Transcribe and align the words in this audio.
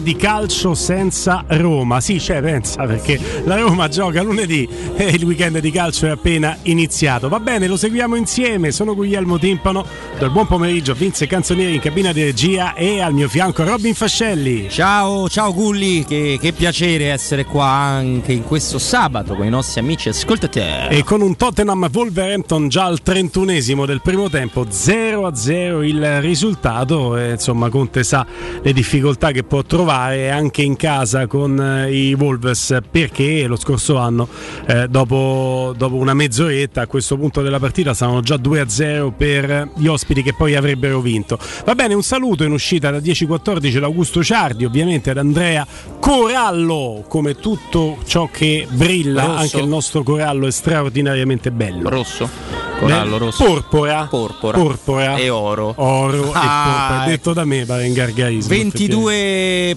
di 0.00 0.16
calcio 0.16 0.74
senza 0.74 1.44
Roma. 1.46 2.00
Sì, 2.00 2.16
c'è, 2.16 2.40
pensa, 2.40 2.84
perché 2.84 3.18
la 3.44 3.56
Roma 3.56 3.88
gioca 3.88 4.22
lunedì 4.22 4.68
e 4.96 5.04
il 5.04 5.24
weekend 5.24 5.58
di 5.58 5.70
calcio 5.70 6.06
è 6.06 6.10
appena 6.10 6.56
iniziato. 6.62 7.28
Va 7.28 7.38
bene, 7.38 7.66
lo 7.66 7.76
seguiamo 7.76 8.16
insieme. 8.16 8.72
Sono 8.72 8.94
Guglielmo 8.94 9.38
Timpano. 9.38 9.84
Del 10.18 10.30
buon 10.30 10.46
pomeriggio, 10.46 10.94
Vince 10.94 11.26
Canzonieri 11.26 11.74
in 11.74 11.80
cabina 11.80 12.12
di 12.12 12.22
regia 12.22 12.74
e 12.74 13.00
al 13.00 13.12
mio 13.12 13.28
fianco 13.28 13.64
Robin 13.64 13.94
Fascelli. 13.94 14.68
Ciao, 14.70 15.28
ciao 15.28 15.52
Gulli, 15.52 16.04
che, 16.04 16.38
che 16.40 16.52
piacere 16.52 17.10
essere 17.10 17.44
qua 17.44 17.66
anche 17.66 18.32
in 18.32 18.44
questo 18.44 18.78
sabato 18.78 19.34
con 19.34 19.46
i 19.46 19.50
nostri 19.50 19.80
amici 19.80 20.08
ascoltate. 20.08 20.88
E 20.88 21.02
con 21.04 21.20
un 21.20 21.36
Tottenham 21.36 21.88
Wolverhampton 21.92 22.68
già 22.68 22.84
al 22.84 23.00
31esimo 23.04 23.84
del 23.86 24.00
primo 24.00 24.28
tempo, 24.28 24.64
0-0 24.64 25.82
il 25.82 26.20
risultato. 26.20 27.16
E, 27.16 27.32
insomma, 27.32 27.68
Conte 27.68 28.02
sa 28.02 28.26
le 28.62 28.72
difficoltà 28.72 29.30
che 29.30 29.42
può 29.42 29.62
trovare 29.62 29.81
anche 29.90 30.62
in 30.62 30.76
casa 30.76 31.26
con 31.26 31.60
eh, 31.60 31.92
i 31.92 32.14
Wolves 32.14 32.78
perché 32.90 33.46
lo 33.46 33.56
scorso 33.56 33.96
anno 33.96 34.28
eh, 34.66 34.88
dopo, 34.88 35.74
dopo, 35.76 35.96
una 35.96 36.14
mezz'oretta 36.14 36.82
a 36.82 36.86
questo 36.86 37.16
punto 37.16 37.42
della 37.42 37.58
partita 37.58 37.94
stavano 37.94 38.20
già 38.20 38.36
2-0 38.36 39.12
per 39.16 39.70
gli 39.76 39.86
ospiti 39.86 40.22
che 40.22 40.34
poi 40.34 40.54
avrebbero 40.54 41.00
vinto. 41.00 41.38
Va 41.64 41.74
bene, 41.74 41.94
un 41.94 42.02
saluto 42.02 42.44
in 42.44 42.52
uscita 42.52 42.90
da 42.90 42.98
10-14 42.98 43.78
da 43.78 43.86
Augusto 43.86 44.22
Ciardi, 44.22 44.64
ovviamente 44.64 45.10
ad 45.10 45.18
Andrea 45.18 45.66
Corallo, 45.98 47.04
come 47.08 47.36
tutto 47.36 47.98
ciò 48.06 48.28
che 48.30 48.66
brilla, 48.70 49.24
Rosso. 49.24 49.38
anche 49.38 49.60
il 49.60 49.68
nostro 49.68 50.02
Corallo 50.02 50.46
è 50.46 50.50
straordinariamente 50.50 51.50
bello. 51.50 51.88
Rosso. 51.88 52.72
Corallo 52.82 53.18
rosso. 53.18 53.44
Porpora. 53.44 54.06
Porpora. 54.10 54.58
Porpora. 54.58 55.16
E 55.16 55.28
oro. 55.28 55.72
Oro 55.76 56.32
ah, 56.32 56.42
e 56.42 56.70
porpora. 56.70 57.04
Detto 57.06 57.32
da 57.32 57.44
me, 57.44 57.64
pare 57.64 57.86
in 57.86 57.92
gargarismo. 57.92 58.54
22% 58.54 59.71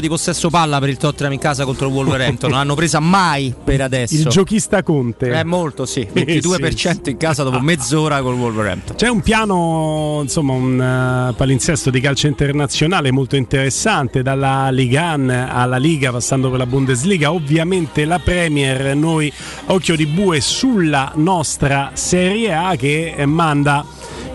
di 0.00 0.08
possesso 0.08 0.50
palla 0.50 0.78
per 0.78 0.88
il 0.88 0.96
Tottenham 0.96 1.32
in 1.32 1.38
casa 1.38 1.64
contro 1.64 1.88
il 1.88 1.94
Wolverhampton. 1.94 2.50
non 2.50 2.58
l'hanno 2.58 2.74
presa 2.74 3.00
mai 3.00 3.54
per 3.62 3.80
adesso. 3.80 4.14
Il 4.14 4.26
giochista 4.26 4.82
Conte. 4.82 5.30
È 5.30 5.42
molto, 5.44 5.86
sì. 5.86 6.06
22% 6.12 6.76
sì, 7.02 7.10
in 7.10 7.16
casa 7.16 7.42
dopo 7.42 7.60
mezz'ora 7.60 8.20
col 8.22 8.34
Wolverhampton. 8.34 8.96
C'è 8.96 9.08
un 9.08 9.20
piano, 9.20 10.20
insomma, 10.22 10.52
un 10.52 11.28
uh, 11.30 11.34
palinsesto 11.34 11.90
di 11.90 12.00
calcio 12.00 12.26
internazionale 12.26 13.10
molto 13.10 13.36
interessante, 13.36 14.22
dalla 14.22 14.70
Liga 14.70 15.10
alla 15.10 15.76
Liga, 15.76 16.10
passando 16.10 16.50
per 16.50 16.58
la 16.58 16.66
Bundesliga. 16.66 17.32
Ovviamente 17.32 18.04
la 18.04 18.18
Premier, 18.18 18.94
noi 18.96 19.32
occhio 19.66 19.96
di 19.96 20.06
bue 20.06 20.40
sulla 20.40 21.12
nostra 21.16 21.90
Serie 21.94 22.52
A 22.52 22.76
che 22.76 23.14
manda 23.26 23.84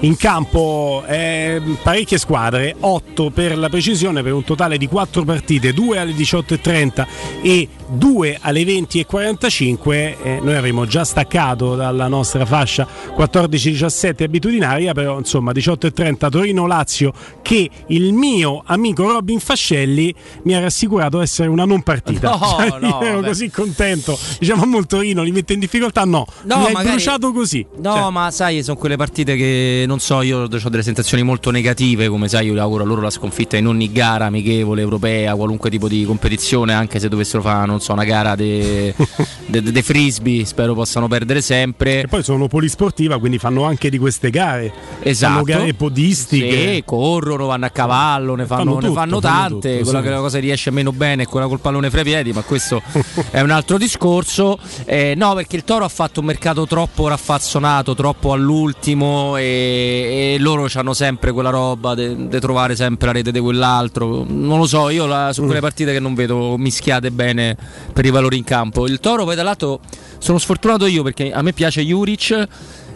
in 0.01 0.15
campo 0.17 1.03
eh, 1.07 1.61
parecchie 1.81 2.17
squadre, 2.17 2.75
8 2.79 3.29
per 3.29 3.57
la 3.57 3.69
precisione, 3.69 4.23
per 4.23 4.33
un 4.33 4.43
totale 4.43 4.77
di 4.77 4.87
4 4.87 5.23
partite, 5.23 5.73
2 5.73 5.99
alle 5.99 6.13
18.30 6.13 7.07
e 7.41 7.67
2 7.87 8.37
alle 8.41 8.63
20.45. 8.63 9.91
Eh, 9.91 10.39
noi 10.41 10.55
avremo 10.55 10.85
già 10.85 11.03
staccato 11.03 11.75
dalla 11.75 12.07
nostra 12.07 12.45
fascia 12.45 12.87
14-17 13.15 14.23
abitudinaria, 14.23 14.93
però 14.93 15.17
insomma 15.17 15.51
18.30 15.51 16.29
Torino-Lazio 16.29 17.13
che 17.41 17.69
il 17.87 18.13
mio 18.13 18.63
amico 18.65 19.07
Robin 19.07 19.39
Fascelli 19.39 20.13
mi 20.43 20.55
ha 20.55 20.59
rassicurato 20.59 21.21
essere 21.21 21.49
una 21.49 21.65
non 21.65 21.81
partita. 21.83 22.29
No, 22.41 22.55
cioè, 22.57 22.79
no, 22.79 23.01
ero 23.01 23.19
beh. 23.19 23.27
così 23.27 23.49
contento. 23.49 24.17
Diciamo 24.39 24.77
a 24.77 24.83
Torino 24.83 25.21
li 25.21 25.31
mette 25.31 25.53
in 25.53 25.59
difficoltà, 25.59 26.05
no. 26.05 26.25
no 26.43 26.57
mi 26.57 26.65
hai 26.65 26.71
magari... 26.71 26.95
bruciato 26.95 27.31
così. 27.31 27.65
No, 27.77 27.93
cioè. 27.93 28.09
ma 28.09 28.31
sai, 28.31 28.63
sono 28.63 28.77
quelle 28.77 28.95
partite 28.95 29.35
che 29.35 29.83
non 29.91 29.99
so, 29.99 30.21
io 30.21 30.43
ho 30.43 30.47
delle 30.47 30.83
sensazioni 30.83 31.21
molto 31.21 31.51
negative, 31.51 32.07
come 32.07 32.29
sai 32.29 32.45
io 32.45 32.59
auguro 32.61 32.83
a 32.83 32.85
loro 32.85 33.01
la 33.01 33.09
sconfitta 33.09 33.57
in 33.57 33.67
ogni 33.67 33.91
gara 33.91 34.27
amichevole, 34.27 34.81
europea, 34.81 35.35
qualunque 35.35 35.69
tipo 35.69 35.89
di 35.89 36.05
competizione, 36.05 36.73
anche 36.73 36.97
se 36.97 37.09
dovessero 37.09 37.41
fare, 37.41 37.67
non 37.67 37.81
so, 37.81 37.91
una 37.91 38.05
gara 38.05 38.35
de, 38.35 38.95
de, 39.45 39.61
de, 39.61 39.71
de 39.71 39.81
frisbee, 39.81 40.45
spero 40.45 40.73
possano 40.73 41.09
perdere 41.09 41.41
sempre. 41.41 42.03
E 42.03 42.07
poi 42.07 42.23
sono 42.23 42.47
polisportiva, 42.47 43.19
quindi 43.19 43.37
fanno 43.37 43.65
anche 43.65 43.89
di 43.89 43.97
queste 43.97 44.29
gare. 44.29 44.71
Esatto. 45.01 45.33
Fanno 45.33 45.43
gare 45.43 45.73
podistiche. 45.73 46.73
Sì, 46.75 46.83
corrono, 46.85 47.47
vanno 47.47 47.65
a 47.65 47.69
cavallo, 47.69 48.35
ne 48.35 48.45
fanno, 48.45 48.63
fanno, 48.63 48.75
tutto, 48.75 48.87
ne 48.87 48.93
fanno 48.93 49.19
tante. 49.19 49.39
Fanno 49.41 49.59
tutto, 49.59 49.83
quella 49.83 49.99
sì. 49.99 50.05
che 50.05 50.09
la 50.09 50.19
cosa 50.19 50.39
riesce 50.39 50.71
meno 50.71 50.93
bene 50.93 51.23
è 51.23 51.25
quella 51.25 51.47
col 51.47 51.59
pallone 51.59 51.89
fra 51.89 51.99
i 51.99 52.03
piedi, 52.05 52.31
ma 52.31 52.43
questo 52.43 52.81
è 53.29 53.41
un 53.41 53.49
altro 53.49 53.77
discorso. 53.77 54.57
Eh, 54.85 55.15
no, 55.17 55.33
perché 55.33 55.57
il 55.57 55.65
Toro 55.65 55.83
ha 55.83 55.89
fatto 55.89 56.21
un 56.21 56.27
mercato 56.27 56.65
troppo 56.65 57.09
raffazzonato, 57.09 57.93
troppo 57.93 58.31
all'ultimo 58.31 59.35
e 59.35 59.80
e, 59.81 60.37
loro 60.39 60.67
hanno 60.73 60.93
sempre 60.93 61.31
quella 61.31 61.49
roba 61.49 61.95
di 61.95 62.39
trovare 62.39 62.75
sempre 62.75 63.07
la 63.07 63.13
rete 63.13 63.31
di 63.31 63.39
quell'altro. 63.39 64.25
Non 64.27 64.57
lo 64.57 64.65
so, 64.65 64.89
io 64.89 65.05
la, 65.05 65.31
su 65.33 65.41
quelle 65.43 65.59
mm. 65.59 65.61
partite 65.61 65.91
che 65.91 65.99
non 65.99 66.13
vedo 66.13 66.57
mischiate 66.57 67.11
bene 67.11 67.55
per 67.93 68.05
i 68.05 68.09
valori 68.09 68.37
in 68.37 68.43
campo. 68.43 68.87
Il 68.87 68.99
Toro 68.99 69.23
poi 69.23 69.35
dall'altro 69.35 69.79
sono 70.17 70.37
sfortunato 70.37 70.85
io 70.85 71.03
perché 71.03 71.31
a 71.31 71.41
me 71.41 71.53
piace 71.53 71.83
Juric 71.83 72.47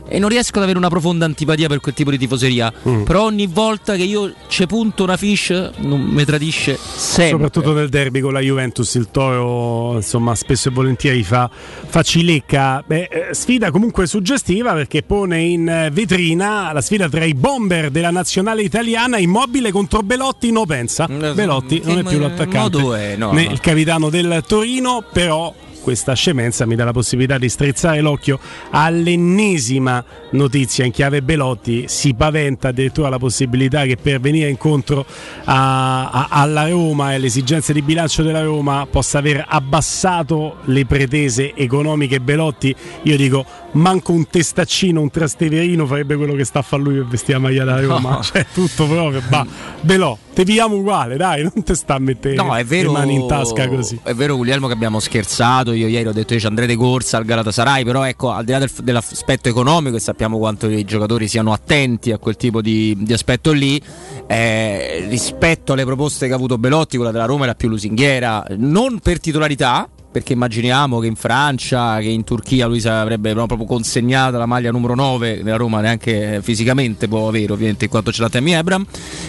e 0.08 0.20
non 0.20 0.30
riesco 0.30 0.58
ad 0.58 0.64
avere 0.64 0.78
una 0.78 0.90
profonda 0.90 1.26
antipatia 1.26 1.68
per 1.68 1.80
quel 1.80 1.94
tipo 1.94 2.12
di 2.12 2.18
tifoseria. 2.18 2.72
Mm. 2.88 3.04
Però 3.04 3.24
ogni 3.24 3.48
volta 3.48 3.96
che 3.96 4.04
io 4.04 4.34
ci 4.48 4.66
punto 4.66 5.04
una 5.04 5.18
fish 5.18 5.72
non 5.78 6.02
mi 6.02 6.24
tradisce 6.26 6.78
sempre. 6.78 7.32
Soprattutto 7.32 7.74
nel 7.74 7.90
derby 7.90 8.20
con 8.20 8.34
la 8.34 8.40
Juventus, 8.40 8.94
il 8.96 9.10
Toro 9.12 9.96
insomma 9.96 10.36
spesso 10.36 10.70
e 10.70 10.72
volentieri 10.72 11.24
fa, 11.24 11.50
fa 11.50 12.02
cilecca. 12.02 12.84
Beh, 12.86 13.10
eh, 13.12 13.34
sfida 13.34 13.72
comunque 13.72 14.08
suggestiva 14.08 14.74
perché 14.74 15.04
pone 15.04 15.42
in 15.42 15.90
vetrina 15.92 16.72
la 16.72 16.82
sfida 16.82 17.10
tra 17.10 17.24
i 17.24 17.34
bomber 17.34 17.90
della 17.90 18.12
nazionale 18.12 18.62
italiana, 18.62 19.18
immobile 19.18 19.72
contro 19.72 20.02
Belotti. 20.02 20.52
No, 20.52 20.66
pensa. 20.66 21.08
Mm, 21.10 21.34
Belotti 21.34 21.82
non 21.84 22.00
è 22.00 22.04
più 22.04 22.20
l'attaccante, 22.20 22.78
è, 22.78 23.16
no, 23.16 23.32
né 23.32 23.46
no. 23.46 23.52
il 23.52 23.60
capitano 23.60 24.10
del 24.10 24.44
Torino, 24.46 25.04
però 25.12 25.54
questa 25.86 26.16
scemenza 26.16 26.66
mi 26.66 26.74
dà 26.74 26.84
la 26.84 26.92
possibilità 26.92 27.38
di 27.38 27.48
strizzare 27.48 28.02
l'occhio 28.02 28.40
all'ennesima 28.72 30.04
notizia 30.36 30.86
in 30.86 30.92
chiave 30.92 31.22
Belotti. 31.22 31.86
Si 31.88 32.14
paventa 32.14 32.68
addirittura 32.70 33.10
la 33.10 33.18
possibilità 33.18 33.86
che 33.86 33.98
per 33.98 34.20
venire 34.20 34.50
incontro 34.50 35.06
a, 35.46 36.10
a, 36.10 36.28
alla 36.30 36.68
Roma 36.68 37.12
e 37.12 37.16
alle 37.16 37.28
esigenze 37.28 37.74
di 37.74 37.82
bilancio 37.82 38.22
della 38.22 38.44
Roma 38.44 38.88
possa 38.90 39.18
aver 39.18 39.46
abbassato 39.48 40.58
le 40.66 40.86
pretese 40.86 41.56
economiche 41.56 42.20
Belotti. 42.20 42.76
Io 43.04 43.18
dico 43.18 43.46
manco 43.76 44.12
un 44.12 44.28
testaccino, 44.28 45.02
un 45.02 45.10
trasteverino 45.10 45.86
farebbe 45.86 46.16
quello 46.16 46.34
che 46.34 46.44
sta 46.44 46.60
a 46.60 46.62
fare 46.62 46.82
lui 46.82 46.96
per 46.96 47.06
vestire 47.06 47.34
la 47.34 47.40
maglia 47.40 47.64
da 47.64 47.80
Roma. 47.82 48.10
No. 48.10 48.24
Cioè, 48.24 48.46
tutto 48.54 48.88
proprio. 48.88 49.22
Bah, 49.28 49.46
Belò, 49.82 50.18
te 50.34 50.44
pigliamo 50.44 50.76
uguale, 50.76 51.18
dai, 51.18 51.44
non 51.44 51.64
te 51.64 51.76
sta 51.76 51.96
a 51.96 52.00
mettere 52.00 52.36
no, 52.36 52.58
vero, 52.66 52.92
le 52.92 52.98
mani 52.98 53.14
in 53.16 53.28
tasca 53.28 53.68
così. 53.68 54.00
È 54.02 54.14
vero, 54.14 54.36
Guglielmo, 54.36 54.68
che 54.68 54.74
abbiamo 54.74 55.00
scherzato. 55.00 55.74
Io 55.74 55.88
ieri 55.88 56.08
ho 56.08 56.14
detto 56.14 56.34
che 56.34 56.40
ci 56.40 56.46
andrete 56.46 56.76
corsa 56.76 57.18
al 57.18 57.26
Galatasaray, 57.26 57.84
però 57.84 58.04
ecco, 58.04 58.32
al 58.32 58.44
di 58.44 58.52
là 58.52 58.60
del, 58.60 58.72
dell'aspetto 58.82 59.50
economico, 59.50 59.98
e 59.98 60.00
sappiamo 60.00 60.25
quanto 60.30 60.68
i 60.68 60.84
giocatori 60.84 61.28
siano 61.28 61.54
attenti 61.54 62.12
a 62.12 62.18
quel 62.18 62.36
tipo 62.36 62.62
di, 62.62 62.96
di 63.00 63.14
aspetto 63.14 63.52
lì, 63.52 63.82
eh, 64.28 65.06
rispetto 65.10 65.74
alle 65.74 65.86
proposte 65.86 66.28
che 66.28 66.34
ha 66.34 66.36
avuto 66.36 66.58
Belotti, 66.58 66.98
quella 66.98 67.12
della 67.12 67.26
Roma 67.26 67.46
la 67.46 67.56
più 67.56 67.70
lusinghiera, 67.70 68.46
non 68.58 69.00
per 69.00 69.20
titolarità, 69.20 69.88
perché 70.16 70.32
immaginiamo 70.32 71.00
che 71.00 71.08
in 71.08 71.16
Francia, 71.16 72.00
che 72.00 72.08
in 72.08 72.24
Turchia 72.24 72.68
lui 72.68 72.82
avrebbe 72.86 73.34
proprio 73.34 73.66
consegnato 73.66 74.38
la 74.38 74.46
maglia 74.46 74.72
numero 74.72 74.96
9 74.96 75.44
della 75.44 75.58
Roma, 75.58 75.82
neanche 75.82 76.40
fisicamente 76.42 77.10
può 77.10 77.28
avere 77.28 77.52
ovviamente 77.52 77.84
in 77.86 77.90
quanto 77.90 78.14
ce 78.14 78.22
l'ha 78.22 78.30
Temi 78.30 78.54
Ebram, 78.54 78.86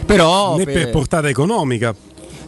però... 0.07 0.57
Né 0.57 0.65
per, 0.65 0.75
per 0.75 0.91
portata 0.91 1.29
economica 1.29 1.95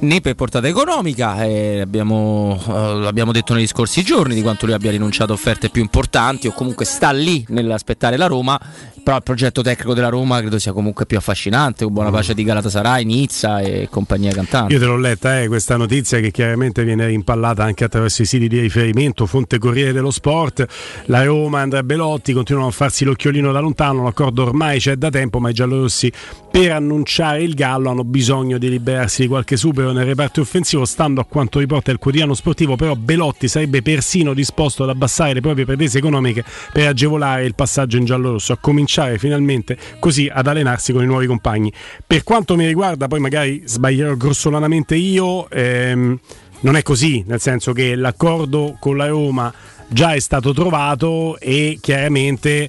né 0.00 0.21
per 0.21 0.35
portata 0.35 0.69
economica. 0.69 1.45
Eh, 1.45 1.81
abbiamo, 1.81 2.61
eh, 2.69 2.95
l'abbiamo 3.00 3.33
detto 3.33 3.55
negli 3.55 3.67
scorsi 3.67 4.03
giorni 4.03 4.35
di 4.35 4.43
quanto 4.43 4.67
lui 4.67 4.75
abbia 4.75 4.91
rinunciato 4.91 5.33
a 5.33 5.35
offerte 5.35 5.71
più 5.71 5.83
importanti 5.83 6.47
o 6.47 6.53
comunque 6.53 6.85
sta 6.85 7.11
lì 7.11 7.45
nell'aspettare 7.49 8.17
la 8.17 8.27
Roma 8.27 8.59
però 9.09 9.21
il 9.21 9.25
progetto 9.25 9.62
tecnico 9.62 9.95
della 9.95 10.11
Roma 10.11 10.39
credo 10.41 10.59
sia 10.59 10.75
comunque 10.75 11.06
più 11.06 11.17
affascinante, 11.17 11.83
con 11.85 11.95
buona 11.95 12.11
pace 12.11 12.35
di 12.35 12.45
Galatasaray, 12.45 13.05
Nizza 13.05 13.61
e 13.61 13.89
compagnia 13.91 14.33
cantante. 14.33 14.75
Io 14.75 14.79
te 14.79 14.85
l'ho 14.85 14.99
letta, 14.99 15.41
eh, 15.41 15.49
questa 15.49 15.79
notizia 15.79 16.21
che 16.21 16.31
chiaramente 16.31 16.85
viene 16.85 17.06
rimpallata 17.06 17.65
anche 17.65 17.85
attraverso 17.85 18.21
i 18.21 18.27
siti 18.27 18.49
di 18.49 18.61
riferimento, 18.61 19.25
fonte 19.25 19.56
Corriere 19.56 19.93
dello 19.93 20.11
Sport, 20.11 20.67
la 21.06 21.25
Roma, 21.25 21.61
Andrea 21.61 21.83
Belotti 21.83 22.35
continuano 22.35 22.69
a 22.69 22.71
farsi 22.71 23.06
l'occhiolino 23.06 23.51
da 23.51 23.61
lontano, 23.61 24.03
l'accordo 24.03 24.43
ormai 24.43 24.79
c'è 24.79 24.97
da 24.97 25.09
tempo, 25.09 25.41
ma 25.41 25.49
i 25.49 25.55
giallorossi 25.55 26.12
per 26.51 26.73
annunciare 26.73 27.43
il 27.43 27.55
Gallo 27.55 27.89
hanno 27.89 28.05
bisogno 28.05 28.59
di 28.59 28.69
liberarsi 28.69 29.23
di 29.23 29.29
qualche 29.29 29.56
supero 29.56 29.88
nel 29.93 30.05
reparto 30.05 30.40
offensivo, 30.40 30.85
stando 30.85 31.20
a 31.20 31.25
quanto 31.25 31.58
riporta 31.58 31.90
il 31.90 31.99
quotidiano 31.99 32.35
sportivo, 32.35 32.76
però 32.76 32.94
Belotti 32.94 33.49
sarebbe 33.49 33.82
persino 33.82 34.35
disposto 34.35 34.82
ad 34.82 34.90
abbassare 34.90 35.35
le 35.35 35.40
proprie 35.40 35.64
pretese 35.64 35.99
economiche 35.99 36.44
per 36.73 36.88
agevolare 36.88 37.44
il 37.44 37.55
passaggio 37.55 37.96
in 37.96 38.05
giallorosso, 38.05 38.52
a 38.52 38.58
cominciare 38.61 39.19
finalmente 39.19 39.76
così 39.99 40.31
ad 40.32 40.46
allenarsi 40.46 40.93
con 40.93 41.02
i 41.02 41.06
nuovi 41.06 41.26
compagni. 41.26 41.73
Per 42.06 42.23
quanto 42.25 42.56
mi 42.56 42.67
riguarda, 42.67 43.08
poi 43.08 43.20
magari 43.20 43.62
sbaglierò 43.64 44.14
grossolanamente 44.14 44.94
io, 44.94 45.49
ehm, 45.50 46.19
non 46.61 46.76
è 46.76 46.82
così, 46.82 47.23
nel 47.26 47.41
senso 47.41 47.73
che 47.73 47.94
l'accordo 47.94 48.76
con 48.81 48.96
la 48.96 49.06
Roma 49.06 49.52
già 49.88 50.12
è 50.12 50.19
stato 50.19 50.52
trovato 50.52 51.38
e 51.38 51.79
chiaramente 51.81 52.69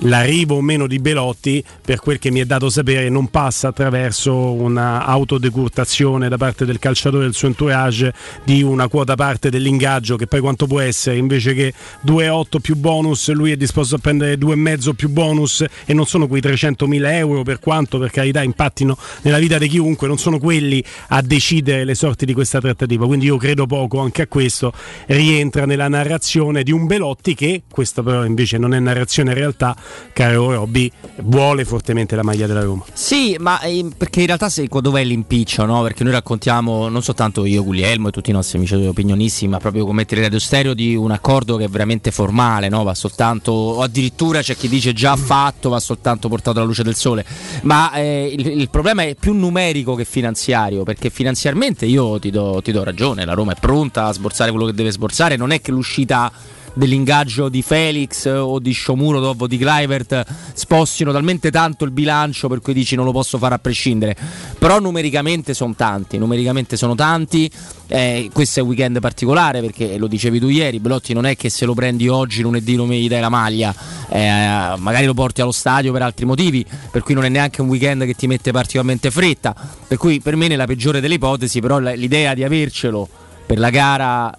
l'arrivo 0.00 0.56
o 0.56 0.60
meno 0.60 0.86
di 0.86 0.98
Belotti, 0.98 1.62
per 1.80 2.00
quel 2.00 2.18
che 2.18 2.30
mi 2.30 2.40
è 2.40 2.44
dato 2.44 2.68
sapere, 2.68 3.08
non 3.08 3.28
passa 3.28 3.68
attraverso 3.68 4.52
un'autodecurtazione 4.52 6.28
da 6.28 6.36
parte 6.36 6.64
del 6.64 6.78
calciatore 6.78 7.24
del 7.24 7.34
suo 7.34 7.48
entourage 7.48 8.12
di 8.44 8.62
una 8.62 8.88
quota 8.88 9.14
parte 9.14 9.50
dell'ingaggio, 9.50 10.16
che 10.16 10.26
poi 10.26 10.40
quanto 10.40 10.66
può 10.66 10.80
essere, 10.80 11.16
invece 11.16 11.54
che 11.54 11.72
2,8 12.06 12.60
più 12.60 12.76
bonus, 12.76 13.30
lui 13.32 13.52
è 13.52 13.56
disposto 13.56 13.96
a 13.96 13.98
prendere 13.98 14.36
2,5 14.36 14.94
più 14.94 15.08
bonus 15.08 15.64
e 15.84 15.94
non 15.94 16.06
sono 16.06 16.26
quei 16.26 16.40
300.000 16.42 17.12
euro 17.12 17.42
per 17.42 17.58
quanto 17.60 17.98
per 17.98 18.10
carità 18.10 18.42
impattino 18.42 18.96
nella 19.22 19.38
vita 19.38 19.58
di 19.58 19.68
chiunque, 19.68 20.06
non 20.06 20.18
sono 20.18 20.38
quelli 20.38 20.82
a 21.08 21.22
decidere 21.22 21.84
le 21.84 21.94
sorti 21.94 22.26
di 22.26 22.34
questa 22.34 22.60
trattativa. 22.60 23.06
Quindi 23.06 23.26
io 23.26 23.36
credo 23.36 23.66
poco 23.66 24.00
anche 24.00 24.22
a 24.22 24.26
questo, 24.26 24.72
rientra 25.06 25.66
nella 25.66 25.88
narrazione 25.88 26.62
di 26.62 26.72
un 26.72 26.86
Belotti 26.86 27.34
che, 27.34 27.62
questa 27.70 28.02
però 28.02 28.24
invece 28.24 28.58
non 28.58 28.74
è 28.74 28.78
narrazione 28.78 29.30
in 29.30 29.36
realtà, 29.36 29.76
caro 30.12 30.52
Robby, 30.52 30.90
vuole 31.22 31.64
fortemente 31.64 32.16
la 32.16 32.22
maglia 32.22 32.46
della 32.46 32.62
Roma. 32.62 32.84
Sì, 32.92 33.36
ma 33.38 33.60
eh, 33.60 33.86
perché 33.96 34.20
in 34.20 34.26
realtà 34.26 34.48
se, 34.48 34.68
dov'è 34.68 35.04
l'impiccio? 35.04 35.64
No? 35.64 35.82
Perché 35.82 36.04
noi 36.04 36.12
raccontiamo, 36.12 36.88
non 36.88 37.02
soltanto 37.02 37.44
io, 37.44 37.64
Guglielmo 37.64 38.08
e 38.08 38.10
tutti 38.10 38.30
i 38.30 38.32
nostri 38.32 38.58
amici 38.58 38.74
opinionisti, 38.74 39.48
ma 39.48 39.58
proprio 39.58 39.84
come 39.84 40.06
Radio 40.08 40.38
Stereo 40.38 40.74
di 40.74 40.94
un 40.94 41.10
accordo 41.10 41.56
che 41.56 41.64
è 41.64 41.68
veramente 41.68 42.10
formale, 42.10 42.68
no? 42.68 42.82
va 42.84 42.94
soltanto, 42.94 43.50
o 43.52 43.82
addirittura 43.82 44.40
c'è 44.40 44.56
chi 44.56 44.68
dice 44.68 44.92
già 44.92 45.16
fatto, 45.16 45.68
va 45.68 45.80
soltanto 45.80 46.28
portato 46.28 46.58
alla 46.58 46.66
luce 46.66 46.82
del 46.82 46.94
sole. 46.94 47.24
Ma 47.62 47.92
eh, 47.94 48.32
il, 48.36 48.46
il, 48.46 48.70
problema 48.70 49.02
è 49.02 49.14
più 49.14 49.32
numerico 49.32 49.94
che 49.94 50.04
finanziario, 50.04 50.84
perché 50.84 51.10
finanziariamente 51.10 51.86
io 51.86 52.18
ti 52.18 52.30
do, 52.30 52.60
ti 52.62 52.72
do 52.72 52.84
ragione, 52.84 53.24
la 53.24 53.34
Roma 53.34 53.52
è 53.52 53.56
pronta 53.58 54.06
a 54.06 54.12
sborsare 54.12 54.50
quello 54.50 54.66
che 54.66 54.74
deve 54.74 54.92
sborsare, 54.92 55.36
non 55.36 55.50
è 55.50 55.60
che 55.60 55.72
l'uscita 55.72 56.30
dell'ingaggio 56.74 57.48
di 57.48 57.62
Felix 57.62 58.26
o 58.26 58.58
di 58.58 58.74
Shomuro 58.74 59.34
o 59.36 59.46
di 59.46 59.56
Clivert 59.56 60.24
spostino 60.52 61.12
talmente 61.12 61.50
tanto 61.50 61.84
il 61.84 61.92
bilancio 61.92 62.48
per 62.48 62.60
cui 62.60 62.74
dici 62.74 62.96
non 62.96 63.04
lo 63.04 63.12
posso 63.12 63.38
fare 63.38 63.54
a 63.54 63.58
prescindere. 63.58 64.16
Però 64.58 64.78
numericamente 64.80 65.54
sono 65.54 65.74
tanti, 65.74 66.18
numericamente 66.18 66.76
sono 66.76 66.94
tanti. 66.94 67.50
Eh, 67.86 68.30
questo 68.32 68.60
è 68.60 68.62
un 68.62 68.68
weekend 68.68 68.98
particolare 69.00 69.60
perché 69.60 69.96
lo 69.98 70.06
dicevi 70.06 70.40
tu 70.40 70.48
ieri, 70.48 70.80
Belotti 70.80 71.12
non 71.12 71.26
è 71.26 71.36
che 71.36 71.48
se 71.48 71.64
lo 71.64 71.74
prendi 71.74 72.08
oggi, 72.08 72.42
lunedì 72.42 72.76
non 72.76 72.88
mi 72.88 73.06
dai 73.06 73.20
la 73.20 73.28
maglia, 73.28 73.74
eh, 74.08 74.74
magari 74.78 75.04
lo 75.06 75.14
porti 75.14 75.40
allo 75.40 75.52
stadio 75.52 75.92
per 75.92 76.02
altri 76.02 76.24
motivi, 76.24 76.64
per 76.90 77.02
cui 77.02 77.14
non 77.14 77.24
è 77.24 77.28
neanche 77.28 77.60
un 77.60 77.68
weekend 77.68 78.04
che 78.04 78.14
ti 78.14 78.26
mette 78.26 78.50
particolarmente 78.50 79.10
fretta. 79.10 79.54
Per 79.86 79.98
cui 79.98 80.20
per 80.20 80.34
me 80.36 80.48
nella 80.48 80.66
peggiore 80.66 81.00
delle 81.00 81.14
ipotesi, 81.14 81.60
però 81.60 81.78
l'idea 81.78 82.34
di 82.34 82.42
avercelo 82.42 83.08
per 83.46 83.58
la 83.58 83.70
gara 83.70 84.32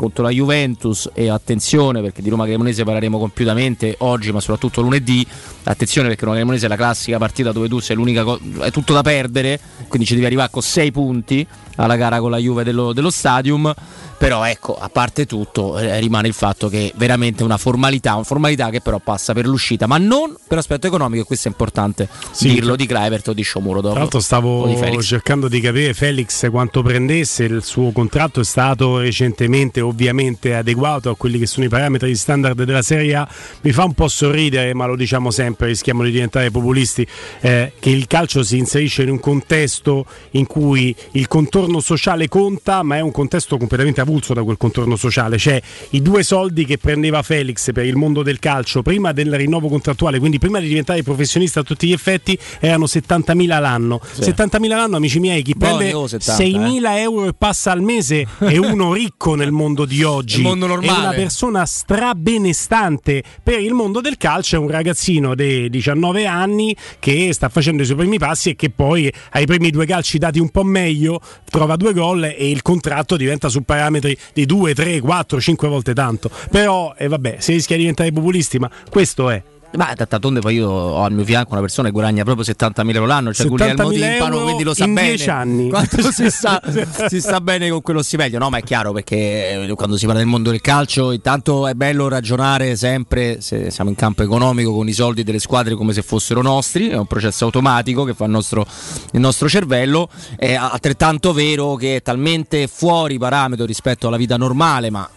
contro 0.00 0.22
la 0.22 0.30
Juventus 0.30 1.10
e 1.12 1.28
attenzione 1.28 2.00
perché 2.00 2.22
di 2.22 2.30
Roma 2.30 2.46
Cremonese 2.46 2.84
parleremo 2.84 3.18
compiutamente 3.18 3.96
oggi 3.98 4.32
ma 4.32 4.40
soprattutto 4.40 4.80
lunedì. 4.80 5.26
Attenzione 5.64 6.08
perché 6.08 6.24
Roma 6.24 6.36
Cremonese 6.36 6.64
è 6.64 6.68
la 6.70 6.76
classica 6.76 7.18
partita 7.18 7.52
dove 7.52 7.68
tu 7.68 7.80
sei 7.80 7.96
l'unica 7.96 8.24
co- 8.24 8.40
è 8.60 8.70
tutto 8.70 8.94
da 8.94 9.02
perdere 9.02 9.60
quindi 9.88 10.06
ci 10.06 10.14
devi 10.14 10.24
arrivare 10.24 10.48
con 10.50 10.62
6 10.62 10.90
punti 10.90 11.46
alla 11.76 11.96
gara 11.96 12.18
con 12.18 12.30
la 12.30 12.38
Juve 12.38 12.64
dello, 12.64 12.94
dello 12.94 13.10
Stadium 13.10 13.74
però 14.20 14.44
ecco, 14.44 14.76
a 14.78 14.90
parte 14.90 15.24
tutto, 15.24 15.78
eh, 15.78 15.98
rimane 15.98 16.28
il 16.28 16.34
fatto 16.34 16.68
che 16.68 16.92
veramente 16.96 17.42
una 17.42 17.56
formalità, 17.56 18.16
una 18.16 18.24
formalità 18.24 18.68
che 18.68 18.82
però 18.82 18.98
passa 18.98 19.32
per 19.32 19.46
l'uscita, 19.46 19.86
ma 19.86 19.96
non 19.96 20.36
per 20.46 20.58
aspetto 20.58 20.86
economico, 20.86 21.22
e 21.22 21.24
questo 21.24 21.48
è 21.48 21.50
importante 21.50 22.06
sì, 22.30 22.50
dirlo 22.50 22.76
di 22.76 22.84
Kluivert 22.84 23.28
o 23.28 23.32
di 23.32 23.40
Sciomuro 23.40 23.80
dopo. 23.80 23.92
Tra 23.92 24.02
l'altro 24.02 24.20
stavo 24.20 24.66
di 24.66 25.02
cercando 25.02 25.48
di 25.48 25.58
capire 25.60 25.94
Felix 25.94 26.50
quanto 26.50 26.82
prendesse, 26.82 27.44
il 27.44 27.64
suo 27.64 27.92
contratto 27.92 28.40
è 28.40 28.44
stato 28.44 28.98
recentemente 28.98 29.80
ovviamente 29.80 30.54
adeguato 30.54 31.08
a 31.08 31.16
quelli 31.16 31.38
che 31.38 31.46
sono 31.46 31.64
i 31.64 31.70
parametri 31.70 32.14
standard 32.14 32.62
della 32.62 32.82
Serie 32.82 33.14
A, 33.14 33.26
mi 33.62 33.72
fa 33.72 33.84
un 33.84 33.94
po' 33.94 34.08
sorridere, 34.08 34.74
ma 34.74 34.84
lo 34.84 34.96
diciamo 34.96 35.30
sempre, 35.30 35.68
rischiamo 35.68 36.02
di 36.02 36.10
diventare 36.10 36.50
populisti, 36.50 37.06
eh, 37.40 37.72
che 37.80 37.88
il 37.88 38.06
calcio 38.06 38.42
si 38.42 38.58
inserisce 38.58 39.02
in 39.02 39.12
un 39.12 39.18
contesto 39.18 40.04
in 40.32 40.44
cui 40.44 40.94
il 41.12 41.26
contorno 41.26 41.80
sociale 41.80 42.28
conta, 42.28 42.82
ma 42.82 42.96
è 42.96 43.00
un 43.00 43.12
contesto 43.12 43.56
completamente 43.56 44.02
avulso 44.02 44.08
avulso 44.10 44.34
da 44.34 44.42
quel 44.42 44.56
contorno 44.56 44.96
sociale, 44.96 45.38
cioè 45.38 45.62
i 45.90 46.02
due 46.02 46.22
soldi 46.22 46.64
che 46.64 46.76
prendeva 46.78 47.22
Felix 47.22 47.72
per 47.72 47.86
il 47.86 47.96
mondo 47.96 48.22
del 48.22 48.38
calcio 48.38 48.82
prima 48.82 49.12
del 49.12 49.34
rinnovo 49.34 49.68
contrattuale, 49.68 50.18
quindi 50.18 50.38
prima 50.38 50.58
di 50.58 50.68
diventare 50.68 51.02
professionista 51.02 51.60
a 51.60 51.62
tutti 51.62 51.86
gli 51.86 51.92
effetti, 51.92 52.36
erano 52.58 52.84
70.000 52.84 53.60
l'anno. 53.60 54.00
Sì. 54.12 54.30
70.000 54.30 54.68
l'anno, 54.68 54.96
amici 54.96 55.20
miei, 55.20 55.42
chi 55.42 55.56
prende 55.56 55.90
70, 55.90 56.42
6.000 56.42 56.84
eh. 56.84 57.00
euro 57.00 57.26
e 57.28 57.34
passa 57.36 57.70
al 57.70 57.80
mese 57.80 58.26
è 58.38 58.56
uno 58.56 58.92
ricco 58.92 59.34
nel 59.34 59.52
mondo 59.52 59.84
di 59.84 60.02
oggi. 60.02 60.38
Il 60.38 60.42
mondo 60.42 60.66
normale. 60.66 60.98
È 60.98 61.00
una 61.00 61.12
persona 61.12 61.64
strabenestante 61.64 63.22
per 63.42 63.60
il 63.60 63.72
mondo 63.72 64.00
del 64.00 64.16
calcio, 64.16 64.56
è 64.56 64.58
un 64.58 64.68
ragazzino 64.68 65.34
di 65.34 65.70
19 65.70 66.26
anni 66.26 66.74
che 66.98 67.32
sta 67.32 67.48
facendo 67.48 67.82
i 67.82 67.84
suoi 67.84 67.98
primi 67.98 68.18
passi 68.18 68.50
e 68.50 68.56
che 68.56 68.70
poi 68.70 69.12
ai 69.32 69.46
primi 69.46 69.70
due 69.70 69.86
calci 69.86 70.18
dati 70.18 70.38
un 70.40 70.48
po' 70.48 70.64
meglio 70.64 71.20
trova 71.48 71.76
due 71.76 71.92
gol 71.92 72.24
e 72.24 72.50
il 72.50 72.62
contratto 72.62 73.16
diventa 73.16 73.48
su 73.48 73.62
parametri 73.62 73.99
parametri 74.00 74.18
di 74.32 74.46
2, 74.46 74.74
3, 74.74 75.00
4, 75.00 75.40
5 75.40 75.68
volte 75.68 75.94
tanto. 75.94 76.30
Però, 76.50 76.94
e 76.96 77.04
eh, 77.04 77.08
vabbè, 77.08 77.36
si 77.38 77.52
rischia 77.52 77.76
di 77.76 77.82
diventare 77.82 78.10
populisti, 78.10 78.58
ma 78.58 78.70
questo 78.88 79.30
è. 79.30 79.42
Ma 79.72 79.92
d'altronde 79.94 80.40
poi 80.40 80.56
io 80.56 80.68
ho 80.68 81.04
al 81.04 81.12
mio 81.12 81.24
fianco 81.24 81.52
una 81.52 81.60
persona 81.60 81.86
che 81.88 81.92
guadagna 81.92 82.24
proprio 82.24 82.44
70.000 82.44 82.94
euro 82.94 83.06
l'anno, 83.06 83.32
cioè 83.32 83.46
Guglielmo 83.46 83.90
Timpano, 83.90 84.42
quindi 84.42 84.64
lo 84.64 84.74
sa 84.74 84.84
in 84.84 84.94
bene. 84.94 85.08
10 85.08 85.30
anni. 85.30 85.68
Quanto 85.68 86.02
si 86.10 86.28
sta, 86.28 86.60
si 87.08 87.20
sta 87.20 87.40
bene 87.40 87.70
con 87.70 87.80
quello 87.80 88.02
stipendio. 88.02 88.38
No, 88.38 88.50
ma 88.50 88.58
è 88.58 88.62
chiaro 88.62 88.92
perché 88.92 89.68
eh, 89.68 89.74
quando 89.74 89.96
si 89.96 90.06
parla 90.06 90.20
del 90.20 90.28
mondo 90.28 90.50
del 90.50 90.60
calcio, 90.60 91.12
intanto 91.12 91.68
è 91.68 91.74
bello 91.74 92.08
ragionare 92.08 92.74
sempre, 92.74 93.40
se 93.40 93.70
siamo 93.70 93.90
in 93.90 93.96
campo 93.96 94.24
economico, 94.24 94.72
con 94.74 94.88
i 94.88 94.92
soldi 94.92 95.22
delle 95.22 95.38
squadre 95.38 95.76
come 95.76 95.92
se 95.92 96.02
fossero 96.02 96.42
nostri, 96.42 96.88
è 96.88 96.96
un 96.96 97.06
processo 97.06 97.44
automatico 97.44 98.02
che 98.02 98.14
fa 98.14 98.24
il 98.24 98.30
nostro, 98.30 98.66
il 99.12 99.20
nostro 99.20 99.48
cervello. 99.48 100.08
È 100.36 100.54
altrettanto 100.54 101.32
vero 101.32 101.76
che 101.76 101.96
è 101.96 102.02
talmente 102.02 102.66
fuori 102.66 103.18
parametro 103.18 103.64
rispetto 103.66 104.08
alla 104.08 104.16
vita 104.16 104.36
normale, 104.36 104.90
ma 104.90 105.08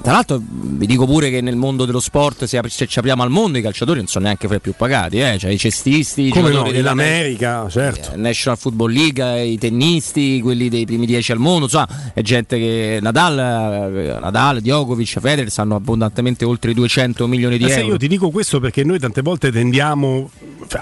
tra 0.00 0.12
l'altro 0.12 0.40
vi 0.40 0.86
dico 0.86 1.06
pure 1.06 1.28
che 1.28 1.40
nel 1.40 1.56
mondo 1.56 1.84
dello 1.84 1.98
sport, 1.98 2.44
se, 2.44 2.62
ci 2.68 2.98
apriamo 2.98 3.22
al 3.22 3.30
mondo, 3.30 3.58
i 3.58 3.62
calciatori 3.62 3.98
non 3.98 4.06
sono 4.06 4.26
neanche 4.26 4.46
fra 4.46 4.56
i 4.56 4.60
più 4.60 4.72
pagati, 4.76 5.18
eh? 5.18 5.36
cioè 5.38 5.50
i 5.50 5.58
cestisti, 5.58 6.26
i 6.26 6.30
Come 6.30 6.50
no, 6.50 6.70
dell'America, 6.70 7.64
ne- 7.64 7.70
certo. 7.70 8.12
Eh, 8.12 8.16
National 8.16 8.56
Football 8.58 8.92
League, 8.92 9.44
i 9.44 9.58
tennisti, 9.58 10.40
quelli 10.40 10.68
dei 10.68 10.86
primi 10.86 11.04
dieci 11.04 11.32
al 11.32 11.38
mondo, 11.38 11.64
insomma, 11.64 12.12
è 12.14 12.22
gente 12.22 12.58
che 12.58 12.98
Nadal, 13.02 13.38
eh, 13.38 14.18
Nadal 14.20 14.60
Djokovic, 14.60 15.18
Federer 15.18 15.50
stanno 15.50 15.74
abbondantemente 15.74 16.44
oltre 16.44 16.70
i 16.70 16.74
200 16.74 17.26
milioni 17.26 17.58
di 17.58 17.64
Ma 17.64 17.70
euro. 17.70 17.92
Io 17.92 17.96
ti 17.96 18.08
dico 18.08 18.30
questo 18.30 18.60
perché 18.60 18.84
noi 18.84 19.00
tante 19.00 19.20
volte 19.20 19.50
tendiamo 19.50 20.30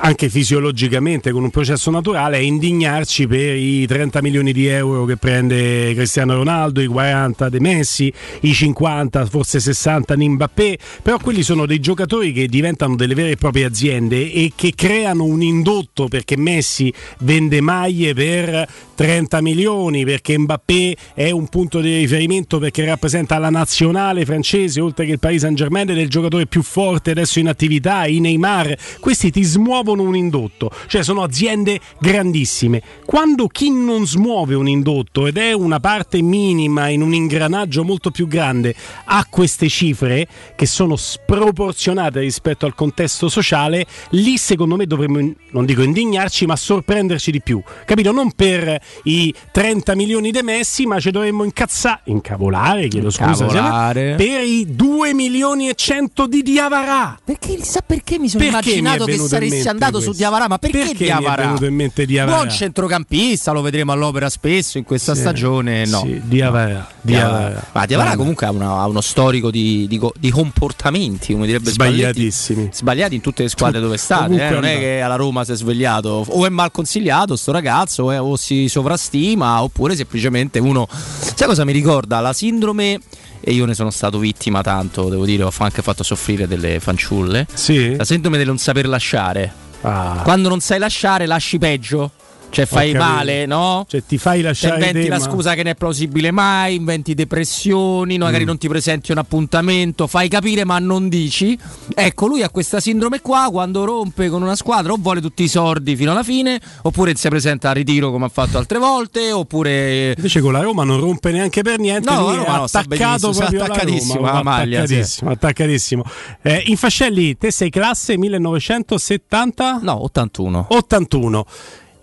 anche 0.01 0.29
fisiologicamente 0.29 1.31
con 1.31 1.43
un 1.43 1.51
processo 1.51 1.91
naturale 1.91 2.37
a 2.37 2.41
indignarci 2.41 3.27
per 3.27 3.57
i 3.57 3.87
30 3.87 4.21
milioni 4.21 4.53
di 4.53 4.67
euro 4.67 5.05
che 5.05 5.17
prende 5.17 5.95
Cristiano 5.95 6.35
Ronaldo, 6.35 6.81
i 6.81 6.87
40 6.87 7.49
dei 7.49 7.61
Messi, 7.61 8.13
i 8.41 8.53
50 8.53 9.06
50, 9.07 9.27
forse 9.27 9.61
60 9.61 10.15
di 10.15 10.29
Mbappé, 10.29 10.79
però 11.03 11.19
quelli 11.19 11.43
sono 11.43 11.67
dei 11.67 11.81
giocatori 11.81 12.33
che 12.33 12.47
diventano 12.49 12.97
delle 12.97 13.15
vere 13.15 13.31
e 13.31 13.37
proprie 13.37 13.65
aziende 13.65 14.33
e 14.33 14.53
che 14.55 14.73
creano 14.75 15.25
un 15.25 15.43
indotto 15.43 16.09
perché 16.09 16.37
Messi 16.37 16.93
vende 17.21 17.61
maglie 17.61 18.13
per 18.15 18.69
30 18.95 19.41
milioni, 19.41 20.05
perché 20.05 20.39
Mbappé 20.39 20.97
è 21.15 21.31
un 21.31 21.49
punto 21.49 21.81
di 21.81 21.97
riferimento 21.97 22.59
perché 22.59 22.85
rappresenta 22.85 23.39
la 23.39 23.51
nazionale 23.51 24.25
francese, 24.25 24.81
oltre 24.81 25.07
che 25.07 25.13
il 25.13 25.19
Paris 25.19 25.43
Saint 25.43 25.57
Germain 25.57 25.89
ed 25.91 25.99
è 25.99 26.01
il 26.01 26.09
giocatore 26.09 26.47
più 26.47 26.63
forte 26.63 27.13
adesso 27.13 27.39
in 27.39 27.49
attività, 27.49 28.07
i 28.07 28.21
Neymar, 28.21 28.75
questi 29.01 29.31
ti 29.31 29.43
smuovono 29.43 30.03
un 30.03 30.17
indotto, 30.17 30.71
cioè 30.89 31.03
sono 31.03 31.23
aziende 31.23 31.79
grandissime. 32.01 32.83
Quando 33.05 33.47
chi 33.47 33.71
non 33.71 34.07
smuove 34.07 34.55
un 34.55 34.69
indotto 34.69 35.27
ed 35.27 35.37
è 35.37 35.53
una 35.53 35.79
parte 35.81 36.23
minima 36.23 36.89
in 36.89 37.03
un 37.03 37.15
ingranaggio 37.15 37.85
molto 37.85 38.11
più 38.11 38.27
grande, 38.27 38.75
ha 39.05 39.27
queste 39.29 39.69
cifre 39.69 40.27
che 40.55 40.67
sono 40.67 40.97
sproporzionate 40.97 42.21
rispetto 42.21 42.67
al 42.67 42.75
contesto 42.75 43.29
sociale, 43.29 43.87
lì 44.11 44.37
secondo 44.39 44.77
me 44.77 44.87
dovremmo, 44.87 45.19
non 45.51 45.65
dico 45.65 45.83
indignarci, 45.83 46.47
ma 46.47 46.57
sorprenderci 46.57 47.31
di 47.31 47.41
più. 47.41 47.63
Capito? 47.85 48.13
Non 48.13 48.33
per 48.33 48.81
i 49.05 49.35
30 49.53 49.95
milioni 49.95 50.31
di 50.31 50.41
Messi, 50.43 50.87
ma 50.87 51.01
ci 51.01 51.11
dovremmo 51.11 51.45
incazzare, 51.45 52.01
incavolare, 52.05 52.89
chiedo 52.89 53.09
incavolare. 53.09 54.15
scusa, 54.15 54.25
per 54.25 54.43
i 54.43 54.67
2 54.75 55.15
milioni 55.15 55.69
e 55.69 55.75
100 55.75 56.27
di 56.27 56.43
Diavarà. 56.43 57.19
Perché 57.25 57.63
sa 57.63 57.83
perché 57.85 58.19
mi 58.19 58.29
sono 58.29 58.45
perché 58.45 58.71
immaginato 58.71 59.07
mi 59.07 59.13
che 59.13 59.19
saresti 59.19 59.69
andato 59.69 59.93
questo? 59.93 60.13
su 60.13 60.17
Diavarà, 60.17 60.49
ma 60.49 60.59
perché, 60.59 60.79
perché 60.79 61.05
Diavarà? 61.05 61.37
Mi 61.37 61.43
è 61.43 61.45
venuto 61.45 61.65
in 61.65 61.75
mente 61.75 62.07
Diavarà? 62.07 62.37
Buon 62.37 62.51
centrocampista, 62.51 63.53
lo 63.53 63.63
vedremo 63.63 63.93
all'opera 63.93 64.29
spesso 64.29 64.79
in 64.79 64.85
questa 64.85 65.15
sì, 65.15 65.21
stagione, 65.21 65.85
no. 65.87 66.01
Sì, 66.01 66.21
Diavarà. 66.25 66.89
Diavarà. 67.01 67.67
Ma 67.73 67.87
Diavarà 67.87 68.17
comunque 68.17 68.47
ha 68.47 68.51
una 68.51 68.73
ha 68.79 68.87
uno 68.87 69.01
storico 69.01 69.51
di, 69.51 69.87
di, 69.89 70.01
di, 70.19 70.31
comportamenti, 70.31 71.33
come 71.33 71.47
direbbe 71.47 71.71
Sbagliatissimi. 71.71 72.71
Sbagliati 72.73 73.15
in 73.15 73.21
tutte 73.21 73.43
le 73.43 73.49
squadre 73.49 73.81
dove 73.81 73.97
state. 73.97 74.47
Eh? 74.47 74.51
Non 74.51 74.65
è 74.65 74.79
che 74.79 75.01
alla 75.01 75.17
Roma 75.17 75.45
si 75.45 75.53
è 75.53 75.57
svegliato, 75.57 76.25
o 76.27 76.47
è 76.47 76.49
mal 76.49 76.71
consigliato 76.71 77.37
sto 77.37 77.53
ragazzo, 77.53 78.05
o, 78.05 78.13
è, 78.13 78.21
o 78.21 78.37
si 78.37 78.69
sovrastima, 78.69 79.63
oppure 79.63 79.97
semplicemente 79.97 80.59
uno. 80.59 80.87
Sai 80.91 81.47
cosa 81.47 81.65
mi 81.65 81.73
ricorda? 81.73 82.21
La 82.21 82.33
sindrome 82.33 83.01
e 83.41 83.53
io 83.53 83.65
ne 83.65 83.75
sono 83.75 83.91
stato 83.91 84.19
vittima 84.19 84.63
tanto, 84.63 85.09
devo 85.09 85.25
dire, 85.25 85.45
ho 85.45 85.53
anche 85.59 85.83
fatto 85.83 86.03
soffrire 86.03 86.49
delle 86.49 86.81
fanciulle. 86.81 87.47
Sì. 87.53 87.95
La 87.95 88.05
sindrome 88.05 88.39
del 88.39 88.47
non 88.47 88.59
saper 88.59 88.89
lasciare. 88.89 89.53
Ah. 89.83 90.21
Quando 90.25 90.49
non 90.49 90.61
sai 90.61 90.79
lasciare, 90.79 91.27
lasci 91.27 91.59
peggio. 91.59 92.11
Cioè 92.49 92.65
fai 92.65 92.95
male, 92.95 93.45
no? 93.45 93.85
Cioè 93.89 94.03
ti 94.07 94.17
fai 94.17 94.41
lasciare 94.41 94.81
Cioè, 94.81 94.87
inventi 94.89 95.09
la 95.09 95.19
scusa 95.19 95.51
che 95.55 95.63
non 95.63 95.73
è 95.73 95.75
plausibile 95.75 96.31
mai, 96.31 96.77
inventi 96.77 97.13
depressioni, 97.15 98.17
no, 98.17 98.25
magari 98.25 98.45
Mm. 98.45 98.47
non 98.47 98.59
ti 98.59 98.69
presenti 98.69 99.13
un 99.13 99.19
appuntamento, 99.19 100.07
fai 100.07 100.29
capire 100.29 100.65
ma 100.65 100.79
non 100.79 101.09
dici. 101.09 101.59
Ecco, 101.95 102.27
lui 102.27 102.43
ha 102.43 102.49
questa 102.49 102.81
sindrome 102.81 103.21
qua 103.21 103.49
quando 103.51 103.85
rompe 103.85 104.29
con 104.29 104.41
una 104.43 104.57
squadra 104.57 104.93
o 104.93 104.97
vuole 104.99 105.21
tutti 105.21 105.43
i 105.43 105.49
soldi 105.49 105.97
fino 105.97 106.13
alla 106.13 106.23
fine, 106.23 106.59
oppure 106.83 107.15
si 107.15 107.29
presenta 107.29 107.71
a 107.71 107.73
ritiro 107.73 108.11
come 108.11 108.25
ha 108.27 108.31
fatto 108.31 108.57
altre 108.59 108.79
volte, 108.79 109.33
oppure 109.33 110.15
Invece 110.17 110.41
con 110.41 110.53
la 110.53 110.61
Roma 110.61 110.85
non 110.85 110.99
rompe 110.99 111.33
neanche 111.33 111.61
per 111.63 111.79
niente, 111.79 112.11
No, 112.11 112.21
lui 112.35 112.37
no, 112.37 112.67
sta 112.67 112.79
attaccato 112.81 113.31
proprio 113.33 113.65
attaccatissimo 113.65 114.15
Roma, 114.27 114.43
maglia, 114.43 114.83
attaccatissimo, 114.83 115.31
attaccatissimo. 115.31 116.03
Eh, 116.43 116.63
Infascelli, 116.67 117.37
te 117.37 117.51
sei 117.51 117.69
classe 117.71 118.17
1970? 118.17 119.81
no, 119.83 120.03
81. 120.05 120.67
81. 120.71 121.45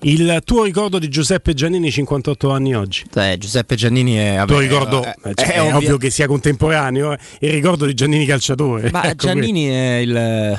Il 0.06 0.42
tuo 0.44 0.64
ricordo 0.64 1.00
di 1.00 1.08
Giuseppe 1.08 1.54
Giannini 1.54 1.90
58 1.90 2.52
anni 2.52 2.76
oggi? 2.76 3.06
Eh, 3.16 3.38
Giuseppe 3.38 3.76
Giannini 3.76 4.16
è 4.16 4.36
vabbè, 4.36 4.60
ricordo, 4.60 5.02
eh, 5.02 5.16
eh, 5.24 5.34
cioè, 5.34 5.48
è 5.48 5.54
è, 5.54 5.62
ovvio- 5.62 5.78
ovvio 5.78 5.98
che 5.98 6.10
sia 6.10 6.28
contemporaneo, 6.28 7.14
eh. 7.14 7.18
il 7.40 7.52
ricordo 7.52 7.86
di 7.86 7.94
Giannini 7.94 8.26
calciatore. 8.26 8.92
Ma 8.92 9.04
Ecco 9.14 9.28
Giannini 9.28 9.68
è 9.68 9.96
il, 9.98 10.14
eh, 10.14 10.58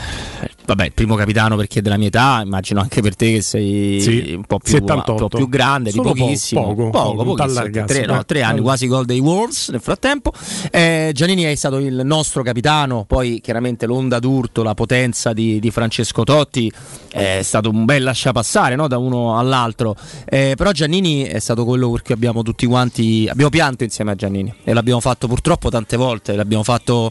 vabbè, 0.64 0.84
il 0.86 0.92
primo 0.92 1.14
capitano 1.14 1.56
perché 1.56 1.80
è 1.80 1.82
della 1.82 1.98
mia 1.98 2.06
età, 2.08 2.40
immagino 2.42 2.80
anche 2.80 3.02
per 3.02 3.16
te 3.16 3.32
che 3.34 3.42
sei 3.42 4.00
Sì, 4.00 4.32
un, 4.34 4.44
po 4.44 4.58
più, 4.60 4.72
78. 4.72 5.12
un 5.12 5.28
po' 5.28 5.36
più 5.36 5.48
grande, 5.50 5.90
di 5.90 5.96
Solo 5.96 6.12
po- 6.12 6.20
pochissimo. 6.20 6.62
poco, 6.62 6.90
poco, 6.90 7.14
poco, 7.24 7.34
pochissimo, 7.34 7.84
tre, 7.84 8.06
no, 8.06 8.24
tre 8.24 8.42
anni, 8.42 8.60
quasi 8.60 8.86
gol 8.86 9.04
dei 9.04 9.20
Wolves 9.20 9.68
nel 9.68 9.80
frattempo. 9.82 10.32
Eh, 10.70 11.10
Giannini 11.12 11.42
è 11.42 11.54
stato 11.54 11.76
il 11.76 12.00
nostro 12.02 12.42
capitano, 12.42 13.04
poi 13.06 13.40
chiaramente 13.42 13.84
l'onda 13.84 14.18
d'urto, 14.20 14.62
la 14.62 14.72
potenza 14.74 15.34
di, 15.34 15.60
di 15.60 15.70
Francesco 15.70 16.24
Totti 16.24 16.72
è 17.10 17.40
stato 17.42 17.68
un 17.68 17.84
bel 17.84 18.02
lasciapassare 18.02 18.74
no, 18.74 18.88
da 18.88 18.96
uno 18.96 19.33
all'altro. 19.38 19.96
Eh, 20.24 20.54
però 20.56 20.72
Giannini 20.72 21.22
è 21.24 21.38
stato 21.38 21.64
quello 21.64 21.90
per 21.90 22.02
cui 22.02 22.14
abbiamo 22.14 22.42
tutti 22.42 22.66
quanti 22.66 23.26
abbiamo 23.30 23.50
pianto 23.50 23.84
insieme 23.84 24.12
a 24.12 24.14
Giannini 24.14 24.52
e 24.64 24.72
l'abbiamo 24.72 25.00
fatto 25.00 25.26
purtroppo 25.26 25.70
tante 25.70 25.96
volte. 25.96 26.34
L'abbiamo 26.34 26.62
fatto 26.62 27.10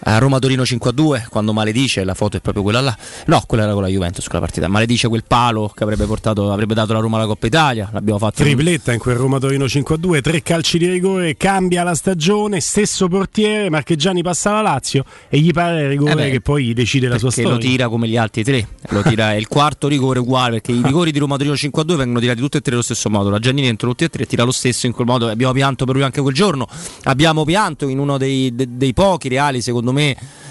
a 0.00 0.18
Roma 0.18 0.38
Torino 0.38 0.62
5-2 0.62 1.26
quando 1.28 1.52
maledice, 1.52 2.04
la 2.04 2.14
foto 2.14 2.36
è 2.36 2.40
proprio 2.40 2.62
quella 2.62 2.80
là. 2.80 2.96
No, 3.26 3.42
quella 3.46 3.64
era 3.64 3.72
con 3.72 3.82
la 3.82 3.88
Juventus 3.88 4.24
quella 4.26 4.40
partita. 4.44 4.68
Maledice 4.68 5.08
quel 5.08 5.24
palo 5.26 5.72
che 5.74 5.82
avrebbe 5.82 6.04
portato 6.06 6.52
avrebbe 6.52 6.74
dato 6.74 6.92
la 6.92 7.00
Roma 7.00 7.16
alla 7.18 7.26
Coppa 7.26 7.46
Italia. 7.46 7.88
L'abbiamo 7.92 8.18
fatto 8.18 8.42
Tripletta 8.42 8.92
in 8.92 8.98
quel 8.98 9.16
Roma 9.16 9.38
Torino 9.38 9.64
5-2, 9.64 10.20
tre 10.20 10.42
calci 10.42 10.78
di 10.78 10.88
rigore, 10.88 11.36
cambia 11.36 11.82
la 11.82 11.94
stagione, 11.94 12.60
stesso 12.60 13.08
portiere, 13.08 13.70
Marcheggiani 13.70 14.22
passa 14.22 14.50
alla 14.50 14.62
Lazio 14.62 15.04
e 15.28 15.38
gli 15.40 15.50
pare 15.52 15.82
il 15.82 15.88
rigore 15.88 16.28
Eh 16.28 16.30
che 16.30 16.40
poi 16.40 16.72
decide 16.74 17.08
la 17.08 17.18
sua 17.18 17.30
storia. 17.30 17.50
lo 17.50 17.58
tira 17.58 17.88
come 17.88 18.08
gli 18.08 18.16
altri 18.16 18.44
tre. 18.44 18.68
Lo 18.90 19.02
tira, 19.02 19.32
è 19.32 19.36
il 19.36 19.48
quarto 19.48 19.88
rigore 19.88 20.18
uguale 20.18 20.60
perché 20.60 20.72
i 20.72 20.80
rigori 20.82 21.10
di 21.12 21.18
Roma 21.18 21.36
Torino 21.36 21.54
5-2 21.54 21.94
vengono 21.96 22.20
tirati 22.20 22.40
tutti 22.40 22.56
e 22.58 22.60
tre 22.60 22.74
allo 22.74 22.82
stesso 22.82 23.10
modo. 23.10 23.30
La 23.30 23.38
Giannini 23.38 23.66
entra 23.68 23.88
tutti 23.88 24.04
e 24.04 24.08
tre 24.08 24.26
tira 24.26 24.44
lo 24.44 24.52
stesso 24.52 24.86
in 24.86 24.92
quel 24.92 25.06
modo. 25.06 25.28
Abbiamo 25.28 25.52
pianto 25.52 25.84
per 25.84 25.94
lui 25.94 26.04
anche 26.04 26.20
quel 26.20 26.34
giorno. 26.34 26.66
Abbiamo 27.04 27.44
pianto 27.44 27.88
in 27.88 27.98
uno 27.98 28.18
dei, 28.18 28.54
de- 28.54 28.68
dei 28.76 28.92
pochi 28.92 29.28
reali, 29.28 29.60
secondo 29.62 29.92
me, 29.92 29.95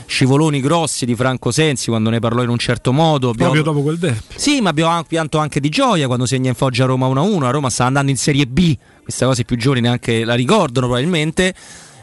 scivoloni 0.08 0.60
grossi 0.62 1.06
di 1.06 1.16
Franco 1.16 1.52
Sensi 1.52 1.90
quando 1.90 2.10
ne 2.10 2.20
parlò 2.20 2.44
in 2.44 2.50
un 2.50 2.58
certo 2.58 2.92
modo. 2.94 3.30
Abbiamo- 3.30 3.52
Proprio 3.54 3.72
dopo 3.74 3.84
quel 3.84 3.98
derby. 3.98 4.20
Sì, 4.36 4.62
ma 4.62 4.70
abbiamo 4.70 5.04
pianto 5.04 5.38
anche 5.40 5.60
di 5.60 5.70
gioia 5.70 6.08
quando 6.08 6.25
segna 6.25 6.50
in 6.50 6.56
Foggia 6.56 6.86
Roma 6.86 7.08
1-1. 7.08 7.40
La 7.46 7.50
Roma 7.52 7.70
sta 7.70 7.86
andando 7.86 8.12
in 8.12 8.18
Serie 8.18 8.46
B, 8.46 8.75
questa 9.04 9.25
cosa 9.25 9.42
i 9.42 9.46
più 9.46 9.58
giovani 9.58 9.82
neanche 9.82 10.24
la 10.24 10.36
ricordano 10.36 10.88
probabilmente. 10.88 11.54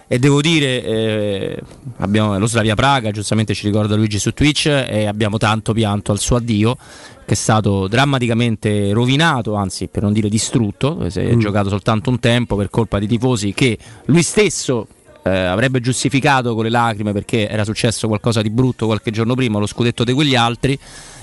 E 0.09 0.19
devo 0.19 0.43
dire, 0.43 0.85
eh, 0.85 1.63
abbiamo 1.99 2.39
lo 2.39 2.47
Slavia 2.47 2.75
Praga, 2.75 3.11
giustamente 3.13 3.55
ci 3.55 3.65
ricorda 3.67 3.95
Luigi 3.95 4.19
su 4.19 4.35
Twitch, 4.35 4.67
e 4.67 5.07
abbiamo 5.07 5.39
tanto 5.39 5.73
pianto 5.73 6.13
al 6.13 6.19
suo 6.19 6.37
addio, 6.37 6.77
che 7.25 7.33
è 7.33 7.35
stato 7.35 7.89
drammaticamente 7.89 8.93
rovinato, 8.93 9.55
anzi 9.55 9.87
per 9.87 10.03
non 10.03 10.13
dire 10.13 10.29
distrutto, 10.29 11.09
si 11.09 11.21
è 11.21 11.35
Mm. 11.35 11.39
giocato 11.39 11.71
soltanto 11.71 12.11
un 12.11 12.19
tempo 12.19 12.57
per 12.57 12.69
colpa 12.69 12.99
di 12.99 13.07
tifosi 13.07 13.55
che 13.55 13.79
lui 14.07 14.23
stesso 14.23 14.87
eh, 15.23 15.31
avrebbe 15.31 15.81
giustificato 15.81 16.55
con 16.55 16.65
le 16.65 16.71
lacrime 16.71 17.13
perché 17.13 17.49
era 17.49 17.65
successo 17.65 18.09
qualcosa 18.09 18.43
di 18.43 18.51
brutto 18.51 18.87
qualche 18.87 19.11
giorno 19.11 19.35
prima, 19.35 19.59
lo 19.59 19.67
scudetto 19.67 20.05
di 20.05 20.13
quegli 20.13 20.35
altri. 20.35 20.79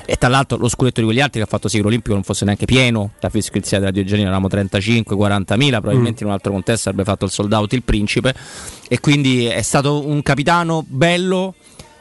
E 0.05 0.15
tra 0.15 0.27
l'altro 0.27 0.57
lo 0.57 0.67
scudetto 0.67 1.01
di 1.01 1.05
quegli 1.05 1.19
altri 1.19 1.39
che 1.39 1.45
ha 1.45 1.49
fatto 1.49 1.67
sì 1.67 1.77
che 1.77 1.83
l'Olimpico 1.83 2.15
non 2.15 2.23
fosse 2.23 2.43
neanche 2.43 2.65
pieno, 2.65 3.11
la 3.19 3.29
fiscalizia 3.29 3.77
della 3.77 3.91
Diogenina 3.91 4.29
eravamo 4.29 4.47
35-40 4.47 5.55
mila, 5.55 5.79
probabilmente 5.81 6.23
in 6.23 6.29
un 6.29 6.33
altro 6.33 6.51
contesto 6.51 6.89
avrebbe 6.89 7.07
fatto 7.07 7.25
il 7.25 7.31
sold 7.31 7.53
out 7.53 7.73
il 7.73 7.83
principe 7.83 8.33
e 8.87 8.99
quindi 8.99 9.45
è 9.45 9.61
stato 9.61 10.07
un 10.07 10.23
capitano 10.23 10.83
bello 10.87 11.53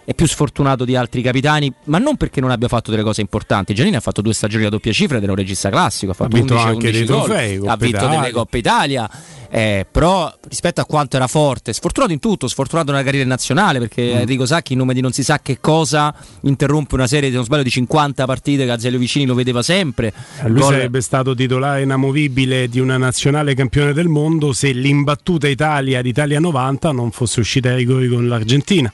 e 0.08 0.14
più 0.14 0.26
sfortunato 0.26 0.86
di 0.86 0.96
altri 0.96 1.20
capitani, 1.20 1.70
ma 1.84 1.98
non 1.98 2.16
perché 2.16 2.40
non 2.40 2.50
abbia 2.50 2.66
fatto 2.68 2.90
delle 2.90 3.02
cose 3.02 3.20
importanti. 3.20 3.74
Giannini 3.74 3.96
ha 3.96 4.00
fatto 4.00 4.22
due 4.22 4.32
stagioni 4.32 4.64
a 4.64 4.70
doppia 4.70 4.90
cifra 4.90 5.18
ed 5.18 5.22
era 5.22 5.32
un 5.32 5.36
regista 5.38 5.68
classico, 5.68 6.12
ha 6.12 6.14
fatto 6.14 6.34
vinto 6.34 6.54
11, 6.54 6.68
anche 6.68 6.86
11 6.86 7.04
dei 7.04 7.06
gol, 7.14 7.24
trofei, 7.26 7.56
ha 7.56 7.76
vinto 7.76 7.86
Italia. 7.98 8.20
delle 8.20 8.32
Coppe 8.32 8.56
Italia. 8.58 9.10
eh, 9.50 9.86
però 9.90 10.30
rispetto 10.48 10.80
a 10.80 10.84
quanto 10.86 11.16
era 11.16 11.26
forte, 11.26 11.72
sfortunato 11.74 12.12
in 12.12 12.18
tutto, 12.20 12.48
sfortunato 12.48 12.90
nella 12.90 13.02
carriera 13.04 13.26
nazionale 13.28 13.78
perché 13.78 14.14
Mm. 14.14 14.16
Enrico 14.20 14.46
Sacchi 14.46 14.72
in 14.74 14.78
nome 14.78 14.92
di 14.94 15.00
non 15.02 15.12
si 15.12 15.22
sa 15.22 15.40
che 15.40 15.58
cosa 15.60 16.14
interrompe 16.42 16.94
una 16.94 17.06
serie, 17.06 17.28
se 17.30 17.34
non 17.36 17.44
sbaglio, 17.44 17.62
di 17.64 17.70
50 17.70 18.24
partite 18.26 18.64
che 18.64 18.70
Azeglio 18.70 18.98
Vicini 18.98 19.26
lo 19.26 19.34
vedeva 19.34 19.62
sempre. 19.62 20.12
Eh, 20.42 20.48
Lui 20.48 20.60
Gol- 20.60 20.72
sarebbe 20.72 21.00
stato 21.02 21.34
titolare 21.34 21.82
inamovibile 21.82 22.68
di 22.68 22.78
una 22.80 22.96
nazionale 22.96 23.54
campione 23.54 23.92
del 23.92 24.08
mondo 24.08 24.52
se 24.54 24.70
l'imbattuta 24.72 25.48
Italia 25.48 26.00
d'Italia 26.02 26.40
90 26.40 26.92
non 26.92 27.10
fosse 27.10 27.40
uscita 27.40 27.68
ai 27.70 27.76
rigori 27.76 28.08
con 28.08 28.26
l'Argentina. 28.28 28.90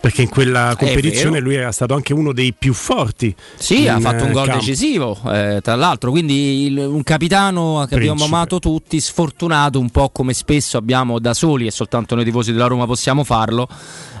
Perché 0.00 0.22
in 0.22 0.28
quella 0.28 0.74
competizione 0.78 1.40
lui 1.40 1.54
era 1.56 1.72
stato 1.72 1.94
anche 1.94 2.12
uno 2.12 2.32
dei 2.32 2.52
più 2.56 2.72
forti. 2.72 3.34
Sì, 3.56 3.88
ha 3.88 3.98
fatto 3.98 4.24
un 4.24 4.30
eh, 4.30 4.32
gol 4.32 4.46
campo. 4.46 4.60
decisivo, 4.64 5.18
eh, 5.32 5.60
tra 5.62 5.74
l'altro, 5.74 6.10
quindi 6.10 6.66
il- 6.66 6.78
un 6.78 7.02
capitano 7.02 7.84
che 7.88 7.94
abbiamo 7.96 8.14
Principe. 8.14 8.34
amato 8.36 8.58
tutti, 8.60 9.00
sfortunato 9.00 9.80
un 9.80 9.90
po' 9.90 10.10
come 10.10 10.32
spesso 10.32 10.76
abbiamo 10.76 11.18
da 11.18 11.34
soli 11.34 11.66
e 11.66 11.70
soltanto 11.70 12.14
noi 12.14 12.24
tifosi 12.24 12.52
della 12.52 12.66
Roma 12.66 12.86
possiamo 12.86 13.24
farlo, 13.24 13.68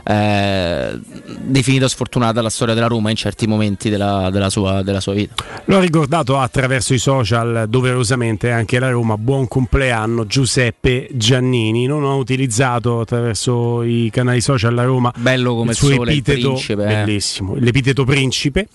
eh, 0.08 0.98
definito 1.40 1.88
sfortunata 1.88 2.40
la 2.40 2.50
storia 2.50 2.74
della 2.74 2.86
Roma 2.86 3.10
in 3.10 3.16
certi 3.16 3.46
momenti 3.46 3.88
della, 3.90 4.30
della 4.30 4.50
sua, 4.50 4.82
della 4.82 5.00
sua 5.00 5.12
vita. 5.14 5.34
Lo 5.66 5.76
ha 5.76 5.80
ricordato 5.80 6.38
attraverso 6.38 6.94
i 6.94 6.98
social 6.98 7.66
doverosamente 7.68 8.50
anche 8.50 8.78
la 8.78 8.90
Roma. 8.90 9.16
Buon 9.16 9.48
compleanno 9.48 10.26
Giuseppe 10.26 11.08
Giannini. 11.12 11.86
Non 11.86 12.04
ho 12.04 12.16
utilizzato 12.16 13.00
attraverso 13.00 13.82
i 13.82 14.08
canali 14.12 14.40
social 14.40 14.74
la 14.74 14.84
Roma 14.84 15.12
Bello 15.16 15.54
come 15.54 15.65
il 15.70 15.76
suo 15.76 15.88
sole, 15.88 16.12
il 16.12 16.18
epiteto 16.18 16.48
principe, 16.48 16.82
eh. 16.82 16.86
bellissimo, 16.86 17.54
l'epiteto 17.56 18.04
principe. 18.04 18.68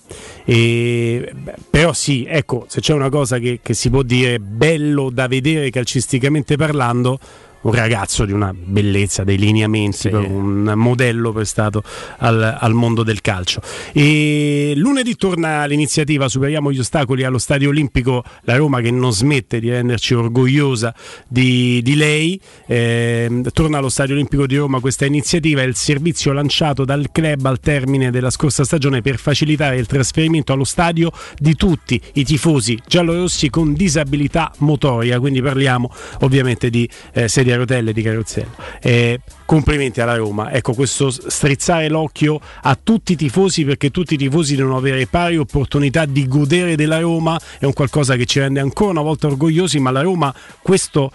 E, 0.44 1.32
beh, 1.34 1.54
però 1.70 1.92
sì, 1.92 2.24
ecco, 2.28 2.66
se 2.68 2.80
c'è 2.80 2.92
una 2.94 3.08
cosa 3.08 3.38
che, 3.38 3.60
che 3.62 3.74
si 3.74 3.90
può 3.90 4.02
dire 4.02 4.38
bello 4.38 5.10
da 5.10 5.26
vedere 5.26 5.70
calcisticamente 5.70 6.56
parlando, 6.56 7.18
un 7.62 7.72
ragazzo 7.72 8.24
di 8.24 8.32
una 8.32 8.52
bellezza, 8.54 9.24
dei 9.24 9.38
lineamenti, 9.38 9.96
Sì. 9.96 10.08
un 10.08 10.72
modello 10.76 11.32
prestato 11.32 11.82
al, 12.18 12.56
al 12.58 12.72
mondo 12.72 13.02
del 13.02 13.20
calcio. 13.20 13.60
E 13.92 14.72
lunedì 14.76 15.16
torna 15.16 15.64
l'iniziativa 15.66 16.28
Superiamo 16.28 16.72
gli 16.72 16.78
ostacoli 16.78 17.24
allo 17.24 17.38
Stadio 17.38 17.68
Olimpico, 17.68 18.24
la 18.42 18.56
Roma 18.56 18.80
che 18.80 18.90
non 18.90 19.12
smette 19.12 19.60
di 19.60 19.70
renderci 19.70 20.14
orgogliosa 20.14 20.94
di, 21.28 21.80
di 21.82 21.94
lei. 21.94 22.40
Eh, 22.66 23.42
torna 23.52 23.78
allo 23.78 23.88
Stadio 23.88 24.14
Olimpico 24.14 24.46
di 24.46 24.56
Roma 24.56 24.80
questa 24.80 25.04
iniziativa, 25.04 25.62
è 25.62 25.64
il 25.64 25.76
servizio 25.76 26.32
lanciato 26.32 26.84
dal 26.84 27.10
club 27.12 27.44
al 27.46 27.60
termine 27.60 28.10
della 28.10 28.30
scorsa 28.30 28.64
stagione 28.64 29.02
per 29.02 29.18
facilitare 29.18 29.76
il 29.76 29.86
trasferimento 29.86 30.52
allo 30.52 30.64
stadio 30.64 31.12
di 31.38 31.54
tutti 31.54 32.00
i 32.14 32.24
tifosi 32.24 32.78
giallorossi 32.86 33.50
con 33.50 33.74
disabilità 33.74 34.52
motoria, 34.58 35.20
quindi 35.20 35.42
parliamo 35.42 35.90
ovviamente 36.20 36.70
di 36.70 36.88
eh, 37.12 37.28
sedie 37.28 37.51
a 37.52 37.56
rotelle 37.56 37.92
di 37.92 38.02
carrozzello. 38.02 38.50
Eh, 38.80 39.20
complimenti 39.44 40.00
alla 40.00 40.16
Roma, 40.16 40.52
ecco 40.52 40.72
questo 40.72 41.10
strizzare 41.10 41.88
l'occhio 41.88 42.40
a 42.62 42.78
tutti 42.80 43.12
i 43.12 43.16
tifosi 43.16 43.64
perché 43.64 43.90
tutti 43.90 44.14
i 44.14 44.16
tifosi 44.16 44.56
devono 44.56 44.76
avere 44.76 45.06
pari 45.06 45.36
opportunità 45.36 46.04
di 46.04 46.26
godere 46.26 46.76
della 46.76 47.00
Roma, 47.00 47.38
è 47.58 47.64
un 47.64 47.72
qualcosa 47.72 48.16
che 48.16 48.24
ci 48.24 48.40
rende 48.40 48.60
ancora 48.60 48.90
una 48.92 49.02
volta 49.02 49.26
orgogliosi, 49.26 49.78
ma 49.78 49.90
la 49.90 50.02
Roma 50.02 50.34
questo 50.62 51.10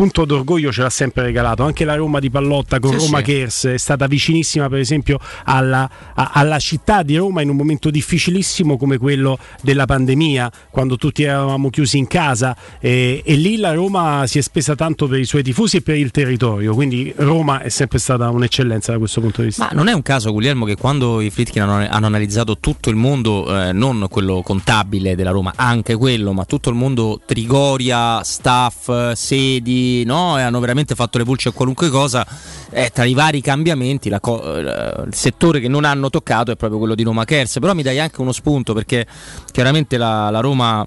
punto 0.00 0.24
d'orgoglio 0.24 0.72
ce 0.72 0.80
l'ha 0.80 0.88
sempre 0.88 1.24
regalato. 1.24 1.62
Anche 1.62 1.84
la 1.84 1.94
Roma 1.94 2.20
di 2.20 2.30
Pallotta 2.30 2.78
con 2.80 2.92
Sì, 2.92 3.04
Roma 3.04 3.18
sì. 3.18 3.24
Kers 3.24 3.66
è 3.66 3.76
stata 3.76 4.06
vicinissima 4.06 4.66
per 4.70 4.78
esempio 4.78 5.18
alla, 5.44 5.90
a- 6.14 6.30
alla 6.32 6.58
città 6.58 7.02
di 7.02 7.18
Roma 7.18 7.42
in 7.42 7.50
un 7.50 7.56
momento 7.56 7.90
difficilissimo 7.90 8.78
come 8.78 8.96
quello 8.96 9.38
della 9.60 9.84
pandemia 9.84 10.50
quando 10.70 10.96
tutti 10.96 11.24
eravamo 11.24 11.68
chiusi 11.68 11.98
in 11.98 12.06
casa. 12.06 12.56
E, 12.80 13.20
e 13.22 13.34
lì 13.34 13.58
la 13.58 13.74
Roma 13.74 14.26
si 14.26 14.38
è 14.38 14.40
spesa 14.40 14.74
tanto 14.74 15.06
per 15.06 15.18
i 15.18 15.26
suoi 15.26 15.42
tifosi 15.42 15.76
e 15.76 15.82
per 15.82 15.96
il 15.96 16.10
territorio. 16.10 16.72
Quindi 16.72 17.12
Roma 17.16 17.60
è 17.60 17.68
sempre 17.68 17.98
stata 17.98 18.30
un'eccellenza 18.30 18.92
da 18.92 18.98
questo 18.98 19.20
punto 19.20 19.42
di 19.42 19.48
vista. 19.48 19.66
Ma 19.66 19.70
non 19.74 19.88
è 19.88 19.92
un 19.92 20.00
caso, 20.00 20.32
Guglielmo, 20.32 20.64
che 20.64 20.76
quando 20.76 21.20
i 21.20 21.28
Fritkin 21.28 21.60
hanno, 21.60 21.86
hanno 21.86 22.06
analizzato 22.06 22.56
tutto 22.58 22.88
il 22.88 22.96
mondo, 22.96 23.44
eh, 23.54 23.72
non 23.74 24.06
quello 24.08 24.40
contabile 24.40 25.14
della 25.14 25.30
Roma, 25.30 25.52
anche 25.56 25.94
quello, 25.94 26.32
ma 26.32 26.46
tutto 26.46 26.70
il 26.70 26.76
mondo 26.76 27.20
Trigoria, 27.26 28.22
staff, 28.24 29.12
sedi, 29.12 29.88
cambiati 29.90 30.04
no? 30.04 30.38
e 30.38 30.42
hanno 30.42 30.60
veramente 30.60 30.94
fatto 30.94 31.18
le 31.18 31.24
pulce 31.24 31.48
a 31.48 31.52
qualunque 31.52 31.88
cosa. 31.88 32.26
Eh, 32.70 32.90
tra 32.92 33.04
i 33.04 33.14
vari 33.14 33.40
cambiamenti, 33.40 34.14
co- 34.20 34.56
eh, 34.56 35.04
il 35.06 35.14
settore 35.14 35.60
che 35.60 35.68
non 35.68 35.84
hanno 35.84 36.10
toccato 36.10 36.52
è 36.52 36.56
proprio 36.56 36.78
quello 36.78 36.94
di 36.94 37.02
Roma 37.02 37.24
Kers. 37.24 37.58
Però 37.58 37.74
mi 37.74 37.82
dai 37.82 37.98
anche 37.98 38.20
uno 38.20 38.32
spunto 38.32 38.72
perché 38.74 39.06
chiaramente 39.50 39.96
la, 39.96 40.30
la 40.30 40.40
Roma 40.40 40.86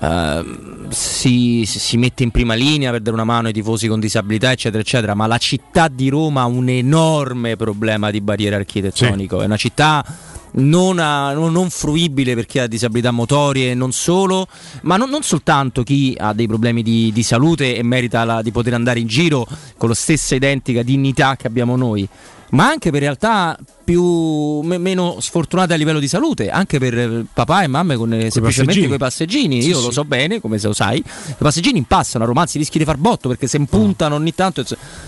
Uh, 0.00 0.86
si, 0.90 1.64
si, 1.66 1.96
mette 1.96 2.22
in 2.22 2.30
prima 2.30 2.54
linea 2.54 2.92
per 2.92 3.00
dare 3.00 3.16
una 3.16 3.24
mano 3.24 3.48
ai 3.48 3.52
tifosi 3.52 3.88
con 3.88 3.98
disabilità, 3.98 4.52
eccetera, 4.52 4.80
eccetera. 4.80 5.14
Ma 5.14 5.26
la 5.26 5.38
città 5.38 5.88
di 5.88 6.08
Roma 6.08 6.42
ha 6.42 6.46
un 6.46 6.68
enorme 6.68 7.56
problema 7.56 8.12
di 8.12 8.20
barriere 8.20 8.54
architettonico. 8.54 9.38
Sì. 9.38 9.42
È 9.42 9.46
una 9.46 9.56
città 9.56 10.04
non, 10.52 10.98
a, 10.98 11.32
non, 11.32 11.70
fruibile 11.70 12.34
per 12.34 12.46
chi 12.46 12.58
ha 12.58 12.66
disabilità 12.66 13.10
motorie, 13.10 13.74
non 13.74 13.92
solo, 13.92 14.46
ma 14.82 14.96
non, 14.96 15.10
non 15.10 15.22
soltanto 15.22 15.82
chi 15.82 16.14
ha 16.18 16.32
dei 16.32 16.46
problemi 16.46 16.82
di, 16.82 17.10
di 17.12 17.22
salute 17.22 17.76
e 17.76 17.82
merita 17.82 18.24
la, 18.24 18.42
di 18.42 18.50
poter 18.50 18.74
andare 18.74 19.00
in 19.00 19.06
giro 19.06 19.46
con 19.76 19.88
la 19.88 19.94
stessa 19.94 20.34
identica 20.34 20.82
dignità 20.82 21.36
che 21.36 21.46
abbiamo 21.46 21.76
noi, 21.76 22.08
ma 22.50 22.68
anche 22.68 22.90
per 22.90 23.00
realtà 23.00 23.58
più, 23.88 24.60
me, 24.60 24.76
meno 24.76 25.16
sfortunate 25.18 25.72
a 25.72 25.76
livello 25.78 25.98
di 25.98 26.08
salute, 26.08 26.50
anche 26.50 26.78
per 26.78 26.98
eh, 26.98 27.24
papà 27.32 27.62
e 27.62 27.68
mamme 27.68 27.96
con 27.96 28.12
eh, 28.12 28.30
semplicemente 28.30 28.86
quei 28.86 28.98
passeggini. 28.98 29.62
Sì, 29.62 29.70
Io 29.70 29.78
sì. 29.78 29.84
lo 29.86 29.90
so 29.90 30.04
bene, 30.04 30.42
come 30.42 30.58
se 30.58 30.66
lo 30.66 30.74
sai, 30.74 30.98
i 30.98 31.34
passeggini 31.38 31.78
impassano, 31.78 32.24
a 32.24 32.26
romanzi 32.26 32.58
rischi 32.58 32.76
di 32.76 32.84
far 32.84 32.98
botto 32.98 33.28
perché 33.28 33.46
se 33.46 33.56
impuntano 33.56 34.16
ogni 34.16 34.34
tanto 34.34 34.62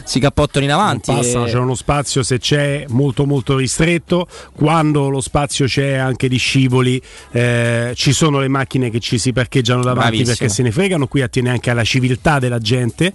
si 0.04 0.18
cappottano 0.18 0.64
in 0.64 0.72
avanti. 0.72 1.12
Passano, 1.12 1.44
e... 1.44 1.50
c'è 1.50 1.58
uno 1.58 1.74
spazio 1.74 2.22
se 2.22 2.38
c'è 2.38 2.86
molto 2.88 3.26
molto 3.26 3.58
ristretto, 3.58 4.26
quando 4.54 5.10
lo 5.10 5.20
spazio 5.20 5.66
c'è 5.66 5.96
anche 5.96 6.26
di 6.28 6.38
scivoli, 6.38 6.98
eh, 7.32 7.92
ci 7.94 8.14
sono 8.14 8.38
le 8.38 8.48
macchine 8.48 8.88
che 8.88 8.98
ci 8.98 9.18
si 9.18 9.34
parcheggiano 9.34 9.82
davanti 9.82 10.22
Bravissimo. 10.22 10.36
perché 10.38 10.48
se 10.48 10.62
ne 10.62 10.72
fregano, 10.72 11.06
qui 11.06 11.20
attiene 11.20 11.50
anche 11.50 11.68
alla 11.68 11.84
civiltà 11.84 12.38
della 12.38 12.58
gente. 12.58 13.12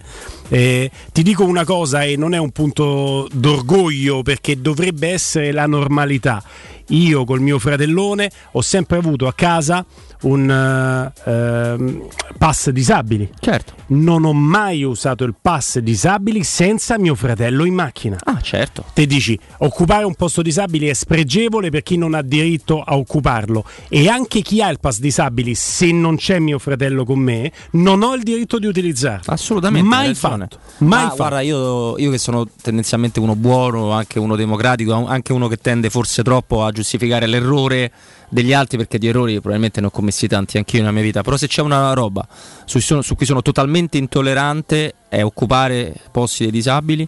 Eh, 0.47 0.91
ti 1.11 1.23
dico 1.23 1.43
una 1.43 1.65
cosa 1.65 2.03
e 2.03 2.17
non 2.17 2.35
è 2.35 2.37
un 2.37 2.51
punto 2.51 3.27
d'orgoglio 3.33 4.21
perché 4.21 4.61
dovrebbe 4.61 5.07
essere 5.09 5.53
la 5.55 5.65
normalità. 5.65 6.43
Io 6.89 7.25
col 7.25 7.41
mio 7.41 7.57
fratellone 7.57 8.29
ho 8.51 8.61
sempre 8.61 8.97
avuto 8.97 9.25
a 9.25 9.33
casa 9.33 9.83
un 10.25 11.11
uh, 11.23 12.09
pass 12.37 12.69
disabili. 12.69 13.29
Certo. 13.39 13.73
Non 13.87 14.25
ho 14.25 14.33
mai 14.33 14.83
usato 14.83 15.23
il 15.23 15.35
pass 15.39 15.79
disabili 15.79 16.43
senza 16.43 16.97
mio 16.97 17.15
fratello 17.15 17.65
in 17.65 17.73
macchina. 17.73 18.17
Ah, 18.23 18.41
certo. 18.41 18.85
Te 18.93 19.05
dici, 19.05 19.37
occupare 19.59 20.03
un 20.05 20.15
posto 20.15 20.41
disabili 20.41 20.87
è 20.87 20.93
spregevole 20.93 21.69
per 21.69 21.83
chi 21.83 21.97
non 21.97 22.13
ha 22.13 22.21
diritto 22.21 22.81
a 22.81 22.97
occuparlo 22.97 23.63
e 23.87 24.09
anche 24.09 24.41
chi 24.41 24.61
ha 24.61 24.69
il 24.69 24.79
pass 24.79 24.99
disabili, 24.99 25.53
se 25.55 25.91
non 25.91 26.17
c'è 26.17 26.39
mio 26.39 26.59
fratello 26.59 27.05
con 27.05 27.19
me, 27.19 27.51
non 27.71 28.01
ho 28.01 28.15
il 28.15 28.23
diritto 28.23 28.57
di 28.57 28.65
utilizzarlo. 28.65 29.31
Assolutamente. 29.31 29.87
Mai 29.87 30.15
fatto. 30.15 30.57
Mai 30.79 30.89
Ma, 30.89 30.99
fatto. 31.01 31.15
Guarda, 31.15 31.41
io, 31.41 31.97
io 31.97 32.09
che 32.11 32.17
sono 32.17 32.47
tendenzialmente 32.61 33.19
uno 33.19 33.35
buono, 33.35 33.91
anche 33.91 34.19
uno 34.19 34.35
democratico, 34.35 35.05
anche 35.05 35.33
uno 35.33 35.47
che 35.47 35.57
tende 35.57 35.89
forse 35.89 36.23
troppo 36.23 36.63
a 36.63 36.71
giustificare 36.71 37.27
l'errore 37.27 37.91
degli 38.29 38.53
altri 38.53 38.77
perché 38.77 38.97
di 38.97 39.07
errori 39.07 39.33
probabilmente 39.33 39.81
ne 39.81 39.87
ho 39.87 39.91
commessi 39.91 40.27
tanti 40.27 40.57
anch'io 40.57 40.79
nella 40.79 40.91
mia 40.91 41.03
vita, 41.03 41.21
però 41.21 41.37
se 41.37 41.47
c'è 41.47 41.61
una 41.61 41.93
roba 41.93 42.27
su, 42.65 42.79
su 42.79 43.15
cui 43.15 43.25
sono 43.25 43.41
totalmente 43.41 43.97
intollerante 43.97 44.93
è 45.09 45.23
occupare 45.23 45.93
posti 46.11 46.43
dei 46.43 46.51
disabili 46.51 47.07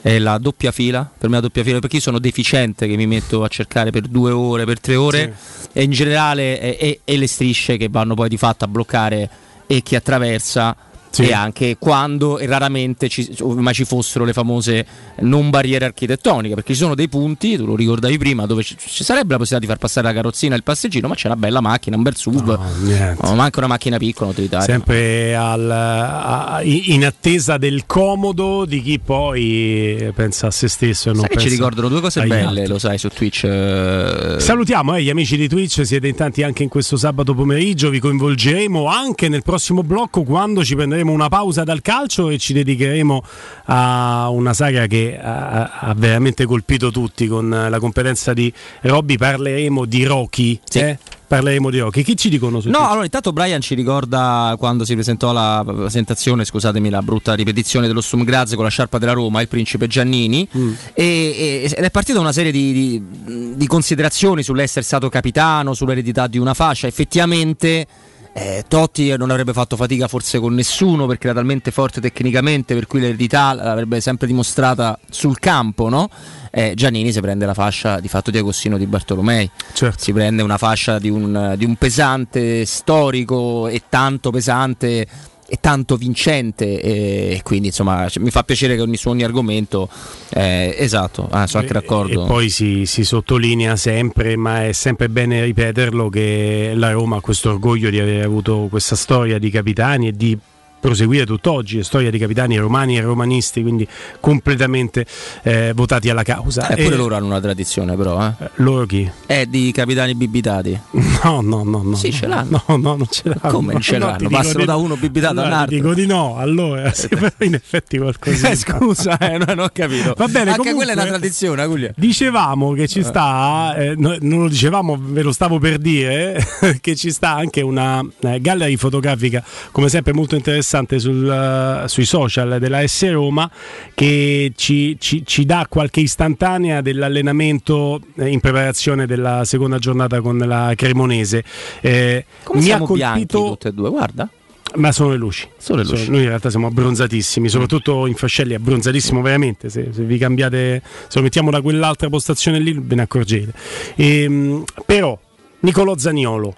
è 0.00 0.18
la 0.18 0.38
doppia 0.38 0.70
fila, 0.70 1.10
per 1.18 1.28
me 1.28 1.36
la 1.36 1.42
doppia 1.42 1.64
fila 1.64 1.80
perché 1.80 1.96
io 1.96 2.02
sono 2.02 2.18
deficiente 2.18 2.86
che 2.86 2.96
mi 2.96 3.06
metto 3.06 3.42
a 3.42 3.48
cercare 3.48 3.90
per 3.90 4.02
due 4.02 4.30
ore, 4.30 4.64
per 4.64 4.80
tre 4.80 4.94
ore 4.94 5.34
sì. 5.36 5.68
e 5.72 5.82
in 5.82 5.90
generale 5.90 6.78
e, 6.78 7.00
e 7.04 7.16
le 7.16 7.26
strisce 7.26 7.76
che 7.76 7.88
vanno 7.88 8.14
poi 8.14 8.28
di 8.28 8.36
fatto 8.36 8.64
a 8.64 8.68
bloccare 8.68 9.28
e 9.66 9.82
chi 9.82 9.96
attraversa 9.96 10.74
sì. 11.10 11.28
e 11.28 11.32
anche 11.32 11.76
quando 11.78 12.38
e 12.38 12.46
raramente 12.46 13.08
ci, 13.08 13.34
ma 13.42 13.72
ci 13.72 13.84
fossero 13.84 14.24
le 14.24 14.32
famose 14.32 14.86
non 15.20 15.50
barriere 15.50 15.84
architettoniche, 15.84 16.54
perché 16.54 16.72
ci 16.74 16.80
sono 16.80 16.94
dei 16.94 17.08
punti, 17.08 17.56
tu 17.56 17.66
lo 17.66 17.76
ricordavi 17.76 18.18
prima, 18.18 18.46
dove 18.46 18.62
ci, 18.62 18.76
ci 18.78 19.04
sarebbe 19.04 19.32
la 19.32 19.38
possibilità 19.38 19.58
di 19.58 19.66
far 19.66 19.78
passare 19.78 20.06
la 20.06 20.12
carrozzina 20.12 20.54
e 20.54 20.58
il 20.58 20.62
passeggino, 20.62 21.08
ma 21.08 21.14
c'è 21.14 21.26
una 21.26 21.36
bella 21.36 21.60
macchina, 21.60 21.96
un 21.96 22.02
bel 22.02 22.16
SUV, 22.16 22.46
no, 22.46 23.16
no, 23.20 23.34
manca 23.34 23.58
una 23.58 23.68
macchina 23.68 23.98
piccola 23.98 24.30
utilitaria. 24.30 24.66
Sempre 24.66 25.34
al, 25.34 25.70
a, 25.70 26.60
in 26.62 27.04
attesa 27.04 27.56
del 27.56 27.84
comodo 27.86 28.64
di 28.64 28.82
chi 28.82 28.98
poi 28.98 30.12
pensa 30.14 30.48
a 30.48 30.50
se 30.50 30.68
stesso 30.68 31.10
e 31.10 31.12
non 31.14 31.26
ci 31.36 31.48
ricordano 31.48 31.88
due 31.88 32.00
cose 32.00 32.22
belle, 32.22 32.60
altri. 32.60 32.66
lo 32.68 32.78
sai, 32.78 32.98
su 32.98 33.08
Twitch. 33.08 33.44
Eh... 33.44 34.36
Salutiamo 34.38 34.94
eh, 34.96 35.02
gli 35.02 35.10
amici 35.10 35.36
di 35.36 35.48
Twitch, 35.48 35.84
siete 35.84 36.08
in 36.08 36.14
tanti 36.14 36.42
anche 36.42 36.62
in 36.62 36.68
questo 36.68 36.96
sabato 36.96 37.34
pomeriggio, 37.34 37.90
vi 37.90 37.98
coinvolgeremo 37.98 38.86
anche 38.86 39.28
nel 39.28 39.42
prossimo 39.42 39.82
blocco 39.82 40.22
quando 40.22 40.64
ci 40.64 40.74
prenderemo 40.74 40.97
faremo 40.98 41.12
una 41.12 41.28
pausa 41.28 41.62
dal 41.62 41.80
calcio 41.80 42.28
e 42.28 42.38
ci 42.38 42.52
dedicheremo 42.52 43.22
a 43.66 44.28
una 44.30 44.52
saga 44.52 44.86
che 44.86 45.18
ha, 45.20 45.70
ha 45.78 45.94
veramente 45.94 46.44
colpito 46.44 46.90
tutti 46.90 47.28
con 47.28 47.48
la 47.48 47.78
competenza 47.78 48.32
di 48.32 48.52
Robby. 48.82 49.16
Parleremo 49.16 49.84
di 49.84 50.04
Rocky. 50.04 50.60
Sì. 50.64 50.78
Eh? 50.80 50.98
parleremo 51.28 51.68
di 51.68 51.78
Rocky. 51.78 52.02
Chi 52.02 52.16
ci 52.16 52.30
dicono 52.30 52.58
su 52.58 52.70
No, 52.70 52.88
allora 52.88 53.04
intanto 53.04 53.34
Brian 53.34 53.60
ci 53.60 53.74
ricorda 53.74 54.54
quando 54.58 54.86
si 54.86 54.94
presentò 54.94 55.30
la 55.30 55.62
presentazione, 55.64 56.46
scusatemi 56.46 56.88
la 56.88 57.02
brutta 57.02 57.34
ripetizione 57.34 57.86
dello 57.86 58.00
Stum 58.00 58.24
Graz 58.24 58.54
con 58.54 58.64
la 58.64 58.70
sciarpa 58.70 58.96
della 58.96 59.12
Roma, 59.12 59.42
il 59.42 59.48
principe 59.48 59.88
Giannini, 59.88 60.48
mm. 60.56 60.72
e, 60.94 61.70
ed 61.76 61.84
è 61.84 61.90
partita 61.90 62.18
una 62.18 62.32
serie 62.32 62.50
di, 62.50 62.72
di, 62.72 63.56
di 63.56 63.66
considerazioni 63.66 64.42
sull'essere 64.42 64.82
stato 64.82 65.10
capitano, 65.10 65.74
sull'eredità 65.74 66.28
di 66.28 66.38
una 66.38 66.54
fascia. 66.54 66.86
Effettivamente 66.86 67.86
eh, 68.32 68.64
Totti 68.68 69.16
non 69.16 69.30
avrebbe 69.30 69.52
fatto 69.52 69.76
fatica 69.76 70.08
forse 70.08 70.38
con 70.38 70.54
nessuno 70.54 71.06
perché 71.06 71.26
era 71.26 71.36
talmente 71.36 71.70
forte 71.70 72.00
tecnicamente 72.00 72.74
per 72.74 72.86
cui 72.86 73.00
l'eredità 73.00 73.52
l'avrebbe 73.52 74.00
sempre 74.00 74.26
dimostrata 74.26 74.98
sul 75.08 75.38
campo, 75.38 75.88
no? 75.88 76.08
Eh, 76.50 76.72
Giannini 76.74 77.12
si 77.12 77.20
prende 77.20 77.46
la 77.46 77.54
fascia 77.54 78.00
di 78.00 78.08
fatto 78.08 78.30
di 78.30 78.38
Agostino 78.38 78.78
di 78.78 78.86
Bartolomei, 78.86 79.50
certo. 79.72 80.02
si 80.02 80.12
prende 80.12 80.42
una 80.42 80.58
fascia 80.58 80.98
di 80.98 81.10
un, 81.10 81.54
di 81.56 81.64
un 81.64 81.76
pesante 81.76 82.64
storico 82.64 83.68
e 83.68 83.82
tanto 83.88 84.30
pesante 84.30 85.06
è 85.50 85.58
tanto 85.60 85.96
vincente 85.96 86.78
e 86.78 87.40
quindi 87.42 87.68
insomma 87.68 88.06
mi 88.18 88.30
fa 88.30 88.42
piacere 88.42 88.76
che 88.76 88.82
ogni, 88.82 88.98
su 88.98 89.08
ogni 89.08 89.24
argomento 89.24 89.88
eh, 90.28 90.74
esatto, 90.76 91.26
ah, 91.30 91.46
sono 91.46 91.62
anche 91.62 91.72
d'accordo. 91.72 92.24
E, 92.24 92.26
poi 92.26 92.50
si, 92.50 92.84
si, 92.84 93.02
sottolinea 93.02 93.74
sempre, 93.76 94.36
ma 94.36 94.66
è 94.66 94.72
sempre 94.72 95.08
bene 95.08 95.42
ripeterlo, 95.44 96.10
che 96.10 96.72
la 96.74 96.90
Roma 96.90 97.16
ha 97.16 97.20
questo 97.22 97.48
orgoglio 97.48 97.88
di 97.88 97.98
aver 97.98 98.26
avuto 98.26 98.66
questa 98.68 98.94
storia 98.94 99.38
di 99.38 99.48
capitani 99.48 100.08
e 100.08 100.12
di 100.12 100.38
proseguire 100.80 101.26
tutt'oggi, 101.26 101.78
è 101.78 101.82
storia 101.82 102.10
di 102.10 102.18
capitani 102.18 102.56
romani 102.56 102.96
e 102.96 103.00
romanisti, 103.00 103.62
quindi 103.62 103.86
completamente 104.20 105.06
eh, 105.42 105.72
votati 105.74 106.08
alla 106.08 106.22
causa. 106.22 106.68
Eppure 106.70 106.94
e... 106.94 106.96
loro 106.96 107.16
hanno 107.16 107.26
una 107.26 107.40
tradizione 107.40 107.96
però, 107.96 108.24
eh? 108.24 108.44
eh 108.44 108.50
loro 108.56 108.86
chi? 108.86 109.10
È 109.26 109.46
di 109.46 109.72
capitani 109.72 110.14
bibitati. 110.14 110.80
No, 111.20 111.40
no, 111.40 111.64
no, 111.64 111.82
no. 111.82 111.96
Sì, 111.96 112.12
ce 112.12 112.28
l'hanno. 112.28 112.62
No, 112.68 112.76
no, 112.76 112.94
non 112.94 113.06
ce 113.10 113.24
l'hanno. 113.24 113.52
Come 113.52 113.72
non 113.72 113.82
ce 113.82 113.98
l'hanno? 113.98 114.28
Passano 114.28 114.64
da 114.64 114.76
uno 114.76 114.96
bibitato 114.96 115.32
allora, 115.32 115.46
all'altro. 115.48 115.76
Dico 115.76 115.94
di 115.94 116.06
no, 116.06 116.36
allora, 116.38 116.92
sì, 116.92 117.08
però 117.08 117.28
in 117.40 117.54
effetti 117.54 117.98
qualcosa. 117.98 118.50
Eh, 118.50 118.56
scusa, 118.56 119.18
eh, 119.18 119.36
non 119.36 119.58
ho 119.58 119.68
capito. 119.72 120.14
Va 120.16 120.26
bene, 120.26 120.50
Anche 120.50 120.58
comunque, 120.58 120.84
quella 120.84 120.92
è 120.92 120.94
una 120.94 121.16
tradizione, 121.16 121.62
Aguglia. 121.62 121.92
Dicevamo 121.96 122.72
che 122.72 122.86
ci 122.86 123.02
sta, 123.02 123.74
eh, 123.76 123.94
non 123.96 124.18
lo 124.20 124.48
dicevamo, 124.48 124.96
ve 125.00 125.22
lo 125.22 125.32
stavo 125.32 125.58
per 125.58 125.78
dire, 125.78 126.40
che 126.80 126.94
ci 126.94 127.10
sta 127.10 127.34
anche 127.34 127.62
una 127.62 128.00
eh, 128.20 128.40
gallery 128.40 128.76
fotografica, 128.76 129.42
come 129.72 129.88
sempre 129.88 130.12
molto 130.12 130.36
interessante 130.36 130.67
sul 130.98 131.28
eh, 131.28 131.88
sui 131.88 132.04
social 132.04 132.58
della 132.58 132.86
S 132.86 133.10
Roma 133.10 133.50
che 133.94 134.52
ci, 134.54 134.96
ci, 134.98 135.24
ci 135.24 135.44
dà 135.44 135.66
qualche 135.68 136.00
istantanea 136.00 136.80
dell'allenamento 136.80 138.00
eh, 138.16 138.28
in 138.28 138.40
preparazione 138.40 139.06
della 139.06 139.44
seconda 139.44 139.78
giornata 139.78 140.20
con 140.20 140.38
la 140.38 140.72
Cremonese. 140.76 141.44
Eh, 141.80 142.24
Come 142.42 142.60
mi 142.60 142.70
ha 142.70 142.78
colpito 142.78 143.44
tutte 143.48 143.68
e 143.68 143.72
due, 143.72 143.90
guarda. 143.90 144.28
Ma 144.74 144.92
sono 144.92 145.10
le 145.10 145.16
luci. 145.16 145.48
Sono 145.56 145.82
le 145.82 145.88
luci. 145.88 146.10
Noi 146.10 146.22
in 146.22 146.28
realtà 146.28 146.50
siamo 146.50 146.66
abbronzatissimi, 146.66 147.48
soprattutto 147.48 148.06
in 148.06 148.14
Fascelli 148.14 148.54
abbronzatissimo 148.54 149.22
veramente. 149.22 149.70
Se, 149.70 149.88
se, 149.92 150.02
vi 150.02 150.18
cambiate, 150.18 150.82
se 150.84 151.18
lo 151.18 151.22
mettiamo 151.22 151.50
da 151.50 151.62
quell'altra 151.62 152.08
postazione 152.08 152.58
lì, 152.58 152.78
ve 152.78 152.94
ne 152.94 153.02
accorgete. 153.02 153.52
E, 153.96 154.22
ehm, 154.22 154.64
però, 154.84 155.18
Nicolò 155.60 155.96
Zaniolo, 155.96 156.54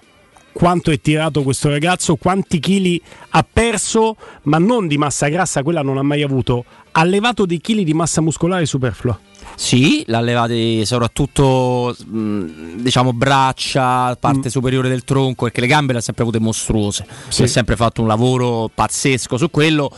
quanto 0.51 0.91
è 0.91 0.99
tirato 0.99 1.43
questo 1.43 1.69
ragazzo, 1.69 2.15
quanti 2.15 2.59
chili 2.59 3.01
ha 3.29 3.45
perso, 3.51 4.15
ma 4.43 4.57
non 4.57 4.87
di 4.87 4.97
massa 4.97 5.27
grassa, 5.27 5.63
quella 5.63 5.81
non 5.81 5.97
ha 5.97 6.03
mai 6.03 6.21
avuto, 6.23 6.65
ha 6.91 7.03
levato 7.03 7.45
dei 7.45 7.59
chili 7.59 7.83
di 7.83 7.93
massa 7.93 8.21
muscolare 8.21 8.65
superflua. 8.65 9.19
Sì, 9.55 10.03
l'ha 10.07 10.21
levati 10.21 10.85
soprattutto 10.85 11.95
diciamo 12.05 13.13
braccia, 13.13 14.15
parte 14.15 14.47
mm. 14.47 14.51
superiore 14.51 14.89
del 14.89 15.03
tronco, 15.03 15.45
perché 15.45 15.61
le 15.61 15.67
gambe 15.67 15.93
le 15.93 15.99
ha 15.99 16.01
sempre 16.01 16.23
avute 16.23 16.39
mostruose. 16.39 17.05
Sì. 17.27 17.43
Ha 17.43 17.47
sempre 17.47 17.75
fatto 17.75 18.01
un 18.01 18.07
lavoro 18.07 18.69
pazzesco 18.73 19.37
su 19.37 19.49
quello. 19.49 19.91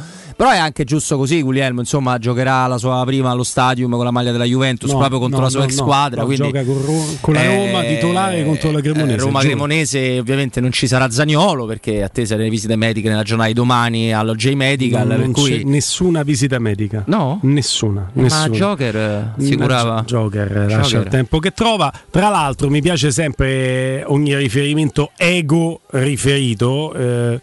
Però 0.43 0.53
è 0.53 0.59
anche 0.59 0.83
giusto 0.83 1.15
così, 1.15 1.41
Guglielmo, 1.41 1.79
insomma, 1.79 2.17
giocherà 2.17 2.67
la 2.67 2.77
sua 2.77 3.01
prima 3.05 3.29
allo 3.29 3.43
stadium 3.43 3.91
con 3.91 4.03
la 4.03 4.11
maglia 4.11 4.33
della 4.33 4.43
Juventus 4.43 4.91
no, 4.91 4.97
proprio 4.97 5.19
contro 5.19 5.37
no, 5.37 5.45
la 5.45 5.49
sua 5.49 5.59
no, 5.61 5.65
ex 5.67 5.75
squadra. 5.75 6.25
quindi, 6.25 6.51
gioca 6.51 6.65
con, 6.65 7.17
con 7.21 7.33
la 7.33 7.45
Roma 7.45 7.81
eh, 7.81 7.95
titolare 7.95 8.43
contro 8.43 8.71
la 8.71 8.81
Cremonese. 8.81 9.13
Eh, 9.13 9.19
Roma 9.19 9.39
Cremonese 9.39 10.19
ovviamente 10.19 10.59
non 10.59 10.73
ci 10.73 10.85
sarà 10.85 11.09
Zagnolo 11.09 11.65
perché 11.65 12.03
attesa 12.03 12.35
le 12.35 12.49
visite 12.49 12.75
mediche 12.75 13.07
nella 13.07 13.23
giornata 13.23 13.47
di 13.47 13.55
domani 13.55 14.13
allo 14.13 14.35
J 14.35 14.51
Medical. 14.51 15.07
Non, 15.07 15.19
non 15.21 15.31
cui... 15.31 15.63
nessuna 15.63 16.23
visita 16.23 16.59
medica. 16.59 17.03
No? 17.05 17.39
Nessuna. 17.43 18.09
nessuna. 18.11 18.47
Ma 18.49 18.53
Joker 18.53 19.33
si 19.37 19.55
curava. 19.55 20.03
Joker, 20.05 20.47
Joker 20.49 20.71
lascia 20.75 20.97
il 20.97 21.07
tempo 21.07 21.39
che 21.39 21.51
trova. 21.51 21.89
Tra 22.09 22.27
l'altro 22.27 22.69
mi 22.69 22.81
piace 22.81 23.11
sempre 23.11 24.03
ogni 24.05 24.35
riferimento 24.35 25.11
ego 25.15 25.79
riferito. 25.91 26.93
Eh, 26.95 27.39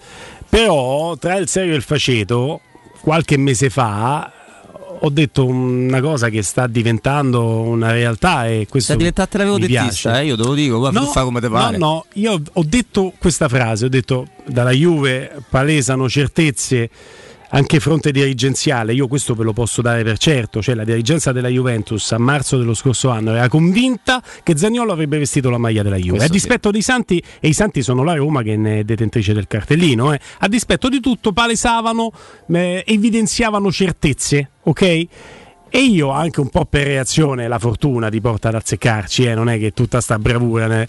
però 0.51 1.17
tra 1.17 1.37
il 1.37 1.49
serio 1.49 1.73
e 1.73 1.77
il 1.77 1.83
faceto, 1.83 2.61
qualche 3.01 3.37
mese 3.37 3.71
fa 3.71 4.33
ho 5.03 5.09
detto 5.09 5.47
una 5.47 6.01
cosa 6.01 6.29
che 6.29 6.43
sta 6.43 6.67
diventando 6.67 7.61
una 7.61 7.91
realtà 7.91 8.47
e 8.47 8.67
questo 8.69 8.93
sta 8.93 8.97
diventando 8.97 9.39
l'avevo 9.39 9.59
dettista, 9.59 10.21
eh, 10.21 10.27
io 10.27 10.37
te 10.37 10.43
lo 10.43 10.55
dico, 10.55 10.79
guarda, 10.79 11.01
no, 11.01 11.07
fa 11.07 11.23
come 11.23 11.41
te 11.41 11.49
pare. 11.49 11.79
No, 11.79 11.87
no, 11.87 12.05
io 12.15 12.41
ho 12.53 12.65
detto 12.65 13.13
questa 13.19 13.49
frase, 13.49 13.87
ho 13.87 13.89
detto 13.89 14.29
dalla 14.45 14.73
Juve 14.73 15.43
palesano 15.49 16.09
certezze 16.09 16.91
anche 17.51 17.81
fronte 17.81 18.13
dirigenziale, 18.13 18.93
io 18.93 19.07
questo 19.09 19.35
ve 19.35 19.45
lo 19.45 19.53
posso 19.53 19.83
dare 19.83 20.03
per 20.03 20.19
certo, 20.19 20.63
cioè 20.63 20.75
la 20.75 20.85
dirigenza 20.85 21.33
della 21.33 21.49
Juventus 21.49 22.13
a 22.13 22.19
marzo 22.19 22.57
dello 22.57 22.75
scorso 22.75 23.11
anno 23.11 23.35
era 23.35 23.49
convinta 23.49 24.23
che 24.43 24.57
Zagnolo 24.57 24.93
avrebbe 24.93 25.19
vestito 25.19 25.51
la 25.51 25.59
maglia 25.59 25.83
della 25.83 25.97
Juve, 25.97 26.19
questo 26.19 26.29
a 26.29 26.33
dispetto 26.33 26.67
sì. 26.69 26.73
dei 26.73 26.83
Santi, 26.83 27.23
e 27.41 27.49
i 27.49 27.53
Santi 27.53 27.83
sono 27.83 28.05
la 28.05 28.15
Roma 28.15 28.43
che 28.43 28.57
ne 28.57 28.81
è 28.81 28.85
detentrice 28.85 29.33
del 29.33 29.47
cartellino, 29.47 30.13
eh. 30.13 30.21
a 30.39 30.49
dispetto 30.49 30.89
di 30.89 31.01
tutto 31.01 31.33
palesavano, 31.33 32.13
eh, 32.49 32.85
evidenziavano 32.87 33.71
certezze, 33.73 34.51
ok? 34.63 35.07
E 35.73 35.79
io 35.79 36.11
anche 36.11 36.41
un 36.41 36.49
po' 36.49 36.65
per 36.65 36.87
reazione 36.87 37.47
la 37.47 37.59
fortuna 37.59 38.09
ti 38.09 38.21
porta 38.21 38.49
ad 38.49 38.57
azzeccarci, 38.57 39.25
eh? 39.25 39.35
non 39.35 39.49
è 39.49 39.59
che 39.59 39.73
tutta 39.73 40.01
sta 40.01 40.19
bravura... 40.19 40.67
Ne 40.67 40.87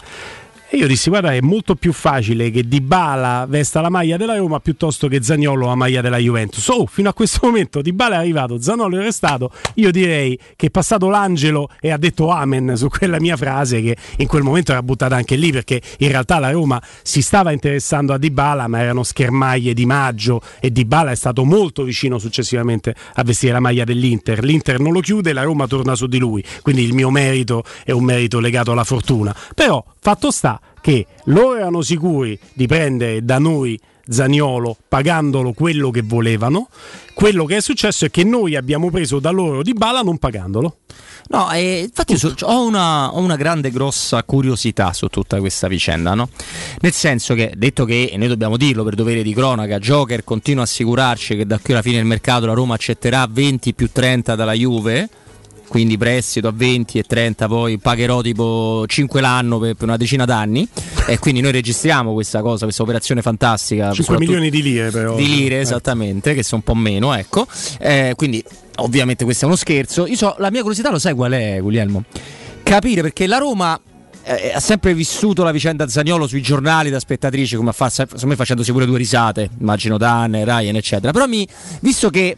e 0.72 0.78
io 0.78 0.86
dissi: 0.86 1.10
Guarda, 1.10 1.34
è 1.34 1.40
molto 1.42 1.74
più 1.74 1.92
facile 1.92 2.50
che 2.50 2.66
Dybala 2.66 3.44
vesta 3.46 3.82
la 3.82 3.90
maglia 3.90 4.16
della 4.16 4.38
Roma 4.38 4.58
piuttosto 4.58 5.06
che 5.06 5.22
Zagnolo 5.22 5.66
la 5.66 5.74
maglia 5.74 6.00
della 6.00 6.16
Juventus. 6.16 6.66
Oh, 6.68 6.86
fino 6.86 7.10
a 7.10 7.12
questo 7.12 7.40
momento 7.42 7.82
Dybala 7.82 8.14
è 8.14 8.18
arrivato, 8.18 8.58
Zagnolo 8.58 8.96
è 8.98 9.02
restato. 9.02 9.50
Io 9.74 9.90
direi 9.90 10.38
che 10.56 10.68
è 10.68 10.70
passato 10.70 11.10
l'angelo 11.10 11.68
e 11.78 11.90
ha 11.90 11.98
detto 11.98 12.30
amen 12.30 12.74
su 12.74 12.88
quella 12.88 13.20
mia 13.20 13.36
frase 13.36 13.82
che 13.82 13.98
in 14.16 14.26
quel 14.26 14.42
momento 14.42 14.72
era 14.72 14.82
buttata 14.82 15.14
anche 15.14 15.36
lì 15.36 15.52
perché 15.52 15.78
in 15.98 16.08
realtà 16.08 16.38
la 16.38 16.50
Roma 16.50 16.80
si 17.02 17.20
stava 17.20 17.52
interessando 17.52 18.14
a 18.14 18.18
Dybala, 18.18 18.66
ma 18.66 18.80
erano 18.80 19.02
schermaglie 19.02 19.74
di 19.74 19.84
maggio 19.84 20.40
e 20.58 20.72
Dybala 20.72 21.10
è 21.10 21.16
stato 21.16 21.44
molto 21.44 21.82
vicino 21.82 22.18
successivamente 22.18 22.94
a 23.12 23.22
vestire 23.24 23.52
la 23.52 23.60
maglia 23.60 23.84
dell'Inter. 23.84 24.42
L'Inter 24.42 24.80
non 24.80 24.94
lo 24.94 25.00
chiude, 25.00 25.34
la 25.34 25.42
Roma 25.42 25.66
torna 25.66 25.94
su 25.94 26.06
di 26.06 26.16
lui. 26.16 26.42
Quindi 26.62 26.82
il 26.82 26.94
mio 26.94 27.10
merito 27.10 27.62
è 27.84 27.90
un 27.90 28.04
merito 28.04 28.40
legato 28.40 28.72
alla 28.72 28.84
fortuna. 28.84 29.36
Però 29.54 29.84
Fatto 30.04 30.32
sta 30.32 30.60
che 30.82 31.06
loro 31.26 31.56
erano 31.56 31.80
sicuri 31.80 32.38
di 32.52 32.66
prendere 32.66 33.24
da 33.24 33.38
noi 33.38 33.80
Zaniolo 34.06 34.76
pagandolo 34.88 35.52
quello 35.52 35.90
che 35.90 36.02
volevano. 36.02 36.68
Quello 37.14 37.44
che 37.44 37.58
è 37.58 37.60
successo 37.60 38.04
è 38.04 38.10
che 38.10 38.24
noi 38.24 38.56
abbiamo 38.56 38.90
preso 38.90 39.20
da 39.20 39.30
loro 39.30 39.62
di 39.62 39.72
bala 39.72 40.02
non 40.02 40.18
pagandolo. 40.18 40.78
No, 41.28 41.50
eh, 41.52 41.82
infatti 41.84 42.18
so, 42.18 42.34
ho, 42.40 42.66
una, 42.66 43.14
ho, 43.14 43.20
una, 43.20 43.36
grande 43.36 43.70
grossa 43.70 44.22
curiosità 44.24 44.92
su 44.92 45.06
tutta 45.06 45.38
questa 45.38 45.68
vicenda, 45.68 46.14
no? 46.14 46.28
Nel 46.80 46.92
senso 46.92 47.34
che, 47.34 47.52
detto 47.56 47.84
che, 47.84 48.10
e 48.12 48.16
noi 48.16 48.26
dobbiamo 48.26 48.56
dirlo 48.56 48.82
per 48.82 48.96
dovere 48.96 49.22
di 49.22 49.32
cronaca, 49.32 49.78
Joker 49.78 50.24
continua 50.24 50.62
a 50.62 50.64
assicurarci 50.64 51.36
che 51.36 51.46
da 51.46 51.58
qui 51.58 51.74
alla 51.74 51.82
fine 51.82 51.96
del 51.96 52.06
mercato 52.06 52.44
la 52.44 52.54
Roma 52.54 52.74
accetterà 52.74 53.26
20 53.30 53.72
più 53.72 53.88
30 53.90 54.34
dalla 54.34 54.52
Juve 54.52 55.08
quindi 55.72 55.96
prestito 55.96 56.48
a 56.48 56.52
20 56.54 56.98
e 56.98 57.02
30 57.02 57.48
poi 57.48 57.78
pagherò 57.78 58.20
tipo 58.20 58.84
5 58.86 59.22
l'anno 59.22 59.58
per, 59.58 59.72
per 59.72 59.88
una 59.88 59.96
decina 59.96 60.26
d'anni. 60.26 60.68
E 61.06 61.18
quindi 61.18 61.40
noi 61.40 61.50
registriamo 61.50 62.12
questa 62.12 62.42
cosa, 62.42 62.64
questa 62.64 62.82
operazione 62.82 63.22
fantastica. 63.22 63.90
5 63.90 64.18
milioni 64.18 64.50
di 64.50 64.60
lire 64.60 64.90
però. 64.90 65.14
Di 65.14 65.26
lire 65.26 65.56
eh. 65.56 65.60
esattamente 65.60 66.34
che 66.34 66.42
sono 66.42 66.62
un 66.62 66.74
po' 66.74 66.78
meno 66.78 67.14
ecco. 67.14 67.46
Eh, 67.78 68.12
quindi 68.16 68.44
ovviamente 68.80 69.24
questo 69.24 69.44
è 69.44 69.48
uno 69.48 69.56
scherzo. 69.56 70.06
Io 70.06 70.14
so, 70.14 70.34
la 70.40 70.50
mia 70.50 70.60
curiosità 70.60 70.90
lo 70.90 70.98
sai 70.98 71.14
qual 71.14 71.32
è 71.32 71.58
Guglielmo? 71.62 72.04
Capire 72.62 73.00
perché 73.00 73.26
la 73.26 73.38
Roma 73.38 73.80
eh, 74.24 74.52
ha 74.54 74.60
sempre 74.60 74.92
vissuto 74.92 75.42
la 75.42 75.52
vicenda 75.52 75.88
Zagnolo 75.88 76.26
sui 76.26 76.42
giornali 76.42 76.90
da 76.90 77.00
spettatrice 77.00 77.56
come 77.56 77.72
fa, 77.72 77.90
me 78.24 78.36
facendosi 78.36 78.72
pure 78.72 78.84
due 78.84 78.98
risate 78.98 79.48
immagino 79.58 79.96
Dan, 79.96 80.32
Ryan 80.32 80.76
eccetera. 80.76 81.12
Però 81.12 81.26
mi, 81.26 81.48
visto 81.80 82.10
che 82.10 82.36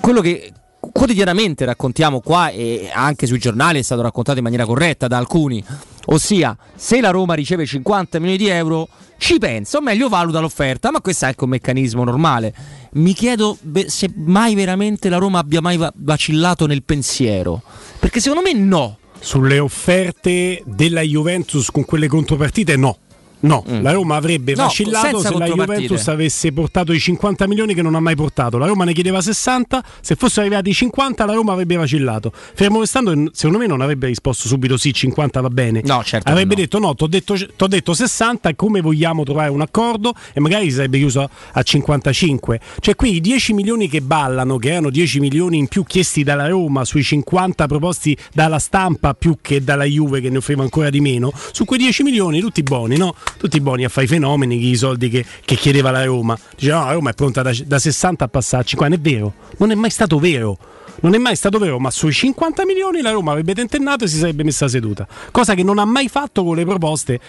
quello 0.00 0.20
che 0.20 0.52
quotidianamente 0.92 1.64
raccontiamo 1.64 2.20
qua 2.20 2.50
e 2.50 2.90
anche 2.92 3.26
sui 3.26 3.38
giornali 3.38 3.78
è 3.78 3.82
stato 3.82 4.02
raccontato 4.02 4.38
in 4.38 4.44
maniera 4.44 4.64
corretta 4.64 5.06
da 5.06 5.16
alcuni, 5.16 5.64
ossia 6.06 6.56
se 6.74 7.00
la 7.00 7.10
Roma 7.10 7.34
riceve 7.34 7.66
50 7.66 8.18
milioni 8.18 8.38
di 8.38 8.48
euro 8.48 8.88
ci 9.16 9.38
pensa, 9.38 9.78
o 9.78 9.80
meglio 9.80 10.08
valuta 10.08 10.40
l'offerta, 10.40 10.90
ma 10.90 11.00
questo 11.00 11.24
è 11.24 11.28
anche 11.28 11.44
un 11.44 11.50
meccanismo 11.50 12.04
normale. 12.04 12.54
Mi 12.92 13.14
chiedo 13.14 13.56
se 13.86 14.10
mai 14.14 14.54
veramente 14.54 15.08
la 15.08 15.16
Roma 15.16 15.38
abbia 15.38 15.60
mai 15.60 15.78
vacillato 15.94 16.66
nel 16.66 16.82
pensiero, 16.82 17.62
perché 17.98 18.20
secondo 18.20 18.42
me 18.42 18.52
no. 18.52 18.98
Sulle 19.18 19.58
offerte 19.58 20.62
della 20.66 21.00
Juventus 21.00 21.70
con 21.70 21.86
quelle 21.86 22.08
contropartite 22.08 22.76
no. 22.76 22.98
No, 23.44 23.62
mm. 23.68 23.82
la 23.82 23.92
Roma 23.92 24.16
avrebbe 24.16 24.54
no, 24.54 24.64
vacillato 24.64 25.20
se 25.20 25.36
la 25.36 25.46
Juventus 25.46 26.08
avesse 26.08 26.50
portato 26.52 26.92
i 26.92 26.98
50 26.98 27.46
milioni 27.46 27.74
che 27.74 27.82
non 27.82 27.94
ha 27.94 28.00
mai 28.00 28.16
portato. 28.16 28.56
La 28.56 28.66
Roma 28.66 28.84
ne 28.84 28.94
chiedeva 28.94 29.20
60, 29.20 29.84
se 30.00 30.14
fossero 30.14 30.46
arrivati 30.46 30.70
i 30.70 30.72
50 30.72 31.26
la 31.26 31.34
Roma 31.34 31.52
avrebbe 31.52 31.76
vacillato. 31.76 32.32
Fermo 32.32 32.80
restando, 32.80 33.30
secondo 33.32 33.58
me 33.58 33.66
non 33.66 33.82
avrebbe 33.82 34.06
risposto 34.06 34.48
subito 34.48 34.78
sì, 34.78 34.94
50 34.94 35.40
va 35.42 35.50
bene. 35.50 35.82
No, 35.84 36.02
certo 36.02 36.30
avrebbe 36.30 36.54
no. 36.54 36.60
detto 36.62 36.78
no, 36.78 36.94
ti 36.94 37.04
ho 37.04 37.06
detto, 37.06 37.36
detto, 37.66 37.92
60 37.92 38.48
e 38.48 38.56
come 38.56 38.80
vogliamo 38.80 39.24
trovare 39.24 39.50
un 39.50 39.60
accordo 39.60 40.14
e 40.32 40.40
magari 40.40 40.64
si 40.70 40.76
sarebbe 40.76 40.98
chiuso 40.98 41.28
a 41.52 41.62
55. 41.62 42.60
Cioè 42.80 42.94
qui 42.94 43.16
i 43.16 43.20
10 43.20 43.52
milioni 43.52 43.88
che 43.88 44.00
ballano, 44.00 44.56
che 44.56 44.70
erano 44.70 44.88
10 44.88 45.20
milioni 45.20 45.58
in 45.58 45.68
più 45.68 45.84
chiesti 45.84 46.22
dalla 46.22 46.48
Roma 46.48 46.86
sui 46.86 47.02
50 47.02 47.66
proposti 47.66 48.16
dalla 48.32 48.58
stampa 48.58 49.12
più 49.12 49.36
che 49.42 49.62
dalla 49.62 49.84
Juve 49.84 50.22
che 50.22 50.30
ne 50.30 50.38
offriva 50.38 50.62
ancora 50.62 50.88
di 50.88 51.00
meno, 51.00 51.30
su 51.52 51.66
quei 51.66 51.78
10 51.78 52.02
milioni 52.02 52.40
tutti 52.40 52.62
buoni, 52.62 52.96
no? 52.96 53.14
Tutti 53.36 53.60
buoni 53.60 53.84
a 53.84 53.88
fare 53.88 54.06
i 54.06 54.08
fenomeni, 54.08 54.68
i 54.68 54.76
soldi 54.76 55.08
che, 55.08 55.24
che 55.44 55.54
chiedeva 55.56 55.90
la 55.90 56.04
Roma. 56.04 56.38
Diceva 56.56 56.80
no, 56.80 56.86
la 56.86 56.92
Roma 56.92 57.10
è 57.10 57.14
pronta 57.14 57.42
da, 57.42 57.52
da 57.64 57.78
60 57.78 58.24
a 58.24 58.28
passare 58.28 58.62
a 58.62 58.66
50, 58.66 58.96
non 58.96 59.04
è 59.04 59.10
vero, 59.10 59.34
non 59.58 59.70
è 59.70 59.74
mai 59.74 59.90
stato 59.90 60.18
vero. 60.18 60.58
Non 61.00 61.12
è 61.12 61.18
mai 61.18 61.36
stato 61.36 61.58
vero, 61.58 61.78
ma 61.78 61.90
sui 61.90 62.12
50 62.12 62.64
milioni 62.64 63.02
la 63.02 63.10
Roma 63.10 63.32
avrebbe 63.32 63.52
tentennato 63.52 64.04
e 64.04 64.08
si 64.08 64.16
sarebbe 64.16 64.44
messa 64.44 64.68
seduta, 64.68 65.06
cosa 65.32 65.54
che 65.54 65.62
non 65.62 65.78
ha 65.78 65.84
mai 65.84 66.08
fatto 66.08 66.44
con 66.44 66.56
le 66.56 66.64
proposte 66.64 67.20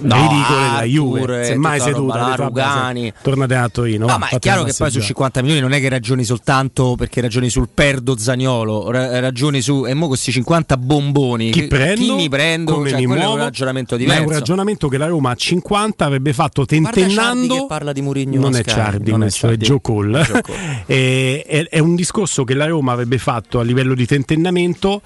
no, 0.00 0.14
ridicole 0.14 0.60
della 0.60 0.82
Juve, 0.82 1.44
se 1.44 1.54
mai 1.56 1.80
seduta, 1.80 2.34
Rugani. 2.34 3.12
tornate 3.22 3.54
a 3.54 3.68
Torino. 3.68 4.06
No, 4.06 4.18
ma 4.18 4.28
è 4.28 4.38
chiaro 4.38 4.64
che 4.64 4.74
poi 4.76 4.90
su 4.90 5.00
50 5.00 5.40
milioni 5.40 5.60
non 5.60 5.72
è 5.72 5.80
che 5.80 5.88
ragioni 5.88 6.24
soltanto 6.24 6.94
perché 6.96 7.20
ragioni 7.20 7.48
sul 7.48 7.68
perdo 7.72 8.16
Zagnolo, 8.16 8.90
ragioni 8.90 9.60
su 9.60 9.84
e 9.86 9.94
mo 9.94 10.08
questi 10.08 10.32
50 10.32 10.76
bomboni, 10.76 11.50
chi, 11.50 11.66
prendo, 11.66 12.00
chi 12.00 12.12
mi 12.12 12.28
prendo, 12.28 12.74
come 12.74 12.90
cioè, 12.90 12.98
mi 12.98 13.06
muovo, 13.06 13.22
è 13.22 13.26
un 13.26 13.36
ragionamento 13.38 13.96
diverso. 13.96 14.20
Ma 14.20 14.26
è 14.26 14.30
un 14.30 14.38
ragionamento 14.38 14.88
che 14.88 14.98
la 14.98 15.06
Roma 15.06 15.30
a 15.30 15.34
50 15.34 16.04
avrebbe 16.04 16.32
fatto 16.32 16.64
tentennando 16.64 17.54
che 17.54 17.66
parla 17.66 17.92
di 17.92 18.02
Mourinho 18.02 18.40
non 18.40 18.56
è 18.56 18.62
Ciardi, 18.64 19.10
non 19.10 19.24
è, 19.24 19.28
è 19.28 19.56
Joe 19.56 19.80
Cole. 19.80 20.22
è, 20.86 21.44
è, 21.46 21.66
è 21.70 21.78
un 21.78 21.94
discorso 21.94 22.44
che 22.44 22.54
la 22.54 22.66
Roma 22.66 22.92
avrebbe 22.92 23.18
fatto 23.18 23.58
a 23.58 23.62
livello 23.62 23.94
di 23.94 24.06
tentennamento, 24.06 25.00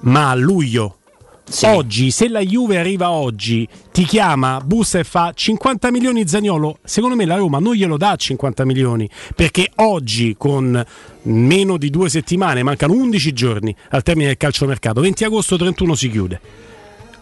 ma 0.00 0.30
a 0.30 0.34
luglio 0.34 0.96
sì. 1.44 1.66
Oggi, 1.66 2.10
se 2.10 2.28
la 2.28 2.40
Juve 2.40 2.78
arriva 2.78 3.10
oggi, 3.10 3.66
ti 3.90 4.04
chiama, 4.04 4.60
bussa 4.64 4.98
e 4.98 5.04
fa 5.04 5.32
50 5.34 5.90
milioni 5.90 6.26
Zagnolo, 6.26 6.78
secondo 6.84 7.16
me 7.16 7.24
la 7.24 7.36
Roma 7.36 7.58
non 7.58 7.74
glielo 7.74 7.96
dà 7.96 8.14
50 8.16 8.64
milioni, 8.64 9.08
perché 9.34 9.70
oggi 9.76 10.34
con 10.38 10.84
meno 11.22 11.76
di 11.76 11.90
due 11.90 12.08
settimane, 12.08 12.62
mancano 12.62 12.94
11 12.94 13.32
giorni 13.32 13.74
al 13.90 14.02
termine 14.02 14.28
del 14.28 14.36
calciomercato, 14.36 15.00
20 15.00 15.24
agosto 15.24 15.56
31 15.56 15.94
si 15.94 16.10
chiude 16.10 16.40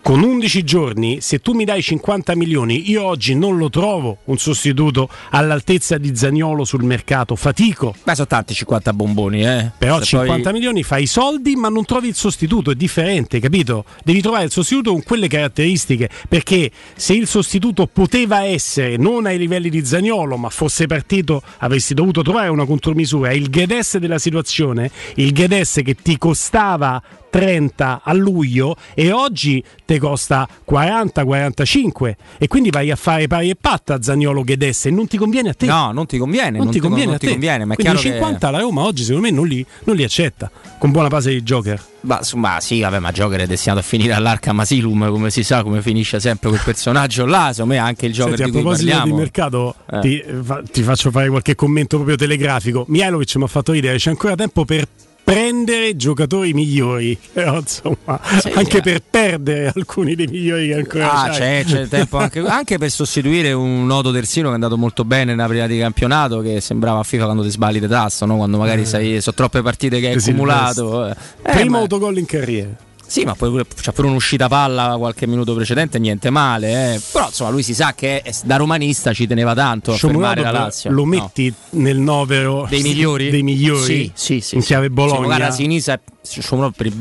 con 0.02 0.22
11 0.22 0.64
giorni, 0.64 1.20
se 1.20 1.40
tu 1.40 1.52
mi 1.52 1.64
dai 1.64 1.82
50 1.82 2.34
milioni, 2.34 2.90
io 2.90 3.04
oggi 3.04 3.34
non 3.34 3.56
lo 3.58 3.68
trovo 3.68 4.18
un 4.24 4.38
sostituto 4.38 5.08
all'altezza 5.30 5.98
di 5.98 6.16
Zagnolo 6.16 6.64
sul 6.64 6.82
mercato, 6.82 7.36
fatico. 7.36 7.94
Ma 8.04 8.14
sono 8.14 8.26
tanti 8.26 8.54
50 8.54 8.92
bomboni, 8.92 9.44
eh. 9.44 9.70
Però 9.76 9.98
se 9.98 10.06
50 10.06 10.42
poi... 10.42 10.52
milioni 10.52 10.82
fai 10.82 11.02
i 11.02 11.06
soldi, 11.06 11.54
ma 11.54 11.68
non 11.68 11.84
trovi 11.84 12.08
il 12.08 12.14
sostituto, 12.14 12.70
è 12.70 12.74
differente, 12.74 13.40
capito? 13.40 13.84
Devi 14.02 14.20
trovare 14.20 14.44
il 14.44 14.50
sostituto 14.50 14.92
con 14.92 15.02
quelle 15.02 15.28
caratteristiche, 15.28 16.08
perché 16.28 16.70
se 16.96 17.14
il 17.14 17.26
sostituto 17.26 17.86
poteva 17.86 18.44
essere 18.44 18.96
non 18.96 19.26
ai 19.26 19.38
livelli 19.38 19.68
di 19.68 19.84
Zagnolo, 19.84 20.36
ma 20.36 20.48
fosse 20.48 20.86
partito, 20.86 21.42
avresti 21.58 21.94
dovuto 21.94 22.22
trovare 22.22 22.48
una 22.48 22.64
contromisura. 22.64 23.32
Il 23.32 23.48
Gedes 23.48 23.98
della 23.98 24.18
situazione, 24.18 24.90
il 25.16 25.32
Gedes 25.32 25.80
che 25.84 25.94
ti 25.94 26.16
costava 26.16 27.00
30 27.30 28.02
a 28.04 28.12
luglio 28.12 28.76
e 28.94 29.12
oggi 29.12 29.62
te 29.84 29.98
costa 29.98 30.48
40-45 30.68 32.14
e 32.38 32.48
quindi 32.48 32.70
vai 32.70 32.90
a 32.90 32.96
fare 32.96 33.26
pari 33.28 33.50
e 33.50 33.56
patta 33.56 34.02
Zagnolo 34.02 34.42
Guedes 34.42 34.86
e 34.86 34.90
non 34.90 35.06
ti 35.06 35.16
conviene 35.16 35.50
a 35.50 35.54
te. 35.54 35.66
No, 35.66 35.92
non 35.92 36.06
ti 36.06 36.18
conviene. 36.18 36.50
Non, 36.50 36.64
non 36.64 36.72
ti 36.72 36.80
conviene, 36.80 37.10
non 37.10 37.18
ti 37.18 37.28
conviene 37.28 37.64
ma 37.64 37.74
quindi 37.76 37.98
50 37.98 38.46
che... 38.46 38.52
la 38.52 38.60
Roma 38.60 38.82
oggi 38.82 39.04
secondo 39.04 39.28
me 39.28 39.32
non 39.32 39.46
li, 39.46 39.64
non 39.84 39.96
li 39.96 40.04
accetta 40.04 40.50
con 40.78 40.90
buona 40.90 41.08
base 41.08 41.30
di 41.30 41.42
Joker. 41.42 41.88
Ma, 42.02 42.20
ma, 42.34 42.60
sì, 42.60 42.80
vabbè, 42.80 42.98
ma 42.98 43.12
Joker 43.12 43.40
è 43.40 43.46
destinato 43.46 43.80
a 43.80 43.82
finire 43.82 44.14
all'Arkham 44.14 44.58
Asylum, 44.60 45.10
come 45.10 45.28
si 45.28 45.42
sa, 45.42 45.62
come 45.62 45.82
finisce 45.82 46.18
sempre 46.18 46.48
quel 46.48 46.62
personaggio 46.64 47.26
là. 47.26 47.50
Secondo 47.52 47.74
me 47.74 47.78
anche 47.78 48.06
il 48.06 48.12
Joker 48.12 48.36
Senti, 48.36 48.50
di 48.50 48.56
a 48.56 48.60
proposito 48.60 49.02
di 49.04 49.12
mercato, 49.12 49.74
eh. 49.90 50.00
ti, 50.00 50.24
fa, 50.42 50.62
ti, 50.62 50.82
faccio 50.82 51.10
fare 51.10 51.28
qualche 51.28 51.54
commento 51.54 51.96
proprio 51.96 52.16
telegrafico. 52.16 52.84
Mihailovic 52.88 53.36
mi 53.36 53.44
ha 53.44 53.48
fatto 53.48 53.72
ridere, 53.72 53.98
c'è 53.98 54.08
ancora 54.08 54.34
tempo 54.34 54.64
per 54.64 54.88
prendere 55.22 55.96
giocatori 55.96 56.52
migliori, 56.52 57.18
però 57.33 57.59
insomma, 57.59 58.20
sì, 58.40 58.50
anche 58.54 58.78
eh. 58.78 58.83
per 58.83 59.02
perdere 59.09 59.72
alcuni 59.74 60.14
dei 60.14 60.26
migliori 60.26 60.68
che 60.68 60.74
ancora 60.74 61.12
ah, 61.12 61.28
c'è, 61.30 61.64
c'è 61.64 61.88
tempo 61.88 62.18
anche, 62.18 62.40
anche, 62.46 62.78
per 62.78 62.90
sostituire 62.90 63.52
un 63.52 63.87
noto 63.87 64.12
terzino 64.12 64.46
che 64.46 64.52
è 64.52 64.54
andato 64.54 64.76
molto 64.76 65.04
bene 65.04 65.35
nella 65.35 65.48
prima 65.48 65.66
di 65.66 65.78
campionato, 65.78 66.40
che 66.40 66.61
sembrava 66.61 67.00
a 67.00 67.04
FIFA 67.04 67.24
quando 67.24 67.42
ti 67.42 67.50
sbagli 67.50 67.80
di 67.80 67.88
tasto, 67.88 68.26
no? 68.26 68.37
quando 68.37 68.59
magari 68.59 68.83
eh. 68.83 68.87
sei, 68.87 69.20
sono 69.20 69.37
troppe 69.37 69.62
partite 69.62 70.00
che 70.00 70.09
hai 70.09 70.14
accumulato. 70.14 71.09
Eh, 71.09 71.16
Primo 71.42 71.70
ma... 71.70 71.78
autogol 71.78 72.18
in 72.18 72.26
carriera. 72.26 72.88
Sì, 73.10 73.24
ma 73.24 73.34
poi 73.34 73.60
c'ha 73.74 73.90
pure 73.90 74.06
un'uscita 74.06 74.46
palla 74.46 74.94
qualche 74.96 75.26
minuto 75.26 75.52
precedente, 75.52 75.98
niente 75.98 76.30
male. 76.30 76.94
Eh. 76.94 77.00
Però 77.10 77.26
insomma 77.26 77.50
lui 77.50 77.64
si 77.64 77.74
sa 77.74 77.92
che 77.92 78.22
da 78.44 78.54
romanista 78.54 79.12
ci 79.12 79.26
teneva 79.26 79.52
tanto 79.52 79.92
a 79.92 79.96
fermare 79.96 80.42
la 80.42 80.52
Lazio. 80.52 80.92
Lo 80.92 81.04
metti 81.04 81.52
no. 81.70 81.82
nel 81.82 81.98
novero 81.98 82.68
dei 82.70 82.82
migliori? 82.82 83.30
Dei 83.30 83.42
migliori 83.42 83.82
sì, 83.84 84.12
sì, 84.14 84.40
sì, 84.40 84.54
in 84.54 84.60
chiave 84.60 84.90
Bologna. 84.90 85.24
Guarda, 85.24 85.50
Sinisa 85.50 85.98
per 85.98 86.86
il 86.86 86.94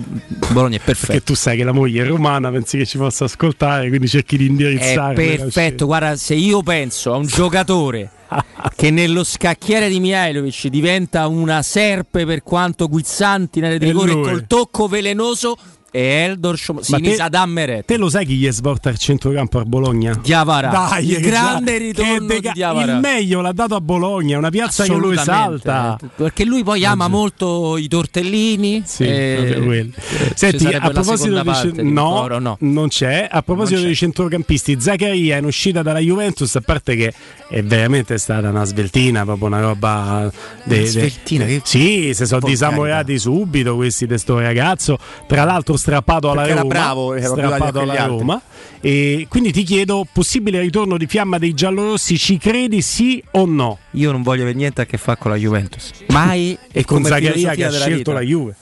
Bologna 0.52 0.78
è 0.78 0.82
perfetto. 0.84 1.12
Perché 1.12 1.24
tu 1.24 1.36
sai 1.36 1.58
che 1.58 1.64
la 1.64 1.74
moglie 1.74 2.02
è 2.02 2.08
romana, 2.08 2.50
pensi 2.50 2.80
che 2.80 2.88
ci 2.88 2.98
possa 2.98 3.26
ascoltare, 3.26 3.88
quindi 3.90 4.08
cerchi 4.08 4.36
di 4.36 4.48
indirizzare. 4.48 5.14
È 5.14 5.38
perfetto, 5.38 5.86
guarda, 5.86 6.16
se 6.16 6.34
io 6.34 6.64
penso 6.64 7.14
a 7.14 7.18
un 7.18 7.28
giocatore 7.28 8.10
che 8.76 8.90
nello 8.90 9.24
scacchiere 9.24 9.90
di 9.90 10.00
Mihailovic 10.00 10.70
diventa 10.70 11.28
una 11.28 11.62
serpe 11.62 12.26
per 12.26 12.42
quanto 12.42 12.88
guizzanti 12.88 13.60
nelle 13.60 13.78
rigore 13.78 14.14
col 14.14 14.48
tocco 14.48 14.88
velenoso 14.88 15.56
e 15.92 16.02
Eldor 16.02 16.58
Sinisa 16.82 17.30
Dammeret. 17.30 17.86
Te 17.86 17.98
lo 17.98 18.10
sai 18.10 18.26
chi 18.26 18.36
gli 18.36 18.46
è 18.46 18.52
svolta 18.52 18.90
il 18.90 18.98
centrocampo 18.98 19.60
a 19.60 19.66
Bologna? 19.66 20.20
Diavara. 20.22 20.70
Dai, 20.70 21.10
il 21.12 21.20
grande 21.20 21.78
ritorno 21.78 22.28
deca- 22.28 22.50
di 22.50 22.54
Diavara. 22.56 22.94
Il 22.94 23.00
meglio 23.00 23.42
l'ha 23.42 23.52
dato 23.52 23.76
a 23.76 23.82
Bologna, 23.82 24.38
una 24.38 24.50
piazza 24.50 24.84
che 24.84 24.94
lui 24.94 25.16
esalta. 25.16 25.98
Perché 26.16 26.46
lui 26.46 26.64
poi 26.64 26.86
ama 26.86 27.06
Oggi. 27.06 27.14
molto 27.14 27.78
i 27.78 27.88
tortellini. 27.88 28.84
Sì, 28.86 29.04
e... 29.04 29.92
Senti, 30.36 30.68
a 30.68 30.90
proposito 30.90 31.42
di 31.42 31.54
ce- 31.54 31.82
no, 31.82 32.28
no, 32.28 32.58
non 32.60 32.88
c'è. 32.88 33.28
A 33.30 33.42
proposito 33.42 33.82
dei 33.82 33.96
centrocampisti, 33.96 34.80
Zaccaria 34.80 35.38
in 35.38 35.46
uscita 35.46 35.82
dalla 35.82 36.00
Juventus, 36.00 36.56
a 36.56 36.62
parte 36.62 36.96
che 36.96 37.14
è 37.50 37.64
veramente 37.64 38.18
stata 38.18 38.50
una 38.50 38.64
sveltina, 38.66 39.24
proprio 39.24 39.48
una 39.48 39.60
roba 39.62 40.32
de- 40.64 40.78
una 40.80 40.86
sveltina, 40.86 41.46
de- 41.46 41.58
che... 41.58 41.62
Sì, 41.64 42.12
si 42.14 42.26
sono 42.26 42.42
disamorati 42.46 43.18
subito 43.18 43.76
questi 43.76 44.06
di 44.06 44.18
sto 44.18 44.40
ragazzo. 44.40 44.98
Tra 45.28 45.44
l'altro 45.44 45.78
strappato 45.80 46.30
alla 46.30 46.44
Roma. 46.44 46.60
Era 46.60 46.64
bravo, 46.66 47.14
era 47.16 47.28
strappato 47.28 47.80
alla 47.80 48.06
Roma. 48.06 48.42
E 48.82 49.26
quindi 49.28 49.52
ti 49.52 49.64
chiedo, 49.64 50.06
possibile 50.12 50.60
ritorno 50.62 50.98
di 50.98 51.08
fiamma 51.08 51.38
dei 51.38 51.54
giallorossi, 51.54 52.18
ci 52.18 52.38
credi 52.38 52.82
sì 52.82 53.22
o 53.32 53.46
no? 53.46 53.80
Io 53.92 54.12
non 54.12 54.22
voglio 54.22 54.44
avere 54.44 54.56
niente 54.56 54.82
a 54.82 54.86
che 54.86 54.98
fare 54.98 55.18
con 55.20 55.32
la 55.32 55.38
Juventus. 55.38 55.92
Mai 56.10 56.58
e, 56.72 56.86
con 56.86 57.04
Zaccaria 57.04 57.54
che 57.56 57.66
ha 57.66 57.72
scelto 57.72 57.96
vita. 57.98 58.14
la 58.14 58.22
Juve. 58.22 58.56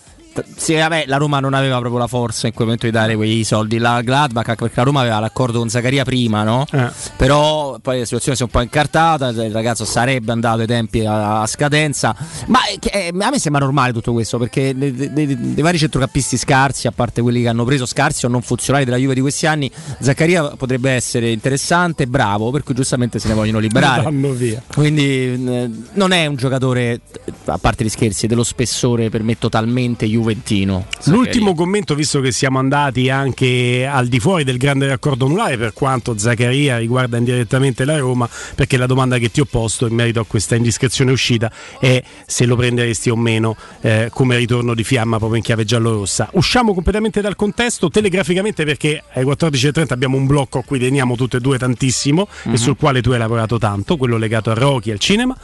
Sì, 0.56 0.76
vabbè, 0.76 1.06
la 1.08 1.18
Roma 1.18 1.40
non 1.40 1.54
aveva 1.54 1.78
proprio 1.80 2.00
la 2.00 2.08
forza 2.08 2.48
in 2.48 2.54
quel 2.54 2.66
momento 2.66 2.86
di 2.86 2.92
dare 2.92 3.16
quei 3.16 3.44
soldi. 3.44 3.78
La 3.78 4.02
Gladbach, 4.02 4.56
perché 4.56 4.74
la 4.76 4.84
Roma 4.84 5.02
aveva 5.02 5.20
l'accordo 5.20 5.60
con 5.60 5.70
Zaccaria 5.70 6.04
prima, 6.04 6.44
no? 6.44 6.66
Eh. 6.72 6.90
Però 7.16 7.78
poi 7.82 8.00
la 8.00 8.04
situazione 8.04 8.36
si 8.36 8.44
è 8.44 8.46
un 8.46 8.52
po' 8.52 8.62
incartata. 8.62 9.30
Il 9.30 9.52
ragazzo 9.52 9.86
sarebbe 9.86 10.32
andato 10.32 10.62
ai 10.62 10.68
tempi 10.68 11.06
a, 11.06 11.42
a 11.42 11.48
scadenza. 11.48 12.16
Ma 12.48 12.60
eh, 12.66 13.14
a 13.18 13.30
me 13.30 13.40
sembra 13.40 13.64
normale 13.64 13.94
tutto 13.94 14.14
questo 14.14 14.38
perché 14.38 14.76
dei, 14.76 15.56
vari 15.62 15.78
centrocampisti 15.78 16.38
scarsi, 16.38 16.88
a 16.88 16.92
parte 16.92 17.22
quelli 17.22 17.42
che 17.42 17.48
hanno 17.48 17.66
preso 17.66 17.86
scarsi 17.86 18.26
o 18.26 18.30
non 18.30 18.42
funzionali 18.42 18.86
della 18.86 18.98
Juve 18.98 19.14
di 19.14 19.22
questi 19.22 19.46
anni, 19.48 19.72
Zaccaria 20.00 20.56
potrebbe 20.56 20.92
essere 20.92 21.32
interessante 21.32 22.04
e 22.04 22.08
bravo, 22.08 22.52
per 22.52 22.64
cui 22.64 22.76
giustamente 22.76 23.20
se 23.20 23.28
ne 23.28 23.34
vogliono 23.34 23.60
liberare. 23.60 24.04
Quindi 24.74 25.04
eh, 25.04 25.70
non 25.94 26.12
è 26.12 26.26
un 26.26 26.36
giocatore, 26.36 27.02
a 27.46 27.58
parte 27.58 27.84
gli 27.84 27.90
scherzi, 27.90 28.28
dello 28.28 28.44
spessore 28.44 29.10
per 29.10 29.24
me 29.24 29.38
totalmente 29.38 30.06
Juve 30.06 30.27
Juventino. 30.28 30.86
L'ultimo 31.06 31.56
commento, 31.56 31.96
visto 31.96 32.20
che 32.20 32.32
siamo 32.32 32.60
andati 32.60 33.10
anche 33.10 33.88
al 33.90 34.08
di 34.08 34.20
fuori 34.20 34.44
del 34.44 34.58
grande 34.58 34.88
raccordo 34.88 35.26
anulare, 35.26 35.58
per 35.58 35.74
quanto 35.74 36.18
Zaccaria 36.18 36.78
riguarda 36.78 37.18
indirettamente 37.18 37.86
la 37.86 37.98
Roma, 37.98 38.28
perché 38.56 38.78
la 38.78 38.86
domanda 38.86 39.18
che 39.18 39.32
ti 39.32 39.40
ho 39.40 39.46
posto 39.46 39.88
in 39.88 39.96
merito 39.96 40.20
a 40.20 40.26
questa 40.26 40.56
indiscrezione 40.56 41.12
uscita 41.12 41.52
è 41.80 42.04
se 42.26 42.46
lo 42.46 42.56
prenderesti 42.56 43.10
o 43.10 43.16
meno 43.16 43.56
eh, 43.82 44.10
come 44.12 44.36
ritorno 44.36 44.74
di 44.74 44.84
fiamma 44.84 45.18
proprio 45.18 45.38
in 45.38 45.44
chiave 45.44 45.64
giallo-rossa. 45.64 46.30
Usciamo 46.34 46.74
completamente 46.74 47.22
dal 47.22 47.36
contesto, 47.36 47.90
telegraficamente 47.90 48.66
perché 48.66 49.04
alle 49.14 49.26
14.30 49.26 49.86
abbiamo 49.94 50.18
un 50.18 50.26
blocco 50.26 50.60
a 50.60 50.64
cui 50.64 50.80
teniamo 50.80 51.16
tutte 51.16 51.38
e 51.38 51.40
due 51.40 51.58
tantissimo 51.58 52.28
mm-hmm. 52.28 52.54
e 52.54 52.58
sul 52.58 52.76
quale 52.76 53.02
tu 53.02 53.12
hai 53.12 53.20
lavorato 53.20 53.58
tanto, 53.58 53.96
quello 53.96 54.18
legato 54.18 54.52
a 54.52 54.54
Rocky, 54.54 54.92
al 54.92 55.00
cinema. 55.00 55.36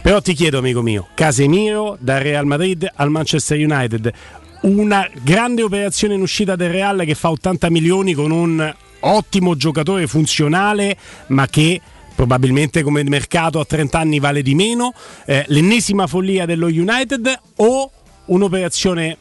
Però 0.00 0.22
ti 0.22 0.32
chiedo, 0.32 0.58
amico 0.58 0.80
mio, 0.80 1.08
Casemiro 1.14 1.96
dal 2.00 2.20
Real 2.20 2.46
Madrid 2.46 2.88
al 2.94 3.10
Manchester 3.10 3.58
United, 3.58 4.10
una 4.62 5.08
grande 5.22 5.62
operazione 5.62 6.14
in 6.14 6.20
uscita 6.20 6.56
del 6.56 6.70
Real 6.70 7.02
che 7.04 7.14
fa 7.14 7.30
80 7.30 7.70
milioni 7.70 8.14
con 8.14 8.30
un 8.30 8.74
ottimo 9.00 9.56
giocatore 9.56 10.06
funzionale, 10.06 10.96
ma 11.28 11.46
che 11.46 11.80
probabilmente 12.14 12.82
come 12.82 13.04
mercato 13.04 13.60
a 13.60 13.64
30 13.64 13.98
anni 13.98 14.18
vale 14.18 14.42
di 14.42 14.54
meno, 14.54 14.92
eh, 15.24 15.44
l'ennesima 15.48 16.08
follia 16.08 16.46
dello 16.46 16.66
United 16.66 17.40
o 17.56 17.90
un'operazione 18.24 19.16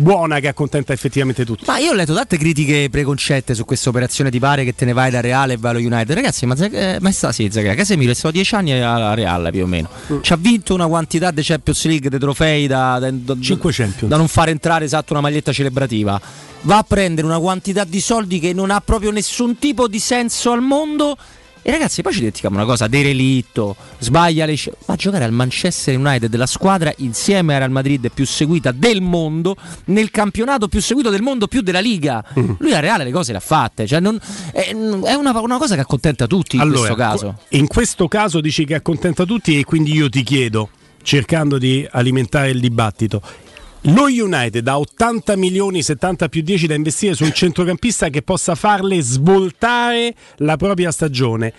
buona 0.00 0.40
che 0.40 0.48
accontenta 0.48 0.92
effettivamente 0.92 1.44
tutti. 1.44 1.64
Ma 1.66 1.78
io 1.78 1.92
ho 1.92 1.94
letto 1.94 2.14
tante 2.14 2.36
critiche 2.36 2.88
preconcette 2.90 3.54
su 3.54 3.64
questa 3.64 3.90
operazione 3.90 4.30
di 4.30 4.38
pare 4.38 4.64
che 4.64 4.74
te 4.74 4.84
ne 4.84 4.92
vai 4.92 5.10
da 5.10 5.20
Reale 5.20 5.54
e 5.54 5.56
vai 5.56 5.70
allo 5.70 5.80
United. 5.80 6.12
Ragazzi, 6.12 6.46
ma, 6.46 6.54
eh, 6.56 6.98
ma 7.00 7.12
sta 7.12 7.32
sì, 7.32 7.48
Zagrea, 7.50 7.74
Casemiro 7.74 8.10
è 8.10 8.14
stato 8.14 8.34
10 8.34 8.54
anni 8.54 8.72
alla 8.72 9.14
Reale 9.14 9.50
più 9.50 9.64
o 9.64 9.66
meno. 9.66 9.88
Mm. 10.12 10.20
Ci 10.22 10.32
ha 10.32 10.36
vinto 10.36 10.74
una 10.74 10.86
quantità 10.86 11.30
di 11.30 11.42
Champions 11.42 11.84
League, 11.84 12.10
di 12.10 12.18
trofei 12.18 12.66
da, 12.66 12.98
da, 12.98 13.10
da, 13.10 13.34
da 13.34 14.16
non 14.16 14.28
far 14.28 14.48
entrare 14.48 14.84
esatto 14.84 15.12
una 15.12 15.22
maglietta 15.22 15.52
celebrativa. 15.52 16.20
Va 16.62 16.78
a 16.78 16.82
prendere 16.82 17.26
una 17.26 17.38
quantità 17.38 17.84
di 17.84 18.00
soldi 18.00 18.38
che 18.38 18.52
non 18.52 18.70
ha 18.70 18.80
proprio 18.80 19.10
nessun 19.10 19.58
tipo 19.58 19.88
di 19.88 19.98
senso 19.98 20.52
al 20.52 20.60
mondo 20.60 21.16
e 21.62 21.70
ragazzi, 21.70 22.00
poi 22.02 22.12
ci 22.12 22.18
dimentichiamo 22.18 22.56
una 22.56 22.64
cosa: 22.64 22.86
Derelitto, 22.86 23.76
sbaglia 23.98 24.46
le 24.46 24.54
scelte. 24.54 24.78
Ma 24.86 24.96
giocare 24.96 25.24
al 25.24 25.32
Manchester 25.32 25.96
United, 25.96 26.34
la 26.36 26.46
squadra 26.46 26.92
insieme 26.98 27.54
a 27.54 27.58
Real 27.58 27.70
Madrid 27.70 28.10
più 28.12 28.24
seguita 28.24 28.72
del 28.72 29.02
mondo, 29.02 29.56
nel 29.86 30.10
campionato 30.10 30.68
più 30.68 30.80
seguito 30.80 31.10
del 31.10 31.22
mondo, 31.22 31.46
più 31.46 31.60
della 31.60 31.80
Liga. 31.80 32.24
Mm. 32.38 32.52
Lui 32.58 32.72
a 32.72 32.80
Reale 32.80 33.04
le 33.04 33.10
cose 33.10 33.32
le 33.32 33.38
ha 33.38 33.42
fatte. 33.42 33.86
Cioè 33.86 34.00
non, 34.00 34.18
è, 34.52 34.68
è 34.70 35.14
una, 35.14 35.38
una, 35.38 35.58
cosa 35.58 35.74
che 35.74 35.82
accontenta 35.82 36.26
tutti 36.26 36.56
in 36.56 36.62
allora, 36.62 36.78
questo 36.78 36.94
caso. 36.94 37.38
In 37.50 37.66
questo 37.66 38.08
caso 38.08 38.40
dici 38.40 38.64
che 38.64 38.74
accontenta 38.74 39.24
tutti, 39.24 39.58
e 39.58 39.64
quindi 39.64 39.92
io 39.92 40.08
ti 40.08 40.22
chiedo, 40.22 40.70
cercando 41.02 41.58
di 41.58 41.86
alimentare 41.90 42.50
il 42.50 42.60
dibattito, 42.60 43.20
lo 43.84 44.04
United 44.04 44.66
ha 44.68 44.78
80 44.78 45.36
milioni, 45.36 45.82
70 45.82 46.28
più 46.28 46.42
10 46.42 46.66
da 46.66 46.74
investire 46.74 47.14
su 47.14 47.24
un 47.24 47.32
centrocampista 47.32 48.08
che 48.08 48.20
possa 48.22 48.54
farle 48.54 49.00
svoltare 49.00 50.14
la 50.36 50.56
propria 50.56 50.90
stagione 50.90 51.52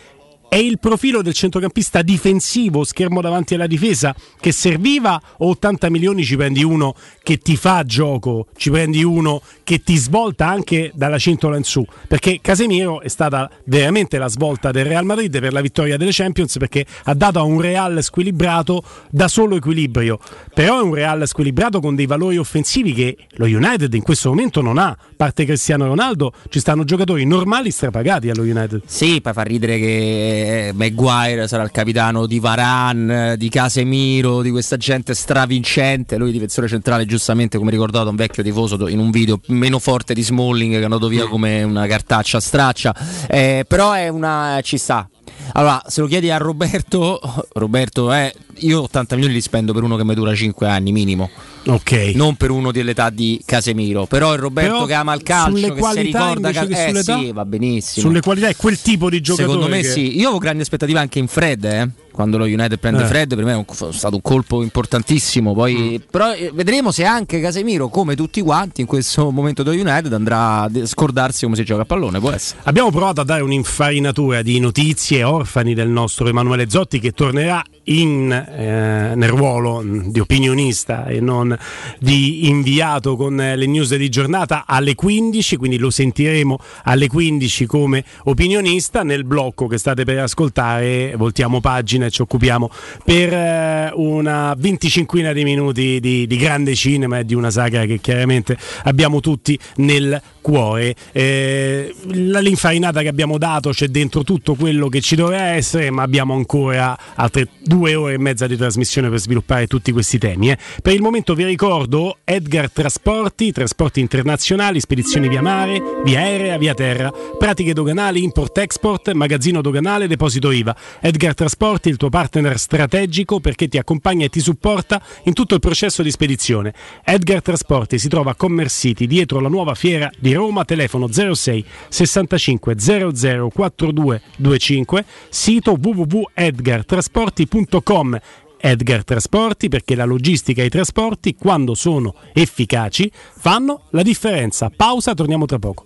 è 0.51 0.57
il 0.57 0.79
profilo 0.79 1.21
del 1.21 1.31
centrocampista 1.31 2.01
difensivo, 2.01 2.83
schermo 2.83 3.21
davanti 3.21 3.53
alla 3.53 3.67
difesa, 3.67 4.13
che 4.37 4.51
serviva 4.51 5.17
o 5.37 5.47
80 5.51 5.89
milioni 5.89 6.25
ci 6.25 6.35
prendi 6.35 6.61
uno 6.61 6.93
che 7.23 7.37
ti 7.37 7.55
fa 7.55 7.85
gioco, 7.85 8.47
ci 8.57 8.69
prendi 8.69 9.01
uno 9.01 9.41
che 9.63 9.81
ti 9.81 9.95
svolta 9.95 10.49
anche 10.49 10.91
dalla 10.93 11.17
cintola 11.17 11.55
in 11.55 11.63
su, 11.63 11.85
perché 12.05 12.39
Casemiro 12.41 12.99
è 12.99 13.07
stata 13.07 13.49
veramente 13.63 14.17
la 14.17 14.27
svolta 14.27 14.71
del 14.71 14.83
Real 14.83 15.05
Madrid 15.05 15.39
per 15.39 15.53
la 15.53 15.61
vittoria 15.61 15.95
delle 15.95 16.11
Champions 16.11 16.57
perché 16.57 16.85
ha 17.05 17.13
dato 17.13 17.39
a 17.39 17.43
un 17.43 17.61
Real 17.61 18.03
squilibrato 18.03 18.83
da 19.09 19.29
solo 19.29 19.55
equilibrio, 19.55 20.19
però 20.53 20.79
è 20.79 20.83
un 20.83 20.93
Real 20.93 21.25
squilibrato 21.29 21.79
con 21.79 21.95
dei 21.95 22.07
valori 22.07 22.37
offensivi 22.37 22.91
che 22.91 23.15
lo 23.35 23.45
United 23.45 23.93
in 23.93 24.01
questo 24.01 24.27
momento 24.27 24.59
non 24.59 24.77
ha, 24.79 24.87
a 24.87 24.97
parte 25.15 25.45
Cristiano 25.45 25.85
Ronaldo, 25.85 26.33
ci 26.49 26.59
stanno 26.59 26.83
giocatori 26.83 27.23
normali 27.25 27.71
strapagati 27.71 28.29
allo 28.29 28.41
United. 28.41 28.81
Sì, 28.85 29.21
poi 29.21 29.31
fa 29.31 29.43
ridere 29.43 29.79
che 29.79 30.39
Maguire 30.73 31.47
sarà 31.47 31.63
il 31.63 31.71
capitano 31.71 32.25
di 32.25 32.39
Varan, 32.39 33.35
di 33.37 33.49
Casemiro, 33.49 34.41
di 34.41 34.49
questa 34.49 34.77
gente 34.77 35.13
stravincente. 35.13 36.17
Lui, 36.17 36.31
difensore 36.31 36.67
centrale, 36.67 37.05
giustamente, 37.05 37.57
come 37.57 37.71
ricordato, 37.71 38.09
un 38.09 38.15
vecchio 38.15 38.43
tifoso 38.43 38.87
in 38.87 38.99
un 38.99 39.11
video 39.11 39.39
meno 39.47 39.79
forte 39.79 40.13
di 40.13 40.21
Smalling 40.21 40.73
che 40.73 40.79
è 40.79 40.83
andato 40.83 41.07
via 41.07 41.27
come 41.27 41.63
una 41.63 41.87
cartaccia 41.87 42.39
straccia. 42.39 42.95
Eh, 43.27 43.65
però 43.67 43.93
è 43.93 44.07
una. 44.07 44.59
ci 44.63 44.77
sta. 44.77 45.07
Allora, 45.53 45.81
se 45.87 46.01
lo 46.01 46.07
chiedi 46.07 46.29
a 46.29 46.37
Roberto, 46.37 47.19
Roberto, 47.53 48.13
eh, 48.13 48.33
io 48.59 48.83
80 48.83 49.15
milioni 49.15 49.35
li 49.35 49.41
spendo 49.41 49.73
per 49.73 49.83
uno 49.83 49.97
che 49.97 50.05
mi 50.05 50.13
dura 50.13 50.33
5 50.33 50.67
anni 50.67 50.91
minimo 50.91 51.29
Okay. 51.63 52.13
Non 52.15 52.35
per 52.35 52.49
uno 52.49 52.71
dell'età 52.71 53.09
di 53.09 53.41
Casemiro, 53.45 54.05
però 54.05 54.33
il 54.33 54.39
Roberto 54.39 54.71
però 54.71 54.85
che 54.85 54.93
ama 54.93 55.13
il 55.13 55.23
calcio, 55.23 55.73
che 55.73 55.83
si 55.83 56.01
ricorda 56.01 56.51
che, 56.51 56.67
che 56.67 56.87
eh, 56.87 57.03
sì, 57.03 57.31
va 57.31 57.45
benissimo. 57.45 58.07
Sulle 58.07 58.21
qualità 58.21 58.47
è 58.47 58.55
quel 58.55 58.81
tipo 58.81 59.09
di 59.09 59.21
giocatore. 59.21 59.53
Secondo 59.53 59.75
me 59.75 59.81
che... 59.81 59.89
sì. 59.89 60.17
Io 60.17 60.23
avevo 60.23 60.39
grandi 60.39 60.63
aspettative 60.63 60.99
anche 60.99 61.19
in 61.19 61.27
Fred, 61.27 61.63
eh 61.65 61.89
quando 62.11 62.37
lo 62.37 62.43
United 62.43 62.77
prende 62.77 63.03
eh. 63.03 63.07
Fred 63.07 63.35
per 63.35 63.43
me 63.43 63.59
è 63.59 63.93
stato 63.93 64.15
un 64.15 64.21
colpo 64.21 64.61
importantissimo 64.61 65.53
poi, 65.53 65.99
mm. 65.99 66.09
però 66.11 66.33
eh, 66.33 66.51
vedremo 66.53 66.91
se 66.91 67.05
anche 67.05 67.39
Casemiro 67.39 67.87
come 67.87 68.15
tutti 68.15 68.41
quanti 68.41 68.81
in 68.81 68.87
questo 68.87 69.31
momento 69.31 69.63
dello 69.63 69.81
United 69.81 70.11
andrà 70.13 70.61
a 70.61 70.69
scordarsi 70.83 71.45
come 71.45 71.55
si 71.55 71.63
gioca 71.63 71.81
a 71.81 71.85
pallone 71.85 72.19
può 72.19 72.31
essere 72.31 72.59
abbiamo 72.63 72.91
provato 72.91 73.21
a 73.21 73.23
dare 73.23 73.41
un'infarinatura 73.41 74.41
di 74.41 74.59
notizie 74.59 75.23
orfani 75.23 75.73
del 75.73 75.89
nostro 75.89 76.27
Emanuele 76.27 76.69
Zotti 76.69 76.99
che 76.99 77.11
tornerà 77.11 77.63
in, 77.85 78.31
eh, 78.31 79.15
nel 79.15 79.29
ruolo 79.29 79.83
di 79.83 80.19
opinionista 80.19 81.05
e 81.05 81.19
non 81.19 81.50
di 81.99 82.47
inviato 82.47 83.15
con 83.15 83.35
le 83.35 83.65
news 83.65 83.95
di 83.95 84.09
giornata 84.09 84.63
alle 84.65 84.95
15 84.95 85.57
quindi 85.57 85.77
lo 85.77 85.89
sentiremo 85.89 86.57
alle 86.83 87.07
15 87.07 87.65
come 87.65 88.03
opinionista. 88.23 89.03
Nel 89.03 89.23
blocco 89.23 89.67
che 89.67 89.77
state 89.77 90.03
per 90.03 90.19
ascoltare 90.19 91.13
voltiamo 91.15 91.59
pagina 91.59 92.05
e 92.05 92.11
ci 92.11 92.21
occupiamo 92.21 92.69
per 93.03 93.33
eh, 93.33 93.91
una 93.95 94.53
venticinquina 94.57 95.33
di 95.33 95.43
minuti 95.43 95.99
di, 95.99 96.27
di, 96.27 96.37
grande 96.37 96.75
cinema 96.75 97.19
e 97.19 97.25
di 97.25 97.33
una 97.33 97.49
saga 97.49 97.85
che 97.85 97.99
chiaramente 97.99 98.57
abbiamo 98.83 99.19
tutti 99.19 99.57
nel 99.77 100.21
cuore. 100.41 100.95
Eh, 101.11 101.93
l'infarinata 102.07 103.01
che 103.01 103.07
abbiamo 103.07 103.37
dato 103.37 103.69
c'è 103.69 103.87
dentro 103.87 104.23
tutto 104.23 104.55
quello 104.55 104.89
che 104.89 105.01
ci 105.01 105.15
doveva 105.15 105.43
essere, 105.43 105.89
ma 105.91 106.01
abbiamo 106.01 106.33
ancora 106.33 106.97
altre 107.15 107.47
due 107.63 107.95
ore 107.95 108.13
e 108.15 108.17
mezza 108.17 108.47
di 108.47 108.57
trasmissione 108.57 109.09
per 109.09 109.19
sviluppare 109.19 109.67
tutti 109.67 109.91
questi 109.91 110.17
temi. 110.17 110.49
Eh. 110.49 110.57
Per 110.81 110.93
il 110.93 111.01
momento 111.01 111.33
vi 111.33 111.45
ricordo 111.45 112.17
Edgar 112.23 112.69
Trasporti, 112.71 113.51
trasporti 113.51 113.99
internazionali, 113.99 114.79
spedizioni 114.79 115.29
via 115.29 115.41
mare, 115.41 115.81
via 116.03 116.19
aerea, 116.19 116.57
via 116.57 116.73
terra, 116.73 117.11
pratiche 117.37 117.73
doganali, 117.73 118.23
import-export, 118.23 119.11
magazzino 119.11 119.61
doganale, 119.61 120.07
deposito 120.07 120.51
IVA. 120.51 120.75
Edgar 120.99 121.33
Trasporti 121.33 121.89
il 121.89 121.97
tuo 121.97 122.09
partner 122.09 122.57
strategico 122.57 123.39
perché 123.39 123.67
ti 123.67 123.77
accompagna 123.77 124.25
e 124.25 124.29
ti 124.29 124.39
supporta 124.39 125.01
in 125.23 125.33
tutto 125.33 125.53
il 125.53 125.59
processo 125.59 126.01
di 126.01 126.11
spedizione. 126.11 126.73
Edgar 127.03 127.41
Trasporti 127.41 127.99
si 127.99 128.09
trova 128.09 128.31
a 128.31 128.35
Commerce 128.35 128.79
City 128.79 129.07
dietro 129.07 129.39
la 129.39 129.49
nuova 129.49 129.75
fiera 129.75 130.09
di 130.17 130.30
Roma, 130.33 130.65
telefono 130.65 131.07
06 131.11 131.63
65 131.89 132.75
00 132.77 133.49
4225, 133.49 135.05
sito 135.29 135.77
www.edgartrasporti.com 135.79 138.19
Edgar 138.61 139.03
Trasporti 139.03 139.69
perché 139.69 139.95
la 139.95 140.05
logistica 140.05 140.61
e 140.61 140.65
i 140.65 140.69
trasporti, 140.69 141.35
quando 141.35 141.73
sono 141.73 142.13
efficaci, 142.31 143.11
fanno 143.11 143.87
la 143.89 144.03
differenza. 144.03 144.69
Pausa, 144.69 145.13
torniamo 145.13 145.45
tra 145.45 145.57
poco. 145.57 145.85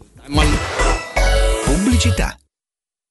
Pubblicità. 1.64 2.38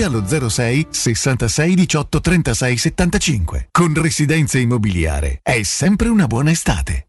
allo 0.00 0.24
06 0.26 0.86
66 0.88 1.74
18 1.74 2.20
36 2.20 2.76
75. 2.78 3.68
Con 3.70 3.92
Residenze 4.00 4.58
Immobiliare 4.60 5.40
è 5.42 5.62
sempre 5.62 6.08
una 6.08 6.26
buona 6.26 6.50
estate. 6.50 7.08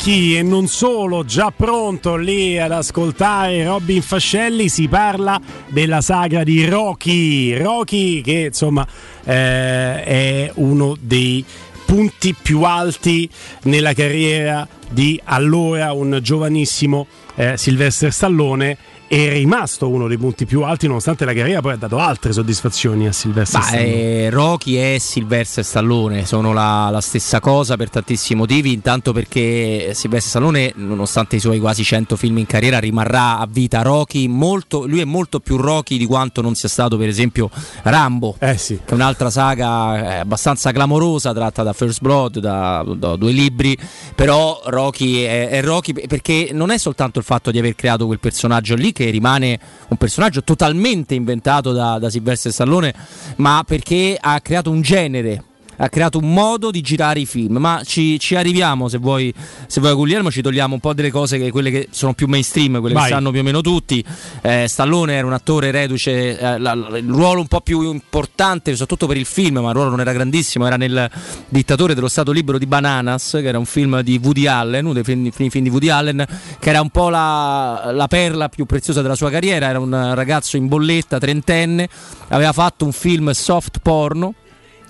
Franchi 0.00 0.38
e 0.38 0.42
non 0.42 0.66
solo, 0.66 1.26
già 1.26 1.52
pronto 1.54 2.16
lì 2.16 2.58
ad 2.58 2.72
ascoltare 2.72 3.64
Robin 3.64 4.00
Fascelli, 4.00 4.70
si 4.70 4.88
parla 4.88 5.38
della 5.68 6.00
saga 6.00 6.42
di 6.42 6.64
Rocky. 6.64 7.54
Rocky 7.58 8.22
che 8.22 8.46
insomma 8.46 8.86
eh, 9.24 10.02
è 10.02 10.52
uno 10.54 10.96
dei 10.98 11.44
punti 11.84 12.34
più 12.34 12.62
alti 12.62 13.28
nella 13.64 13.92
carriera 13.92 14.66
di 14.88 15.20
allora 15.22 15.92
un 15.92 16.18
giovanissimo 16.22 17.06
eh, 17.34 17.58
Sylvester 17.58 18.10
Stallone 18.10 18.78
è 19.10 19.28
rimasto 19.32 19.88
uno 19.88 20.06
dei 20.06 20.18
punti 20.18 20.46
più 20.46 20.62
alti 20.62 20.86
nonostante 20.86 21.24
la 21.24 21.34
carriera 21.34 21.60
poi 21.60 21.72
ha 21.72 21.76
dato 21.76 21.98
altre 21.98 22.32
soddisfazioni 22.32 23.08
a 23.08 23.12
Silvestre 23.12 23.60
Stallone. 23.60 23.92
Eh, 23.92 24.30
Rocky 24.30 24.76
e 24.76 24.98
Silvestre 25.00 25.64
Stallone 25.64 26.26
sono 26.26 26.52
la, 26.52 26.90
la, 26.92 27.00
stessa 27.00 27.40
cosa 27.40 27.76
per 27.76 27.90
tantissimi 27.90 28.38
motivi, 28.38 28.72
intanto 28.72 29.12
perché 29.12 29.90
Silvestre 29.94 30.28
Stallone 30.28 30.72
nonostante 30.76 31.34
i 31.34 31.40
suoi 31.40 31.58
quasi 31.58 31.82
100 31.82 32.14
film 32.14 32.38
in 32.38 32.46
carriera 32.46 32.78
rimarrà 32.78 33.38
a 33.38 33.48
vita 33.50 33.82
Rocky, 33.82 34.28
molto, 34.28 34.86
lui 34.86 35.00
è 35.00 35.04
molto 35.04 35.40
più 35.40 35.56
Rocky 35.56 35.98
di 35.98 36.06
quanto 36.06 36.40
non 36.40 36.54
sia 36.54 36.68
stato 36.68 36.96
per 36.96 37.08
esempio 37.08 37.50
Rambo, 37.82 38.36
eh 38.38 38.56
sì. 38.58 38.78
che 38.84 38.92
è 38.92 38.94
un'altra 38.94 39.28
saga 39.28 40.18
eh, 40.18 40.18
abbastanza 40.20 40.70
clamorosa 40.70 41.34
tratta 41.34 41.64
da 41.64 41.72
First 41.72 42.00
Blood, 42.00 42.38
da, 42.38 42.84
da 42.96 43.16
due 43.16 43.32
libri, 43.32 43.76
però 44.14 44.62
Rocky 44.66 45.22
è, 45.22 45.48
è 45.48 45.62
Rocky 45.64 46.06
perché 46.06 46.50
non 46.52 46.70
è 46.70 46.78
soltanto 46.78 47.18
il 47.18 47.24
fatto 47.24 47.50
di 47.50 47.58
aver 47.58 47.74
creato 47.74 48.06
quel 48.06 48.20
personaggio 48.20 48.76
lì 48.76 48.98
che 49.00 49.08
rimane 49.08 49.58
un 49.88 49.96
personaggio 49.96 50.44
totalmente 50.44 51.14
inventato 51.14 51.72
da, 51.72 51.98
da 51.98 52.10
Silvestre 52.10 52.52
Stallone, 52.52 52.94
ma 53.36 53.64
perché 53.66 54.18
ha 54.20 54.38
creato 54.42 54.70
un 54.70 54.82
genere 54.82 55.44
ha 55.82 55.88
creato 55.88 56.18
un 56.18 56.32
modo 56.32 56.70
di 56.70 56.80
girare 56.82 57.20
i 57.20 57.26
film. 57.26 57.56
Ma 57.56 57.80
ci, 57.84 58.18
ci 58.18 58.34
arriviamo 58.34 58.88
se 58.88 58.98
vuoi, 58.98 59.32
se 59.66 59.80
vuoi 59.80 59.94
Guglielmo, 59.94 60.30
ci 60.30 60.42
togliamo 60.42 60.74
un 60.74 60.80
po' 60.80 60.92
delle 60.92 61.10
cose 61.10 61.38
che 61.38 61.50
quelle 61.50 61.70
che 61.70 61.88
sono 61.90 62.12
più 62.12 62.26
mainstream, 62.26 62.80
quelle 62.80 62.94
Vai. 62.94 63.04
che 63.04 63.10
sanno 63.10 63.30
più 63.30 63.40
o 63.40 63.42
meno 63.42 63.60
tutti. 63.62 64.04
Eh, 64.42 64.66
Stallone 64.68 65.14
era 65.14 65.26
un 65.26 65.32
attore 65.32 65.70
reduce, 65.70 66.38
eh, 66.38 66.58
la, 66.58 66.72
il 66.72 67.08
ruolo 67.08 67.40
un 67.40 67.46
po' 67.46 67.62
più 67.62 67.82
importante, 67.82 68.72
soprattutto 68.72 69.06
per 69.06 69.16
il 69.16 69.24
film, 69.24 69.58
ma 69.58 69.68
il 69.68 69.74
ruolo 69.74 69.90
non 69.90 70.00
era 70.00 70.12
grandissimo, 70.12 70.66
era 70.66 70.76
nel 70.76 71.10
dittatore 71.48 71.94
dello 71.94 72.08
Stato 72.08 72.30
libero 72.30 72.58
di 72.58 72.66
Bananas, 72.66 73.30
che 73.32 73.48
era 73.48 73.58
un 73.58 73.66
film 73.66 74.00
di 74.02 74.20
Woody 74.22 74.46
Allen, 74.46 74.84
uno 74.84 74.94
dei 74.94 75.04
film, 75.04 75.30
film 75.30 75.64
di 75.64 75.70
Woody 75.70 75.88
Allen, 75.88 76.26
che 76.58 76.68
era 76.68 76.82
un 76.82 76.90
po' 76.90 77.08
la, 77.08 77.90
la 77.92 78.06
perla 78.06 78.50
più 78.50 78.66
preziosa 78.66 79.00
della 79.00 79.14
sua 79.16 79.30
carriera, 79.30 79.68
era 79.68 79.80
un 79.80 80.14
ragazzo 80.14 80.58
in 80.58 80.68
bolletta, 80.68 81.18
trentenne, 81.18 81.88
aveva 82.28 82.52
fatto 82.52 82.84
un 82.84 82.92
film 82.92 83.30
soft 83.30 83.78
porno 83.80 84.34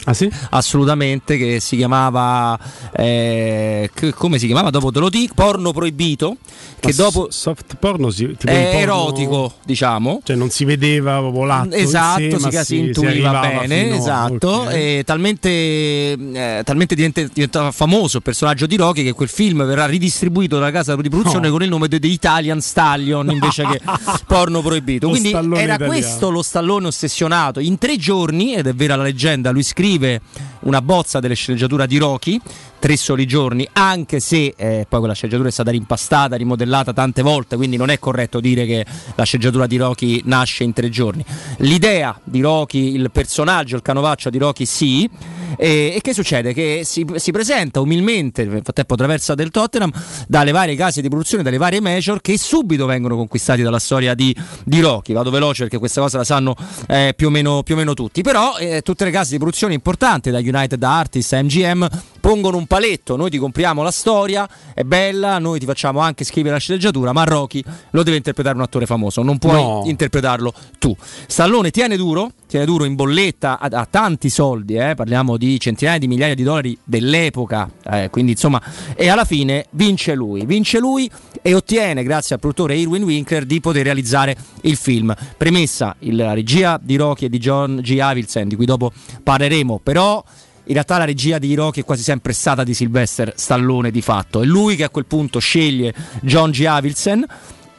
Ah, 0.04 0.14
sì? 0.14 0.30
Assolutamente, 0.50 1.36
che 1.36 1.60
si 1.60 1.76
chiamava 1.76 2.58
eh, 2.92 3.90
come 4.14 4.38
si 4.38 4.46
chiamava? 4.46 4.70
Dopo 4.70 4.90
te 4.90 4.98
lo 4.98 5.08
dico, 5.08 5.34
porno 5.34 5.72
proibito. 5.72 6.36
Che 6.80 6.94
Ma 6.96 7.04
dopo 7.04 7.28
soft 7.30 7.76
porno 7.78 8.08
si, 8.08 8.26
tipo 8.38 8.50
è 8.50 8.70
porno, 8.70 8.78
erotico, 8.78 9.54
diciamo. 9.64 10.22
Cioè 10.24 10.34
non 10.34 10.48
si 10.48 10.64
vedeva 10.64 11.20
volatto 11.20 11.74
Esatto, 11.74 12.22
insieme, 12.22 12.50
si, 12.50 12.64
si, 12.64 12.78
intuiva 12.78 13.40
bene, 13.40 13.94
esatto. 13.96 14.60
Okay. 14.62 15.04
Talmente, 15.04 15.50
eh, 15.50 16.62
talmente 16.64 16.94
diventa, 16.94 17.70
famoso 17.70 18.16
il 18.16 18.22
personaggio 18.22 18.64
di 18.64 18.76
Rocky 18.76 19.04
che 19.04 19.12
quel 19.12 19.28
film 19.28 19.64
verrà 19.66 19.84
ridistribuito 19.84 20.58
dalla 20.58 20.70
casa 20.70 20.96
di 20.96 21.08
produzione 21.10 21.46
no. 21.46 21.52
con 21.52 21.62
il 21.62 21.68
nome 21.68 21.88
di 21.88 21.98
Italian 22.10 22.60
Stallion 22.62 23.30
invece 23.30 23.66
che 23.66 23.80
porno 24.26 24.62
proibito. 24.62 25.10
Quindi 25.10 25.32
era 25.32 25.42
italiano. 25.42 25.84
questo 25.84 26.30
lo 26.30 26.42
stallone 26.42 26.86
ossessionato. 26.86 27.60
In 27.60 27.76
tre 27.76 27.96
giorni, 27.98 28.54
ed 28.54 28.66
è 28.66 28.74
vera 28.74 28.96
la 28.96 29.02
leggenda, 29.02 29.50
lui 29.50 29.62
scrive 29.62 29.89
scrive 29.90 30.20
una 30.60 30.82
bozza 30.82 31.18
delle 31.18 31.34
sceneggiatura 31.34 31.86
di 31.86 31.98
Rocky, 31.98 32.40
tre 32.78 32.96
soli 32.96 33.26
giorni, 33.26 33.68
anche 33.72 34.20
se 34.20 34.54
eh, 34.56 34.86
poi 34.88 34.98
quella 35.00 35.14
sceneggiatura 35.14 35.48
è 35.48 35.52
stata 35.52 35.70
rimpastata, 35.72 36.36
rimodellata 36.36 36.92
tante 36.92 37.22
volte, 37.22 37.56
quindi 37.56 37.76
non 37.76 37.90
è 37.90 37.98
corretto 37.98 38.38
dire 38.38 38.66
che 38.66 38.86
la 39.16 39.24
sceneggiatura 39.24 39.66
di 39.66 39.76
Rocky 39.78 40.20
nasce 40.26 40.62
in 40.62 40.72
tre 40.72 40.88
giorni. 40.90 41.24
L'idea 41.58 42.18
di 42.22 42.40
Rocky, 42.40 42.94
il 42.94 43.10
personaggio, 43.10 43.74
il 43.74 43.82
canovaccio 43.82 44.30
di 44.30 44.38
Rocky 44.38 44.64
sì, 44.64 45.10
e, 45.56 45.94
e 45.96 46.00
che 46.00 46.12
succede? 46.12 46.52
Che 46.52 46.82
si, 46.84 47.06
si, 47.16 47.30
presenta 47.30 47.80
umilmente, 47.80 48.44
nel 48.44 48.62
frattempo 48.62 48.94
traversa 48.94 49.34
del 49.34 49.50
Tottenham, 49.50 49.90
dalle 50.26 50.52
varie 50.52 50.76
case 50.76 51.00
di 51.00 51.08
produzione, 51.08 51.42
dalle 51.42 51.58
varie 51.58 51.80
major 51.80 52.20
che 52.20 52.38
subito 52.38 52.86
vengono 52.86 53.16
conquistati 53.16 53.62
dalla 53.62 53.78
storia 53.78 54.14
di, 54.14 54.34
di 54.64 54.80
Rocky. 54.80 55.12
Vado 55.12 55.30
veloce 55.30 55.62
perché 55.62 55.78
questa 55.78 56.00
cosa 56.00 56.18
la 56.18 56.24
sanno 56.24 56.56
eh, 56.88 57.12
più, 57.16 57.28
o 57.28 57.30
meno, 57.30 57.62
più, 57.62 57.74
o 57.74 57.78
meno, 57.78 57.94
tutti, 57.94 58.22
però 58.22 58.56
eh, 58.58 58.82
tutte 58.82 59.04
le 59.04 59.10
case 59.10 59.32
di 59.32 59.38
produzione 59.38 59.74
importanti, 59.74 60.30
da 60.30 60.38
United 60.38 60.82
Artists 60.82 61.32
a 61.32 61.42
MGM, 61.42 61.88
pongono 62.20 62.56
un 62.56 62.66
paletto, 62.66 63.16
noi 63.16 63.30
ti 63.30 63.38
compriamo 63.38 63.82
la 63.82 63.90
storia, 63.90 64.48
è 64.74 64.82
bella, 64.82 65.38
noi 65.38 65.58
ti 65.58 65.66
facciamo 65.66 66.00
anche 66.00 66.24
scrivere 66.24 66.54
la 66.54 66.60
sceneggiatura, 66.60 67.12
ma 67.12 67.24
Rocky 67.24 67.62
lo 67.90 68.02
deve 68.02 68.16
interpretare 68.16 68.54
un 68.56 68.62
attore 68.62 68.86
famoso, 68.86 69.22
non 69.22 69.38
puoi 69.38 69.54
no. 69.54 69.82
interpretarlo 69.86 70.52
tu. 70.78 70.94
Stallone 71.26 71.70
tiene 71.70 71.96
duro, 71.96 72.32
tiene 72.46 72.66
duro 72.66 72.84
in 72.84 72.94
bolletta, 72.94 73.58
ha, 73.58 73.68
ha 73.70 73.86
tanti 73.88 74.28
soldi, 74.28 74.74
eh, 74.74 74.94
parliamo 74.94 75.36
di 75.36 75.58
centinaia 75.58 75.98
di 75.98 76.06
migliaia 76.08 76.34
di 76.34 76.42
dollari 76.42 76.76
dell'epoca, 76.84 77.70
eh, 77.90 78.10
quindi 78.10 78.32
insomma, 78.32 78.60
e 78.94 79.08
alla 79.08 79.24
fine 79.24 79.66
vince 79.70 80.14
lui, 80.14 80.44
vince 80.44 80.78
lui 80.78 81.10
e 81.42 81.54
ottiene, 81.54 82.02
grazie 82.02 82.34
al 82.34 82.40
produttore 82.40 82.76
Irwin 82.76 83.02
Winkler, 83.02 83.44
di 83.44 83.60
poter 83.60 83.84
realizzare 83.84 84.36
il 84.62 84.76
film. 84.76 85.14
Premessa, 85.36 85.96
la 86.00 86.34
regia 86.34 86.78
di 86.82 86.96
Rocky 86.96 87.26
e 87.26 87.28
di 87.28 87.38
John 87.38 87.80
G. 87.82 87.98
Avildsen, 87.98 88.48
di 88.48 88.56
cui 88.56 88.66
dopo 88.66 88.92
parleremo, 89.22 89.80
però 89.82 90.22
in 90.64 90.72
realtà 90.72 90.98
la 90.98 91.04
regia 91.04 91.38
di 91.38 91.54
Rocky 91.54 91.80
è 91.80 91.84
quasi 91.84 92.02
sempre 92.02 92.32
stata 92.32 92.62
di 92.64 92.74
Sylvester 92.74 93.32
Stallone 93.36 93.90
di 93.90 94.02
fatto. 94.02 94.42
È 94.42 94.44
lui 94.44 94.76
che 94.76 94.84
a 94.84 94.90
quel 94.90 95.06
punto 95.06 95.38
sceglie 95.38 95.94
John 96.22 96.50
G. 96.50 96.64
Avildsen 96.64 97.26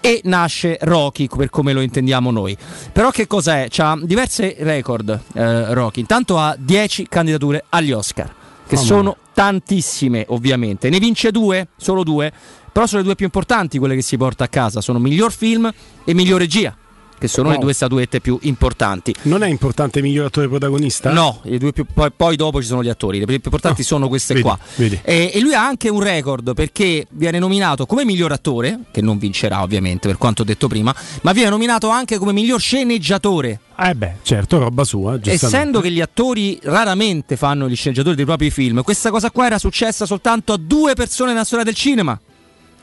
e 0.01 0.21
nasce 0.23 0.77
Rocky 0.81 1.27
per 1.27 1.49
come 1.49 1.73
lo 1.73 1.81
intendiamo 1.81 2.31
noi. 2.31 2.57
Però 2.91 3.11
che 3.11 3.27
cos'è? 3.27 3.67
C'ha 3.69 3.97
diverse 4.01 4.55
record 4.59 5.21
eh, 5.33 5.73
Rocky. 5.73 5.99
Intanto 6.01 6.37
ha 6.37 6.55
10 6.57 7.07
candidature 7.07 7.65
agli 7.69 7.91
Oscar, 7.91 8.33
che 8.67 8.75
oh, 8.75 8.79
sono 8.79 9.17
tantissime 9.33 10.25
ovviamente. 10.29 10.89
Ne 10.89 10.99
vince 10.99 11.31
due, 11.31 11.69
solo 11.77 12.03
due, 12.03 12.31
però 12.71 12.87
sono 12.87 12.99
le 12.99 13.05
due 13.05 13.15
più 13.15 13.25
importanti 13.25 13.77
quelle 13.77 13.95
che 13.95 14.01
si 14.01 14.17
porta 14.17 14.45
a 14.45 14.47
casa, 14.47 14.81
sono 14.81 14.99
miglior 14.99 15.31
film 15.31 15.71
e 16.03 16.13
miglior 16.13 16.39
regia 16.39 16.75
che 17.21 17.27
sono 17.27 17.49
no. 17.49 17.53
le 17.53 17.59
due 17.59 17.73
statuette 17.73 18.19
più 18.19 18.39
importanti. 18.41 19.13
Non 19.23 19.43
è 19.43 19.47
importante 19.47 19.99
il 19.99 20.05
miglior 20.05 20.25
attore 20.25 20.47
protagonista? 20.47 21.11
No, 21.11 21.39
più, 21.43 21.85
poi, 21.93 22.11
poi, 22.11 22.35
dopo 22.35 22.59
ci 22.61 22.67
sono 22.67 22.81
gli 22.81 22.89
attori, 22.89 23.19
le 23.19 23.25
più 23.25 23.35
importanti 23.35 23.81
no. 23.81 23.85
sono 23.85 24.07
queste 24.07 24.33
vedi, 24.33 24.45
qua. 24.45 24.57
Vedi. 24.75 24.99
E, 25.03 25.29
e, 25.31 25.39
lui 25.39 25.53
ha 25.53 25.63
anche 25.63 25.87
un 25.87 26.01
record 26.01 26.55
perché 26.55 27.05
viene 27.11 27.37
nominato 27.37 27.85
come 27.85 28.05
miglior 28.05 28.31
attore, 28.31 28.79
che 28.91 29.01
non 29.01 29.19
vincerà 29.19 29.61
ovviamente 29.61 30.07
per 30.07 30.17
quanto 30.17 30.43
detto 30.43 30.67
prima, 30.67 30.95
ma 31.21 31.31
viene 31.31 31.51
nominato 31.51 31.89
anche 31.89 32.17
come 32.17 32.31
miglior 32.31 32.59
sceneggiatore. 32.59 33.59
Eh 33.77 33.93
beh, 33.93 34.15
certo, 34.23 34.57
roba 34.57 34.83
sua. 34.83 35.19
Essendo 35.23 35.79
che 35.79 35.91
gli 35.91 36.01
attori 36.01 36.59
raramente 36.63 37.35
fanno 37.37 37.69
gli 37.69 37.75
sceneggiatori 37.75 38.15
dei 38.15 38.25
propri 38.25 38.49
film, 38.49 38.81
questa 38.81 39.11
cosa 39.11 39.29
qua 39.29 39.45
era 39.45 39.59
successa 39.59 40.07
soltanto 40.07 40.53
a 40.53 40.57
due 40.57 40.95
persone 40.95 41.33
nella 41.33 41.43
storia 41.43 41.65
del 41.65 41.75
cinema. 41.75 42.19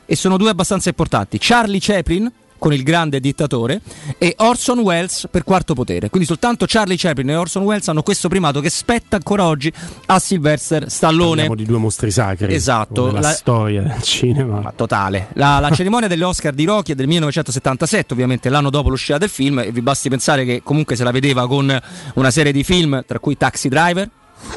E 0.05 0.15
sono 0.15 0.37
due 0.37 0.49
abbastanza 0.49 0.87
importanti. 0.87 1.37
Charlie 1.39 1.79
Chaplin, 1.81 2.31
con 2.59 2.73
il 2.73 2.83
grande 2.83 3.19
dittatore 3.19 3.81
e 4.17 4.35
Orson 4.37 4.79
Welles 4.79 5.27
per 5.31 5.43
quarto 5.43 5.73
potere. 5.73 6.09
Quindi 6.09 6.27
soltanto 6.27 6.65
Charlie 6.67 6.97
Chaplin 6.97 7.31
e 7.31 7.35
Orson 7.35 7.63
Welles 7.63 7.87
hanno 7.87 8.03
questo 8.03 8.27
primato 8.27 8.59
che 8.59 8.69
spetta 8.69 9.15
ancora 9.15 9.45
oggi 9.45 9.73
a 10.07 10.19
Sylvester 10.19 10.91
Stallone. 10.91 11.29
Parliamo 11.29 11.55
di 11.55 11.65
due 11.65 11.77
mostri 11.77 12.11
sacri. 12.11 12.53
Esatto. 12.53 13.11
La 13.11 13.31
storia 13.31 13.81
del 13.81 14.01
cinema. 14.03 14.59
Ma 14.59 14.73
totale. 14.75 15.29
La, 15.33 15.59
la 15.59 15.71
cerimonia 15.73 16.07
degli 16.07 16.21
Oscar 16.21 16.53
di 16.53 16.65
Rocky 16.65 16.91
è 16.91 16.95
del 16.95 17.07
1977, 17.07 18.13
ovviamente 18.13 18.49
l'anno 18.49 18.69
dopo 18.69 18.89
l'uscita 18.89 19.17
del 19.17 19.29
film 19.29 19.59
e 19.59 19.71
vi 19.71 19.81
basti 19.81 20.09
pensare 20.09 20.45
che 20.45 20.61
comunque 20.63 20.95
se 20.95 21.03
la 21.03 21.11
vedeva 21.11 21.47
con 21.47 21.75
una 22.13 22.31
serie 22.31 22.51
di 22.51 22.63
film, 22.63 23.03
tra 23.07 23.19
cui 23.19 23.37
Taxi 23.37 23.69
Driver, 23.69 24.09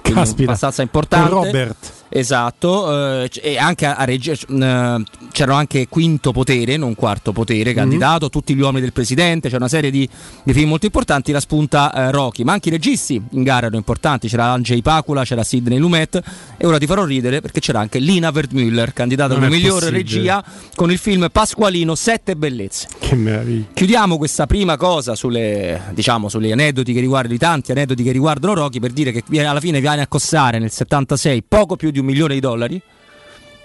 Caspita, 0.02 0.50
abbastanza 0.50 0.82
importante. 0.82 1.30
Con 1.30 1.44
Robert. 1.44 2.01
Esatto, 2.14 3.22
eh, 3.22 3.30
e 3.40 3.56
anche 3.56 3.86
a 3.86 4.04
regia, 4.04 4.32
eh, 4.32 5.02
c'era 5.32 5.56
anche 5.56 5.88
Quinto 5.88 6.30
Potere, 6.30 6.76
non 6.76 6.94
Quarto 6.94 7.32
Potere, 7.32 7.70
mhm. 7.70 7.76
candidato, 7.76 8.24
mm-hmm. 8.24 8.30
tutti 8.30 8.54
gli 8.54 8.60
uomini 8.60 8.82
del 8.82 8.92
presidente, 8.92 9.48
c'è 9.48 9.56
una 9.56 9.68
serie 9.68 9.90
di, 9.90 10.06
di 10.42 10.52
film 10.52 10.68
molto 10.68 10.84
importanti, 10.84 11.32
la 11.32 11.40
spunta 11.40 11.90
eh, 11.90 12.10
Rocky, 12.10 12.44
ma 12.44 12.52
anche 12.52 12.68
i 12.68 12.72
registi 12.72 13.20
in 13.30 13.42
gara 13.42 13.60
erano 13.60 13.76
importanti, 13.76 14.28
c'era 14.28 14.50
Angei 14.50 14.82
Pacula, 14.82 15.24
c'era 15.24 15.42
Sidney 15.42 15.78
Lumet 15.78 16.20
e 16.58 16.66
ora 16.66 16.76
ti 16.76 16.84
farò 16.84 17.04
ridere 17.04 17.40
perché 17.40 17.60
c'era 17.60 17.80
anche 17.80 17.98
Lina 17.98 18.30
Wertmüller, 18.30 18.92
candidata 18.92 19.32
come 19.32 19.48
miglior 19.48 19.82
regia 19.84 20.44
con 20.74 20.90
il 20.90 20.98
film 20.98 21.28
Pasqualino 21.32 21.94
Sette 21.94 22.36
Bellezze. 22.36 22.88
Che 22.98 23.14
meraviglia. 23.14 23.64
Chiudiamo 23.72 24.18
questa 24.18 24.46
prima 24.46 24.76
cosa 24.76 25.14
sulle, 25.14 25.80
diciamo, 25.94 26.28
sugli 26.28 26.52
aneddoti 26.52 26.92
che 26.92 27.00
riguardano 27.00 27.34
i 27.34 27.38
tanti 27.38 27.72
aneddoti 27.72 28.02
che 28.02 28.12
riguardano 28.12 28.52
Rocky 28.52 28.80
per 28.80 28.90
dire 28.90 29.12
che 29.12 29.22
alla 29.42 29.60
fine 29.60 29.80
viene 29.80 30.02
a 30.02 30.06
costare 30.06 30.58
nel 30.58 30.70
76 30.70 31.42
poco 31.48 31.76
più 31.76 31.90
di 31.90 32.00
un 32.02 32.08
milione 32.08 32.34
di 32.34 32.40
dollari 32.40 32.82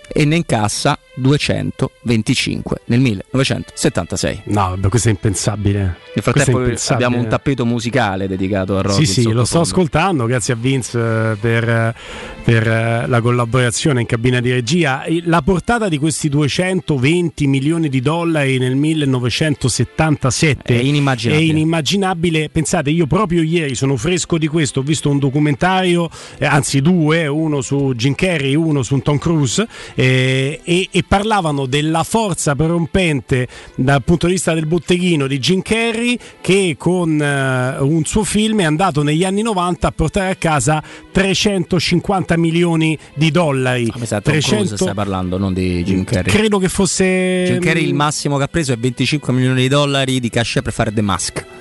e 0.08 0.26
ne 0.26 0.38
incassa 0.38 0.98
225 1.18 2.82
nel 2.86 3.00
1976. 3.00 4.42
No, 4.46 4.70
vabbè, 4.70 4.88
questo 4.90 5.08
è 5.08 5.12
impensabile. 5.12 5.98
Nel 6.14 6.24
frattempo 6.24 6.64
abbiamo 6.94 7.18
un 7.18 7.28
tappeto 7.28 7.66
musicale 7.66 8.28
dedicato 8.28 8.78
a 8.78 8.82
Rocky. 8.82 9.06
Sì, 9.06 9.22
sì, 9.22 9.32
lo 9.32 9.46
sto 9.46 9.62
ascoltando, 9.62 10.26
grazie 10.26 10.54
a 10.54 10.58
Vince 10.60 10.98
eh, 10.98 11.36
per, 11.40 11.96
per, 12.44 12.68
eh, 12.68 13.08
la 13.08 13.22
collaborazione 13.22 14.02
in 14.02 14.08
cabina 14.08 14.40
di 14.40 14.52
regia. 14.52 15.04
La 15.24 15.42
portata 15.42 15.90
di 15.90 15.98
questi 15.98 16.30
220 16.30 17.48
milioni 17.48 17.90
di 17.90 18.00
dollari 18.00 18.60
nel 18.60 18.76
1977 18.76 20.76
è 20.76 20.82
inimmaginabile. 20.82 21.44
È 21.44 21.50
inimmaginabile. 21.50 22.50
Pensate, 22.50 22.92
io 22.92 23.08
proprio 23.08 23.42
ieri 23.42 23.74
sono 23.76 23.98
fresco 23.98 24.38
di 24.38 24.48
questo, 24.48 24.82
ho 24.82 24.84
visto 24.84 25.10
un 25.10 25.18
documentario, 25.18 26.10
eh, 26.38 26.46
anzi 26.46 26.82
due, 26.82 27.26
uno 27.26 27.62
su 27.62 27.94
Jim 27.96 28.14
Carrey, 28.14 28.54
uno 28.56 28.84
su 28.84 29.00
Tom 29.00 29.18
Cruise, 29.18 29.68
eh, 30.00 30.62
e, 30.64 30.90
e 30.92 31.04
parlavano 31.08 31.66
della 31.66 32.04
forza 32.04 32.56
prorompente 32.56 33.48
dal 33.74 34.04
punto 34.04 34.28
di 34.28 34.34
vista 34.34 34.54
del 34.54 34.68
botteghino 34.68 35.26
di 35.26 35.40
Jim 35.40 35.64
Carrey 35.64 36.20
che 36.40 36.76
con 36.78 37.20
uh, 37.20 37.84
un 37.84 38.06
suo 38.06 38.24
film 38.24 38.62
è 38.62 38.64
andato 38.64 39.02
negli 39.02 39.24
anni 39.24 39.42
90 39.42 39.88
a 39.88 39.92
portare 39.92 40.30
a 40.30 40.36
casa 40.36 40.84
350 41.12 42.38
milioni 42.38 42.96
di 43.16 43.32
dollari. 43.32 43.92
Ah, 43.92 44.06
sa, 44.06 44.22
300... 44.22 44.78
stai 44.78 44.94
parlando, 44.94 45.40
non 45.40 45.52
di 45.54 45.84
Jim 45.84 46.04
Carrey. 46.04 46.32
Credo 46.32 46.60
che 46.60 46.70
fosse 46.70 47.46
Jim 47.48 47.60
Carrey 47.60 47.84
il 47.84 47.96
massimo 47.96 48.38
che 48.38 48.44
ha 48.44 48.48
preso 48.48 48.74
è 48.74 48.78
25 48.78 49.34
milioni 49.34 49.62
di 49.62 49.68
dollari 49.68 50.20
di 50.20 50.30
cash 50.30 50.60
per 50.62 50.74
fare 50.74 50.94
The 50.94 51.02
Mask. 51.02 51.57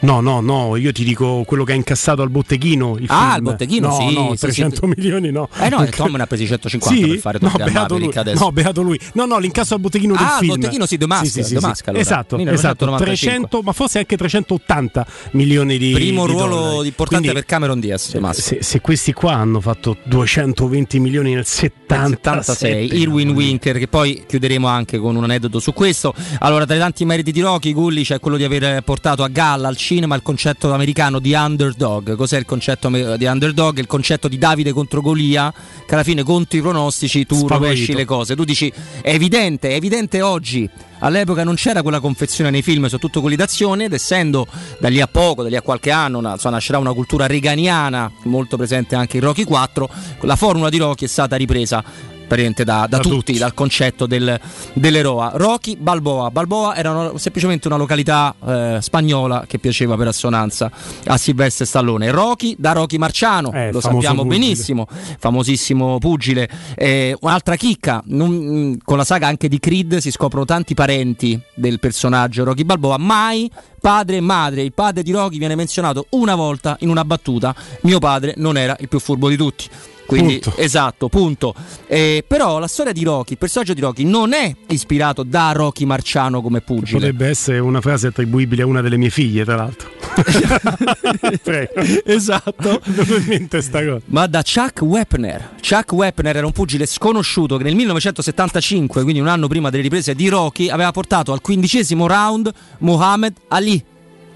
No, 0.00 0.20
no, 0.20 0.40
no, 0.40 0.76
io 0.76 0.92
ti 0.92 1.04
dico 1.04 1.42
quello 1.46 1.64
che 1.64 1.72
ha 1.72 1.74
incassato 1.74 2.22
al 2.22 2.30
botteghino. 2.30 2.96
Il 2.98 3.06
ah, 3.08 3.18
film. 3.18 3.30
al 3.32 3.42
botteghino, 3.42 3.88
no, 3.88 4.08
sì. 4.08 4.14
No, 4.14 4.34
300 4.34 4.76
sì, 4.76 4.86
milioni 4.86 5.30
no. 5.30 5.48
Eh 5.58 5.68
no, 5.68 5.84
Tom 5.84 6.16
ne 6.16 6.22
ha 6.22 6.26
presi 6.26 6.46
150 6.48 7.04
sì? 7.04 7.10
per 7.10 7.18
fare 7.18 7.38
no, 7.40 7.52
beato 7.52 7.98
lui. 7.98 8.10
adesso. 8.14 8.42
No, 8.42 8.52
beato 8.52 8.82
lui. 8.82 8.98
No, 9.14 9.26
no, 9.26 9.38
l'incasso 9.38 9.74
al 9.74 9.80
botteghino 9.80 10.14
ah, 10.14 10.18
del 10.18 10.26
film. 10.38 10.52
Ah, 10.52 10.56
botteghino 10.56 10.86
sì, 10.86 10.96
The 10.96 11.06
Mask, 11.06 11.30
sì, 11.30 11.42
sì, 11.42 11.54
The 11.54 11.60
Mask 11.60 11.88
allora. 11.88 12.02
Esatto, 12.02 12.38
esatto. 12.38 12.96
300, 12.96 13.60
ma 13.62 13.72
forse 13.72 13.98
anche 13.98 14.16
380 14.16 15.06
milioni 15.32 15.76
di 15.76 15.92
Primo 15.92 16.24
di 16.26 16.32
ruolo 16.32 16.54
dollari. 16.56 16.88
importante 16.88 17.28
Quindi, 17.28 17.32
per 17.32 17.44
Cameron 17.44 17.80
Diaz, 17.80 18.08
The 18.10 18.20
Mask. 18.20 18.40
Se, 18.40 18.58
se, 18.62 18.80
questi 18.80 19.12
qua 19.12 19.34
hanno 19.34 19.60
fatto 19.60 19.98
220 20.04 20.98
milioni 20.98 21.34
nel 21.34 21.44
76, 21.44 22.98
Irwin 22.98 23.30
Winker, 23.30 23.76
che 23.76 23.88
poi 23.88 24.24
chiuderemo 24.26 24.66
anche 24.66 24.98
con 24.98 25.14
un 25.14 25.24
aneddoto 25.24 25.60
su 25.60 25.74
questo. 25.74 26.14
Allora, 26.38 26.64
tra 26.64 26.74
i 26.74 26.78
tanti 26.78 27.04
meriti 27.04 27.32
di 27.32 27.40
Rocky, 27.40 27.72
Gulli 27.72 28.02
c'è 28.02 28.18
quello 28.18 28.38
di 28.38 28.44
aver 28.44 28.80
portato 28.82 29.22
a 29.22 29.28
galla 29.28 29.68
al 29.68 29.76
cinema 29.76 29.89
il 29.94 30.22
concetto 30.22 30.72
americano 30.72 31.18
di 31.18 31.32
underdog. 31.32 32.16
Cos'è 32.16 32.38
il 32.38 32.44
concetto 32.44 32.88
di 32.88 33.24
underdog? 33.24 33.78
Il 33.78 33.86
concetto 33.86 34.28
di 34.28 34.38
Davide 34.38 34.72
contro 34.72 35.00
Golia, 35.00 35.52
che 35.86 35.94
alla 35.94 36.04
fine 36.04 36.22
contro 36.22 36.58
i 36.58 36.60
pronostici 36.60 37.26
tu 37.26 37.34
Spavorito. 37.34 37.64
rovesci 37.64 37.94
le 37.94 38.04
cose. 38.04 38.36
Tu 38.36 38.44
dici 38.44 38.72
è 39.02 39.10
evidente, 39.10 39.70
è 39.70 39.74
evidente 39.74 40.22
oggi. 40.22 40.68
All'epoca 41.00 41.44
non 41.44 41.54
c'era 41.54 41.82
quella 41.82 42.00
confezione 42.00 42.50
nei 42.50 42.62
film, 42.62 42.84
soprattutto 42.84 43.20
quelli 43.20 43.36
d'azione, 43.36 43.84
ed 43.84 43.92
essendo 43.92 44.46
da 44.78 44.88
lì 44.88 45.00
a 45.00 45.06
poco, 45.06 45.42
da 45.42 45.48
lì 45.48 45.56
a 45.56 45.62
qualche 45.62 45.90
anno, 45.90 46.18
una, 46.18 46.32
insomma, 46.32 46.56
nascerà 46.56 46.78
una 46.78 46.92
cultura 46.92 47.26
reganiana 47.26 48.10
molto 48.24 48.56
presente 48.58 48.94
anche 48.94 49.16
in 49.16 49.22
Rocky 49.22 49.44
4, 49.44 49.88
la 50.20 50.36
formula 50.36 50.68
di 50.68 50.76
Rocky 50.76 51.06
è 51.06 51.08
stata 51.08 51.36
ripresa 51.36 51.82
praticamente 52.30 52.62
da, 52.62 52.86
da, 52.88 52.96
da 52.96 52.98
tutti, 52.98 53.14
tutti, 53.16 53.38
dal 53.38 53.54
concetto 53.54 54.06
del, 54.06 54.38
dell'eroa. 54.74 55.32
Rocky 55.34 55.76
Balboa. 55.76 56.30
Balboa 56.30 56.76
era 56.76 56.90
una, 56.92 57.18
semplicemente 57.18 57.66
una 57.66 57.76
località 57.76 58.32
eh, 58.46 58.78
spagnola 58.80 59.46
che 59.48 59.58
piaceva 59.58 59.96
per 59.96 60.06
assonanza 60.06 60.70
a 61.06 61.16
Silvestre 61.16 61.64
Stallone. 61.64 62.12
Rocky 62.12 62.54
da 62.56 62.70
Rocky 62.70 62.98
Marciano, 62.98 63.52
eh, 63.52 63.72
lo 63.72 63.80
sappiamo 63.80 64.22
pugile. 64.22 64.38
benissimo, 64.38 64.86
famosissimo 65.18 65.98
pugile. 65.98 66.48
Eh, 66.76 67.16
un'altra 67.20 67.56
chicca, 67.56 68.00
non, 68.06 68.78
con 68.84 68.96
la 68.96 69.04
saga 69.04 69.26
anche 69.26 69.48
di 69.48 69.58
Creed 69.58 69.96
si 69.96 70.12
scoprono 70.12 70.44
tanti 70.44 70.74
parenti 70.74 71.38
del 71.54 71.80
personaggio 71.80 72.44
Rocky 72.44 72.62
Balboa, 72.62 72.96
mai 72.96 73.50
padre 73.80 74.18
e 74.18 74.20
madre. 74.20 74.62
Il 74.62 74.72
padre 74.72 75.02
di 75.02 75.10
Rocky 75.10 75.38
viene 75.38 75.56
menzionato 75.56 76.06
una 76.10 76.36
volta 76.36 76.76
in 76.80 76.90
una 76.90 77.04
battuta. 77.04 77.52
Mio 77.82 77.98
padre 77.98 78.34
non 78.36 78.56
era 78.56 78.76
il 78.78 78.88
più 78.88 79.00
furbo 79.00 79.28
di 79.28 79.36
tutti. 79.36 79.68
Quindi, 80.10 80.40
punto. 80.40 80.60
esatto, 80.60 81.08
punto. 81.08 81.54
Eh, 81.86 82.24
però 82.26 82.58
la 82.58 82.66
storia 82.66 82.92
di 82.92 83.04
Rocky, 83.04 83.32
il 83.32 83.38
personaggio 83.38 83.74
di 83.74 83.80
Rocky, 83.80 84.02
non 84.02 84.32
è 84.32 84.52
ispirato 84.68 85.22
da 85.22 85.52
Rocky 85.52 85.84
Marciano 85.84 86.42
come 86.42 86.60
pugile. 86.60 86.98
Potrebbe 86.98 87.28
essere 87.28 87.60
una 87.60 87.80
frase 87.80 88.08
attribuibile 88.08 88.62
a 88.62 88.66
una 88.66 88.80
delle 88.80 88.96
mie 88.96 89.10
figlie, 89.10 89.44
tra 89.44 89.54
l'altro. 89.54 89.88
esatto. 92.04 92.80
Ma 94.06 94.26
da 94.26 94.42
Chuck 94.42 94.80
Wepner. 94.82 95.50
Chuck 95.60 95.92
Wepner 95.92 96.36
era 96.36 96.46
un 96.46 96.52
pugile 96.52 96.86
sconosciuto 96.86 97.56
che 97.56 97.62
nel 97.62 97.76
1975, 97.76 99.02
quindi 99.02 99.20
un 99.20 99.28
anno 99.28 99.46
prima 99.46 99.70
delle 99.70 99.82
riprese 99.84 100.14
di 100.14 100.28
Rocky, 100.28 100.68
aveva 100.68 100.90
portato 100.90 101.32
al 101.32 101.40
quindicesimo 101.40 102.08
round 102.08 102.52
Muhammad 102.78 103.34
Ali. 103.48 103.84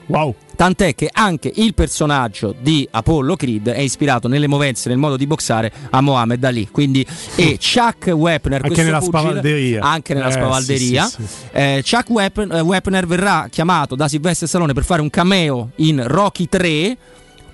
Wow. 0.07 0.35
Tant'è 0.57 0.95
che 0.95 1.09
anche 1.13 1.53
il 1.55 1.75
personaggio 1.75 2.55
di 2.59 2.87
Apollo 2.91 3.37
Creed 3.37 3.69
è 3.69 3.81
ispirato 3.81 4.29
nelle 4.29 4.47
movenze, 4.47 4.89
nel 4.89 4.99
modo 4.99 5.17
di 5.17 5.27
boxare 5.27 5.73
a 5.91 6.01
Mohamed 6.01 6.45
Ali. 6.45 6.69
Quindi, 6.71 7.07
e 7.35 7.59
Chuck 7.59 8.07
Wepner, 8.07 8.63
anche 8.65 8.83
nella 8.83 8.99
pugile, 8.99 9.19
spavalderia. 9.19 9.83
Anche 9.83 10.15
nella 10.15 10.29
eh, 10.29 10.33
spavalderia. 10.33 11.05
Sì, 11.05 11.23
sì, 11.23 11.27
sì. 11.27 11.37
Eh, 11.53 11.85
Chuck 11.89 12.11
Wepner, 12.11 12.57
eh, 12.57 12.61
Wepner 12.61 13.07
verrà 13.07 13.49
chiamato 13.51 13.95
da 13.95 14.09
Sylvester 14.09 14.49
Stallone 14.49 14.73
per 14.73 14.85
fare 14.85 15.01
un 15.01 15.11
cameo 15.11 15.71
in 15.77 16.03
Rocky 16.07 16.49
3 16.49 16.97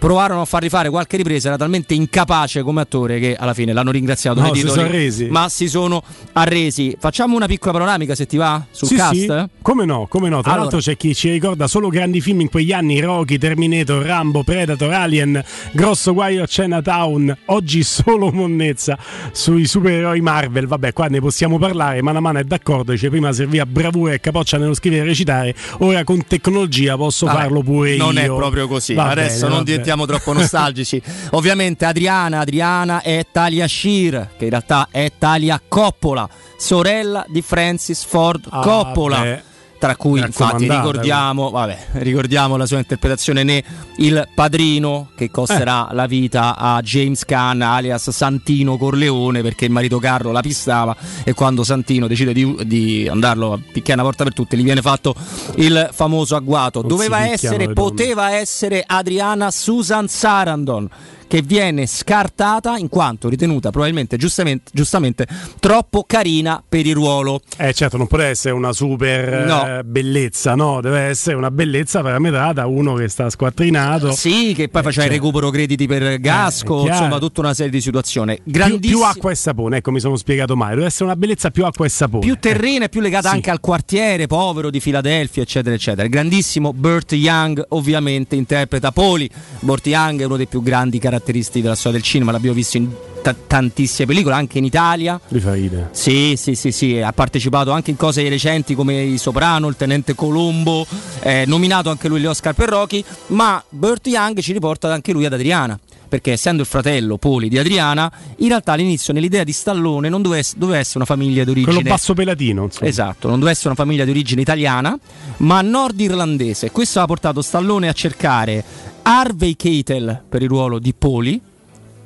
provarono 0.00 0.40
a 0.40 0.44
fargli 0.46 0.70
fare 0.70 0.88
qualche 0.88 1.18
ripresa, 1.18 1.48
era 1.48 1.58
talmente 1.58 1.92
incapace 1.92 2.62
come 2.62 2.80
attore 2.80 3.20
che 3.20 3.36
alla 3.38 3.52
fine 3.52 3.74
l'hanno 3.74 3.90
ringraziato 3.90 4.40
no, 4.40 4.46
nei 4.46 4.62
titoli, 4.62 5.12
si 5.12 5.26
ma 5.26 5.50
si 5.50 5.68
sono 5.68 6.02
arresi. 6.32 6.96
Facciamo 6.98 7.36
una 7.36 7.44
piccola 7.46 7.72
panoramica 7.72 8.14
se 8.14 8.24
ti 8.26 8.38
va 8.38 8.64
sul 8.70 8.88
sì, 8.88 8.96
cast? 8.96 9.12
Sì. 9.14 9.48
Come 9.60 9.84
no, 9.84 10.06
come 10.08 10.30
no. 10.30 10.40
Tra 10.40 10.52
allora. 10.52 10.70
l'altro 10.70 10.78
c'è 10.78 10.96
chi 10.96 11.14
ci 11.14 11.30
ricorda 11.30 11.68
solo 11.68 11.88
grandi 11.90 12.22
film 12.22 12.40
in 12.40 12.48
quegli 12.48 12.72
anni, 12.72 12.98
Rocky, 12.98 13.36
Terminator, 13.36 14.02
Rambo, 14.02 14.42
Predator, 14.42 14.90
Alien, 14.90 15.44
Grosso 15.72 16.14
Guaio 16.14 16.44
a 16.44 16.46
Chinatown, 16.46 17.36
oggi 17.46 17.82
solo 17.82 18.32
monnezza 18.32 18.96
sui 19.32 19.66
supereroi 19.66 20.22
Marvel. 20.22 20.66
Vabbè, 20.66 20.94
qua 20.94 21.08
ne 21.08 21.20
possiamo 21.20 21.58
parlare, 21.58 22.00
mano 22.00 22.18
a 22.18 22.20
mano 22.22 22.38
è 22.38 22.44
d'accordo, 22.44 22.92
dice 22.92 23.10
prima 23.10 23.32
serviva 23.32 23.66
bravura 23.66 24.14
e 24.14 24.20
capoccia 24.20 24.56
nello 24.56 24.72
scrivere 24.72 25.02
e 25.02 25.04
recitare, 25.04 25.54
ora 25.80 26.04
con 26.04 26.24
tecnologia 26.26 26.96
posso 26.96 27.26
Vabbè, 27.26 27.38
farlo 27.38 27.62
pure 27.62 27.96
non 27.96 28.14
io. 28.14 28.20
Non 28.20 28.22
è 28.22 28.26
proprio 28.26 28.66
così, 28.66 28.94
va 28.94 29.10
adesso 29.10 29.46
bene, 29.46 29.54
non 29.54 29.64
diventiamo 29.90 30.06
troppo 30.06 30.32
nostalgici. 30.32 31.02
Ovviamente 31.32 31.84
Adriana, 31.84 32.40
Adriana 32.40 33.02
è 33.02 33.26
Talia 33.30 33.66
Shear, 33.66 34.30
che 34.36 34.44
in 34.44 34.50
realtà 34.50 34.88
è 34.90 35.12
Talia 35.18 35.60
Coppola, 35.66 36.28
sorella 36.56 37.24
di 37.28 37.42
Francis 37.42 38.04
Ford 38.04 38.46
Ah, 38.50 38.60
Coppola. 38.60 39.20
beh. 39.20 39.42
Tra 39.80 39.96
cui 39.96 40.20
infatti 40.20 40.68
ricordiamo, 40.68 41.48
vabbè, 41.48 41.86
ricordiamo 41.92 42.58
la 42.58 42.66
sua 42.66 42.76
interpretazione 42.76 43.42
né 43.44 43.64
il 43.96 44.28
padrino 44.34 45.08
che 45.16 45.30
costerà 45.30 45.88
Eh. 45.90 45.94
la 45.94 46.06
vita 46.06 46.54
a 46.54 46.82
James 46.82 47.24
Caan 47.24 47.62
alias 47.62 48.10
Santino 48.10 48.76
Corleone 48.76 49.40
perché 49.40 49.64
il 49.64 49.70
marito 49.70 49.98
Carlo 49.98 50.32
la 50.32 50.42
pistava 50.42 50.94
e 51.24 51.32
quando 51.32 51.64
Santino 51.64 52.06
decide 52.06 52.34
di, 52.34 52.58
di 52.66 53.08
andarlo 53.08 53.54
a 53.54 53.58
picchiare 53.58 54.00
una 54.00 54.08
porta 54.10 54.24
per 54.24 54.34
tutti 54.34 54.54
gli 54.54 54.64
viene 54.64 54.82
fatto 54.82 55.14
il 55.56 55.88
famoso 55.92 56.36
agguato. 56.36 56.82
Doveva 56.82 57.26
essere, 57.26 57.72
poteva 57.72 58.32
essere 58.32 58.84
Adriana 58.86 59.50
Susan 59.50 60.08
Sarandon 60.08 60.88
che 61.30 61.42
viene 61.42 61.86
scartata 61.86 62.76
in 62.76 62.88
quanto 62.88 63.28
ritenuta 63.28 63.70
probabilmente 63.70 64.16
giustamente, 64.16 64.72
giustamente 64.74 65.28
troppo 65.60 66.02
carina 66.04 66.60
per 66.68 66.86
il 66.86 66.94
ruolo. 66.94 67.40
Eh 67.56 67.72
certo, 67.72 67.96
non 67.96 68.08
può 68.08 68.18
essere 68.18 68.52
una 68.52 68.72
super 68.72 69.44
No. 69.46 69.78
eh, 69.78 69.84
bellezza, 69.84 70.56
no, 70.56 70.80
deve 70.80 71.02
essere 71.02 71.36
una 71.36 71.52
bellezza 71.52 72.00
parametrata, 72.02 72.66
uno 72.66 72.94
che 72.94 73.06
sta 73.06 73.30
squattrinato. 73.30 74.10
Sì, 74.10 74.54
che 74.56 74.68
poi 74.68 74.82
faceva 74.82 75.04
cioè- 75.06 75.14
il 75.14 75.20
recupero 75.20 75.50
crediti 75.50 75.86
per 75.86 76.18
Gasco, 76.18 76.78
Eh, 76.78 76.80
è 76.80 76.82
chiaro. 76.86 77.04
insomma 77.04 77.20
tutta 77.20 77.40
una 77.42 77.54
serie 77.54 77.70
di 77.70 77.80
situazioni. 77.80 78.34
Più, 78.42 78.50
Grandissimo. 78.50 78.98
più 78.98 79.06
acqua 79.06 79.30
e 79.30 79.34
sapone, 79.36 79.76
ecco 79.76 79.92
mi 79.92 80.00
sono 80.00 80.16
spiegato 80.16 80.56
male, 80.56 80.74
deve 80.74 80.86
essere 80.86 81.04
una 81.04 81.14
bellezza 81.16 81.50
più 81.52 81.64
acqua 81.64 81.86
e 81.86 81.90
sapone. 81.90 82.24
più 82.26 82.36
terrena 82.40 82.86
e 82.86 82.88
più 82.88 83.00
legata 83.00 83.28
Sì. 83.28 83.34
anche 83.36 83.50
al 83.50 83.60
quartiere 83.60 84.26
povero 84.26 84.68
di 84.68 84.80
Filadelfia, 84.80 85.42
eccetera, 85.42 85.76
eccetera. 85.76 86.02
Il 86.02 86.10
grandissimo 86.10 86.72
Burt 86.72 87.12
Young, 87.12 87.64
ovviamente, 87.68 88.34
interpreta 88.34 88.90
Poli. 88.90 89.30
Burt 89.60 89.86
Young 89.86 90.22
è 90.22 90.24
uno 90.24 90.36
dei 90.36 90.46
più 90.46 90.60
grandi 90.60 90.98
caratteristi 91.20 91.60
della 91.60 91.74
storia 91.74 91.98
del 91.98 92.06
cinema, 92.06 92.32
l'abbiamo 92.32 92.56
visto 92.56 92.78
in 92.78 92.88
ta- 93.22 93.34
tantissime 93.46 94.06
pellicole, 94.06 94.34
anche 94.34 94.58
in 94.58 94.64
Italia. 94.64 95.20
Mi 95.28 95.40
fa 95.40 95.52
ridere. 95.52 95.90
Sì, 95.92 96.34
sì, 96.36 96.54
sì, 96.54 96.72
sì, 96.72 96.98
ha 96.98 97.12
partecipato 97.12 97.70
anche 97.70 97.90
in 97.90 97.96
cose 97.96 98.26
recenti 98.28 98.74
come 98.74 99.02
I 99.02 99.18
Soprano, 99.18 99.68
Il 99.68 99.76
Tenente 99.76 100.14
Colombo, 100.14 100.86
è 101.20 101.44
nominato 101.46 101.90
anche 101.90 102.08
lui 102.08 102.18
agli 102.18 102.26
Oscar 102.26 102.54
per 102.54 102.70
Rocky, 102.70 103.04
ma 103.28 103.62
Burt 103.68 104.06
Young 104.06 104.40
ci 104.40 104.52
riporta 104.52 104.92
anche 104.92 105.12
lui 105.12 105.26
ad 105.26 105.34
Adriana. 105.34 105.78
Perché 106.10 106.32
essendo 106.32 106.62
il 106.62 106.66
fratello 106.66 107.18
Poli 107.18 107.48
di 107.48 107.56
Adriana, 107.56 108.10
in 108.38 108.48
realtà 108.48 108.72
all'inizio 108.72 109.12
nell'idea 109.12 109.44
di 109.44 109.52
Stallone 109.52 110.08
non 110.08 110.22
doveva 110.22 110.76
essere 110.76 110.96
una 110.96 111.04
famiglia 111.04 111.44
d'origine 111.44 111.72
Quello 111.72 111.88
basso 111.88 112.14
pelatino, 112.14 112.64
insomma. 112.64 112.88
Esatto, 112.88 113.28
non 113.28 113.36
doveva 113.36 113.52
essere 113.52 113.68
una 113.68 113.76
famiglia 113.76 114.04
di 114.04 114.10
origine 114.10 114.40
italiana, 114.40 114.98
ma 115.36 115.62
nordirlandese. 115.62 116.72
Questo 116.72 116.98
ha 116.98 117.06
portato 117.06 117.42
Stallone 117.42 117.86
a 117.86 117.92
cercare 117.92 118.64
Harvey 119.10 119.56
Keitel 119.56 120.22
per 120.28 120.40
il 120.40 120.48
ruolo 120.48 120.78
di 120.78 120.94
Poli, 120.94 121.40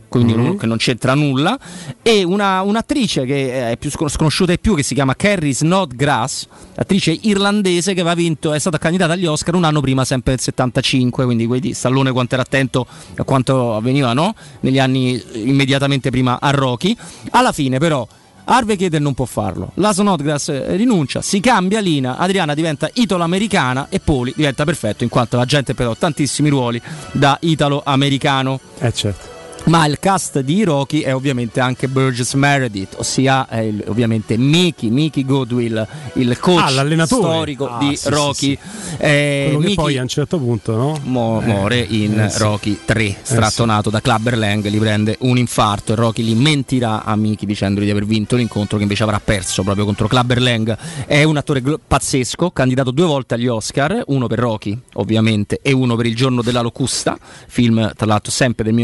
quindi 0.08 0.32
Mhm. 0.32 0.40
uno 0.40 0.56
che 0.56 0.64
non 0.64 0.78
c'entra 0.78 1.12
nulla, 1.14 1.58
e 2.00 2.22
una- 2.22 2.62
un'attrice 2.62 3.26
che 3.26 3.72
è 3.72 3.76
più 3.76 3.90
scon- 3.90 4.08
sconosciuta 4.08 4.52
di 4.52 4.58
più, 4.58 4.74
che 4.74 4.82
si 4.82 4.94
chiama 4.94 5.14
Carrie 5.14 5.52
Snodgrass, 5.52 6.46
attrice 6.76 7.14
irlandese 7.22 7.92
che 7.92 8.00
aveva 8.00 8.14
vinto, 8.14 8.54
è 8.54 8.58
stata 8.58 8.78
candidata 8.78 9.12
agli 9.12 9.26
Oscar 9.26 9.54
un 9.54 9.64
anno 9.64 9.82
prima, 9.82 10.02
sempre 10.06 10.32
nel 10.32 10.40
75, 10.40 11.26
quindi 11.26 11.46
vedi 11.46 11.74
Stallone 11.74 12.10
quanto 12.10 12.34
era 12.34 12.42
attento 12.42 12.86
a 13.16 13.24
quanto 13.24 13.74
avveniva 13.76 14.14
no? 14.14 14.34
negli 14.60 14.78
anni 14.78 15.22
immediatamente 15.34 16.08
prima 16.08 16.38
a 16.40 16.50
Rocky. 16.52 16.96
Alla 17.32 17.52
fine 17.52 17.76
però... 17.78 18.08
Harvey 18.44 18.76
Keitel 18.76 19.02
non 19.02 19.14
può 19.14 19.24
farlo, 19.24 19.70
la 19.74 19.92
Snodgrass 19.92 20.48
eh, 20.48 20.76
rinuncia, 20.76 21.22
si 21.22 21.40
cambia 21.40 21.80
Lina, 21.80 22.16
Adriana 22.16 22.54
diventa 22.54 22.88
italo-americana 22.92 23.86
e 23.88 24.00
Poli 24.00 24.32
diventa 24.36 24.64
perfetto 24.64 25.02
in 25.02 25.10
quanto 25.10 25.36
la 25.36 25.44
gente 25.44 25.74
però 25.74 25.94
tantissimi 25.96 26.48
ruoli 26.48 26.80
da 27.12 27.36
italo-americano. 27.40 28.60
Eh 28.78 28.92
certo. 28.92 29.33
Ma 29.64 29.86
il 29.86 29.98
cast 29.98 30.40
di 30.40 30.62
Rocky 30.62 31.00
è 31.00 31.14
ovviamente 31.14 31.58
anche 31.58 31.88
Burgess 31.88 32.34
Meredith, 32.34 32.96
ossia 32.98 33.48
è 33.48 33.60
il- 33.60 33.82
ovviamente 33.86 34.36
Mickey, 34.36 34.90
Mickey 34.90 35.24
Goodwill, 35.24 35.86
il 36.14 36.38
coach 36.38 36.76
Ah, 36.76 37.06
storico 37.06 37.68
Ah, 37.70 37.78
di 37.78 37.96
sì, 37.96 38.02
sì, 38.02 38.08
Rocky. 38.10 38.34
sì. 38.34 38.58
Eh, 38.98 39.42
Quello 39.46 39.58
che 39.60 39.64
Mickey 39.64 39.74
poi 39.74 39.96
a 39.98 40.02
un 40.02 40.08
certo 40.08 40.38
punto, 40.38 40.76
no? 40.76 41.00
mo- 41.04 41.40
Eh, 41.40 41.46
muore 41.46 41.78
in 41.80 42.20
eh, 42.20 42.28
sì. 42.28 42.38
Rocky 42.40 42.78
3, 42.84 43.16
strattonato 43.22 43.88
da 43.88 44.02
Clubber 44.02 44.36
Lang, 44.36 44.68
gli 44.68 44.78
prende 44.78 45.16
un 45.20 45.38
infarto 45.38 45.92
e 45.92 45.96
Rocky 45.96 46.22
gli 46.22 46.34
mentirà 46.34 47.02
a 47.02 47.16
Mickey 47.16 47.46
dicendogli 47.46 47.84
di 47.86 47.90
aver 47.90 48.04
vinto 48.04 48.36
l'incontro 48.36 48.76
che 48.76 48.82
invece 48.82 49.02
avrà 49.04 49.18
perso 49.18 49.62
proprio 49.62 49.86
contro 49.86 50.08
Clubber 50.08 50.42
Lang. 50.42 50.76
È 51.06 51.22
un 51.22 51.38
attore 51.38 51.62
glo- 51.62 51.80
pazzesco, 51.84 52.50
candidato 52.50 52.90
due 52.90 53.06
volte 53.06 53.32
agli 53.34 53.46
Oscar, 53.46 54.02
uno 54.08 54.26
per 54.26 54.40
Rocky 54.40 54.78
ovviamente 54.94 55.58
e 55.62 55.72
uno 55.72 55.96
per 55.96 56.04
Il 56.04 56.14
giorno 56.14 56.42
della 56.42 56.60
locusta, 56.60 57.18
film 57.48 57.92
tra 57.96 58.04
l'altro 58.06 58.30
sempre 58.30 58.62
del 58.64 58.74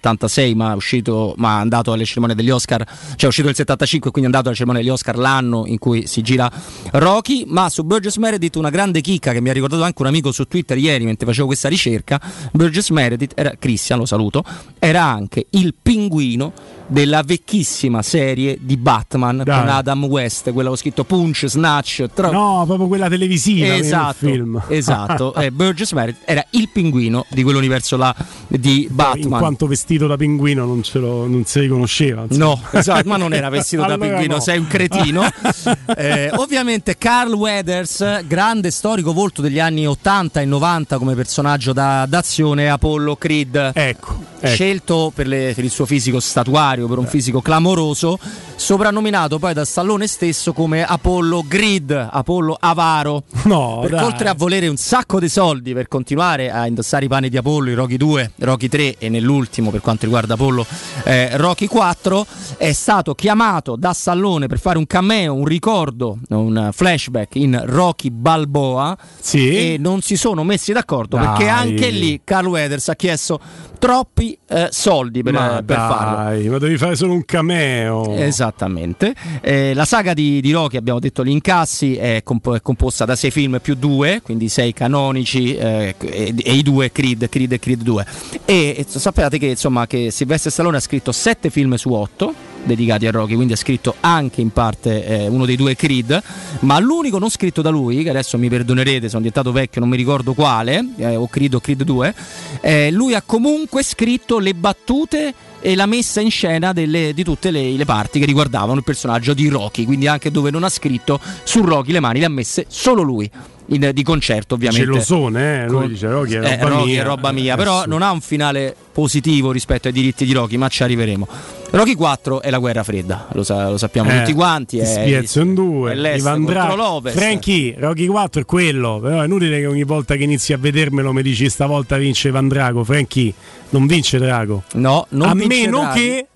1976 0.00 0.54
ma 0.54 0.72
è 0.72 0.74
uscito, 0.74 1.34
ma 1.36 1.58
andato 1.58 1.92
alle 1.92 2.04
cerimonie 2.04 2.34
degli 2.34 2.50
Oscar, 2.50 2.84
cioè 2.84 3.24
è 3.24 3.26
uscito 3.26 3.46
nel 3.46 3.56
75 3.56 4.10
quindi 4.10 4.30
è 4.30 4.32
andato 4.32 4.48
alle 4.48 4.56
cerimonie 4.56 4.82
degli 4.82 4.92
Oscar 4.92 5.16
l'anno 5.16 5.64
in 5.66 5.78
cui 5.78 6.06
si 6.06 6.22
gira 6.22 6.50
Rocky, 6.92 7.44
ma 7.46 7.68
su 7.68 7.84
Burgess 7.84 8.16
Meredith 8.16 8.56
una 8.56 8.70
grande 8.70 9.00
chicca 9.00 9.32
che 9.32 9.40
mi 9.40 9.50
ha 9.50 9.52
ricordato 9.52 9.82
anche 9.82 10.00
un 10.02 10.08
amico 10.08 10.32
su 10.32 10.44
Twitter 10.44 10.76
ieri 10.78 11.04
mentre 11.04 11.26
facevo 11.26 11.46
questa 11.46 11.68
ricerca, 11.68 12.20
Burgess 12.52 12.90
Meredith 12.90 13.32
era 13.34 13.52
Christian, 13.58 13.98
lo 13.98 14.06
saluto, 14.06 14.44
era 14.78 15.04
anche 15.04 15.46
il 15.50 15.74
pinguino 15.80 16.52
della 16.86 17.22
vecchissima 17.24 18.02
serie 18.02 18.58
di 18.60 18.76
Batman 18.76 19.42
Dai. 19.44 19.58
con 19.60 19.68
Adam 19.68 20.04
West, 20.04 20.52
quella 20.52 20.70
ho 20.70 20.76
scritto 20.76 21.04
Punch, 21.04 21.46
Snatch, 21.46 22.06
tro- 22.14 22.30
No, 22.30 22.64
proprio 22.66 22.86
quella 22.88 23.08
televisiva, 23.08 23.74
Esatto, 23.74 24.26
film. 24.26 24.62
esatto. 24.68 25.34
Eh, 25.34 25.50
Burgess 25.50 25.92
Meredith 25.92 26.22
era 26.24 26.44
il 26.50 26.68
pinguino 26.70 27.24
di 27.30 27.42
quell'universo 27.42 27.96
là 27.96 28.14
di 28.48 28.82
In 28.82 28.94
Batman. 28.94 29.38
quanto 29.38 29.66
vestito 29.66 30.06
da 30.06 30.16
pinguino 30.16 30.64
non, 30.66 30.82
ce 30.82 30.98
lo, 30.98 31.26
non 31.26 31.44
si 31.44 31.60
riconosceva. 31.60 32.22
insomma. 32.28 32.44
No, 32.44 32.60
esatto, 32.78 33.08
ma 33.08 33.16
non 33.16 33.32
era 33.32 33.48
vestito 33.48 33.82
da 33.82 33.94
Allora 33.94 34.08
pinguino, 34.08 34.34
no. 34.36 34.40
sei 34.40 34.58
un 34.58 34.66
cretino. 34.66 35.22
Eh, 35.94 36.30
ovviamente 36.34 36.96
Carl 36.96 37.32
Weathers, 37.32 38.24
grande 38.26 38.70
storico 38.70 39.12
volto 39.12 39.40
degli 39.42 39.58
anni 39.60 39.86
80 39.86 40.40
e 40.40 40.44
90 40.44 40.98
come 40.98 41.14
personaggio 41.14 41.72
da- 41.72 42.06
d'azione, 42.06 42.68
Apollo 42.70 43.16
Creed. 43.16 43.70
Ecco, 43.74 44.24
ecco. 44.42 44.54
Scelto 44.54 45.12
per, 45.14 45.26
le- 45.26 45.52
per 45.54 45.64
il 45.64 45.70
suo 45.70 45.86
fisico 45.86 46.20
statuario, 46.20 46.86
per 46.88 46.98
un 46.98 47.06
fisico 47.06 47.40
clamoroso, 47.40 48.18
soprannominato 48.56 49.38
poi 49.38 49.54
da 49.54 49.64
Stallone 49.64 50.06
stesso 50.06 50.52
come 50.52 50.84
Apollo 50.84 51.44
Grid, 51.46 51.90
Apollo 52.10 52.56
Avaro. 52.60 53.24
No, 53.44 53.78
Perché 53.80 53.96
dai. 53.96 54.04
oltre 54.04 54.28
a 54.28 54.34
volere 54.34 54.68
un 54.68 54.76
sacco 54.76 55.18
di 55.18 55.28
soldi 55.28 55.72
per 55.72 55.88
continuare 55.88 56.50
a 56.50 56.66
indossare 56.66 57.04
i 57.06 57.08
panni 57.08 57.28
di 57.28 57.36
Apollo, 57.36 57.70
i 57.70 57.74
Rocky 57.74 57.96
2, 57.96 58.32
Rocky 58.40 58.68
3 58.68 58.96
e 58.98 59.08
nell'ultimo 59.08 59.70
per 59.70 59.80
quanto 59.80 60.04
riguarda 60.04 60.34
Apollo, 60.34 60.64
eh, 61.04 61.36
Rocky 61.36 61.66
4, 61.66 62.26
è 62.56 62.72
stato 62.72 63.14
chiamato 63.14 63.76
da 63.76 63.92
Stallone 63.92 64.46
per 64.46 64.58
fare 64.60 64.78
un 64.78 64.86
cameo, 64.86 65.34
un 65.34 65.44
ricordo, 65.44 66.18
un 66.28 66.70
flashback 66.72 67.34
in 67.36 67.60
Rocky 67.64 68.10
Balboa 68.10 68.96
Sì. 69.20 69.72
e 69.72 69.76
non 69.78 70.00
si 70.02 70.16
sono 70.16 70.44
messi 70.44 70.72
d'accordo 70.72 71.16
Dai. 71.16 71.26
perché 71.26 71.48
anche 71.48 71.90
lì 71.90 72.20
Carl 72.24 72.46
Weathers 72.46 72.88
ha 72.90 72.94
chiesto 72.94 73.40
troppi 73.78 74.31
eh, 74.46 74.68
soldi 74.70 75.22
per, 75.22 75.32
ma 75.32 75.62
per 75.64 75.76
farlo. 75.76 76.16
dai, 76.16 76.48
ma 76.48 76.58
devi 76.58 76.76
fare 76.76 76.96
solo 76.96 77.12
un 77.14 77.24
cameo. 77.24 78.14
Esattamente. 78.16 79.14
Eh, 79.40 79.74
la 79.74 79.84
saga 79.84 80.14
di, 80.14 80.40
di 80.40 80.52
Rocky, 80.52 80.76
abbiamo 80.76 80.98
detto 80.98 81.24
gli 81.24 81.30
incassi, 81.30 81.96
è, 81.96 82.22
comp- 82.22 82.54
è 82.54 82.60
composta 82.60 83.04
da 83.04 83.16
sei 83.16 83.30
film 83.30 83.58
più 83.60 83.74
due, 83.74 84.20
quindi 84.22 84.48
sei 84.48 84.72
canonici 84.72 85.54
eh, 85.56 85.94
e, 85.98 86.34
e 86.36 86.52
i 86.54 86.62
due 86.62 86.92
Creed, 86.92 87.28
Creed 87.28 87.52
e 87.52 87.58
Creed 87.58 87.82
2. 87.82 88.06
E, 88.44 88.74
e 88.78 88.86
sappiate 88.88 89.38
che, 89.38 89.46
insomma, 89.46 89.86
che 89.86 90.10
Silvestre 90.10 90.50
Stallone 90.50 90.76
ha 90.76 90.80
scritto 90.80 91.12
sette 91.12 91.50
film 91.50 91.74
su 91.74 91.92
otto. 91.92 92.51
Dedicati 92.64 93.06
a 93.06 93.10
Rocky, 93.10 93.34
quindi 93.34 93.52
ha 93.52 93.56
scritto 93.56 93.94
anche 94.00 94.40
in 94.40 94.50
parte 94.50 95.04
eh, 95.04 95.26
uno 95.28 95.44
dei 95.44 95.56
due 95.56 95.74
Creed, 95.74 96.22
ma 96.60 96.78
l'unico 96.78 97.18
non 97.18 97.30
scritto 97.30 97.62
da 97.62 97.70
lui, 97.70 98.02
che 98.02 98.10
adesso 98.10 98.38
mi 98.38 98.48
perdonerete, 98.48 99.08
sono 99.08 99.22
diventato 99.22 99.52
vecchio, 99.52 99.80
non 99.80 99.90
mi 99.90 99.96
ricordo 99.96 100.34
quale, 100.34 100.84
eh, 100.96 101.16
o 101.16 101.28
Creed 101.28 101.54
o 101.54 101.60
Creed 101.60 101.82
2, 101.82 102.14
eh, 102.60 102.90
lui 102.90 103.14
ha 103.14 103.22
comunque 103.22 103.82
scritto 103.82 104.38
le 104.38 104.54
battute 104.54 105.34
e 105.62 105.76
la 105.76 105.86
messa 105.86 106.20
in 106.20 106.30
scena 106.30 106.72
delle, 106.72 107.14
di 107.14 107.22
tutte 107.22 107.50
le, 107.52 107.70
le, 107.70 107.84
parti 107.84 108.18
che 108.18 108.26
riguardavano 108.26 108.74
il 108.74 108.84
personaggio 108.84 109.32
di 109.32 109.48
Rocky, 109.48 109.84
quindi 109.84 110.08
anche 110.08 110.30
dove 110.30 110.50
non 110.50 110.64
ha 110.64 110.68
scritto 110.68 111.20
su 111.44 111.62
Rocky 111.62 111.92
le 111.92 112.00
mani 112.00 112.18
le 112.18 112.26
ha 112.26 112.28
messe 112.28 112.66
solo 112.68 113.02
lui. 113.02 113.30
In, 113.66 113.92
di 113.94 114.02
concerto 114.02 114.56
ovviamente 114.56 114.84
gelosone 114.84 115.62
eh? 115.62 115.68
lui 115.68 115.86
dice 115.86 116.08
Rocky 116.08 116.34
è 116.34 116.58
roba 116.58 116.80
eh, 116.80 116.84
mia, 116.84 117.00
è 117.00 117.04
roba 117.04 117.30
mia. 117.30 117.54
però 117.54 117.84
non 117.86 118.02
ha 118.02 118.10
un 118.10 118.20
finale 118.20 118.74
positivo 118.90 119.52
rispetto 119.52 119.86
ai 119.86 119.94
diritti 119.94 120.24
di 120.24 120.32
Rocky 120.32 120.56
ma 120.56 120.66
ci 120.66 120.82
arriveremo 120.82 121.28
Rocky 121.74 121.94
4 121.94 122.42
è 122.42 122.50
la 122.50 122.58
guerra 122.58 122.82
fredda, 122.82 123.28
lo, 123.32 123.42
sa- 123.42 123.70
lo 123.70 123.78
sappiamo 123.78 124.10
eh, 124.10 124.18
tutti 124.18 124.34
quanti. 124.34 124.76
È 124.76 124.84
Spiezzion 124.84 125.54
2, 125.54 126.16
Ivan 126.16 126.44
Drago. 126.44 127.00
Frankie, 127.06 127.74
Rocky 127.78 128.04
4 128.04 128.42
è 128.42 128.44
quello, 128.44 129.00
però 129.00 129.22
è 129.22 129.24
inutile 129.24 129.58
che 129.58 129.66
ogni 129.66 129.84
volta 129.84 130.16
che 130.16 130.24
inizi 130.24 130.52
a 130.52 130.58
vedermelo 130.58 131.14
mi 131.14 131.22
dici 131.22 131.48
stavolta 131.48 131.96
vince 131.96 132.28
Ivan 132.28 132.48
Drago. 132.48 132.84
Frankie, 132.84 133.32
non 133.72 133.86
vince 133.86 134.18
Drago. 134.18 134.62
No, 134.74 135.06
non 135.10 135.28
a 135.28 135.34
meno 135.34 135.80
Drago. 135.80 135.94
che 135.94 136.26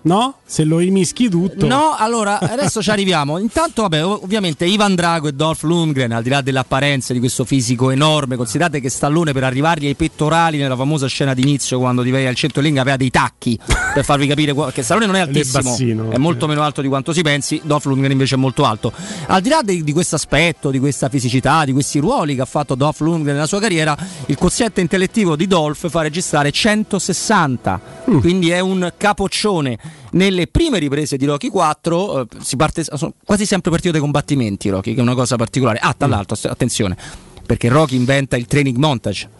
No? 0.00 0.36
Se 0.44 0.64
lo 0.64 0.78
rimischi 0.78 1.28
tutto. 1.28 1.66
No, 1.66 1.94
allora 1.96 2.38
adesso 2.38 2.80
ci 2.80 2.90
arriviamo. 2.90 3.38
Intanto, 3.38 3.82
vabbè, 3.82 4.04
ovviamente 4.04 4.64
Ivan 4.64 4.94
Drago 4.94 5.28
e 5.28 5.32
Dolph 5.32 5.62
Lundgren, 5.62 6.12
al 6.12 6.22
di 6.22 6.28
là 6.28 6.40
dell'apparenza 6.40 7.12
di 7.12 7.18
questo 7.18 7.44
fisico 7.44 7.90
enorme, 7.90 8.36
considerate 8.36 8.80
che 8.80 8.90
Stallone 8.90 9.32
per 9.32 9.44
arrivargli 9.44 9.86
ai 9.86 9.94
pettorali 9.94 10.58
nella 10.58 10.76
famosa 10.76 11.06
scena 11.08 11.34
d'inizio 11.34 11.78
quando 11.78 12.02
ti 12.02 12.10
vedi 12.10 12.26
al 12.26 12.36
centro 12.36 12.62
ring 12.62 12.78
aveva 12.78 12.96
dei 12.96 13.10
tacchi 13.10 13.58
per 13.92 14.04
farvi 14.04 14.26
capire 14.26 14.54
che 14.72 14.82
Stallone 14.82 15.06
non 15.06 15.16
è 15.16 15.20
altissimo, 15.28 16.10
è 16.10 16.16
molto 16.16 16.46
meno 16.46 16.62
alto 16.62 16.80
di 16.80 16.88
quanto 16.88 17.12
si 17.12 17.22
pensi, 17.22 17.60
Dolph 17.64 17.84
Lundgren 17.86 18.12
invece 18.12 18.36
è 18.36 18.38
molto 18.38 18.64
alto. 18.64 18.92
Al 19.26 19.40
di 19.40 19.48
là 19.48 19.60
di, 19.62 19.82
di 19.82 19.92
questo 19.92 20.14
aspetto, 20.14 20.70
di 20.70 20.78
questa 20.78 21.08
fisicità, 21.08 21.64
di 21.64 21.72
questi 21.72 21.98
ruoli 21.98 22.34
che 22.36 22.42
ha 22.42 22.46
fatto 22.46 22.74
Dolph 22.74 23.00
Lundgren 23.00 23.34
nella 23.34 23.46
sua 23.46 23.60
carriera, 23.60 23.96
il 24.26 24.36
quoziente 24.36 24.80
intellettivo 24.80 25.34
di 25.34 25.46
Dolph 25.46 25.88
fa 25.88 26.02
registrare 26.02 26.50
160, 26.50 27.80
mm. 28.10 28.18
quindi 28.20 28.50
è 28.50 28.60
un 28.60 28.92
capoccione 28.96 29.78
nelle 30.12 30.46
prime 30.46 30.78
riprese 30.78 31.16
di 31.16 31.24
Rocky 31.24 31.48
4 31.48 32.20
eh, 32.20 32.26
si 32.40 32.56
parte, 32.56 32.84
sono 32.84 33.14
quasi 33.24 33.46
sempre 33.46 33.70
partito 33.70 33.92
dai 33.92 34.00
combattimenti 34.00 34.68
Rocky, 34.68 34.94
che 34.94 35.00
è 35.00 35.02
una 35.02 35.14
cosa 35.14 35.36
particolare. 35.36 35.78
Ah, 35.80 35.94
tra 35.96 36.06
mm. 36.06 36.10
l'altro, 36.10 36.36
attenzione, 36.50 36.96
perché 37.44 37.68
Rocky 37.68 37.96
inventa 37.96 38.36
il 38.36 38.46
training 38.46 38.76
montage. 38.76 39.36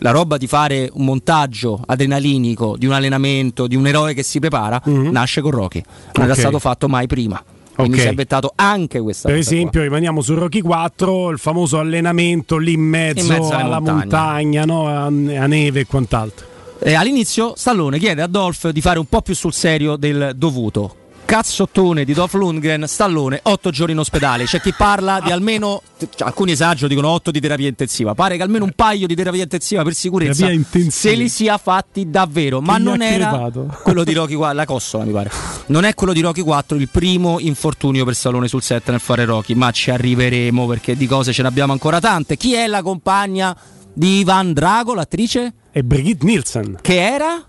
La 0.00 0.12
roba 0.12 0.36
di 0.36 0.46
fare 0.46 0.88
un 0.92 1.04
montaggio 1.04 1.82
adrenalinico 1.84 2.76
di 2.76 2.86
un 2.86 2.92
allenamento, 2.92 3.66
di 3.66 3.74
un 3.74 3.84
eroe 3.84 4.14
che 4.14 4.22
si 4.22 4.38
prepara, 4.38 4.80
mm-hmm. 4.88 5.10
nasce 5.10 5.40
con 5.40 5.50
Rocky. 5.50 5.82
Non 5.84 6.10
okay. 6.12 6.24
era 6.24 6.34
stato 6.34 6.58
fatto 6.60 6.88
mai 6.88 7.08
prima. 7.08 7.42
Quindi 7.74 7.92
okay. 7.92 8.00
si 8.02 8.06
è 8.08 8.10
inventato 8.10 8.52
anche 8.56 9.00
questa 9.00 9.28
Per 9.28 9.38
esempio, 9.38 9.70
qua. 9.70 9.82
rimaniamo 9.82 10.20
su 10.20 10.34
Rocky 10.34 10.60
4, 10.60 11.30
il 11.30 11.38
famoso 11.38 11.78
allenamento 11.78 12.56
lì 12.56 12.72
in 12.72 12.80
mezzo, 12.80 13.20
in 13.20 13.26
mezzo 13.26 13.52
alla 13.52 13.78
montagna, 13.78 14.64
no? 14.64 14.88
a, 14.88 15.04
a 15.04 15.46
neve 15.46 15.80
e 15.80 15.86
quant'altro. 15.86 16.47
Eh, 16.80 16.94
all'inizio 16.94 17.54
Stallone 17.56 17.98
chiede 17.98 18.22
a 18.22 18.28
Dolph 18.28 18.68
di 18.68 18.80
fare 18.80 18.98
un 18.98 19.06
po' 19.06 19.20
più 19.20 19.34
sul 19.34 19.52
serio 19.52 19.96
del 19.96 20.32
dovuto. 20.36 21.06
Cazzottone 21.28 22.06
di 22.06 22.14
Dolph 22.14 22.32
Lundgren, 22.34 22.86
Stallone, 22.86 23.40
8 23.42 23.70
giorni 23.70 23.92
in 23.92 23.98
ospedale. 23.98 24.44
C'è 24.44 24.62
chi 24.62 24.72
parla 24.72 25.20
di 25.22 25.30
almeno, 25.30 25.82
cioè, 25.98 26.26
alcuni 26.26 26.52
esagerano, 26.52 26.88
dicono 26.88 27.08
8 27.08 27.30
di 27.30 27.38
terapia 27.38 27.68
intensiva. 27.68 28.14
Pare 28.14 28.38
che 28.38 28.42
almeno 28.42 28.64
un 28.64 28.72
paio 28.74 29.06
di 29.06 29.14
terapia 29.14 29.42
intensiva 29.42 29.82
per 29.82 29.92
sicurezza 29.92 30.48
se 30.88 31.12
li 31.12 31.28
sia 31.28 31.58
fatti 31.58 32.08
davvero. 32.08 32.62
Ma 32.62 32.78
non 32.78 33.02
era 33.02 33.28
crepato? 33.28 33.76
quello 33.84 34.04
di 34.04 34.14
Rocky 34.14 34.34
4, 34.36 34.56
la 34.56 34.64
cossola 34.64 35.04
mi 35.04 35.12
pare. 35.12 35.30
Non 35.66 35.84
è 35.84 35.92
quello 35.92 36.14
di 36.14 36.22
Rocky 36.22 36.40
4 36.40 36.78
il 36.78 36.88
primo 36.88 37.38
infortunio 37.40 38.06
per 38.06 38.14
Stallone 38.14 38.48
sul 38.48 38.62
set 38.62 38.88
nel 38.88 39.00
fare 39.00 39.26
Rocky, 39.26 39.52
ma 39.52 39.70
ci 39.70 39.90
arriveremo 39.90 40.66
perché 40.66 40.96
di 40.96 41.06
cose 41.06 41.34
ce 41.34 41.42
ne 41.42 41.48
abbiamo 41.48 41.72
ancora 41.72 42.00
tante. 42.00 42.38
Chi 42.38 42.54
è 42.54 42.66
la 42.66 42.80
compagna 42.80 43.54
di 43.92 44.18
Ivan 44.20 44.52
Drago, 44.52 44.94
l'attrice? 44.94 45.52
e 45.70 45.84
Brigitte 45.84 46.24
Nielsen. 46.26 46.78
Che 46.80 47.00
era? 47.00 47.48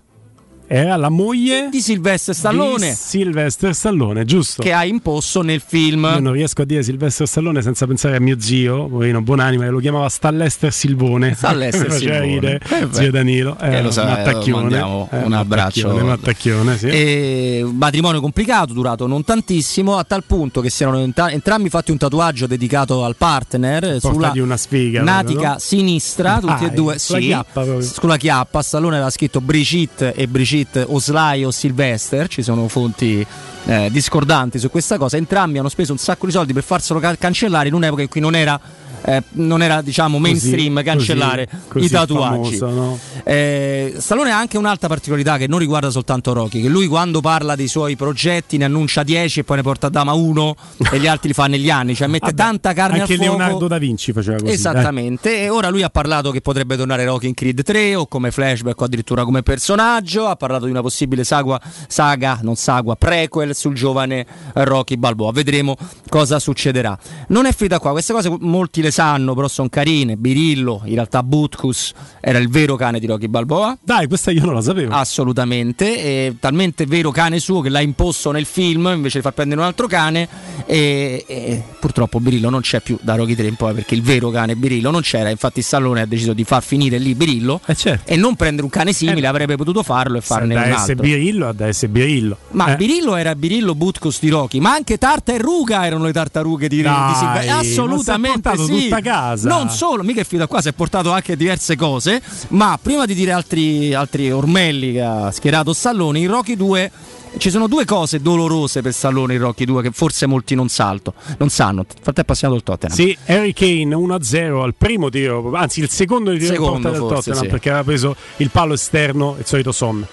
Era 0.72 0.94
la 0.94 1.08
moglie 1.08 1.66
di 1.68 1.80
Sylvester 1.80 2.32
Stallone. 2.32 2.90
Di 2.90 2.94
Sylvester 2.94 3.74
Stallone, 3.74 4.24
giusto? 4.24 4.62
Che 4.62 4.72
ha 4.72 4.84
imposto 4.84 5.42
nel 5.42 5.60
film. 5.66 6.04
Io 6.04 6.20
non 6.20 6.32
riesco 6.32 6.62
a 6.62 6.64
dire 6.64 6.84
Sylvester 6.84 7.26
Stallone 7.26 7.60
senza 7.60 7.88
pensare 7.88 8.14
a 8.14 8.20
mio 8.20 8.38
zio, 8.38 8.86
poverino 8.86 9.20
buonanima, 9.20 9.64
che 9.64 9.70
lo 9.70 9.80
chiamava 9.80 10.08
Stallester 10.08 10.72
Silvone. 10.72 11.34
Stallester 11.34 11.90
Silvone. 11.90 12.60
Eh 12.68 12.86
zio 12.92 13.10
Danilo. 13.10 13.56
Eh, 13.58 13.78
eh, 13.78 13.82
lo 13.82 13.90
sa, 13.90 14.04
un 14.04 14.10
attacchione. 14.10 14.78
Eh, 14.78 15.24
un 15.24 15.32
abbraccio. 15.32 15.92
Un 15.92 16.10
attacchione, 16.10 16.78
sì. 16.78 16.86
E, 16.86 17.68
matrimonio 17.68 18.20
complicato, 18.20 18.72
durato 18.72 19.08
non 19.08 19.24
tantissimo, 19.24 19.98
a 19.98 20.04
tal 20.04 20.22
punto 20.22 20.60
che 20.60 20.70
si 20.70 20.84
erano 20.84 21.00
ent- 21.00 21.30
entrambi 21.30 21.68
fatti 21.68 21.90
un 21.90 21.96
tatuaggio 21.96 22.46
dedicato 22.46 23.04
al 23.04 23.16
partner 23.16 23.98
Porta 23.98 24.08
sulla 24.12 24.30
di 24.30 24.38
una 24.38 24.56
sfiga, 24.56 25.02
natica 25.02 25.54
no? 25.54 25.58
sinistra, 25.58 26.38
tutti 26.38 26.62
ah, 26.62 26.68
e 26.68 26.70
due. 26.70 26.98
Sulla 27.00 27.18
sì, 27.18 27.26
chiappa 27.26 27.62
proprio. 27.62 27.80
Sulla 27.80 28.16
chiappa, 28.16 28.62
Stallone 28.62 28.94
aveva 28.94 29.10
scritto 29.10 29.40
Brigitte 29.40 30.14
e 30.14 30.28
Brigitte 30.28 30.58
Street 30.60 30.86
o 30.88 30.98
Sly 30.98 31.44
o 31.44 31.50
Sylvester, 31.50 32.28
ci 32.28 32.42
sono 32.42 32.68
fonti 32.68 33.26
eh, 33.64 33.88
discordanti 33.90 34.58
su 34.58 34.70
questa 34.70 34.98
cosa, 34.98 35.16
entrambi 35.16 35.58
hanno 35.58 35.68
speso 35.68 35.92
un 35.92 35.98
sacco 35.98 36.26
di 36.26 36.32
soldi 36.32 36.52
per 36.52 36.62
farselo 36.62 37.00
ca- 37.00 37.16
cancellare 37.16 37.68
in 37.68 37.74
un'epoca 37.74 38.02
in 38.02 38.08
cui 38.08 38.20
non 38.20 38.34
era 38.34 38.60
eh, 39.02 39.22
non 39.32 39.62
era 39.62 39.82
diciamo 39.82 40.18
mainstream 40.18 40.74
così, 40.74 40.84
cancellare 40.84 41.48
così, 41.68 41.86
i 41.86 41.88
tatuaggi. 41.88 42.56
Famoso, 42.56 42.80
no? 42.80 42.98
eh, 43.24 43.94
Stallone 43.98 44.30
ha 44.30 44.38
anche 44.38 44.58
un'altra 44.58 44.88
particolarità 44.88 45.36
che 45.36 45.46
non 45.46 45.58
riguarda 45.58 45.90
soltanto 45.90 46.32
Rocky, 46.32 46.62
che 46.62 46.68
lui 46.68 46.86
quando 46.86 47.20
parla 47.20 47.54
dei 47.54 47.68
suoi 47.68 47.96
progetti 47.96 48.56
ne 48.56 48.64
annuncia 48.64 49.02
10 49.02 49.40
e 49.40 49.44
poi 49.44 49.56
ne 49.56 49.62
porta 49.62 49.86
a 49.88 49.90
dama 49.90 50.12
uno 50.12 50.54
e 50.90 50.98
gli 50.98 51.06
altri 51.06 51.28
li 51.28 51.34
fa 51.34 51.46
negli 51.46 51.70
anni, 51.70 51.94
cioè 51.94 52.08
mette 52.08 52.26
Vabbè, 52.26 52.36
tanta 52.36 52.72
carne 52.72 53.00
al 53.00 53.06
fuoco. 53.06 53.22
Anche 53.22 53.36
Leonardo 53.36 53.68
da 53.68 53.78
Vinci 53.78 54.12
faceva 54.12 54.38
così. 54.38 54.52
Esattamente, 54.52 55.38
eh. 55.38 55.44
e 55.44 55.48
ora 55.48 55.68
lui 55.68 55.82
ha 55.82 55.90
parlato 55.90 56.30
che 56.30 56.40
potrebbe 56.40 56.76
tornare 56.76 57.04
Rocky 57.04 57.28
in 57.28 57.34
Creed 57.34 57.62
3 57.62 57.94
o 57.94 58.06
come 58.06 58.30
flashback 58.30 58.80
o 58.80 58.84
addirittura 58.84 59.24
come 59.24 59.42
personaggio, 59.42 60.26
ha 60.26 60.36
parlato 60.36 60.64
di 60.64 60.70
una 60.70 60.82
possibile 60.82 61.24
saga, 61.24 61.60
saga 61.88 62.40
non 62.42 62.56
sagua, 62.56 62.96
prequel 62.96 63.54
sul 63.54 63.74
giovane 63.74 64.26
Rocky 64.54 64.96
Balboa. 64.96 65.32
Vedremo 65.32 65.76
cosa 66.08 66.38
succederà. 66.38 66.98
Non 67.28 67.46
è 67.46 67.52
finita 67.52 67.78
qua, 67.78 67.92
queste 67.92 68.12
cose 68.12 68.34
molti 68.40 68.82
le 68.82 68.89
sanno, 68.90 69.34
però 69.34 69.48
sono 69.48 69.68
carine. 69.68 70.16
Birillo, 70.16 70.82
in 70.84 70.94
realtà 70.94 71.22
Butkus 71.22 71.92
era 72.20 72.38
il 72.38 72.48
vero 72.48 72.76
cane 72.76 72.98
di 72.98 73.06
Rocky 73.06 73.28
Balboa. 73.28 73.76
Dai, 73.82 74.06
questa 74.06 74.30
io 74.30 74.44
non 74.44 74.54
la 74.54 74.60
sapevo. 74.60 74.94
Assolutamente, 74.94 75.96
è 75.96 76.34
talmente 76.38 76.86
vero 76.86 77.10
cane 77.10 77.38
suo 77.38 77.60
che 77.60 77.68
l'ha 77.68 77.80
imposto 77.80 78.30
nel 78.30 78.46
film 78.46 78.90
invece 78.94 79.18
di 79.18 79.22
far 79.22 79.32
prendere 79.32 79.60
un 79.60 79.66
altro 79.66 79.86
cane. 79.86 80.28
E, 80.66 81.24
e 81.26 81.62
purtroppo 81.80 82.20
Birillo 82.20 82.50
non 82.50 82.60
c'è 82.60 82.80
più 82.80 82.98
da 83.00 83.14
Rocky 83.14 83.34
3 83.34 83.46
in 83.46 83.56
poi 83.56 83.74
perché 83.74 83.94
il 83.94 84.02
vero 84.02 84.30
cane 84.30 84.56
Birillo 84.56 84.90
non 84.90 85.00
c'era. 85.00 85.30
Infatti, 85.30 85.62
Stallone 85.62 86.02
ha 86.02 86.06
deciso 86.06 86.32
di 86.32 86.44
far 86.44 86.62
finire 86.62 86.98
lì 86.98 87.14
Birillo 87.14 87.60
eh 87.66 87.74
certo. 87.74 88.10
e 88.10 88.16
non 88.16 88.36
prendere 88.36 88.64
un 88.64 88.70
cane 88.70 88.92
simile. 88.92 89.26
Eh, 89.26 89.26
avrebbe 89.26 89.56
potuto 89.56 89.82
farlo 89.82 90.18
e 90.18 90.20
farne 90.20 90.54
un 90.54 90.62
altro. 90.62 90.94
Da 90.94 91.02
Birillo 91.02 91.48
ad 91.48 91.60
essere 91.60 91.90
Birillo. 91.90 92.36
Ma 92.50 92.72
eh. 92.72 92.76
Birillo 92.76 93.16
era 93.16 93.34
Birillo 93.34 93.74
Butkus 93.74 94.18
di 94.20 94.28
Rocky, 94.28 94.58
ma 94.60 94.72
anche 94.72 94.98
Tarta 94.98 95.32
e 95.32 95.38
Ruga 95.38 95.86
erano 95.86 96.04
le 96.04 96.12
tartarughe 96.12 96.68
di, 96.68 96.82
Dai, 96.82 97.12
di 97.12 97.18
Silvestri. 97.18 97.50
Assolutamente 97.50 98.56
sì. 98.56 98.79
Tutta 98.82 99.00
casa. 99.00 99.48
Non 99.48 99.70
solo, 99.70 100.02
mica 100.02 100.20
è 100.20 100.24
finito 100.24 100.46
qua, 100.46 100.60
si 100.60 100.68
è 100.68 100.72
portato 100.72 101.10
anche 101.10 101.36
diverse 101.36 101.76
cose. 101.76 102.20
Ma 102.48 102.78
prima 102.80 103.06
di 103.06 103.14
dire 103.14 103.32
altri, 103.32 103.94
altri 103.94 104.30
ormelli 104.30 104.92
che 104.92 105.02
ha 105.02 105.30
schierato 105.30 105.72
Stallone, 105.72 106.18
in 106.18 106.28
Rocky 106.28 106.56
2 106.56 106.90
ci 107.38 107.50
sono 107.50 107.68
due 107.68 107.84
cose 107.84 108.20
dolorose 108.20 108.82
per 108.82 108.92
Stallone 108.92 109.34
in 109.34 109.40
Rocky 109.40 109.64
2 109.64 109.82
che 109.82 109.90
forse 109.92 110.26
molti 110.26 110.54
non, 110.54 110.68
salto, 110.68 111.14
non 111.38 111.48
sanno. 111.48 111.84
Infatti 111.96 112.20
è 112.20 112.24
passato 112.24 112.54
il 112.54 112.62
Tottenham. 112.62 112.96
Sì, 112.96 113.16
Harry 113.26 113.52
Kane 113.52 113.94
1-0 113.94 114.62
al 114.62 114.74
primo 114.76 115.08
tiro, 115.08 115.52
anzi 115.54 115.80
il 115.80 115.88
secondo 115.88 116.32
tiro 116.32 116.54
secondo, 116.54 116.72
porta 116.72 116.90
del 116.90 117.00
Tottenham 117.00 117.42
sì. 117.42 117.48
perché 117.48 117.68
aveva 117.68 117.84
preso 117.84 118.16
il 118.38 118.50
palo 118.50 118.74
esterno 118.74 119.36
il 119.38 119.46
solito 119.46 119.72
Son. 119.72 120.06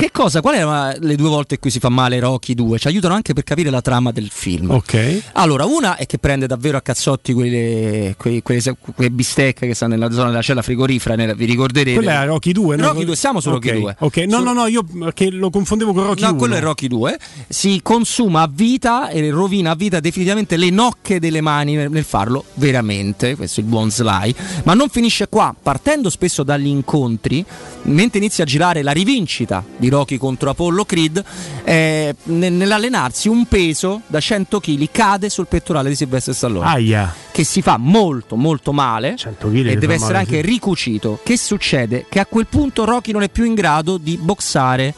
Che 0.00 0.10
cosa? 0.10 0.40
Quali 0.40 0.56
erano 0.56 0.94
le 0.98 1.14
due 1.14 1.28
volte 1.28 1.54
in 1.54 1.60
cui 1.60 1.68
si 1.68 1.78
fa 1.78 1.90
male 1.90 2.18
Rocky 2.20 2.54
2? 2.54 2.78
Ci 2.78 2.88
aiutano 2.88 3.12
anche 3.12 3.34
per 3.34 3.44
capire 3.44 3.68
la 3.68 3.82
trama 3.82 4.12
del 4.12 4.30
film. 4.32 4.70
Ok. 4.70 5.24
Allora, 5.32 5.66
una 5.66 5.96
è 5.96 6.06
che 6.06 6.16
prende 6.16 6.46
davvero 6.46 6.78
a 6.78 6.80
cazzotti 6.80 7.34
quelle, 7.34 8.14
quelle, 8.16 8.40
quelle, 8.40 8.62
quelle 8.94 9.10
bistecche 9.10 9.66
che 9.66 9.74
stanno 9.74 9.96
nella 9.96 10.10
zona 10.10 10.30
della 10.30 10.40
cella 10.40 10.62
frigorifera, 10.62 11.16
nella, 11.16 11.34
vi 11.34 11.44
ricorderete. 11.44 11.96
Quella 11.96 12.12
era 12.12 12.24
Rocky 12.24 12.52
2, 12.52 12.76
no? 12.76 12.86
Rocky 12.86 13.04
2, 13.04 13.14
siamo 13.14 13.40
su 13.40 13.50
okay. 13.50 13.72
Rocky 13.72 13.82
2. 13.82 13.96
Ok, 13.98 14.16
no, 14.26 14.38
no, 14.38 14.54
no, 14.54 14.66
io 14.68 14.86
che 15.12 15.30
lo 15.30 15.50
confondevo 15.50 15.92
con 15.92 16.04
Rocky 16.04 16.22
no, 16.22 16.30
1. 16.30 16.38
quello 16.38 16.54
è 16.54 16.60
Rocky 16.60 16.88
2. 16.88 17.18
Si 17.48 17.80
consuma 17.82 18.40
a 18.40 18.50
vita 18.50 19.10
e 19.10 19.28
rovina 19.28 19.72
a 19.72 19.74
vita 19.74 20.00
definitivamente 20.00 20.56
le 20.56 20.70
nocche 20.70 21.20
delle 21.20 21.42
mani 21.42 21.74
nel 21.74 22.04
farlo, 22.04 22.44
veramente. 22.54 23.36
Questo 23.36 23.60
è 23.60 23.64
il 23.64 23.68
buon 23.68 23.90
Sly. 23.90 24.34
Ma 24.62 24.72
non 24.72 24.88
finisce 24.88 25.28
qua, 25.28 25.54
partendo 25.62 26.08
spesso 26.08 26.42
dagli 26.42 26.68
incontri, 26.68 27.44
mentre 27.82 28.18
inizia 28.18 28.44
a 28.44 28.46
girare 28.46 28.82
la 28.82 28.92
rivincita 28.92 29.62
di 29.76 29.88
Rocky 29.90 30.16
contro 30.16 30.50
Apollo 30.50 30.84
Creed, 30.84 31.22
eh, 31.64 32.14
nell'allenarsi 32.24 33.28
un 33.28 33.46
peso 33.46 34.02
da 34.06 34.20
100 34.20 34.60
kg 34.60 34.88
cade 34.90 35.28
sul 35.28 35.46
pettorale 35.46 35.88
di 35.90 35.94
Silvestre 35.96 36.32
Stallone. 36.32 36.66
Aia. 36.66 37.14
Che 37.30 37.44
si 37.44 37.62
fa 37.62 37.76
molto 37.76 38.36
molto 38.36 38.72
male 38.72 39.16
100 39.16 39.48
kg 39.48 39.66
e 39.66 39.76
deve 39.76 39.94
essere 39.94 40.12
male, 40.12 40.24
anche 40.24 40.40
sì. 40.40 40.46
ricucito. 40.46 41.20
Che 41.22 41.36
succede? 41.36 42.06
Che 42.08 42.18
a 42.18 42.26
quel 42.26 42.46
punto 42.46 42.84
Rocky 42.84 43.12
non 43.12 43.22
è 43.22 43.28
più 43.28 43.44
in 43.44 43.54
grado 43.54 43.98
di 43.98 44.16
boxare 44.16 44.94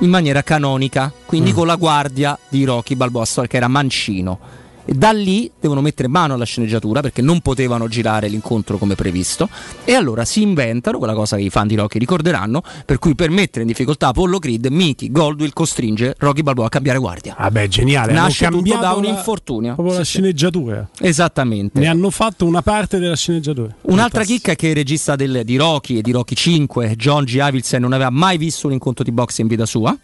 in 0.00 0.10
maniera 0.10 0.42
canonica, 0.42 1.12
quindi 1.24 1.52
mm. 1.52 1.54
con 1.54 1.66
la 1.66 1.76
guardia 1.76 2.36
di 2.48 2.64
Rocky 2.64 2.96
Balboa, 2.96 3.24
che 3.46 3.56
era 3.56 3.68
mancino 3.68 4.62
e 4.84 4.92
da 4.94 5.12
lì 5.12 5.50
devono 5.58 5.80
mettere 5.80 6.08
mano 6.08 6.34
alla 6.34 6.44
sceneggiatura 6.44 7.00
perché 7.00 7.22
non 7.22 7.40
potevano 7.40 7.88
girare 7.88 8.28
l'incontro 8.28 8.78
come 8.78 8.94
previsto. 8.94 9.48
E 9.84 9.94
allora 9.94 10.24
si 10.24 10.42
inventano 10.42 10.98
quella 10.98 11.14
cosa 11.14 11.36
che 11.36 11.42
i 11.42 11.50
fan 11.50 11.66
di 11.66 11.74
Rocky 11.74 11.98
ricorderanno, 11.98 12.62
per 12.84 12.98
cui 12.98 13.14
per 13.14 13.30
mettere 13.30 13.62
in 13.62 13.68
difficoltà 13.68 14.08
Apollo 14.08 14.38
Creed, 14.38 14.66
Mickey 14.66 15.10
Goldwill 15.10 15.52
costringe 15.52 16.14
Rocky 16.18 16.42
Balboa 16.42 16.66
a 16.66 16.68
cambiare 16.68 16.98
guardia. 16.98 17.34
Ah, 17.36 17.50
beh, 17.50 17.68
geniale. 17.68 18.12
Nasce 18.12 18.48
tutto 18.48 18.76
da 18.76 18.92
un 18.92 19.04
infortunio. 19.04 19.74
Proprio 19.74 19.92
sì, 19.92 19.98
la 19.98 20.04
sceneggiatura. 20.04 20.88
Esattamente. 21.00 21.78
Ne 21.78 21.86
hanno 21.86 22.10
fatto 22.10 22.44
una 22.44 22.62
parte 22.62 22.98
della 22.98 23.16
sceneggiatura. 23.16 23.74
Un'altra 23.82 24.24
chicca 24.24 24.52
è 24.52 24.56
che 24.56 24.68
il 24.68 24.74
regista 24.74 25.16
del, 25.16 25.42
di 25.44 25.56
Rocky 25.56 25.98
e 25.98 26.02
di 26.02 26.10
Rocky 26.10 26.34
5, 26.34 26.94
John 26.96 27.24
G. 27.24 27.38
Avildsen, 27.38 27.80
non 27.80 27.92
aveva 27.92 28.10
mai 28.10 28.36
visto 28.38 28.66
un 28.66 28.72
incontro 28.74 29.04
di 29.04 29.12
boxe 29.12 29.42
in 29.42 29.48
vita 29.48 29.66
sua 29.66 29.96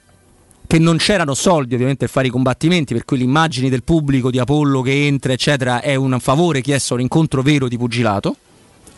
che 0.70 0.78
non 0.78 0.98
c'erano 0.98 1.34
soldi 1.34 1.74
ovviamente 1.74 2.04
per 2.04 2.10
fare 2.10 2.28
i 2.28 2.30
combattimenti, 2.30 2.94
per 2.94 3.04
cui 3.04 3.18
le 3.18 3.24
immagini 3.24 3.68
del 3.68 3.82
pubblico 3.82 4.30
di 4.30 4.38
Apollo 4.38 4.82
che 4.82 5.04
entra, 5.04 5.32
eccetera, 5.32 5.80
è 5.80 5.96
un 5.96 6.16
favore 6.20 6.60
chiesto 6.60 6.92
a 6.92 6.96
un 6.98 7.02
incontro 7.02 7.42
vero 7.42 7.66
di 7.66 7.76
pugilato. 7.76 8.36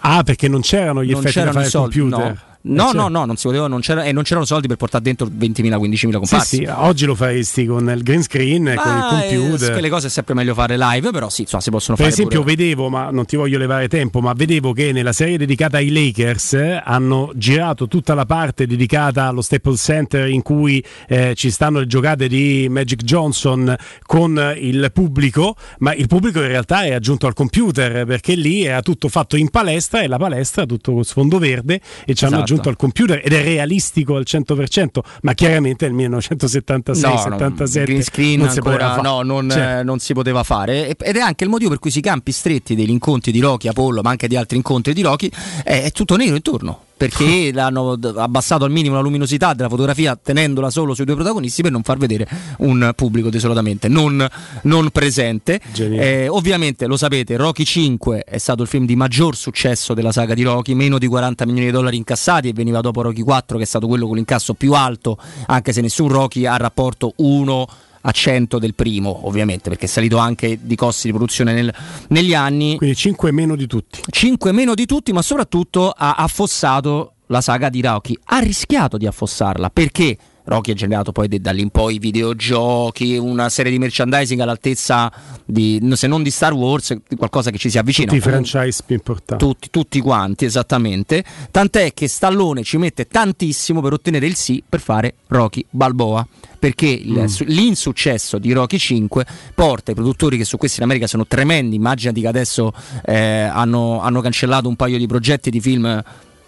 Ah, 0.01 0.23
perché 0.23 0.49
non 0.49 0.61
c'erano 0.61 1.03
gli 1.03 1.13
non 1.13 1.21
effetti 1.21 1.33
c'erano 1.33 1.53
da 1.53 1.59
fare 1.61 1.71
soldi, 1.71 1.99
computer. 1.99 2.27
No. 2.27 2.52
No, 2.65 2.93
no, 2.93 3.09
no, 3.09 3.25
non 3.25 3.37
si 3.37 3.47
poteva, 3.49 3.67
non 3.67 3.81
c'era, 3.81 4.05
e 4.05 4.13
non 4.13 4.23
c'erano 4.23 4.45
soldi 4.47 4.69
per 4.69 4.77
portare 4.77 5.03
dentro 5.03 5.27
20.000, 5.27 5.81
15.000 5.81 6.13
comparsi. 6.13 6.57
Sì, 6.57 6.65
sì, 6.65 6.71
oggi 6.73 7.07
lo 7.07 7.15
faresti 7.15 7.67
con 7.67 7.91
il 7.91 8.03
green 8.03 8.23
screen, 8.23 8.69
e 8.69 8.75
con 8.77 8.97
il 8.97 9.05
computer. 9.09 9.71
Eh, 9.71 9.73
quelle 9.73 9.89
cose 9.89 10.07
è 10.07 10.11
sempre 10.11 10.35
meglio 10.35 10.55
fare 10.55 10.77
live, 10.79 11.11
però 11.11 11.29
sì, 11.29 11.43
insomma, 11.43 11.63
si 11.63 11.71
possono 11.71 11.97
per 11.97 12.07
fare. 12.07 12.17
Per 12.17 12.27
esempio, 12.27 12.43
pure. 12.43 12.55
vedevo, 12.55 12.89
ma 12.89 13.11
non 13.11 13.25
ti 13.27 13.37
voglio 13.37 13.59
levare 13.59 13.89
tempo, 13.89 14.21
ma 14.21 14.33
vedevo 14.33 14.73
che 14.73 14.93
nella 14.93 15.13
serie 15.13 15.37
dedicata 15.37 15.79
ai 15.79 15.91
Lakers 15.91 16.53
eh, 16.53 16.81
hanno 16.85 17.33
girato 17.35 17.89
tutta 17.89 18.15
la 18.15 18.27
parte 18.27 18.67
dedicata 18.67 19.27
allo 19.27 19.43
Staples 19.43 19.81
Center 19.83 20.29
in 20.29 20.43
cui 20.43 20.83
eh, 21.09 21.35
ci 21.35 21.51
stanno 21.51 21.81
le 21.81 21.87
giocate 21.87 22.29
di 22.29 22.69
Magic 22.71 23.03
Johnson 23.03 23.75
con 24.07 24.55
il 24.57 24.91
pubblico, 24.93 25.57
ma 25.79 25.95
il 25.95 26.07
pubblico 26.07 26.41
in 26.41 26.49
realtà 26.49 26.85
è 26.85 26.93
aggiunto 26.93 27.27
al 27.27 27.35
computer 27.35 28.05
perché 28.07 28.35
lì 28.35 28.65
era 28.65 28.83
tutto 28.83 29.09
fatto 29.09 29.37
in 29.37 29.51
palestra 29.51 30.03
e 30.03 30.07
la 30.07 30.19
palestra 30.19 30.65
tutto 30.65 30.93
con 30.93 31.03
sfondo 31.03 31.39
verde 31.39 31.81
e 32.05 32.15
ci 32.15 32.25
hanno 32.25 32.37
esatto. 32.37 32.52
Aggiunto 32.53 32.69
al 32.69 32.77
computer 32.77 33.21
ed 33.25 33.33
è 33.33 33.43
realistico 33.43 34.17
al 34.17 34.25
100%, 34.27 34.99
ma 35.23 35.35
chiaramente 35.35 35.89
nel 35.89 36.11
1976-77 36.11 37.79
no, 37.79 37.85
green 37.85 38.03
screen 38.03 38.41
non 38.41 38.49
ancora, 38.49 38.97
no, 39.01 39.23
non, 39.23 39.51
certo. 39.51 39.81
eh, 39.81 39.83
non, 39.83 39.99
si 39.99 40.13
poteva 40.13 40.43
fare 40.43 40.97
ed 40.97 41.17
è 41.17 41.21
anche 41.21 41.45
il 41.45 41.51
motivo 41.51 41.71
per 41.71 41.79
cui 41.79 41.91
si 41.91 42.01
campi 42.01 42.33
stretti 42.33 42.75
degli 42.75 42.91
incontri 42.91 43.33
di 43.33 43.41
Rocky, 43.41 43.69
Apollo, 43.69 44.03
ma 44.03 44.11
anche 44.11 44.29
di 44.29 44.37
altri 44.37 44.57
incontri 44.57 44.93
di 44.93 45.03
Rocky, 45.03 45.31
è, 45.65 45.85
è 45.85 45.91
tutto 45.91 46.17
nero 46.17 46.35
intorno 46.37 46.85
perché 47.03 47.51
l'hanno 47.53 47.99
abbassato 48.17 48.65
al 48.65 48.71
minimo 48.71 48.95
la 48.95 49.01
luminosità 49.01 49.55
della 49.55 49.69
fotografia 49.69 50.17
tenendola 50.21 50.71
solo 50.71 50.95
sui 50.95 51.05
due 51.05 51.17
protagonisti 51.17 51.63
per 51.63 51.73
non 51.73 51.83
far 51.83 51.99
vedere 51.99 52.29
un 52.59 52.93
pubblico 52.95 53.29
desolatamente 53.29 53.89
non, 53.89 54.25
non 54.63 54.91
presente. 54.91 55.61
Eh, 55.77 56.29
ovviamente 56.29 56.87
lo 56.87 56.97
sapete, 56.97 57.37
Rocky 57.37 57.65
5 57.65 58.23
è 58.25 58.39
stato 58.39 58.63
il 58.63 58.69
film 58.69 58.87
di 58.87 58.95
maggior 58.95 59.35
successo 59.35 59.95
della 59.95 60.13
saga 60.13 60.35
di 60.35 60.45
Rocky, 60.45 60.75
meno 60.75 60.99
di 60.99 61.09
40 61.09 61.45
milioni 61.45 61.67
di 61.67 61.73
dollari 61.73 61.97
incassati 61.97 62.49
e 62.49 62.53
veniva 62.53 62.81
dopo 62.81 63.03
Rocky 63.03 63.23
4 63.23 63.57
che 63.57 63.65
è 63.65 63.67
stato 63.67 63.89
quello 63.89 64.07
con 64.07 64.17
l'incasso 64.17 64.55
più 64.55 64.73
alto, 64.75 65.19
anche 65.47 65.73
se 65.73 65.81
nessun 65.81 66.09
Rocky 66.09 66.47
ha 66.47 66.57
rapporto 66.57 67.15
1 67.17 67.67
a 67.92 67.92
100 68.11 68.59
del 68.59 68.75
primo, 68.75 69.27
ovviamente, 69.27 69.69
perché 69.69 69.85
è 69.87 69.89
salito 69.89 70.19
anche 70.19 70.59
di 70.61 70.75
costi 70.75 71.07
di 71.07 71.13
produzione 71.13 71.53
nel, 71.53 71.75
negli 72.09 72.35
anni. 72.35 72.77
Quindi 72.77 72.97
5 72.97 73.31
meno 73.31 73.55
di 73.55 73.67
tutti. 73.67 74.01
5 74.09 74.53
meno 74.53 74.75
di 74.75 74.87
tutti, 74.87 75.13
ma 75.13 75.23
soprattutto 75.23 75.91
ha 75.91 76.15
affossato 76.15 77.15
la 77.27 77.41
saga 77.41 77.69
di 77.69 77.81
Rocky. 77.81 78.17
Ha 78.25 78.39
rischiato 78.39 78.97
di 78.97 79.07
affossarla 79.07 79.71
perché 79.71 80.17
Rocky 80.45 80.73
ha 80.73 80.75
generato 80.75 81.13
poi 81.13 81.29
da 81.29 81.51
lì 81.51 81.63
in 81.63 81.71
poi 81.71 81.99
videogiochi, 81.99 83.17
una 83.17 83.49
serie 83.49 83.71
di 83.71 83.79
merchandising 83.79 84.41
all'altezza 84.41 85.13
di, 85.45 85.81
se 85.93 86.07
non 86.07 86.23
di 86.23 86.31
Star 86.31 86.53
Wars, 86.53 86.97
qualcosa 87.17 87.51
che 87.51 87.59
ci 87.59 87.71
si 87.71 87.79
avvicina. 87.79 88.07
Tutti 88.07 88.19
i 88.19 88.21
franchise 88.21 88.83
più 88.85 88.97
importanti. 88.97 89.45
Tutti, 89.45 89.71
tutti 89.71 90.01
quanti, 90.01 90.45
esattamente. 90.45 91.25
Tant'è 91.51 91.93
che 91.93 92.09
Stallone 92.09 92.63
ci 92.63 92.77
mette 92.77 93.07
tantissimo 93.07 93.81
per 93.81 93.93
ottenere 93.93 94.27
il 94.27 94.35
sì 94.35 94.63
per 94.67 94.81
fare 94.81 95.15
Rocky 95.29 95.65
Balboa 95.71 96.27
perché 96.63 97.03
mm. 97.05 97.25
l'insuccesso 97.47 98.39
di 98.39 98.53
Rocky 98.53 98.79
5 98.79 99.27
porta 99.53 99.91
i 99.91 99.95
produttori 99.95 100.37
che 100.37 100.45
su 100.45 100.57
questi 100.57 100.79
in 100.79 100.85
America 100.85 101.09
sono 101.09 101.27
tremendi, 101.27 101.75
immaginati 101.75 102.21
che 102.21 102.29
adesso 102.29 102.73
eh, 103.05 103.17
hanno, 103.17 104.01
hanno 104.01 104.21
cancellato 104.21 104.69
un 104.69 104.77
paio 104.77 104.97
di 104.97 105.09
progetti 105.09 105.51
di 105.51 105.61
film 105.61 106.03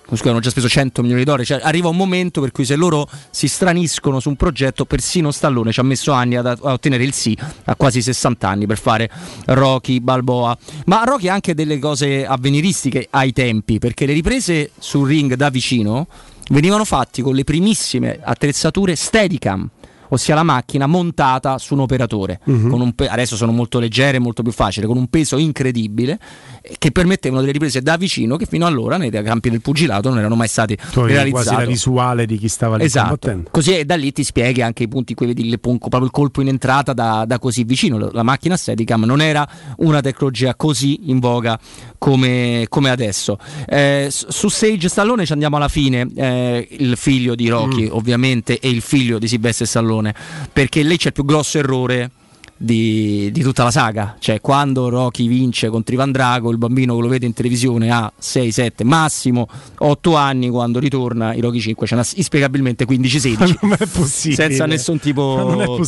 scusa, 0.07 0.31
hanno 0.31 0.41
già 0.41 0.51
speso 0.51 0.69
100 0.69 1.01
milioni 1.03 1.23
di 1.23 1.27
dollari, 1.27 1.45
cioè, 1.47 1.61
arriva 1.63 1.89
un 1.89 1.97
momento 1.97 2.41
per 2.41 2.53
cui 2.53 2.65
se 2.65 2.77
loro 2.77 3.09
si 3.31 3.49
straniscono 3.49 4.21
su 4.21 4.29
un 4.29 4.37
progetto, 4.37 4.85
persino 4.85 5.31
Stallone 5.31 5.73
ci 5.73 5.81
ha 5.81 5.83
messo 5.83 6.13
anni 6.13 6.37
ad, 6.37 6.47
a 6.47 6.57
ottenere 6.61 7.05
il 7.05 7.13
sì, 7.13 7.37
a 7.65 7.75
quasi 7.77 8.03
60 8.03 8.49
anni 8.49 8.67
per 8.67 8.79
fare 8.79 9.11
Rocky 9.47 10.01
Balboa. 10.01 10.57
Ma 10.87 11.05
Rocky 11.05 11.29
ha 11.29 11.35
anche 11.35 11.55
delle 11.55 11.79
cose 11.79 12.27
avveniristiche 12.27 13.09
ai 13.11 13.33
tempi, 13.33 13.79
perché 13.79 14.07
le 14.07 14.13
riprese 14.13 14.71
sul 14.79 15.09
ring 15.09 15.35
da 15.35 15.49
vicino 15.51 16.07
venivano 16.51 16.85
fatte 16.85 17.23
con 17.23 17.35
le 17.35 17.45
primissime 17.45 18.19
attrezzature 18.23 18.95
Steadicam 18.97 19.71
ossia 20.09 20.35
la 20.35 20.43
macchina 20.43 20.87
montata 20.87 21.59
su 21.59 21.75
un 21.75 21.81
operatore. 21.81 22.41
Uh-huh. 22.45 22.75
Un 22.75 22.93
pe- 22.95 23.09
adesso 23.09 23.37
sono 23.37 23.53
molto 23.53 23.79
leggere, 23.79 24.19
molto 24.19 24.43
più 24.43 24.53
facili, 24.53 24.87
con 24.87 24.97
un 24.97 25.09
peso 25.09 25.37
incredibile 25.39 26.19
eh, 26.63 26.77
che 26.79 26.91
permettevano 26.91 27.41
delle 27.41 27.53
riprese 27.53 27.81
da 27.83 27.97
vicino 27.97 28.37
che 28.37 28.47
fino 28.47 28.67
allora 28.67 28.97
nei 28.97 29.11
campi 29.11 29.51
del 29.51 29.61
pugilato 29.61 30.09
non 30.09 30.19
erano 30.19 30.35
mai 30.35 30.49
stati 30.49 30.77
realizzati. 30.95 31.31
quasi 31.31 31.55
la 31.55 31.65
visuale 31.65 32.27
di 32.27 32.39
chi 32.39 32.49
stava 32.49 32.77
lì 32.77 32.85
esatto. 32.85 33.09
combattendo. 33.09 33.49
Così 33.51 33.79
e 33.79 33.85
da 33.85 33.97
lì 33.97 34.13
ti 34.13 34.25
spieghi 34.25 34.63
anche 34.63 34.83
i 34.83 34.89
punti 34.89 35.13
in 35.13 35.17
cui 35.17 35.27
vedi 35.27 35.47
il, 35.49 35.59
proprio 35.61 36.05
il 36.05 36.11
colpo 36.11 36.41
in 36.41 36.49
entrata 36.49 36.93
da, 36.93 37.25
da 37.27 37.39
così 37.39 37.65
vicino. 37.65 38.11
La 38.13 38.23
macchina 38.23 38.57
Steadicam 38.57 39.05
non 39.05 39.21
era 39.21 39.47
una 39.79 40.01
tecnologia 40.01 40.55
così 40.55 41.11
in 41.11 41.19
voga 41.19 41.59
come, 42.05 42.67
come 42.69 42.91
adesso. 42.91 43.39
Eh, 43.67 44.09
su 44.11 44.51
Sage 44.51 44.91
Stallone 44.91 45.25
ci 45.25 45.33
andiamo 45.33 45.57
alla 45.57 45.69
fine, 45.69 46.07
eh, 46.15 46.69
il 46.73 46.99
figlio 46.99 47.35
di 47.35 47.49
Rocky 47.49 47.87
mm. 47.87 47.93
ovviamente 47.93 48.59
e 48.59 48.69
il 48.69 48.83
figlio 48.83 49.19
di 49.19 49.27
Silvestre 49.27 49.65
Stallone 49.65 50.15
perché 50.53 50.83
lì 50.83 50.99
c'è 50.99 51.07
il 51.07 51.13
più 51.15 51.25
grosso 51.25 51.57
errore 51.57 52.11
di, 52.59 53.31
di, 53.33 53.41
tutta 53.41 53.65
la 53.65 53.71
saga. 53.71 54.17
Cioè, 54.19 54.43
quando 54.43 54.91
Rocky 54.91 55.27
vince 55.29 55.71
contro 55.71 55.95
Ivan 55.95 56.13
Drago, 56.13 56.51
il 56.51 56.59
bambino 56.59 56.95
che 56.95 57.01
lo 57.01 57.09
vede 57.09 57.25
in 57.25 57.33
televisione 57.33 57.91
ha 57.91 58.13
6, 58.15 58.53
7, 58.53 58.85
massimo 58.85 59.49
8 59.79 60.15
anni. 60.15 60.51
Quando 60.51 60.81
ritorna, 60.81 61.33
i 61.33 61.41
Rocky 61.41 61.59
5 61.59 61.87
ce 61.87 61.95
n'ha 61.95 62.07
inspiegabilmente 62.17 62.85
15, 62.85 63.19
16. 63.19 63.59
non 63.63 63.73
è 63.73 63.87
possibile. 63.87 64.43
Senza 64.43 64.67
nessun 64.67 64.99
tipo 64.99 65.57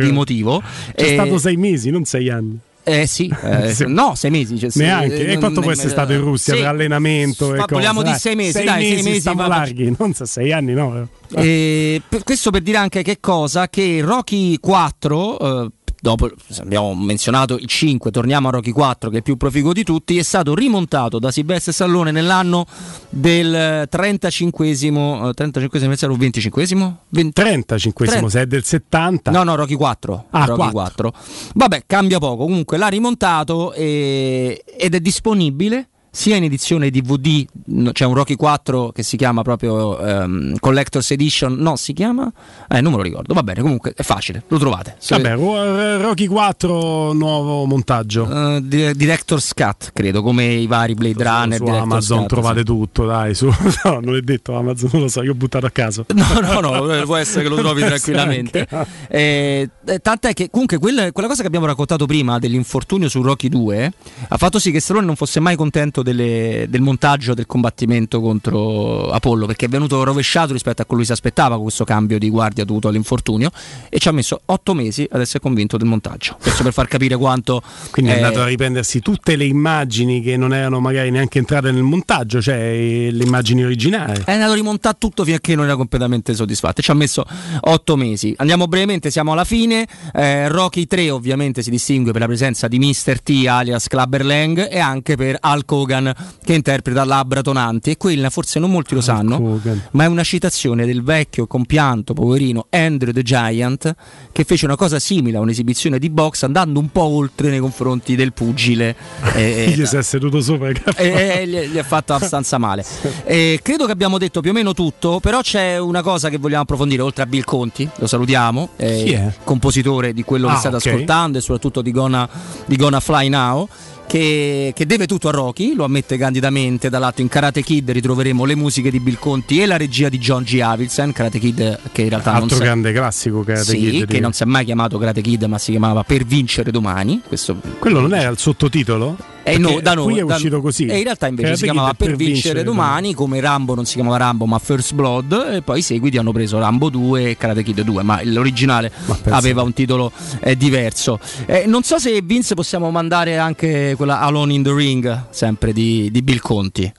di 0.00 0.10
motivo. 0.10 0.60
C'è 0.96 1.10
eh, 1.10 1.12
stato 1.12 1.38
6 1.38 1.56
mesi, 1.56 1.90
non 1.90 2.04
6 2.04 2.28
anni. 2.28 2.58
Eh 2.88 3.06
sì, 3.06 3.30
eh, 3.42 3.74
no, 3.86 4.14
sei 4.14 4.30
mesi. 4.30 4.58
Cioè, 4.58 4.70
Neanche. 4.74 5.26
e 5.26 5.38
quanto 5.38 5.60
può 5.60 5.70
essere 5.70 5.90
stato 5.90 6.12
in 6.12 6.20
Russia 6.20 6.54
sì. 6.54 6.60
per 6.60 6.68
allenamento? 6.68 7.54
Ma 7.54 7.66
parliamo 7.66 8.02
di 8.02 8.14
sei 8.14 8.34
mesi, 8.34 8.52
sei 8.52 8.64
dai, 8.64 8.82
mesi, 8.82 8.94
sei 8.94 9.02
mesi 9.04 9.20
stiamo 9.20 9.46
larghi, 9.46 9.94
non 9.98 10.14
so, 10.14 10.24
sei 10.24 10.52
anni 10.52 10.72
no. 10.72 11.08
Eh, 11.34 12.00
questo 12.24 12.50
per 12.50 12.62
dire 12.62 12.78
anche 12.78 13.02
che 13.02 13.18
cosa? 13.20 13.68
Che 13.68 14.00
Rocky 14.00 14.58
4, 14.58 15.38
eh, 15.38 15.70
dopo 16.00 16.30
abbiamo 16.58 16.94
menzionato 16.94 17.56
il 17.56 17.66
5, 17.66 18.10
torniamo 18.10 18.48
a 18.48 18.50
Rocky 18.52 18.70
4 18.70 19.10
che 19.10 19.16
è 19.16 19.18
il 19.18 19.24
più 19.24 19.36
proficuo 19.36 19.72
di 19.72 19.84
tutti, 19.84 20.18
è 20.18 20.22
stato 20.22 20.54
rimontato 20.54 21.18
da 21.18 21.30
Silvestre 21.30 21.72
Stallone 21.72 22.10
nell'anno 22.10 22.66
del 23.08 23.88
35esimo, 23.90 25.30
35esimo 25.36 25.76
anniversario 25.76 26.14
o 26.14 26.18
25esimo? 26.18 26.94
20... 27.08 27.42
35esimo, 27.42 28.26
se 28.26 28.40
è 28.42 28.46
del 28.46 28.64
70. 28.64 29.30
No, 29.30 29.42
no, 29.42 29.54
Rocky 29.54 29.74
4. 29.74 30.26
Ah, 30.30 30.44
Rocky 30.44 30.70
4. 30.70 31.10
4. 31.10 31.12
Vabbè, 31.54 31.82
cambia 31.86 32.18
poco, 32.18 32.44
comunque 32.44 32.76
l'ha 32.76 32.88
rimontato 32.88 33.72
e... 33.72 34.64
ed 34.76 34.94
è 34.94 35.00
disponibile 35.00 35.88
sia 36.18 36.34
in 36.34 36.42
edizione 36.42 36.90
DVD, 36.90 37.44
c'è 37.92 38.04
un 38.04 38.12
Rocky 38.12 38.34
4 38.34 38.90
che 38.90 39.04
si 39.04 39.16
chiama 39.16 39.42
proprio 39.42 40.02
um, 40.02 40.56
Collector's 40.58 41.12
Edition, 41.12 41.54
no, 41.54 41.76
si 41.76 41.92
chiama? 41.92 42.28
Eh, 42.68 42.80
non 42.80 42.90
me 42.90 42.96
lo 42.96 43.04
ricordo, 43.04 43.34
va 43.34 43.44
bene, 43.44 43.62
comunque 43.62 43.92
è 43.94 44.02
facile, 44.02 44.42
lo 44.48 44.58
trovate. 44.58 44.96
Vabbè, 45.10 45.36
Rocky 45.36 46.26
4 46.26 47.12
nuovo 47.12 47.66
montaggio. 47.66 48.24
Uh, 48.24 48.58
Director's 48.58 49.54
Cut, 49.54 49.92
credo, 49.92 50.20
come 50.22 50.46
i 50.46 50.66
vari 50.66 50.94
Blade 50.94 51.22
Runner. 51.22 51.56
Su 51.56 51.66
Amazon 51.66 52.18
Cut, 52.22 52.28
trovate 52.30 52.58
sì. 52.58 52.64
tutto, 52.64 53.06
dai, 53.06 53.32
su, 53.36 53.46
no, 53.84 54.00
non 54.00 54.16
è 54.16 54.20
detto 54.20 54.56
Amazon, 54.56 54.90
non 54.94 55.02
lo 55.02 55.08
so, 55.08 55.22
io 55.22 55.30
ho 55.30 55.36
buttato 55.36 55.66
a 55.66 55.70
caso. 55.70 56.04
No, 56.18 56.40
no, 56.40 56.60
no, 56.60 56.94
eh, 56.94 57.04
può 57.04 57.14
essere 57.14 57.44
che 57.44 57.48
lo 57.48 57.56
trovi 57.56 57.82
tranquillamente. 57.86 58.66
eh, 59.08 59.70
tant'è 60.02 60.32
che 60.32 60.50
comunque 60.50 60.78
quella, 60.78 61.12
quella 61.12 61.28
cosa 61.28 61.42
che 61.42 61.46
abbiamo 61.46 61.66
raccontato 61.66 62.06
prima 62.06 62.40
dell'infortunio 62.40 63.08
su 63.08 63.22
Rocky 63.22 63.48
2 63.48 63.92
ha 64.28 64.36
fatto 64.36 64.58
sì 64.58 64.72
che 64.72 64.80
Stallone 64.80 65.06
non 65.06 65.14
fosse 65.14 65.38
mai 65.38 65.54
contento 65.54 66.02
delle, 66.08 66.66
del 66.68 66.80
montaggio 66.80 67.34
del 67.34 67.46
combattimento 67.46 68.20
contro 68.20 69.10
Apollo 69.10 69.46
perché 69.46 69.66
è 69.66 69.68
venuto 69.68 70.02
rovesciato 70.02 70.52
rispetto 70.52 70.82
a 70.82 70.84
quello 70.84 71.00
che 71.00 71.08
si 71.08 71.12
aspettava 71.12 71.54
con 71.54 71.64
questo 71.64 71.84
cambio 71.84 72.18
di 72.18 72.30
guardia 72.30 72.64
dovuto 72.64 72.88
all'infortunio 72.88 73.50
e 73.88 73.98
ci 73.98 74.08
ha 74.08 74.12
messo 74.12 74.40
otto 74.46 74.74
mesi 74.74 75.06
ad 75.10 75.20
essere 75.20 75.40
convinto 75.40 75.76
del 75.76 75.86
montaggio. 75.86 76.36
Questo 76.40 76.62
per 76.62 76.72
far 76.72 76.88
capire 76.88 77.16
quanto. 77.16 77.62
Quindi 77.90 78.12
è, 78.12 78.14
è 78.14 78.22
andato 78.22 78.42
a 78.42 78.46
riprendersi 78.46 79.00
tutte 79.00 79.36
le 79.36 79.44
immagini 79.44 80.22
che 80.22 80.36
non 80.36 80.54
erano 80.54 80.80
magari 80.80 81.10
neanche 81.10 81.38
entrate 81.38 81.70
nel 81.70 81.82
montaggio, 81.82 82.40
cioè 82.40 83.10
le 83.10 83.24
immagini 83.24 83.64
originali. 83.64 84.22
È 84.24 84.32
andato 84.32 84.52
a 84.52 84.54
rimontare 84.54 84.96
tutto 84.98 85.24
che 85.24 85.54
non 85.54 85.66
era 85.66 85.76
completamente 85.76 86.34
soddisfatto. 86.34 86.82
Ci 86.82 86.90
ha 86.90 86.94
messo 86.94 87.24
otto 87.60 87.96
mesi. 87.96 88.34
Andiamo 88.38 88.66
brevemente, 88.66 89.10
siamo 89.10 89.32
alla 89.32 89.44
fine. 89.44 89.86
Eh, 90.12 90.48
Rocky 90.48 90.86
3 90.86 91.10
ovviamente 91.10 91.62
si 91.62 91.70
distingue 91.70 92.12
per 92.12 92.22
la 92.22 92.26
presenza 92.26 92.68
di 92.68 92.78
Mr. 92.78 93.20
T 93.22 93.44
alias 93.46 93.88
Clubber 93.88 94.24
Lang 94.24 94.68
e 94.70 94.78
anche 94.78 95.16
per 95.16 95.38
Hulk 95.42 95.72
Hogan 95.88 96.12
che 96.44 96.52
interpreta 96.52 97.04
Labbra 97.04 97.40
Tonanti. 97.40 97.90
E 97.90 97.96
quella 97.96 98.28
forse 98.30 98.58
non 98.58 98.70
molti 98.70 98.94
lo 98.94 99.00
sanno, 99.00 99.60
ma 99.92 100.04
è 100.04 100.06
una 100.06 100.22
citazione 100.22 100.84
del 100.84 101.02
vecchio 101.02 101.46
compianto 101.46 102.12
poverino 102.12 102.66
Andrew 102.70 103.12
the 103.12 103.22
Giant 103.22 103.94
che 104.30 104.44
fece 104.44 104.66
una 104.66 104.76
cosa 104.76 104.98
simile 104.98 105.38
a 105.38 105.40
un'esibizione 105.40 105.98
di 105.98 106.10
box 106.10 106.42
andando 106.42 106.78
un 106.78 106.90
po' 106.90 107.04
oltre 107.04 107.48
nei 107.50 107.60
confronti 107.60 108.14
del 108.14 108.32
pugile. 108.32 108.94
e, 109.34 109.72
gli 109.74 109.86
si 109.86 109.96
è 109.96 110.02
seduto 110.02 110.40
sopra 110.40 110.68
e, 110.96 111.46
gli, 111.46 111.70
gli 111.70 111.78
ha 111.78 111.82
fatto 111.82 112.12
abbastanza 112.12 112.58
male. 112.58 112.84
E 113.24 113.60
credo 113.62 113.86
che 113.86 113.92
abbiamo 113.92 114.18
detto 114.18 114.40
più 114.40 114.50
o 114.50 114.54
meno 114.54 114.74
tutto, 114.74 115.20
però 115.20 115.40
c'è 115.40 115.78
una 115.78 116.02
cosa 116.02 116.28
che 116.28 116.38
vogliamo 116.38 116.62
approfondire 116.62 117.02
oltre 117.02 117.22
a 117.22 117.26
Bill 117.26 117.44
Conti, 117.44 117.88
lo 117.96 118.06
salutiamo, 118.06 118.70
è 118.76 119.32
compositore 119.44 120.12
di 120.12 120.22
quello 120.22 120.48
ah, 120.48 120.52
che 120.52 120.58
state 120.58 120.76
okay. 120.76 120.92
ascoltando 120.92 121.38
e 121.38 121.40
soprattutto 121.40 121.82
di 121.82 121.90
Gonna, 121.90 122.28
di 122.66 122.76
Gonna 122.76 123.00
Fly 123.00 123.28
Now 123.28 123.68
che, 124.08 124.72
che, 124.74 124.86
deve 124.86 125.06
tutto 125.06 125.28
a 125.28 125.30
Rocky, 125.30 125.74
lo 125.74 125.84
ammette 125.84 126.16
candidamente. 126.16 126.88
Dall'altro 126.88 127.22
in 127.22 127.28
Karate 127.28 127.62
Kid 127.62 127.90
ritroveremo 127.90 128.44
le 128.44 128.56
musiche 128.56 128.90
di 128.90 128.98
Bill 128.98 129.18
Conti 129.18 129.60
e 129.60 129.66
la 129.66 129.76
regia 129.76 130.08
di 130.08 130.18
John 130.18 130.42
G. 130.42 130.60
Avildsen. 130.60 131.12
Karate 131.12 131.38
Kid 131.38 131.78
che 131.92 132.02
in 132.02 132.08
realtà 132.08 132.32
Altro 132.32 132.58
grande 132.58 132.92
classico 132.92 133.42
Karate 133.42 133.64
sì, 133.64 133.78
Kid. 133.78 134.06
che 134.06 134.18
non 134.18 134.32
si 134.32 134.42
è 134.42 134.46
mai 134.46 134.64
chiamato 134.64 134.98
Karate 134.98 135.20
Kid, 135.20 135.44
ma 135.44 135.58
si 135.58 135.70
chiamava 135.70 136.02
Per 136.02 136.24
vincere 136.24 136.70
domani. 136.70 137.20
Questo... 137.26 137.60
Quello 137.78 138.00
non 138.00 138.14
era 138.14 138.30
il 138.30 138.38
sottotitolo? 138.38 139.36
Eh 139.52 139.58
no, 139.58 139.80
da 139.80 139.94
noi, 139.94 140.12
qui 140.12 140.20
è 140.20 140.24
da, 140.24 140.34
uscito 140.34 140.60
così. 140.60 140.86
E 140.86 140.98
in 140.98 141.04
realtà 141.04 141.26
invece 141.26 141.42
Karate 141.42 141.58
si 141.58 141.64
chiamava 141.64 141.94
Per, 141.94 142.06
per 142.06 142.16
vincere, 142.16 142.32
vincere 142.32 142.62
domani, 142.64 143.14
come 143.14 143.40
Rambo 143.40 143.74
non 143.74 143.84
si 143.84 143.94
chiamava 143.94 144.16
Rambo 144.16 144.46
ma 144.46 144.58
First 144.58 144.94
Blood 144.94 145.50
e 145.52 145.62
poi 145.62 145.78
i 145.78 145.82
seguiti 145.82 146.18
hanno 146.18 146.32
preso 146.32 146.58
Rambo 146.58 146.88
2 146.88 147.30
e 147.30 147.36
Karate 147.36 147.62
Kid 147.62 147.80
2, 147.80 148.02
ma 148.02 148.20
l'originale 148.24 148.90
ma 149.06 149.36
aveva 149.36 149.62
un 149.62 149.72
titolo 149.72 150.12
eh, 150.40 150.56
diverso. 150.56 151.18
Eh, 151.46 151.64
non 151.66 151.82
so 151.82 151.98
se 151.98 152.20
Vince 152.22 152.54
possiamo 152.54 152.90
mandare 152.90 153.38
anche 153.38 153.94
quella 153.96 154.20
Alone 154.20 154.52
in 154.52 154.62
the 154.62 154.74
Ring, 154.74 155.24
sempre 155.30 155.72
di, 155.72 156.10
di 156.10 156.22
Bill 156.22 156.38
Conti. 156.38 156.92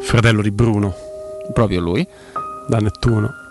Fratello 0.00 0.42
di 0.42 0.50
Bruno. 0.50 0.94
Proprio 1.52 1.80
lui. 1.80 2.06
Da 2.66 2.78
Nettuno 2.78 3.43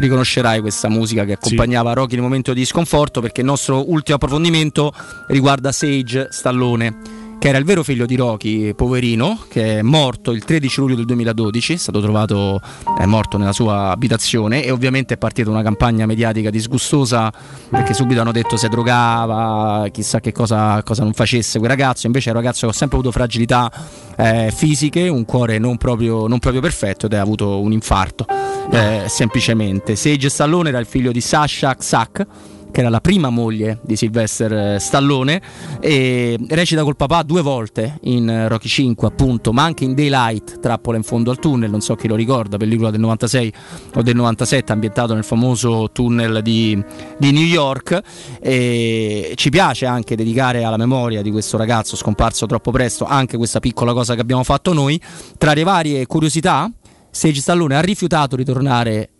riconoscerai 0.00 0.60
questa 0.60 0.88
musica 0.88 1.24
che 1.24 1.32
accompagnava 1.32 1.90
sì. 1.90 1.96
Rocky 1.96 2.14
nel 2.14 2.22
momento 2.22 2.52
di 2.52 2.64
sconforto 2.64 3.20
perché 3.20 3.40
il 3.40 3.46
nostro 3.46 3.90
ultimo 3.90 4.16
approfondimento 4.16 4.92
riguarda 5.28 5.72
Sage 5.72 6.28
Stallone 6.30 7.19
che 7.40 7.48
era 7.48 7.56
il 7.56 7.64
vero 7.64 7.82
figlio 7.82 8.04
di 8.04 8.16
Rocky, 8.16 8.74
poverino, 8.74 9.46
che 9.48 9.78
è 9.78 9.82
morto 9.82 10.30
il 10.30 10.44
13 10.44 10.80
luglio 10.80 10.96
del 10.96 11.06
2012, 11.06 11.72
è 11.72 11.76
stato 11.78 11.98
trovato 12.02 12.60
è 12.98 13.06
morto 13.06 13.38
nella 13.38 13.54
sua 13.54 13.88
abitazione 13.88 14.62
e 14.62 14.70
ovviamente 14.70 15.14
è 15.14 15.16
partita 15.16 15.48
una 15.48 15.62
campagna 15.62 16.04
mediatica 16.04 16.50
disgustosa 16.50 17.32
perché 17.70 17.94
subito 17.94 18.20
hanno 18.20 18.30
detto 18.30 18.58
se 18.58 18.68
drogava, 18.68 19.88
chissà 19.90 20.20
che 20.20 20.32
cosa, 20.32 20.82
cosa 20.82 21.02
non 21.02 21.14
facesse 21.14 21.58
quel 21.58 21.70
ragazzo, 21.70 22.06
invece 22.06 22.28
è 22.28 22.32
un 22.34 22.40
ragazzo 22.40 22.66
che 22.66 22.72
ha 22.72 22.76
sempre 22.76 22.98
avuto 22.98 23.10
fragilità 23.10 23.72
eh, 24.18 24.52
fisiche, 24.54 25.08
un 25.08 25.24
cuore 25.24 25.56
non 25.56 25.78
proprio, 25.78 26.26
non 26.26 26.40
proprio, 26.40 26.60
perfetto 26.60 27.06
ed 27.06 27.14
ha 27.14 27.22
avuto 27.22 27.58
un 27.58 27.72
infarto, 27.72 28.26
eh, 28.70 29.04
semplicemente. 29.08 29.96
Sage 29.96 30.28
Stallone 30.28 30.68
era 30.68 30.78
il 30.78 30.84
figlio 30.84 31.10
di 31.10 31.22
Sasha 31.22 31.74
Ksak 31.74 32.26
che 32.70 32.80
era 32.80 32.88
la 32.88 33.00
prima 33.00 33.30
moglie 33.30 33.80
di 33.82 33.96
Sylvester 33.96 34.80
Stallone 34.80 35.40
e 35.80 36.38
recita 36.48 36.82
col 36.82 36.96
papà 36.96 37.22
due 37.22 37.42
volte 37.42 37.98
in 38.02 38.46
Rocky 38.48 38.68
5 38.68 39.08
appunto 39.08 39.52
ma 39.52 39.62
anche 39.62 39.84
in 39.84 39.94
Daylight 39.94 40.60
Trappola 40.60 40.96
in 40.96 41.02
fondo 41.02 41.30
al 41.30 41.38
tunnel 41.38 41.70
non 41.70 41.80
so 41.80 41.94
chi 41.94 42.08
lo 42.08 42.14
ricorda 42.14 42.56
pellicola 42.56 42.90
del 42.90 43.00
96 43.00 43.52
o 43.94 44.02
del 44.02 44.14
97 44.14 44.72
ambientato 44.72 45.14
nel 45.14 45.24
famoso 45.24 45.90
tunnel 45.92 46.42
di, 46.42 46.82
di 47.18 47.32
New 47.32 47.44
York 47.44 48.00
e 48.40 49.32
ci 49.34 49.50
piace 49.50 49.86
anche 49.86 50.16
dedicare 50.16 50.64
alla 50.64 50.76
memoria 50.76 51.22
di 51.22 51.30
questo 51.30 51.56
ragazzo 51.56 51.96
scomparso 51.96 52.46
troppo 52.46 52.70
presto 52.70 53.04
anche 53.04 53.36
questa 53.36 53.60
piccola 53.60 53.92
cosa 53.92 54.14
che 54.14 54.20
abbiamo 54.20 54.44
fatto 54.44 54.72
noi. 54.72 55.00
Tra 55.38 55.52
le 55.52 55.62
varie 55.62 56.06
curiosità 56.06 56.70
Sage 57.10 57.40
Stallone 57.40 57.76
ha 57.76 57.80
rifiutato 57.80 58.36
di 58.36 58.44
tornare 58.44 59.10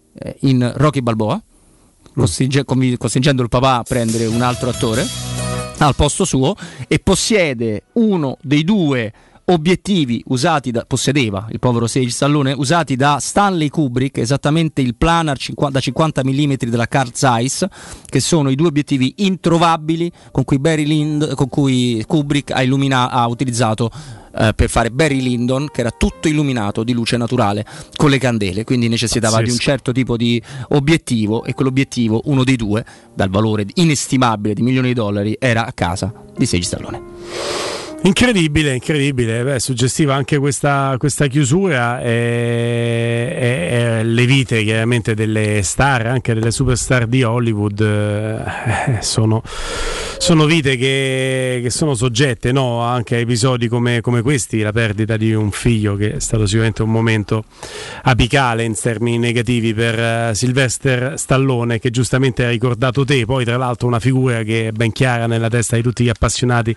in 0.40 0.72
Rocky 0.76 1.00
Balboa 1.00 1.40
costringe, 2.14 2.64
costringendo 2.64 3.42
il 3.42 3.48
papà 3.48 3.78
a 3.78 3.82
prendere 3.82 4.26
un 4.26 4.42
altro 4.42 4.70
attore 4.70 5.06
al 5.78 5.94
posto 5.94 6.24
suo 6.24 6.54
e 6.86 6.98
possiede 6.98 7.84
uno 7.94 8.36
dei 8.42 8.64
due 8.64 9.12
obiettivi 9.46 10.22
usati 10.26 10.70
da, 10.70 10.84
possedeva 10.86 11.48
il 11.50 11.58
povero 11.58 11.86
Sage 11.86 12.10
Stallone 12.10 12.52
usati 12.52 12.96
da 12.96 13.18
Stanley 13.18 13.68
Kubrick 13.68 14.18
esattamente 14.18 14.80
il 14.80 14.94
planar 14.94 15.36
50, 15.36 15.72
da 15.72 15.80
50 15.80 16.22
mm 16.24 16.52
della 16.66 16.86
Carl 16.86 17.10
Zeiss 17.12 17.66
che 18.04 18.20
sono 18.20 18.50
i 18.50 18.54
due 18.54 18.68
obiettivi 18.68 19.14
introvabili 19.18 20.10
con 20.30 20.44
cui, 20.44 20.60
Lind, 20.62 21.34
con 21.34 21.48
cui 21.48 22.04
Kubrick 22.06 22.52
ha, 22.52 22.62
illumina, 22.62 23.10
ha 23.10 23.26
utilizzato 23.26 23.90
eh, 24.36 24.52
per 24.54 24.68
fare 24.68 24.90
Barry 24.90 25.20
Lyndon 25.20 25.68
che 25.72 25.80
era 25.80 25.90
tutto 25.90 26.28
illuminato 26.28 26.82
di 26.84 26.92
luce 26.92 27.16
naturale 27.16 27.64
con 27.96 28.10
le 28.10 28.18
candele 28.18 28.64
quindi 28.64 28.88
necessitava 28.88 29.36
Pazzesco. 29.36 29.46
di 29.46 29.52
un 29.52 29.58
certo 29.58 29.92
tipo 29.92 30.16
di 30.16 30.42
obiettivo 30.70 31.44
e 31.44 31.54
quell'obiettivo 31.54 32.22
uno 32.24 32.44
dei 32.44 32.56
due 32.56 32.84
dal 33.14 33.30
valore 33.30 33.66
inestimabile 33.74 34.54
di 34.54 34.62
milioni 34.62 34.88
di 34.88 34.94
dollari 34.94 35.36
era 35.38 35.66
a 35.66 35.72
casa 35.72 36.12
di 36.36 36.46
Sage 36.46 36.62
Stallone 36.62 37.02
Incredibile, 38.02 38.72
incredibile, 38.72 39.44
Beh, 39.44 39.60
suggestiva 39.60 40.14
anche 40.14 40.38
questa, 40.38 40.94
questa 40.96 41.26
chiusura 41.26 42.00
e, 42.00 42.08
e, 43.38 43.98
e, 43.98 44.04
le 44.04 44.24
vite 44.24 44.64
chiaramente 44.64 45.12
delle 45.12 45.60
star, 45.62 46.06
anche 46.06 46.32
delle 46.32 46.50
superstar 46.50 47.06
di 47.06 47.22
Hollywood, 47.22 47.78
eh, 47.78 49.02
sono, 49.02 49.42
sono, 50.16 50.46
vite 50.46 50.78
che, 50.78 51.60
che 51.62 51.68
sono 51.68 51.94
soggette 51.94 52.52
no? 52.52 52.80
anche 52.80 53.16
a 53.16 53.18
episodi 53.18 53.68
come, 53.68 54.00
come, 54.00 54.22
questi, 54.22 54.60
la 54.60 54.72
perdita 54.72 55.18
di 55.18 55.34
un 55.34 55.50
figlio 55.50 55.94
che 55.96 56.14
è 56.14 56.20
stato 56.20 56.46
sicuramente 56.46 56.82
un 56.82 56.90
momento 56.90 57.44
apicale 58.04 58.64
in 58.64 58.74
termini 58.80 59.18
negativi 59.18 59.74
per 59.74 60.30
uh, 60.30 60.34
Sylvester 60.34 61.18
Stallone 61.18 61.78
che 61.78 61.90
giustamente 61.90 62.46
hai 62.46 62.52
ricordato 62.52 63.04
te, 63.04 63.26
poi 63.26 63.44
tra 63.44 63.58
l'altro 63.58 63.86
una 63.86 64.00
figura 64.00 64.42
che 64.42 64.68
è 64.68 64.72
ben 64.72 64.90
chiara 64.90 65.26
nella 65.26 65.50
testa 65.50 65.76
di 65.76 65.82
tutti 65.82 66.02
gli 66.02 66.08
appassionati 66.08 66.74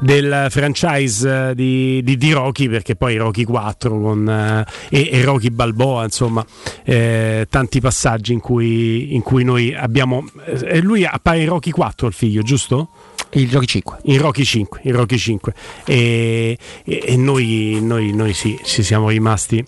del 0.00 0.48
franchise 0.58 1.54
di, 1.54 2.02
di, 2.02 2.16
di, 2.16 2.32
Rocky 2.32 2.68
perché 2.68 2.96
poi 2.96 3.16
Rocky 3.16 3.44
4 3.44 4.00
con, 4.00 4.28
eh, 4.28 4.66
e, 4.90 5.08
e, 5.12 5.22
Rocky 5.22 5.50
Balboa 5.50 6.02
insomma 6.02 6.44
eh, 6.82 7.46
tanti 7.48 7.80
passaggi 7.80 8.32
in 8.32 8.40
cui, 8.40 9.14
in 9.14 9.22
cui 9.22 9.44
noi 9.44 9.72
abbiamo 9.72 10.24
eh, 10.44 10.80
lui 10.80 11.04
appare 11.04 11.42
in 11.42 11.48
Rocky 11.48 11.70
4 11.70 12.08
il 12.08 12.12
figlio 12.12 12.42
giusto? 12.42 12.88
Il 13.32 13.52
Rocky 13.52 13.66
5. 13.66 13.98
In 14.04 14.20
Rocky 14.20 14.42
5, 14.42 14.80
in 14.84 14.96
Rocky 14.96 15.18
5. 15.18 15.54
E, 15.84 16.58
e, 16.82 17.02
e 17.04 17.16
noi, 17.16 17.78
noi, 17.82 18.12
noi 18.12 18.32
sì, 18.32 18.58
ci 18.64 18.82
siamo 18.82 19.10
rimasti 19.10 19.62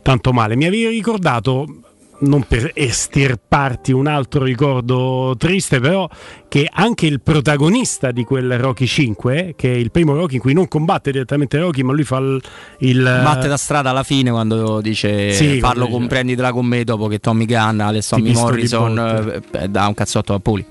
tanto 0.00 0.32
male. 0.32 0.56
Mi 0.56 0.64
avevi 0.64 0.86
ricordato 0.86 1.81
non 2.22 2.44
per 2.46 2.70
estirparti 2.74 3.92
un 3.92 4.06
altro 4.06 4.44
ricordo 4.44 5.34
triste, 5.38 5.80
però 5.80 6.08
che 6.48 6.68
anche 6.70 7.06
il 7.06 7.20
protagonista 7.20 8.10
di 8.10 8.24
quel 8.24 8.58
Rocky 8.58 8.86
5, 8.86 9.54
che 9.56 9.72
è 9.72 9.76
il 9.76 9.90
primo 9.90 10.14
Rocky 10.14 10.34
in 10.34 10.40
cui 10.40 10.52
non 10.52 10.68
combatte 10.68 11.10
direttamente 11.10 11.58
Rocky, 11.58 11.82
ma 11.82 11.92
lui 11.92 12.04
fa 12.04 12.18
il. 12.18 12.40
il 12.78 13.02
Batte 13.02 13.48
da 13.48 13.56
strada 13.56 13.90
alla 13.90 14.02
fine 14.02 14.30
quando 14.30 14.80
dice 14.80 15.32
sì, 15.32 15.58
parlo 15.58 15.88
con 15.88 16.06
prenditela 16.06 16.52
con 16.52 16.66
me 16.66 16.84
dopo 16.84 17.06
che 17.06 17.18
Tommy 17.18 17.46
Gunn, 17.46 17.80
Alessandro 17.80 18.32
Morrison 18.32 19.42
eh, 19.52 19.68
dà 19.68 19.86
un 19.86 19.94
cazzotto 19.94 20.34
a 20.34 20.38
Poli. 20.38 20.64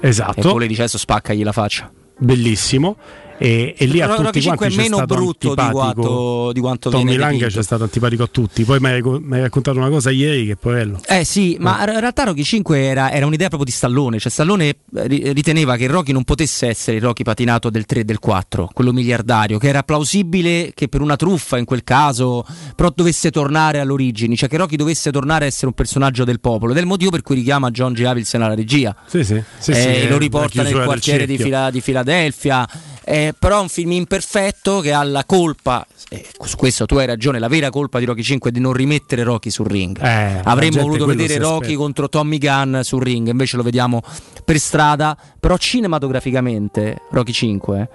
Esatto. 0.00 0.38
E 0.38 0.42
Poli 0.42 0.66
dice 0.66 0.82
adesso 0.82 0.98
spaccagli 0.98 1.42
la 1.42 1.52
faccia. 1.52 1.90
Bellissimo 2.18 2.96
e, 3.38 3.74
e 3.78 3.86
lì 3.86 4.00
a 4.00 4.08
tutti 4.08 4.22
Rocky 4.22 4.56
quanti 4.56 4.74
è 4.74 4.76
meno 4.76 5.04
brutto 5.04 5.54
di 5.54 5.70
quanto, 5.70 6.50
di 6.52 6.60
quanto 6.60 6.90
Tommy 6.90 7.16
Lang 7.16 7.46
c'è 7.46 7.62
stato 7.62 7.84
antipatico 7.84 8.24
a 8.24 8.28
tutti. 8.30 8.64
Poi 8.64 8.80
mi 8.80 8.88
hai, 8.88 9.40
raccontato 9.40 9.78
una 9.78 9.88
cosa 9.88 10.10
ieri 10.10 10.46
che 10.46 10.56
poverello 10.56 11.00
eh 11.06 11.24
sì 11.24 11.54
eh. 11.54 11.60
ma 11.60 11.78
in 11.80 12.00
realtà 12.00 12.24
Rocky 12.24 12.42
5 12.42 12.84
era, 12.84 13.12
era, 13.12 13.26
un'idea 13.26 13.48
proprio 13.48 13.70
di 13.70 13.76
Stallone. 13.76 14.18
Cioè 14.18 14.30
Stallone 14.30 14.68
eh, 14.68 15.32
riteneva 15.32 15.76
che 15.76 15.86
Rocky 15.86 16.12
non 16.12 16.24
potesse 16.24 16.66
essere 16.66 16.96
il 16.96 17.02
Rocky 17.02 17.22
patinato 17.22 17.70
del 17.70 17.86
3 17.86 18.00
e 18.00 18.04
del 18.04 18.18
4 18.18 18.70
quello 18.72 18.92
miliardario 18.92 19.58
che 19.58 19.68
era 19.68 19.82
plausibile 19.82 20.72
che 20.74 20.88
per 20.88 21.00
una 21.00 21.16
truffa 21.16 21.58
in 21.58 21.64
quel 21.64 21.84
caso 21.84 22.44
però 22.74 22.92
dovesse 22.94 23.30
tornare 23.30 23.78
all'origine. 23.78 24.34
Cioè 24.34 24.48
che 24.48 24.56
Rocky 24.56 24.76
dovesse 24.76 25.12
tornare 25.12 25.44
a 25.44 25.48
essere 25.48 25.66
un 25.66 25.74
personaggio 25.74 26.24
del 26.24 26.40
popolo. 26.40 26.72
Ed 26.72 26.78
è 26.78 26.80
il 26.80 26.86
motivo 26.86 27.10
per 27.10 27.22
cui 27.22 27.36
richiama 27.36 27.70
John 27.70 27.92
G. 27.92 28.02
Avildsen 28.02 28.42
alla 28.42 28.54
regia. 28.54 28.94
Sì, 29.06 29.24
sì, 29.24 29.42
sì, 29.58 29.70
eh, 29.70 30.08
lo 30.08 30.18
riporta 30.18 30.62
nel 30.62 30.82
quartiere 30.84 31.26
di, 31.26 31.36
Fila, 31.38 31.70
di 31.70 31.80
Filadelfia 31.80 32.66
eh, 33.08 33.32
però 33.38 33.58
è 33.58 33.62
un 33.62 33.70
film 33.70 33.92
imperfetto 33.92 34.80
che 34.80 34.92
ha 34.92 35.02
la 35.02 35.24
colpa, 35.24 35.86
eh, 36.10 36.26
su 36.44 36.56
questo 36.56 36.84
tu 36.84 36.96
hai 36.96 37.06
ragione, 37.06 37.38
la 37.38 37.48
vera 37.48 37.70
colpa 37.70 37.98
di 37.98 38.04
Rocky 38.04 38.22
5 38.22 38.50
è 38.50 38.52
di 38.52 38.60
non 38.60 38.74
rimettere 38.74 39.22
Rocky 39.22 39.48
sul 39.48 39.66
ring. 39.66 39.98
Eh, 39.98 40.42
Avremmo 40.44 40.82
voluto 40.82 41.06
vedere 41.06 41.38
Rocky 41.38 41.72
contro 41.72 42.10
Tommy 42.10 42.36
Gunn 42.36 42.80
sul 42.80 43.02
ring, 43.02 43.28
invece 43.28 43.56
lo 43.56 43.62
vediamo 43.62 44.02
per 44.44 44.58
strada, 44.58 45.16
però 45.40 45.56
cinematograficamente 45.56 46.98
Rocky 47.10 47.32
5 47.32 47.88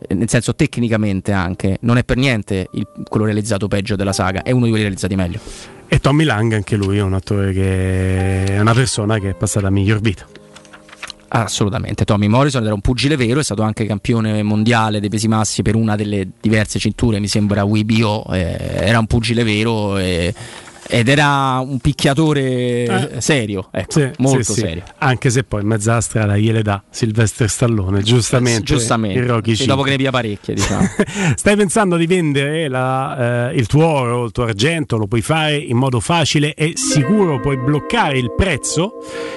eh, 0.00 0.14
nel 0.14 0.28
senso 0.28 0.56
tecnicamente 0.56 1.30
anche, 1.30 1.78
non 1.82 1.96
è 1.96 2.02
per 2.02 2.16
niente 2.16 2.66
il, 2.72 2.88
quello 3.08 3.24
realizzato 3.24 3.68
peggio 3.68 3.94
della 3.94 4.12
saga, 4.12 4.42
è 4.42 4.50
uno 4.50 4.64
di 4.64 4.70
quelli 4.70 4.84
realizzati 4.84 5.14
meglio. 5.14 5.38
E 5.86 6.00
Tommy 6.00 6.24
Lang, 6.24 6.52
anche 6.52 6.74
lui 6.74 6.98
è 6.98 7.02
un 7.02 7.14
attore 7.14 7.52
che 7.52 8.44
è 8.46 8.58
una 8.58 8.74
persona 8.74 9.20
che 9.20 9.30
è 9.30 9.34
passata 9.34 9.68
a 9.68 9.70
miglior 9.70 10.00
vita. 10.00 10.26
Assolutamente, 11.42 12.04
Tommy 12.04 12.28
Morrison 12.28 12.64
era 12.64 12.72
un 12.72 12.80
pugile 12.80 13.16
vero, 13.16 13.40
è 13.40 13.44
stato 13.44 13.62
anche 13.62 13.84
campione 13.84 14.42
mondiale 14.42 15.00
dei 15.00 15.10
pesi 15.10 15.28
massi 15.28 15.62
per 15.62 15.74
una 15.74 15.94
delle 15.94 16.28
diverse 16.40 16.78
cinture, 16.78 17.20
mi 17.20 17.28
sembra 17.28 17.64
WBO, 17.64 18.26
eh, 18.32 18.56
era 18.80 18.98
un 18.98 19.06
pugile 19.06 19.44
vero 19.44 19.98
e 19.98 20.34
ed 20.88 21.08
era 21.08 21.58
un 21.60 21.78
picchiatore 21.78 23.12
eh. 23.12 23.20
serio, 23.20 23.68
ecco, 23.70 24.00
sì, 24.00 24.10
molto 24.18 24.52
sì, 24.52 24.60
serio. 24.60 24.82
Anche 24.98 25.30
se 25.30 25.44
poi 25.44 25.62
in 25.62 25.68
mezzo 25.68 25.90
alla 25.90 26.00
strada 26.00 26.36
gliele 26.36 26.62
dà 26.62 26.82
Sylvester 26.90 27.48
Stallone, 27.48 28.02
giustamente. 28.02 28.62
giustamente. 28.62 29.18
Il 29.18 29.26
Rocky 29.26 29.54
sì, 29.54 29.66
dopo 29.66 29.82
che 29.82 29.90
ne 29.90 29.96
via 29.96 30.10
parecchie, 30.10 30.54
diciamo. 30.54 30.86
Stai 31.36 31.56
pensando 31.56 31.96
di 31.96 32.06
vendere 32.06 32.68
la, 32.68 33.50
eh, 33.50 33.56
il 33.56 33.66
tuo 33.66 33.86
oro, 33.86 34.24
il 34.24 34.32
tuo 34.32 34.44
argento, 34.44 34.96
lo 34.96 35.06
puoi 35.06 35.22
fare 35.22 35.56
in 35.56 35.76
modo 35.76 36.00
facile 36.00 36.54
e 36.54 36.72
sicuro, 36.74 37.40
puoi 37.40 37.56
bloccare 37.56 38.18
il 38.18 38.32
prezzo 38.34 38.94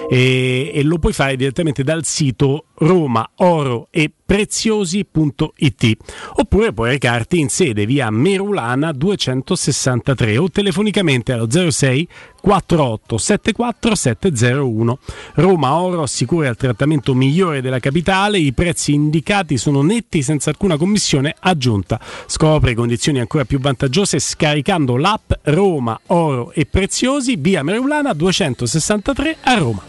e, 0.09 0.71
e 0.73 0.83
lo 0.83 0.97
puoi 0.97 1.13
fare 1.13 1.35
direttamente 1.35 1.83
dal 1.83 2.05
sito 2.05 2.65
Roma 2.79 3.29
Oro 3.37 3.87
e 3.91 4.11
preziosi.it 4.29 5.97
oppure 6.35 6.71
puoi 6.71 6.91
recarti 6.91 7.39
in 7.39 7.49
sede 7.49 7.87
via 7.87 8.11
Merulana 8.11 8.91
263 8.91 10.37
o 10.37 10.51
telefonicamente 10.51 11.33
allo 11.33 11.49
06 11.49 12.07
48 12.39 13.17
74 13.17 13.95
701 13.95 14.99
Roma 15.33 15.79
Oro 15.79 16.03
assicura 16.03 16.47
il 16.49 16.55
trattamento 16.55 17.15
migliore 17.15 17.61
della 17.61 17.79
capitale 17.79 18.37
i 18.37 18.53
prezzi 18.53 18.93
indicati 18.93 19.57
sono 19.57 19.81
netti 19.81 20.21
senza 20.21 20.51
alcuna 20.51 20.77
commissione 20.77 21.35
aggiunta. 21.39 21.99
Scopre 22.27 22.75
condizioni 22.75 23.19
ancora 23.19 23.45
più 23.45 23.59
vantaggiose 23.59 24.19
scaricando 24.19 24.95
l'app 24.95 25.31
Roma 25.43 25.99
Oro 26.07 26.51
e 26.51 26.65
Preziosi 26.65 27.35
via 27.35 27.63
Merulana 27.63 28.13
263 28.13 29.37
a 29.41 29.53
Roma 29.55 29.88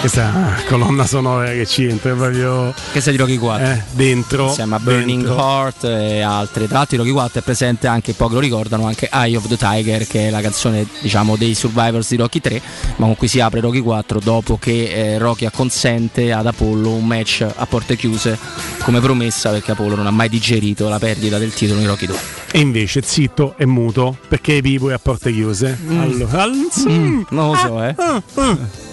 Questa 0.00 0.56
colonna 0.66 1.04
sonora 1.04 1.50
che 1.52 1.66
ci 1.66 1.84
entra 1.84 2.14
proprio. 2.14 2.72
Questa 2.90 3.10
è 3.10 3.12
di 3.12 3.18
Rocky 3.18 3.36
4. 3.36 3.66
Eh, 3.66 3.82
dentro. 3.90 4.46
Insieme 4.46 4.76
a 4.76 4.78
Burning 4.78 5.24
dentro. 5.24 5.36
Heart 5.38 5.84
e 5.84 6.20
altre. 6.22 6.66
Tra 6.66 6.78
l'altro, 6.78 6.96
Rocky 6.96 7.10
4 7.10 7.40
è 7.40 7.42
presente 7.42 7.86
anche, 7.86 8.14
pochi 8.14 8.32
lo 8.32 8.40
ricordano, 8.40 8.86
anche 8.86 9.10
Eye 9.12 9.36
of 9.36 9.46
the 9.46 9.58
Tiger, 9.58 10.06
che 10.06 10.28
è 10.28 10.30
la 10.30 10.40
canzone 10.40 10.86
diciamo 11.02 11.36
dei 11.36 11.54
survivors 11.54 12.08
di 12.08 12.16
Rocky 12.16 12.40
3, 12.40 12.62
ma 12.96 13.04
con 13.04 13.16
cui 13.16 13.28
si 13.28 13.40
apre 13.40 13.60
Rocky 13.60 13.80
4 13.80 14.20
dopo 14.20 14.56
che 14.56 14.84
eh, 14.84 15.18
Rocky 15.18 15.44
acconsente 15.44 16.32
ad 16.32 16.46
Apollo 16.46 16.92
un 16.92 17.06
match 17.06 17.46
a 17.54 17.66
porte 17.66 17.94
chiuse 17.96 18.38
come 18.82 19.00
promessa 19.00 19.50
perché 19.50 19.72
Apollo 19.72 19.96
non 19.96 20.06
ha 20.06 20.10
mai 20.10 20.30
digerito 20.30 20.88
la 20.88 20.98
perdita 20.98 21.36
del 21.36 21.52
titolo 21.52 21.78
di 21.78 21.84
Rocky 21.84 22.06
2. 22.06 22.16
E 22.52 22.58
invece 22.58 23.02
zitto 23.02 23.54
e 23.58 23.66
muto 23.66 24.16
perché 24.28 24.62
vivo 24.62 24.88
è 24.88 24.94
a 24.94 24.98
porte 24.98 25.30
chiuse. 25.30 25.78
Mm. 25.78 26.00
Allora, 26.00 26.46
mm. 26.46 27.22
non 27.28 27.50
lo 27.50 27.54
so, 27.54 27.84
eh. 27.84 27.94
Ah, 27.98 28.14
ah, 28.14 28.22
ah. 28.34 28.89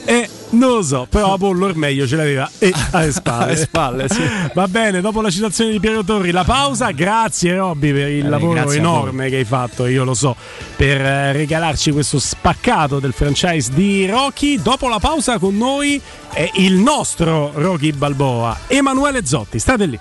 Non 0.49 0.69
lo 0.69 0.81
so, 0.81 1.07
però 1.09 1.33
Apollo 1.33 1.73
meglio 1.75 2.07
ce 2.07 2.15
l'aveva 2.15 2.49
e 2.57 2.73
alle 2.91 3.11
spalle. 3.11 3.43
alle 3.43 3.55
spalle 3.57 4.09
sì. 4.09 4.21
Va 4.53 4.67
bene, 4.67 5.01
dopo 5.01 5.21
la 5.21 5.29
citazione 5.29 5.71
di 5.71 5.79
Piero 5.79 6.03
Torri, 6.03 6.31
la 6.31 6.43
pausa. 6.43 6.91
Grazie 6.91 7.55
Robby 7.55 7.91
per 7.91 8.07
il 8.07 8.25
eh, 8.25 8.29
lavoro 8.29 8.71
enorme 8.71 9.29
che 9.29 9.37
hai 9.37 9.43
fatto, 9.43 9.87
io 9.87 10.03
lo 10.03 10.13
so, 10.13 10.35
per 10.75 11.01
eh, 11.01 11.31
regalarci 11.33 11.91
questo 11.91 12.19
spaccato 12.19 12.99
del 12.99 13.13
franchise 13.13 13.71
di 13.73 14.07
Rocky. 14.07 14.61
Dopo 14.61 14.87
la 14.87 14.99
pausa 14.99 15.37
con 15.37 15.57
noi 15.57 16.01
è 16.31 16.49
il 16.55 16.75
nostro 16.75 17.51
Rocky 17.53 17.91
Balboa, 17.91 18.57
Emanuele 18.67 19.25
Zotti. 19.25 19.59
State 19.59 19.85
lì. 19.85 19.99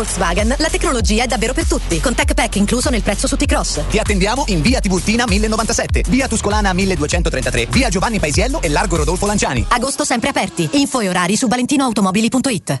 Volkswagen, 0.00 0.54
la 0.56 0.68
tecnologia 0.70 1.24
è 1.24 1.26
davvero 1.26 1.52
per 1.52 1.66
tutti. 1.66 2.00
Con 2.00 2.14
Tech 2.14 2.32
Pack 2.32 2.56
incluso 2.56 2.88
nel 2.88 3.02
prezzo 3.02 3.26
su 3.26 3.36
T-Cross. 3.36 3.82
Ti 3.90 3.98
attendiamo 3.98 4.44
in 4.46 4.62
via 4.62 4.80
Tiburtina 4.80 5.26
1097, 5.28 6.04
via 6.08 6.26
Tuscolana 6.26 6.72
1233, 6.72 7.66
via 7.66 7.90
Giovanni 7.90 8.18
Paisiello 8.18 8.62
e 8.62 8.70
largo 8.70 8.96
Rodolfo 8.96 9.26
Lanciani. 9.26 9.66
Agosto 9.68 10.04
sempre 10.04 10.30
aperti. 10.30 10.70
Info 10.72 11.00
e 11.00 11.08
orari 11.10 11.36
su 11.36 11.48
valentinoautomobili.it. 11.48 12.80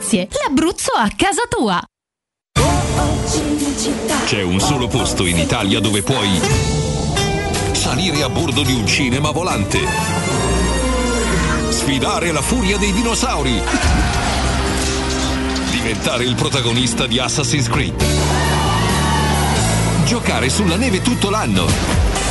l'Abruzzo 0.43 0.91
a 0.93 1.09
casa 1.15 1.43
tua. 1.47 1.79
C'è 4.25 4.41
un 4.41 4.59
solo 4.59 4.87
posto 4.87 5.25
in 5.25 5.37
Italia 5.37 5.79
dove 5.79 6.01
puoi 6.01 6.39
salire 7.73 8.23
a 8.23 8.29
bordo 8.29 8.63
di 8.63 8.73
un 8.73 8.85
cinema 8.87 9.29
volante, 9.31 9.79
sfidare 11.69 12.31
la 12.31 12.41
furia 12.41 12.77
dei 12.77 12.91
dinosauri, 12.93 13.61
diventare 15.69 16.23
il 16.23 16.35
protagonista 16.35 17.05
di 17.05 17.19
Assassin's 17.19 17.69
Creed, 17.69 18.03
giocare 20.05 20.49
sulla 20.49 20.77
neve 20.77 21.01
tutto 21.01 21.29
l'anno 21.29 22.30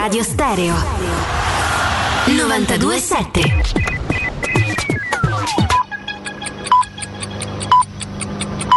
Teleradio 0.00 0.22
Stereo 0.22 0.74
927 2.24 3.40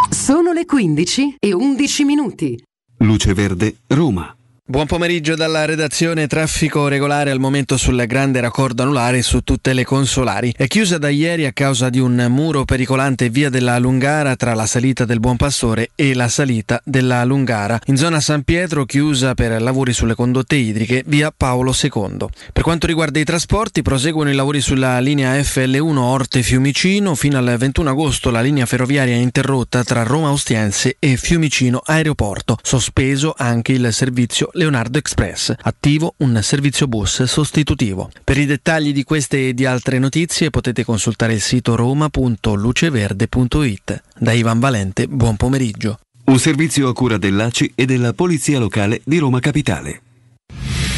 Sono 0.10 0.52
le 0.52 0.66
15 0.66 1.36
e 1.40 1.54
11 1.54 2.04
minuti. 2.04 2.62
Luce 2.98 3.34
Verde, 3.34 3.78
Roma. 3.88 4.36
Buon 4.74 4.88
pomeriggio 4.88 5.36
dalla 5.36 5.66
redazione. 5.66 6.26
Traffico 6.26 6.88
regolare 6.88 7.30
al 7.30 7.40
momento 7.40 7.78
sul 7.78 8.04
grande 8.08 8.41
raccordo 8.41 8.82
anulare 8.82 9.22
su 9.22 9.41
tutte 9.41 9.72
le 9.72 9.86
consolari. 9.86 10.52
È 10.58 10.66
chiusa 10.66 10.98
da 10.98 11.10
ieri 11.10 11.45
a 11.45 11.54
causa 11.54 11.91
di 11.91 12.00
un 12.00 12.26
muro 12.32 12.66
pericolante 12.66 13.30
via 13.30 13.52
della 13.52 13.78
Lungara 13.78 14.36
tra 14.36 14.56
la 14.56 14.66
salita 14.66 15.06
del 15.06 15.20
Buon 15.20 15.38
Pastore 15.38 15.91
e 15.94 16.16
la 16.16 16.28
salita 16.28 16.82
della 16.84 17.24
Lungara. 17.24 17.80
In 17.86 17.98
zona 17.98 18.20
San 18.20 18.41
Pietro 18.41 18.86
chiusa 18.86 19.36
per 19.36 19.62
lavori 19.62 19.94
sulle 19.94 20.16
condotte 20.16 20.56
idriche 20.56 21.04
via 21.06 21.32
Paolo 21.32 21.72
II. 21.80 22.26
Per 22.52 22.64
quanto 22.64 22.88
riguarda 22.88 23.20
i 23.20 23.24
trasporti 23.24 23.84
proseguono 23.84 24.32
i 24.32 24.36
lavori 24.36 24.60
sulla 24.60 24.98
linea 24.98 25.36
FL1 25.36 25.98
Orte 25.98 26.41
Fiumicino. 26.41 27.14
Fino 27.14 27.38
al 27.38 27.58
21 27.60 27.91
agosto 27.91 28.32
la 28.32 28.41
linea 28.41 28.66
ferroviaria 28.66 29.14
è 29.14 29.20
interrotta 29.20 29.84
tra 29.84 30.02
Roma 30.02 30.32
Ostiense 30.32 30.95
e 30.98 31.16
Fiumicino 31.16 31.80
Aeroporto. 31.86 32.58
Sospeso 32.64 33.36
anche 33.38 33.74
il 33.74 33.94
servizio 33.94 34.50
Leonardo 34.64 34.98
Express, 34.98 35.53
attivo 35.61 36.15
un 36.19 36.40
servizio 36.41 36.88
bus 36.88 37.23
sostitutivo. 37.23 38.10
Per 38.23 38.38
i 38.38 38.45
dettagli 38.45 38.94
di 38.94 39.03
queste 39.03 39.49
e 39.49 39.53
di 39.53 39.65
altre 39.65 39.99
notizie 39.99 40.52
potete 40.52 40.85
consultare 40.85 41.34
il 41.34 41.41
sito 41.41 41.76
roma.luceverde.it. 41.76 44.03
Da 44.18 44.31
Ivan 44.31 44.60
Valente, 44.60 45.07
buon 45.07 45.35
pomeriggio. 45.35 45.99
Un 46.26 46.40
servizio 46.40 46.88
a 46.88 46.94
cura 46.94 47.18
dell'ACI 47.18 47.73
e 47.76 47.84
della 47.85 48.14
Polizia 48.14 48.57
Locale 48.57 49.02
di 49.03 49.18
Roma 49.18 49.41
Capitale. 49.41 50.02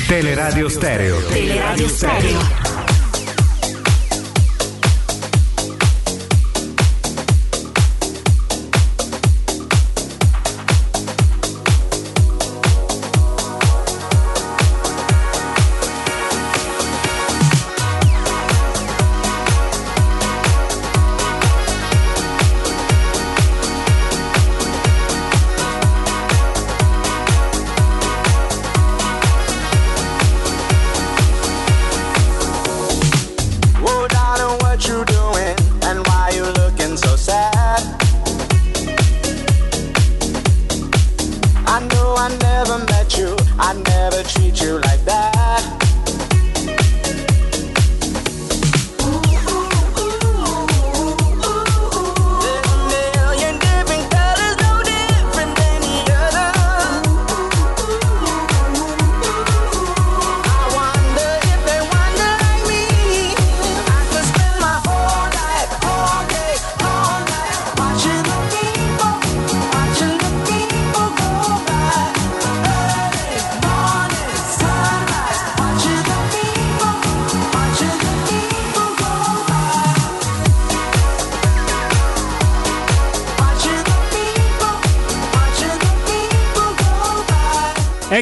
Teleradio 0.07 0.69
Stereo. 0.69 1.25
Teleradio 1.25 1.87
Stereo 1.87 2.84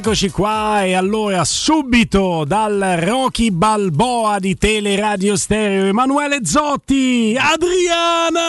Eccoci 0.05 0.31
qua 0.31 0.83
e 0.83 0.95
allora 0.95 1.45
subito 1.45 2.43
dal 2.45 2.97
Rocky 2.99 3.51
Balboa 3.51 4.37
di 4.37 4.57
Teleradio 4.57 5.37
Stereo 5.37 5.85
Emanuele 5.85 6.39
Zotti, 6.43 7.33
Adriana! 7.39 8.43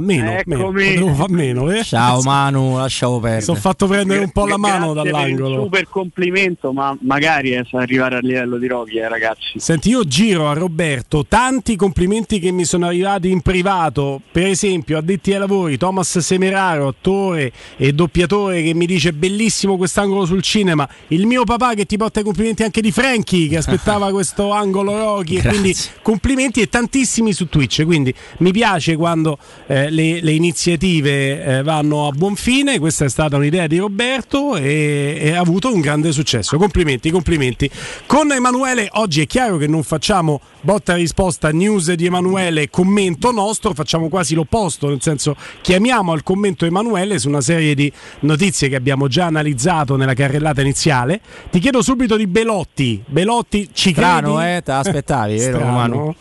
Meno, 0.00 0.24
meno, 0.24 0.38
Eccomi. 0.38 0.94
potevo 0.94 1.12
far 1.12 1.28
meno, 1.28 1.70
eh? 1.70 1.84
Ciao 1.84 2.22
Manu, 2.24 2.78
lasciamo 2.78 3.20
perdere. 3.20 3.42
Sono 3.42 3.58
fatto 3.58 3.86
prendere 3.86 4.20
un 4.20 4.30
po' 4.30 4.46
la 4.46 4.56
mano 4.56 4.94
Grazie 4.94 5.10
dall'angolo. 5.10 5.64
super 5.64 5.88
complimento, 5.90 6.72
ma 6.72 6.96
magari 7.02 7.50
è 7.50 7.62
arrivare 7.72 8.16
al 8.16 8.24
livello 8.24 8.56
di 8.56 8.66
Rocky, 8.66 8.96
eh, 8.96 9.10
ragazzi. 9.10 9.58
Senti, 9.58 9.90
io 9.90 10.04
giro 10.04 10.48
a 10.48 10.54
Roberto 10.54 11.26
tanti 11.28 11.76
complimenti 11.76 12.38
che 12.38 12.50
mi 12.50 12.64
sono 12.64 12.86
arrivati 12.86 13.28
in 13.30 13.42
privato. 13.42 14.22
Per 14.32 14.46
esempio, 14.46 14.96
addetti 14.96 15.34
ai 15.34 15.38
lavori, 15.38 15.76
Thomas 15.76 16.18
Semeraro, 16.18 16.88
attore 16.88 17.52
e 17.76 17.92
doppiatore, 17.92 18.62
che 18.62 18.72
mi 18.72 18.86
dice 18.86 19.12
bellissimo 19.12 19.76
quest'angolo 19.76 20.24
sul 20.24 20.44
cinema. 20.46 20.88
Il 21.08 21.26
mio 21.26 21.44
papà 21.44 21.74
che 21.74 21.84
ti 21.84 21.96
porta 21.96 22.20
i 22.20 22.22
complimenti 22.22 22.62
anche 22.62 22.80
di 22.80 22.92
Frankie, 22.92 23.48
che 23.48 23.56
aspettava 23.56 24.10
questo 24.12 24.52
angolo 24.52 24.96
Rocky. 24.96 25.36
E 25.36 25.42
quindi 25.42 25.76
complimenti 26.00 26.60
e 26.60 26.68
tantissimi 26.68 27.32
su 27.32 27.48
Twitch. 27.48 27.84
Quindi 27.84 28.14
mi 28.38 28.52
piace 28.52 28.96
quando 28.96 29.38
eh, 29.66 29.90
le, 29.90 30.20
le 30.20 30.32
iniziative 30.32 31.44
eh, 31.44 31.62
vanno 31.62 32.06
a 32.06 32.12
buon 32.12 32.36
fine. 32.36 32.78
Questa 32.78 33.04
è 33.04 33.08
stata 33.08 33.36
un'idea 33.36 33.66
di 33.66 33.78
Roberto 33.78 34.56
e, 34.56 35.18
e 35.20 35.32
ha 35.32 35.40
avuto 35.40 35.72
un 35.72 35.80
grande 35.80 36.12
successo. 36.12 36.56
Complimenti, 36.56 37.10
complimenti. 37.10 37.68
Con 38.06 38.30
Emanuele 38.30 38.88
oggi 38.92 39.22
è 39.22 39.26
chiaro 39.26 39.56
che 39.56 39.66
non 39.66 39.82
facciamo 39.82 40.40
botta 40.60 40.94
e 40.94 40.96
risposta 40.96 41.50
news 41.52 41.92
di 41.92 42.06
Emanuele 42.06 42.70
commento 42.70 43.30
nostro, 43.30 43.72
facciamo 43.72 44.08
quasi 44.08 44.34
l'opposto, 44.34 44.88
nel 44.88 45.00
senso 45.00 45.36
chiamiamo 45.60 46.12
al 46.12 46.22
commento 46.24 46.66
Emanuele 46.66 47.18
su 47.18 47.28
una 47.28 47.40
serie 47.40 47.74
di 47.74 47.90
notizie 48.20 48.68
che 48.68 48.74
abbiamo 48.74 49.06
già 49.06 49.26
analizzato 49.26 49.94
nella 49.96 50.14
carrellata 50.36 50.60
iniziale. 50.60 51.20
Ti 51.50 51.58
chiedo 51.58 51.82
subito 51.82 52.16
di 52.16 52.26
Belotti. 52.26 53.02
Belotti 53.06 53.70
ci 53.72 53.90
Strano, 53.90 54.36
credi? 54.36 54.56
eh? 54.56 54.62
Te 54.62 54.72
l'aspettavi, 54.72 55.36
vero, 55.36 55.58
Strano. 55.58 55.72
Manu? 55.72 56.14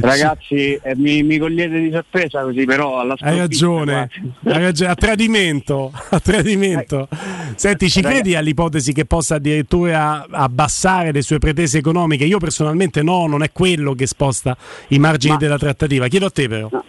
Ragazzi, 0.00 0.78
eh, 0.82 0.94
mi, 0.96 1.22
mi 1.22 1.38
cogliete 1.38 1.80
di 1.80 1.90
sorpresa 1.90 2.42
così, 2.42 2.64
però 2.64 3.00
alla 3.00 3.16
Hai 3.18 3.38
ragione, 3.38 4.08
hai 4.44 4.62
ragione, 4.62 4.90
a 4.90 4.94
tradimento, 4.94 5.92
a 6.10 6.20
tradimento. 6.20 7.08
Senti, 7.56 7.90
ci 7.90 8.00
credi 8.00 8.34
all'ipotesi 8.34 8.92
che 8.92 9.04
possa 9.04 9.36
addirittura 9.36 10.26
abbassare 10.30 11.12
le 11.12 11.22
sue 11.22 11.38
pretese 11.38 11.78
economiche? 11.78 12.24
Io 12.24 12.38
personalmente 12.38 13.02
no, 13.02 13.26
non 13.26 13.42
è 13.42 13.50
quello 13.52 13.94
che 13.94 14.06
sposta 14.06 14.56
i 14.88 14.98
margini 14.98 15.34
Ma- 15.34 15.38
della 15.38 15.58
trattativa. 15.58 16.06
Chiedo 16.08 16.26
a 16.26 16.30
te 16.30 16.48
però. 16.48 16.68
No, 16.70 16.84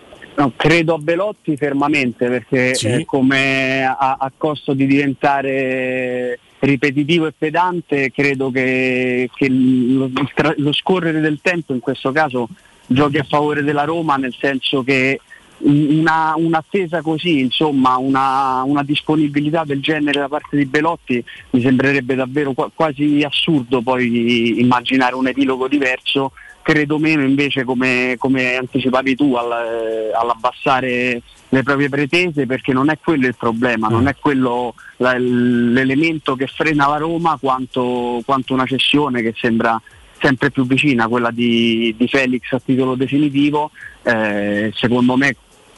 credo 0.55 0.93
a 0.93 0.97
Belotti 0.99 1.57
fermamente 1.57 2.27
perché 2.27 2.75
Sì. 2.75 2.87
eh, 2.87 3.05
come 3.05 3.83
a, 3.85 4.17
a 4.19 4.31
costo 4.35 4.73
di 4.73 4.85
diventare 4.85 6.39
ripetitivo 6.59 7.27
e 7.27 7.33
pedante 7.37 8.11
credo 8.11 8.51
che, 8.51 9.29
che 9.35 9.49
lo, 9.49 10.09
lo 10.57 10.73
scorrere 10.73 11.19
del 11.19 11.39
tempo 11.41 11.73
in 11.73 11.79
questo 11.79 12.11
caso 12.11 12.47
giochi 12.85 13.17
a 13.17 13.25
favore 13.27 13.63
della 13.63 13.83
Roma 13.83 14.15
nel 14.15 14.35
senso 14.39 14.83
che 14.83 15.19
una, 15.59 16.35
un'attesa 16.35 17.01
così, 17.01 17.39
insomma, 17.39 17.97
una, 17.97 18.61
una 18.61 18.83
disponibilità 18.83 19.63
del 19.65 19.81
genere 19.81 20.19
da 20.19 20.27
parte 20.27 20.55
di 20.55 20.65
Belotti 20.65 21.23
mi 21.49 21.61
sembrerebbe 21.61 22.13
davvero 22.13 22.53
qua- 22.53 22.69
quasi 22.73 23.23
assurdo 23.23 23.81
poi 23.81 24.59
immaginare 24.59 25.15
un 25.15 25.27
epilogo 25.27 25.67
diverso. 25.67 26.33
Credo 26.67 26.97
meno 26.99 27.23
invece, 27.23 27.63
come, 27.63 28.15
come 28.17 28.57
anticipavi 28.57 29.15
tu, 29.15 29.35
al- 29.35 29.51
eh, 29.53 30.11
all'abbassare 30.13 31.21
le 31.47 31.63
proprie 31.63 31.87
pretese, 31.87 32.45
perché 32.45 32.73
non 32.73 32.89
è 32.89 32.97
quello 33.01 33.25
il 33.25 33.37
problema, 33.37 33.87
non 33.87 34.07
è 34.09 34.15
quello 34.19 34.73
la- 34.97 35.17
l'elemento 35.17 36.35
che 36.35 36.45
frena 36.47 36.89
la 36.89 36.97
Roma 36.97 37.37
quanto, 37.39 38.21
quanto 38.25 38.53
una 38.53 38.65
cessione 38.65 39.21
che 39.21 39.33
sembra 39.37 39.81
sempre 40.19 40.51
più 40.51 40.67
vicina, 40.67 41.07
quella 41.07 41.31
di, 41.31 41.95
di 41.97 42.05
Felix 42.09 42.51
a 42.51 42.59
titolo 42.59 42.95
definitivo. 42.95 43.71
Eh, 44.03 44.73
secondo 44.75 45.15
me 45.15 45.37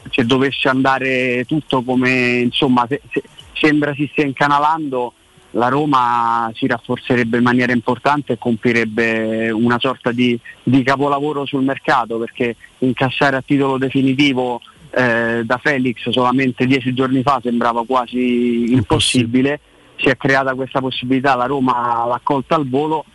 se 0.10 0.26
dovesse 0.26 0.70
andare 0.70 1.44
tutto 1.45 1.84
come 1.84 2.40
insomma 2.40 2.88
se- 2.90 3.02
se- 3.11 3.22
sembra 3.53 3.94
si 3.94 4.10
stia 4.11 4.26
incanalando, 4.26 5.14
la 5.52 5.68
Roma 5.68 6.52
si 6.54 6.68
rafforzerebbe 6.68 7.38
in 7.38 7.44
maniera 7.44 7.72
importante 7.72 8.34
e 8.34 8.38
compirebbe 8.38 9.50
una 9.50 9.80
sorta 9.80 10.12
di, 10.12 10.40
di 10.62 10.84
capolavoro 10.84 11.46
sul 11.46 11.64
mercato 11.64 12.18
perché 12.18 12.56
incassare 12.80 13.38
a 13.38 13.42
titolo 13.42 13.78
definitivo 13.78 14.62
eh, 14.92 15.42
da 15.44 15.58
Felix 15.58 16.10
solamente 16.10 16.66
dieci 16.66 16.94
giorni 16.94 17.22
fa 17.24 17.40
sembrava 17.42 17.84
quasi 17.86 18.74
impossibile. 18.74 19.60
Si 19.96 20.08
è 20.08 20.16
creata 20.16 20.56
questa 20.56 20.80
possibilità, 20.80 21.36
la 21.36 21.46
Roma 21.46 22.06
l'ha 22.08 22.22
colta 22.24 22.56
al 22.56 22.68
volo 22.68 23.06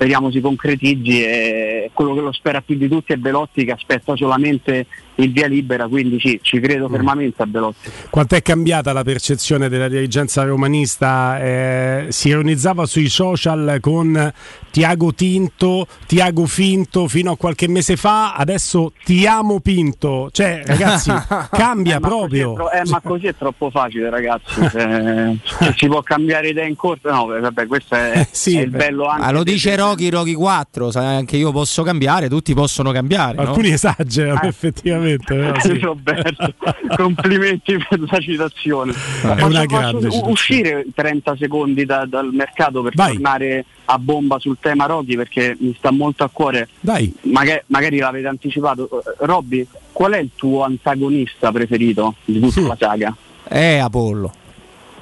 speriamo 0.00 0.30
si 0.30 0.40
concretizzi 0.40 1.22
e 1.22 1.90
quello 1.92 2.14
che 2.14 2.20
lo 2.20 2.32
spera 2.32 2.62
più 2.62 2.76
di 2.76 2.88
tutti 2.88 3.12
è 3.12 3.16
Belotti 3.16 3.66
che 3.66 3.72
aspetta 3.72 4.16
solamente 4.16 4.86
il 5.22 5.32
via 5.32 5.46
libera, 5.46 5.86
quindi 5.88 6.18
sì, 6.20 6.38
ci 6.42 6.60
credo 6.60 6.88
fermamente 6.88 7.42
a 7.42 7.46
Belotti. 7.46 7.90
Quanto 8.10 8.34
è 8.34 8.42
cambiata 8.42 8.92
la 8.92 9.02
percezione 9.04 9.68
della 9.68 9.88
dirigenza 9.88 10.42
romanista? 10.44 11.38
Eh, 11.40 12.06
si 12.10 12.28
ironizzava 12.28 12.86
sui 12.86 13.08
social 13.08 13.78
con 13.80 14.32
Tiago 14.70 15.12
Tinto, 15.14 15.86
Tiago 16.06 16.46
Finto 16.46 17.08
fino 17.08 17.32
a 17.32 17.36
qualche 17.36 17.68
mese 17.68 17.96
fa, 17.96 18.34
adesso 18.34 18.92
ti 19.04 19.26
amo 19.26 19.60
Pinto. 19.60 20.28
Cioè, 20.32 20.62
ragazzi, 20.64 21.10
cambia 21.50 21.96
Eh, 21.96 22.00
ma 22.00 22.08
così 22.08 22.18
proprio. 22.18 22.52
è 22.52 22.54
tro- 22.54 22.70
eh, 22.70 22.82
ma 22.90 23.00
così 23.00 23.26
è 23.26 23.34
troppo 23.36 23.70
facile 23.70 24.10
ragazzi, 24.10 24.60
Eh, 24.80 25.36
se 25.44 25.74
si 25.76 25.86
può 25.86 26.02
cambiare 26.02 26.48
idea 26.48 26.64
in 26.64 26.76
corso, 26.76 27.10
no, 27.10 27.26
vabbè, 27.26 27.66
questo 27.66 27.94
è, 27.94 28.26
sì, 28.30 28.56
è 28.56 28.62
il 28.62 28.70
bello 28.70 29.06
anche. 29.06 29.24
Ah, 29.26 29.30
lo 29.32 29.42
dice 29.42 29.74
Rocky, 29.76 30.08
Rocky 30.08 30.32
4, 30.34 30.90
sai, 30.90 31.16
anche 31.16 31.36
io 31.36 31.50
posso 31.52 31.82
cambiare, 31.82 32.28
tutti 32.28 32.54
possono 32.54 32.92
cambiare. 32.92 33.34
no? 33.36 33.42
Alcuni 33.48 33.70
esagerano 33.70 34.42
effettivamente. 34.48 35.09
Però 35.18 35.58
sì. 35.60 35.78
Roberto, 35.78 36.54
complimenti 36.96 37.76
per 37.88 38.00
la 38.00 38.18
citazione. 38.20 38.92
Ah, 39.22 39.34
è 39.34 39.40
Posso- 39.40 39.46
una 39.46 39.64
posso 39.64 39.78
grande 39.78 40.08
uscire 40.24 40.86
30 40.94 41.36
secondi 41.36 41.84
da- 41.84 42.06
dal 42.06 42.30
mercato 42.32 42.82
per 42.82 42.94
Vai. 42.94 43.12
tornare 43.12 43.64
a 43.86 43.98
bomba 43.98 44.38
sul 44.38 44.56
tema 44.60 44.86
Rocky 44.86 45.16
perché 45.16 45.56
mi 45.58 45.74
sta 45.76 45.90
molto 45.90 46.24
a 46.24 46.30
cuore. 46.32 46.68
Dai. 46.80 47.12
Magari, 47.22 47.62
magari 47.66 47.98
l'avete 47.98 48.26
anticipato. 48.28 48.88
Eh, 49.00 49.14
Robby, 49.26 49.66
qual 49.92 50.12
è 50.12 50.18
il 50.18 50.30
tuo 50.36 50.62
antagonista 50.64 51.50
preferito 51.52 52.14
di 52.24 52.40
tutta 52.40 52.60
la 52.60 52.76
saga? 52.78 53.16
È 53.42 53.78
Apollo. 53.78 54.32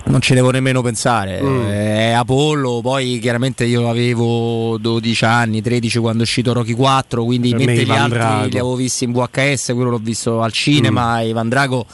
Non 0.05 0.23
ci 0.23 0.33
devo 0.33 0.51
nemmeno 0.51 0.81
pensare. 0.81 1.43
Mm. 1.43 1.67
È 1.69 2.11
Apollo, 2.13 2.81
poi 2.83 3.19
chiaramente 3.21 3.65
io 3.67 3.91
avevo 3.91 4.79
12 4.79 5.25
anni, 5.27 5.61
13 5.61 5.99
quando 5.99 6.21
è 6.21 6.23
uscito 6.23 6.55
Rocky 6.55 6.73
4, 6.73 7.25
quindi 7.25 7.51
Per 7.51 7.59
me 7.59 7.65
mentre 7.67 7.85
gli 7.85 7.91
altri 7.91 8.19
Drago. 8.19 8.41
li 8.45 8.59
avevo 8.59 8.75
visti 8.75 9.05
in 9.05 9.13
VHS, 9.13 9.73
quello 9.75 9.91
l'ho 9.91 10.01
visto 10.03 10.41
al 10.41 10.53
cinema, 10.53 11.19
Mm. 11.21 11.27
Ivan 11.27 11.49
Drago 11.51 11.85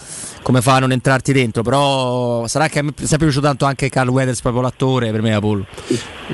come 0.42 0.60
fa 0.60 0.74
a 0.74 0.78
non 0.80 0.92
entrarti 0.92 1.32
dentro, 1.32 1.62
però 1.62 2.46
sarà 2.46 2.68
che 2.68 2.82
me 2.82 2.90
è 2.90 3.00
sempre 3.04 3.26
piaciuto 3.26 3.46
tanto 3.46 3.64
anche 3.64 3.88
Carl 3.88 4.08
Weathers, 4.10 4.40
proprio 4.42 4.62
l'attore, 4.62 5.10
per 5.10 5.20
me 5.22 5.34
Apollo. 5.34 5.66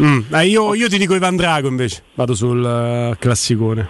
Mm, 0.03 0.21
eh, 0.35 0.47
io, 0.49 0.75
io 0.75 0.89
ti 0.89 0.99
dico 0.99 1.15
Ivan 1.15 1.37
Drago 1.37 1.69
invece, 1.69 2.03
vado 2.15 2.35
sul 2.35 2.63
eh, 2.65 3.17
classicone. 3.19 3.89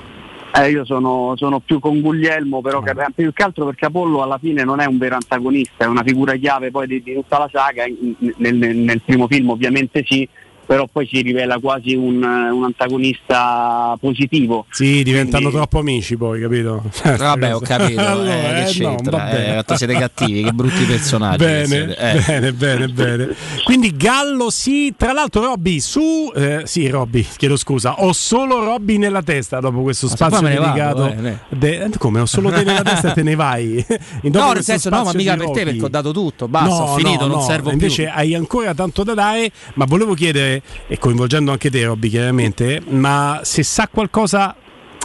Eh, 0.52 0.70
io 0.70 0.84
sono, 0.84 1.34
sono 1.36 1.60
più 1.60 1.78
con 1.78 2.00
Guglielmo, 2.00 2.60
però 2.60 2.80
che- 2.82 2.92
più 3.14 3.32
che 3.32 3.42
altro 3.42 3.66
perché 3.66 3.86
Apollo 3.86 4.22
alla 4.22 4.38
fine 4.38 4.64
non 4.64 4.80
è 4.80 4.86
un 4.86 4.98
vero 4.98 5.14
antagonista, 5.14 5.84
è 5.84 5.86
una 5.86 6.02
figura 6.02 6.34
chiave 6.34 6.70
poi 6.72 6.86
di, 6.88 7.02
di 7.02 7.14
tutta 7.14 7.38
la 7.38 7.48
saga, 7.52 7.86
in- 7.86 8.14
nel- 8.38 8.76
nel 8.76 9.00
primo 9.00 9.28
film 9.28 9.50
ovviamente 9.50 10.02
sì, 10.04 10.28
però 10.70 10.86
poi 10.86 11.04
si 11.10 11.20
rivela 11.20 11.58
quasi 11.58 11.96
un, 11.96 12.22
un 12.22 12.62
antagonista 12.62 13.96
positivo. 13.98 14.66
Sì, 14.70 15.02
diventano 15.02 15.48
Quindi- 15.48 15.56
troppo 15.56 15.78
amici 15.80 16.16
poi, 16.16 16.40
capito? 16.40 16.84
Vabbè, 17.02 17.56
ho 17.56 17.58
capito, 17.58 18.00
Allora, 18.00 18.60
eh, 18.64 18.70
che 18.70 18.78
eh, 18.78 18.82
no. 18.84 18.96
Eh, 18.96 19.44
tanto 19.64 19.76
siete 19.76 19.94
cattivi, 19.94 20.44
che 20.44 20.52
brutti 20.52 20.84
personaggi. 20.84 21.38
Bene. 21.44 21.96
Eh. 21.96 22.20
bene, 22.24 22.52
bene, 22.52 22.86
bene. 22.86 23.34
Quindi 23.64 23.96
Gallo 23.96 24.48
sì, 24.50 24.94
tra 24.96 25.12
l'altro 25.12 25.42
Robby 25.42 25.80
su... 25.80 26.30
eh, 26.36 26.62
sì, 26.66 26.86
Robby, 26.86 27.26
chiedo 27.36 27.56
scusa, 27.56 28.04
ho 28.04 28.12
solo 28.12 28.62
Robby 28.62 28.96
nella 28.96 29.24
testa 29.24 29.58
dopo 29.58 29.82
questo 29.82 30.06
Ma 30.06 30.14
spazio 30.14 30.40
ne 30.40 30.50
dedicato... 30.54 31.00
vado, 31.00 31.28
eh, 31.28 31.36
de- 31.48 31.82
eh, 31.82 31.90
come, 31.98 32.20
ho 32.20 32.26
solo 32.26 32.48
te 32.52 32.62
nella 32.62 32.82
testa 32.82 33.10
e 33.10 33.14
te 33.14 33.22
ne 33.24 33.34
vai? 33.34 33.84
No, 34.22 34.52
nel 34.52 34.62
senso, 34.62 34.88
no, 34.88 35.02
ma 35.02 35.12
mica 35.14 35.32
per 35.32 35.40
te 35.40 35.46
Rocky. 35.46 35.64
perché 35.64 35.84
ho 35.84 35.88
dato 35.88 36.12
tutto, 36.12 36.46
basta, 36.46 36.68
No, 36.68 36.90
ho 36.92 36.96
finito, 36.96 37.22
no, 37.26 37.32
non 37.32 37.38
no, 37.38 37.44
servo 37.44 37.72
invece 37.72 38.04
più. 38.04 38.12
hai 38.14 38.34
ancora 38.36 38.72
tanto 38.72 39.02
da 39.02 39.14
dare, 39.14 39.50
ma 39.74 39.84
volevo 39.84 40.14
chiedere, 40.14 40.59
e 40.86 40.98
coinvolgendo 40.98 41.50
anche 41.50 41.70
te 41.70 41.84
Robby 41.84 42.08
chiaramente, 42.08 42.80
ma 42.88 43.40
se 43.42 43.62
sa 43.62 43.88
qualcosa 43.88 44.54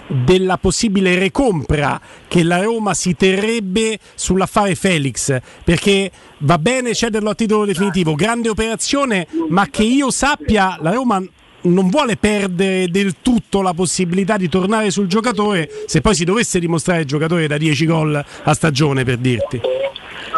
della 0.08 0.58
possibile 0.58 1.18
recompra 1.18 2.00
che 2.28 2.44
la 2.44 2.62
Roma 2.62 2.94
si 2.94 3.16
terrebbe 3.16 3.98
sull'affare 4.14 4.76
Felix 4.76 5.36
perché 5.64 6.12
va 6.40 6.60
bene 6.60 6.94
cederlo 6.94 7.32
a 7.32 7.36
titolo 7.36 7.66
definitivo 7.66 8.14
grande 8.14 8.50
operazione 8.50 9.28
ma 9.50 9.68
che 9.68 9.84
io 9.84 10.12
sappia 10.12 10.78
la 10.80 10.92
Roma 10.92 11.24
non 11.62 11.90
vuole 11.90 12.18
perdere 12.18 12.88
del 12.90 13.16
tutto 13.24 13.64
la 13.64 13.74
possibilità 13.74 14.38
di 14.38 14.48
tornare 14.48 14.92
sul 14.92 15.08
giocatore 15.08 15.70
se 15.88 16.02
poi 16.02 16.14
si 16.14 16.24
dovesse 16.24 16.60
dimostrare 16.60 17.06
giocatore 17.06 17.48
da 17.48 17.58
10 17.58 17.86
gol 17.88 18.26
a 18.44 18.54
stagione 18.54 19.04
per 19.04 19.18
dirti 19.18 19.60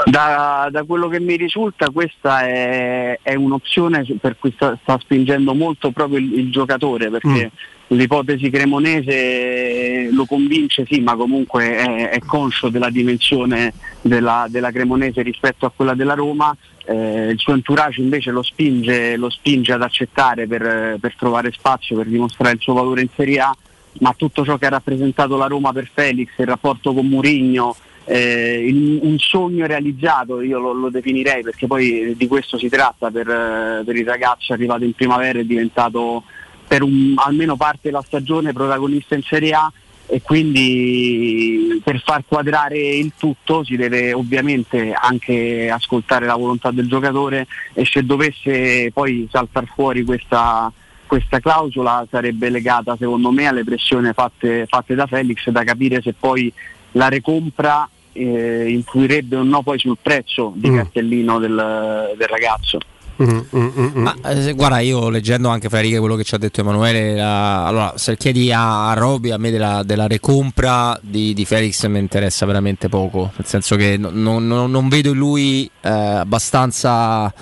Da, 0.09 0.69
da 0.71 0.85
quello 0.85 1.09
che 1.09 1.19
mi 1.19 1.35
risulta 1.35 1.89
questa 1.89 2.47
è, 2.47 3.19
è 3.21 3.35
un'opzione 3.35 4.05
per 4.21 4.37
cui 4.39 4.53
sta, 4.55 4.77
sta 4.81 4.97
spingendo 5.01 5.53
molto 5.53 5.91
proprio 5.91 6.19
il, 6.19 6.31
il 6.39 6.49
giocatore 6.49 7.09
perché 7.09 7.51
l'ipotesi 7.87 8.49
cremonese 8.49 10.09
lo 10.13 10.23
convince 10.25 10.85
sì 10.89 11.01
ma 11.01 11.13
comunque 11.17 11.75
è, 11.75 12.09
è 12.11 12.19
conscio 12.19 12.69
della 12.69 12.89
dimensione 12.89 13.73
della, 14.01 14.47
della 14.49 14.71
cremonese 14.71 15.21
rispetto 15.23 15.65
a 15.65 15.73
quella 15.75 15.93
della 15.93 16.13
Roma. 16.13 16.55
Eh, 16.85 17.31
il 17.31 17.37
suo 17.37 17.51
entourage 17.53 17.99
invece 17.99 18.31
lo 18.31 18.43
spinge, 18.43 19.17
lo 19.17 19.29
spinge 19.29 19.73
ad 19.73 19.81
accettare 19.81 20.47
per, 20.47 20.97
per 21.01 21.15
trovare 21.17 21.51
spazio, 21.51 21.97
per 21.97 22.05
dimostrare 22.05 22.55
il 22.55 22.61
suo 22.61 22.73
valore 22.73 23.01
in 23.01 23.09
Serie 23.13 23.39
A 23.39 23.55
ma 23.99 24.13
tutto 24.15 24.45
ciò 24.45 24.57
che 24.57 24.67
ha 24.67 24.69
rappresentato 24.69 25.37
la 25.37 25.47
Roma 25.47 25.73
per 25.73 25.89
Felix, 25.91 26.29
il 26.37 26.45
rapporto 26.45 26.93
con 26.93 27.07
Murigno, 27.07 27.75
eh, 28.09 28.99
un 29.01 29.17
sogno 29.19 29.65
realizzato, 29.65 30.41
io 30.41 30.59
lo, 30.59 30.71
lo 30.71 30.89
definirei 30.89 31.43
perché 31.43 31.67
poi 31.67 32.15
di 32.15 32.27
questo 32.27 32.57
si 32.57 32.69
tratta 32.69 33.11
per, 33.11 33.27
eh, 33.27 33.83
per 33.83 33.95
il 33.97 34.05
ragazzo 34.05 34.53
arrivato 34.53 34.85
in 34.85 34.93
primavera 34.93 35.39
è 35.39 35.43
diventato 35.43 36.23
per 36.65 36.83
un- 36.83 37.15
almeno 37.17 37.57
parte 37.57 37.79
della 37.83 38.01
stagione 38.01 38.53
protagonista 38.53 39.15
in 39.15 39.23
Serie 39.23 39.51
A 39.53 39.71
e 40.09 40.21
quindi 40.21 41.81
per 41.83 42.01
far 42.01 42.23
quadrare 42.25 42.79
il 42.79 43.11
tutto 43.17 43.65
si 43.65 43.75
deve 43.75 44.13
ovviamente 44.13 44.93
anche 44.93 45.69
ascoltare 45.69 46.25
la 46.25 46.35
volontà 46.35 46.71
del 46.71 46.87
giocatore 46.87 47.45
e 47.73 47.83
se 47.83 48.05
dovesse 48.05 48.89
poi 48.93 49.27
saltare 49.29 49.65
fuori 49.65 50.05
questa, 50.05 50.71
questa 51.05 51.41
clausola 51.41 52.07
sarebbe 52.09 52.49
legata 52.49 52.95
secondo 52.97 53.31
me 53.31 53.47
alle 53.47 53.65
pressioni 53.65 54.09
fatte, 54.13 54.65
fatte 54.65 54.95
da 54.95 55.07
Felix 55.07 55.49
da 55.49 55.65
capire 55.65 56.01
se 56.01 56.13
poi 56.17 56.51
la 56.93 57.09
recompra 57.09 57.89
eh, 58.17 58.69
influirebbe 58.69 59.35
o 59.35 59.43
no 59.43 59.61
poi 59.63 59.77
sul 59.79 59.97
prezzo 60.01 60.53
di 60.55 60.69
Mm. 60.69 60.75
cartellino 60.75 61.39
del, 61.39 62.13
del 62.17 62.27
ragazzo. 62.27 62.79
Ma, 63.19 64.15
eh, 64.25 64.53
guarda, 64.53 64.77
io 64.79 65.09
leggendo 65.09 65.49
anche 65.49 65.69
fra 65.69 65.79
righe 65.79 65.97
quello 65.97 66.15
che 66.15 66.23
ci 66.23 66.35
ha 66.35 66.37
detto 66.37 66.61
Emanuele, 66.61 67.15
la- 67.15 67.65
allora 67.65 67.93
se 67.95 68.15
chiedi 68.15 68.51
a, 68.51 68.91
a 68.91 68.93
Roby, 68.93 69.31
a 69.31 69.37
me 69.37 69.49
della, 69.49 69.81
della 69.83 70.05
recompra 70.05 70.95
di, 71.01 71.33
di 71.33 71.43
Felix 71.45 71.83
mi 71.87 71.97
interessa 71.97 72.45
veramente 72.45 72.89
poco, 72.89 73.31
nel 73.35 73.47
senso 73.47 73.75
che 73.75 73.97
no- 73.97 74.11
no- 74.13 74.37
no- 74.37 74.67
non 74.67 74.87
vedo 74.87 75.09
in 75.09 75.17
lui 75.17 75.67
eh, 75.81 75.89
abbastanza, 75.89 77.33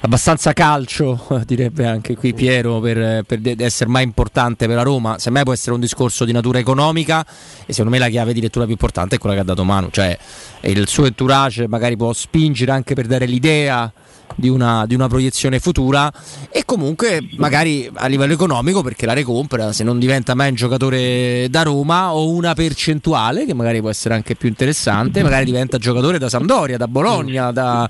abbastanza 0.00 0.52
calcio, 0.52 1.26
direbbe 1.46 1.86
anche 1.86 2.16
qui 2.16 2.34
Piero, 2.34 2.80
per, 2.80 3.22
per 3.24 3.40
essere 3.58 3.90
mai 3.90 4.04
importante 4.04 4.66
per 4.66 4.76
la 4.76 4.82
Roma. 4.82 5.18
Semmai 5.18 5.44
può 5.44 5.52
essere 5.52 5.72
un 5.72 5.80
discorso 5.80 6.24
di 6.24 6.32
natura 6.32 6.58
economica 6.58 7.24
e 7.66 7.72
secondo 7.72 7.90
me 7.90 7.98
la 7.98 8.08
chiave 8.08 8.32
di 8.32 8.40
lettura 8.40 8.64
più 8.64 8.74
importante 8.74 9.16
è 9.16 9.18
quella 9.18 9.34
che 9.34 9.40
ha 9.40 9.44
dato 9.44 9.64
Manu, 9.64 9.88
cioè 9.90 10.16
il 10.62 10.88
suo 10.88 11.06
entourage 11.06 11.66
magari 11.68 11.96
può 11.96 12.12
spingere 12.12 12.72
anche 12.72 12.94
per 12.94 13.06
dare 13.06 13.26
l'idea 13.26 13.92
di 14.34 14.48
una, 14.48 14.84
di 14.86 14.94
una 14.94 15.08
proiezione 15.08 15.58
futura 15.58 16.12
e 16.50 16.64
comunque 16.64 17.26
magari 17.36 17.90
a 17.92 18.06
livello 18.06 18.34
economico 18.34 18.82
perché 18.82 19.06
la 19.06 19.14
recompra 19.14 19.72
se 19.72 19.84
non 19.84 19.98
diventa 19.98 20.34
mai 20.34 20.50
un 20.50 20.54
giocatore 20.54 21.46
da 21.48 21.62
Roma 21.62 22.12
o 22.12 22.30
una 22.30 22.54
percentuale 22.54 23.46
che 23.46 23.54
magari 23.54 23.80
può 23.80 23.88
essere 23.88 24.14
anche 24.14 24.34
più 24.34 24.48
interessante 24.48 25.22
magari 25.22 25.44
diventa 25.44 25.78
giocatore 25.78 26.18
da 26.18 26.28
Sampdoria, 26.28 26.76
da 26.76 26.88
Bologna 26.88 27.50
da... 27.50 27.88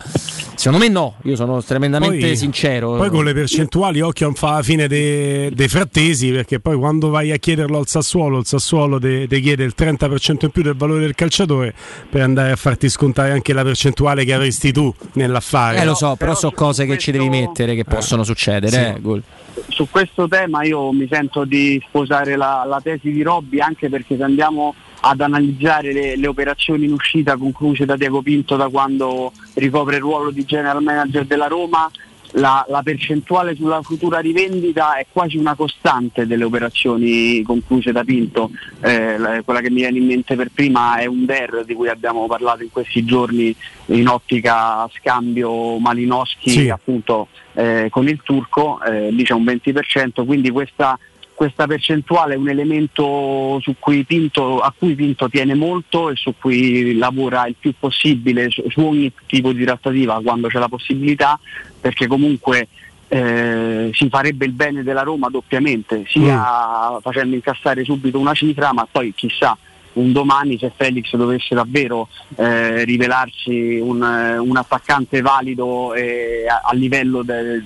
secondo 0.67 0.79
me 0.85 0.89
no 0.89 1.15
io 1.23 1.37
sono 1.37 1.63
tremendamente 1.63 2.19
Poi- 2.27 2.37
sincero 2.37 2.97
Poi 2.97 3.09
con 3.11 3.25
le 3.25 3.33
percentuali, 3.35 4.01
occhio, 4.01 4.27
non 4.27 4.35
fa 4.35 4.53
la 4.53 4.63
fine 4.63 4.89
dei 4.89 5.51
dei 5.53 5.69
frattesi, 5.69 6.31
perché 6.33 6.59
poi 6.61 6.77
quando 6.77 7.09
vai 7.09 7.31
a 7.31 7.37
chiederlo 7.37 7.79
al 7.79 7.87
Sassuolo, 7.87 8.39
il 8.39 8.47
Sassuolo 8.47 8.99
ti 8.99 9.27
chiede 9.41 9.65
il 9.65 9.75
30% 9.77 10.45
in 10.47 10.51
più 10.51 10.63
del 10.63 10.75
valore 10.75 11.01
del 11.01 11.15
calciatore 11.15 11.73
per 12.11 12.23
andare 12.23 12.51
a 12.51 12.57
farti 12.57 12.89
scontare 12.89 13.31
anche 13.31 13.53
la 13.53 13.63
percentuale 13.63 14.25
che 14.25 14.33
avresti 14.33 14.73
tu 14.73 14.93
nell'affare. 15.13 15.79
eh 15.81 15.85
lo 15.85 15.95
so 15.95 16.17
però 16.17 16.35
sono 16.35 16.53
cose 16.53 16.85
che 16.87 16.99
ci 16.99 17.13
devi 17.13 17.29
mettere 17.29 17.75
che 17.75 17.85
possono 17.85 18.25
succedere 18.25 18.73
Sì. 18.73 18.79
eh. 18.79 19.23
Su 19.69 19.89
questo 19.91 20.29
tema 20.29 20.65
io 20.65 20.93
mi 20.93 21.07
sento 21.11 21.45
di 21.45 21.83
sposare 21.87 22.37
la, 22.37 22.65
la 22.67 22.81
tesi 22.83 23.11
di 23.11 23.23
Robby 23.23 23.61
anche 23.61 23.89
perché 23.89 24.17
se 24.17 24.23
andiamo 24.23 24.75
ad 25.01 25.21
analizzare 25.21 25.93
le, 25.93 26.17
le 26.17 26.27
operazioni 26.27 26.85
in 26.85 26.93
uscita 26.93 27.37
concluse 27.37 27.85
da 27.85 27.97
Diego 27.97 28.23
Pinto 28.23 28.57
da 28.57 28.69
quando 28.69 29.33
ricopre 29.55 29.97
il 29.97 30.03
ruolo 30.03 30.31
di 30.31 30.45
general 30.45 30.83
manager 30.83 31.25
della 31.25 31.47
Roma, 31.47 31.91
la, 32.37 32.65
la 32.69 32.83
percentuale 32.83 33.55
sulla 33.55 33.81
futura 33.83 34.19
rivendita 34.19 34.97
è 34.97 35.07
quasi 35.11 35.37
una 35.39 35.55
costante 35.55 36.27
delle 36.27 36.45
operazioni 36.45 37.43
concluse 37.43 37.93
da 37.93 38.05
Pinto. 38.05 38.51
Eh, 38.83 39.17
la- 39.17 39.43
quella 39.43 39.61
che 39.61 39.71
mi 39.71 39.77
viene 39.77 39.99
in 39.99 40.07
mente 40.07 40.37
per 40.37 40.51
prima 40.53 40.97
è 40.97 41.07
un 41.07 41.25
DER 41.25 41.65
di 41.65 41.75
cui 41.75 41.89
abbiamo 41.89 42.27
parlato 42.27 42.63
in 42.63 42.71
questi 42.71 43.05
giorni 43.05 43.55
in 43.87 44.07
ottica 44.09 44.89
scambio 44.95 45.79
Malinowski 45.79 46.51
Sì. 46.51 46.69
appunto 46.69 47.29
eh, 47.55 47.89
con 47.91 48.07
il 48.07 48.21
turco, 48.23 48.83
eh, 48.83 49.11
lì 49.11 49.23
c'è 49.25 49.33
un 49.33 49.45
20%, 49.45 50.27
quindi 50.27 50.51
questa, 50.51 50.99
questa 51.37 51.67
percentuale 51.67 52.33
è 52.33 52.37
un 52.39 52.49
elemento 52.49 53.61
su 53.61 53.75
cui 53.79 54.05
Pinto, 54.05 54.61
a 54.61 54.73
cui 54.77 54.95
Pinto 54.95 55.29
tiene 55.29 55.55
molto 55.55 56.09
e 56.09 56.17
su 56.17 56.35
cui 56.41 56.97
lavora 56.97 57.47
il 57.47 57.57
più 57.59 57.75
possibile 57.79 58.49
su, 58.49 58.65
su 58.71 58.81
ogni 58.81 59.13
tipo 59.27 59.53
di 59.53 59.63
trattativa 59.63 60.19
quando 60.23 60.49
c'è 60.49 60.59
la 60.59 60.69
possibilità, 60.69 61.39
perché 61.79 62.07
comunque 62.07 62.69
eh, 63.09 63.91
si 63.93 64.09
farebbe 64.09 64.47
il 64.47 64.53
bene 64.53 64.83
della 64.83 65.03
Roma 65.03 65.29
doppiamente, 65.29 66.05
sia 66.09 66.99
facendo 67.03 67.35
incassare 67.35 67.85
subito 67.85 68.19
una 68.19 68.33
cifra, 68.33 68.73
ma 68.73 68.89
poi 68.91 69.13
chissà 69.15 69.57
un 69.93 70.13
domani 70.13 70.59
se 70.59 70.73
Felix 70.75 71.15
dovesse 71.17 71.55
davvero 71.55 72.09
eh, 72.37 72.85
rivelarsi 72.85 73.79
un, 73.79 74.01
un 74.41 74.57
attaccante 74.57 75.21
valido 75.21 75.93
eh, 75.93 76.47
a, 76.49 76.63
a 76.65 76.75
livello 76.75 77.23
de- 77.23 77.63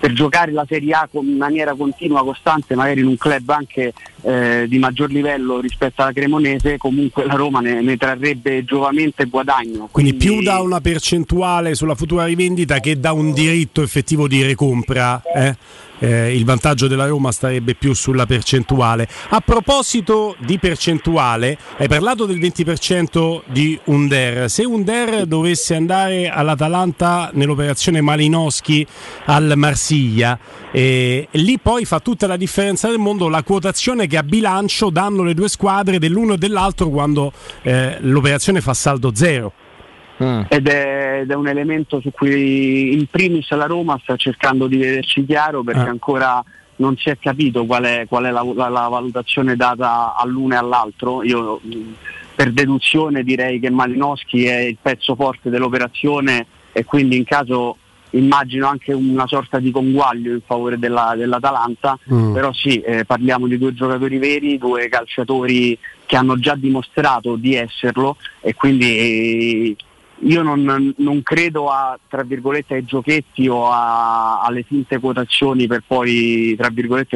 per 0.00 0.12
giocare 0.14 0.50
la 0.50 0.64
Serie 0.66 0.94
A 0.94 1.08
in 1.12 1.36
maniera 1.36 1.74
continua, 1.74 2.24
costante, 2.24 2.74
magari 2.74 3.00
in 3.00 3.06
un 3.06 3.18
club 3.18 3.48
anche 3.50 3.92
eh, 4.22 4.64
di 4.66 4.78
maggior 4.78 5.10
livello 5.10 5.60
rispetto 5.60 6.00
alla 6.00 6.12
Cremonese, 6.12 6.78
comunque 6.78 7.26
la 7.26 7.34
Roma 7.34 7.60
ne, 7.60 7.82
ne 7.82 7.98
trarrebbe 7.98 8.64
giovamento 8.64 9.20
e 9.20 9.26
guadagno. 9.26 9.88
Quindi 9.90 10.14
più 10.14 10.40
da 10.42 10.60
una 10.60 10.80
percentuale 10.80 11.74
sulla 11.74 11.94
futura 11.94 12.24
rivendita 12.24 12.80
che 12.80 12.98
da 12.98 13.12
un 13.12 13.32
diritto 13.34 13.82
effettivo 13.82 14.26
di 14.26 14.42
recompra. 14.42 15.20
eh? 15.34 15.56
Eh, 16.00 16.34
il 16.34 16.44
vantaggio 16.44 16.88
della 16.88 17.06
Roma 17.06 17.30
starebbe 17.30 17.74
più 17.74 17.92
sulla 17.94 18.26
percentuale. 18.26 19.06
A 19.28 19.40
proposito 19.40 20.34
di 20.38 20.58
percentuale, 20.58 21.58
hai 21.76 21.88
parlato 21.88 22.24
del 22.24 22.38
20% 22.38 23.42
di 23.46 23.78
Under. 23.84 24.50
Se 24.50 24.64
Under 24.64 25.26
dovesse 25.26 25.74
andare 25.74 26.28
all'Atalanta 26.28 27.30
nell'operazione 27.34 28.00
Malinowski 28.00 28.86
al 29.26 29.52
Marsiglia, 29.56 30.38
eh, 30.72 31.28
lì 31.32 31.58
poi 31.58 31.84
fa 31.84 32.00
tutta 32.00 32.26
la 32.26 32.36
differenza 32.36 32.88
del 32.88 32.98
mondo 32.98 33.28
la 33.28 33.42
quotazione 33.42 34.06
che 34.06 34.16
a 34.16 34.22
bilancio 34.22 34.88
danno 34.88 35.22
le 35.22 35.34
due 35.34 35.48
squadre 35.48 35.98
dell'uno 35.98 36.34
e 36.34 36.38
dell'altro 36.38 36.88
quando 36.88 37.32
eh, 37.62 37.98
l'operazione 38.00 38.60
fa 38.60 38.72
saldo 38.74 39.12
zero. 39.14 39.52
Ed 40.48 40.68
è, 40.68 41.20
ed 41.22 41.30
è 41.30 41.34
un 41.34 41.48
elemento 41.48 42.00
su 42.00 42.10
cui 42.10 42.92
in 42.92 43.06
primis 43.06 43.50
la 43.52 43.66
Roma 43.66 43.98
sta 44.02 44.16
cercando 44.16 44.66
di 44.66 44.76
vederci 44.76 45.24
chiaro 45.24 45.62
perché 45.62 45.80
Ah. 45.80 45.90
ancora 45.90 46.44
non 46.76 46.96
si 46.96 47.08
è 47.10 47.18
capito 47.18 47.64
qual 47.66 47.84
è, 47.84 48.06
qual 48.08 48.24
è 48.24 48.30
la, 48.30 48.42
la- 48.54 48.68
la 48.68 48.88
valutazione 48.88 49.54
data 49.56 50.14
all'uno 50.16 50.54
e 50.54 50.56
all'altro. 50.56 51.22
Io 51.22 51.60
per 52.34 52.52
deduzione 52.52 53.22
direi 53.22 53.60
che 53.60 53.68
Malinowski 53.70 54.44
è 54.46 54.60
il 54.60 54.78
pezzo 54.80 55.14
forte 55.14 55.50
dell'operazione 55.50 56.46
e 56.72 56.84
quindi 56.84 57.16
in 57.18 57.24
caso 57.24 57.76
immagino 58.12 58.66
anche 58.66 58.92
una 58.92 59.26
sorta 59.28 59.58
di 59.60 59.70
conguaglio 59.70 60.32
in 60.32 60.40
favore 60.44 60.78
della- 60.78 61.14
dell'Atalanta, 61.16 61.96
Mm. 62.12 62.32
però 62.32 62.52
sì, 62.52 62.80
eh, 62.80 63.04
parliamo 63.04 63.46
di 63.46 63.56
due 63.58 63.72
giocatori 63.74 64.18
veri, 64.18 64.58
due 64.58 64.88
calciatori 64.88 65.78
che 66.06 66.16
hanno 66.16 66.36
già 66.38 66.54
dimostrato 66.56 67.36
di 67.36 67.54
esserlo 67.54 68.16
e 68.40 68.54
quindi 68.54 68.96
eh, 68.96 69.76
io 70.20 70.42
non, 70.42 70.94
non 70.98 71.22
credo 71.22 71.70
a, 71.70 71.98
ai 72.74 72.84
giochetti 72.84 73.48
o 73.48 73.70
a- 73.70 74.40
alle 74.40 74.62
finte 74.62 74.98
quotazioni 74.98 75.66
per 75.66 75.82
poi 75.86 76.54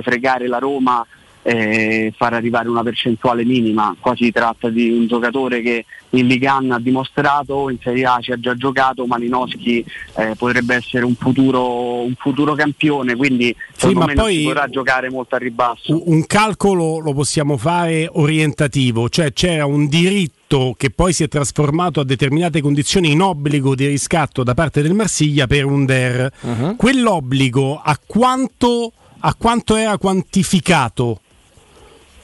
fregare 0.02 0.46
la 0.46 0.58
Roma 0.58 1.04
e 1.46 2.10
far 2.16 2.32
arrivare 2.32 2.70
una 2.70 2.82
percentuale 2.82 3.44
minima. 3.44 3.94
Qua 4.00 4.16
si 4.16 4.32
tratta 4.32 4.70
di 4.70 4.90
un 4.90 5.06
giocatore 5.06 5.60
che 5.60 5.84
in 6.10 6.26
Ligan 6.26 6.70
ha 6.70 6.80
dimostrato, 6.80 7.68
in 7.68 7.76
Serie 7.82 8.06
A 8.06 8.18
ci 8.20 8.32
ha 8.32 8.40
già 8.40 8.56
giocato, 8.56 9.04
Malinowski 9.04 9.84
eh, 10.16 10.34
potrebbe 10.38 10.76
essere 10.76 11.04
un 11.04 11.14
futuro, 11.14 12.02
un 12.02 12.14
futuro 12.16 12.54
campione, 12.54 13.14
quindi 13.14 13.54
secondo 13.76 14.00
ma 14.00 14.06
me 14.06 14.14
non 14.14 14.24
poi- 14.24 14.36
si 14.38 14.44
potrà 14.44 14.68
giocare 14.68 15.10
molto 15.10 15.34
a 15.34 15.38
ribasso. 15.38 16.02
Un 16.10 16.24
calcolo 16.24 16.98
lo 16.98 17.12
possiamo 17.12 17.58
fare 17.58 18.08
orientativo, 18.10 19.10
cioè 19.10 19.34
c'era 19.34 19.66
un 19.66 19.86
diritto 19.86 20.74
che 20.78 20.88
poi 20.88 21.12
si 21.12 21.24
è 21.24 21.28
trasformato 21.28 22.00
a 22.00 22.04
determinate 22.04 22.62
condizioni 22.62 23.10
in 23.10 23.20
obbligo 23.20 23.74
di 23.74 23.86
riscatto 23.86 24.42
da 24.42 24.54
parte 24.54 24.80
del 24.80 24.94
Marsiglia 24.94 25.46
per 25.46 25.66
un 25.66 25.84
DER. 25.84 26.30
Quell'obbligo 26.76 27.78
a 27.84 27.98
quanto, 28.06 28.92
a 29.18 29.34
quanto 29.34 29.76
era 29.76 29.98
quantificato? 29.98 31.18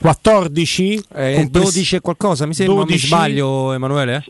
14? 0.01 0.95
Eh, 1.15 1.35
Compless- 1.35 1.51
12 1.73 1.97
e 1.97 2.01
qualcosa 2.01 2.47
mi 2.47 2.55
sembra, 2.55 2.75
non 2.77 2.85
mi 2.85 2.91
12? 2.93 3.07
sbaglio 3.07 3.73
Emanuele? 3.73 4.25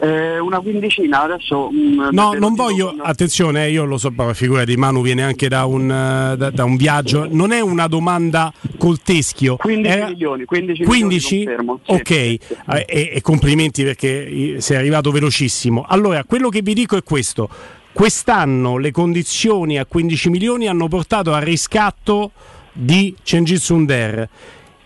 Eh, 0.00 0.38
una 0.38 0.60
quindicina 0.60 1.22
adesso. 1.22 1.70
mm, 1.72 2.08
No, 2.12 2.32
non 2.32 2.54
voglio, 2.54 2.90
con- 2.90 3.00
attenzione, 3.02 3.66
eh, 3.66 3.70
io 3.72 3.84
lo 3.84 3.98
so, 3.98 4.10
ma 4.14 4.32
figura 4.32 4.64
di 4.64 4.76
Manu 4.76 5.02
viene 5.02 5.24
anche 5.24 5.48
da 5.48 5.64
un, 5.64 5.90
eh, 5.90 6.36
da, 6.36 6.50
da 6.50 6.64
un 6.64 6.76
viaggio, 6.76 7.26
non 7.28 7.50
è 7.50 7.60
una 7.60 7.88
domanda 7.88 8.52
col 8.78 9.00
teschio. 9.02 9.56
15 9.56 9.92
Era- 9.92 10.06
milioni, 10.08 10.44
15, 10.44 10.84
15? 10.84 11.36
milioni 11.38 11.56
confermo, 11.66 11.80
sì. 11.84 11.92
ok, 11.92 12.10
Eh, 12.10 12.38
e, 12.86 13.10
e 13.14 13.20
complimenti 13.22 13.82
perché 13.82 14.54
eh, 14.54 14.60
sei 14.60 14.76
arrivato 14.76 15.10
velocissimo. 15.10 15.84
Allora, 15.86 16.22
quello 16.24 16.48
che 16.48 16.62
vi 16.62 16.74
dico 16.74 16.96
è 16.96 17.02
questo. 17.02 17.48
Quest'anno 17.92 18.76
le 18.78 18.92
condizioni 18.92 19.76
a 19.78 19.84
15 19.84 20.30
milioni 20.30 20.68
hanno 20.68 20.86
portato 20.86 21.34
al 21.34 21.42
riscatto 21.42 22.30
di 22.72 23.12
Cengiz 23.24 23.68
Under. 23.70 24.28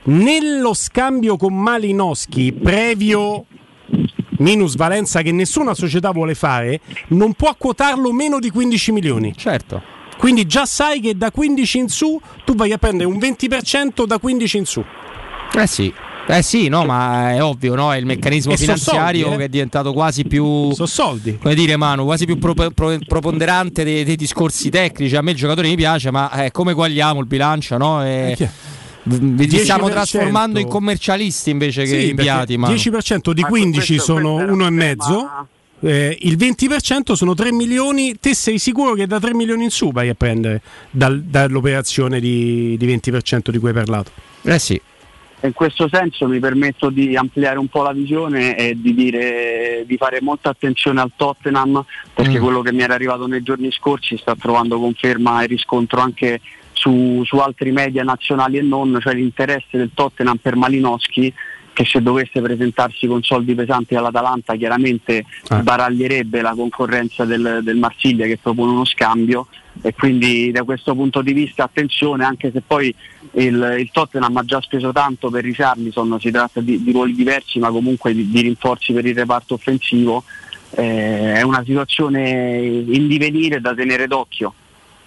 Nello 0.05 0.75
scambio 0.75 1.37
con 1.37 1.55
Malinowski, 1.55 2.53
previo 2.53 3.45
minusvalenza 4.39 5.23
che 5.23 5.31
nessuna 5.31 5.75
società 5.75 6.11
vuole 6.11 6.35
fare, 6.35 6.81
non 7.09 7.35
può 7.35 7.55
quotarlo 7.57 8.13
meno 8.13 8.41
di 8.41 8.51
15 8.51 8.93
milioni. 8.93 9.33
Certo. 9.37 9.81
Quindi 10.19 10.47
già 10.47 10.67
sai 10.67 11.01
che 11.01 11.17
da 11.17 11.31
15 11.31 11.79
in 11.79 11.89
su 11.89 12.21
tu 12.45 12.55
vai 12.55 12.73
a 12.73 12.79
prendere 12.79 13.09
un 13.09 13.17
20% 13.19 14.05
da 14.05 14.19
15 14.19 14.57
in 14.57 14.65
su. 14.67 14.85
Eh 15.55 15.67
sì. 15.67 15.93
Eh 16.25 16.43
sì, 16.43 16.69
no, 16.69 16.85
ma 16.85 17.33
è 17.33 17.43
ovvio, 17.43 17.75
no? 17.75 17.93
È 17.93 17.97
il 17.97 18.07
meccanismo 18.07 18.53
E 18.53 18.57
finanziario 18.57 19.23
soldi, 19.23 19.35
eh. 19.35 19.39
che 19.39 19.45
è 19.45 19.49
diventato 19.49 19.93
quasi 19.93 20.25
più. 20.25 20.73
So 20.73 20.87
soldi. 20.87 21.37
Come 21.39 21.55
dire, 21.57 21.77
Manu, 21.77 22.05
quasi 22.05 22.27
più 22.27 22.39
pro- 22.39 22.55
pro- 22.55 22.99
preponderante 23.07 23.83
dei, 23.83 24.05
dei 24.05 24.15
discorsi 24.15 24.71
tecnici. 24.71 25.17
A 25.17 25.21
me 25.23 25.33
il 25.33 25.37
giocatore 25.37 25.67
mi 25.69 25.75
piace, 25.75 26.13
ma 26.13 26.45
eh, 26.45 26.51
come 26.53 26.75
guagliamo 26.75 27.19
il 27.19 27.27
bilancio, 27.27 27.77
no? 27.77 28.05
E- 28.05 28.37
vi 29.05 29.47
vi 29.47 29.59
stiamo 29.59 29.89
10%. 29.89 29.91
trasformando 29.91 30.59
in 30.59 30.69
commercialisti 30.69 31.51
invece 31.51 31.83
che 31.85 32.01
Sì, 32.01 32.09
inviati. 32.11 32.57
Ma 32.57 32.69
10% 32.69 33.33
di 33.33 33.43
Ma 33.43 33.49
15 33.49 33.95
questo- 33.95 34.13
sono 34.15 34.21
questo 34.35 34.43
era 34.45 34.53
uno 34.53 34.65
e 34.65 34.69
un 34.69 34.75
mezzo. 34.75 35.31
eh, 35.81 36.17
il 36.21 36.37
20% 36.37 37.15
sono 37.15 37.35
3 37.35 37.53
milioni. 37.53 38.17
Te 38.21 38.35
sei 38.35 38.59
sicuro 38.59 38.95
che 38.95 39.07
da 39.07 39.19
3 39.19 39.35
milioni 39.35 39.65
in 39.65 39.71
su 39.71 39.91
vai 39.91 40.09
a 40.09 40.15
prendere 40.15 40.63
dal- 40.91 41.23
dall'operazione 41.23 42.21
di, 42.21 42.77
di 42.79 42.87
20% 42.87 43.51
di 43.51 43.59
cui 43.59 43.69
hai 43.69 43.75
parlato? 43.75 44.11
Eh 44.43 44.59
sì. 44.59 44.81
In 45.45 45.53
questo 45.55 45.89
senso 45.91 46.29
mi 46.29 46.39
permetto 46.39 46.89
di 46.89 47.17
ampliare 47.17 47.59
un 47.59 47.67
po' 47.67 47.83
la 47.83 47.91
visione 47.91 48.57
e 48.57 48.77
di 48.81 48.95
dire 48.95 49.83
di 49.89 49.97
fare 49.97 50.21
molta 50.23 50.51
attenzione 50.51 51.01
al 51.01 51.11
Tottenham 51.17 51.85
perché 52.15 52.39
Mm. 52.39 52.43
quello 52.43 52.63
che 52.63 52.73
mi 52.73 52.83
era 52.83 52.95
arrivato 52.95 53.27
nei 53.27 53.43
giorni 53.43 53.73
scorsi 53.73 54.17
sta 54.19 54.37
trovando 54.39 54.79
conferma 54.79 55.43
e 55.43 55.47
riscontro 55.47 56.01
anche 56.01 56.41
su, 56.83 57.23
su 57.25 57.37
altri 57.37 57.71
media 57.71 58.03
nazionali 58.03 58.59
e 58.59 58.63
non, 58.63 58.99
cioè 59.01 59.15
l'interesse 59.15 59.79
del 59.79 59.93
Tottenham 59.95 60.37
per 60.37 60.57
Malinowski 60.57 61.33
che 61.73 61.85
se 61.87 62.03
dovesse 62.03 62.43
presentarsi 62.43 63.07
con 63.07 63.23
soldi 63.23 63.55
pesanti 63.55 63.95
all'Atalanta 63.95 64.57
chiaramente 64.57 65.25
baraglierebbe 65.63 66.43
la 66.43 66.53
concorrenza 66.55 67.25
del, 67.25 67.61
del 67.63 67.77
Marsiglia 67.77 68.27
che 68.27 68.37
propone 68.37 68.73
uno 68.73 68.85
scambio 68.85 69.47
e 69.81 69.95
quindi 69.95 70.51
da 70.51 70.65
questo 70.65 70.95
punto 70.95 71.23
di 71.23 71.33
vista 71.33 71.65
attenzione 71.65 72.25
anche 72.25 72.51
se 72.53 72.61
poi 72.67 72.95
il, 73.35 73.77
il 73.79 73.89
Tottenham 73.91 74.37
ha 74.37 74.45
già 74.45 74.61
speso 74.61 74.93
tanto 74.93 75.31
per 75.31 75.45
Richarlison, 75.45 76.19
si 76.21 76.31
tratta 76.31 76.61
di, 76.61 76.83
di 76.83 76.93
ruoli 76.93 77.15
diversi 77.15 77.59
ma 77.59 77.71
comunque 77.71 78.13
di, 78.13 78.29
di 78.29 78.43
rinforzi 78.43 78.93
per 78.93 79.07
il 79.07 79.15
reparto 79.15 79.55
offensivo, 79.55 80.25
eh, 80.73 81.35
è 81.35 81.43
una 81.43 81.63
situazione 81.65 82.61
in 82.61 83.07
divenire 83.07 83.63
da 83.63 83.73
tenere 83.73 84.07
d'occhio. 84.07 84.53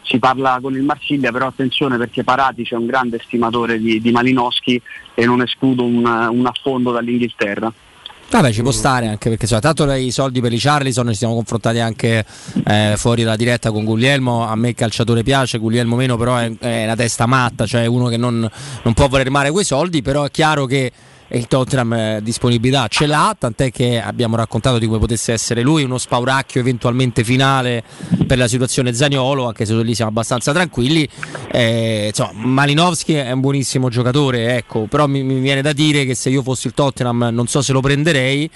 Si 0.06 0.20
parla 0.20 0.60
con 0.62 0.76
il 0.76 0.84
Marsiglia, 0.84 1.32
però 1.32 1.48
attenzione 1.48 1.98
perché 1.98 2.24
Paratici 2.24 2.76
è 2.76 2.78
un 2.78 2.86
grande 2.86 3.20
stimatore 3.24 3.80
di, 3.80 4.00
di 4.00 4.12
Malinowski 4.12 4.80
e 5.16 5.26
non 5.26 5.42
escludo 5.42 5.84
un, 5.84 6.06
un 6.06 6.46
affondo 6.46 6.92
dall'Inghilterra. 6.92 7.74
Vabbè, 8.28 8.52
ci 8.52 8.62
può 8.62 8.72
stare 8.72 9.08
anche 9.08 9.30
perché 9.30 9.48
cioè, 9.48 9.60
tanto 9.60 9.90
i 9.94 10.12
soldi 10.12 10.42
per 10.42 10.52
i 10.52 10.58
Charlison 10.58 11.08
ci 11.10 11.16
siamo 11.16 11.36
confrontati 11.36 11.80
anche 11.80 12.26
eh, 12.66 12.96
fuori 12.98 13.24
dalla 13.24 13.36
diretta 13.36 13.72
con 13.72 13.84
Guglielmo. 13.84 14.46
A 14.46 14.56
me 14.56 14.70
il 14.70 14.76
calciatore 14.76 15.24
piace, 15.24 15.58
Guglielmo 15.58 15.96
meno, 15.96 16.18
però 16.18 16.38
è, 16.38 16.52
è 16.58 16.84
una 16.84 16.96
testa 16.96 17.26
matta, 17.28 17.66
cioè 17.66 17.86
uno 17.86 18.08
che 18.08 18.18
non, 18.18 18.50
non 18.84 18.94
può 18.94 19.08
voler 19.08 19.30
male 19.30 19.52
quei 19.52 19.64
soldi, 19.64 20.02
però 20.02 20.26
è 20.26 20.32
chiaro 20.32 20.66
che 20.66 20.92
il 21.30 21.48
Tottenham 21.48 21.94
eh, 21.94 22.20
disponibilità 22.22 22.88
ce 22.88 23.08
l'ha, 23.08 23.36
tant'è 23.38 23.72
che 23.72 24.00
abbiamo 24.00 24.36
raccontato 24.36 24.78
di 24.78 24.86
come 24.86 25.00
potesse 25.00 25.34
essere 25.34 25.62
lui, 25.62 25.84
uno 25.84 25.98
spauracchio 25.98 26.62
eventualmente 26.62 27.24
finale 27.24 27.84
per 28.28 28.38
la 28.38 28.48
situazione 28.48 28.94
Zaniolo, 28.94 29.48
anche 29.48 29.66
se 29.66 29.74
lì 29.76 29.96
siamo 29.96 30.12
abbastanza 30.12 30.54
tranquilli. 30.54 31.08
Eh, 31.52 32.08
insomma, 32.08 32.32
Malinowski 32.34 33.14
è 33.14 33.32
un 33.32 33.40
buonissimo 33.40 33.90
giocatore, 33.90 34.56
ecco, 34.58 34.82
però 34.82 35.08
mi, 35.08 35.24
mi 35.24 35.40
viene 35.40 35.62
da 35.62 35.74
dire 35.74 36.06
che 36.06 36.16
se 36.16 36.30
io 36.30 36.44
fossi 36.44 36.68
il 36.68 36.74
Tottenham 36.74 37.30
non 37.32 37.48
so 37.48 37.62
se 37.62 37.74
lo 37.74 37.82
prenderei. 37.82 38.50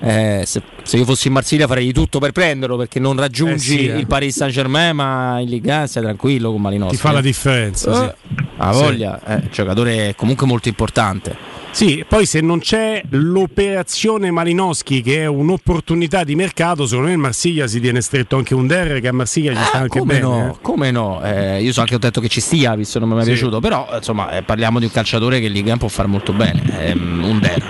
eh, 0.00 0.42
se, 0.44 0.62
se 0.82 0.96
io 0.96 1.04
fossi 1.04 1.28
in 1.28 1.32
Marsiglia 1.34 1.66
farei 1.66 1.86
di 1.86 1.92
tutto 1.92 2.18
per 2.18 2.32
prenderlo 2.32 2.76
perché 2.76 2.98
non 2.98 3.16
raggiungi 3.16 3.74
Eh 3.74 3.78
sì, 3.78 3.86
eh. 3.88 3.98
il 3.98 4.06
Paris 4.06 4.36
Saint 4.36 4.52
Germain 4.52 4.94
ma 4.94 5.38
in 5.38 5.48
Liga 5.48 5.78
1 5.78 5.86
stai 5.86 6.02
tranquillo 6.02 6.50
con 6.50 6.60
Malinowski 6.60 6.96
Ti 6.96 7.00
fa 7.02 7.12
la 7.12 7.20
eh. 7.20 7.22
differenza. 7.22 7.94
Sì. 7.94 8.34
ha 8.56 8.72
Sì. 8.72 8.82
voglia, 8.82 9.20
eh, 9.24 9.48
giocatore 9.50 10.14
comunque 10.16 10.46
molto 10.46 10.68
importante 10.68 11.55
Sì, 11.76 12.06
poi 12.08 12.24
se 12.24 12.40
non 12.40 12.60
c'è 12.60 13.02
l'operazione 13.10 14.30
Malinowski 14.30 15.02
che 15.02 15.24
è 15.24 15.26
un'opportunità 15.26 16.24
di 16.24 16.34
mercato, 16.34 16.86
secondo 16.86 17.08
me 17.08 17.12
il 17.12 17.18
Marsiglia 17.20 17.66
si 17.66 17.80
tiene 17.80 18.00
stretto 18.00 18.36
anche 18.38 18.54
un 18.54 18.66
Der 18.66 18.98
che 18.98 19.08
a 19.08 19.12
Marsiglia 19.12 19.54
ci 19.54 19.62
sta 19.62 19.76
anche 19.80 19.98
come 19.98 20.14
bene. 20.14 20.26
no, 20.26 20.50
eh. 20.52 20.56
come 20.62 20.90
no? 20.90 21.22
Eh, 21.22 21.60
io 21.62 21.74
so 21.74 21.80
anche 21.80 21.94
ho 21.94 21.98
detto 21.98 22.22
che 22.22 22.28
ci 22.28 22.40
stia, 22.40 22.74
visto 22.74 22.94
che 22.98 23.00
non 23.04 23.08
mi 23.08 23.14
è 23.14 23.16
mai 23.18 23.26
Sì. 23.26 23.32
piaciuto, 23.38 23.60
però 23.60 23.86
insomma 23.94 24.30
eh, 24.30 24.42
parliamo 24.42 24.78
di 24.78 24.86
un 24.86 24.90
calciatore 24.90 25.38
che 25.38 25.46
in 25.48 25.52
Liga 25.52 25.68
1 25.72 25.76
può 25.76 25.88
fare 25.88 26.08
molto 26.08 26.32
bene, 26.32 26.94
mm, 26.94 27.22
un 27.24 27.38
Der. 27.40 27.62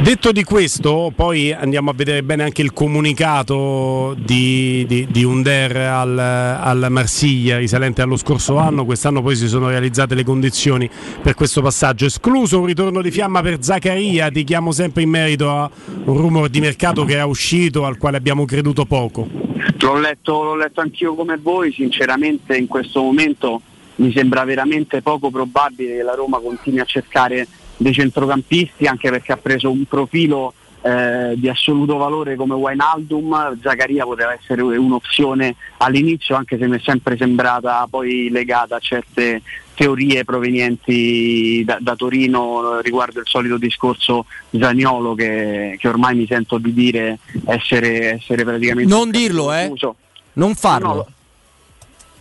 Detto 0.00 0.32
di 0.32 0.44
questo, 0.44 1.12
poi 1.14 1.52
andiamo 1.52 1.90
a 1.90 1.94
vedere 1.94 2.22
bene 2.22 2.42
anche 2.42 2.60
il 2.60 2.72
comunicato 2.72 4.14
di, 4.18 4.84
di, 4.86 5.06
di 5.10 5.24
Under 5.24 5.76
al, 5.76 6.18
al 6.18 6.86
Marsiglia 6.90 7.56
risalente 7.56 8.02
allo 8.02 8.16
scorso 8.16 8.58
anno. 8.58 8.84
Quest'anno 8.84 9.22
poi 9.22 9.34
si 9.34 9.48
sono 9.48 9.68
realizzate 9.68 10.14
le 10.14 10.24
condizioni 10.24 10.90
per 11.22 11.34
questo 11.34 11.62
passaggio. 11.62 12.04
Escluso 12.04 12.60
un 12.60 12.66
ritorno 12.66 13.00
di 13.00 13.10
fiamma 13.10 13.40
per 13.40 13.62
Zaccaria, 13.62 14.30
ti 14.30 14.44
chiamo 14.44 14.72
sempre 14.72 15.02
in 15.02 15.08
merito 15.08 15.50
a 15.50 15.70
un 16.04 16.16
rumore 16.16 16.50
di 16.50 16.60
mercato 16.60 17.04
che 17.04 17.14
era 17.14 17.24
uscito 17.24 17.86
al 17.86 17.96
quale 17.96 18.18
abbiamo 18.18 18.44
creduto 18.44 18.84
poco. 18.84 19.26
L'ho 19.78 19.98
letto, 19.98 20.42
l'ho 20.42 20.56
letto 20.56 20.80
anch'io 20.80 21.14
come 21.14 21.38
voi, 21.38 21.72
sinceramente 21.72 22.56
in 22.56 22.66
questo 22.66 23.00
momento 23.02 23.60
mi 23.96 24.12
sembra 24.12 24.44
veramente 24.44 25.02
poco 25.02 25.30
probabile 25.30 25.96
che 25.96 26.02
la 26.02 26.14
Roma 26.14 26.40
continui 26.40 26.80
a 26.80 26.84
cercare 26.84 27.46
dei 27.84 27.92
centrocampisti 27.92 28.86
anche 28.86 29.10
perché 29.10 29.32
ha 29.32 29.36
preso 29.36 29.70
un 29.70 29.84
profilo 29.84 30.54
eh, 30.80 31.34
di 31.36 31.50
assoluto 31.50 31.98
valore 31.98 32.34
come 32.34 32.54
Wijnaldum, 32.54 33.58
Zaccaria 33.60 34.04
poteva 34.04 34.32
essere 34.32 34.62
un'opzione 34.62 35.54
all'inizio 35.78 36.34
anche 36.34 36.56
se 36.56 36.66
mi 36.66 36.78
è 36.78 36.80
sempre 36.82 37.18
sembrata 37.18 37.86
poi 37.88 38.30
legata 38.30 38.76
a 38.76 38.78
certe 38.78 39.42
teorie 39.74 40.24
provenienti 40.24 41.62
da, 41.64 41.76
da 41.78 41.94
Torino 41.94 42.80
riguardo 42.80 43.20
il 43.20 43.26
solito 43.26 43.58
discorso 43.58 44.24
Zaniolo 44.50 45.14
che, 45.14 45.76
che 45.78 45.88
ormai 45.88 46.14
mi 46.14 46.26
sento 46.26 46.56
di 46.56 46.72
dire 46.72 47.18
essere, 47.44 48.14
essere 48.14 48.44
praticamente 48.44 48.90
Non 48.92 49.10
dirlo, 49.10 49.52
eh. 49.52 49.70
Non 50.36 50.54
farlo. 50.54 50.94
No, 50.94 51.06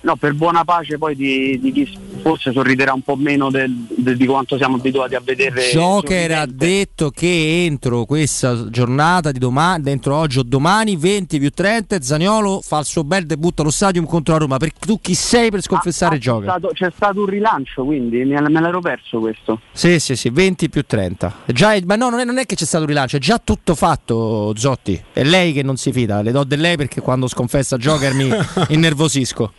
no, 0.04 0.16
per 0.16 0.34
buona 0.34 0.64
pace 0.64 0.98
poi 0.98 1.16
di, 1.16 1.60
di 1.60 1.72
chi 1.72 1.98
forse 2.22 2.54
sorriderà 2.54 2.94
un 2.94 3.02
po' 3.02 3.16
meno 3.18 3.50
del- 3.50 3.86
de- 3.90 4.16
di 4.16 4.26
quanto 4.26 4.56
siamo 4.56 4.78
abituati 4.78 5.16
a 5.16 5.22
vedere. 5.24 5.62
Joker 5.72 6.32
ha 6.32 6.46
detto 6.46 7.10
che 7.10 7.66
entro 7.66 8.06
questa 8.06 8.70
giornata 8.70 9.32
di 9.32 9.40
domani, 9.40 9.84
dentro 9.84 10.16
oggi 10.16 10.40
o 10.40 10.44
domani, 10.44 10.96
20 10.96 11.40
più 11.40 11.50
30, 11.50 12.02
Zaniolo 12.02 12.62
fa 12.62 12.80
il 12.80 12.86
suo 12.86 13.04
bel 13.04 13.26
debutto 13.26 13.62
allo 13.62 13.72
stadium 13.72 14.06
contro 14.06 14.34
la 14.34 14.40
Roma. 14.40 14.58
Per, 14.58 14.72
tu 14.74 15.00
chi 15.02 15.16
sei 15.16 15.50
per 15.52 15.62
sconfessare 15.62 16.16
Ah, 16.16 16.18
c'è 16.18 16.24
Joker? 16.24 16.50
stato, 16.50 16.68
c'è 16.74 16.92
stato 16.96 17.20
un 17.22 17.26
rilancio, 17.26 17.84
quindi 17.84 18.24
me, 18.24 18.40
me 18.50 18.62
l'ero 18.62 18.80
perso 18.80 19.20
questo. 19.20 19.60
Sì, 19.74 20.00
sì, 20.00 20.16
sì, 20.16 20.30
20 20.30 20.70
più 20.70 20.84
30. 20.86 21.34
È 21.46 21.52
Già, 21.52 21.76
ma 21.86 21.96
no, 21.96 22.10
non 22.10 22.20
è, 22.20 22.24
non 22.26 22.38
è 22.38 22.46
che 22.46 22.56
c'è 22.56 22.66
stato 22.66 22.84
un 22.84 22.90
rilancio, 22.90 23.18
è 23.18 23.20
già 23.20 23.40
tutto 23.44 23.76
fatto, 23.76 24.54
Zotti. 24.56 25.02
È 25.12 25.24
lei 25.24 25.52
che 25.54 25.64
non 25.64 25.76
si 25.78 25.92
fida, 25.92 26.22
le 26.22 26.32
do 26.32 26.44
del 26.44 26.60
lei 26.62 26.78
perché 26.78 27.02
quando 27.02 27.28
sconfessa 27.28 27.78
Joker 27.78 28.14
mi 28.14 28.30
innervosisco. 28.70 29.52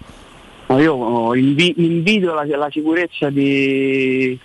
Io 0.68 0.92
oh, 0.94 1.34
invi- 1.36 1.74
invidio 1.76 2.34
la, 2.34 2.44
la 2.44 2.68
sicurezza 2.70 3.30
di, 3.30 4.38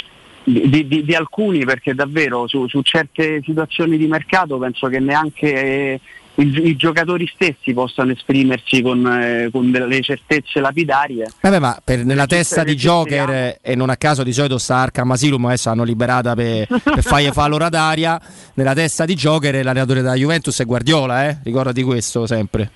di- 0.44 0.88
di- 0.88 1.04
di 1.04 1.16
alcuni 1.16 1.66
perché 1.66 1.94
davvero 1.96 2.48
su, 2.48 2.68
su 2.68 2.82
certe 2.82 3.42
situazioni 3.44 3.98
di 3.98 4.06
mercato 4.08 4.58
penso 4.58 4.88
che 4.88 5.00
neanche 5.00 5.54
eh, 5.54 6.00
i, 6.36 6.68
i 6.68 6.76
giocatori 6.76 7.30
stessi 7.34 7.74
possano 7.74 8.12
esprimersi 8.12 8.82
con, 8.82 9.06
eh, 9.08 9.50
con 9.52 9.72
delle 9.72 10.02
certezze 10.02 10.60
lapidarie. 10.60 11.30
Vabbè, 11.42 11.60
ma 11.60 11.80
per- 11.84 12.06
nella 12.06 12.26
testa 12.28 12.64
di. 12.64 12.76
Joker, 12.76 13.30
eh, 13.30 13.60
e 13.62 13.76
non 13.76 13.90
a 13.90 13.96
caso 13.98 14.22
di 14.24 14.32
solito 14.32 14.58
sta 14.58 14.76
Arkham 14.76 15.12
Asylum, 15.12 15.46
adesso 15.46 15.70
l'hanno 15.70 15.84
liberata 15.84 16.36
per, 16.36 16.68
per 16.68 17.02
fargli 17.02 17.30
fare 17.32 17.50
l'ora 17.50 17.70
d'aria. 17.70 18.22
Nella 18.54 18.74
testa 18.74 19.06
di 19.06 19.16
Joker 19.16 19.54
l'allenatore 19.64 20.02
della 20.02 20.16
Juventus 20.16 20.60
è 20.60 20.66
Guardiola, 20.66 21.28
eh? 21.28 21.38
ricordati 21.44 21.82
questo 21.82 22.26
sempre. 22.28 22.70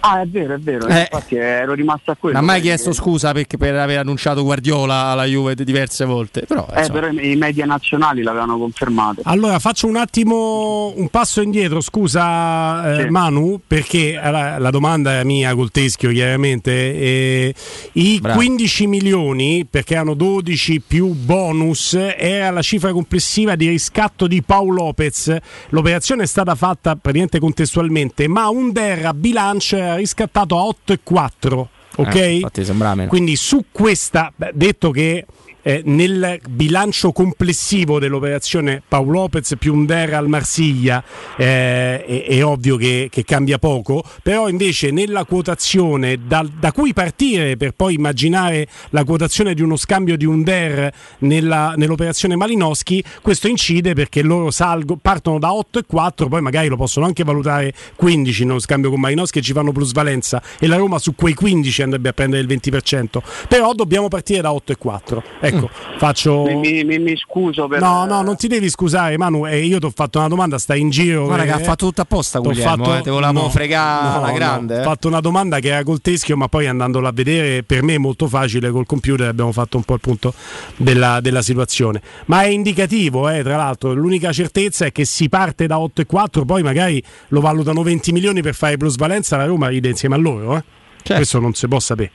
Ah, 0.00 0.22
è 0.22 0.26
vero, 0.26 0.54
è 0.54 0.58
vero, 0.58 0.86
Eh. 0.86 1.00
infatti 1.00 1.36
ero 1.36 1.74
rimasto 1.74 2.10
a 2.10 2.16
quello. 2.18 2.38
Non 2.38 2.48
ha 2.48 2.52
mai 2.52 2.60
chiesto 2.62 2.92
scusa 2.92 3.32
perché 3.32 3.56
per 3.58 3.74
aver 3.76 3.98
annunciato 3.98 4.42
Guardiola 4.42 4.94
alla 5.06 5.24
Juve 5.24 5.54
diverse 5.54 6.04
volte. 6.06 6.42
Però, 6.46 6.66
Eh, 6.74 6.88
però 6.90 7.08
i 7.08 7.36
media 7.36 7.66
nazionali 7.66 8.22
l'avevano 8.22 8.58
confermato. 8.58 9.20
Allora 9.24 9.58
faccio 9.58 9.86
un 9.86 9.96
attimo 9.96 10.92
un 10.96 11.08
passo 11.08 11.42
indietro, 11.42 11.80
scusa 11.80 12.94
eh, 12.98 13.02
Sì. 13.02 13.08
Manu, 13.10 13.60
perché 13.66 14.14
la, 14.14 14.58
la 14.58 14.70
domanda 14.70 15.20
è 15.20 15.24
mia 15.24 15.54
col 15.54 15.70
teschio 15.70 16.10
chiaramente. 16.10 16.70
eh, 16.72 17.54
I 17.92 18.18
Bravo. 18.20 18.38
15 18.38 18.86
milioni, 18.86 19.66
perché 19.68 19.96
hanno 19.96 20.14
12 20.14 20.80
più 20.80 21.08
bonus, 21.14 21.94
era 21.94 22.50
la 22.50 22.62
cifra 22.62 22.92
complessiva 22.92 23.54
di 23.54 23.68
riscatto 23.68 24.26
di 24.26 24.42
Paolo 24.42 24.68
Lopez. 24.84 25.36
L'operazione 25.70 26.22
è 26.22 26.26
stata 26.26 26.54
fatta 26.54 26.96
praticamente 26.96 27.38
contestualmente, 27.38 28.28
ma 28.28 28.48
Under 28.48 29.06
a 29.06 29.14
bilancio 29.14 29.76
era 29.90 29.98
riscattato 29.98 30.58
a 30.58 30.62
8,4. 30.62 31.66
Ok? 31.96 32.14
Eh, 32.14 32.34
infatti 32.34 32.64
sembrava 32.64 32.94
meno. 32.94 33.08
Quindi 33.08 33.36
su 33.36 33.66
questa, 33.70 34.32
beh, 34.34 34.52
detto 34.54 34.90
che 34.90 35.26
eh, 35.62 35.82
nel 35.84 36.40
bilancio 36.48 37.12
complessivo 37.12 37.98
dell'operazione 37.98 38.82
Paolo 38.86 39.20
Lopez 39.20 39.54
più 39.58 39.74
Under 39.74 40.14
al 40.14 40.28
Marsiglia 40.28 41.02
eh, 41.36 42.04
è, 42.04 42.24
è 42.26 42.44
ovvio 42.44 42.76
che, 42.76 43.08
che 43.10 43.24
cambia 43.24 43.58
poco, 43.58 44.02
però 44.22 44.48
invece 44.48 44.90
nella 44.90 45.24
quotazione 45.24 46.18
da, 46.26 46.46
da 46.58 46.72
cui 46.72 46.92
partire 46.92 47.56
per 47.56 47.72
poi 47.72 47.94
immaginare 47.94 48.66
la 48.90 49.04
quotazione 49.04 49.54
di 49.54 49.62
uno 49.62 49.76
scambio 49.76 50.16
di 50.16 50.24
Under 50.24 50.92
nella, 51.18 51.74
nell'operazione 51.76 52.36
Malinowski, 52.36 53.02
questo 53.20 53.48
incide 53.48 53.94
perché 53.94 54.22
loro 54.22 54.50
salgo, 54.50 54.96
partono 55.00 55.38
da 55.38 55.48
8,4, 55.48 56.28
poi 56.28 56.40
magari 56.40 56.68
lo 56.68 56.76
possono 56.76 57.06
anche 57.06 57.24
valutare 57.24 57.72
15 57.96 58.44
nello 58.44 58.58
scambio 58.60 58.90
con 58.90 59.00
Malinowski 59.00 59.38
e 59.38 59.42
ci 59.42 59.52
fanno 59.52 59.72
plusvalenza 59.72 60.42
e 60.58 60.66
la 60.66 60.76
Roma 60.76 60.98
su 60.98 61.14
quei 61.14 61.34
15 61.34 61.82
andrebbe 61.82 62.08
a 62.08 62.12
prendere 62.12 62.42
il 62.42 62.48
20%, 62.48 63.18
però 63.48 63.72
dobbiamo 63.72 64.08
partire 64.08 64.40
da 64.40 64.50
8,4. 64.50 65.22
Ecco, 65.40 65.49
faccio... 65.98 66.44
Mi, 66.44 66.84
mi- 66.84 66.98
mi- 66.98 67.16
scuso 67.16 67.66
per... 67.66 67.80
No, 67.80 68.04
no, 68.06 68.22
non 68.22 68.36
ti 68.36 68.48
devi 68.48 68.68
scusare, 68.68 69.16
Manu. 69.18 69.46
eh, 69.46 69.64
io 69.64 69.78
ti 69.78 69.86
ho 69.86 69.92
fatto 69.94 70.18
una 70.18 70.28
domanda, 70.28 70.58
stai 70.58 70.80
in 70.80 70.90
giro. 70.90 71.24
Guarda 71.24 71.44
eh, 71.44 71.46
che 71.46 71.52
ha 71.52 71.58
fatto 71.58 71.86
tutto 71.86 72.00
apposta 72.02 72.38
Guglielmo, 72.38 72.96
eh, 72.96 73.00
te 73.02 73.10
volevamo 73.10 73.48
fregare 73.50 74.16
alla 74.16 74.26
no, 74.28 74.32
grande, 74.32 74.76
Ho 74.76 74.80
eh. 74.80 74.82
fatto 74.82 75.08
una 75.08 75.20
domanda 75.20 75.58
che 75.58 75.68
era 75.68 75.82
col 75.82 76.00
teschio, 76.00 76.36
ma 76.36 76.48
poi 76.48 76.66
andandola 76.66 77.08
a 77.08 77.12
vedere 77.12 77.62
per 77.62 77.82
me 77.82 77.94
è 77.94 77.98
molto 77.98 78.28
facile 78.28 78.70
col 78.70 78.86
computer 78.86 79.28
abbiamo 79.28 79.52
fatto 79.52 79.76
un 79.76 79.82
po' 79.82 79.94
il 79.94 80.00
punto 80.00 80.32
della, 80.76 81.20
della 81.20 81.42
situazione. 81.42 82.00
Ma 82.26 82.42
è 82.42 82.46
indicativo, 82.46 83.28
eh, 83.28 83.42
tra 83.42 83.56
l'altro, 83.56 83.92
l'unica 83.92 84.32
certezza 84.32 84.84
è 84.86 84.92
che 84.92 85.04
si 85.04 85.28
parte 85.28 85.66
da 85.66 85.76
8,4, 85.78 86.44
poi 86.44 86.62
magari 86.62 87.02
lo 87.28 87.40
valutano 87.40 87.82
20 87.82 88.12
milioni 88.12 88.42
per 88.42 88.54
fare 88.54 88.76
plusvalenza, 88.76 89.36
la 89.36 89.44
Roma 89.46 89.68
ride 89.68 89.88
insieme 89.88 90.14
a 90.14 90.18
loro. 90.18 90.56
eh. 90.56 90.62
Certo. 91.02 91.14
Questo 91.14 91.40
non 91.40 91.54
si 91.54 91.66
può 91.66 91.80
sapere 91.80 92.10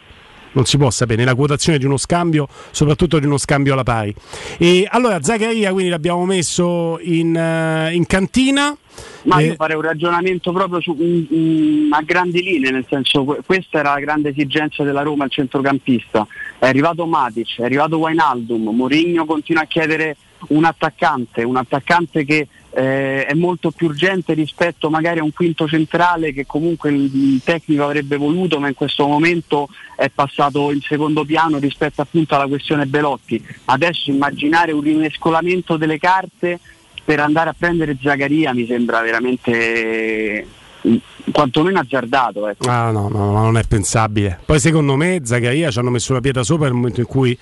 non 0.55 0.65
si 0.65 0.77
può 0.77 0.89
sapere 0.89 1.19
nella 1.19 1.35
quotazione 1.35 1.77
di 1.77 1.85
uno 1.85 1.97
scambio, 1.97 2.47
soprattutto 2.71 3.19
di 3.19 3.25
uno 3.25 3.37
scambio 3.37 3.73
alla 3.73 3.83
pari. 3.83 4.13
E 4.57 4.87
allora 4.89 5.21
Zaccaria 5.21 5.71
quindi 5.71 5.89
l'abbiamo 5.89 6.25
messo 6.25 6.97
in, 7.01 7.35
eh, 7.35 7.93
in 7.93 8.05
cantina. 8.05 8.75
Ma 9.23 9.39
Eh, 9.39 9.47
io 9.47 9.55
farei 9.55 9.75
un 9.75 9.81
ragionamento 9.81 10.53
proprio 10.53 10.79
su, 10.79 10.95
mm, 10.97 11.23
mm, 11.33 11.93
a 11.93 12.01
grandi 12.01 12.41
linee, 12.41 12.71
nel 12.71 12.85
senso 12.87 13.25
que- 13.25 13.39
questa 13.45 13.79
era 13.79 13.93
la 13.93 13.99
grande 13.99 14.29
esigenza 14.29 14.83
della 14.83 15.01
Roma, 15.01 15.25
il 15.25 15.31
centrocampista. 15.31 16.25
È 16.57 16.65
arrivato 16.65 17.05
Matic, 17.05 17.59
è 17.59 17.63
arrivato 17.63 17.97
Wainaldum, 17.97 18.69
Mourinho 18.69 19.25
continua 19.25 19.63
a 19.63 19.65
chiedere 19.65 20.15
un 20.49 20.63
attaccante, 20.65 21.43
un 21.43 21.57
attaccante 21.57 22.25
che 22.25 22.47
eh, 22.77 23.25
è 23.25 23.33
molto 23.33 23.71
più 23.71 23.87
urgente 23.87 24.33
rispetto 24.33 24.89
magari 24.89 25.19
a 25.19 25.23
un 25.23 25.31
quinto 25.31 25.65
centrale 25.65 26.33
che 26.33 26.45
comunque 26.45 26.91
il, 26.91 27.41
tecnico 27.43 27.85
avrebbe 27.85 28.17
voluto, 28.17 28.59
ma 28.59 28.67
in 28.67 28.73
questo 28.73 29.07
momento 29.07 29.69
è 29.95 30.09
passato 30.09 30.71
in 30.71 30.81
secondo 30.81 31.23
piano 31.23 31.57
rispetto 31.57 32.01
appunto 32.01 32.35
alla 32.35 32.47
questione 32.47 32.85
Belotti. 32.85 33.41
Adesso 33.65 34.11
immaginare 34.11 34.73
un 34.73 34.81
rimescolamento 34.81 35.77
delle 35.77 35.97
carte 35.97 36.59
per 37.03 37.19
andare 37.19 37.51
a 37.51 37.55
prendere 37.57 37.97
Zagaria 38.01 38.53
mi 38.53 38.65
sembra 38.65 38.99
veramente 39.01 40.45
mm, 40.85 40.95
quantomeno 41.31 41.79
azzardato. 41.79 42.47
Ecco. 42.49 42.67
Ah, 42.67 42.91
no, 42.91 43.07
no, 43.07 43.31
no, 43.31 43.43
non 43.43 43.57
è 43.57 43.63
pensabile. 43.63 44.39
Poi 44.43 44.59
secondo 44.59 44.95
me 44.95 45.21
Zaccaria 45.23 45.71
ci 45.71 45.79
hanno 45.79 45.91
messo 45.91 46.11
la 46.11 46.19
pietra 46.19 46.43
sopra 46.43 46.65
nel 46.65 46.75
momento 46.75 46.99
in 46.99 47.05
cui 47.05 47.37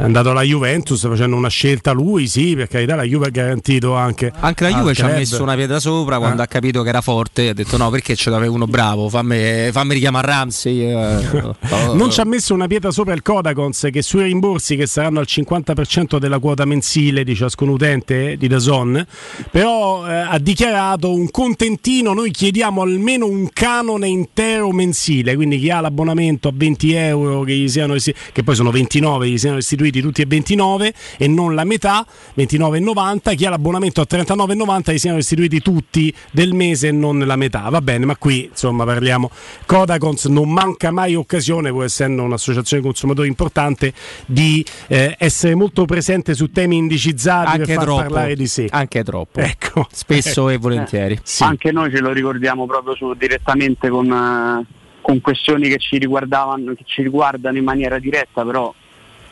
è 0.00 0.02
andato 0.04 0.30
alla 0.30 0.42
Juventus 0.42 1.00
facendo 1.06 1.36
una 1.36 1.48
scelta 1.48 1.92
lui, 1.92 2.26
sì, 2.26 2.54
per 2.56 2.68
carità 2.68 2.94
la 2.96 3.02
Juve 3.02 3.26
ha 3.26 3.30
garantito 3.30 3.94
anche 3.94 4.32
Anche 4.40 4.64
la 4.64 4.70
Juve 4.78 4.94
ci 4.94 5.02
ha 5.02 5.06
club. 5.06 5.18
messo 5.18 5.42
una 5.42 5.54
pietra 5.54 5.78
sopra 5.78 6.16
quando 6.18 6.40
Ah. 6.40 6.44
ha 6.44 6.48
capito 6.48 6.82
che 6.82 6.88
era 6.88 7.00
forte. 7.02 7.48
Ha 7.50 7.52
detto: 7.52 7.76
No, 7.76 7.90
perché 7.90 8.14
ce 8.16 8.30
l'avevo 8.30 8.54
uno 8.54 8.66
bravo? 8.66 9.08
Fammi, 9.10 9.70
fammi 9.72 9.92
richiamare 9.94 10.26
Ramsey. 10.26 10.80
eh. 10.90 11.54
Non 11.94 12.10
ci 12.10 12.20
ha 12.20 12.24
messo 12.24 12.54
una 12.54 12.66
pietra 12.66 12.90
sopra 12.90 13.12
il 13.14 13.22
Codacons 13.22 13.88
che 13.92 14.00
sui 14.02 14.22
rimborsi 14.22 14.76
che 14.76 14.86
saranno 14.86 15.18
al 15.20 15.26
50% 15.28 16.18
della 16.18 16.38
quota 16.38 16.64
mensile 16.64 17.22
di 17.24 17.34
ciascun 17.34 17.68
utente 17.68 18.36
di 18.38 18.46
Dazon, 18.48 19.04
però 19.50 20.06
eh, 20.06 20.14
ha 20.14 20.38
dichiarato 20.38 21.12
un 21.12 21.30
contentino, 21.30 22.12
noi 22.14 22.30
chiediamo 22.30 22.80
almeno 22.82 23.26
un 23.26 23.48
canone 23.52 24.06
intero 24.08 24.70
mensile, 24.70 25.34
quindi 25.34 25.58
chi 25.58 25.70
ha 25.70 25.80
l'abbonamento 25.80 26.48
a 26.48 26.52
20 26.54 26.92
euro 26.94 27.42
che, 27.42 27.54
gli 27.54 27.68
siano 27.68 27.94
che 28.32 28.42
poi 28.42 28.54
sono 28.54 28.70
29, 28.70 29.28
gli 29.28 29.36
siano 29.38 29.56
restituiti 29.56 29.89
tutti 30.00 30.22
e 30.22 30.26
29 30.26 30.94
e 31.18 31.26
non 31.26 31.56
la 31.56 31.64
metà, 31.64 32.06
29,90, 32.36 33.34
chi 33.34 33.46
ha 33.46 33.50
l'abbonamento 33.50 34.00
a 34.00 34.06
39,90 34.08 34.92
gli 34.92 34.98
siano 34.98 35.16
restituiti 35.16 35.60
tutti 35.60 36.14
del 36.30 36.52
mese 36.52 36.88
e 36.88 36.92
non 36.92 37.18
la 37.18 37.36
metà, 37.36 37.68
va 37.68 37.80
bene, 37.80 38.04
ma 38.04 38.16
qui 38.16 38.44
insomma 38.44 38.84
parliamo, 38.84 39.30
Codacons 39.66 40.26
non 40.26 40.52
manca 40.52 40.92
mai 40.92 41.14
occasione, 41.14 41.70
pur 41.70 41.84
essendo 41.84 42.22
un'associazione 42.22 42.82
consumatori 42.82 43.26
importante, 43.26 43.92
di 44.26 44.64
eh, 44.86 45.16
essere 45.18 45.54
molto 45.54 45.84
presente 45.86 46.34
su 46.34 46.50
temi 46.50 46.76
indicizzati 46.76 47.48
Anche 47.52 47.64
per 47.64 47.74
far 47.76 47.84
troppo. 47.84 48.00
parlare 48.02 48.36
di 48.36 48.46
sé. 48.46 48.66
Anche 48.70 49.02
troppo. 49.02 49.40
Ecco. 49.40 49.86
Spesso 49.90 50.48
e 50.48 50.58
volentieri. 50.58 51.14
Eh, 51.14 51.44
Anche 51.44 51.72
noi 51.72 51.90
ce 51.90 52.00
lo 52.00 52.12
ricordiamo 52.12 52.66
proprio 52.66 52.94
su- 52.94 53.14
direttamente 53.14 53.88
con, 53.88 54.10
eh, 54.10 54.66
con 55.00 55.20
questioni 55.20 55.68
che 55.68 55.78
ci, 55.78 55.98
riguardavano, 55.98 56.74
che 56.74 56.82
ci 56.84 57.02
riguardano 57.02 57.56
in 57.56 57.64
maniera 57.64 57.98
diretta, 57.98 58.44
però 58.44 58.72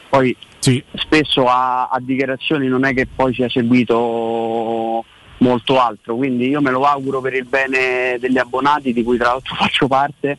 poi 0.08 0.34
spesso 0.60 1.46
a, 1.46 1.88
a 1.88 1.98
dichiarazioni 2.00 2.68
non 2.68 2.84
è 2.84 2.92
che 2.94 3.06
poi 3.06 3.32
sia 3.34 3.48
seguito 3.48 5.04
molto 5.38 5.80
altro, 5.80 6.16
quindi 6.16 6.48
io 6.48 6.60
me 6.60 6.70
lo 6.70 6.82
auguro 6.82 7.20
per 7.20 7.34
il 7.34 7.44
bene 7.44 8.16
degli 8.18 8.38
abbonati 8.38 8.92
di 8.92 9.02
cui 9.02 9.16
tra 9.16 9.28
l'altro 9.28 9.54
faccio 9.58 9.86
parte, 9.86 10.36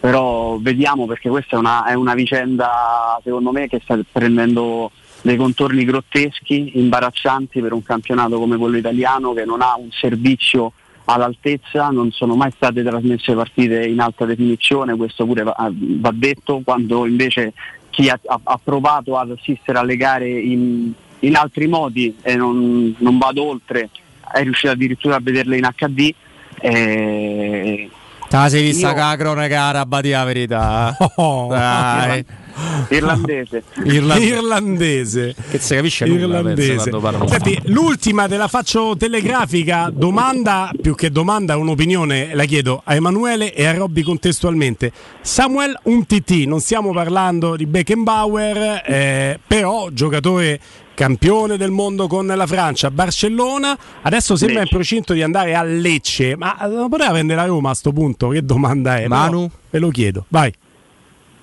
però 0.00 0.58
vediamo 0.58 1.06
perché 1.06 1.28
questa 1.28 1.56
è 1.56 1.58
una, 1.58 1.84
è 1.86 1.94
una 1.94 2.14
vicenda 2.14 3.20
secondo 3.22 3.50
me 3.50 3.66
che 3.68 3.80
sta 3.82 3.98
prendendo 4.10 4.90
dei 5.22 5.36
contorni 5.36 5.84
grotteschi, 5.84 6.78
imbarazzanti 6.78 7.60
per 7.60 7.72
un 7.72 7.82
campionato 7.82 8.38
come 8.38 8.56
quello 8.56 8.76
italiano 8.76 9.32
che 9.32 9.44
non 9.44 9.60
ha 9.62 9.76
un 9.76 9.90
servizio 9.90 10.72
all'altezza, 11.06 11.88
non 11.88 12.10
sono 12.12 12.36
mai 12.36 12.52
state 12.54 12.82
trasmesse 12.82 13.34
partite 13.34 13.84
in 13.86 13.98
alta 13.98 14.24
definizione, 14.24 14.94
questo 14.94 15.24
pure 15.24 15.42
va, 15.42 15.54
va 15.72 16.12
detto, 16.14 16.60
quando 16.62 17.06
invece 17.06 17.54
chi 17.98 18.08
ha, 18.08 18.20
ha- 18.26 18.60
provato 18.62 19.18
ad 19.18 19.32
assistere 19.32 19.76
alle 19.76 19.96
gare 19.96 20.28
in, 20.28 20.92
in 21.18 21.34
altri 21.34 21.66
modi 21.66 22.16
e 22.22 22.36
non, 22.36 22.94
non 22.98 23.18
vado 23.18 23.42
oltre, 23.42 23.90
è 24.32 24.40
riuscito 24.44 24.72
addirittura 24.72 25.16
a 25.16 25.20
vederle 25.20 25.56
in 25.56 25.68
HD. 25.76 26.14
E... 26.60 27.90
Te 28.28 28.36
la 28.36 28.48
sei 28.48 28.62
vista 28.62 28.90
Io- 28.90 28.94
che 28.94 29.00
la 29.00 29.16
cronaca 29.16 29.62
araba 29.62 30.00
di 30.00 30.10
la 30.10 30.22
verità? 30.22 30.96
Dai. 31.16 32.24
Irlandese. 32.90 33.62
Irlandese. 33.84 34.26
Irlandese. 34.26 35.34
Che 35.50 35.58
si 35.58 35.74
capisce 35.74 36.06
nulla, 36.06 36.38
Irlandese. 36.38 36.90
parlano. 36.90 37.28
Senti, 37.28 37.58
l'ultima 37.66 38.26
te 38.28 38.36
la 38.36 38.48
faccio 38.48 38.96
telegrafica. 38.96 39.90
Domanda, 39.92 40.70
più 40.80 40.94
che 40.94 41.10
domanda, 41.10 41.56
un'opinione, 41.56 42.34
la 42.34 42.44
chiedo 42.44 42.82
a 42.84 42.94
Emanuele 42.94 43.54
e 43.54 43.64
a 43.66 43.72
Robby 43.72 44.02
contestualmente. 44.02 44.92
Samuel 45.20 45.78
Umtiti, 45.84 46.46
non 46.46 46.60
stiamo 46.60 46.92
parlando 46.92 47.56
di 47.56 47.66
Beckenbauer, 47.66 48.82
eh, 48.86 49.40
però 49.46 49.88
giocatore 49.90 50.60
campione 50.98 51.56
del 51.56 51.70
mondo 51.70 52.08
con 52.08 52.26
la 52.26 52.46
Francia, 52.48 52.90
Barcellona, 52.90 53.78
adesso 54.02 54.34
sembra 54.34 54.62
in 54.62 54.68
procinto 54.68 55.12
di 55.12 55.22
andare 55.22 55.54
a 55.54 55.62
Lecce, 55.62 56.36
ma 56.36 56.56
non 56.62 56.88
poteva 56.88 57.12
prendere 57.12 57.40
la 57.40 57.46
Roma 57.46 57.70
a 57.70 57.74
sto 57.74 57.92
punto? 57.92 58.30
Che 58.30 58.44
domanda 58.44 58.98
è? 58.98 59.06
Manu? 59.06 59.46
Però 59.46 59.50
Ve 59.70 59.78
lo 59.78 59.90
chiedo, 59.90 60.24
vai. 60.28 60.52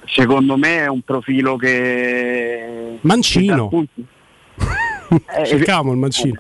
Secondo 0.08 0.58
me 0.58 0.80
è 0.80 0.88
un 0.88 1.02
profilo 1.02 1.56
che... 1.56 2.98
Mancino. 3.02 3.70
che 3.70 3.88
Eh, 5.38 5.56
il 5.56 5.98
mancino. 5.98 6.40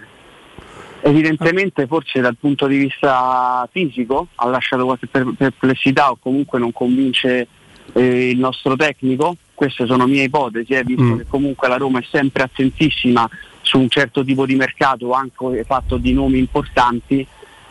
Evidentemente 1.01 1.85
forse 1.85 2.19
dal 2.19 2.35
punto 2.35 2.65
di 2.65 2.77
vista 2.77 3.67
fisico 3.71 4.29
ha 4.35 4.47
lasciato 4.47 4.85
qualche 4.85 5.05
per- 5.05 5.33
perplessità 5.37 6.09
o 6.09 6.17
comunque 6.19 6.57
non 6.57 6.71
convince 6.71 7.47
eh, 7.93 8.29
il 8.31 8.39
nostro 8.39 8.75
tecnico, 8.75 9.37
queste 9.53 9.85
sono 9.85 10.07
mie 10.07 10.23
ipotesi, 10.23 10.73
eh, 10.73 10.83
visto 10.83 11.03
Mm. 11.03 11.17
che 11.17 11.25
comunque 11.27 11.67
la 11.67 11.77
Roma 11.77 11.99
è 11.99 12.05
sempre 12.09 12.43
attentissima 12.43 13.29
su 13.61 13.79
un 13.79 13.89
certo 13.89 14.23
tipo 14.23 14.47
di 14.47 14.55
mercato 14.55 15.11
anche 15.11 15.63
fatto 15.63 15.97
di 15.97 16.11
nomi 16.13 16.39
importanti, 16.39 17.25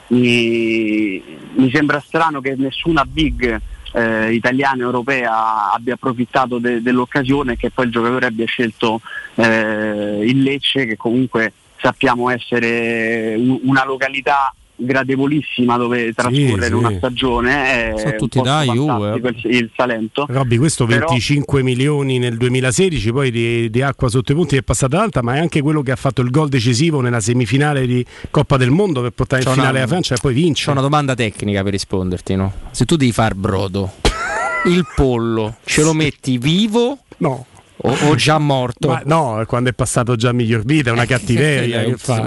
mi, 0.09 1.23
mi 1.55 1.71
sembra 1.73 1.99
strano 2.01 2.41
che 2.41 2.55
nessuna 2.57 3.05
big 3.05 3.61
eh, 3.95 4.33
italiana 4.35 4.83
e 4.83 4.85
europea 4.85 5.73
abbia 5.73 5.95
approfittato 5.95 6.59
de- 6.59 6.83
dell'occasione 6.83 7.53
e 7.53 7.57
che 7.57 7.71
poi 7.71 7.87
il 7.87 7.93
giocatore 7.93 8.27
abbia 8.27 8.47
scelto 8.47 9.01
eh, 9.37 10.21
il 10.25 10.43
Lecce 10.43 10.85
che 10.87 10.97
comunque 10.97 11.53
sappiamo 11.81 12.31
essere 12.31 13.35
un- 13.37 13.61
una 13.63 13.85
località 13.85 14.53
gradevolissima 14.77 15.77
dove 15.77 16.13
trascorrere 16.13 16.67
sì. 16.67 16.73
una 16.73 16.93
stagione 16.97 17.53
è 17.65 17.95
Sono 17.99 18.15
tutti 18.17 18.41
da 18.41 18.63
Juve, 18.65 19.11
fantastico, 19.11 19.49
il, 19.49 19.55
il 19.57 19.71
Salento 19.75 20.27
Robby, 20.29 20.57
questo 20.57 20.85
Però- 20.87 21.07
25 21.09 21.63
milioni 21.63 22.19
nel 22.19 22.37
2016, 22.37 23.13
poi 23.13 23.31
di, 23.31 23.71
di 23.71 23.83
acqua 23.83 24.09
sotto 24.09 24.33
i 24.33 24.35
punti 24.35 24.57
è 24.57 24.63
passata 24.63 25.01
alta, 25.01 25.23
ma 25.23 25.35
è 25.37 25.39
anche 25.39 25.61
quello 25.63 25.83
che 25.83 25.93
ha 25.93 25.97
fatto 25.97 26.23
il 26.23 26.31
gol 26.31 26.49
decisivo 26.49 27.01
nella 27.01 27.21
semifinale 27.21 27.87
di 27.87 28.05
Coppa 28.31 28.57
del 28.57 28.71
Mondo 28.71 29.01
per 29.01 29.11
portare 29.13 29.43
in 29.43 29.49
finale 29.49 29.71
una- 29.71 29.81
la 29.81 29.87
Francia 29.87 30.15
e 30.15 30.19
poi 30.21 30.35
vince. 30.35 30.65
C'ho 30.67 30.73
una 30.73 30.81
domanda 30.81 31.15
tecnica 31.15 31.63
per 31.63 31.73
risponderti, 31.73 32.35
no? 32.35 32.53
Se 32.71 32.85
tu 32.85 32.97
devi 32.97 33.13
far 33.13 33.35
brodo, 33.35 33.93
il 34.67 34.85
pollo 34.95 35.57
ce 35.65 35.83
lo 35.83 35.93
metti 35.93 36.39
vivo? 36.39 36.99
No. 37.19 37.47
O, 37.87 37.95
o 38.09 38.15
già 38.15 38.39
morto? 38.39 38.89
Ma 38.89 39.03
no, 39.05 39.45
quando 39.47 39.69
è 39.69 39.73
passato 39.75 40.17
già 40.17 40.33
miglior 40.33 40.65
vita, 40.65 40.89
è 40.89 40.93
una 40.93 41.05
cattiveria 41.05 41.83
Eh, 41.83 41.85
che 41.93 41.97
fa. 41.99 42.21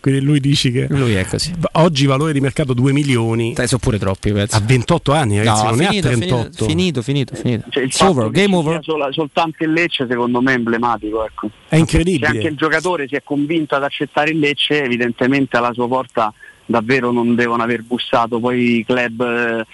Quindi 0.00 0.20
lui 0.20 0.40
dici 0.40 0.72
che 0.72 0.86
Lui 0.90 1.12
è 1.14 1.24
così. 1.24 1.52
oggi 1.72 2.06
valore 2.06 2.32
di 2.32 2.40
mercato 2.40 2.72
2 2.74 2.92
milioni. 2.92 3.52
Dai, 3.52 3.68
sono 3.68 3.80
pure 3.80 3.98
troppi, 3.98 4.32
penso. 4.32 4.56
A 4.56 4.60
28 4.60 5.12
anni, 5.12 5.38
ragazzi, 5.38 5.62
No, 5.62 5.68
non 5.70 5.78
finito, 5.78 6.08
è 6.08 6.10
a 6.10 6.14
finito, 6.14 6.34
38. 6.36 6.64
finito, 6.64 7.02
finito, 7.02 7.34
finito. 7.36 7.64
Cioè, 7.70 7.82
il 7.84 7.92
over, 8.00 8.30
game 8.30 8.56
over. 8.56 8.78
sola- 8.82 9.12
soltanto 9.12 9.62
il 9.62 9.72
Lecce 9.72 10.06
secondo 10.08 10.40
me 10.40 10.52
è 10.52 10.56
emblematico 10.56 11.24
ecco. 11.24 11.48
È 11.68 11.76
incredibile. 11.76 12.26
se 12.26 12.36
anche 12.36 12.48
il 12.48 12.56
giocatore 12.56 13.06
si 13.06 13.14
è 13.14 13.22
convinto 13.24 13.76
ad 13.76 13.84
accettare 13.84 14.30
il 14.30 14.38
Lecce 14.40 14.82
evidentemente 14.82 15.56
alla 15.56 15.72
sua 15.72 15.86
porta 15.86 16.32
davvero 16.66 17.12
non 17.12 17.34
devono 17.34 17.62
aver 17.62 17.82
bussato 17.82 18.40
poi 18.40 18.78
i 18.78 18.84
club 18.84 19.20
eh, 19.22 19.64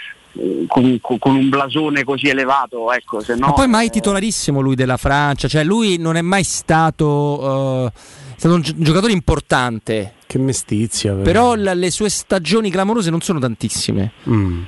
con, 0.66 0.98
con- 1.00 1.36
un 1.36 1.48
blasone 1.48 2.02
così 2.04 2.26
elevato 2.28 2.92
ecco 2.92 3.20
se 3.20 3.34
no 3.36 3.46
Ma 3.48 3.52
poi 3.52 3.68
mai 3.68 3.90
titolarissimo 3.90 4.60
lui 4.60 4.74
della 4.74 4.96
Francia, 4.96 5.46
cioè 5.48 5.62
lui 5.64 5.96
non 5.98 6.16
è 6.16 6.22
mai 6.22 6.42
stato, 6.42 7.86
eh, 7.86 7.92
è 8.34 8.38
stato 8.38 8.54
un 8.54 8.60
gi- 8.60 8.74
giocatore 8.78 9.12
importante. 9.12 10.14
Che 10.26 10.38
mestizia. 10.38 11.14
Però 11.14 11.54
la- 11.54 11.74
le 11.74 11.90
sue 11.90 12.08
stagioni 12.08 12.70
clamorose 12.70 13.10
non 13.10 13.20
sono 13.20 13.38
tantissime. 13.38 14.12
Mm. 14.28 14.62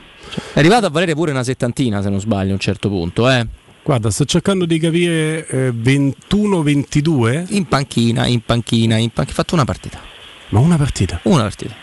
È 0.52 0.58
arrivato 0.58 0.86
a 0.86 0.90
valere 0.90 1.14
pure 1.14 1.30
una 1.32 1.42
settantina, 1.44 2.02
se 2.02 2.10
non 2.10 2.20
sbaglio, 2.20 2.50
a 2.50 2.54
un 2.54 2.60
certo 2.60 2.88
punto, 2.88 3.28
eh. 3.28 3.46
Guarda, 3.82 4.10
sto 4.10 4.24
cercando 4.24 4.66
di 4.66 4.78
capire 4.80 5.46
eh, 5.46 5.70
21-22. 5.72 7.46
In 7.50 7.66
panchina, 7.66 8.26
in 8.26 8.40
panchina, 8.40 8.96
in 8.96 9.10
panchina. 9.10 9.30
Ha 9.30 9.34
fatto 9.34 9.54
una 9.54 9.64
partita. 9.64 10.00
Ma 10.50 10.58
una 10.60 10.76
partita? 10.76 11.20
Una 11.24 11.42
partita. 11.42 11.74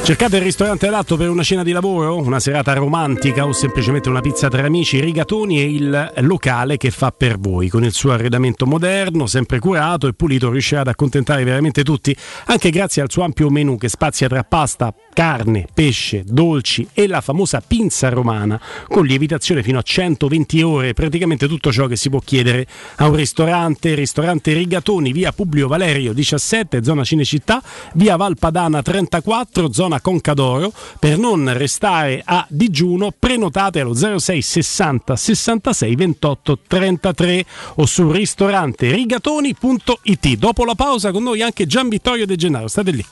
Cercate 0.04 0.36
il 0.36 0.44
ristorante 0.44 0.88
adatto 0.88 1.16
per 1.16 1.30
una 1.30 1.44
cena 1.44 1.64
di 1.64 1.72
lavoro, 1.72 2.18
una 2.18 2.42
serata 2.42 2.74
romantica 2.74 3.46
o 3.46 3.54
semplicemente 3.54 4.10
una 4.10 4.20
pizza 4.20 4.50
tra 4.50 4.66
amici? 4.66 5.00
Rigatoni 5.00 5.60
è 5.60 5.64
il 5.64 6.12
locale 6.18 6.76
che 6.76 6.92
fa 6.92 7.12
per 7.12 7.40
voi. 7.40 7.70
Con 7.70 7.86
il 7.86 7.94
suo 7.94 8.12
arredamento 8.12 8.66
moderno, 8.66 9.28
sempre 9.28 9.60
curato 9.60 10.08
e 10.08 10.14
pulito, 10.14 10.52
riuscirà 10.52 10.82
ad 10.82 10.90
accontentare 10.90 11.46
veramente 11.46 11.86
tutti, 11.86 12.14
anche 12.48 12.70
grazie 12.70 13.02
al 13.02 13.10
suo 13.10 13.24
ampio 13.24 13.50
menù 13.50 13.78
che 13.78 13.88
spazia 13.88 14.28
tra 14.28 14.44
pasta, 14.44 14.94
carne, 15.14 15.68
pesce, 15.74 16.24
dolci 16.26 16.86
e 16.92 17.08
la 17.08 17.22
famosa 17.22 17.64
pinza 17.66 18.10
romana, 18.10 18.60
con 18.90 19.06
lievitazione 19.06 19.64
fino 19.64 19.80
a 19.80 19.84
120 19.84 20.62
ore, 20.64 20.92
praticamente 20.92 21.48
tutto 21.48 21.72
ciò 21.72 21.88
che 21.88 21.96
si 21.96 22.10
può 22.10 22.20
chiedere 22.20 22.68
a 22.98 23.08
un 23.08 23.16
ristorante. 23.16 23.96
Ristorante 23.96 24.52
Rigatoni, 24.52 25.14
via 25.14 25.32
Publio 25.32 25.70
Valerio 25.70 26.12
17, 26.12 26.84
zona 26.84 27.06
Cinecittà, 27.06 27.64
via 27.94 28.18
Valpadana 28.18 28.82
34, 28.82 29.72
zona 29.72 29.92
Concadoro. 30.00 30.72
Per 31.00 31.18
non 31.18 31.52
restare 31.54 32.22
a 32.24 32.46
digiuno, 32.50 33.12
prenotate 33.18 33.80
allo 33.80 33.94
06 33.94 34.42
60 34.42 35.16
66 35.16 35.96
28 35.96 36.60
33 36.68 37.46
o 37.76 37.86
su 37.86 38.12
ristorante 38.12 38.92
rigatoni.it. 38.92 40.38
Dopo 40.38 40.66
la 40.66 40.76
pausa 40.76 41.12
con 41.12 41.24
noi 41.24 41.42
anche 41.42 41.66
Gian 41.66 41.90
Vittorio 41.90 42.26
De 42.26 42.36
Gennaro, 42.36 42.68
state 42.68 42.92
lì. 42.92 43.06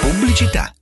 Pubblicità. 0.00 0.72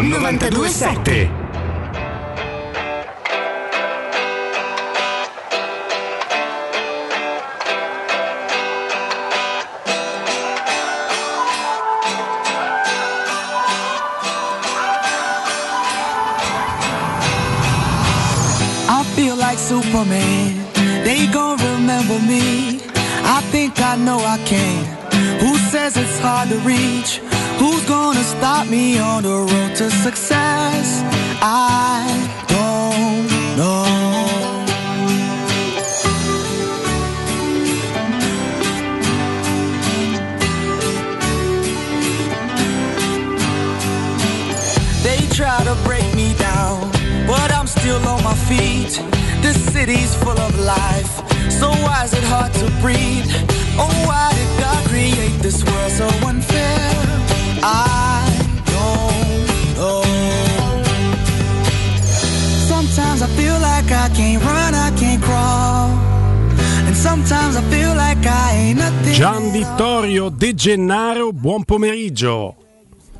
927. 0.00 1.28
I 18.88 19.04
feel 19.14 19.36
like 19.36 19.58
Superman. 19.58 20.56
They 21.04 21.26
gon' 21.32 21.58
remember 21.58 22.18
me. 22.20 22.80
I 23.24 23.40
think 23.50 23.80
I 23.80 23.96
know 23.96 24.18
I 24.18 24.38
can. 24.46 24.84
Who 25.40 25.56
says 25.70 25.96
it's 25.96 26.18
hard 26.18 26.48
to 26.50 26.58
reach? 26.58 27.20
Who's 27.62 27.84
gonna 27.84 28.24
stop 28.24 28.66
me 28.66 28.98
on 28.98 29.22
the 29.22 29.28
road 29.28 29.76
to 29.76 29.88
success? 29.88 31.00
I 31.40 32.02
don't 32.48 33.28
know. 33.56 33.84
They 45.04 45.20
try 45.28 45.62
to 45.62 45.76
break 45.84 46.12
me 46.16 46.34
down, 46.34 46.90
but 47.28 47.52
I'm 47.52 47.68
still 47.68 48.04
on 48.08 48.24
my 48.24 48.34
feet. 48.50 49.00
This 49.40 49.56
city's 49.72 50.16
full 50.16 50.36
of 50.36 50.58
life, 50.58 51.12
so 51.48 51.70
why 51.84 52.02
is 52.06 52.12
it 52.12 52.24
hard 52.24 52.52
to 52.54 52.66
breathe? 52.80 53.30
Oh, 53.78 53.94
why 54.08 54.32
did 54.34 54.50
God 54.58 54.84
create 54.88 55.38
this 55.40 55.62
world 55.62 55.92
so 55.92 56.08
unfair? 56.26 56.91
I 57.62 58.24
don't 58.66 59.76
know. 59.76 60.02
Sometimes 62.66 63.22
I 63.22 63.28
feel 63.36 63.58
like 63.60 63.90
I 63.90 64.08
can't 64.14 64.42
run, 64.42 64.74
I 64.74 64.90
can't 64.98 65.22
crawl. 65.22 65.90
And 66.86 66.96
sometimes 66.96 67.56
I 67.56 67.62
feel 67.70 67.94
like 67.94 68.26
I 68.26 68.54
ain't 68.56 68.78
nothing. 68.78 69.14
Gian 69.14 69.52
Vittorio 69.52 70.30
De 70.30 70.52
Gennaro, 70.54 71.32
buon 71.32 71.64
pomeriggio. 71.64 72.56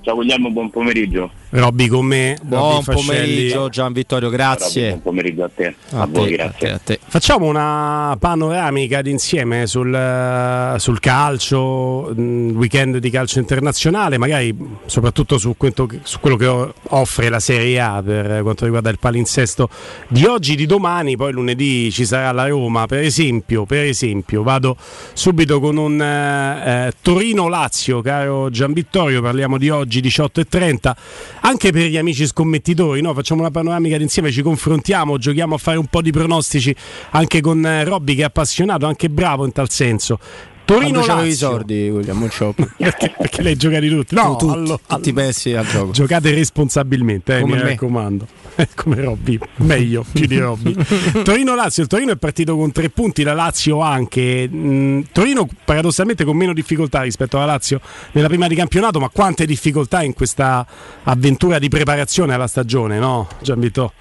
Ciao 0.03 0.17
Guglielmo, 0.17 0.51
buon 0.51 0.71
pomeriggio. 0.71 1.31
Robby 1.55 1.87
con 1.87 2.07
me. 2.07 2.39
Buon 2.43 2.61
Robby 2.63 2.83
Fascelli. 2.83 3.07
pomeriggio 3.07 3.69
Gian 3.69 3.93
Vittorio, 3.93 4.31
grazie. 4.31 4.89
Buon 4.89 5.03
pomeriggio 5.03 5.45
a 5.45 5.51
te. 5.55 5.75
A 5.91 6.01
A, 6.03 6.07
voi, 6.07 6.31
te, 6.31 6.37
grazie. 6.37 6.69
a 6.71 6.79
te, 6.79 6.93
a 6.93 6.97
te. 6.97 6.99
Facciamo 7.07 7.45
una 7.47 8.17
panoramica 8.19 9.03
d'insieme 9.03 9.67
sul, 9.67 9.95
eh, 9.95 10.79
sul 10.79 10.99
calcio, 10.99 12.11
mh, 12.17 12.53
weekend 12.55 12.97
di 12.97 13.11
calcio 13.11 13.39
internazionale, 13.39 14.17
magari 14.17 14.57
soprattutto 14.87 15.37
su, 15.37 15.55
quello 15.59 15.85
che- 15.87 16.01
su 16.05 16.21
quello 16.21 16.37
che 16.37 16.73
offre 16.89 17.29
la 17.29 17.41
Serie 17.41 17.79
A 17.81 18.03
per 18.03 18.41
quanto 18.43 18.65
riguarda 18.65 18.89
il 18.89 18.99
palinsesto 18.99 19.69
di 20.09 20.25
oggi, 20.25 20.55
di 20.57 20.65
domani, 20.65 21.17
poi 21.17 21.33
lunedì 21.33 21.91
ci 21.93 22.07
sarà 22.07 22.33
la 22.33 22.47
Roma, 22.49 22.87
per 22.87 23.01
esempio, 23.01 23.67
per 23.67 23.85
esempio 23.85 24.43
vado 24.43 24.75
subito 25.13 25.61
con 25.61 25.77
un 25.77 26.01
eh, 26.01 26.87
eh, 26.87 26.93
Torino-Lazio, 27.03 28.01
caro 28.01 28.49
Gian 28.49 28.73
Vittorio, 28.73 29.21
parliamo 29.21 29.59
di 29.59 29.69
oggi 29.69 30.01
18.30, 30.01 30.97
anche 31.43 31.73
per 31.73 31.87
gli 31.87 31.97
amici 31.97 32.27
scommettitori, 32.27 33.01
no? 33.01 33.15
facciamo 33.15 33.41
una 33.41 33.51
panoramica 33.51 33.97
d'insieme, 33.97 34.31
ci 34.31 34.43
confrontiamo, 34.43 35.19
giochiamo 35.19 35.55
a 35.55 35.59
fare 35.59 35.79
un 35.79 35.87
po' 35.87 36.03
di 36.03 36.11
pronostici 36.11 36.75
anche 37.11 37.41
con 37.41 37.65
eh, 37.65 37.85
Robby 37.85 38.15
che 38.15 38.23
è 38.23 38.25
appassionato, 38.25 38.87
anche 38.87 39.09
bravo 39.09 39.45
in 39.45 39.53
tal 39.53 39.71
senso. 39.71 40.19
Torino 40.65 41.01
c'avevi 41.01 41.29
i 41.29 41.31
Lazio. 41.31 41.49
soldi, 41.51 41.89
William, 41.91 42.29
perché, 42.77 43.15
perché 43.17 43.43
lei 43.43 43.57
giocati 43.57 43.89
tutti? 43.89 44.15
No, 44.15 44.37
tutti, 44.37 44.53
allo- 44.53 44.81
tutti 44.87 45.09
i 45.09 45.13
pezzi 45.13 45.55
al 45.55 45.67
gioco. 45.67 45.91
Giocate 45.93 46.33
responsabilmente, 46.33 47.37
eh, 47.37 47.41
Come 47.41 47.57
mi 47.57 47.63
me. 47.63 47.69
raccomando. 47.71 48.27
Come 48.77 49.01
Robby, 49.01 49.39
meglio 49.57 50.05
più 50.11 50.27
di 50.27 50.39
Robby. 50.39 50.75
Torino-Lazio, 51.25 51.83
il 51.83 51.89
Torino 51.89 52.13
è 52.13 52.17
partito 52.17 52.57
con 52.57 52.71
tre 52.73 52.91
punti, 52.91 53.23
la 53.23 53.33
Lazio 53.35 53.81
anche. 53.81 54.49
Mm, 54.53 55.01
Torino 55.13 55.49
paradossalmente 55.65 56.25
con 56.25 56.37
meno 56.37 56.53
difficoltà 56.53 57.03
rispetto 57.03 57.37
alla 57.37 57.47
Lazio 57.47 57.81
nella 58.13 58.29
prima 58.29 58.47
di 58.49 58.55
campionato, 58.55 59.01
ma 59.01 59.09
quante 59.09 59.47
difficoltà 59.47 60.03
in 60.03 60.13
questa 60.15 60.67
avventura 61.05 61.59
di 61.59 61.69
preparazione 61.69 62.35
alla 62.35 62.47
stagione, 62.47 62.99
no? 62.99 63.29
Gianvito? 63.41 63.93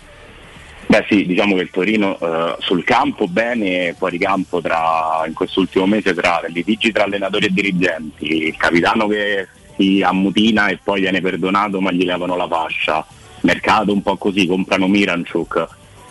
Beh 0.92 1.06
sì, 1.08 1.26
diciamo 1.26 1.56
che 1.56 1.62
il 1.62 1.70
Torino 1.70 2.20
eh, 2.20 2.58
sul 2.60 2.84
campo 2.84 3.26
bene, 3.26 3.96
fuori 3.98 4.18
campo 4.18 4.60
tra, 4.60 5.24
in 5.26 5.32
quest'ultimo 5.32 5.86
mese 5.86 6.14
tra 6.14 6.42
litigi 6.48 6.92
tra 6.92 7.06
allenatori 7.06 7.46
e 7.46 7.54
dirigenti, 7.54 8.48
il 8.48 8.58
capitano 8.58 9.08
che 9.08 9.48
si 9.78 10.02
ammutina 10.02 10.68
e 10.68 10.80
poi 10.84 11.00
viene 11.00 11.22
perdonato 11.22 11.80
ma 11.80 11.94
gli 11.94 12.04
levano 12.04 12.36
la 12.36 12.46
fascia, 12.46 13.08
mercato 13.44 13.94
un 13.94 14.02
po' 14.02 14.18
così, 14.18 14.46
comprano 14.46 14.90
Miranchuk, 14.90 15.66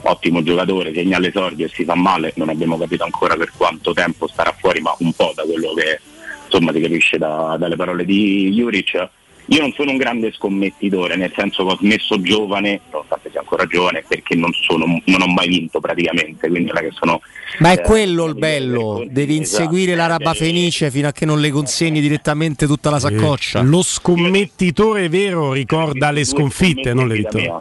ottimo 0.04 0.42
giocatore, 0.42 0.94
segna 0.94 1.18
all'esordio 1.18 1.66
e 1.66 1.70
si 1.74 1.84
fa 1.84 1.94
male, 1.94 2.32
non 2.36 2.48
abbiamo 2.48 2.78
capito 2.78 3.04
ancora 3.04 3.36
per 3.36 3.52
quanto 3.54 3.92
tempo 3.92 4.28
starà 4.28 4.54
fuori, 4.58 4.80
ma 4.80 4.96
un 5.00 5.12
po' 5.12 5.34
da 5.34 5.42
quello 5.42 5.74
che 5.74 6.00
insomma 6.46 6.72
si 6.72 6.80
capisce 6.80 7.18
da- 7.18 7.56
dalle 7.58 7.76
parole 7.76 8.06
di 8.06 8.50
Juric. 8.50 9.08
Io 9.52 9.60
non 9.60 9.72
sono 9.72 9.90
un 9.90 9.96
grande 9.96 10.32
scommettitore, 10.32 11.16
nel 11.16 11.32
senso 11.34 11.66
che 11.66 11.72
ho 11.72 11.76
smesso 11.76 12.20
giovane, 12.20 12.82
nonostante 12.92 13.30
sia 13.30 13.40
ancora 13.40 13.66
giovane, 13.66 14.04
perché 14.06 14.36
non, 14.36 14.52
sono- 14.52 15.00
non 15.04 15.22
ho 15.22 15.26
mai 15.26 15.48
vinto 15.48 15.80
praticamente, 15.80 16.48
sono... 16.92 17.20
Ma 17.58 17.72
è 17.72 17.80
eh, 17.80 17.82
quello 17.82 18.26
il 18.26 18.36
bello, 18.36 19.04
devi 19.08 19.40
esatto, 19.40 19.62
inseguire 19.62 19.96
l'araba 19.96 20.34
fenice 20.34 20.88
fino 20.92 21.08
a 21.08 21.12
che 21.12 21.26
non 21.26 21.40
le 21.40 21.50
consegni 21.50 22.00
direttamente 22.00 22.68
tutta 22.68 22.90
la 22.90 23.00
saccoccia. 23.00 23.60
Lo 23.62 23.82
scommettitore 23.82 25.08
vero 25.08 25.52
ricorda 25.52 26.12
le 26.12 26.24
sconfitte, 26.24 26.94
non 26.94 27.08
le 27.08 27.16
vittorie. 27.16 27.52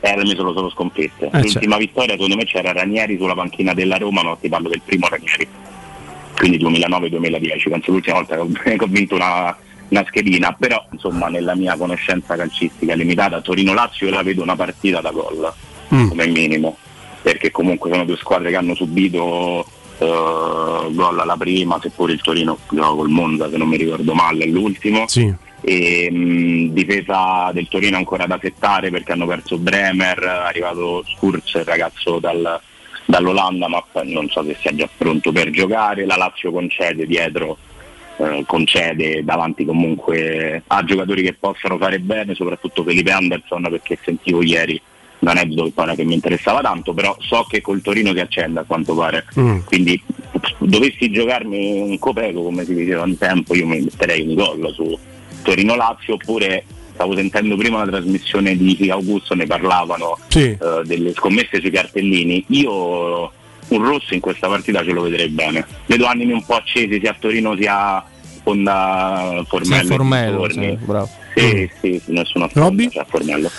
Eh, 0.00 0.16
le 0.16 0.22
mie 0.22 0.36
sono 0.36 0.54
solo 0.54 0.70
sconfitte. 0.70 1.28
Eh, 1.30 1.42
L'ultima 1.42 1.76
vittoria 1.76 2.14
secondo 2.14 2.36
me 2.36 2.44
c'era 2.44 2.72
Ranieri 2.72 3.18
sulla 3.18 3.34
panchina 3.34 3.74
della 3.74 3.98
Roma, 3.98 4.22
ma 4.22 4.38
ti 4.40 4.48
parlo 4.48 4.70
del 4.70 4.80
primo 4.82 5.06
Ranieri. 5.06 5.46
Quindi 6.34 6.58
2009-2010, 6.58 7.68
penso 7.68 7.90
l'ultima 7.90 8.16
volta 8.16 8.36
che 8.36 8.76
ho 8.78 8.86
vinto 8.88 9.16
una, 9.16 9.54
una 9.88 10.04
schedina, 10.06 10.52
però 10.58 10.84
insomma 10.90 11.28
nella 11.28 11.54
mia 11.54 11.76
conoscenza 11.76 12.36
calcistica 12.36 12.94
limitata, 12.94 13.40
Torino-Lazio 13.40 14.06
io 14.08 14.14
la 14.14 14.22
vedo 14.22 14.42
una 14.42 14.56
partita 14.56 15.00
da 15.00 15.10
gol, 15.10 15.52
Mm. 15.94 16.08
come 16.08 16.26
minimo, 16.26 16.76
perché 17.22 17.52
comunque 17.52 17.90
sono 17.90 18.04
due 18.04 18.16
squadre 18.16 18.50
che 18.50 18.56
hanno 18.56 18.74
subito 18.74 19.64
eh, 19.98 20.04
gol 20.90 21.18
alla 21.20 21.36
prima, 21.36 21.78
seppur 21.80 22.10
il 22.10 22.20
Torino 22.20 22.58
gioca 22.70 22.88
col 22.88 23.08
Monza 23.08 23.48
se 23.48 23.56
non 23.56 23.68
mi 23.68 23.76
ricordo 23.76 24.12
male, 24.12 24.44
è 24.44 24.48
l'ultimo 24.48 25.06
Sì. 25.06 25.32
e 25.60 26.10
mh, 26.10 26.72
difesa 26.72 27.50
del 27.52 27.68
Torino 27.68 27.96
ancora 27.96 28.26
da 28.26 28.38
settare 28.42 28.90
perché 28.90 29.12
hanno 29.12 29.26
perso 29.26 29.58
Bremer, 29.58 30.18
è 30.18 30.26
arrivato 30.28 31.04
Skurz, 31.06 31.54
il 31.54 31.64
ragazzo 31.64 32.18
dal- 32.18 32.60
dall'Olanda, 33.04 33.68
ma 33.68 33.82
non 34.02 34.28
so 34.28 34.42
se 34.44 34.56
sia 34.60 34.74
già 34.74 34.88
pronto 34.96 35.30
per 35.32 35.50
giocare. 35.50 36.04
La 36.04 36.16
Lazio 36.16 36.50
concede 36.50 37.06
dietro, 37.06 37.56
eh, 38.18 38.44
concede 38.46 39.22
davanti 39.24 39.64
comunque 39.64 40.62
a 40.66 40.84
giocatori 40.84 41.22
che 41.22 41.34
possono 41.34 41.76
fare 41.78 41.98
bene, 41.98 42.34
soprattutto 42.34 42.82
Felipe 42.82 43.10
Anderson 43.10 43.62
perché 43.70 43.98
sentivo 44.02 44.42
ieri 44.42 44.80
un 45.18 45.28
aneddoto 45.28 45.72
che 45.84 45.92
è 45.92 45.94
che 45.94 46.04
mi 46.04 46.14
interessava 46.14 46.60
tanto, 46.60 46.92
però 46.92 47.16
so 47.20 47.46
che 47.48 47.60
col 47.60 47.80
Torino 47.80 48.12
si 48.12 48.20
accende 48.20 48.60
a 48.60 48.64
quanto 48.64 48.94
pare. 48.94 49.24
Mm. 49.38 49.60
Quindi 49.64 50.00
dovessi 50.58 51.10
giocarmi 51.10 51.80
un 51.80 51.98
copeco 51.98 52.42
come 52.42 52.64
si 52.64 52.74
diceva 52.74 53.02
un 53.02 53.16
tempo, 53.16 53.54
io 53.54 53.66
mi 53.66 53.80
metterei 53.80 54.26
un 54.26 54.34
gol 54.34 54.72
su 54.74 54.98
Torino-Lazio 55.42 56.14
oppure 56.14 56.64
stavo 56.92 57.14
sentendo 57.14 57.56
prima 57.56 57.84
la 57.84 57.90
trasmissione 57.90 58.56
di 58.56 58.90
Augusto, 58.90 59.34
ne 59.34 59.46
parlavano 59.46 60.18
Sì. 60.28 60.44
eh, 60.50 60.58
delle 60.84 61.12
scommesse 61.12 61.60
sui 61.60 61.70
cartellini. 61.70 62.44
Io 62.48 63.32
un 63.68 63.82
rosso 63.84 64.14
in 64.14 64.20
questa 64.20 64.48
partita 64.48 64.84
ce 64.84 64.92
lo 64.92 65.02
vedrei 65.02 65.28
bene. 65.28 65.66
Vedo 65.86 66.06
animi 66.06 66.32
un 66.32 66.44
po' 66.44 66.54
accesi 66.54 66.98
sia 67.00 67.10
a 67.10 67.16
Torino 67.18 67.56
sia 67.56 68.04
Fonda 68.42 69.42
Formello. 69.48 69.82
Sì, 69.82 69.86
Formello, 69.88 70.48
sì, 70.50 70.78
bravo. 70.80 71.10
Sì, 71.34 71.70
sì, 71.80 72.00
sì, 72.04 72.12
nessuna 72.12 72.48
sfonda, 72.48 72.88
cioè 72.88 73.04
Formello. 73.08 73.50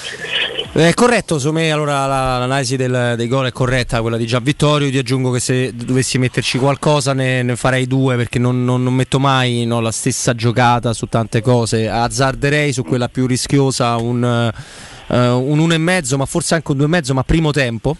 È 0.71 0.93
corretto, 0.93 1.37
secondo 1.39 1.59
me 1.59 1.71
allora 1.71 2.05
la- 2.07 2.37
l'analisi 2.39 2.75
del- 2.77 3.13
dei 3.17 3.27
gol 3.27 3.47
è 3.47 3.51
corretta, 3.51 4.01
quella 4.01 4.17
di 4.17 4.25
Gian 4.25 4.41
Vittorio. 4.43 4.89
Ti 4.89 4.97
aggiungo 4.97 5.29
che 5.31 5.39
se 5.39 5.75
dovessi 5.75 6.17
metterci 6.17 6.57
qualcosa 6.57 7.13
ne, 7.13 7.43
ne 7.43 7.55
farei 7.55 7.85
due 7.85 8.15
perché 8.15 8.39
non, 8.39 8.63
non- 8.63 8.81
non 8.81 8.93
metto 8.93 9.19
mai 9.19 9.65
no, 9.65 9.79
la 9.81 9.91
stessa 9.91 10.33
giocata 10.33 10.93
su 10.93 11.07
tante 11.07 11.41
cose. 11.41 11.89
Azzarderei 11.89 12.71
su 12.73 12.83
quella 12.83 13.09
più 13.09 13.27
rischiosa 13.27 13.95
un, 13.97 14.23
eh, 14.23 15.17
un 15.29 15.59
1,5 15.59 16.15
ma 16.17 16.25
forse 16.25 16.55
anche 16.55 16.71
un 16.71 16.77
2,5 16.77 17.13
ma 17.13 17.23
primo 17.23 17.51
tempo 17.51 17.95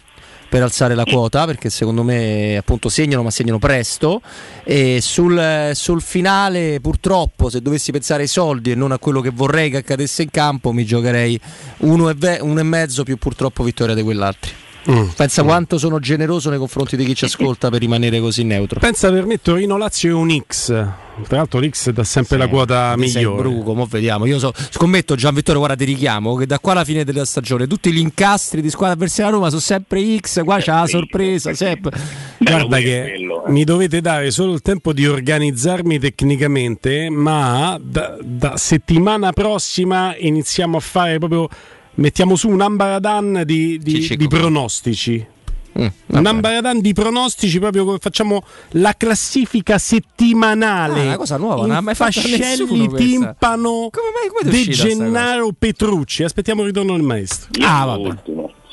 per 0.50 0.62
alzare 0.62 0.96
la 0.96 1.04
quota 1.04 1.46
perché 1.46 1.70
secondo 1.70 2.04
me 2.04 2.58
appunto 2.58 2.90
segnano 2.90 3.24
ma 3.24 3.32
segnano 3.32 3.60
presto. 3.60 4.22
E 4.64 5.00
sul, 5.02 5.72
sul 5.74 6.02
finale 6.02 6.80
purtroppo 6.82 7.50
se 7.50 7.62
dovessi 7.62 7.92
pensare 7.92 8.24
ai 8.24 8.28
soldi 8.28 8.72
e 8.72 8.76
non 8.76 8.92
a 8.92 8.98
quello 8.98 9.22
che 9.22 9.32
vorrei 9.32 9.70
che 9.70 9.78
accadesse 9.78 10.24
in 10.24 10.32
campo 10.32 10.72
mi 10.72 10.86
giocherei 10.86 11.40
uno 11.80 12.10
e, 12.10 12.14
ve- 12.16 12.40
uno 12.42 12.60
e 12.60 12.64
mezzo 12.64 13.04
più 13.04 13.18
purtroppo 13.18 13.64
vittoria 13.64 13.96
di 13.96 14.02
quell'altro 14.04 14.67
Mm. 14.90 15.08
pensa 15.16 15.44
quanto 15.44 15.78
sono 15.78 16.00
generoso 16.00 16.50
nei 16.50 16.58
confronti 16.60 16.96
di 16.96 17.04
chi 17.04 17.14
ci 17.14 17.26
ascolta 17.26 17.70
per 17.70 17.82
rimanere 17.82 18.20
così 18.22 18.44
neutro 18.44 18.80
Pensa 18.80 19.12
per 19.12 19.26
me 19.26 19.42
Torino-Lazio 19.42 20.10
è 20.10 20.14
un 20.14 20.42
X. 20.48 20.68
Tra 20.68 21.38
l'altro 21.38 21.60
l'X 21.60 21.90
dà 21.90 22.04
sempre 22.04 22.38
la 22.38 22.48
quota 22.48 22.96
migliore. 22.96 23.42
Bruco, 23.42 23.74
mo 23.74 23.86
vediamo. 23.86 24.26
Io 24.26 24.38
so, 24.38 24.54
scommetto 24.56 25.16
Gian 25.16 25.34
Vittorio, 25.34 25.60
guarda, 25.60 25.76
ti 25.76 25.86
richiamo 25.86 26.36
che 26.36 26.46
da 26.46 26.60
qua 26.60 26.74
alla 26.74 26.84
fine 26.84 27.04
della 27.04 27.26
stagione 27.26 27.66
tutti 27.66 27.92
gli 27.92 27.98
incastri 27.98 28.62
di 28.62 28.70
squadra 28.70 28.96
avversaria 28.96 29.32
Roma 29.32 29.50
sono 29.50 29.62
sempre 29.62 30.18
X, 30.20 30.44
qua 30.44 30.60
c'è 30.60 30.72
la 30.72 30.86
sorpresa, 30.86 31.54
sempre. 31.54 31.92
Guarda 32.38 32.78
che 32.78 33.14
mi 33.48 33.64
dovete 33.64 34.00
dare 34.00 34.30
solo 34.32 34.54
il 34.54 34.62
tempo 34.62 34.94
di 34.94 35.08
organizzarmi 35.08 35.98
tecnicamente, 35.98 37.10
ma 37.10 37.80
da, 37.82 38.18
da 38.22 38.58
settimana 38.58 39.32
prossima 39.34 40.16
iniziamo 40.16 40.78
a 40.78 40.82
fare 40.82 41.18
proprio. 41.18 41.50
Mettiamo 41.98 42.36
su 42.36 42.50
un 42.50 42.62
ambaradan 42.62 43.42
di, 43.46 43.80
di- 43.80 44.16
di 44.16 44.28
pronostici. 44.28 45.26
un 45.74 46.26
ambaradan 46.26 46.80
di 46.80 46.94
pronostici, 46.94 47.60
proprio 47.60 47.86
come 47.86 47.98
facciamo 48.00 48.44
la 48.72 48.94
classifica 48.96 49.78
settimanale. 49.80 51.02
Ah, 51.02 51.06
una 51.06 51.18
cosa 51.18 51.38
nuova, 51.38 51.66
non 51.66 51.76
ha 51.76 51.82
mai 51.82 51.96
fatto 51.96 52.20
Fascelli, 52.20 52.38
nessuno. 52.38 52.94
Timpano, 52.96 53.90
come 53.92 54.42
è 54.42 54.44
De 54.44 54.50
uscita 54.50 54.76
sta 54.76 54.88
Gennaro, 54.88 55.52
Petrucci. 55.58 56.24
Aspettiamo 56.24 56.62
il 56.62 56.68
ritorno 56.68 56.94
del 56.94 57.02
maestro. 57.04 57.50
Ah, 57.64 57.86
vabbè. 57.86 58.16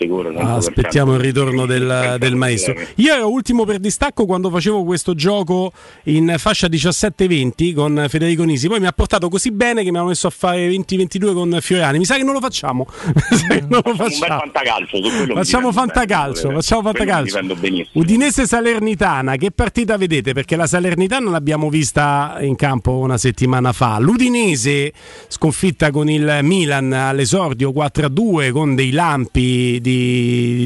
Sicuro. 0.05 0.31
100%. 0.31 0.39
Ah, 0.39 0.55
aspettiamo 0.55 1.15
il 1.15 1.21
ritorno 1.21 1.67
del, 1.67 2.17
del 2.19 2.37
maestro. 2.37 2.75
Io 2.97 3.15
ero 3.15 3.31
ultimo 3.31 3.65
per 3.65 3.79
distacco 3.79 4.27
quando 4.27 4.51
facevo 4.51 4.85
questo 4.85 5.15
gioco 5.15 5.73
in 6.05 6.35
fascia 6.39 6.67
17-20 6.67 7.75
con 7.75 8.07
Federico 8.09 8.45
Nisi. 8.45 8.69
Poi 8.69 8.81
mi 8.81 8.87
ha 8.87 8.93
portato 8.93 9.29
così 9.29 9.51
bene 9.51 9.83
che 9.83 9.91
mi 9.91 9.97
hanno 9.97 10.09
messo 10.09 10.27
a 10.27 10.31
fare 10.31 10.69
20-22 10.69 11.33
con 11.33 11.59
Fiorani. 11.61 11.99
Mi 11.99 12.05
sa 12.05 12.17
che 12.17 12.25
non 12.25 12.35
lo 12.35 12.41
facciamo. 12.41 12.87
Non 13.65 13.81
lo 13.85 13.95
facciamo. 13.95 14.41
fantacalcio, 14.41 14.99
Facciamo 15.33 15.73
fantacalcio, 15.73 16.49
bene, 16.49 16.61
facciamo 16.61 16.91
quello 16.91 17.23
mi 17.23 17.31
fantacalcio. 17.31 17.89
Udinese 17.93 18.47
Salernitana, 18.47 19.37
che 19.37 19.51
partita 19.51 19.97
vedete? 19.97 20.33
Perché 20.33 20.57
la 20.57 20.67
Salernitana 20.67 21.31
l'abbiamo 21.31 21.69
vista 21.69 22.37
in 22.41 22.57
campo 22.57 22.99
una 22.99 23.17
settimana 23.17 23.73
fa. 23.73 23.99
L'Udinese 23.99 24.93
sconfitta 25.29 25.91
con 25.91 26.09
il 26.11 26.41
Milan 26.43 26.93
all'esordio 26.93 27.71
4-2 27.71 28.51
con 28.51 28.75
dei 28.75 28.91
lampi 28.91 29.79
di, 29.81 29.94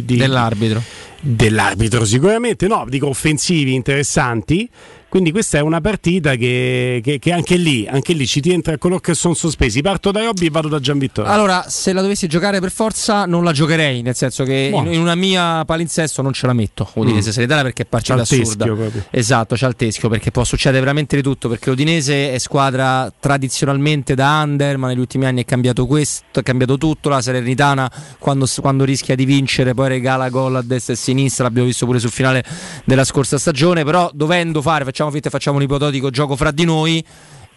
di- 0.05 0.17
Dell'arbitro. 0.17 0.83
Dell'arbitro 1.21 2.05
sicuramente, 2.05 2.67
no, 2.69 2.87
dico 2.89 3.09
offensivi 3.09 3.75
interessanti. 3.75 4.69
Quindi 5.09 5.31
questa 5.33 5.57
è 5.59 5.61
una 5.63 5.81
partita 5.81 6.35
che, 6.35 7.01
che- 7.03 7.19
che 7.19 7.33
anche 7.33 7.57
lì, 7.57 7.87
anche 7.89 8.13
lì 8.13 8.27
ci 8.27 8.41
rientra 8.41 8.77
coloro 8.77 9.01
che 9.01 9.15
sono 9.15 9.33
sospesi. 9.35 9.81
Parto 9.81 10.11
da 10.11 10.23
Robby 10.23 10.47
e 10.47 10.51
vado 10.51 10.69
da 10.69 10.79
Gian 10.81 10.99
Vittorio. 10.99 11.31
Allora, 11.31 11.65
se 11.69 11.93
la 11.95 12.03
dovessi 12.03 12.27
giocare 12.27 12.61
per 12.61 12.71
forza, 12.71 13.25
non 13.25 13.43
la 13.43 13.53
giocherei, 13.53 14.03
nel 14.03 14.15
senso 14.15 14.45
che 14.45 14.71
in, 14.73 14.93
in 14.93 15.01
una 15.01 15.15
mia 15.15 15.65
palinsesto 15.65 16.21
non 16.21 16.33
ce 16.35 16.47
la 16.47 16.53
metto. 16.53 16.91
Udinese 16.95 17.31
Mm. 17.31 17.33
Seredana 17.33 17.63
perché 17.63 17.83
è 17.85 17.87
partita 17.87 18.17
teschio 18.17 18.43
assurda. 18.43 18.65
proprio. 18.67 19.05
Esatto, 19.11 19.55
c'ha 19.57 19.67
il 19.67 19.77
teschio 19.77 20.09
perché 20.11 20.31
può 20.31 20.45
succedere 20.45 20.81
veramente 20.81 21.17
di 21.17 21.23
tutto. 21.23 21.49
Perché 21.49 21.71
l'Udinese 21.71 22.33
è 22.35 22.39
squadra 22.39 23.11
tradizionalmente 23.19 24.15
da 24.15 24.43
under, 24.45 24.77
ma 24.77 24.89
negli 24.89 24.99
ultimi 24.99 25.25
anni 25.25 25.41
è 25.43 25.45
cambiato 25.47 25.87
questo, 25.87 26.41
è 26.41 26.43
cambiato 26.43 26.77
tutto. 26.77 27.09
La 27.09 27.23
Salernitana, 27.23 27.91
quando, 28.19 28.47
quando 28.61 28.85
rischia 28.85 29.15
di 29.15 29.25
vincere, 29.25 29.73
poi 29.73 29.89
regala 29.89 30.29
gol 30.29 30.57
a 30.57 30.63
destra 30.63 30.93
e 30.93 30.97
a 30.97 30.99
sinistra. 30.99 31.45
L'abbiamo 31.45 31.67
visto 31.67 31.87
pure 31.87 31.99
sul 31.99 32.11
finale 32.11 32.45
della 32.85 33.05
scorsa 33.05 33.39
stagione. 33.39 33.85
Però 33.85 34.11
dovendo 34.13 34.61
fare, 34.61 34.85
facciamo 34.99 35.11
finta 35.13 35.29
e 35.29 35.31
facciamo 35.31 35.57
un 35.59 35.63
ipotetico 35.63 36.11
gioco 36.11 36.35
fra 36.35 36.51
di 36.51 36.65
noi. 36.65 37.05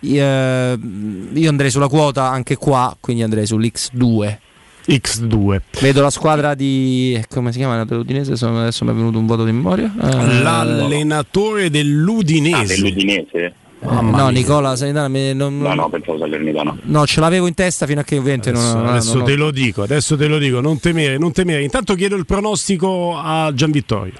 eh, 0.01 0.79
Io 1.33 1.49
andrei 1.49 1.71
sulla 1.71 1.87
quota 1.87 2.29
anche 2.29 2.55
qua, 2.55 2.95
quindi 2.99 3.23
andrei 3.23 3.45
sull'X2. 3.45 4.37
X2. 4.87 5.61
Vedo 5.79 6.01
la 6.01 6.09
squadra 6.11 6.53
di. 6.53 7.19
come 7.29 7.51
si 7.51 7.57
chiama 7.59 7.83
dell'Udinese? 7.83 8.35
Sono- 8.35 8.59
Adesso 8.61 8.83
mi 8.85 8.91
è 8.91 8.93
venuto 8.93 9.17
un 9.17 9.25
vuoto 9.25 9.43
di 9.45 9.51
memoria. 9.51 9.91
Eh, 10.01 10.41
L'allenatore 10.41 11.69
dell'Udinese. 11.71 12.55
Ah, 12.55 12.65
dell'Udinese? 12.65 13.53
no, 13.81 14.29
Nicola 14.29 14.75
Sanitana. 14.75 15.07
mi- 15.07 15.33
non- 15.33 15.57
No, 15.59 15.73
no, 15.73 15.89
pensavo 15.89 16.17
Salernitana. 16.19 16.75
no, 16.83 17.05
ce 17.07 17.19
l'avevo 17.19 17.47
in 17.47 17.53
testa 17.55 17.85
fino 17.87 18.01
a 18.01 18.03
che 18.03 18.17
ovviamente 18.17 18.51
non, 18.51 18.61
Adesso, 18.61 18.77
non- 18.77 18.87
adesso 18.87 19.15
non 19.15 19.25
te 19.25 19.35
lo 19.35 19.51
dico, 19.51 19.81
adesso 19.83 20.15
te 20.17 20.27
lo 20.27 20.37
dico, 20.37 20.61
non 20.61 20.79
temere, 20.79 21.17
non 21.17 21.31
temere. 21.31 21.63
Intanto 21.63 21.95
chiedo 21.95 22.15
il 22.15 22.25
pronostico 22.25 23.15
a 23.17 23.51
Gian 23.53 23.71
Vittorio. 23.71 24.13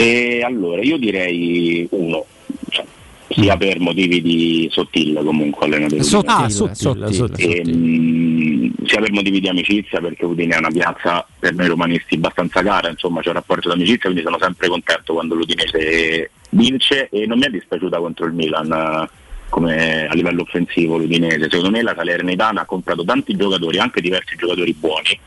E 0.00 0.40
allora, 0.42 0.80
io 0.80 0.96
direi 0.96 1.86
uno, 1.90 2.24
cioè, 2.70 2.84
sia 3.28 3.56
per 3.58 3.80
motivi 3.80 4.22
di 4.22 4.66
sottil 4.70 5.20
comunque 5.22 5.66
allenatore. 5.66 6.02
Sottile, 6.02 6.32
Ah, 6.32 6.48
sottile, 6.48 6.74
sottile, 6.74 7.12
sottile. 7.12 7.56
E, 7.60 7.64
mh, 7.66 8.72
sia 8.86 9.00
per 9.00 9.12
motivi 9.12 9.40
di 9.40 9.48
amicizia, 9.48 10.00
perché 10.00 10.24
Udine 10.24 10.54
è 10.54 10.58
una 10.58 10.70
piazza 10.70 11.26
per 11.38 11.52
noi 11.54 11.66
romanisti 11.68 12.14
abbastanza 12.14 12.62
cara, 12.62 12.88
insomma 12.88 13.20
c'è 13.20 13.28
un 13.28 13.34
rapporto 13.34 13.68
d'amicizia, 13.68 14.10
quindi 14.10 14.22
sono 14.22 14.38
sempre 14.40 14.68
contento 14.68 15.12
quando 15.12 15.34
l'Udinese 15.34 16.30
vince 16.48 17.08
e 17.10 17.26
non 17.26 17.38
mi 17.38 17.44
è 17.44 17.50
dispiaciuta 17.50 17.98
contro 17.98 18.24
il 18.24 18.32
Milan 18.32 19.08
come 19.50 20.06
a 20.08 20.14
livello 20.14 20.42
offensivo 20.42 20.96
l'Udinese. 20.96 21.48
Secondo 21.50 21.70
me 21.70 21.82
la 21.82 21.94
Salernitana 21.94 22.62
ha 22.62 22.64
comprato 22.64 23.04
tanti 23.04 23.36
giocatori, 23.36 23.78
anche 23.78 24.00
diversi 24.00 24.34
giocatori 24.36 24.72
buoni. 24.72 25.18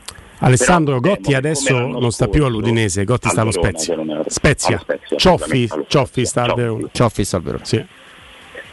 Alessandro 0.44 1.00
Però, 1.00 1.14
Gotti 1.14 1.34
adesso 1.34 1.78
non 1.86 2.10
sta 2.10 2.28
più 2.28 2.44
all'Udinese, 2.44 3.04
Gotti 3.04 3.28
sta 3.28 3.40
allo 3.40 3.50
Spezia. 3.50 3.96
Spezia. 4.26 4.78
Spezia, 4.78 5.16
Cioffi, 5.16 5.68
Cioffi 5.88 6.24
sta 6.26 6.42
al 6.42 6.48
Cioffi. 6.48 6.60
Verona. 6.60 6.88
Cioffi 6.92 7.24
sta 7.24 7.36
al 7.36 7.42
Verona. 7.42 7.64
Sì. 7.64 7.84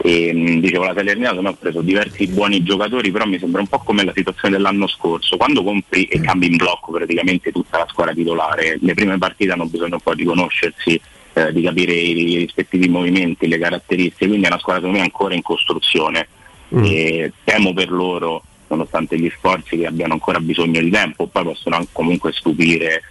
E, 0.04 0.32
mh, 0.34 0.60
dicevo 0.60 0.84
la 0.84 0.94
Salernitana 0.94 1.48
ha 1.48 1.52
preso 1.52 1.80
diversi 1.80 2.26
buoni 2.26 2.62
giocatori 2.62 3.10
però 3.12 3.24
mi 3.24 3.38
sembra 3.38 3.60
un 3.60 3.68
po' 3.68 3.78
come 3.78 4.04
la 4.04 4.12
situazione 4.14 4.56
dell'anno 4.56 4.86
scorso 4.88 5.36
quando 5.36 5.62
compri 5.62 6.04
e 6.04 6.20
cambi 6.20 6.46
in 6.46 6.56
blocco 6.56 6.90
praticamente 6.92 7.52
tutta 7.52 7.78
la 7.78 7.86
squadra 7.88 8.12
titolare 8.12 8.78
le 8.80 8.94
prime 8.94 9.16
partite 9.18 9.52
hanno 9.52 9.66
bisogno 9.66 9.94
un 9.94 10.00
po' 10.00 10.14
di 10.14 10.24
conoscersi 10.24 11.00
eh, 11.34 11.52
di 11.52 11.62
capire 11.62 11.92
i, 11.92 12.30
i 12.32 12.36
rispettivi 12.38 12.88
movimenti 12.88 13.46
le 13.46 13.58
caratteristiche 13.58 14.26
quindi 14.26 14.46
è 14.46 14.48
una 14.48 14.58
squadra 14.58 14.80
secondo 14.82 14.98
me 14.98 15.04
ancora 15.04 15.34
in 15.34 15.42
costruzione 15.42 16.26
Mm. 16.74 16.84
e 16.86 17.32
temo 17.44 17.74
per 17.74 17.90
loro 17.90 18.42
nonostante 18.72 19.18
gli 19.18 19.30
sforzi 19.36 19.76
che 19.76 19.86
abbiano 19.86 20.14
ancora 20.14 20.40
bisogno 20.40 20.80
di 20.80 20.90
tempo 20.90 21.26
poi 21.26 21.44
possono 21.44 21.86
comunque 21.92 22.32
stupire 22.32 23.02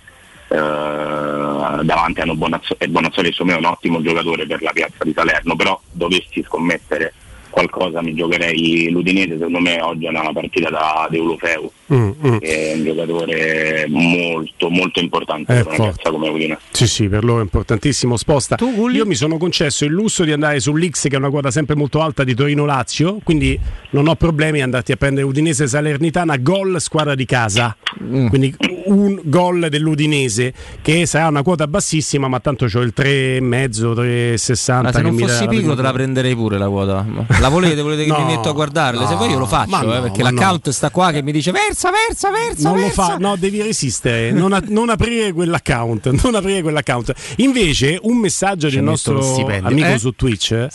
eh, 0.48 0.58
davanti 0.58 2.22
hanno 2.22 2.36
Bonazzo- 2.36 2.76
e 2.78 2.88
Bonazzoli 2.88 3.28
insomma 3.28 3.54
è 3.54 3.58
un 3.58 3.66
ottimo 3.66 4.02
giocatore 4.02 4.46
per 4.46 4.62
la 4.62 4.72
piazza 4.72 5.04
di 5.04 5.14
Salerno 5.14 5.56
però 5.56 5.80
dovessi 5.92 6.44
scommettere 6.44 7.14
qualcosa 7.52 8.02
mi 8.02 8.16
giocherei 8.16 8.90
l'Udinese 8.90 9.34
secondo 9.38 9.60
me 9.60 9.80
oggi 9.82 10.06
è 10.06 10.10
una 10.10 10.32
partita 10.34 10.70
da 10.70 11.08
Deulofeu 11.10 11.72
Mm, 11.94 12.12
mm. 12.26 12.38
che 12.38 12.72
è 12.72 12.76
un 12.76 12.86
giocatore 12.86 13.86
molto 13.90 14.70
molto 14.70 15.02
importante 15.02 15.60
È 15.60 15.64
per 15.64 15.68
una 15.68 15.90
piazza 15.90 16.10
come 16.10 16.30
Udine 16.30 16.58
Sì, 16.72 16.88
sì, 16.88 17.10
per 17.10 17.26
loro 17.26 17.40
è 17.40 17.44
importantissimo. 17.44 18.16
Sposta. 18.16 18.56
Io 18.94 19.06
mi 19.06 19.16
sono 19.16 19.38
concesso 19.38 19.84
il 19.84 19.92
lusso 19.92 20.24
di 20.24 20.32
andare 20.32 20.62
sull'X, 20.62 21.10
che 21.10 21.16
è 21.16 21.18
una 21.18 21.30
quota 21.30 21.52
sempre 21.52 21.76
molto 21.76 22.02
alta 22.02 22.24
di 22.24 22.34
Torino-Lazio, 22.34 23.20
quindi 23.24 23.60
non 23.90 24.08
ho 24.08 24.16
problemi 24.16 24.60
ad 24.60 24.66
andarti 24.66 24.94
a 24.94 24.96
prendere 24.96 25.26
Udinese 25.26 25.68
Salernitana, 25.68 26.38
gol 26.38 26.80
squadra 26.80 27.14
di 27.14 27.26
casa. 27.26 27.76
Mm. 28.02 28.28
Quindi 28.28 28.56
un 28.86 29.20
gol 29.24 29.68
dell'Udinese, 29.70 30.54
che 30.82 31.06
sarà 31.06 31.28
una 31.28 31.44
quota 31.44 31.68
bassissima, 31.68 32.28
ma 32.28 32.40
tanto 32.40 32.68
c'ho 32.68 32.82
il 32.82 32.94
3,5, 32.96 33.94
3,60. 33.94 34.82
Ma 34.82 34.92
se 34.92 35.02
non 35.02 35.18
fossi 35.18 35.48
pigro 35.48 35.76
te 35.76 35.82
la 35.82 35.92
prenderei 35.92 36.36
pure 36.36 36.58
la 36.58 36.70
quota. 36.70 37.06
La 37.42 37.50
volete? 37.50 37.82
Volete 37.82 38.04
che 38.04 38.10
No, 38.12 38.20
mi 38.20 38.36
metto 38.36 38.50
a 38.50 38.52
guardarle? 38.52 39.04
Se 39.08 39.14
no, 39.14 39.18
poi 39.18 39.32
io 39.32 39.40
lo 39.40 39.48
faccio, 39.48 39.84
no, 39.84 39.98
eh, 39.98 40.02
perché 40.02 40.22
l'account 40.22 40.70
sta 40.70 40.92
qua 40.92 41.12
che 41.12 41.24
mi 41.24 41.32
dice 41.32 41.52
versa, 41.52 41.90
versa, 41.90 42.30
versa. 42.30 42.70
non 42.70 42.78
lo 42.78 42.86
versa. 42.86 43.04
fa, 43.08 43.18
no, 43.18 43.36
devi 43.36 43.62
resistere, 43.64 44.32
non, 44.32 44.54
a- 44.54 44.62
non 44.68 44.90
aprire 44.90 45.34
quell'account, 45.34 46.10
non 46.24 46.36
aprire 46.36 46.62
quell'account. 46.62 47.12
Invece, 47.38 47.98
un 48.04 48.18
messaggio 48.18 48.70
Ci 48.70 48.76
del 48.76 48.84
lo 48.84 48.92
nostro 48.92 49.20
amico 49.64 49.88
Eh? 49.88 49.98
su 49.98 50.12
Twitch 50.12 50.68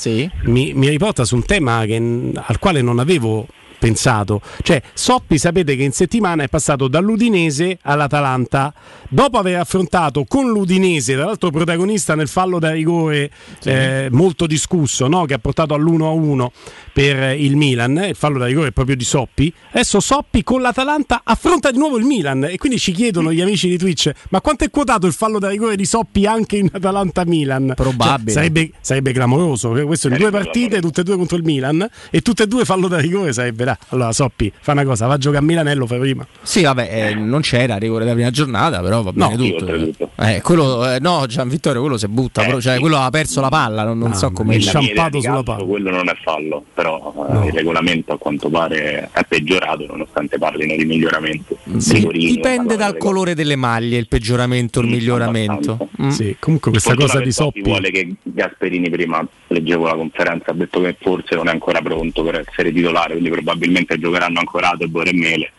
mi, 0.44 0.72
mi 0.74 0.88
riporta 0.88 1.24
su 1.24 1.36
un 1.36 1.44
tema 1.44 1.84
che- 1.84 2.32
al 2.34 2.58
quale 2.58 2.82
non 2.82 2.98
avevo 2.98 3.46
pensato. 3.78 4.40
Cioè, 4.62 4.82
Soppi 4.92 5.38
sapete 5.38 5.76
che 5.76 5.82
in 5.82 5.92
settimana 5.92 6.42
è 6.42 6.48
passato 6.48 6.88
dall'Udinese 6.88 7.78
all'Atalanta, 7.82 8.72
dopo 9.08 9.38
aver 9.38 9.58
affrontato 9.58 10.24
con 10.24 10.50
l'Udinese, 10.50 11.14
tra 11.14 11.26
l'altro 11.26 11.50
protagonista 11.50 12.14
nel 12.14 12.28
fallo 12.28 12.58
da 12.58 12.72
rigore 12.72 13.30
eh, 13.64 14.08
molto 14.10 14.46
discusso, 14.46 15.06
no? 15.06 15.24
che 15.24 15.34
ha 15.34 15.38
portato 15.38 15.74
all'1-1 15.74 16.46
per 16.92 17.38
il 17.38 17.56
Milan, 17.56 18.04
il 18.08 18.16
fallo 18.16 18.38
da 18.38 18.46
rigore 18.46 18.68
è 18.68 18.72
proprio 18.72 18.96
di 18.96 19.04
Soppi. 19.04 19.52
Adesso 19.70 20.00
Soppi 20.00 20.42
con 20.42 20.60
l'Atalanta 20.60 21.20
affronta 21.24 21.70
di 21.70 21.78
nuovo 21.78 21.98
il 21.98 22.04
Milan 22.04 22.44
e 22.44 22.56
quindi 22.56 22.78
ci 22.78 22.92
chiedono 22.92 23.32
gli 23.32 23.40
amici 23.40 23.68
di 23.68 23.76
Twitch, 23.76 24.10
ma 24.30 24.40
quanto 24.40 24.64
è 24.64 24.70
quotato 24.70 25.06
il 25.06 25.12
fallo 25.12 25.38
da 25.38 25.48
rigore 25.48 25.76
di 25.76 25.84
Soppi 25.84 26.26
anche 26.26 26.56
in 26.56 26.68
Atalanta-Milan? 26.72 27.72
Probabile. 27.76 28.32
Cioè, 28.32 28.32
sarebbe, 28.32 28.70
sarebbe 28.80 29.12
clamoroso, 29.12 29.70
questo 29.84 30.08
in 30.08 30.16
due 30.16 30.30
partite, 30.30 30.80
tutte 30.80 31.02
e 31.02 31.04
due 31.04 31.16
contro 31.16 31.36
il 31.36 31.44
Milan 31.44 31.86
e 32.10 32.22
tutte 32.22 32.44
e 32.44 32.46
due 32.46 32.64
fallo 32.64 32.88
da 32.88 32.98
rigore 32.98 33.32
sarebbe 33.32 33.64
là. 33.66 33.78
Allora 33.88 34.12
Soppi, 34.12 34.52
fa 34.58 34.72
una 34.72 34.84
cosa, 34.84 35.06
va 35.06 35.14
a 35.14 35.18
giocare 35.18 35.42
a 35.42 35.46
Milanello, 35.46 35.86
fai 35.86 35.98
prima. 35.98 36.26
Sì, 36.42 36.62
vabbè, 36.62 36.88
eh, 36.90 37.14
non 37.14 37.40
c'era 37.40 37.76
rigore 37.76 38.04
della 38.04 38.14
prima 38.14 38.30
giornata, 38.30 38.80
però 38.80 39.02
va 39.02 39.12
No, 39.14 39.28
bene 39.28 39.50
tutto. 39.50 40.10
Eh, 40.18 40.40
quello, 40.42 40.92
eh, 40.92 40.98
no, 41.00 41.24
Gian 41.26 41.48
Vittorio, 41.48 41.80
quello 41.80 41.96
si 41.96 42.06
butta, 42.08 42.42
però, 42.44 42.60
cioè, 42.60 42.78
quello 42.78 42.98
ha 42.98 43.10
perso 43.10 43.40
la 43.40 43.48
palla, 43.48 43.84
non, 43.84 43.98
non 43.98 44.14
so 44.14 44.30
come. 44.30 44.56
Idea 44.56 44.78
di 44.78 45.20
calcio 45.22 45.64
Quello 45.66 45.90
non 45.90 46.08
è 46.08 46.16
fallo, 46.22 46.64
però 46.72 47.26
eh, 47.30 47.46
il 47.46 47.52
regolamento 47.52 48.12
a 48.12 48.18
quanto 48.18 48.48
pare 48.48 49.08
è 49.12 49.24
peggiorato 49.26 49.86
nonostante 49.86 50.38
parlino 50.38 50.76
di 50.76 50.84
miglioramento. 50.84 51.56
Sì, 51.78 51.94
Rigorini, 51.94 52.32
dipende 52.32 52.76
dal 52.76 52.96
colore 52.96 53.34
delle 53.34 53.56
maglie, 53.56 53.98
il 53.98 54.08
peggioramento, 54.08 54.80
il 54.80 54.88
miglioramento. 54.88 55.88
Mm. 56.00 56.08
Sì, 56.08 56.36
comunque 56.38 56.70
questa 56.70 56.94
cosa 56.94 57.20
di 57.20 57.32
Soppi 57.32 57.56
Soppi. 57.56 57.62
vuole 57.62 57.90
che 57.90 58.14
Gasperini 58.22 58.90
prima 58.90 59.26
leggevo 59.48 59.86
la 59.86 59.94
conferenza 59.94 60.50
ha 60.50 60.54
detto 60.54 60.80
che 60.80 60.96
forse 61.00 61.34
non 61.34 61.48
è 61.48 61.50
ancora 61.50 61.80
pronto 61.80 62.22
per 62.22 62.44
essere 62.46 62.72
titolare 62.72 63.12
quindi 63.12 63.30
probabilmente 63.30 63.55
giocheranno 63.98 64.40
ancora 64.40 64.70
Adebor 64.70 65.08
e 65.08 65.12
Mele 65.12 65.52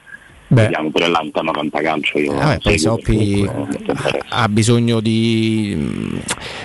vediamo 0.49 0.89
pure 0.89 1.07
là 1.07 1.19
un 1.21 1.31
tema 1.31 1.51
fantacalcio 1.53 2.19
io 2.19 2.33
Eh, 2.39 2.59
poi 2.61 2.77
seguo, 2.77 2.97
Soppi 2.97 3.49
ha 4.29 4.47
bisogno 4.49 4.99
di 4.99 5.73
mm, 5.75 6.17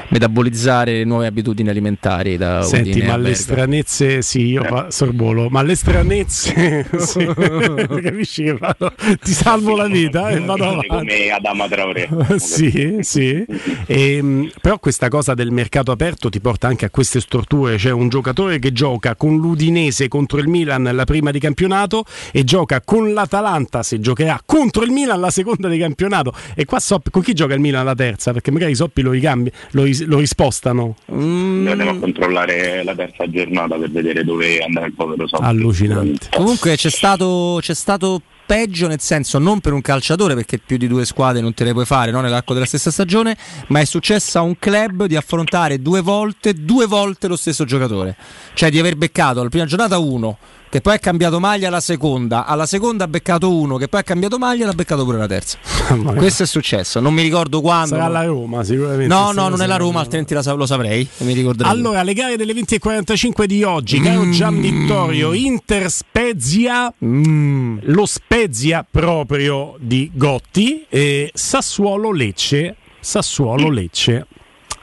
metabolizzare 0.08 1.04
nuove 1.04 1.26
abitudini 1.26 1.68
alimentari 1.68 2.36
da 2.36 2.62
Senti, 2.62 2.90
Udine 2.90 3.06
ma 3.06 3.16
le 3.16 3.34
stranezze, 3.34 4.22
sì, 4.22 4.46
io 4.46 4.64
fa- 4.64 4.90
sorvolo, 4.90 5.48
ma 5.48 5.62
le 5.62 5.74
stranezze, 5.74 6.86
sì, 6.98 7.24
capisci 7.26 8.44
che 8.44 8.56
vado, 8.56 8.92
ti 9.22 9.32
salvo 9.32 9.76
la 9.76 9.86
vita 9.86 10.28
e 10.30 10.40
vado 10.40 10.64
avanti. 10.64 10.86
come 10.88 11.30
Adama 11.30 11.68
Traoré 11.68 12.08
sì, 12.36 12.98
sì. 13.00 13.44
Ehm, 13.86 14.50
però 14.60 14.78
questa 14.78 15.08
cosa 15.08 15.34
del 15.34 15.50
mercato 15.50 15.90
aperto 15.92 16.28
ti 16.28 16.40
porta 16.40 16.68
anche 16.68 16.84
a 16.84 16.90
queste 16.90 17.20
storture. 17.20 17.76
C'è 17.76 17.90
un 17.90 18.08
giocatore 18.08 18.58
che 18.58 18.72
gioca 18.72 19.16
con 19.16 19.38
l'Udinese 19.38 20.08
contro 20.08 20.38
il 20.38 20.48
Milan 20.48 20.90
la 20.92 21.04
prima 21.04 21.30
di 21.30 21.38
campionato 21.38 22.04
e 22.32 22.44
gioca 22.44 22.80
con 22.80 23.12
l'Atalanta 23.12 23.71
se 23.80 23.98
giocherà 24.00 24.38
contro 24.44 24.82
il 24.82 24.90
Milan 24.90 25.20
la 25.20 25.30
seconda 25.30 25.68
di 25.68 25.78
campionato. 25.78 26.34
E 26.54 26.66
qua 26.66 26.78
Soppi, 26.78 27.10
con 27.10 27.22
chi 27.22 27.32
gioca 27.32 27.54
il 27.54 27.60
Milan 27.60 27.86
la 27.86 27.94
terza? 27.94 28.32
Perché 28.32 28.50
magari 28.50 28.72
i 28.72 28.74
Soppi 28.74 29.00
lo 29.00 29.12
ricambia, 29.12 29.50
lo, 29.70 29.84
ris- 29.84 30.04
lo 30.04 30.18
rispostano. 30.18 30.96
Mm. 31.10 31.68
andiamo 31.68 31.92
a 31.92 31.98
controllare 31.98 32.84
la 32.84 32.94
terza 32.94 33.28
giornata 33.30 33.76
per 33.76 33.90
vedere 33.90 34.24
dove 34.24 34.58
andrà 34.58 34.84
il 34.84 34.92
povero 34.92 35.26
Soppi 35.26 35.44
Allucinante. 35.44 36.28
Comunque 36.30 36.76
c'è 36.76 36.90
stato, 36.90 37.58
c'è 37.62 37.74
stato 37.74 38.20
peggio 38.44 38.88
nel 38.88 39.00
senso 39.00 39.38
non 39.38 39.60
per 39.60 39.72
un 39.72 39.80
calciatore 39.80 40.34
perché 40.34 40.58
più 40.58 40.76
di 40.76 40.88
due 40.88 41.04
squadre 41.04 41.40
non 41.40 41.54
te 41.54 41.64
le 41.64 41.72
puoi 41.72 41.86
fare 41.86 42.10
no, 42.10 42.20
nell'arco 42.20 42.52
della 42.52 42.66
stessa 42.66 42.90
stagione 42.90 43.36
ma 43.68 43.80
è 43.80 43.84
successo 43.84 44.38
a 44.38 44.42
un 44.42 44.58
club 44.58 45.04
di 45.06 45.16
affrontare 45.16 45.80
due 45.80 46.00
volte 46.00 46.52
due 46.52 46.86
volte 46.86 47.28
lo 47.28 47.36
stesso 47.36 47.64
giocatore 47.64 48.16
cioè 48.54 48.70
di 48.70 48.78
aver 48.78 48.96
beccato 48.96 49.40
alla 49.40 49.48
prima 49.48 49.64
giornata 49.64 49.98
uno 49.98 50.38
che 50.72 50.80
poi 50.80 50.94
ha 50.94 50.98
cambiato 50.98 51.38
maglia 51.38 51.68
alla 51.68 51.82
seconda, 51.82 52.46
alla 52.46 52.64
seconda 52.64 53.04
ha 53.04 53.06
beccato 53.06 53.54
uno, 53.54 53.76
che 53.76 53.88
poi 53.88 54.00
ha 54.00 54.02
cambiato 54.02 54.38
maglia 54.38 54.62
e 54.62 54.66
l'ha 54.68 54.72
beccato 54.72 55.04
pure 55.04 55.18
la 55.18 55.26
terza. 55.26 55.58
Questo 56.16 56.44
è 56.44 56.46
successo, 56.46 56.98
non 56.98 57.12
mi 57.12 57.20
ricordo 57.20 57.60
quando. 57.60 57.88
Sarà 57.88 58.08
la 58.08 58.24
Roma, 58.24 58.64
sicuramente. 58.64 59.06
No, 59.06 59.32
no, 59.32 59.48
non 59.48 59.60
è 59.60 59.66
la 59.66 59.76
Roma, 59.76 60.00
altrimenti 60.00 60.32
la 60.32 60.40
lo 60.54 60.64
saprei. 60.64 61.06
Mi 61.18 61.34
ricorderei. 61.34 61.70
Allora, 61.70 62.02
le 62.02 62.14
gare 62.14 62.36
delle 62.38 62.54
20.45 62.54 63.44
di 63.44 63.62
oggi, 63.64 64.00
caro 64.00 64.30
Gian 64.30 64.62
Vittorio, 64.62 65.34
Inter 65.34 65.90
Spezia, 65.90 66.90
lo 66.98 68.06
Spezia 68.06 68.86
proprio 68.90 69.74
di 69.78 70.10
Gotti, 70.14 70.86
e 70.88 71.30
Sassuolo 71.34 72.12
Lecce, 72.12 72.76
Sassuolo 72.98 73.68
Lecce. 73.68 74.26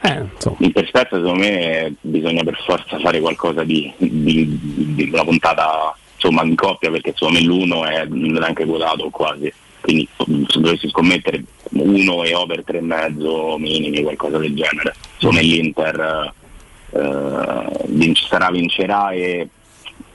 Eh. 0.01 0.23
In 0.59 0.71
perspettiva 0.71 1.21
secondo 1.21 1.35
me 1.35 1.93
bisogna 2.01 2.43
per 2.43 2.57
forza 2.65 2.97
fare 2.99 3.19
qualcosa 3.19 3.63
di, 3.63 3.91
di- 3.97 4.57
di 4.95 5.09
una 5.11 5.25
puntata 5.25 5.93
insomma 6.15 6.43
in 6.43 6.55
coppia 6.55 6.89
perché 6.89 7.13
secondo 7.15 7.39
me 7.39 7.45
l'uno 7.45 7.85
è 7.85 8.05
neanche 8.05 8.65
quotato 8.65 9.09
quasi. 9.09 9.51
Quindi 9.81 10.07
se 10.47 10.59
dovessi 10.59 10.89
scommettere 10.89 11.43
uno 11.71 12.23
e 12.23 12.35
over 12.35 12.63
tre 12.63 12.79
e 12.79 12.81
mezzo 12.81 13.57
minimi, 13.57 14.01
qualcosa 14.03 14.37
del 14.37 14.53
genere. 14.53 14.93
Secondo 15.17 15.41
me 15.41 15.47
l'Inter 15.47 16.33
eh, 16.91 17.85
vinc- 17.87 18.27
sarà 18.27 18.51
vincerà 18.51 19.11
e 19.11 19.47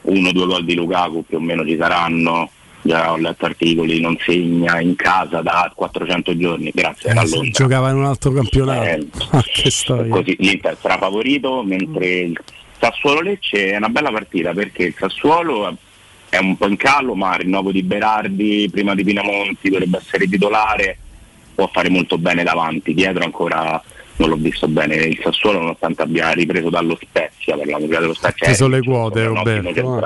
uno 0.02 0.28
o 0.28 0.32
due 0.32 0.46
gol 0.46 0.64
di 0.64 0.74
Lukaku 0.74 1.24
più 1.26 1.38
o 1.38 1.40
meno 1.40 1.64
ci 1.64 1.76
saranno. 1.78 2.50
Già 2.86 3.12
ho 3.12 3.16
letto 3.16 3.46
articoli, 3.46 3.98
non 3.98 4.14
segna 4.20 4.78
in 4.78 4.94
casa 4.94 5.40
da 5.40 5.72
400 5.74 6.36
giorni, 6.36 6.70
grazie 6.74 7.10
Eh, 7.12 7.16
a 7.16 7.22
Londra. 7.24 7.50
giocava 7.50 7.88
in 7.88 7.96
un 7.96 8.04
altro 8.04 8.30
campionato. 8.32 8.82
Eh, 8.84 9.06
Ah, 9.30 9.42
che 9.42 9.70
storia. 9.70 10.10
Così 10.14 10.36
l'Inter 10.38 10.76
sarà 10.78 10.98
favorito, 10.98 11.62
mentre 11.62 12.06
il 12.20 12.38
Sassuolo 12.78 13.22
Lecce 13.22 13.70
è 13.70 13.76
una 13.76 13.88
bella 13.88 14.10
partita 14.10 14.52
perché 14.52 14.84
il 14.84 14.94
Sassuolo 14.98 15.74
è 16.28 16.36
un 16.36 16.56
po' 16.58 16.66
in 16.68 16.76
calo, 16.76 17.14
ma 17.14 17.32
il 17.36 17.40
rinnovo 17.40 17.72
di 17.72 17.82
Berardi 17.82 18.68
prima 18.70 18.94
di 18.94 19.02
Pinamonti 19.02 19.70
dovrebbe 19.70 19.96
essere 19.96 20.28
titolare, 20.28 20.98
può 21.54 21.66
fare 21.72 21.88
molto 21.88 22.18
bene 22.18 22.42
davanti, 22.44 22.92
dietro 22.92 23.24
ancora 23.24 23.82
non 24.16 24.28
l'ho 24.28 24.36
visto 24.36 24.68
bene 24.68 24.94
il 24.96 25.18
Sassuolo 25.22 25.58
nonostante 25.60 26.02
abbia 26.02 26.30
ripreso 26.32 26.68
dallo 26.68 26.98
Spezia, 27.00 27.56
parliamo 27.56 27.86
dello 27.86 28.12
Spezia. 28.12 28.46
Ci 28.48 28.54
sono 28.54 28.74
le 28.76 28.82
quote, 28.82 29.24
Roberto. 29.24 30.02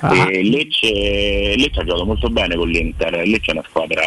Ah. 0.00 0.28
Lecce, 0.30 1.56
Lecce 1.56 1.80
ha 1.80 1.84
giocato 1.84 2.04
molto 2.04 2.28
bene 2.28 2.56
con 2.56 2.68
l'Inter, 2.68 3.26
Lecce 3.26 3.50
è 3.50 3.54
una 3.54 3.64
squadra 3.68 4.02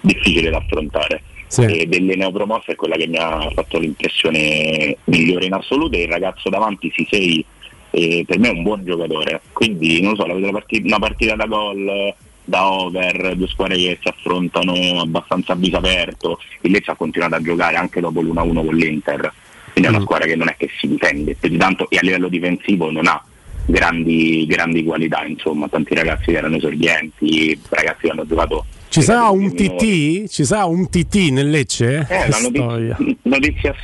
difficile 0.00 0.50
da 0.50 0.58
affrontare. 0.58 1.22
Sì. 1.46 1.86
Delle 1.86 2.14
neopromosse 2.14 2.72
è 2.72 2.76
quella 2.76 2.96
che 2.96 3.06
mi 3.06 3.16
ha 3.16 3.50
fatto 3.54 3.78
l'impressione 3.78 4.96
migliore 5.04 5.46
in 5.46 5.54
assoluto. 5.54 5.96
E 5.96 6.02
il 6.02 6.08
ragazzo 6.08 6.50
davanti 6.50 6.92
Sisei 6.94 7.44
eh, 7.90 8.24
per 8.26 8.38
me 8.38 8.48
è 8.48 8.52
un 8.52 8.62
buon 8.62 8.84
giocatore. 8.84 9.40
Quindi 9.52 10.00
non 10.00 10.10
lo 10.10 10.16
so 10.16 10.26
la 10.26 10.34
vedo 10.34 10.48
una 10.48 10.98
partita 10.98 11.34
da 11.34 11.46
gol 11.46 12.14
da 12.44 12.72
over 12.72 13.36
due 13.36 13.46
squadre 13.46 13.76
che 13.76 13.98
si 14.00 14.08
affrontano 14.08 15.00
abbastanza 15.00 15.52
a 15.52 15.56
viso 15.56 15.76
aperto. 15.76 16.38
Il 16.62 16.72
Lecce 16.72 16.90
ha 16.90 16.96
continuato 16.96 17.34
a 17.36 17.42
giocare 17.42 17.76
anche 17.76 18.00
dopo 18.00 18.20
l'1-1 18.20 18.64
con 18.64 18.74
l'Inter. 18.74 19.32
Quindi 19.72 19.90
è 19.90 19.94
una 19.94 20.04
squadra 20.04 20.26
che 20.26 20.36
non 20.36 20.48
è 20.48 20.56
che 20.56 20.68
si 20.78 20.88
difende. 20.88 21.34
Più 21.34 21.48
di 21.48 21.56
tanto 21.56 21.88
e 21.88 21.96
a 21.96 22.00
livello 22.02 22.28
difensivo 22.28 22.90
non 22.90 23.06
ha 23.06 23.22
grandi, 23.70 24.46
grandi 24.46 24.82
qualità 24.82 25.24
insomma 25.26 25.68
tanti 25.68 25.94
ragazzi 25.94 26.24
che 26.26 26.38
erano 26.38 26.56
esordienti 26.56 27.58
ragazzi 27.68 28.00
che 28.02 28.10
hanno 28.10 28.26
giocato 28.26 28.64
Ci 28.88 29.02
sarà 29.02 29.28
un. 29.28 29.54
TT? 29.54 30.26
Ci 30.28 30.44
sarà 30.44 30.64
un 30.64 30.88
TT 30.88 31.14
nel 31.30 31.50
Lecce? 31.50 32.06
Eh, 32.08 32.26
una 32.26 32.38
notizia, 32.40 32.96
notizia 33.22 33.74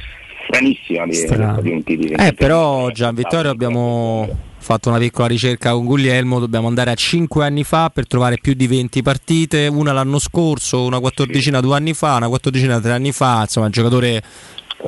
stranissima 0.46 1.06
di, 1.06 1.62
di 1.62 1.70
un 1.70 1.82
TT. 1.82 2.20
Eh, 2.20 2.32
però 2.32 2.90
Gian 2.90 3.14
Vittorio 3.14 3.50
abbiamo 3.50 4.52
fatto 4.64 4.88
una 4.88 4.98
piccola 4.98 5.26
ricerca 5.26 5.72
con 5.72 5.84
Guglielmo, 5.84 6.38
dobbiamo 6.38 6.68
andare 6.68 6.90
a 6.90 6.94
5 6.94 7.44
anni 7.44 7.64
fa 7.64 7.90
per 7.90 8.06
trovare 8.06 8.38
più 8.40 8.54
di 8.54 8.66
20 8.66 9.02
partite, 9.02 9.66
una 9.66 9.92
l'anno 9.92 10.18
scorso, 10.18 10.84
una 10.84 11.00
quattordicina 11.00 11.60
due 11.60 11.76
anni 11.76 11.92
fa, 11.92 12.16
una 12.16 12.28
quattordicina 12.28 12.80
tre 12.80 12.92
anni 12.92 13.12
fa, 13.12 13.40
insomma 13.42 13.66
il 13.66 13.72
giocatore 13.72 14.22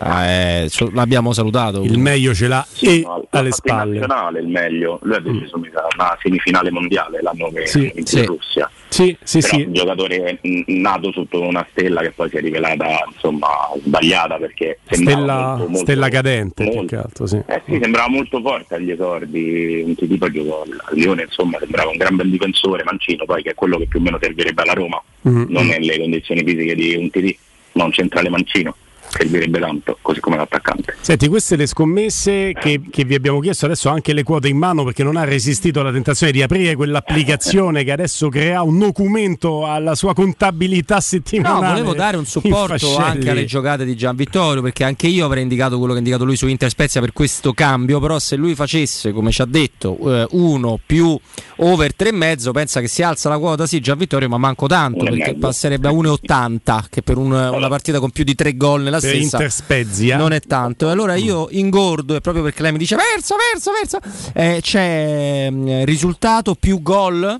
eh, 0.00 0.66
so- 0.68 0.90
l'abbiamo 0.92 1.32
salutato. 1.32 1.82
Il 1.82 1.98
meglio 1.98 2.34
ce 2.34 2.48
l'ha 2.48 2.66
e 2.80 3.00
No, 3.04 3.24
alle 3.30 3.50
spalle. 3.52 3.98
nazionale 3.98 4.40
il 4.40 4.48
meglio 4.48 4.98
lui 5.02 5.14
ha 5.16 5.20
deciso 5.20 5.60
sa, 5.72 5.86
una 5.96 6.16
semifinale 6.22 6.70
mondiale 6.70 7.20
l'anno 7.22 7.50
che 7.50 7.66
Sì, 7.66 7.90
vinto 7.94 8.10
sì. 8.10 8.18
in 8.20 8.26
Russia 8.26 8.70
Sì, 8.88 9.16
sì, 9.22 9.40
però 9.40 9.56
sì. 9.56 9.62
un 9.62 9.72
giocatore 9.72 10.38
mm, 10.46 10.62
nato 10.66 11.12
sotto 11.12 11.40
una 11.40 11.66
stella 11.70 12.00
che 12.02 12.10
poi 12.12 12.28
si 12.28 12.36
è 12.36 12.40
rivelata 12.40 12.86
insomma 13.12 13.48
sbagliata 13.82 14.36
perché 14.36 14.78
sembrava 14.88 15.20
Stella, 15.20 15.46
molto, 15.46 15.62
molto, 15.68 15.78
stella 15.78 16.08
cadente, 16.08 16.64
molto- 16.64 16.96
altro, 16.98 17.26
sì. 17.26 17.42
Eh 17.46 17.62
sì, 17.66 17.78
sembrava 17.80 18.08
molto 18.08 18.40
forte 18.40 18.74
agli 18.74 18.90
esordi, 18.90 19.82
un 19.84 19.94
tipo 19.94 20.30
giocò 20.30 20.62
al 20.62 20.96
Lione, 20.96 21.22
insomma, 21.22 21.58
sembrava 21.58 21.90
un 21.90 21.96
gran 21.96 22.16
bel 22.16 22.30
difensore, 22.30 22.84
Mancino, 22.84 23.24
poi 23.24 23.42
che 23.42 23.50
è 23.50 23.54
quello 23.54 23.78
che 23.78 23.86
più 23.86 23.98
o 23.98 24.02
meno 24.02 24.18
servirebbe 24.20 24.62
alla 24.62 24.72
Roma, 24.72 25.02
Mhm. 25.22 25.46
non 25.48 25.66
nelle 25.66 25.98
condizioni 25.98 26.42
fisiche 26.44 26.74
di 26.74 26.94
un 26.94 27.10
TD, 27.10 27.34
ma 27.72 27.84
un 27.84 27.92
centrale 27.92 28.28
Mancino, 28.28 28.74
servirebbe 29.16 29.58
tanto, 29.58 29.98
così 30.02 30.20
come 30.20 30.36
l'attaccante. 30.36 30.96
Senti, 31.00 31.28
queste 31.28 31.56
le 31.56 31.66
scommesse 31.66 32.52
che, 32.58 32.80
che 32.90 33.04
vi 33.04 33.14
abbiamo 33.14 33.40
chiesto, 33.40 33.64
adesso 33.66 33.88
anche 33.88 34.12
le 34.12 34.22
quote 34.22 34.48
in 34.48 34.56
mano 34.56 34.84
perché 34.84 35.02
non 35.02 35.16
ha 35.16 35.24
resistito 35.24 35.80
alla 35.80 35.92
tentazione 35.92 36.32
di 36.32 36.42
aprire 36.42 36.74
quell'applicazione 36.76 37.84
che 37.84 37.92
adesso 37.92 38.28
crea 38.28 38.62
un 38.62 38.78
documento 38.78 39.66
alla 39.66 39.94
sua 39.94 40.14
contabilità 40.14 40.94
No, 40.96 41.00
settimanale. 41.00 41.66
volevo 41.80 41.94
dare 41.94 42.16
un 42.16 42.24
supporto 42.26 42.96
anche 42.96 43.30
alle 43.30 43.44
giocate 43.44 43.84
di 43.84 43.94
Gian 43.96 44.16
Vittorio 44.16 44.62
perché 44.62 44.84
anche 44.84 45.06
io 45.06 45.24
avrei 45.26 45.42
indicato 45.42 45.76
quello 45.78 45.92
che 45.92 45.98
ha 45.98 46.02
indicato 46.02 46.24
lui 46.24 46.36
su 46.36 46.46
Inter 46.46 46.70
Spezia 46.70 47.00
per 47.00 47.12
questo 47.12 47.52
cambio, 47.52 48.00
però 48.00 48.18
se 48.18 48.36
lui 48.36 48.54
facesse, 48.54 49.12
come 49.12 49.30
ci 49.30 49.42
ha 49.42 49.46
detto, 49.46 49.96
eh, 50.10 50.26
uno 50.32 50.78
più 50.84 51.18
over 51.56 51.92
3,5 51.96 52.50
pensa 52.52 52.80
che 52.80 52.88
si 52.88 53.02
alza 53.02 53.28
la 53.28 53.38
quota 53.38 53.66
sì 53.66 53.80
Gian 53.80 53.96
Vittorio 53.98 54.28
ma 54.28 54.38
manco 54.38 54.66
tanto 54.66 55.04
perché 55.04 55.34
passerebbe 55.34 55.88
a 55.88 55.92
1,80 55.92 56.84
che 56.90 57.02
per 57.02 57.16
un- 57.16 57.32
una 57.32 57.68
partita 57.68 57.98
con 58.00 58.10
più 58.10 58.24
di 58.24 58.34
3 58.34 58.56
gol 58.56 58.82
nella 58.82 59.00
stessa 59.08 59.36
Inter 59.36 59.52
Spezia. 59.52 60.16
non 60.16 60.32
è 60.32 60.40
tanto. 60.40 60.88
Allora 60.88 61.14
io 61.14 61.48
ingordo 61.50 62.14
e 62.14 62.20
proprio 62.20 62.42
perché 62.42 62.62
lei 62.62 62.72
mi 62.72 62.78
dice 62.78 62.96
verso, 62.96 63.36
verso, 63.52 63.72
verso, 63.72 63.98
eh, 64.34 64.60
c'è 64.60 65.48
mm, 65.50 65.84
risultato 65.84 66.54
più 66.54 66.82
gol 66.82 67.36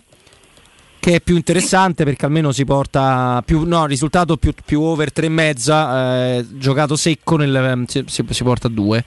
che 0.99 1.15
è 1.15 1.21
più 1.21 1.37
interessante 1.37 2.03
perché 2.03 2.25
almeno 2.25 2.51
si 2.51 2.65
porta 2.65 3.41
più 3.47 3.63
no, 3.63 3.87
risultato 3.87 4.37
più, 4.39 4.53
più 4.65 4.83
over 4.83 5.13
3,5 5.15 6.39
eh, 6.41 6.47
giocato 6.59 6.97
secco 6.97 7.37
nel, 7.37 7.55
ehm, 7.55 7.85
si, 7.87 8.05
si- 8.09 8.43
porta 8.43 8.67
a 8.67 8.71
2 8.71 9.05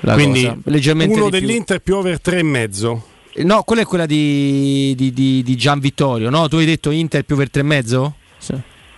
Quindi 0.00 0.50
leggermente 0.64 1.14
uno 1.14 1.28
di 1.28 1.38
più. 1.38 1.46
dell'Inter 1.46 1.80
più 1.80 1.96
over 1.96 2.18
3,5. 2.24 3.00
No, 3.44 3.62
quella 3.64 3.82
è 3.82 3.84
quella 3.84 4.06
di, 4.06 4.94
di, 4.96 5.12
di, 5.12 5.42
di 5.42 5.56
Gian 5.56 5.78
Vittorio, 5.78 6.30
no? 6.30 6.48
Tu 6.48 6.56
hai 6.56 6.64
detto 6.64 6.90
Inter 6.90 7.22
più 7.24 7.34
over 7.34 7.50
3,5? 7.52 8.10
Sì. 8.38 8.54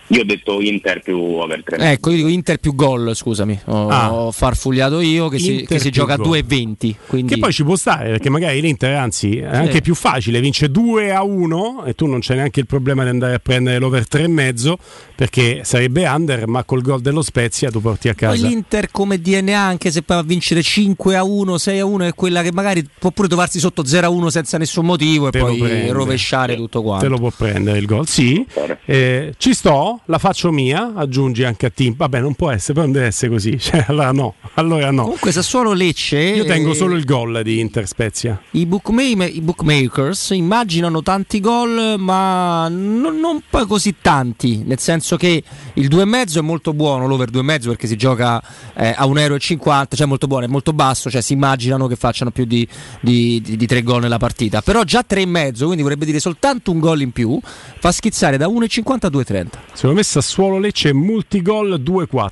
Io 0.09 0.21
ho 0.21 0.23
detto 0.23 0.61
Inter 0.61 1.01
più 1.01 1.17
over 1.19 1.63
3. 1.63 1.77
Ecco, 1.91 2.11
io 2.11 2.17
dico 2.17 2.27
Inter 2.27 2.57
più 2.59 2.75
gol, 2.75 3.15
scusami, 3.15 3.59
ho, 3.65 3.87
Ah. 3.87 4.13
ho 4.13 4.31
farfugliato 4.31 4.99
io 4.99 5.29
che 5.29 5.39
si, 5.39 5.65
che 5.67 5.79
si 5.79 5.89
gioca 5.89 6.13
a 6.13 6.17
gol. 6.17 6.37
2,20. 6.39 6.95
Quindi... 7.07 7.33
Che 7.33 7.39
poi 7.39 7.51
ci 7.51 7.63
può 7.63 7.75
stare 7.75 8.09
perché 8.11 8.29
magari 8.29 8.61
l'Inter, 8.61 8.93
anzi, 8.95 9.37
è 9.37 9.45
anche 9.55 9.81
più 9.81 9.95
facile, 9.95 10.39
vince 10.41 10.69
2 10.69 11.11
a 11.11 11.23
1 11.23 11.85
e 11.85 11.93
tu 11.95 12.05
non 12.05 12.19
c'è 12.19 12.35
neanche 12.35 12.59
il 12.59 12.67
problema 12.67 13.01
di 13.03 13.09
andare 13.09 13.33
a 13.33 13.39
prendere 13.39 13.79
l'over 13.79 14.05
3,5 14.07 14.73
perché 15.15 15.61
sarebbe 15.63 16.05
under, 16.07 16.47
ma 16.47 16.63
col 16.63 16.81
gol 16.81 17.01
dello 17.01 17.21
Spezia 17.23 17.71
tu 17.71 17.81
porti 17.81 18.07
a 18.09 18.13
Poi 18.13 18.27
casa. 18.29 18.47
l'Inter 18.47 18.91
come 18.91 19.19
DNA, 19.19 19.59
anche 19.59 19.89
se 19.89 20.03
poi 20.03 20.17
va 20.17 20.21
a 20.21 20.25
vincere 20.25 20.61
5 20.61 21.15
a 21.15 21.23
1, 21.23 21.57
6 21.57 21.79
a 21.79 21.85
1, 21.85 22.03
è 22.05 22.13
quella 22.13 22.43
che 22.43 22.51
magari 22.51 22.87
può 22.99 23.09
pure 23.11 23.27
trovarsi 23.27 23.57
sotto 23.59 23.83
0 23.85 24.05
a 24.05 24.09
1 24.09 24.29
senza 24.29 24.57
nessun 24.59 24.85
motivo 24.85 25.29
e 25.29 25.31
Te 25.31 25.39
poi 25.39 25.89
rovesciare 25.89 26.55
tutto 26.55 26.79
Te 26.79 26.85
quanto. 26.85 27.09
lo 27.09 27.17
può 27.17 27.31
prendere 27.35 27.79
il 27.79 27.85
gol, 27.87 28.07
sì. 28.07 28.45
Eh, 28.85 29.33
ci 29.37 29.53
sto, 29.53 29.94
la 30.05 30.17
faccio 30.17 30.51
mia, 30.51 30.93
aggiungi 30.95 31.43
anche 31.43 31.67
a 31.67 31.69
team. 31.69 31.95
Vabbè, 31.95 32.19
non 32.19 32.33
può 32.35 32.51
essere, 32.51 32.73
però 32.73 32.85
non 32.85 32.93
deve 32.93 33.07
essere 33.07 33.31
così. 33.31 33.57
Cioè, 33.65 33.85
allora 33.87 34.11
no, 34.11 34.35
allora 34.55 34.91
no. 34.91 35.03
Comunque 35.03 35.31
Sassuolo 35.31 35.73
Lecce 35.73 36.19
Io 36.19 36.45
tengo 36.45 36.71
eh, 36.71 36.75
solo 36.75 36.95
il 36.95 37.03
gol 37.03 37.41
di 37.41 37.59
Inter 37.59 37.87
Spezia. 37.87 38.39
I, 38.51 38.65
bookma- 38.67 39.25
i 39.25 39.41
bookmakers 39.41 40.29
immaginano 40.31 41.01
tanti 41.01 41.39
gol, 41.39 41.95
ma 41.97 42.67
non, 42.69 43.19
non 43.19 43.41
poi 43.49 43.65
così 43.65 43.95
tanti. 44.01 44.63
Nel 44.63 44.79
senso 44.79 45.17
che 45.17 45.43
il 45.73 45.87
2,5 45.87 46.37
è 46.37 46.41
molto 46.41 46.73
buono, 46.73 47.07
l'over 47.07 47.31
2,5 47.31 47.67
perché 47.67 47.87
si 47.87 47.95
gioca 47.95 48.41
eh, 48.75 48.93
a 48.95 49.05
1,50 49.05 49.19
euro, 49.19 49.37
cioè 49.89 50.05
molto 50.05 50.27
buono, 50.27 50.45
è 50.45 50.49
molto 50.49 50.73
basso, 50.73 51.09
cioè 51.09 51.21
si 51.21 51.33
immaginano 51.33 51.87
che 51.87 51.95
facciano 51.95 52.29
più 52.31 52.45
di, 52.45 52.67
di, 52.99 53.41
di, 53.41 53.57
di 53.57 53.65
3 53.65 53.81
gol 53.81 54.01
nella 54.01 54.17
partita. 54.17 54.61
Però 54.61 54.83
già 54.83 55.03
3,5, 55.07 55.63
quindi 55.65 55.81
vorrebbe 55.81 56.05
dire 56.05 56.19
soltanto 56.19 56.71
un 56.71 56.79
gol 56.79 57.01
in 57.01 57.11
più, 57.11 57.39
fa 57.41 57.91
schizzare 57.91 58.37
da 58.37 58.47
1,50 58.47 58.81
a 58.83 59.09
2,30. 59.09 59.47
Secondo 59.85 60.01
me 60.01 60.07
Sassuolo 60.11 60.57
Lecce 60.57 60.93
multigol 60.93 61.79
2-4. 61.79 62.29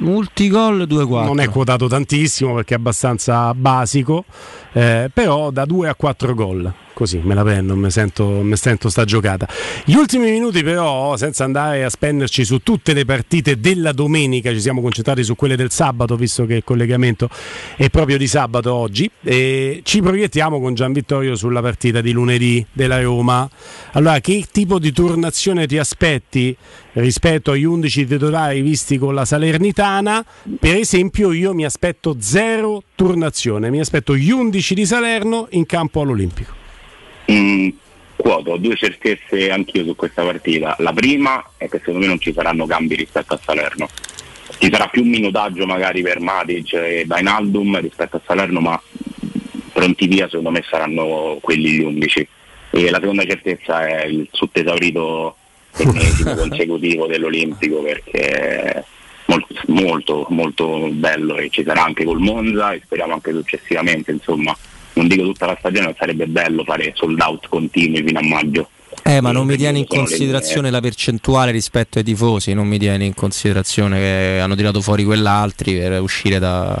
Multigol 0.00 0.82
2-4. 0.82 1.24
Non 1.24 1.40
è 1.40 1.48
quotato 1.48 1.86
tantissimo 1.86 2.52
perché 2.52 2.74
è 2.74 2.76
abbastanza 2.76 3.54
basico, 3.54 4.26
eh, 4.74 5.08
però 5.12 5.50
da 5.50 5.64
2 5.64 5.88
a 5.88 5.94
4 5.94 6.34
gol. 6.34 6.72
così 6.94 7.20
me 7.22 7.34
la 7.34 7.42
prendo, 7.42 7.74
mi 7.76 7.90
sento, 7.90 8.44
sento 8.54 8.88
sta 8.88 9.04
giocata. 9.04 9.48
Gli 9.84 9.94
ultimi 9.94 10.30
minuti 10.30 10.62
però, 10.62 11.16
senza 11.16 11.44
andare 11.44 11.84
a 11.84 11.90
spenderci 11.90 12.44
su 12.44 12.58
tutte 12.58 12.92
le 12.92 13.04
partite 13.04 13.58
della 13.58 13.92
domenica, 13.92 14.50
ci 14.50 14.60
siamo 14.60 14.80
concentrati 14.80 15.22
su 15.22 15.34
quelle 15.36 15.56
del 15.56 15.70
sabato, 15.70 16.16
visto 16.16 16.46
che 16.46 16.54
il 16.54 16.64
collegamento 16.64 17.28
è 17.76 17.88
proprio 17.90 18.16
di 18.16 18.26
sabato 18.26 18.72
oggi, 18.72 19.10
e 19.22 19.80
ci 19.84 20.00
proiettiamo 20.00 20.60
con 20.60 20.74
Gian 20.74 20.92
Vittorio 20.92 21.34
sulla 21.36 21.60
partita 21.60 22.00
di 22.00 22.12
lunedì 22.12 22.64
della 22.72 23.00
Roma. 23.00 23.48
Allora, 23.92 24.20
che 24.20 24.46
tipo 24.50 24.78
di 24.78 24.92
turnazione 24.92 25.66
ti 25.66 25.78
aspetti 25.78 26.56
rispetto 26.94 27.50
agli 27.52 27.64
11 27.64 28.06
titolari 28.06 28.60
visti 28.60 28.98
con 28.98 29.14
la 29.14 29.24
Salernitana? 29.24 30.24
Per 30.58 30.76
esempio, 30.76 31.32
io 31.32 31.54
mi 31.54 31.64
aspetto 31.64 32.16
zero 32.20 32.82
turnazione, 32.94 33.70
mi 33.70 33.80
aspetto 33.80 34.16
gli 34.16 34.30
11 34.30 34.63
di 34.72 34.86
Salerno 34.86 35.48
in 35.50 35.66
campo 35.66 36.00
all'Olimpico. 36.00 36.54
Mm, 37.30 37.68
quoto, 38.16 38.52
ho 38.52 38.56
due 38.56 38.76
certezze 38.76 39.50
anch'io 39.50 39.84
su 39.84 39.94
questa 39.94 40.22
partita. 40.22 40.76
La 40.78 40.92
prima 40.92 41.44
è 41.58 41.68
che 41.68 41.78
secondo 41.78 42.00
me 42.00 42.06
non 42.06 42.18
ci 42.18 42.32
saranno 42.32 42.64
cambi 42.64 42.94
rispetto 42.94 43.34
a 43.34 43.40
Salerno. 43.44 43.88
Ci 44.58 44.70
sarà 44.70 44.86
più 44.86 45.04
minutaggio 45.04 45.66
magari 45.66 46.00
per 46.00 46.20
Matic 46.20 46.72
e 46.72 47.04
Dainaldum 47.06 47.80
rispetto 47.80 48.16
a 48.16 48.22
Salerno, 48.24 48.60
ma 48.60 48.80
pronti 49.72 50.06
via 50.06 50.26
secondo 50.28 50.50
me 50.50 50.64
saranno 50.66 51.38
quelli 51.42 51.70
gli 51.72 51.82
11. 51.82 52.28
E 52.70 52.90
la 52.90 53.00
seconda 53.00 53.24
certezza 53.24 53.86
è 53.86 54.06
il 54.06 54.26
sottesaurito 54.30 55.36
ennesimo 55.76 56.34
consecutivo 56.36 57.06
dell'Olimpico 57.06 57.82
perché 57.82 58.84
molto, 59.26 59.54
molto, 59.66 60.26
molto 60.30 60.88
bello 60.90 61.36
e 61.36 61.48
ci 61.50 61.62
sarà 61.64 61.84
anche 61.84 62.04
col 62.04 62.20
Monza 62.20 62.72
e 62.72 62.80
speriamo 62.84 63.14
anche 63.14 63.32
successivamente, 63.32 64.12
insomma 64.12 64.56
non 64.94 65.08
dico 65.08 65.22
tutta 65.22 65.46
la 65.46 65.56
stagione, 65.58 65.86
ma 65.86 65.94
sarebbe 65.98 66.26
bello 66.26 66.64
fare 66.64 66.92
sold 66.94 67.20
out 67.20 67.48
continui 67.48 68.02
fino 68.04 68.18
a 68.18 68.22
maggio. 68.22 68.68
Eh, 69.02 69.20
ma 69.20 69.32
non 69.32 69.46
mi 69.46 69.56
tieni 69.56 69.80
in 69.80 69.86
considerazione 69.86 70.70
la 70.70 70.80
percentuale 70.80 71.50
rispetto 71.50 71.98
ai 71.98 72.04
tifosi, 72.04 72.54
non 72.54 72.66
mi 72.66 72.78
tieni 72.78 73.06
in 73.06 73.14
considerazione 73.14 73.98
che 73.98 74.38
hanno 74.40 74.54
tirato 74.54 74.80
fuori 74.80 75.04
quell'altri 75.04 75.76
per 75.76 76.00
uscire 76.00 76.38
da, 76.38 76.80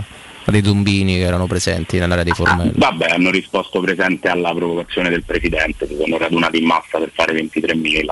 dei 0.50 0.62
tombini 0.62 1.16
che 1.16 1.22
erano 1.22 1.46
presenti 1.46 1.98
nell'area 1.98 2.24
dei 2.24 2.32
Formelli. 2.32 2.72
Vabbè, 2.76 3.10
hanno 3.10 3.30
risposto 3.30 3.80
presente 3.80 4.28
alla 4.28 4.54
provocazione 4.54 5.10
del 5.10 5.24
presidente, 5.24 5.86
si 5.86 5.96
sono 5.98 6.16
radunati 6.16 6.58
in 6.58 6.66
massa 6.66 6.98
per 6.98 7.10
fare 7.12 7.34
23.000, 7.34 8.06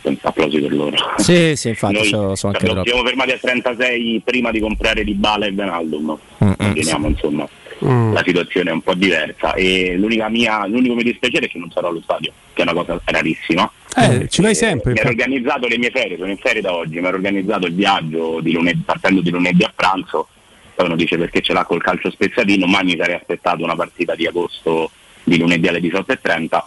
compensa 0.00 0.28
applausi 0.28 0.60
per 0.60 0.72
loro. 0.72 0.96
Sì, 1.16 1.54
sì, 1.56 1.68
infatti 1.68 1.94
Noi 1.94 2.04
so, 2.06 2.34
so 2.34 2.46
anche 2.48 2.60
ci 2.60 2.66
troppo. 2.72 2.88
siamo 2.88 3.04
fermati 3.04 3.30
a 3.32 3.38
36 3.38 4.22
prima 4.24 4.50
di 4.50 4.60
comprare 4.60 5.04
Di 5.04 5.14
Bala 5.14 5.46
e 5.46 5.52
Benaldum, 5.52 6.18
Mm, 6.44 6.52
immaginiamo 6.58 7.08
insomma. 7.08 7.48
La 7.84 8.22
situazione 8.24 8.70
è 8.70 8.72
un 8.72 8.80
po' 8.80 8.94
diversa 8.94 9.54
e 9.54 9.96
l'unica 9.96 10.28
mia, 10.28 10.64
l'unico 10.68 10.94
mio 10.94 11.02
dispiacere 11.02 11.46
è 11.46 11.48
che 11.48 11.58
non 11.58 11.68
sarò 11.72 11.88
allo 11.88 12.00
stadio, 12.00 12.30
che 12.52 12.62
è 12.62 12.64
una 12.70 12.74
cosa 12.74 13.00
rarissima. 13.06 13.68
Eh, 13.96 14.28
ci 14.28 14.40
vai 14.40 14.54
sempre. 14.54 14.92
Mi 14.92 15.00
ero 15.00 15.08
organizzato 15.08 15.66
le 15.66 15.78
mie 15.78 15.90
ferie, 15.90 16.16
sono 16.16 16.30
in 16.30 16.36
ferie 16.36 16.60
da 16.60 16.72
oggi, 16.72 17.00
mi 17.00 17.06
ero 17.08 17.16
organizzato 17.16 17.66
il 17.66 17.74
viaggio 17.74 18.38
di 18.40 18.52
lunedì, 18.52 18.82
partendo 18.84 19.20
di 19.20 19.30
lunedì 19.30 19.64
a 19.64 19.72
pranzo, 19.74 20.28
poi 20.76 20.86
uno 20.86 20.94
dice 20.94 21.18
perché 21.18 21.40
ce 21.40 21.52
l'ha 21.52 21.64
col 21.64 21.82
calcio 21.82 22.08
spezzatino, 22.12 22.66
ma 22.66 22.84
mi 22.84 22.96
sarei 22.96 23.16
aspettato 23.16 23.64
una 23.64 23.74
partita 23.74 24.14
di 24.14 24.26
agosto 24.28 24.90
di 25.24 25.38
lunedì 25.38 25.66
alle 25.66 25.80
18.30, 25.80 26.62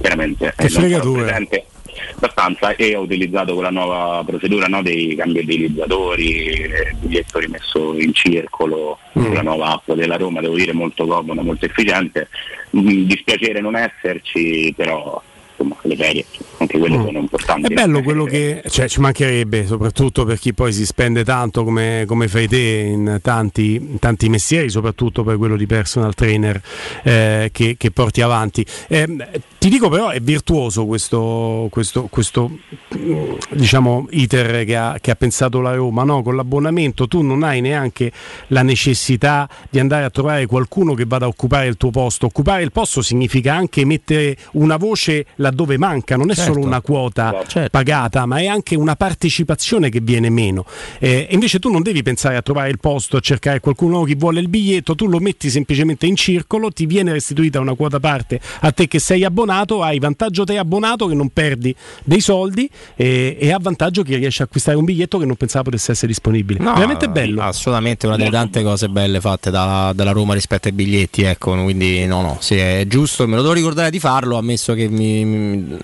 chiaramente 0.00 0.54
Che 0.56 0.66
eh, 0.66 0.70
non 0.70 0.88
sarò. 0.90 1.14
Abbastanza 2.14 2.74
e 2.76 2.94
ho 2.96 3.00
utilizzato 3.02 3.54
quella 3.54 3.70
nuova 3.70 4.22
procedura 4.24 4.66
no, 4.66 4.82
dei 4.82 5.14
cambi 5.14 5.40
utilizzatori, 5.40 6.50
eh, 6.50 6.94
biglietto 7.00 7.38
rimesso 7.38 7.98
in 7.98 8.12
circolo, 8.12 8.98
Mm. 9.18 9.32
la 9.32 9.42
nuova 9.42 9.72
app 9.72 9.90
della 9.92 10.16
Roma, 10.16 10.40
devo 10.40 10.54
dire 10.54 10.72
molto 10.72 11.06
comoda, 11.06 11.42
molto 11.42 11.64
efficiente. 11.64 12.28
Mm, 12.76 13.02
dispiacere 13.04 13.60
non 13.60 13.74
esserci, 13.74 14.72
però 14.76 15.20
insomma 15.50 15.76
le 15.82 15.96
ferie, 15.96 16.24
anche 16.58 16.78
quelle 16.78 16.96
Mm. 16.98 17.04
sono 17.04 17.18
importanti. 17.18 17.72
È 17.72 17.74
bello 17.74 18.02
quello 18.02 18.24
che 18.26 18.62
cioè, 18.68 18.88
ci 18.88 19.00
mancherebbe, 19.00 19.66
soprattutto 19.66 20.24
per 20.24 20.38
chi 20.38 20.52
poi 20.54 20.72
si 20.72 20.84
spende 20.84 21.24
tanto 21.24 21.64
come, 21.64 22.04
come 22.06 22.28
fai 22.28 22.48
te 22.48 22.90
in 22.92 23.18
tanti, 23.22 23.74
in 23.74 23.98
tanti 23.98 24.28
mestieri, 24.28 24.68
soprattutto 24.70 25.22
per 25.22 25.36
quello 25.36 25.56
di 25.56 25.66
personal 25.66 26.14
trainer 26.14 26.60
eh, 27.02 27.50
che, 27.52 27.76
che 27.76 27.90
porti 27.90 28.20
avanti. 28.20 28.64
Eh, 28.88 29.06
ti 29.58 29.68
dico 29.68 29.88
però 29.88 30.10
è 30.10 30.20
virtuoso 30.20 30.86
questo, 30.86 31.68
questo, 31.70 32.04
questo 32.10 32.50
diciamo, 33.50 34.06
iter 34.10 34.64
che 34.64 34.76
ha, 34.76 34.98
che 35.00 35.10
ha 35.10 35.16
pensato 35.16 35.60
la 35.60 35.74
Roma, 35.74 36.04
no? 36.04 36.22
con 36.22 36.36
l'abbonamento 36.36 37.06
tu 37.08 37.22
non 37.22 37.42
hai 37.42 37.60
neanche 37.60 38.12
la 38.48 38.62
necessità 38.62 39.48
di 39.70 39.78
andare 39.78 40.04
a 40.04 40.10
trovare 40.10 40.46
qualcuno 40.46 40.94
che 40.94 41.04
vada 41.06 41.24
a 41.26 41.28
occupare 41.28 41.66
il 41.66 41.76
tuo 41.76 41.90
posto. 41.90 42.26
Occupare 42.26 42.62
il 42.62 42.72
posto 42.72 43.02
significa 43.02 43.54
anche 43.54 43.84
mettere 43.84 44.36
una 44.52 44.76
voce 44.76 45.26
laddove 45.36 45.78
manca, 45.78 46.16
non 46.16 46.30
è 46.30 46.34
Certo. 46.34 46.47
Solo 46.52 46.66
una 46.66 46.80
quota 46.80 47.42
Certo. 47.46 47.68
pagata, 47.70 48.26
ma 48.26 48.38
è 48.38 48.46
anche 48.46 48.74
una 48.76 48.96
partecipazione 48.96 49.88
che 49.90 50.00
viene 50.00 50.30
meno. 50.30 50.64
Eh, 50.98 51.28
invece 51.30 51.58
tu 51.58 51.70
non 51.70 51.82
devi 51.82 52.02
pensare 52.02 52.36
a 52.36 52.42
trovare 52.42 52.70
il 52.70 52.78
posto, 52.78 53.16
a 53.16 53.20
cercare 53.20 53.60
qualcuno 53.60 54.02
che 54.04 54.14
vuole 54.16 54.40
il 54.40 54.48
biglietto, 54.48 54.94
tu 54.94 55.06
lo 55.06 55.18
metti 55.18 55.50
semplicemente 55.50 56.06
in 56.06 56.16
circolo, 56.16 56.70
ti 56.70 56.86
viene 56.86 57.12
restituita 57.12 57.60
una 57.60 57.74
quota 57.74 58.00
parte 58.00 58.40
a 58.60 58.72
te 58.72 58.86
che 58.88 58.98
sei 58.98 59.24
abbonato, 59.24 59.82
hai 59.82 59.98
vantaggio 59.98 60.44
te 60.44 60.56
abbonato 60.58 61.06
che 61.06 61.14
non 61.14 61.28
perdi 61.30 61.74
dei 62.04 62.20
soldi 62.20 62.68
e, 62.96 63.36
e 63.38 63.52
ha 63.52 63.58
vantaggio 63.60 64.02
chi 64.02 64.14
riesce 64.16 64.42
a 64.42 64.46
acquistare 64.46 64.76
un 64.76 64.84
biglietto 64.84 65.18
che 65.18 65.26
non 65.26 65.36
pensava 65.36 65.64
potesse 65.64 65.92
essere 65.92 66.08
disponibile. 66.08 66.58
No, 66.62 66.72
Veramente 66.74 67.08
bello. 67.08 67.42
Assolutamente 67.42 68.06
una 68.06 68.16
delle 68.16 68.30
tante 68.30 68.62
cose 68.62 68.88
belle 68.88 69.20
fatte 69.20 69.50
da- 69.50 69.92
dalla 69.94 70.12
Roma 70.12 70.34
rispetto 70.34 70.68
ai 70.68 70.74
biglietti, 70.74 71.22
ecco, 71.22 71.52
quindi 71.62 72.06
no, 72.06 72.20
no, 72.22 72.36
sì, 72.40 72.56
è 72.56 72.84
giusto, 72.86 73.26
me 73.26 73.36
lo 73.36 73.42
devo 73.42 73.54
ricordare 73.54 73.90
di 73.90 73.98
farlo, 73.98 74.36
ammesso 74.36 74.74
che 74.74 74.88
mi... 74.88 75.24
mi- 75.24 75.76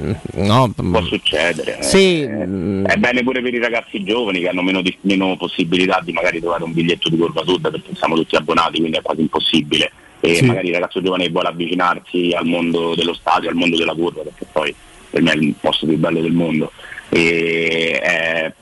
no, 0.54 0.72
può 0.90 1.02
succedere. 1.02 1.82
Sì, 1.82 2.22
Eh, 2.22 2.82
è 2.84 2.96
bene 2.96 3.22
pure 3.22 3.42
per 3.42 3.52
i 3.54 3.58
ragazzi 3.58 4.02
giovani 4.04 4.40
che 4.40 4.48
hanno 4.48 4.62
meno, 4.62 4.80
di- 4.82 4.96
meno 5.02 5.36
possibilità 5.36 6.00
di 6.04 6.12
magari 6.12 6.40
trovare 6.40 6.64
un 6.64 6.72
biglietto 6.72 7.08
di 7.08 7.16
curva 7.16 7.42
sud 7.44 7.60
perché 7.70 7.94
siamo 7.94 8.14
tutti 8.14 8.36
abbonati, 8.36 8.78
quindi 8.78 8.98
è 8.98 9.02
quasi 9.02 9.20
impossibile. 9.22 9.90
E 10.20 10.36
Sì. 10.36 10.44
magari 10.44 10.68
il 10.68 10.74
ragazzo 10.74 11.02
giovane 11.02 11.24
che 11.24 11.30
vuole 11.30 11.48
avvicinarsi 11.48 12.30
al 12.34 12.46
mondo 12.46 12.94
dello 12.94 13.12
stadio, 13.14 13.50
al 13.50 13.56
mondo 13.56 13.76
della 13.76 13.94
curva, 13.94 14.22
perché 14.22 14.46
poi 14.50 14.74
per 15.10 15.20
me 15.22 15.32
è 15.32 15.36
il 15.36 15.54
posto 15.60 15.86
più 15.86 15.98
bello 15.98 16.20
del 16.20 16.32
mondo. 16.32 16.72
E 17.10 17.98
è 18.02 18.52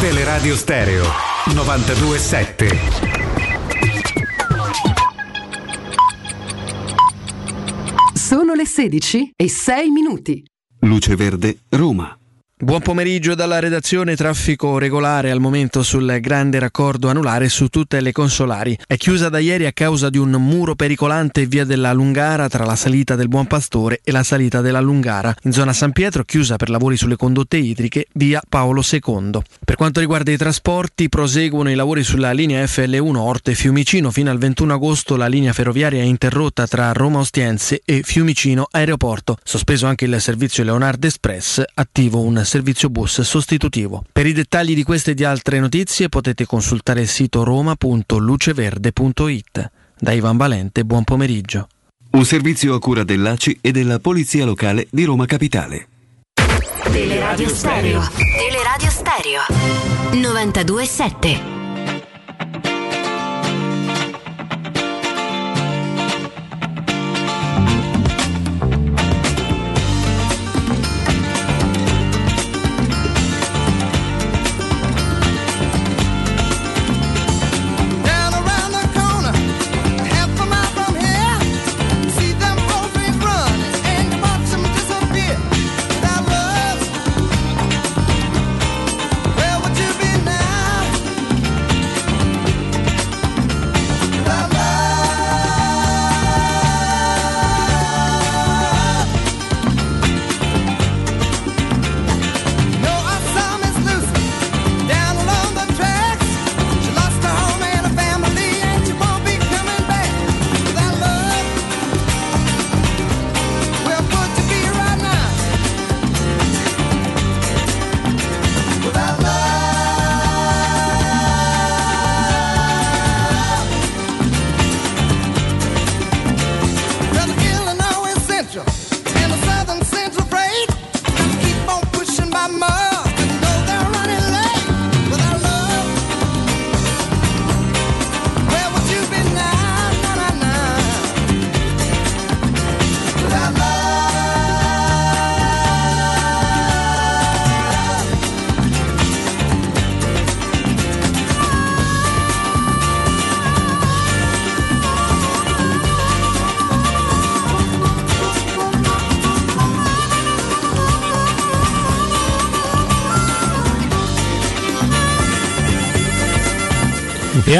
Teleradio 0.00 0.56
Stereo 0.56 1.04
927. 1.54 2.68
Sono 8.14 8.54
le 8.54 8.64
16 8.64 9.32
e 9.36 9.48
6 9.48 9.90
minuti. 9.90 10.42
Luce 10.80 11.16
Verde, 11.16 11.58
Roma. 11.68 12.19
Buon 12.62 12.82
pomeriggio 12.82 13.34
dalla 13.34 13.58
redazione. 13.58 14.14
Traffico 14.14 14.76
regolare 14.76 15.30
al 15.30 15.40
momento 15.40 15.82
sul 15.82 16.18
grande 16.20 16.58
raccordo 16.58 17.08
anulare 17.08 17.48
su 17.48 17.68
tutte 17.68 18.02
le 18.02 18.12
consolari. 18.12 18.78
È 18.86 18.98
chiusa 18.98 19.30
da 19.30 19.38
ieri 19.38 19.64
a 19.64 19.72
causa 19.72 20.10
di 20.10 20.18
un 20.18 20.32
muro 20.32 20.74
pericolante 20.74 21.46
via 21.46 21.64
della 21.64 21.94
Lungara 21.94 22.50
tra 22.50 22.66
la 22.66 22.76
salita 22.76 23.16
del 23.16 23.28
Buon 23.28 23.46
Pastore 23.46 24.00
e 24.04 24.12
la 24.12 24.22
salita 24.22 24.60
della 24.60 24.80
Lungara. 24.80 25.34
In 25.44 25.52
zona 25.52 25.72
San 25.72 25.92
Pietro 25.92 26.22
chiusa 26.24 26.56
per 26.56 26.68
lavori 26.68 26.98
sulle 26.98 27.16
condotte 27.16 27.56
idriche 27.56 28.08
via 28.12 28.42
Paolo 28.46 28.82
II. 28.82 29.40
Per 29.64 29.76
quanto 29.76 30.00
riguarda 30.00 30.30
i 30.30 30.36
trasporti, 30.36 31.08
proseguono 31.08 31.70
i 31.70 31.74
lavori 31.74 32.02
sulla 32.02 32.32
linea 32.32 32.62
FL1 32.62 33.16
Orte 33.16 33.54
Fiumicino. 33.54 34.10
Fino 34.10 34.30
al 34.30 34.38
21 34.38 34.74
agosto 34.74 35.16
la 35.16 35.28
linea 35.28 35.54
ferroviaria 35.54 36.02
è 36.02 36.04
interrotta 36.04 36.66
tra 36.66 36.92
Roma 36.92 37.20
Ostiense 37.20 37.80
e 37.86 38.02
Fiumicino 38.04 38.68
Aeroporto. 38.70 39.38
Sospeso 39.42 39.86
anche 39.86 40.04
il 40.04 40.20
servizio 40.20 40.62
Leonardo 40.62 41.06
Express, 41.06 41.62
attivo 41.72 42.20
un 42.20 42.48
servizio 42.50 42.90
bus 42.90 43.20
sostitutivo. 43.20 44.04
Per 44.12 44.26
i 44.26 44.32
dettagli 44.32 44.74
di 44.74 44.82
queste 44.82 45.12
e 45.12 45.14
di 45.14 45.22
altre 45.22 45.60
notizie 45.60 46.08
potete 46.08 46.46
consultare 46.46 47.02
il 47.02 47.08
sito 47.08 47.44
roma.luceverde.it. 47.44 49.70
Da 49.96 50.10
Ivan 50.12 50.36
Valente, 50.36 50.84
buon 50.84 51.04
pomeriggio. 51.04 51.68
Un 52.10 52.24
servizio 52.24 52.74
a 52.74 52.80
cura 52.80 53.04
dell'ACI 53.04 53.58
e 53.60 53.70
della 53.70 54.00
Polizia 54.00 54.44
Locale 54.44 54.88
di 54.90 55.04
Roma 55.04 55.26
Capitale. 55.26 55.86
Teleradio 56.90 57.48
Stereo. 57.48 58.02
Teleradio 58.36 58.90
Stereo. 58.90 59.42
92.7. 60.10 61.59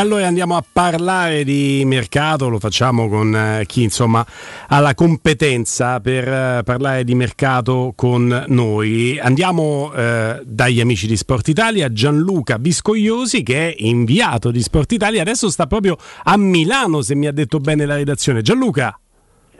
allora 0.00 0.26
andiamo 0.26 0.56
a 0.56 0.64
parlare 0.70 1.44
di 1.44 1.82
mercato, 1.84 2.48
lo 2.48 2.58
facciamo 2.58 3.08
con 3.08 3.34
eh, 3.34 3.64
chi 3.66 3.82
insomma 3.82 4.24
ha 4.68 4.80
la 4.80 4.94
competenza 4.94 6.00
per 6.00 6.26
eh, 6.26 6.62
parlare 6.64 7.04
di 7.04 7.14
mercato 7.14 7.92
con 7.94 8.44
noi. 8.48 9.18
Andiamo 9.20 9.92
eh, 9.92 10.40
dagli 10.44 10.80
amici 10.80 11.06
di 11.06 11.16
Sport 11.16 11.48
Italia, 11.48 11.92
Gianluca 11.92 12.56
Viscogliosi 12.56 13.42
che 13.42 13.68
è 13.68 13.74
inviato 13.78 14.50
di 14.50 14.62
Sport 14.62 14.92
Italia, 14.92 15.20
adesso 15.20 15.50
sta 15.50 15.66
proprio 15.66 15.96
a 16.24 16.36
Milano 16.38 17.02
se 17.02 17.14
mi 17.14 17.26
ha 17.26 17.32
detto 17.32 17.58
bene 17.58 17.84
la 17.84 17.96
redazione. 17.96 18.42
Gianluca! 18.42 18.99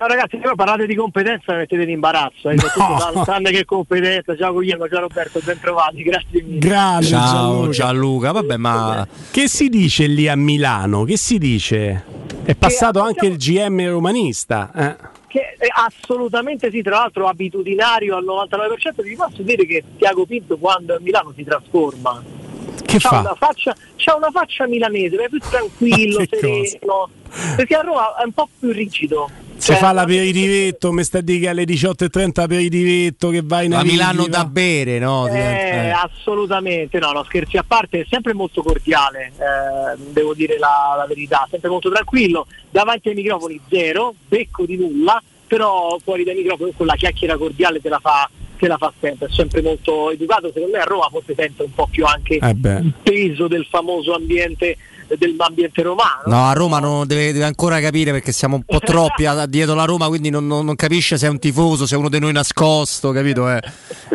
No 0.00 0.06
ragazzi, 0.06 0.38
però 0.38 0.54
parlate 0.54 0.86
di 0.86 0.94
competenza 0.94 1.52
e 1.52 1.56
mettete 1.58 1.82
in 1.82 1.90
imbarazzo, 1.90 2.48
eh, 2.48 2.56
soprattutto 2.58 3.22
tranne 3.22 3.50
che 3.50 3.66
competenza, 3.66 4.34
ciao 4.34 4.54
Guglielmo, 4.54 4.88
ciao 4.88 5.00
Roberto, 5.00 5.40
ben 5.44 5.60
trovati, 5.60 6.02
grazie 6.02 6.42
mille. 6.42 6.58
Grande 6.58 7.04
Ciao 7.04 7.20
Gianluca. 7.20 7.70
Gianluca, 7.70 8.32
vabbè, 8.32 8.56
ma 8.56 9.06
Che 9.30 9.46
si 9.46 9.68
dice 9.68 10.06
lì 10.06 10.26
a 10.26 10.36
Milano? 10.36 11.04
Che 11.04 11.18
si 11.18 11.36
dice? 11.36 12.02
È 12.42 12.54
passato 12.54 13.00
anche 13.02 13.26
il 13.26 13.36
GM 13.36 13.90
romanista. 13.90 14.70
eh. 14.74 14.96
Che 15.26 15.38
eh, 15.58 15.68
assolutamente 15.70 16.70
sì, 16.70 16.80
tra 16.80 16.96
l'altro 17.00 17.28
abitudinario 17.28 18.16
al 18.16 18.24
99%, 18.24 19.02
vi 19.02 19.14
posso 19.16 19.42
dire 19.42 19.66
che 19.66 19.84
Tiago 19.98 20.24
Pinto 20.24 20.56
quando 20.56 20.94
a 20.94 20.98
Milano 20.98 21.34
si 21.36 21.44
trasforma. 21.44 22.20
Che 22.86 22.98
c'ha 22.98 23.08
fa? 23.10 23.20
Una 23.20 23.34
faccia, 23.38 23.76
c'ha 23.96 24.16
una 24.16 24.30
faccia 24.32 24.66
milanese, 24.66 25.16
ma 25.16 25.24
è 25.24 25.28
più 25.28 25.38
tranquillo, 25.38 26.24
sereno. 26.28 27.10
Perché 27.54 27.74
a 27.76 27.82
Roma 27.82 28.16
è 28.16 28.24
un 28.24 28.32
po' 28.32 28.48
più 28.58 28.72
rigido. 28.72 29.28
Se 29.60 29.76
fa 29.76 29.92
l'aperitivetto, 29.92 30.90
mi 30.90 31.04
sta 31.04 31.18
a 31.18 31.20
dire 31.20 31.38
che 31.40 31.48
alle 31.48 31.64
18.30 31.64 32.40
aperitivetto 32.40 33.28
che 33.28 33.42
vai 33.44 33.66
in 33.66 33.74
a 33.74 33.82
Milano 33.82 34.26
da 34.26 34.44
bere, 34.46 34.98
no? 34.98 35.28
Eh, 35.28 35.38
Eh. 35.38 35.90
assolutamente, 35.90 36.98
no, 36.98 37.12
no, 37.12 37.24
scherzi 37.24 37.56
a 37.58 37.64
parte, 37.66 38.00
è 38.00 38.06
sempre 38.08 38.32
molto 38.32 38.62
cordiale, 38.62 39.32
eh, 39.36 39.98
devo 40.12 40.32
dire 40.34 40.58
la, 40.58 40.94
la 40.96 41.06
verità, 41.06 41.46
sempre 41.50 41.68
molto 41.68 41.90
tranquillo, 41.90 42.46
davanti 42.70 43.10
ai 43.10 43.14
microfoni 43.14 43.60
zero, 43.68 44.14
becco 44.26 44.64
di 44.64 44.76
nulla, 44.76 45.22
però 45.46 45.98
fuori 46.02 46.24
dai 46.24 46.36
microfoni 46.36 46.72
con 46.74 46.86
la 46.86 46.94
chiacchiera 46.94 47.36
cordiale 47.36 47.80
te 47.80 47.88
la 47.90 47.98
fa, 48.00 48.28
te 48.56 48.66
la 48.66 48.78
fa 48.78 48.92
sempre, 48.98 49.26
è 49.26 49.30
sempre 49.30 49.60
molto 49.62 50.10
educato, 50.10 50.50
secondo 50.54 50.76
me 50.76 50.82
a 50.82 50.86
Roma 50.86 51.08
forse 51.10 51.34
sente 51.36 51.62
un 51.64 51.74
po' 51.74 51.86
più 51.90 52.04
anche 52.06 52.36
Eh 52.36 52.50
il 52.50 52.92
peso 53.02 53.46
del 53.46 53.66
famoso 53.68 54.14
ambiente 54.14 54.76
dell'ambiente 55.18 55.82
romano. 55.82 56.22
No, 56.26 56.46
a 56.48 56.52
Roma 56.52 56.78
non 56.78 57.06
deve, 57.06 57.32
deve 57.32 57.44
ancora 57.44 57.80
capire 57.80 58.10
perché 58.12 58.32
siamo 58.32 58.56
un 58.56 58.62
po' 58.64 58.78
troppi 58.84 59.26
a- 59.26 59.46
dietro 59.46 59.74
la 59.74 59.84
Roma, 59.84 60.08
quindi 60.08 60.30
non, 60.30 60.46
non- 60.46 60.64
non 60.64 60.76
capisce 60.76 61.18
se 61.18 61.26
è 61.26 61.30
un 61.30 61.38
tifoso, 61.38 61.86
se 61.86 61.94
è 61.94 61.98
uno 61.98 62.08
di 62.08 62.18
noi 62.18 62.32
nascosto, 62.32 63.10
capito? 63.12 63.50
Eh, 63.50 63.60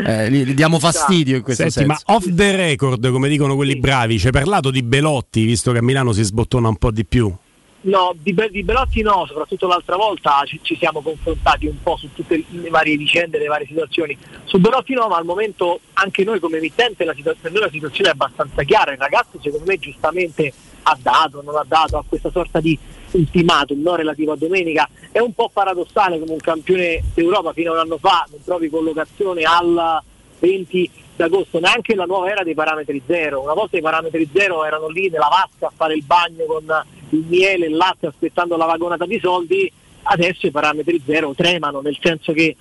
eh, 0.06 0.30
gli, 0.32 0.44
gli 0.44 0.54
diamo 0.54 0.80
fastidio 0.80 1.36
in 1.38 1.42
questo 1.44 1.70
Senti, 1.70 1.88
senso. 1.90 2.04
ma 2.08 2.16
off 2.16 2.26
the 2.34 2.56
record, 2.56 3.10
come 3.12 3.28
dicono 3.30 3.56
quelli 3.56 3.78
bravi, 3.78 4.20
ci 4.20 4.28
hai 4.28 4.32
parlato 4.32 4.72
di 4.72 4.84
Belotti, 4.84 5.44
visto 5.46 5.72
che 5.72 5.80
a 5.80 5.84
Milano 5.84 6.12
si 6.12 6.24
sbottona 6.24 6.68
un 6.68 6.78
po' 6.78 6.92
di 6.92 7.06
più. 7.06 7.34
No, 7.82 8.16
di, 8.20 8.34
Be- 8.34 8.50
di 8.50 8.64
Belotti 8.64 9.04
no, 9.04 9.26
soprattutto 9.28 9.68
l'altra 9.68 9.96
volta 9.96 10.42
ci, 10.48 10.60
ci 10.64 10.76
siamo 10.76 11.02
confrontati 11.02 11.68
un 11.68 11.76
po' 11.84 11.98
su 11.98 12.10
tutte 12.16 12.44
le 12.50 12.70
varie 12.72 12.98
vicende, 12.98 13.38
le 13.38 13.46
varie 13.46 13.68
situazioni. 13.68 14.18
Su 14.46 14.58
Belotti 14.58 14.94
no, 14.96 15.08
ma 15.08 15.18
al 15.18 15.24
momento 15.24 15.82
anche 15.94 16.24
noi 16.24 16.40
come 16.40 16.58
emittente 16.58 17.06
la, 17.06 17.14
situa- 17.14 17.36
per 17.40 17.52
noi 17.52 17.62
la 17.62 17.70
situazione 17.70 18.10
è 18.10 18.14
abbastanza 18.14 18.64
chiara. 18.64 18.92
Il 18.92 18.98
ragazzo 18.98 19.38
secondo 19.40 19.66
me 19.68 19.78
giustamente 19.78 20.52
ha 20.88 20.98
dato, 21.02 21.42
non 21.44 21.56
ha 21.56 21.66
dato, 21.68 21.98
ha 21.98 22.04
questa 22.08 22.30
sorta 22.32 22.60
di 22.60 22.78
ultimatum 23.12 23.82
no, 23.82 23.96
relativo 23.96 24.34
a 24.34 24.38
domenica. 24.38 24.88
È 25.12 25.20
un 25.20 25.34
po' 25.34 25.50
paradossale 25.52 26.20
come 26.20 26.34
un 26.34 26.40
campione 26.40 27.02
d'Europa 27.14 27.54
fino 27.54 27.72
a 27.72 27.74
un 27.76 27.80
anno 27.80 27.98
fa 27.98 28.26
non 28.30 28.44
trovi 28.44 28.70
collocazione 28.70 29.44
al 29.44 30.02
20 30.40 30.92
d'agosto, 31.16 31.60
neanche 31.60 31.96
la 31.96 32.04
nuova 32.06 32.30
era 32.30 32.44
dei 32.44 32.54
parametri 32.54 33.02
zero. 33.08 33.42
Una 33.42 33.54
volta 33.54 33.78
i 33.78 33.82
parametri 33.82 34.30
zero 34.34 34.64
erano 34.66 34.88
lì 34.90 35.10
nella 35.10 35.30
vasca 35.30 35.68
a 35.68 35.72
fare 35.76 35.96
il 35.96 36.04
bagno 36.04 36.46
con 36.46 36.64
il 37.10 37.24
miele 37.28 37.66
e 37.66 37.70
il 37.70 37.76
latte 37.76 38.08
aspettando 38.08 38.58
la 38.58 38.66
vagonata 38.66 39.06
di 39.06 39.20
soldi, 39.20 39.72
adesso 40.04 40.46
i 40.46 40.52
parametri 40.52 41.02
zero 41.06 41.34
tremano, 41.34 41.80
nel 41.80 41.98
senso 42.02 42.34
che 42.34 42.44
eh, 42.44 42.56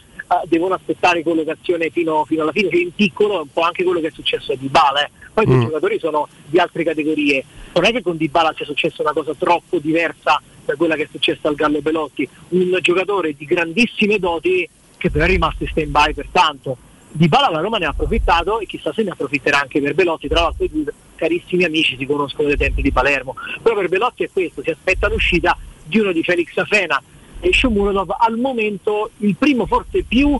devono 0.46 0.74
aspettare 0.74 1.22
collocazione 1.22 1.90
fino, 1.90 2.24
fino 2.24 2.42
alla 2.42 2.52
fine, 2.52 2.68
che 2.68 2.78
in 2.78 2.94
piccolo 2.94 3.38
è 3.38 3.40
un 3.42 3.52
po' 3.52 3.62
anche 3.62 3.82
quello 3.82 4.00
che 4.00 4.06
è 4.06 4.12
successo 4.12 4.52
a 4.52 4.56
Dybala. 4.56 5.04
eh. 5.04 5.10
Poi 5.34 5.46
Mm. 5.48 5.62
giocatori 5.64 5.98
sono 5.98 6.28
di 6.46 6.58
altre 6.60 6.84
categorie, 6.84 7.44
non 7.74 7.84
è 7.84 7.92
che 7.92 8.02
con 8.02 8.16
Dybala 8.16 8.52
sia 8.56 8.64
successa 8.64 9.02
una 9.02 9.12
cosa 9.12 9.34
troppo 9.36 9.78
diversa 9.78 10.40
da 10.64 10.74
quella 10.76 10.94
che 10.94 11.02
è 11.02 11.08
successa 11.10 11.48
al 11.48 11.54
Gallo 11.54 11.80
Belotti, 11.80 12.28
un 12.50 12.78
giocatore 12.80 13.34
di 13.34 13.44
grandissime 13.44 14.18
doti 14.18 14.68
che 14.96 15.10
però 15.10 15.24
è 15.24 15.28
rimasto 15.28 15.64
in 15.64 15.68
stand 15.68 15.88
by 15.88 16.14
pertanto. 16.14 16.76
Di 17.10 17.28
Bala 17.28 17.48
la 17.48 17.60
Roma 17.60 17.78
ne 17.78 17.84
ha 17.84 17.90
approfittato 17.90 18.58
e 18.58 18.66
chissà 18.66 18.92
se 18.92 19.02
ne 19.02 19.10
approfitterà 19.10 19.60
anche 19.60 19.80
per 19.80 19.94
Belotti, 19.94 20.26
tra 20.26 20.40
l'altro 20.40 20.64
i 20.64 20.70
due 20.70 20.92
carissimi 21.14 21.64
amici 21.64 21.96
si 21.96 22.06
conoscono 22.06 22.48
dai 22.48 22.56
tempi 22.56 22.82
di 22.82 22.90
Palermo. 22.90 23.36
Però 23.62 23.74
per 23.76 23.88
Belotti 23.88 24.24
è 24.24 24.30
questo, 24.32 24.62
si 24.62 24.70
aspetta 24.70 25.08
l'uscita 25.08 25.56
di 25.84 25.98
uno 25.98 26.12
di 26.12 26.22
Felix 26.22 26.56
Afena 26.56 27.00
e 27.40 27.52
Shomurodov 27.52 28.16
al 28.18 28.36
momento 28.38 29.10
il 29.18 29.36
primo 29.36 29.66
forse 29.66 30.02
più 30.02 30.38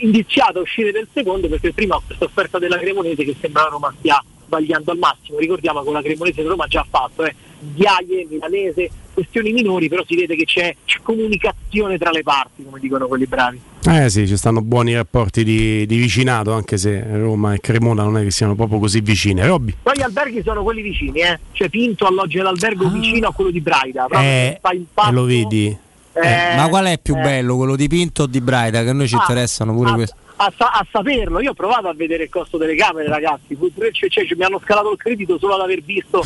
indiziato 0.00 0.58
a 0.58 0.62
uscire 0.62 0.92
del 0.92 1.08
secondo 1.12 1.48
perché 1.48 1.68
il 1.68 1.74
primo 1.74 1.94
ha 1.94 2.02
questa 2.04 2.24
offerta 2.24 2.58
della 2.58 2.78
Cremonese 2.78 3.24
che 3.24 3.36
sembra 3.40 3.62
la 3.62 3.68
Roma 3.68 3.94
stia 3.98 4.22
sbagliando 4.50 4.90
al 4.90 4.98
massimo. 4.98 5.38
Ricordiamo 5.38 5.82
che 5.82 5.92
la 5.92 6.02
Cremonese 6.02 6.42
la 6.42 6.48
Roma 6.50 6.64
ha 6.64 6.68
già 6.68 6.84
fatto, 6.88 7.24
eh. 7.24 7.34
Ghiaie, 7.74 8.26
Milanese, 8.28 8.90
questioni 9.12 9.52
minori, 9.52 9.88
però 9.88 10.02
si 10.06 10.16
vede 10.16 10.34
che 10.34 10.44
c'è, 10.44 10.74
c'è 10.84 10.98
comunicazione 11.02 11.98
tra 11.98 12.10
le 12.10 12.22
parti, 12.22 12.64
come 12.64 12.80
dicono 12.80 13.06
quelli 13.06 13.26
bravi. 13.26 13.60
Eh 13.86 14.08
sì, 14.10 14.26
ci 14.26 14.36
stanno 14.36 14.62
buoni 14.62 14.94
rapporti 14.94 15.44
di, 15.44 15.84
di 15.86 15.96
vicinato, 15.98 16.52
anche 16.52 16.76
se 16.78 17.02
Roma 17.18 17.54
e 17.54 17.60
Cremona 17.60 18.02
non 18.02 18.16
è 18.18 18.22
che 18.22 18.30
siano 18.30 18.54
proprio 18.54 18.78
così 18.78 19.00
vicine. 19.00 19.46
Robby? 19.46 19.74
Poi 19.82 19.94
gli 19.96 20.02
alberghi 20.02 20.42
sono 20.42 20.62
quelli 20.62 20.82
vicini, 20.82 21.20
eh. 21.20 21.38
Cioè 21.52 21.68
Pinto 21.68 22.06
alloggia 22.06 22.42
l'albergo 22.42 22.88
vicino 22.88 23.28
a 23.28 23.32
quello 23.32 23.50
di 23.50 23.60
Braida. 23.60 24.06
proprio 24.06 24.28
Eh, 24.28 24.58
fa 24.60 24.70
il 24.72 24.80
e 24.80 24.84
patto- 24.92 25.12
lo 25.12 25.24
vedi? 25.24 25.76
Eh, 26.12 26.56
ma 26.56 26.68
qual 26.68 26.86
è 26.86 26.98
più 27.00 27.14
eh. 27.16 27.20
bello, 27.20 27.56
quello 27.56 27.76
di 27.76 27.88
Pinto 27.88 28.24
o 28.24 28.26
di 28.26 28.40
Braida? 28.40 28.82
Che 28.82 28.88
a 28.88 28.92
noi 28.92 29.06
ci 29.06 29.14
Ah, 29.14 29.18
interessano 29.20 29.74
pure 29.74 29.90
ah, 29.90 29.94
questo. 29.94 30.16
A, 30.42 30.52
sa- 30.56 30.70
a 30.70 30.86
saperlo. 30.90 31.40
Io 31.40 31.50
ho 31.50 31.54
provato 31.54 31.88
a 31.88 31.94
vedere 31.94 32.24
il 32.24 32.28
costo 32.30 32.56
delle 32.56 32.74
camere, 32.74 33.08
ragazzi. 33.08 33.56
Cioè, 33.92 34.08
cioè, 34.08 34.24
mi 34.36 34.44
hanno 34.44 34.60
scalato 34.62 34.90
il 34.92 34.96
credito 34.96 35.38
solo 35.38 35.54
ad 35.54 35.60
aver 35.60 35.82
visto 35.82 36.20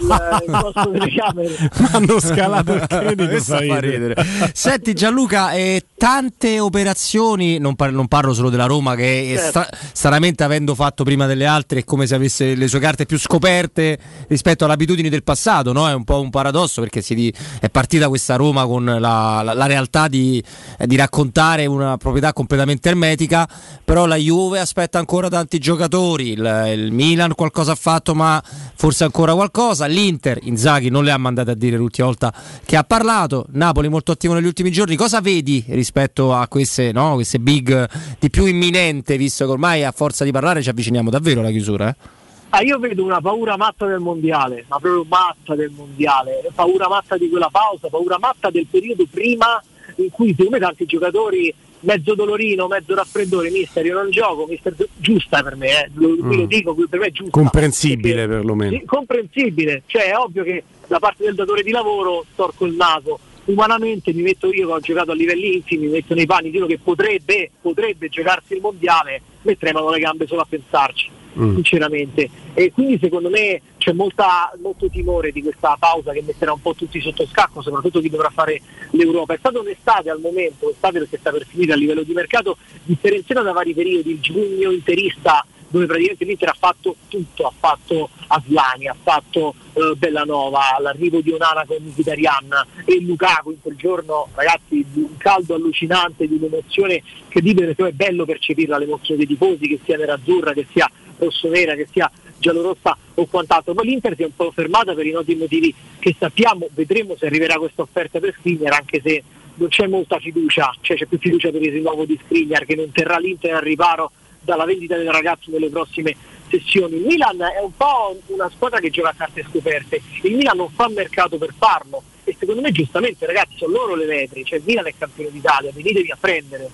il, 0.00 0.42
il 0.46 0.58
costo 0.60 0.88
delle 0.90 1.12
camere. 1.14 1.70
hanno 1.92 2.18
scalato 2.20 2.72
il 2.74 2.86
credito. 2.88 3.40
Fa 3.40 3.78
ridere. 3.78 4.14
Senti 4.52 4.92
Gianluca, 4.94 5.52
eh, 5.52 5.84
tante 5.96 6.58
operazioni, 6.58 7.58
non, 7.58 7.76
par- 7.76 7.92
non 7.92 8.08
parlo 8.08 8.32
solo 8.34 8.50
della 8.50 8.66
Roma 8.66 8.94
che 8.96 9.34
Certo. 9.36 9.48
stra- 9.48 9.68
stranamente 9.92 10.42
avendo 10.42 10.74
fatto 10.74 11.04
prima 11.04 11.26
delle 11.26 11.46
altre 11.46 11.80
è 11.80 11.84
come 11.84 12.06
se 12.06 12.14
avesse 12.14 12.54
le 12.54 12.68
sue 12.68 12.78
carte 12.80 13.06
più 13.06 13.18
scoperte 13.18 13.98
rispetto 14.28 14.64
alle 14.64 14.72
abitudini 14.74 15.08
del 15.08 15.22
passato, 15.22 15.72
no? 15.72 15.88
è 15.88 15.92
un 15.92 16.04
po' 16.04 16.20
un 16.20 16.30
paradosso 16.30 16.80
perché 16.80 17.00
si 17.02 17.14
di- 17.14 17.32
è 17.60 17.68
partita 17.68 18.08
questa 18.08 18.36
Roma 18.36 18.64
con 18.66 18.84
la, 18.84 19.42
la- 19.42 19.54
la 19.54 19.66
realtà 19.66 20.08
di, 20.08 20.42
eh, 20.78 20.86
di 20.86 20.96
raccontare 20.96 21.66
una 21.66 21.96
proprietà 21.96 22.32
completamente 22.32 22.88
ermetica, 22.88 23.48
però 23.84 24.06
la 24.06 24.16
Juve 24.16 24.60
aspetta 24.60 24.98
ancora 24.98 25.28
tanti 25.28 25.58
giocatori, 25.58 26.30
il, 26.30 26.64
il 26.74 26.92
Milan 26.92 27.34
qualcosa 27.34 27.72
ha 27.72 27.76
fatto 27.76 28.14
ma 28.14 28.42
forse 28.74 29.04
ancora 29.04 29.34
qualcosa, 29.34 29.86
l'Inter, 29.86 30.38
Inzaghi 30.42 30.88
non 30.90 31.04
le 31.04 31.10
ha 31.10 31.18
mandate 31.18 31.52
a 31.52 31.54
dire 31.54 31.76
l'ultima 31.76 32.06
volta 32.06 32.32
che 32.64 32.76
ha 32.76 32.84
parlato, 32.84 33.46
Napoli 33.50 33.88
molto 33.88 34.12
attivo 34.12 34.34
negli 34.34 34.46
ultimi 34.46 34.70
giorni, 34.70 34.96
cosa 34.96 35.20
vedi 35.20 35.64
rispetto 35.68 36.34
a 36.34 36.46
queste, 36.48 36.92
no, 36.92 37.14
queste 37.14 37.38
big 37.38 37.88
di 38.18 38.30
più 38.30 38.46
imminente, 38.46 39.16
visto 39.16 39.44
che 39.44 39.50
ormai 39.50 39.84
a 39.84 39.92
forza 39.92 40.24
di 40.24 40.30
parlare 40.30 40.62
ci 40.62 40.68
avviciniamo 40.68 41.10
davvero 41.10 41.40
alla 41.40 41.50
chiusura? 41.50 41.88
eh? 41.88 42.18
Ah, 42.52 42.62
io 42.62 42.80
vedo 42.80 43.04
una 43.04 43.20
paura 43.20 43.56
matta 43.56 43.86
del 43.86 44.00
mondiale, 44.00 44.64
ma 44.66 44.78
proprio 44.80 45.04
matta 45.08 45.54
del 45.54 45.70
mondiale, 45.70 46.42
paura 46.52 46.88
matta 46.88 47.16
di 47.16 47.28
quella 47.28 47.48
pausa, 47.48 47.88
paura 47.88 48.18
matta 48.18 48.50
del 48.50 48.66
periodo 48.68 49.04
prima 49.08 49.62
in 49.96 50.10
cui 50.10 50.30
secondo 50.30 50.50
me 50.52 50.58
tanti 50.58 50.84
giocatori 50.84 51.54
mezzo 51.80 52.14
dolorino, 52.14 52.66
mezzo 52.68 52.94
raffreddore, 52.94 53.50
mister 53.50 53.84
io 53.86 53.94
non 53.94 54.10
gioco, 54.10 54.46
mister 54.46 54.74
giusta 54.96 55.42
per 55.42 55.56
me, 55.56 55.68
eh. 55.84 55.90
lo, 55.94 56.08
qui 56.16 56.36
lo 56.36 56.42
Mm. 56.42 56.46
dico, 56.46 56.74
per 56.88 56.98
me 56.98 57.06
è 57.06 57.10
giusta. 57.10 57.30
Comprensibile 57.38 58.26
perlomeno. 58.26 58.76
Sì, 58.78 58.84
comprensibile, 58.84 59.82
cioè 59.86 60.10
è 60.10 60.16
ovvio 60.16 60.42
che 60.42 60.62
da 60.86 60.98
parte 60.98 61.24
del 61.24 61.34
datore 61.34 61.62
di 61.62 61.70
lavoro 61.70 62.24
storco 62.32 62.66
il 62.66 62.74
naso. 62.74 63.18
Umanamente 63.44 64.12
mi 64.12 64.22
metto 64.22 64.52
io 64.52 64.66
che 64.68 64.72
ho 64.72 64.80
giocato 64.80 65.10
a 65.12 65.14
livelli 65.14 65.56
infimi, 65.56 65.86
mi 65.86 65.92
metto 65.92 66.14
nei 66.14 66.26
panni 66.26 66.50
di 66.50 66.58
uno 66.58 66.66
che 66.66 66.78
potrebbe, 66.78 67.50
potrebbe 67.60 68.08
giocarsi 68.08 68.54
il 68.54 68.60
mondiale, 68.60 69.20
mi 69.42 69.56
tremano 69.58 69.90
le 69.90 69.98
gambe 69.98 70.26
solo 70.26 70.42
a 70.42 70.46
pensarci, 70.48 71.08
Mm. 71.38 71.54
sinceramente. 71.54 72.28
E 72.54 72.72
quindi 72.72 72.98
secondo 73.00 73.30
me 73.30 73.60
c'è 73.78 73.92
molta, 73.92 74.52
molto 74.60 74.88
timore 74.88 75.30
di 75.30 75.42
questa 75.42 75.76
pausa 75.78 76.12
che 76.12 76.22
metterà 76.22 76.52
un 76.52 76.60
po' 76.60 76.74
tutti 76.74 77.00
sotto 77.00 77.26
scacco, 77.26 77.62
soprattutto 77.62 78.00
chi 78.00 78.10
dovrà 78.10 78.30
fare 78.30 78.60
l'Europa. 78.90 79.34
È 79.34 79.38
stata 79.38 79.60
un'estate 79.60 80.10
al 80.10 80.20
momento, 80.20 80.70
estate 80.70 80.98
perché 80.98 81.18
sta 81.18 81.30
per 81.30 81.46
finire 81.46 81.72
a 81.72 81.76
livello 81.76 82.02
di 82.02 82.12
mercato, 82.12 82.56
differenziata 82.82 83.42
da 83.42 83.52
vari 83.52 83.74
periodi, 83.74 84.10
il 84.10 84.20
giugno 84.20 84.70
interista 84.70 85.44
dove 85.70 85.86
praticamente 85.86 86.24
l'Inter 86.24 86.48
ha 86.48 86.56
fatto 86.58 86.96
tutto, 87.06 87.46
ha 87.46 87.52
fatto 87.56 88.10
Aslani, 88.26 88.88
ha 88.88 88.96
fatto 89.00 89.54
eh, 89.72 89.94
Bellanova, 89.96 90.76
l'arrivo 90.80 91.20
di 91.20 91.30
Onana 91.30 91.64
con 91.64 91.76
Mkhitaryan 91.80 92.66
e 92.84 93.00
Lukaku 93.00 93.52
in 93.52 93.60
quel 93.60 93.76
giorno, 93.76 94.28
ragazzi, 94.34 94.84
un 94.94 95.16
caldo 95.16 95.54
allucinante, 95.54 96.26
di 96.26 96.34
un'emozione 96.34 97.02
incredibile, 97.24 97.66
perché 97.66 97.86
è 97.86 97.92
bello 97.92 98.24
percepirla 98.24 98.78
l'emozione 98.78 99.24
dei 99.24 99.28
tifosi, 99.28 99.68
che 99.68 99.78
sia 99.84 99.96
nerazzurra, 99.96 100.52
che 100.52 100.66
sia 100.72 100.90
rossonera, 101.20 101.74
che 101.74 101.86
sia 101.92 102.10
giallorossa 102.38 102.96
o 103.14 103.26
quant'altro. 103.26 103.74
Poi 103.74 103.86
l'Inter 103.86 104.16
si 104.16 104.22
è 104.22 104.24
un 104.24 104.34
po' 104.34 104.50
fermata 104.50 104.94
per 104.94 105.06
i 105.06 105.12
noti 105.12 105.34
motivi 105.34 105.72
che 105.98 106.14
sappiamo, 106.18 106.68
vedremo 106.72 107.14
se 107.16 107.26
arriverà 107.26 107.56
questa 107.58 107.82
offerta 107.82 108.18
per 108.18 108.34
Skriniar, 108.38 108.72
anche 108.72 109.00
se 109.04 109.22
non 109.54 109.68
c'è 109.68 109.86
molta 109.86 110.18
fiducia, 110.18 110.74
cioè 110.80 110.96
c'è 110.96 111.06
più 111.06 111.18
fiducia 111.18 111.50
per 111.50 111.62
il 111.62 111.72
rinnovo 111.72 112.04
di 112.04 112.18
Skriniar 112.24 112.64
che 112.64 112.74
non 112.74 112.90
terrà 112.90 113.18
l'Inter 113.18 113.54
al 113.54 113.62
riparo 113.62 114.10
dalla 114.40 114.64
vendita 114.64 114.96
del 114.96 115.10
ragazzo 115.10 115.50
nelle 115.50 115.68
prossime 115.68 116.16
sessioni. 116.48 116.96
Il 116.96 117.04
Milan 117.04 117.40
è 117.40 117.62
un 117.62 117.76
po' 117.76 118.18
una 118.26 118.50
squadra 118.54 118.80
che 118.80 118.90
gioca 118.90 119.10
a 119.10 119.14
carte 119.16 119.44
scoperte, 119.48 120.00
il 120.22 120.34
Milan 120.34 120.56
non 120.56 120.70
fa 120.70 120.88
mercato 120.88 121.36
per 121.36 121.52
farlo 121.56 122.02
e 122.24 122.34
secondo 122.38 122.60
me 122.60 122.72
giustamente 122.72 123.26
ragazzi 123.26 123.56
sono 123.56 123.72
loro 123.72 123.94
le 123.94 124.06
vetri, 124.06 124.44
cioè 124.44 124.58
il 124.58 124.64
Milan 124.66 124.86
è 124.86 124.94
campione 124.96 125.30
d'Italia, 125.30 125.70
venitevi 125.72 126.10
a 126.10 126.16
prendere. 126.18 126.70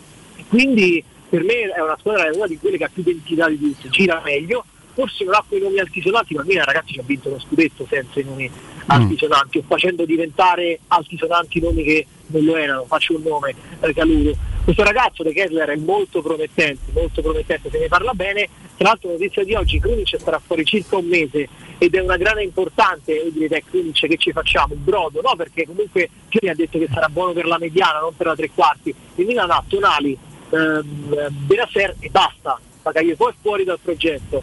Quindi 0.48 1.02
per 1.36 1.44
me 1.44 1.70
è 1.70 1.82
una 1.82 1.96
squadra, 1.98 2.26
è 2.26 2.34
una 2.34 2.46
di 2.46 2.58
quelle 2.58 2.78
che 2.78 2.84
ha 2.84 2.90
più 2.90 3.02
identità 3.02 3.46
di 3.48 3.58
tutte, 3.58 3.90
gira 3.90 4.22
meglio, 4.24 4.64
forse 4.94 5.24
non 5.24 5.34
ha 5.34 5.44
quei 5.46 5.60
nomi 5.60 5.78
altisonanti, 5.78 6.34
ma 6.34 6.42
Milan 6.44 6.64
ragazzi 6.64 6.94
ci 6.94 6.98
ha 6.98 7.04
vinto 7.04 7.28
lo 7.28 7.38
scudetto 7.38 7.86
senza 7.88 8.20
i 8.20 8.24
nomi 8.24 8.50
altisonanti 8.86 9.58
o 9.58 9.64
facendo 9.66 10.06
diventare 10.06 10.80
altisonanti 10.88 11.60
nomi 11.60 11.82
che 11.82 12.06
non 12.28 12.44
lo 12.44 12.56
erano, 12.56 12.84
faccio 12.86 13.14
un 13.14 13.22
nome, 13.22 13.54
eh, 13.80 13.92
Caludo. 13.92 14.34
Questo 14.64 14.82
ragazzo 14.82 15.22
De 15.22 15.32
Kessler 15.32 15.68
è 15.68 15.76
molto 15.76 16.22
promettente, 16.22 16.90
molto 16.92 17.20
promettente, 17.20 17.68
se 17.70 17.78
ne 17.78 17.86
parla 17.86 18.14
bene. 18.14 18.48
Tra 18.76 18.88
l'altro 18.88 19.10
notizia 19.10 19.44
di 19.44 19.54
oggi, 19.54 19.78
Krunic 19.78 20.16
starà 20.18 20.40
fuori 20.44 20.64
circa 20.64 20.96
un 20.96 21.06
mese 21.06 21.48
ed 21.78 21.94
è 21.94 22.00
una 22.00 22.16
grana 22.16 22.42
importante, 22.42 23.20
voi 23.20 23.32
direte 23.32 23.62
Krunic 23.68 24.06
che 24.06 24.16
ci 24.16 24.32
facciamo, 24.32 24.74
il 24.74 24.80
brodo, 24.80 25.20
no? 25.20 25.34
Perché 25.36 25.66
comunque 25.66 26.08
Pioli 26.28 26.48
ha 26.48 26.54
detto 26.54 26.78
che 26.78 26.88
sarà 26.90 27.08
buono 27.08 27.32
per 27.32 27.46
la 27.46 27.58
mediana, 27.58 28.00
non 28.00 28.16
per 28.16 28.26
la 28.26 28.34
tre 28.34 28.50
quarti. 28.52 28.94
Il 29.16 29.26
Milan 29.26 29.50
ha 29.50 29.62
Tonali, 29.66 30.16
ehm, 30.50 31.28
Benasser 31.46 31.96
e 31.98 32.08
basta, 32.10 32.58
Bakayoko 32.82 33.30
è 33.30 33.34
fuori 33.40 33.64
dal 33.64 33.78
progetto. 33.80 34.42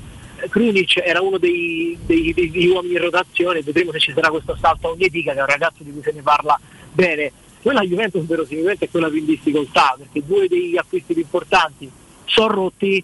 Krunic 0.50 0.98
era 0.98 1.22
uno 1.22 1.38
dei, 1.38 1.98
dei- 2.06 2.34
dei- 2.34 2.68
uomini 2.68 2.96
in 2.96 3.02
rotazione, 3.02 3.62
vedremo 3.62 3.92
se 3.92 4.00
ci 4.00 4.12
sarà 4.14 4.30
questo 4.30 4.58
salto 4.60 4.88
a 4.88 4.92
Ognetica 4.92 5.32
che 5.32 5.38
è 5.38 5.42
un 5.42 5.48
ragazzo 5.48 5.84
di 5.84 5.92
cui 5.92 6.02
se 6.02 6.12
ne 6.12 6.22
parla 6.22 6.60
bene. 6.92 7.32
Quella 7.62 7.82
Juventus 7.82 8.26
verosimilmente 8.26 8.86
è 8.86 8.90
quella 8.90 9.08
più 9.08 9.20
in 9.20 9.26
difficoltà 9.26 9.96
perché 9.98 10.22
due 10.26 10.50
degli 10.50 10.76
acquisti 10.76 11.14
più 11.14 11.22
importanti 11.22 11.90
sono 12.26 12.54
rotti 12.54 13.02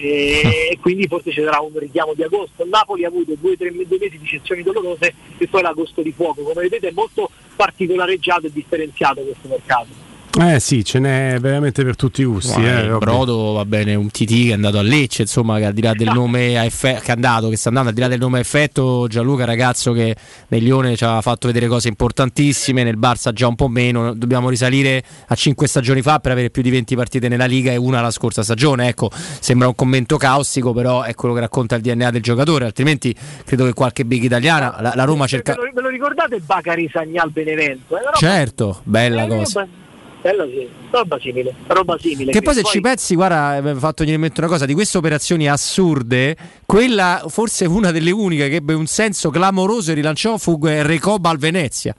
e, 0.00 0.78
quindi 0.80 1.06
forse 1.06 1.30
ci 1.30 1.42
sarà 1.42 1.60
un 1.60 1.78
richiamo 1.78 2.14
di 2.14 2.24
agosto. 2.24 2.66
Napoli 2.66 3.04
ha 3.04 3.08
avuto 3.08 3.34
due 3.38 3.56
tre 3.56 3.70
due 3.70 3.98
mesi 4.00 4.18
di 4.18 4.26
cessioni 4.26 4.64
dolorose 4.64 5.14
e 5.38 5.46
poi 5.46 5.62
l'agosto 5.62 6.02
di 6.02 6.10
fuoco. 6.10 6.42
Come 6.42 6.62
vedete 6.62 6.88
è 6.88 6.92
molto 6.92 7.30
particolareggiato 7.54 8.46
e 8.46 8.52
differenziato 8.52 9.20
questo 9.20 9.46
mercato. 9.46 10.11
Eh 10.40 10.60
sì, 10.60 10.82
ce 10.82 10.98
n'è 10.98 11.36
veramente 11.38 11.84
per 11.84 11.94
tutti 11.94 12.22
i 12.22 12.24
gusti. 12.24 12.58
Guarda, 12.58 12.94
eh. 12.94 12.98
Brodo 12.98 13.52
va 13.52 13.66
bene, 13.66 13.94
un 13.94 14.10
TT 14.10 14.24
che 14.24 14.48
è 14.48 14.52
andato 14.52 14.78
a 14.78 14.82
Lecce, 14.82 15.22
insomma, 15.22 15.58
che 15.58 15.66
al 15.66 15.74
di 15.74 15.82
là 15.82 15.92
del 15.92 16.08
nome 16.14 16.58
a 16.58 16.64
effetto, 16.64 17.00
che 17.00 17.08
è 17.08 17.12
andato, 17.12 17.50
che 17.50 17.56
sta 17.56 17.68
andando, 17.68 17.90
al 17.90 17.94
di 17.94 18.00
là 18.00 18.08
del 18.08 18.18
nome 18.18 18.38
a 18.38 18.40
effetto, 18.40 19.06
Gianluca 19.08 19.44
ragazzo 19.44 19.92
che 19.92 20.16
nel 20.48 20.62
Lione 20.62 20.96
ci 20.96 21.04
ha 21.04 21.20
fatto 21.20 21.48
vedere 21.48 21.66
cose 21.66 21.88
importantissime, 21.88 22.82
nel 22.82 22.98
Barça 22.98 23.30
già 23.32 23.46
un 23.46 23.56
po' 23.56 23.68
meno, 23.68 24.14
dobbiamo 24.14 24.48
risalire 24.48 25.02
a 25.26 25.34
5 25.34 25.68
stagioni 25.68 26.00
fa 26.00 26.18
per 26.18 26.32
avere 26.32 26.48
più 26.48 26.62
di 26.62 26.70
20 26.70 26.96
partite 26.96 27.28
nella 27.28 27.44
Liga 27.44 27.70
e 27.70 27.76
una 27.76 28.00
la 28.00 28.10
scorsa 28.10 28.42
stagione, 28.42 28.88
ecco, 28.88 29.10
sembra 29.12 29.68
un 29.68 29.74
commento 29.74 30.16
caustico, 30.16 30.72
però 30.72 31.02
è 31.02 31.14
quello 31.14 31.34
che 31.34 31.40
racconta 31.40 31.76
il 31.76 31.82
DNA 31.82 32.10
del 32.10 32.22
giocatore, 32.22 32.64
altrimenti 32.64 33.14
credo 33.44 33.66
che 33.66 33.74
qualche 33.74 34.06
big 34.06 34.22
italiana, 34.22 34.76
la, 34.80 34.92
la 34.94 35.04
Roma 35.04 35.26
cerca... 35.26 35.52
Ve 35.52 35.66
lo, 35.66 35.70
ve 35.74 35.82
lo 35.82 35.88
ricordate 35.88 36.40
Bacari 36.40 36.88
Sagnal 36.90 37.30
Benevento? 37.30 37.96
Roba- 37.96 38.12
Certo, 38.14 38.80
bella 38.84 39.24
è 39.24 39.28
cosa. 39.28 39.60
roba- 39.60 39.81
Bella 40.22 40.46
sì, 40.46 40.68
roba 40.90 41.18
simile, 41.18 41.52
roba 41.66 41.98
simile. 41.98 42.30
Che 42.30 42.42
poi 42.42 42.54
se 42.54 42.60
Quindi 42.60 42.78
ci 42.78 42.80
pensi, 42.80 43.14
guarda, 43.16 43.60
mi 43.60 43.70
ha 43.70 43.74
fatto 43.74 43.96
venire 43.98 44.14
in 44.14 44.20
mente 44.20 44.38
una 44.38 44.48
cosa, 44.48 44.66
di 44.66 44.72
queste 44.72 44.96
operazioni 44.96 45.48
assurde, 45.48 46.36
quella 46.64 47.24
forse 47.26 47.64
una 47.64 47.90
delle 47.90 48.12
uniche 48.12 48.48
che 48.48 48.56
ebbe 48.56 48.72
un 48.72 48.86
senso 48.86 49.30
clamoroso 49.30 49.90
e 49.90 49.94
rilanciò 49.94 50.38
fu 50.38 50.60
eh, 50.62 50.84
Recoba 50.84 51.28
al 51.28 51.38
Venezia. 51.38 51.92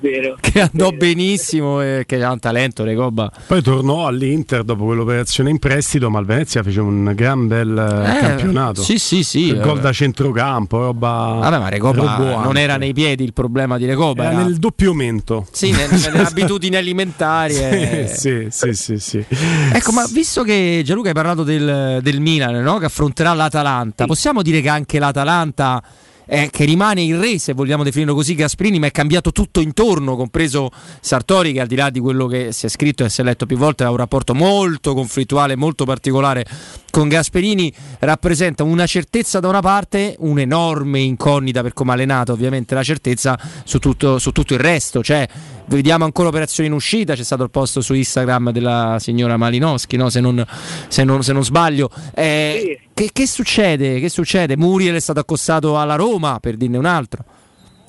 Vero. 0.00 0.36
Che 0.52 0.60
andò 0.60 0.90
benissimo 0.90 1.80
e 1.80 2.04
che 2.06 2.22
ha 2.22 2.30
un 2.30 2.38
talento 2.38 2.84
Recoba. 2.84 3.32
Poi 3.46 3.62
tornò 3.62 4.06
all'Inter 4.06 4.64
dopo 4.64 4.84
quell'operazione 4.84 5.48
in 5.48 5.58
prestito, 5.58 6.10
ma 6.10 6.18
il 6.18 6.26
Venezia 6.26 6.62
fece 6.62 6.80
un 6.80 7.12
gran 7.14 7.46
bel 7.46 7.70
eh, 7.70 8.18
campionato. 8.18 8.82
sì, 8.82 8.98
sì, 8.98 9.22
sì, 9.22 9.46
Il 9.46 9.60
gol 9.60 9.78
eh. 9.78 9.80
da 9.80 9.92
centrocampo, 9.92 10.78
roba. 10.78 11.38
Vabbè, 11.40 11.58
ma 11.58 11.68
Recoba 11.68 12.42
non 12.42 12.58
era 12.58 12.76
nei 12.76 12.92
piedi 12.92 13.24
il 13.24 13.32
problema 13.32 13.78
di 13.78 13.86
Recoba. 13.86 14.24
Era 14.24 14.32
Era 14.32 14.42
nel 14.42 14.56
doppio 14.56 14.90
aumento. 14.90 15.46
Sì, 15.52 15.70
nel- 15.70 15.88
nelle 15.90 16.20
abitudini 16.26 16.76
alimentari. 16.76 17.54
sì, 18.12 18.48
sì, 18.50 18.72
sì, 18.74 18.98
sì. 18.98 19.24
Ecco, 19.72 19.92
ma 19.92 20.06
visto 20.12 20.42
che 20.42 20.82
Gianluca 20.84 21.08
hai 21.08 21.14
parlato 21.14 21.42
del, 21.44 22.00
del 22.02 22.20
Milan, 22.20 22.62
no? 22.62 22.78
che 22.78 22.86
affronterà 22.86 23.32
l'Atalanta, 23.32 24.06
possiamo 24.06 24.42
dire 24.42 24.60
che 24.60 24.68
anche 24.68 24.98
l'Atalanta, 24.98 25.82
eh, 26.26 26.48
che 26.50 26.64
rimane 26.64 27.02
il 27.02 27.18
re, 27.18 27.38
se 27.38 27.52
vogliamo 27.52 27.82
definirlo 27.82 28.14
così, 28.14 28.34
Gasprini, 28.34 28.78
ma 28.78 28.86
è 28.86 28.90
cambiato 28.90 29.32
tutto 29.32 29.60
intorno, 29.60 30.16
compreso 30.16 30.70
Sartori, 31.00 31.52
che 31.52 31.60
al 31.60 31.66
di 31.66 31.76
là 31.76 31.90
di 31.90 32.00
quello 32.00 32.26
che 32.26 32.52
si 32.52 32.66
è 32.66 32.68
scritto 32.68 33.04
e 33.04 33.08
si 33.08 33.20
è 33.20 33.24
letto 33.24 33.46
più 33.46 33.56
volte, 33.56 33.84
ha 33.84 33.90
un 33.90 33.96
rapporto 33.96 34.34
molto 34.34 34.94
conflittuale, 34.94 35.56
molto 35.56 35.84
particolare 35.84 36.44
con 36.90 37.08
Gasperini, 37.08 37.72
rappresenta 38.00 38.62
una 38.64 38.86
certezza 38.86 39.40
da 39.40 39.48
una 39.48 39.60
parte, 39.60 40.14
un'enorme 40.18 41.00
incognita 41.00 41.62
per 41.62 41.72
come 41.72 41.92
allenato, 41.92 42.32
ovviamente 42.32 42.74
la 42.74 42.82
certezza 42.82 43.38
su 43.64 43.78
tutto, 43.78 44.18
su 44.18 44.30
tutto 44.30 44.54
il 44.54 44.60
resto, 44.60 45.02
cioè 45.02 45.26
vediamo 45.66 46.04
ancora 46.04 46.28
operazioni 46.28 46.68
in 46.68 46.74
uscita, 46.74 47.14
c'è 47.14 47.22
stato 47.22 47.42
il 47.42 47.50
post 47.50 47.78
su 47.80 47.94
Instagram 47.94 48.50
della 48.50 48.96
signora 48.98 49.36
Malinowski, 49.36 49.96
no? 49.96 50.10
se, 50.10 50.20
non, 50.20 50.44
se 50.88 51.04
non- 51.04 51.22
se 51.22 51.32
non 51.32 51.44
sbaglio. 51.44 51.90
Eh, 52.14 52.80
che, 52.92 53.10
che 53.12 53.26
succede? 53.26 54.00
Che 54.00 54.08
succede? 54.08 54.56
Muriel 54.56 54.94
è 54.96 55.00
stato 55.00 55.20
accostato 55.20 55.78
alla 55.78 55.96
Roma, 55.96 56.38
per 56.40 56.56
dirne 56.56 56.78
un 56.78 56.86
altro. 56.86 57.24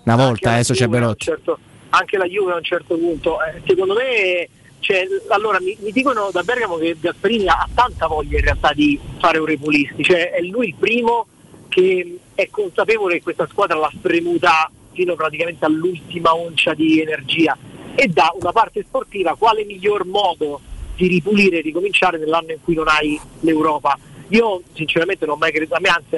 Una 0.04 0.16
volta, 0.16 0.52
adesso 0.52 0.74
c'è 0.74 0.84
a 0.84 0.86
un 0.86 0.92
Belotti. 0.92 1.26
certo- 1.26 1.60
anche 1.90 2.18
la 2.18 2.26
Juve 2.26 2.54
a 2.54 2.56
un 2.56 2.64
certo 2.64 2.98
punto. 2.98 3.38
Eh, 3.44 3.62
secondo 3.66 3.94
me 3.94 4.50
cioè, 4.80 5.08
allora 5.30 5.60
mi, 5.62 5.78
mi 5.82 5.92
dicono 5.92 6.30
da 6.34 6.42
Bergamo 6.44 6.76
che 6.76 6.98
Gasperini 7.00 7.48
ha 7.48 7.68
tanta 7.74 8.08
voglia 8.08 8.38
in 8.38 8.44
realtà 8.44 8.74
di 8.74 9.00
fare 9.20 9.38
Eurepulisti, 9.38 10.04
cioè 10.04 10.32
è 10.32 10.42
lui 10.42 10.68
il 10.70 10.76
primo 10.78 11.28
che 11.70 12.18
è 12.36 12.50
consapevole 12.52 13.16
che 13.16 13.24
questa 13.24 13.48
squadra 13.50 13.78
l'ha 13.78 13.92
spremuta 13.96 14.70
fino 14.94 15.16
praticamente 15.16 15.66
all'ultima 15.66 16.36
oncia 16.36 16.74
di 16.74 17.02
energia 17.02 17.58
e 17.96 18.08
dà 18.08 18.34
una 18.40 18.52
parte 18.52 18.84
sportiva 18.84 19.36
quale 19.36 19.66
miglior 19.66 20.06
modo 20.06 20.62
di 20.96 21.08
ripulire 21.08 21.60
e 21.60 21.62
ricominciare 21.62 22.18
nell'anno 22.18 22.52
in 22.52 22.62
cui 22.64 22.76
non 22.76 22.88
hai 22.88 23.20
l'Europa. 23.42 23.98
Io 24.30 24.62
sinceramente 24.74 25.26
non 25.26 25.36
ho 25.36 25.38
mai 25.38 25.52
creduto, 25.52 25.76
a 25.76 25.80
me 25.80 25.90
anzi 25.90 26.18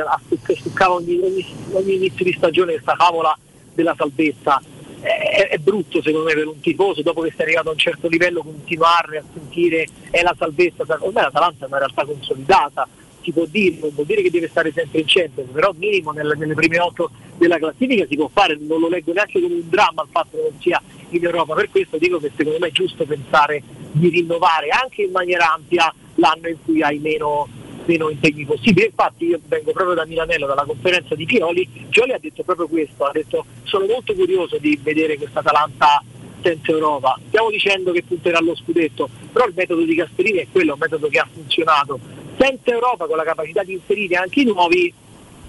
stuccava 0.60 0.94
ogni, 0.94 1.20
ogni, 1.22 1.46
ogni 1.72 1.96
inizio 1.96 2.24
di 2.24 2.34
stagione 2.34 2.74
questa 2.74 2.96
favola 2.96 3.38
della 3.74 3.96
salvezza. 3.98 4.62
È, 5.02 5.50
è 5.52 5.58
brutto 5.58 6.02
secondo 6.02 6.28
me 6.28 6.34
per 6.34 6.48
un 6.48 6.60
tifoso, 6.60 7.02
dopo 7.02 7.22
che 7.22 7.34
sei 7.36 7.46
arrivato 7.46 7.70
a 7.70 7.74
un 7.74 7.78
certo 7.78 8.08
livello, 8.08 8.42
continuare 8.42 9.18
a 9.18 9.24
sentire 9.34 9.88
è 10.10 10.22
la 10.22 10.36
salvezza, 10.38 10.84
ormai 10.88 11.24
l'Atalanta 11.24 11.66
è 11.66 11.68
una 11.68 11.78
realtà 11.78 12.06
consolidata, 12.06 12.88
si 13.26 13.32
può 13.32 13.46
dire, 13.50 13.78
non 13.82 13.90
vuol 13.94 14.06
dire 14.06 14.22
che 14.22 14.30
deve 14.30 14.48
stare 14.48 14.72
sempre 14.72 15.00
in 15.00 15.06
Champions, 15.08 15.50
però 15.52 15.74
minimo 15.76 16.12
nelle, 16.12 16.36
nelle 16.36 16.54
prime 16.54 16.80
otto 16.80 17.10
della 17.38 17.58
classifica 17.58 18.06
si 18.08 18.16
può 18.16 18.30
fare, 18.32 18.56
non 18.60 18.80
lo 18.80 18.88
leggo 18.88 19.12
neanche 19.12 19.42
come 19.42 19.56
un 19.56 19.68
dramma 19.68 20.04
il 20.04 20.10
fatto 20.12 20.38
che 20.38 20.44
non 20.50 20.62
sia 20.62 20.82
in 21.10 21.24
Europa, 21.26 21.56
per 21.56 21.70
questo 21.70 21.98
dico 21.98 22.20
che 22.20 22.32
secondo 22.36 22.60
me 22.60 22.68
è 22.68 22.72
giusto 22.72 23.04
pensare 23.06 23.64
di 23.92 24.10
rinnovare 24.10 24.70
anche 24.70 25.02
in 25.04 25.12
maniera 25.12 25.54
ampia 25.54 25.94
l'anno 26.16 26.48
in 26.48 26.58
cui 26.64 26.82
hai 26.84 27.00
meno, 27.00 27.48
meno 27.86 28.10
impegni 28.10 28.46
possibili. 28.46 28.88
Infatti 28.88 29.26
io 29.26 29.40
vengo 29.48 29.72
proprio 29.72 29.96
da 29.96 30.06
Milanello, 30.06 30.46
dalla 30.46 30.66
conferenza 30.66 31.16
di 31.16 31.26
Pioli, 31.26 31.68
Pioli 31.90 32.12
ha 32.12 32.20
detto 32.20 32.44
proprio 32.44 32.68
questo, 32.68 33.06
ha 33.06 33.12
detto 33.12 33.46
sono 33.64 33.86
molto 33.86 34.14
curioso 34.14 34.58
di 34.58 34.80
vedere 34.82 35.18
questa 35.18 35.40
Atalanta 35.40 36.04
senza 36.42 36.72
Europa. 36.72 37.20
Stiamo 37.28 37.50
dicendo 37.50 37.92
che 37.92 38.04
punterà 38.04 38.38
allo 38.38 38.56
scudetto, 38.56 39.10
però 39.32 39.48
il 39.48 39.54
metodo 39.56 39.82
di 39.82 39.96
Gasperini 39.96 40.40
è 40.40 40.48
quello, 40.52 40.74
un 40.74 40.80
metodo 40.80 41.08
che 41.08 41.20
ha 41.20 41.28
funzionato. 41.32 42.00
Senza 42.38 42.72
Europa, 42.72 43.06
con 43.08 43.18
la 43.18 43.24
capacità 43.24 43.64
di 43.64 43.74
inserire 43.74 44.16
anche 44.16 44.42
i 44.42 44.46
nuovi, 44.46 44.94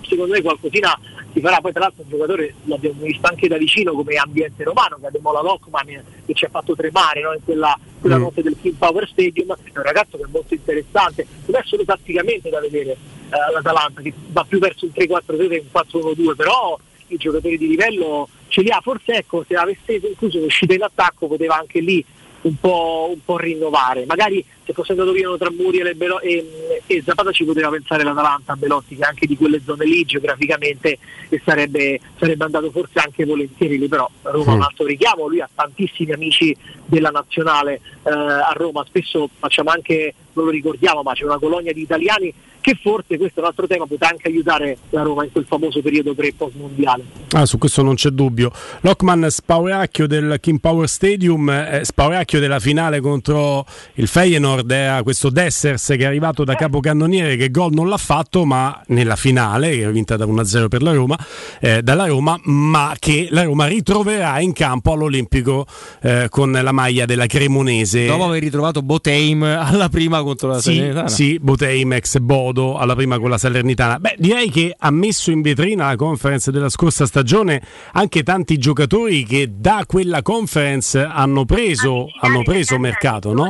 secondo 0.03 0.33
me 0.33 0.43
qualcosina 0.43 0.99
si 1.33 1.41
farà. 1.41 1.61
Poi 1.61 1.73
tra 1.73 1.81
l'altro 1.81 2.03
un 2.03 2.09
giocatore 2.11 2.55
l'abbiamo 2.65 3.03
visto 3.03 3.27
anche 3.27 3.49
da 3.49 3.57
vicino 3.57 3.93
come 3.93 4.17
ambiente 4.17 4.65
romano, 4.65 4.97
che 5.01 5.07
abbiamo 5.07 5.33
la 5.33 5.43
Lockman 5.43 6.03
che 6.25 6.35
ci 6.35 6.45
ha 6.45 6.49
fatto 6.49 6.75
tremare 6.75 7.23
no? 7.23 7.33
in 7.33 7.45
quella, 7.45 7.79
quella 8.01 8.19
Mm. 8.19 8.23
notte 8.23 8.43
del 8.43 8.57
King 8.61 8.75
Power 8.77 9.09
Stadium, 9.09 9.53
è 9.55 9.77
un 9.77 9.83
ragazzo 9.83 10.17
che 10.17 10.25
è 10.25 10.29
molto 10.31 10.55
interessante, 10.55 11.27
non 11.47 11.61
è 11.61 11.65
solo 11.65 11.85
tatticamente 11.85 12.49
da 12.51 12.61
vedere 12.61 12.91
eh, 12.93 13.53
l'Atalanta, 13.53 14.01
che 14.01 14.13
va 14.29 14.45
più 14.45 14.59
verso 14.59 14.85
un 14.87 14.93
3-4-3 14.95 15.49
che 15.49 15.65
un 15.73 15.83
4-1-2, 16.13 16.37
però 16.37 16.79
i 17.09 17.17
giocatori 17.17 17.57
di 17.59 17.69
livello 17.69 18.29
ce 18.49 18.63
li 18.63 18.71
ha, 18.71 18.81
forse 18.81 19.13
ecco 19.13 19.45
se 19.47 19.55
avesse 19.55 19.95
incluso 19.95 20.39
l'uscita 20.39 20.75
in 20.75 20.83
attacco 20.83 21.27
poteva 21.27 21.57
anche 21.57 21.81
lì 21.81 22.05
un 22.47 22.55
po', 22.61 23.09
un 23.13 23.19
po' 23.25 23.39
rinnovare. 23.39 24.05
Magari 24.07 24.45
se 24.65 24.73
fosse 24.73 24.93
andato 24.93 25.13
via 25.13 25.29
tra 25.37 25.51
Muriel 25.51 25.89
e, 25.89 25.95
Belo- 25.95 26.21
e, 26.21 26.81
e 26.87 27.03
Zapata 27.05 27.31
ci 27.33 27.45
poteva 27.45 27.69
pensare 27.71 28.03
l'Atalanta 28.05 28.53
a 28.53 28.57
Belotti 28.57 28.97
che 28.97 29.03
anche 29.05 29.27
di 29.27 29.37
quelle 29.37 29.61
zone 29.65 29.85
lì 29.85 30.05
geograficamente 30.05 30.99
e 31.29 31.41
sarebbe, 31.45 32.01
sarebbe 32.19 32.45
andato 32.45 32.71
forse 32.71 32.99
anche 32.99 33.25
volentieri 33.25 33.79
lì, 33.79 33.89
però 33.89 34.09
Roma 34.23 34.51
ha 34.53 34.55
un 34.55 34.59
Mm. 34.59 34.63
altro 34.63 34.87
richiamo, 34.87 35.27
lui 35.27 35.41
ha 35.41 35.49
tantissimi 35.53 36.13
amici 36.13 36.57
della 36.85 37.11
nazionale 37.11 37.81
eh, 38.05 38.11
a 38.11 38.53
Roma, 38.55 38.85
spesso 38.87 39.29
facciamo 39.39 39.71
anche, 39.71 40.15
non 40.33 40.45
lo 40.47 40.51
ricordiamo, 40.51 41.03
ma 41.03 41.13
c'è 41.15 41.25
una 41.25 41.39
colonia 41.39 41.73
di 41.73 41.83
italiani 41.83 42.33
che 42.67 42.77
forse 42.83 43.17
questo 43.17 43.39
è 43.39 43.43
un 43.43 43.49
altro 43.49 43.69
tema, 43.69 43.87
potrà 43.87 44.09
anche 44.09 44.27
aiutare 44.27 44.77
la 44.91 45.03
Roma 45.03 45.23
in 45.23 45.31
quel 45.31 45.45
famoso 45.47 45.81
periodo 45.81 46.15
pre-post 46.15 46.57
mondiale. 46.57 47.05
Ah, 47.31 47.47
su 47.47 47.59
questo 47.59 47.83
non 47.83 47.95
c'è 47.95 48.09
dubbio. 48.09 48.51
Lockman 48.81 49.29
spauracchio 49.31 50.09
del 50.09 50.39
King 50.41 50.59
Power 50.59 50.89
Stadium, 50.89 51.49
eh, 51.49 51.83
spauracchio 51.85 52.41
della 52.41 52.59
finale 52.59 52.99
contro 52.99 53.65
il 53.95 54.09
Feyenoord, 54.09 54.69
era 54.69 55.05
questo 55.05 55.31
Dessers 55.31 55.87
che 55.87 55.99
è 55.99 56.05
arrivato 56.07 56.43
da 56.43 56.57
capocannoniere 56.57 57.37
che 57.37 57.53
gol 57.53 57.73
non 57.73 57.89
l'ha 57.89 57.99
fatto, 57.99 58.45
ma 58.45 58.83
nella 58.89 59.15
finale, 59.15 59.71
che 59.71 59.85
è 59.87 59.91
vinta 59.93 60.17
da 60.17 60.27
1-0 60.27 60.67
per 60.67 60.83
la 60.83 60.93
Roma, 60.93 61.17
eh, 61.61 61.83
dalla 61.85 62.07
Roma, 62.07 62.37
ma 62.47 62.97
che 62.99 63.29
la 63.31 63.45
Roma 63.45 63.67
ritroverà 63.67 64.41
in 64.41 64.53
campo 64.53 64.91
all'Olimpico 64.91 65.67
eh, 66.03 66.27
con 66.31 66.51
la 66.51 66.73
maglia 66.73 67.05
della 67.05 67.27
Cremonese. 67.27 68.07
Dopo 68.07 68.25
aver 68.25 68.43
ritrovato 68.43 68.83
Boteim 68.83 69.45
alla 69.45 69.89
prima 69.89 70.21
contro 70.25 70.49
la 70.49 70.59
Sì, 70.59 70.75
Salernitana. 70.75 71.09
sì, 71.09 71.39
Boteim 71.39 71.93
ex 71.93 72.19
Bodo 72.19 72.55
alla 72.57 72.95
prima 72.95 73.19
con 73.19 73.31
la 73.31 73.39
Salernitana. 73.39 73.99
Beh, 73.99 74.17
direi 74.19 74.51
che 74.51 74.75
ha 74.77 74.91
messo 74.91 75.31
in 75.31 75.43
vetrina 75.43 75.87
la 75.89 75.97
conference 75.97 76.51
della 76.51 76.69
scorsa 76.69 77.07
stagione 77.07 77.61
anche 77.93 78.23
tanti 78.23 78.59
giocatori 78.59 79.25
che 79.25 79.49
da 79.57 79.85
quella 79.87 80.23
conference 80.23 81.03
hanno 81.03 81.45
preso, 81.45 82.09
hanno 82.21 82.43
preso 82.43 82.79
mercato, 82.79 83.33
no? 83.33 83.49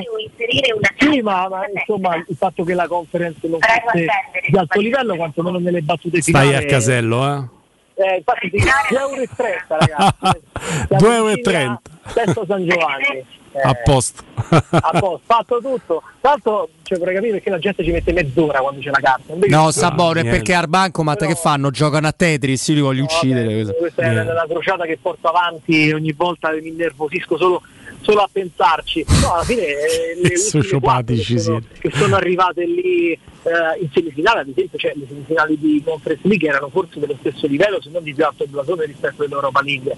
Sì, 0.98 1.20
ma, 1.20 1.48
ma, 1.48 1.62
insomma 1.72 2.16
il 2.16 2.36
fatto 2.36 2.64
che 2.64 2.74
la 2.74 2.86
conference 2.86 3.46
non 3.48 3.58
fosse 3.60 4.06
di 4.48 4.56
alto 4.56 4.80
livello, 4.80 5.16
quantomeno 5.16 5.58
nelle 5.58 5.82
battute 5.82 6.20
finali. 6.20 6.48
Stai 6.48 6.64
a 6.64 6.66
casello, 6.66 7.34
eh? 7.34 7.54
Eh, 7.98 8.16
infatti 8.16 8.50
sì, 8.50 8.58
2,30 8.58 8.98
euro, 8.98 9.24
ragazzi. 9.68 10.40
Siamo 10.98 11.28
2,30 11.30 11.50
euro. 11.50 12.44
San 12.46 12.66
Giovanni. 12.66 13.24
Eh, 13.56 13.68
A 13.68 13.74
posto. 13.74 14.22
a 14.70 14.90
posto, 14.98 15.20
fatto 15.24 15.58
tutto. 15.62 16.02
Tra 16.20 16.30
l'altro, 16.30 16.68
cioè, 16.82 16.98
vorrei 16.98 17.14
capire 17.14 17.32
perché 17.34 17.50
la 17.50 17.58
gente 17.58 17.82
ci 17.82 17.90
mette 17.90 18.12
mezz'ora 18.12 18.60
quando 18.60 18.80
c'è 18.80 18.90
la 18.90 19.00
carta. 19.00 19.34
No, 19.48 19.70
Sabore, 19.70 20.20
è 20.20 20.24
perché 20.28 20.52
al 20.54 20.68
bancomat 20.68 21.26
che 21.26 21.34
fanno? 21.34 21.70
Giocano 21.70 22.06
a 22.06 22.12
Tetris, 22.12 22.68
io 22.68 22.74
li 22.74 22.80
voglio 22.80 23.04
uccidere. 23.04 23.46
questo. 23.54 23.72
Questa 23.74 24.02
è 24.02 24.12
la 24.12 24.46
crociata 24.48 24.84
che 24.84 24.98
porto 25.00 25.28
avanti 25.28 25.90
ogni 25.92 26.12
volta 26.12 26.50
mi 26.52 26.68
innervosisco 26.68 27.38
solo, 27.38 27.62
solo 28.02 28.20
a 28.20 28.28
pensarci. 28.30 29.04
No, 29.22 29.34
alla 29.34 29.44
fine 29.44 29.62
eh, 29.62 30.18
le 30.22 30.36
Sociopatici 30.36 31.34
quattro 31.34 31.34
che 31.34 31.40
sono, 31.40 31.60
siete. 31.60 31.88
che 31.88 31.96
sono 31.96 32.16
arrivate 32.16 32.64
lì 32.66 33.18
eh, 33.46 33.82
in 33.82 33.88
semifinale, 33.92 34.40
ad 34.40 34.48
esempio, 34.48 34.78
cioè, 34.78 34.92
le 34.96 35.06
semifinali 35.08 35.56
di 35.58 35.82
Conference 35.84 36.26
League 36.26 36.48
erano 36.48 36.68
forse 36.68 36.98
dello 36.98 37.16
stesso 37.20 37.46
livello, 37.46 37.80
se 37.80 37.90
non 37.90 38.02
di 38.02 38.12
più 38.14 38.24
alto 38.24 38.44
blasone 38.48 38.86
rispetto 38.86 39.22
all'Europa 39.22 39.60
League. 39.62 39.96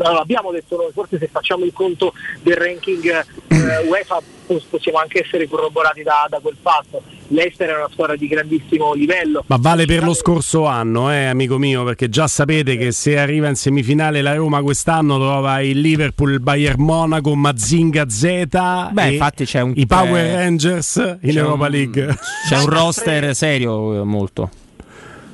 Non 0.00 0.14
l'abbiamo 0.14 0.50
detto 0.50 0.76
noi, 0.76 0.90
forse 0.92 1.18
se 1.18 1.28
facciamo 1.30 1.64
il 1.64 1.72
conto 1.72 2.12
del 2.42 2.56
ranking 2.56 3.04
eh, 3.48 3.86
UEFA 3.88 4.20
pos- 4.44 4.64
possiamo 4.64 4.98
anche 4.98 5.22
essere 5.24 5.46
corroborati 5.48 6.02
da, 6.02 6.26
da 6.28 6.40
quel 6.40 6.56
fatto. 6.60 7.00
L'Ester 7.28 7.68
è 7.70 7.76
una 7.76 7.88
squadra 7.92 8.16
di 8.16 8.26
grandissimo 8.26 8.92
livello. 8.92 9.44
Ma 9.46 9.56
vale 9.58 9.86
per 9.86 10.02
lo 10.02 10.12
scorso 10.12 10.66
anno, 10.66 11.12
eh, 11.12 11.26
amico 11.26 11.58
mio, 11.58 11.84
perché 11.84 12.08
già 12.08 12.26
sapete 12.26 12.76
che 12.76 12.90
se 12.90 13.16
arriva 13.18 13.48
in 13.48 13.54
semifinale 13.54 14.20
la 14.20 14.34
Roma 14.34 14.62
quest'anno 14.62 15.16
trova 15.16 15.60
il 15.60 15.78
Liverpool, 15.80 16.32
il 16.32 16.40
Bayern 16.40 16.82
Monaco, 16.82 17.34
Mazinga 17.36 18.08
Z 18.08 18.90
Beh, 18.90 19.04
e 19.06 19.10
infatti 19.12 19.44
c'è 19.44 19.60
un 19.60 19.72
i 19.76 19.86
Power 19.86 20.34
Rangers 20.34 20.96
in 21.22 21.30
c'è 21.30 21.38
Europa 21.38 21.66
un- 21.66 21.70
League. 21.70 22.16
C'è 22.48 22.58
un 22.58 22.66
roster 22.84 23.34
serio, 23.34 24.00
eh, 24.00 24.04
molto. 24.04 24.50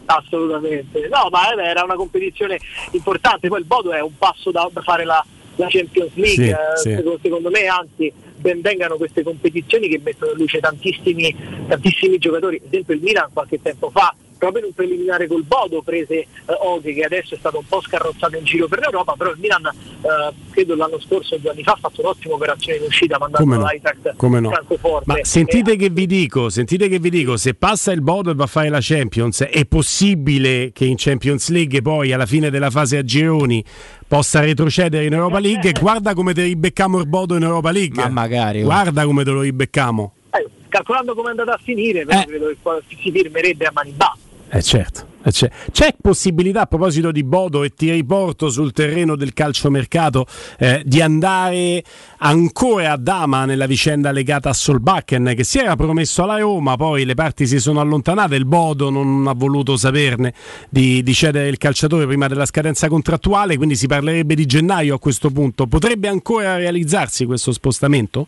Assolutamente, 0.06 1.08
no, 1.08 1.28
ma 1.30 1.52
eh, 1.52 1.62
era 1.62 1.84
una 1.84 1.94
competizione 1.94 2.58
importante. 2.92 3.48
Poi 3.48 3.60
il 3.60 3.64
Bodo 3.64 3.92
è 3.92 4.00
un 4.00 4.16
passo 4.18 4.50
da, 4.50 4.68
da 4.72 4.82
fare 4.82 5.04
la, 5.04 5.24
la 5.56 5.66
Champions 5.68 6.14
League. 6.14 6.44
Sì, 6.44 6.48
eh, 6.48 6.56
sì. 6.76 6.90
Secondo, 6.96 7.18
secondo 7.22 7.50
me, 7.50 7.66
anzi, 7.66 8.12
ben 8.36 8.60
vengano 8.60 8.96
queste 8.96 9.22
competizioni 9.22 9.88
che 9.88 10.00
mettono 10.02 10.32
in 10.32 10.38
luce 10.38 10.58
tantissimi, 10.58 11.34
tantissimi 11.68 12.18
giocatori. 12.18 12.56
Ad 12.56 12.72
esempio, 12.72 12.94
il 12.94 13.00
Milan 13.02 13.28
qualche 13.32 13.60
tempo 13.62 13.90
fa, 13.90 14.14
proprio 14.40 14.62
in 14.62 14.68
un 14.68 14.74
preliminare 14.74 15.26
col 15.26 15.44
Bodo, 15.44 15.82
prese 15.82 16.14
eh, 16.14 16.26
Oghe, 16.62 16.94
che 16.94 17.02
adesso 17.02 17.34
è 17.34 17.38
stato 17.38 17.58
un 17.58 17.66
po' 17.68 17.82
scarrozzato 17.82 18.36
in 18.36 18.44
giro 18.44 18.66
per 18.66 18.80
l'Europa. 18.80 19.14
Però 19.16 19.30
il 19.30 19.38
Milan, 19.38 19.66
eh, 19.66 20.34
credo 20.50 20.74
l'anno 20.74 20.98
scorso, 20.98 21.36
due 21.36 21.50
anni 21.50 21.62
fa, 21.62 21.72
ha 21.72 21.78
fatto 21.78 22.00
un'ottima 22.00 22.34
operazione 22.34 22.78
in 22.78 22.84
uscita 22.84 23.18
mandando 23.18 23.46
Come 23.46 23.62
no? 23.62 23.68
l'Eintracht 23.68 24.16
Come 24.16 24.40
no? 24.40 24.50
Francoforte. 24.50 25.04
Ma 25.06 25.18
sentite 25.22 25.76
che 25.76 25.90
vi 25.90 26.06
dico, 26.06 26.48
sentite 26.48 26.88
che 26.88 26.98
vi 26.98 27.10
dico, 27.10 27.36
se 27.36 27.54
passa 27.54 27.92
il 27.92 28.00
Bodo 28.00 28.30
e 28.30 28.34
va 28.34 28.44
a 28.44 28.48
fare 28.48 28.70
la 28.70 28.80
Champions, 28.80 29.42
è 29.42 29.66
possibile 29.66 30.72
che 30.72 30.86
in 30.86 30.94
Champions 30.96 31.50
League 31.50 31.82
poi 31.82 32.12
alla 32.12 32.26
fine 32.26 32.48
della 32.50 32.70
fase 32.70 32.96
a 32.96 33.02
gironi 33.02 33.62
possa 34.08 34.40
retrocedere 34.40 35.04
in 35.04 35.12
Europa 35.12 35.38
League 35.38 35.70
e 35.70 35.78
guarda 35.78 36.14
come 36.14 36.32
te 36.32 36.42
ribeccamo 36.44 36.98
il 36.98 37.06
Bodo 37.06 37.36
in 37.36 37.42
Europa 37.42 37.70
League. 37.70 38.02
Ma 38.02 38.08
magari, 38.08 38.62
oh. 38.62 38.64
Guarda 38.64 39.04
come 39.04 39.22
te 39.22 39.30
lo 39.30 39.42
ribeccamo. 39.42 40.12
Eh, 40.30 40.46
calcolando 40.68 41.14
come 41.14 41.28
è 41.28 41.30
andata 41.30 41.54
a 41.54 41.60
finire, 41.62 42.04
però 42.06 42.24
credo 42.24 42.46
che 42.46 42.96
si 43.00 43.10
firmerebbe 43.10 43.66
a 43.66 43.70
mani 43.72 43.92
basse. 43.92 44.28
Eh 44.52 44.62
certo, 44.62 45.06
eh, 45.22 45.30
c'è. 45.30 45.48
c'è 45.70 45.94
possibilità 46.00 46.62
a 46.62 46.66
proposito 46.66 47.12
di 47.12 47.22
Bodo 47.22 47.62
e 47.62 47.70
ti 47.70 47.88
riporto 47.92 48.50
sul 48.50 48.72
terreno 48.72 49.14
del 49.14 49.32
calciomercato 49.32 50.26
eh, 50.58 50.82
di 50.84 51.00
andare 51.00 51.84
ancora 52.18 52.90
a 52.90 52.96
Dama 52.96 53.44
nella 53.44 53.66
vicenda 53.66 54.10
legata 54.10 54.48
a 54.48 54.52
Solbakken 54.52 55.34
che 55.36 55.44
si 55.44 55.58
era 55.58 55.76
promesso 55.76 56.24
alla 56.24 56.38
Roma, 56.38 56.74
poi 56.74 57.04
le 57.04 57.14
parti 57.14 57.46
si 57.46 57.60
sono 57.60 57.78
allontanate, 57.78 58.34
il 58.34 58.44
Bodo 58.44 58.90
non 58.90 59.24
ha 59.28 59.34
voluto 59.34 59.76
saperne 59.76 60.34
di, 60.68 61.04
di 61.04 61.14
cedere 61.14 61.46
il 61.46 61.56
calciatore 61.56 62.08
prima 62.08 62.26
della 62.26 62.44
scadenza 62.44 62.88
contrattuale, 62.88 63.56
quindi 63.56 63.76
si 63.76 63.86
parlerebbe 63.86 64.34
di 64.34 64.46
gennaio 64.46 64.96
a 64.96 64.98
questo 64.98 65.30
punto. 65.30 65.68
Potrebbe 65.68 66.08
ancora 66.08 66.56
realizzarsi 66.56 67.24
questo 67.24 67.52
spostamento? 67.52 68.26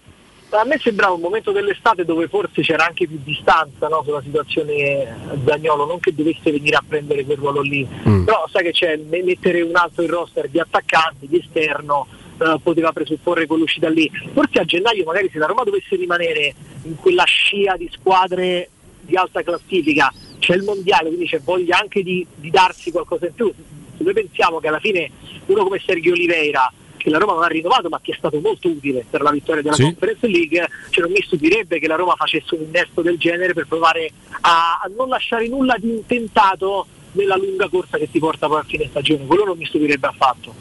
A 0.54 0.64
me 0.64 0.78
sembrava 0.78 1.14
un 1.14 1.20
momento 1.20 1.50
dell'estate 1.50 2.04
dove 2.04 2.28
forse 2.28 2.60
c'era 2.60 2.84
anche 2.84 3.06
più 3.08 3.18
distanza 3.24 3.88
no, 3.88 4.02
sulla 4.04 4.20
situazione 4.20 5.16
Zagnolo, 5.46 5.86
non 5.86 5.98
che 5.98 6.14
dovesse 6.14 6.50
venire 6.50 6.76
a 6.76 6.84
prendere 6.86 7.24
quel 7.24 7.38
ruolo 7.38 7.62
lì, 7.62 7.88
Mm. 8.06 8.24
però 8.24 8.46
sai 8.52 8.64
che 8.64 8.72
c'è 8.72 8.96
me- 8.96 9.22
mettere 9.22 9.62
un 9.62 9.74
altro 9.74 10.02
in 10.02 10.10
roster 10.10 10.48
di 10.50 10.60
attaccanti, 10.60 11.26
di 11.26 11.38
esterno, 11.38 12.06
eh, 12.38 12.44
eh, 12.44 12.56
poteva 12.62 12.92
presupporre 12.92 13.46
quell'uscita 13.46 13.88
lì. 13.88 14.10
Forse 14.34 14.58
a 14.58 14.64
gennaio 14.64 15.04
magari 15.04 15.30
se 15.32 15.38
la 15.38 15.46
Roma 15.46 15.62
dovesse 15.64 15.96
rimanere 15.96 16.54
in 16.82 16.96
quella 16.96 17.24
scia 17.24 17.74
di 17.76 17.88
squadre 17.90 18.68
di 19.00 19.16
alta 19.16 19.42
classifica, 19.42 20.12
c'è 20.38 20.54
il 20.54 20.64
mondiale, 20.64 21.08
quindi 21.08 21.26
c'è 21.28 21.40
voglia 21.40 21.78
anche 21.78 22.02
di, 22.02 22.26
di 22.34 22.50
darsi 22.50 22.90
qualcosa 22.90 23.26
in 23.26 23.34
più. 23.34 23.50
Se 23.96 24.02
noi 24.02 24.12
pensiamo 24.12 24.58
che 24.60 24.68
alla 24.68 24.80
fine 24.80 25.10
uno 25.46 25.62
come 25.64 25.80
Sergio 25.84 26.12
Oliveira 26.12 26.70
che 27.02 27.10
la 27.10 27.18
Roma 27.18 27.34
non 27.34 27.42
ha 27.42 27.48
rinnovato 27.48 27.88
ma 27.88 28.00
che 28.00 28.12
è 28.12 28.14
stato 28.16 28.38
molto 28.40 28.68
utile 28.68 29.04
per 29.08 29.20
la 29.22 29.30
vittoria 29.30 29.62
della 29.62 29.74
Sì. 29.74 29.82
Conference 29.82 30.26
League, 30.26 30.68
cioè 30.90 31.04
non 31.04 31.12
mi 31.12 31.22
stupirebbe 31.22 31.78
che 31.78 31.86
la 31.88 31.96
Roma 31.96 32.14
facesse 32.16 32.54
un 32.54 32.62
innesto 32.62 33.02
del 33.02 33.18
genere 33.18 33.52
per 33.52 33.66
provare 33.66 34.10
a, 34.42 34.80
a 34.82 34.90
non 34.96 35.08
lasciare 35.08 35.48
nulla 35.48 35.74
di 35.78 35.90
intentato 35.90 36.86
nella 37.12 37.36
lunga 37.36 37.68
corsa 37.68 37.98
che 37.98 38.10
ti 38.10 38.18
porta 38.18 38.46
poi 38.46 38.60
a 38.60 38.64
fine 38.64 38.86
stagione, 38.88 39.26
quello 39.26 39.44
non 39.44 39.58
mi 39.58 39.66
stupirebbe 39.66 40.06
affatto. 40.06 40.54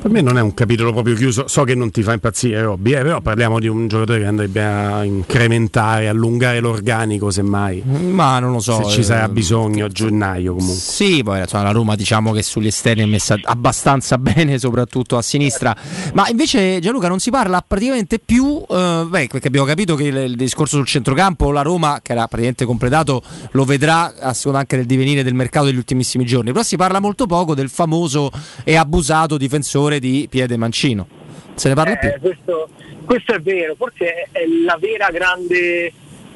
Per 0.00 0.10
me 0.10 0.20
non 0.20 0.38
è 0.38 0.40
un 0.40 0.54
capitolo 0.54 0.92
proprio 0.92 1.14
chiuso, 1.14 1.46
so 1.46 1.64
che 1.64 1.74
non 1.74 1.90
ti 1.90 2.02
fa 2.02 2.12
impazzire 2.12 2.62
Robby, 2.62 2.92
eh, 2.94 3.02
però 3.02 3.20
parliamo 3.20 3.60
di 3.60 3.68
un 3.68 3.86
giocatore 3.86 4.20
che 4.20 4.26
andrebbe 4.26 4.64
a 4.64 5.04
incrementare, 5.04 6.08
allungare 6.08 6.60
l'organico 6.60 7.30
semmai. 7.30 7.82
Ma 7.84 8.38
non 8.38 8.52
lo 8.52 8.60
so. 8.60 8.82
Se 8.84 8.90
ci 8.90 9.00
eh, 9.00 9.04
sarà 9.04 9.28
bisogno 9.28 9.84
a 9.84 9.88
gennaio 9.88 10.54
comunque. 10.54 10.76
Sì, 10.76 11.22
poi 11.22 11.40
insomma, 11.40 11.64
la 11.64 11.70
Roma 11.70 11.94
diciamo 11.94 12.32
che 12.32 12.42
sugli 12.42 12.66
esterni 12.66 13.02
è 13.02 13.06
messa 13.06 13.36
abbastanza 13.42 14.16
bene, 14.18 14.58
soprattutto 14.58 15.16
a 15.16 15.22
sinistra. 15.22 15.76
Ma 16.14 16.26
invece 16.28 16.80
Gianluca 16.80 17.08
non 17.08 17.20
si 17.20 17.30
parla 17.30 17.62
praticamente 17.66 18.18
più, 18.18 18.64
eh, 18.68 19.06
beh, 19.08 19.26
perché 19.28 19.48
abbiamo 19.48 19.66
capito 19.66 19.94
che 19.94 20.04
il, 20.04 20.16
il 20.16 20.36
discorso 20.36 20.76
sul 20.76 20.86
centrocampo, 20.86 21.50
la 21.50 21.62
Roma, 21.62 22.00
che 22.02 22.12
era 22.12 22.22
praticamente 22.22 22.64
completato, 22.64 23.22
lo 23.52 23.64
vedrà 23.64 24.14
a 24.18 24.32
seconda 24.32 24.60
anche 24.60 24.76
del 24.76 24.86
divenire 24.86 25.22
del 25.22 25.34
mercato 25.34 25.66
degli 25.66 25.76
ultimissimi 25.76 26.24
giorni. 26.24 26.50
Però 26.50 26.64
si 26.64 26.76
parla 26.76 26.98
molto 26.98 27.26
poco 27.26 27.54
del 27.54 27.68
famoso 27.68 28.30
e 28.64 28.76
abusato 28.76 29.36
difensore 29.36 29.81
di 29.98 30.26
Piede 30.30 30.56
Mancino. 30.56 31.06
Se 31.54 31.68
ne 31.68 31.74
parla 31.74 31.96
più. 31.96 32.08
Eh, 32.08 32.18
questo, 32.20 32.68
questo 33.04 33.34
è 33.34 33.40
vero, 33.40 33.74
forse 33.74 34.28
è, 34.32 34.44
la 34.64 34.76
vera 34.80 35.10
grande 35.10 35.92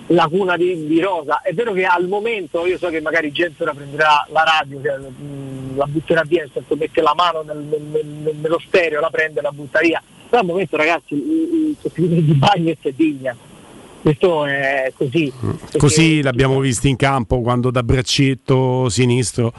lacuna 0.08 0.56
di, 0.56 0.86
di 0.86 1.00
Rosa. 1.00 1.40
È 1.42 1.52
vero 1.52 1.72
che 1.72 1.84
al 1.84 2.06
momento, 2.06 2.66
io 2.66 2.78
so 2.78 2.88
che 2.88 3.00
magari 3.00 3.32
gente 3.32 3.62
ora 3.62 3.72
prenderà 3.72 4.26
la 4.30 4.44
radio, 4.44 4.80
cioè, 4.82 4.98
mh, 4.98 5.76
la 5.76 5.86
butterà 5.86 6.22
via, 6.22 6.42
nel 6.42 6.50
senso 6.52 6.76
mette 6.76 7.00
la 7.02 7.14
mano 7.14 7.42
nel- 7.42 7.64
nel- 7.68 8.06
nel- 8.06 8.36
nello 8.36 8.60
stereo, 8.66 9.00
la 9.00 9.10
prende 9.10 9.40
e 9.40 9.42
la 9.42 9.52
butta 9.52 9.80
via. 9.80 10.02
Però 10.28 10.40
al 10.40 10.46
momento 10.46 10.76
ragazzi 10.76 11.14
il, 11.14 11.68
il 11.70 11.76
sostituto 11.80 12.14
di 12.20 12.32
Bagnes 12.34 12.76
è 12.82 12.92
Digna. 12.92 13.36
Questo 14.06 14.46
è 14.46 14.92
così. 14.96 15.32
Così 15.76 16.22
l'abbiamo 16.22 16.60
visto 16.60 16.86
in 16.86 16.94
campo 16.94 17.40
quando 17.40 17.72
da 17.72 17.82
braccetto 17.82 18.88
sinistro 18.88 19.52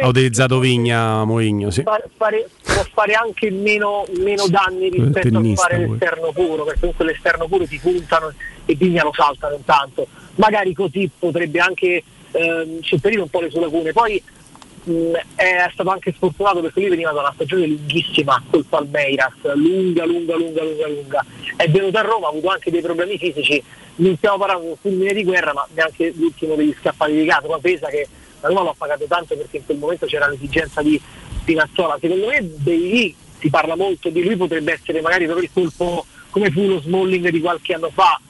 ha 0.00 0.06
utilizzato 0.06 0.58
Vigna 0.58 1.22
Mourinho. 1.26 1.70
Sì. 1.70 1.82
Fare- 1.82 2.08
fare- 2.16 2.48
può 2.62 2.82
fare 2.94 3.12
anche 3.12 3.50
meno, 3.50 4.06
meno 4.16 4.46
danni 4.48 4.88
rispetto 4.88 5.28
a 5.28 5.30
tennista, 5.30 5.66
fare 5.66 5.84
poi. 5.84 5.90
l'esterno 5.90 6.32
puro, 6.32 6.64
perché 6.64 6.80
comunque 6.80 7.04
l'esterno 7.04 7.46
puro 7.46 7.66
ti 7.66 7.78
puntano 7.78 8.32
e 8.64 8.74
Vigna 8.74 9.02
lo 9.02 9.12
saltano 9.12 9.56
intanto. 9.56 10.06
Magari 10.36 10.72
così 10.72 11.10
potrebbe 11.18 11.58
anche 11.58 12.02
ehm, 12.30 12.78
un 13.02 13.28
po' 13.28 13.40
le 13.42 13.50
sue 13.50 13.60
lacune. 13.60 13.92
Poi 13.92 14.22
mh, 14.84 15.12
è 15.34 15.68
stato 15.72 15.90
anche 15.90 16.12
sfortunato 16.12 16.60
perché 16.60 16.80
lui 16.80 16.90
veniva 16.90 17.12
da 17.12 17.20
una 17.20 17.32
stagione 17.34 17.66
lunghissima 17.66 18.42
col 18.50 18.64
Palmeiras, 18.64 19.32
lunga, 19.54 20.04
lunga, 20.04 20.36
lunga, 20.36 20.62
lunga, 20.62 20.88
lunga. 20.88 21.24
È 21.56 21.68
venuto 21.68 21.98
a 21.98 22.02
Roma, 22.02 22.26
ha 22.26 22.30
avuto 22.30 22.48
anche 22.48 22.70
dei 22.70 22.80
problemi 22.80 23.18
fisici, 23.18 23.62
non 23.96 24.16
stiamo 24.16 24.38
parlando 24.38 24.64
di 24.64 24.70
un 24.70 24.76
fulmine 24.76 25.12
di 25.12 25.24
guerra, 25.24 25.52
ma 25.52 25.66
neanche 25.74 26.12
l'ultimo 26.16 26.54
degli 26.54 26.74
scappati 26.78 27.12
di 27.12 27.24
casa, 27.26 27.48
ma 27.48 27.58
pesa 27.58 27.88
che 27.88 28.06
la 28.40 28.48
Roma 28.48 28.62
l'ha 28.62 28.74
pagato 28.76 29.04
tanto 29.04 29.36
perché 29.36 29.58
in 29.58 29.66
quel 29.66 29.78
momento 29.78 30.06
c'era 30.06 30.28
l'esigenza 30.28 30.82
di 30.82 31.00
Spinazzola. 31.40 31.98
Secondo 32.00 32.26
me 32.26 32.40
lì 32.64 33.14
si 33.38 33.50
parla 33.50 33.76
molto 33.76 34.08
di 34.08 34.22
lui, 34.22 34.36
potrebbe 34.36 34.72
essere 34.72 35.00
magari 35.00 35.24
proprio 35.24 35.46
il 35.46 35.52
colpo 35.52 36.04
come 36.30 36.50
fu 36.50 36.66
lo 36.66 36.80
Smalling 36.80 37.28
di 37.28 37.40
qualche 37.40 37.74
anno 37.74 37.90
fa, 37.90 38.20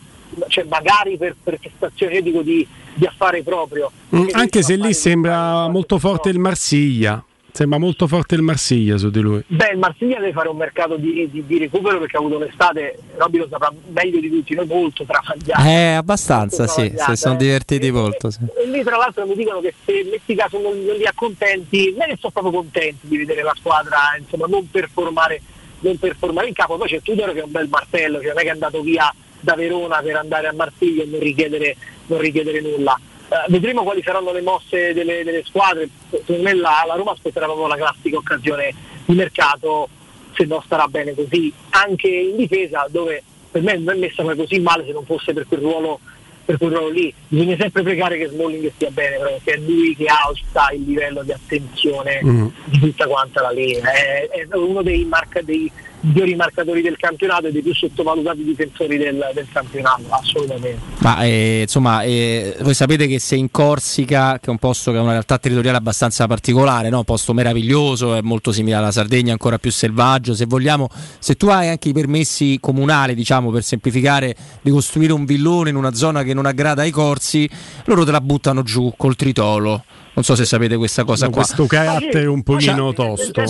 cioè 0.48 0.64
magari 0.64 1.16
per, 1.16 1.36
per 1.42 1.58
prestazione 1.58 2.14
io 2.14 2.22
dico 2.22 2.42
di, 2.42 2.66
di 2.94 3.06
affare 3.06 3.42
proprio. 3.42 3.90
Mm, 4.14 4.28
Anche 4.32 4.62
se 4.62 4.76
lì 4.76 4.92
sembra 4.94 5.68
molto 5.68 5.98
forte 5.98 6.28
il 6.28 6.38
Marsiglia. 6.38 7.22
Sembra 7.52 7.78
molto 7.78 8.06
forte 8.06 8.36
il 8.36 8.42
Marsiglia 8.42 8.96
su 8.96 9.10
di 9.10 9.18
lui. 9.18 9.42
Beh, 9.48 9.70
il 9.72 9.78
Marsiglia 9.78 10.20
deve 10.20 10.30
fare 10.30 10.48
un 10.48 10.56
mercato 10.56 10.96
di, 10.96 11.28
di- 11.32 11.44
di 11.44 11.58
recupero 11.58 11.98
perché 11.98 12.16
ha 12.16 12.20
avuto 12.20 12.36
un'estate, 12.36 12.96
Robby 13.16 13.38
lo 13.38 13.48
saprà 13.50 13.72
meglio 13.88 14.20
di 14.20 14.30
tutti, 14.30 14.54
noi 14.54 14.66
molto 14.66 15.04
travagliata. 15.04 15.64
Eh, 15.68 15.94
abbastanza, 15.94 16.68
sì, 16.68 16.94
si 16.96 17.16
sono 17.16 17.34
eh. 17.34 17.38
divertiti 17.38 17.90
molto. 17.90 18.30
Sì. 18.30 18.38
E 18.56 18.68
lì 18.68 18.84
tra 18.84 18.96
l'altro 18.96 19.26
mi 19.26 19.34
dicono 19.34 19.60
che 19.60 19.74
se 19.84 20.06
metti 20.08 20.36
caso 20.36 20.60
non, 20.60 20.80
non 20.84 20.94
li 20.94 21.06
accontenti, 21.06 21.92
me 21.98 22.06
ne 22.06 22.16
sono 22.20 22.30
proprio 22.32 22.52
contenti 22.52 23.08
di 23.08 23.16
vedere 23.16 23.42
la 23.42 23.54
squadra 23.56 23.98
insomma 24.16 24.46
non 24.46 24.70
performare, 24.70 25.42
non 25.80 25.98
performare 25.98 26.46
in 26.46 26.54
campo. 26.54 26.76
Poi 26.76 26.88
c'è 26.88 27.02
Tudor 27.02 27.32
che 27.32 27.40
è 27.40 27.44
un 27.44 27.50
bel 27.50 27.68
martello, 27.68 28.18
cioè 28.18 28.28
non 28.28 28.38
è 28.38 28.42
che 28.42 28.48
è 28.48 28.52
andato 28.52 28.80
via 28.80 29.12
da 29.40 29.54
Verona 29.54 30.00
per 30.02 30.16
andare 30.16 30.46
a 30.48 30.52
Marsiglia 30.52 31.02
e 31.02 31.06
non 31.06 31.20
richiedere, 31.20 31.76
non 32.06 32.18
richiedere 32.20 32.60
nulla. 32.60 32.98
Eh, 33.28 33.34
vedremo 33.48 33.82
quali 33.82 34.02
saranno 34.02 34.32
le 34.32 34.40
mosse 34.40 34.92
delle, 34.92 35.24
delle 35.24 35.42
squadre. 35.44 35.88
Secondo 36.10 36.42
me 36.42 36.54
la, 36.54 36.84
la 36.86 36.94
Roma 36.94 37.12
aspetterà 37.12 37.46
proprio 37.46 37.66
la 37.66 37.76
classica 37.76 38.16
occasione 38.16 38.74
di 39.04 39.14
mercato, 39.14 39.88
se 40.34 40.44
no 40.44 40.62
starà 40.64 40.86
bene 40.86 41.14
così, 41.14 41.52
anche 41.70 42.08
in 42.08 42.36
difesa 42.36 42.86
dove 42.90 43.22
per 43.50 43.62
me 43.62 43.76
non 43.76 43.96
è 43.96 43.98
messa 43.98 44.22
mai 44.22 44.36
così 44.36 44.60
male 44.60 44.84
se 44.84 44.92
non 44.92 45.04
fosse 45.04 45.32
per 45.32 45.46
quel 45.46 45.60
ruolo 45.60 45.98
per 46.42 46.58
quel 46.58 46.70
ruolo 46.70 46.88
lì. 46.88 47.12
Bisogna 47.28 47.56
sempre 47.56 47.82
pregare 47.82 48.18
che 48.18 48.26
Smalling 48.26 48.72
stia 48.74 48.90
bene, 48.90 49.18
però, 49.18 49.30
perché 49.30 49.52
è 49.52 49.56
lui 49.58 49.94
che 49.94 50.06
alza 50.06 50.72
il 50.72 50.82
livello 50.82 51.22
di 51.22 51.30
attenzione 51.32 52.20
Mm. 52.24 52.46
di 52.64 52.78
tutta 52.80 53.06
quanta 53.06 53.42
la 53.42 53.50
linea. 53.52 53.92
È, 53.92 54.28
è 54.28 54.56
uno 54.56 54.82
dei, 54.82 55.04
marca- 55.04 55.42
dei 55.42 55.70
migliori 56.00 56.34
marcatori 56.34 56.82
del 56.82 56.96
campionato 56.96 57.46
e 57.46 57.52
dei 57.52 57.62
più 57.62 57.74
sottovalutati 57.74 58.42
difensori 58.44 58.96
del, 58.96 59.30
del 59.34 59.46
campionato, 59.52 60.04
assolutamente. 60.08 60.78
Ma 60.98 61.22
eh, 61.22 61.60
insomma, 61.62 62.02
eh, 62.02 62.56
voi 62.60 62.74
sapete 62.74 63.06
che 63.06 63.18
se 63.18 63.36
in 63.36 63.50
Corsica, 63.50 64.38
che 64.38 64.46
è 64.46 64.50
un 64.50 64.58
posto 64.58 64.92
che 64.92 64.98
ha 64.98 65.02
una 65.02 65.12
realtà 65.12 65.38
territoriale 65.38 65.78
abbastanza 65.78 66.26
particolare, 66.26 66.88
no? 66.88 66.98
un 66.98 67.04
posto 67.04 67.32
meraviglioso, 67.32 68.14
è 68.14 68.20
molto 68.22 68.52
simile 68.52 68.76
alla 68.76 68.92
Sardegna, 68.92 69.32
ancora 69.32 69.58
più 69.58 69.70
selvaggio, 69.70 70.34
se 70.34 70.46
vogliamo, 70.46 70.88
se 71.18 71.36
tu 71.36 71.48
hai 71.48 71.68
anche 71.68 71.90
i 71.90 71.92
permessi 71.92 72.58
comunali, 72.60 73.14
diciamo, 73.14 73.50
per 73.50 73.62
semplificare, 73.62 74.34
di 74.62 74.70
costruire 74.70 75.12
un 75.12 75.24
villone 75.24 75.70
in 75.70 75.76
una 75.76 75.94
zona 75.94 76.22
che 76.22 76.34
non 76.34 76.46
aggrada 76.46 76.82
ai 76.82 76.90
corsi, 76.90 77.48
loro 77.84 78.04
te 78.04 78.10
la 78.10 78.20
buttano 78.20 78.62
giù 78.62 78.92
col 78.96 79.16
tritolo. 79.16 79.84
Non 80.12 80.24
so 80.24 80.34
se 80.34 80.44
sapete 80.44 80.76
questa 80.76 81.04
cosa 81.04 81.26
No, 81.26 81.30
qua. 81.32 81.42
questo 81.42 81.66
carattere 81.66 82.26
un 82.26 82.42
pochino 82.42 82.92
Cioè, 82.92 82.94
tosto. 82.94 83.40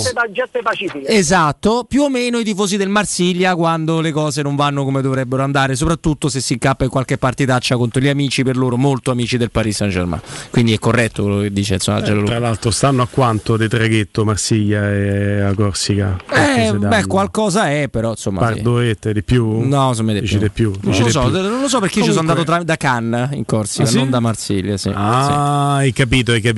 Esatto, 1.06 1.84
più 1.88 2.02
o 2.02 2.08
meno 2.10 2.38
i 2.38 2.44
tifosi 2.44 2.76
del 2.76 2.88
Marsiglia 2.88 3.54
quando 3.56 4.00
le 4.00 4.12
cose 4.12 4.42
non 4.42 4.56
vanno 4.56 4.84
come 4.84 5.00
dovrebbero 5.02 5.42
andare, 5.42 5.74
soprattutto 5.74 6.28
se 6.28 6.40
si 6.40 6.52
incappa 6.54 6.84
in 6.84 6.90
qualche 6.90 7.18
partitaccia 7.18 7.76
contro 7.76 8.00
gli 8.00 8.08
amici, 8.08 8.42
per 8.44 8.56
loro 8.56 8.76
molto 8.76 9.10
amici 9.10 9.36
del 9.36 9.50
Paris 9.50 9.76
Saint 9.76 9.92
Germain. 9.92 10.20
Quindi 10.50 10.74
è 10.74 10.78
corretto 10.78 11.22
quello 11.22 11.40
che 11.40 11.52
dice 11.52 11.74
insomma, 11.74 12.02
Eh, 12.04 12.22
tra 12.24 12.38
l'altro 12.38 12.70
stanno 12.70 13.02
a 13.02 13.08
quanto 13.10 13.56
di 13.56 13.66
traghetto 13.66 14.24
Marsiglia 14.24 14.90
e 14.90 15.40
a 15.40 15.54
Corsica? 15.54 16.16
Eh, 16.30 16.72
beh, 16.72 17.06
qualcosa 17.06 17.70
è, 17.70 17.88
però 17.88 18.10
insomma. 18.10 18.46
sì. 18.48 18.54
Pardoette 18.54 19.12
di 19.12 19.22
più? 19.22 19.60
No, 19.66 19.88
insomma, 19.88 20.12
di 20.12 20.20
più. 20.20 20.38
di 20.38 20.50
più. 20.50 20.72
Non 20.82 20.98
lo, 20.98 21.04
di 21.04 21.10
so, 21.10 21.20
più. 21.22 21.30
non 21.40 21.60
lo 21.60 21.68
so 21.68 21.80
perché 21.80 22.00
io 22.00 22.04
ci 22.04 22.12
sono 22.12 22.26
Comunque- 22.26 22.30
andato 22.30 22.44
tra- 22.44 22.62
da 22.62 22.76
Cannes 22.76 23.28
in 23.32 23.44
Corsica, 23.46 23.84
Ah, 23.84 23.86
sì? 23.86 23.96
non 23.96 24.10
da 24.10 24.20
Marsiglia. 24.20 24.76
Sì. 24.76 24.90
Ah, 24.94 25.76
hai 25.76 25.92
capito, 25.92 26.32
hai 26.32 26.36
capito. 26.40 26.49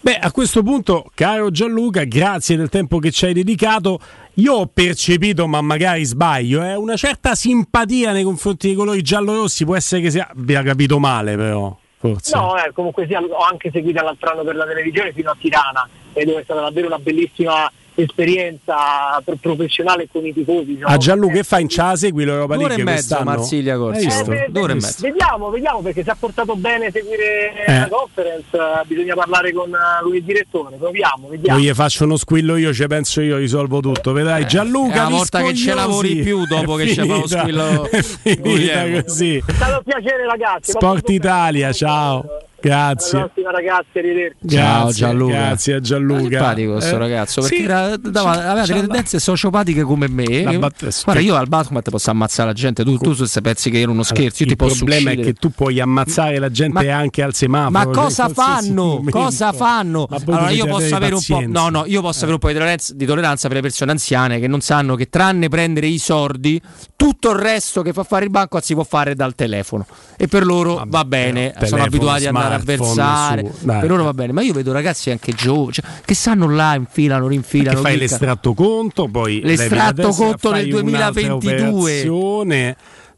Beh, 0.00 0.16
a 0.16 0.30
questo 0.32 0.62
punto, 0.62 1.10
caro 1.14 1.50
Gianluca, 1.50 2.04
grazie 2.04 2.56
del 2.56 2.68
tempo 2.68 2.98
che 2.98 3.10
ci 3.10 3.26
hai 3.26 3.32
dedicato. 3.32 3.98
Io 4.34 4.54
ho 4.54 4.66
percepito, 4.66 5.46
ma 5.46 5.60
magari 5.60 6.04
sbaglio, 6.04 6.62
eh, 6.62 6.74
una 6.74 6.96
certa 6.96 7.34
simpatia 7.34 8.12
nei 8.12 8.22
confronti 8.22 8.68
dei 8.68 8.76
colori 8.76 9.02
giallo-rossi. 9.02 9.64
Può 9.64 9.76
essere 9.76 10.00
che 10.00 10.10
sia... 10.10 10.28
abbia 10.30 10.62
capito 10.62 10.98
male, 10.98 11.36
però. 11.36 11.76
Forse. 11.98 12.34
No, 12.34 12.56
eh, 12.56 12.72
comunque 12.72 13.06
sia, 13.06 13.20
ho 13.20 13.44
anche 13.44 13.70
seguito 13.70 14.02
l'altro 14.02 14.30
anno 14.30 14.42
per 14.42 14.56
la 14.56 14.66
televisione 14.66 15.12
fino 15.12 15.30
a 15.30 15.36
Tirana 15.38 15.86
e 16.14 16.24
dove 16.24 16.40
è 16.40 16.44
stata 16.44 16.60
davvero 16.62 16.86
una 16.86 16.98
bellissima 16.98 17.70
esperienza 17.94 19.20
pro- 19.24 19.36
professionale 19.40 20.08
con 20.10 20.24
i 20.26 20.32
tifosi. 20.32 20.66
diciamo. 20.74 20.92
A 20.92 20.96
Gianluca 20.96 21.34
che 21.34 21.42
fa 21.44 21.58
in 21.58 21.68
Cia 21.68 21.96
segui 21.96 22.24
l'Europa 22.24 22.56
League 22.56 22.76
e 22.76 22.82
mezzo? 22.82 23.20
Marsiglia 23.22 23.76
visto? 23.90 24.32
Eh, 24.32 24.50
e 24.52 24.60
eh, 24.60 24.74
mezzo. 24.74 24.96
Vediamo, 25.00 25.50
vediamo 25.50 25.80
perché 25.80 26.02
si 26.02 26.10
è 26.10 26.14
portato 26.18 26.56
bene 26.56 26.90
seguire 26.90 27.64
Eh. 27.66 27.78
la 27.80 27.88
conference, 27.88 28.48
eh, 28.56 28.84
bisogna 28.86 29.14
parlare 29.14 29.52
con, 29.52 29.70
eh, 29.70 30.02
con 30.02 30.14
il 30.14 30.22
direttore, 30.22 30.76
proviamo, 30.76 31.28
vediamo. 31.28 31.58
Io 31.58 31.70
gli 31.70 31.74
faccio 31.74 32.04
uno 32.04 32.16
squillo 32.16 32.56
io, 32.56 32.72
ci 32.72 32.86
penso 32.86 33.20
io, 33.20 33.36
risolvo 33.36 33.80
tutto. 33.80 34.12
Vedrai, 34.12 34.46
Gianluca. 34.46 34.94
è 34.94 35.06
una 35.06 35.16
volta 35.16 35.42
che 35.42 35.54
ce 35.54 35.74
lavori 35.74 36.16
più 36.16 36.44
dopo 36.46 36.74
che 36.76 36.88
ci 36.88 36.94
fa 36.94 37.04
lo 37.04 37.26
squillo 37.26 37.88
È 37.90 38.02
finita 38.02 39.02
così. 39.02 39.36
È 39.44 39.52
stato 39.52 39.76
un 39.76 39.82
piacere 39.84 40.26
ragazzi. 40.26 40.70
Sport 40.72 41.08
Italia, 41.10 41.72
ciao. 41.72 42.39
Grazie. 42.60 43.18
Alla 43.18 43.26
prossima 43.28 43.50
ragazzi, 43.50 43.98
arrivederci. 43.98 44.36
Grazie, 44.40 44.92
Gianluca. 44.94 45.32
Grazie 45.34 45.74
a 45.74 45.80
Gianluca. 45.80 46.20
simpatico 46.28 46.72
questo 46.72 46.94
Eh, 46.94 46.98
ragazzo 46.98 47.40
perché 47.40 47.56
sì, 47.56 47.62
era- 47.64 47.96
dava- 47.96 48.30
aveva 48.50 48.66
delle 48.66 48.80
tendenze 48.80 49.18
sociopatiche 49.18 49.82
come 49.82 50.08
me. 50.08 50.58
Bat- 50.58 51.04
Guarda, 51.04 51.22
io 51.22 51.34
al 51.36 51.48
Batman 51.48 51.82
posso 51.82 52.10
ammazzare 52.10 52.48
la 52.48 52.54
gente. 52.54 52.84
Tu, 52.84 52.98
tu 52.98 53.14
se 53.14 53.40
pensi 53.40 53.70
che 53.70 53.78
io 53.78 53.86
non 53.86 54.04
scherzo, 54.04 54.42
io 54.42 54.46
ti 54.46 54.52
il 54.52 54.56
posso 54.56 54.76
problema 54.76 55.10
uccidere. 55.10 55.28
è 55.28 55.32
che 55.32 55.38
tu 55.38 55.50
puoi 55.50 55.80
ammazzare 55.80 56.38
la 56.38 56.50
gente 56.50 56.84
Ma- 56.86 56.94
anche 56.96 57.22
al 57.22 57.34
semaforo. 57.34 57.70
Ma 57.70 57.84
cioè, 57.84 57.92
cosa 57.94 58.28
fanno? 58.28 59.02
Cosa 59.10 59.52
fanno? 59.52 60.06
Allora 60.10 60.50
io 60.50 60.66
posso 60.66 60.94
avere 60.96 61.14
un 61.14 61.22
po'. 61.26 61.42
No, 61.46 61.68
no, 61.70 61.84
io 61.86 62.00
posso 62.02 62.18
avere 62.24 62.32
un 62.34 62.38
po' 62.38 62.48
di 62.48 62.54
tolleranza, 62.54 62.94
di 62.94 63.06
tolleranza 63.06 63.46
per 63.48 63.56
le 63.56 63.62
persone 63.62 63.90
anziane 63.90 64.38
che 64.38 64.46
non 64.46 64.60
sanno 64.60 64.94
che 64.96 65.08
tranne 65.08 65.48
prendere 65.48 65.86
i 65.86 65.98
soldi, 65.98 66.60
tutto 66.96 67.30
il 67.30 67.38
resto 67.38 67.82
che 67.82 67.92
fa 67.92 68.02
fare 68.04 68.24
il 68.24 68.30
banco 68.30 68.60
si 68.60 68.74
può 68.74 68.84
fare 68.84 69.14
dal 69.14 69.34
telefono. 69.34 69.86
E 70.16 70.28
per 70.28 70.44
loro 70.44 70.82
va 70.86 71.04
bene, 71.04 71.54
sono 71.64 71.82
abituati 71.82 72.26
ad 72.26 72.34
andare 72.34 72.49
a 72.54 72.58
versare. 72.58 73.52
su, 73.52 73.66
dai. 73.66 73.80
per 73.80 73.88
loro 73.90 74.04
va 74.04 74.14
bene. 74.14 74.32
Ma 74.32 74.42
io 74.42 74.52
vedo 74.52 74.72
ragazzi 74.72 75.10
anche 75.10 75.32
giovani 75.32 75.72
cioè, 75.72 75.84
che 76.04 76.14
stanno 76.14 76.48
là, 76.48 76.74
infilano, 76.74 77.26
rinfilano. 77.26 77.80
fai 77.80 77.96
cliccano. 77.96 78.18
l'estratto 78.18 78.54
conto, 78.54 79.08
poi 79.08 79.40
L'estratto 79.42 80.10
conto 80.10 80.52
nel 80.52 80.70
fai 80.70 80.82
un'altra 80.82 81.36
2022. 81.36 82.02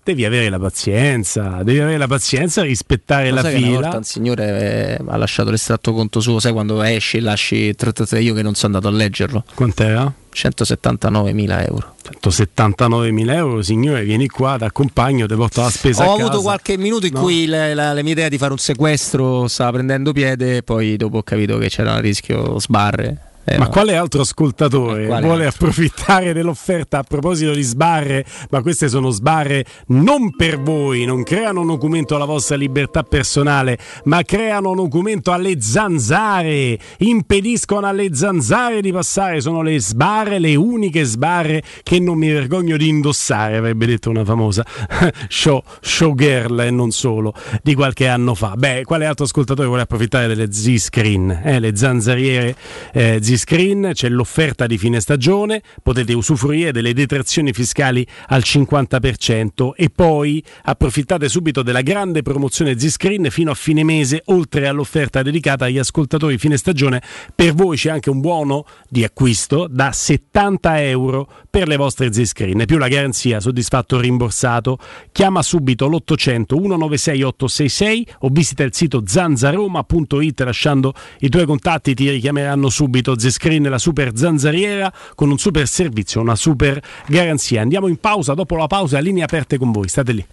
Devi 0.05 0.25
avere 0.25 0.49
la 0.49 0.59
pazienza, 0.59 1.61
devi 1.63 1.79
avere 1.79 1.97
la 1.97 2.09
pazienza, 2.09 2.63
rispettare 2.63 3.29
Lo 3.29 3.37
la 3.37 3.43
che 3.43 3.49
una 3.51 3.57
fila. 3.59 3.81
volta 3.81 3.97
un 3.99 4.03
signore 4.03 4.97
eh, 4.99 5.05
ha 5.07 5.17
lasciato 5.17 5.51
l'estratto 5.51 5.93
conto 5.93 6.19
suo, 6.19 6.41
sai 6.41 6.51
quando 6.53 6.83
esci 6.83 7.21
lasci 7.21 7.73
33 7.73 8.21
io 8.21 8.35
che 8.35 8.43
non 8.43 8.55
sono 8.57 8.75
andato 8.75 8.93
a 8.93 8.97
leggerlo. 8.99 9.45
Quant'era? 9.55 10.13
179.000 10.35 11.67
euro. 11.69 11.95
179.000 12.21 13.31
euro, 13.33 13.63
signore, 13.63 14.03
vieni 14.03 14.27
qua, 14.27 14.57
ti 14.59 14.65
accompagno, 14.65 15.27
ti 15.27 15.35
porto 15.37 15.61
la 15.61 15.71
spesa 15.71 16.09
Ho 16.09 16.15
avuto 16.15 16.41
qualche 16.41 16.77
minuto 16.77 17.07
in 17.07 17.13
No. 17.13 17.21
cui 17.21 17.47
le, 17.47 17.73
la, 17.75 17.93
le 17.93 18.03
mie 18.03 18.13
idee 18.13 18.29
di 18.29 18.39
fare 18.39 18.51
un 18.53 18.59
sequestro 18.59 19.47
stava 19.47 19.73
prendendo 19.73 20.13
piede, 20.13 20.65
poi 20.65 20.97
dopo 20.97 21.19
ho 21.19 21.23
capito 21.23 21.59
che 21.59 21.69
c'era 21.69 21.95
il 21.97 22.03
rischio 22.03 22.59
sbarre. 22.59 23.17
Eh, 23.45 23.59
Ma 23.59 23.65
no. 23.65 23.71
quale 23.71 23.97
altro 23.97 24.21
ascoltatore 24.21 25.07
quale 25.07 25.27
vuole 25.27 25.47
approfittare 25.47 26.33
dell'offerta 26.35 26.99
a 26.99 27.03
proposito 27.03 27.53
di 27.53 27.63
sbarre? 27.63 28.25
Ma 28.51 28.63
queste 28.63 28.89
sono 28.89 29.11
sbarre 29.11 29.65
non 29.89 30.35
per 30.37 30.61
voi, 30.61 31.05
non 31.05 31.25
creano 31.25 31.63
un 31.63 31.67
documento 31.67 32.15
alla 32.15 32.25
vostra 32.25 32.55
libertà 32.57 33.03
personale, 33.03 33.79
ma 34.05 34.23
creano 34.23 34.71
un 34.71 34.77
documento 34.77 35.33
alle 35.33 35.61
zanzare, 35.61 36.79
impediscono 36.99 37.87
alle 37.87 38.15
zanzare 38.15 38.81
di 38.81 38.93
passare, 38.93 39.41
sono 39.41 39.63
le 39.63 39.81
sbarre, 39.81 40.39
le 40.39 40.55
uniche 40.55 41.03
sbarre 41.05 41.63
che 41.83 41.99
non 41.99 42.19
mi 42.19 42.29
vergogno 42.29 42.77
di 42.77 42.89
indossare, 42.89 43.57
avrebbe 43.57 43.87
detto 43.87 44.09
una 44.11 44.25
famosa 44.25 44.65
show, 45.29 45.63
showgirl 45.81 46.61
e 46.61 46.71
non 46.71 46.93
solo, 46.93 47.35
di 47.63 47.75
qualche 47.75 48.07
anno 48.07 48.35
fa. 48.35 48.55
Beh, 48.57 48.85
quale 48.85 49.07
altro 49.07 49.25
ascoltatore 49.25 49.67
vuole 49.67 49.83
approfittare 49.83 50.29
delle 50.29 50.53
Z-Screen, 50.53 51.41
eh, 51.45 51.59
le 51.59 51.77
zanzariere 51.77 52.55
eh, 52.93 53.19
Z-Screen, 53.37 53.91
c'è 53.95 54.09
l'offerta 54.09 54.67
di 54.67 54.79
fine 54.79 55.01
stagione, 55.01 55.63
potete 55.83 56.13
usufruire 56.13 56.73
delle 56.73 56.93
detrazioni 56.93 57.53
fiscali 57.53 58.07
al 58.29 58.43
50% 58.45 59.71
e 59.75 59.91
poi 59.91 60.43
approfittate 60.65 61.29
subito 61.29 61.63
della 61.63 61.83
grande 61.83 62.23
promozione 62.23 62.79
Z-Screen 62.79 63.29
fino 63.31 63.51
a 63.51 63.55
fine 63.55 63.85
mese, 63.85 64.23
oltre 64.27 64.67
all'offerta 64.67 65.23
dedicata 65.23 65.65
agli 65.65 65.79
ascoltatori 65.79 66.39
fine 66.39 66.57
stagione, 66.57 67.03
per 67.35 67.55
voi 67.55 67.77
c'è 67.77 67.91
anche 67.91 68.11
un 68.11 68.21
buono 68.21 68.67
di 68.89 69.05
acquisto 69.05 69.67
da 69.71 69.93
70 69.93 70.83
euro 70.83 71.29
per 71.49 71.69
le 71.69 71.77
vostre 71.77 72.13
Z-Screen, 72.13 72.65
più 72.67 72.79
la 72.79 72.89
garanzia 72.89 73.41
soddisfatto 73.41 73.97
o 73.97 74.01
rimborsato. 74.01 74.79
Chiama 75.11 75.43
subito 75.43 75.87
l'800 75.89 76.53
196 76.53 77.23
866 77.23 78.07
o 78.21 78.29
visita 78.29 78.63
il 78.63 78.75
sito 78.75 79.03
zanzaroma.it 79.05 80.41
lasciando 80.41 80.95
i 81.21 81.29
tuoi 81.29 81.47
contatti, 81.47 81.95
ti 81.95 82.09
richiameranno 82.11 82.69
subito 82.69 83.19
Z-Screen, 83.23 83.69
la 83.69 83.79
super 83.79 84.11
zanzariera 84.15 84.93
con 85.15 85.31
un 85.31 85.39
super 85.39 85.69
servizio, 85.69 86.21
una 86.21 86.35
super 86.35 86.83
garanzia. 87.07 87.63
Andiamo 87.63 87.87
in 87.87 87.99
pausa, 87.99 88.35
dopo 88.35 88.57
la 88.57 88.67
pausa 88.67 88.99
linee 88.99 89.23
aperte 89.23 89.59
con 89.59 89.71
voi, 89.71 89.89
state 89.89 90.13
lì. 90.13 90.27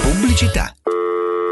Pubblicità. 0.00 0.74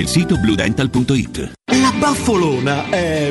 il 0.00 0.08
sito 0.08 0.36
bluedental.it. 0.36 1.52
La 1.80 1.92
baffolona 1.96 2.88
è 2.90 3.30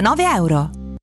euro. 0.35 0.80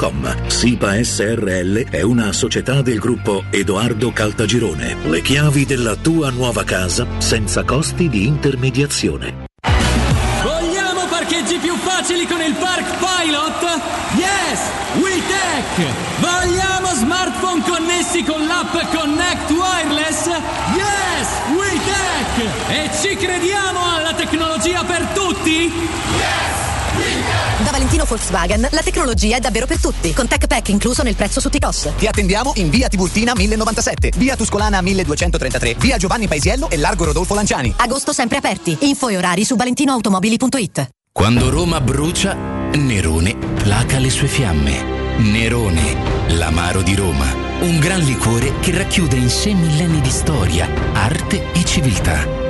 www.kcalt.com. 0.00 0.48
SIPA 0.48 1.02
SRL 1.04 1.90
è 1.90 2.00
una 2.00 2.32
società 2.32 2.80
del 2.80 2.98
gruppo 2.98 3.44
Edoardo 3.50 4.10
Caltagirone. 4.12 4.96
Le 5.04 5.20
chiavi 5.20 5.66
della 5.66 5.96
tua 5.96 6.30
nuova 6.30 6.64
casa 6.64 7.06
senza 7.18 7.62
costi 7.64 8.08
di 8.08 8.26
intermediazione. 8.26 9.48
Vogliamo 10.42 11.06
parcheggi 11.08 11.58
più 11.58 11.74
facili 11.76 12.26
con 12.26 12.40
il 12.40 12.54
Park 12.54 12.96
Pilot? 12.96 13.62
Yes! 14.16 14.60
WeTech! 15.00 16.18
Vogliamo 16.18 16.94
smartphone 16.94 17.62
connessi 17.62 18.24
con 18.24 18.46
l'app 18.46 18.72
Connect 18.94 19.50
Wireless? 19.50 20.26
Yes! 20.74 21.28
WeTech! 21.54 22.70
E 22.70 22.90
ci 23.00 23.16
crediamo 23.16 23.80
alla 23.94 24.14
tecnologia 24.14 24.82
per 24.84 25.06
tutti? 25.14 26.69
Da 27.62 27.72
Valentino 27.72 28.04
Volkswagen 28.04 28.66
la 28.70 28.80
tecnologia 28.82 29.36
è 29.36 29.40
davvero 29.40 29.66
per 29.66 29.78
tutti, 29.78 30.14
con 30.14 30.26
Tech 30.26 30.46
Pack 30.46 30.70
incluso 30.70 31.02
nel 31.02 31.14
prezzo 31.14 31.40
su 31.40 31.50
T-Cos. 31.50 31.90
Ti 31.98 32.06
attendiamo 32.06 32.52
in 32.56 32.70
via 32.70 32.88
Tiburtina 32.88 33.34
1097, 33.36 34.12
via 34.16 34.34
Tuscolana 34.34 34.80
1233, 34.80 35.74
via 35.78 35.98
Giovanni 35.98 36.26
Paisiello 36.26 36.70
e 36.70 36.78
largo 36.78 37.04
Rodolfo 37.04 37.34
Lanciani. 37.34 37.74
Agosto 37.76 38.12
sempre 38.14 38.38
aperti. 38.38 38.78
Info 38.80 39.08
e 39.08 39.18
orari 39.18 39.44
su 39.44 39.56
valentinoautomobili.it. 39.56 40.88
Quando 41.12 41.50
Roma 41.50 41.82
brucia, 41.82 42.34
Nerone 42.34 43.36
placa 43.36 43.98
le 43.98 44.10
sue 44.10 44.28
fiamme. 44.28 45.18
Nerone, 45.18 46.28
l'amaro 46.28 46.80
di 46.80 46.94
Roma. 46.94 47.26
Un 47.60 47.78
gran 47.78 48.00
liquore 48.00 48.54
che 48.60 48.74
racchiude 48.74 49.16
in 49.16 49.28
sé 49.28 49.52
millenni 49.52 50.00
di 50.00 50.10
storia, 50.10 50.66
arte 50.94 51.52
e 51.52 51.62
civiltà. 51.64 52.49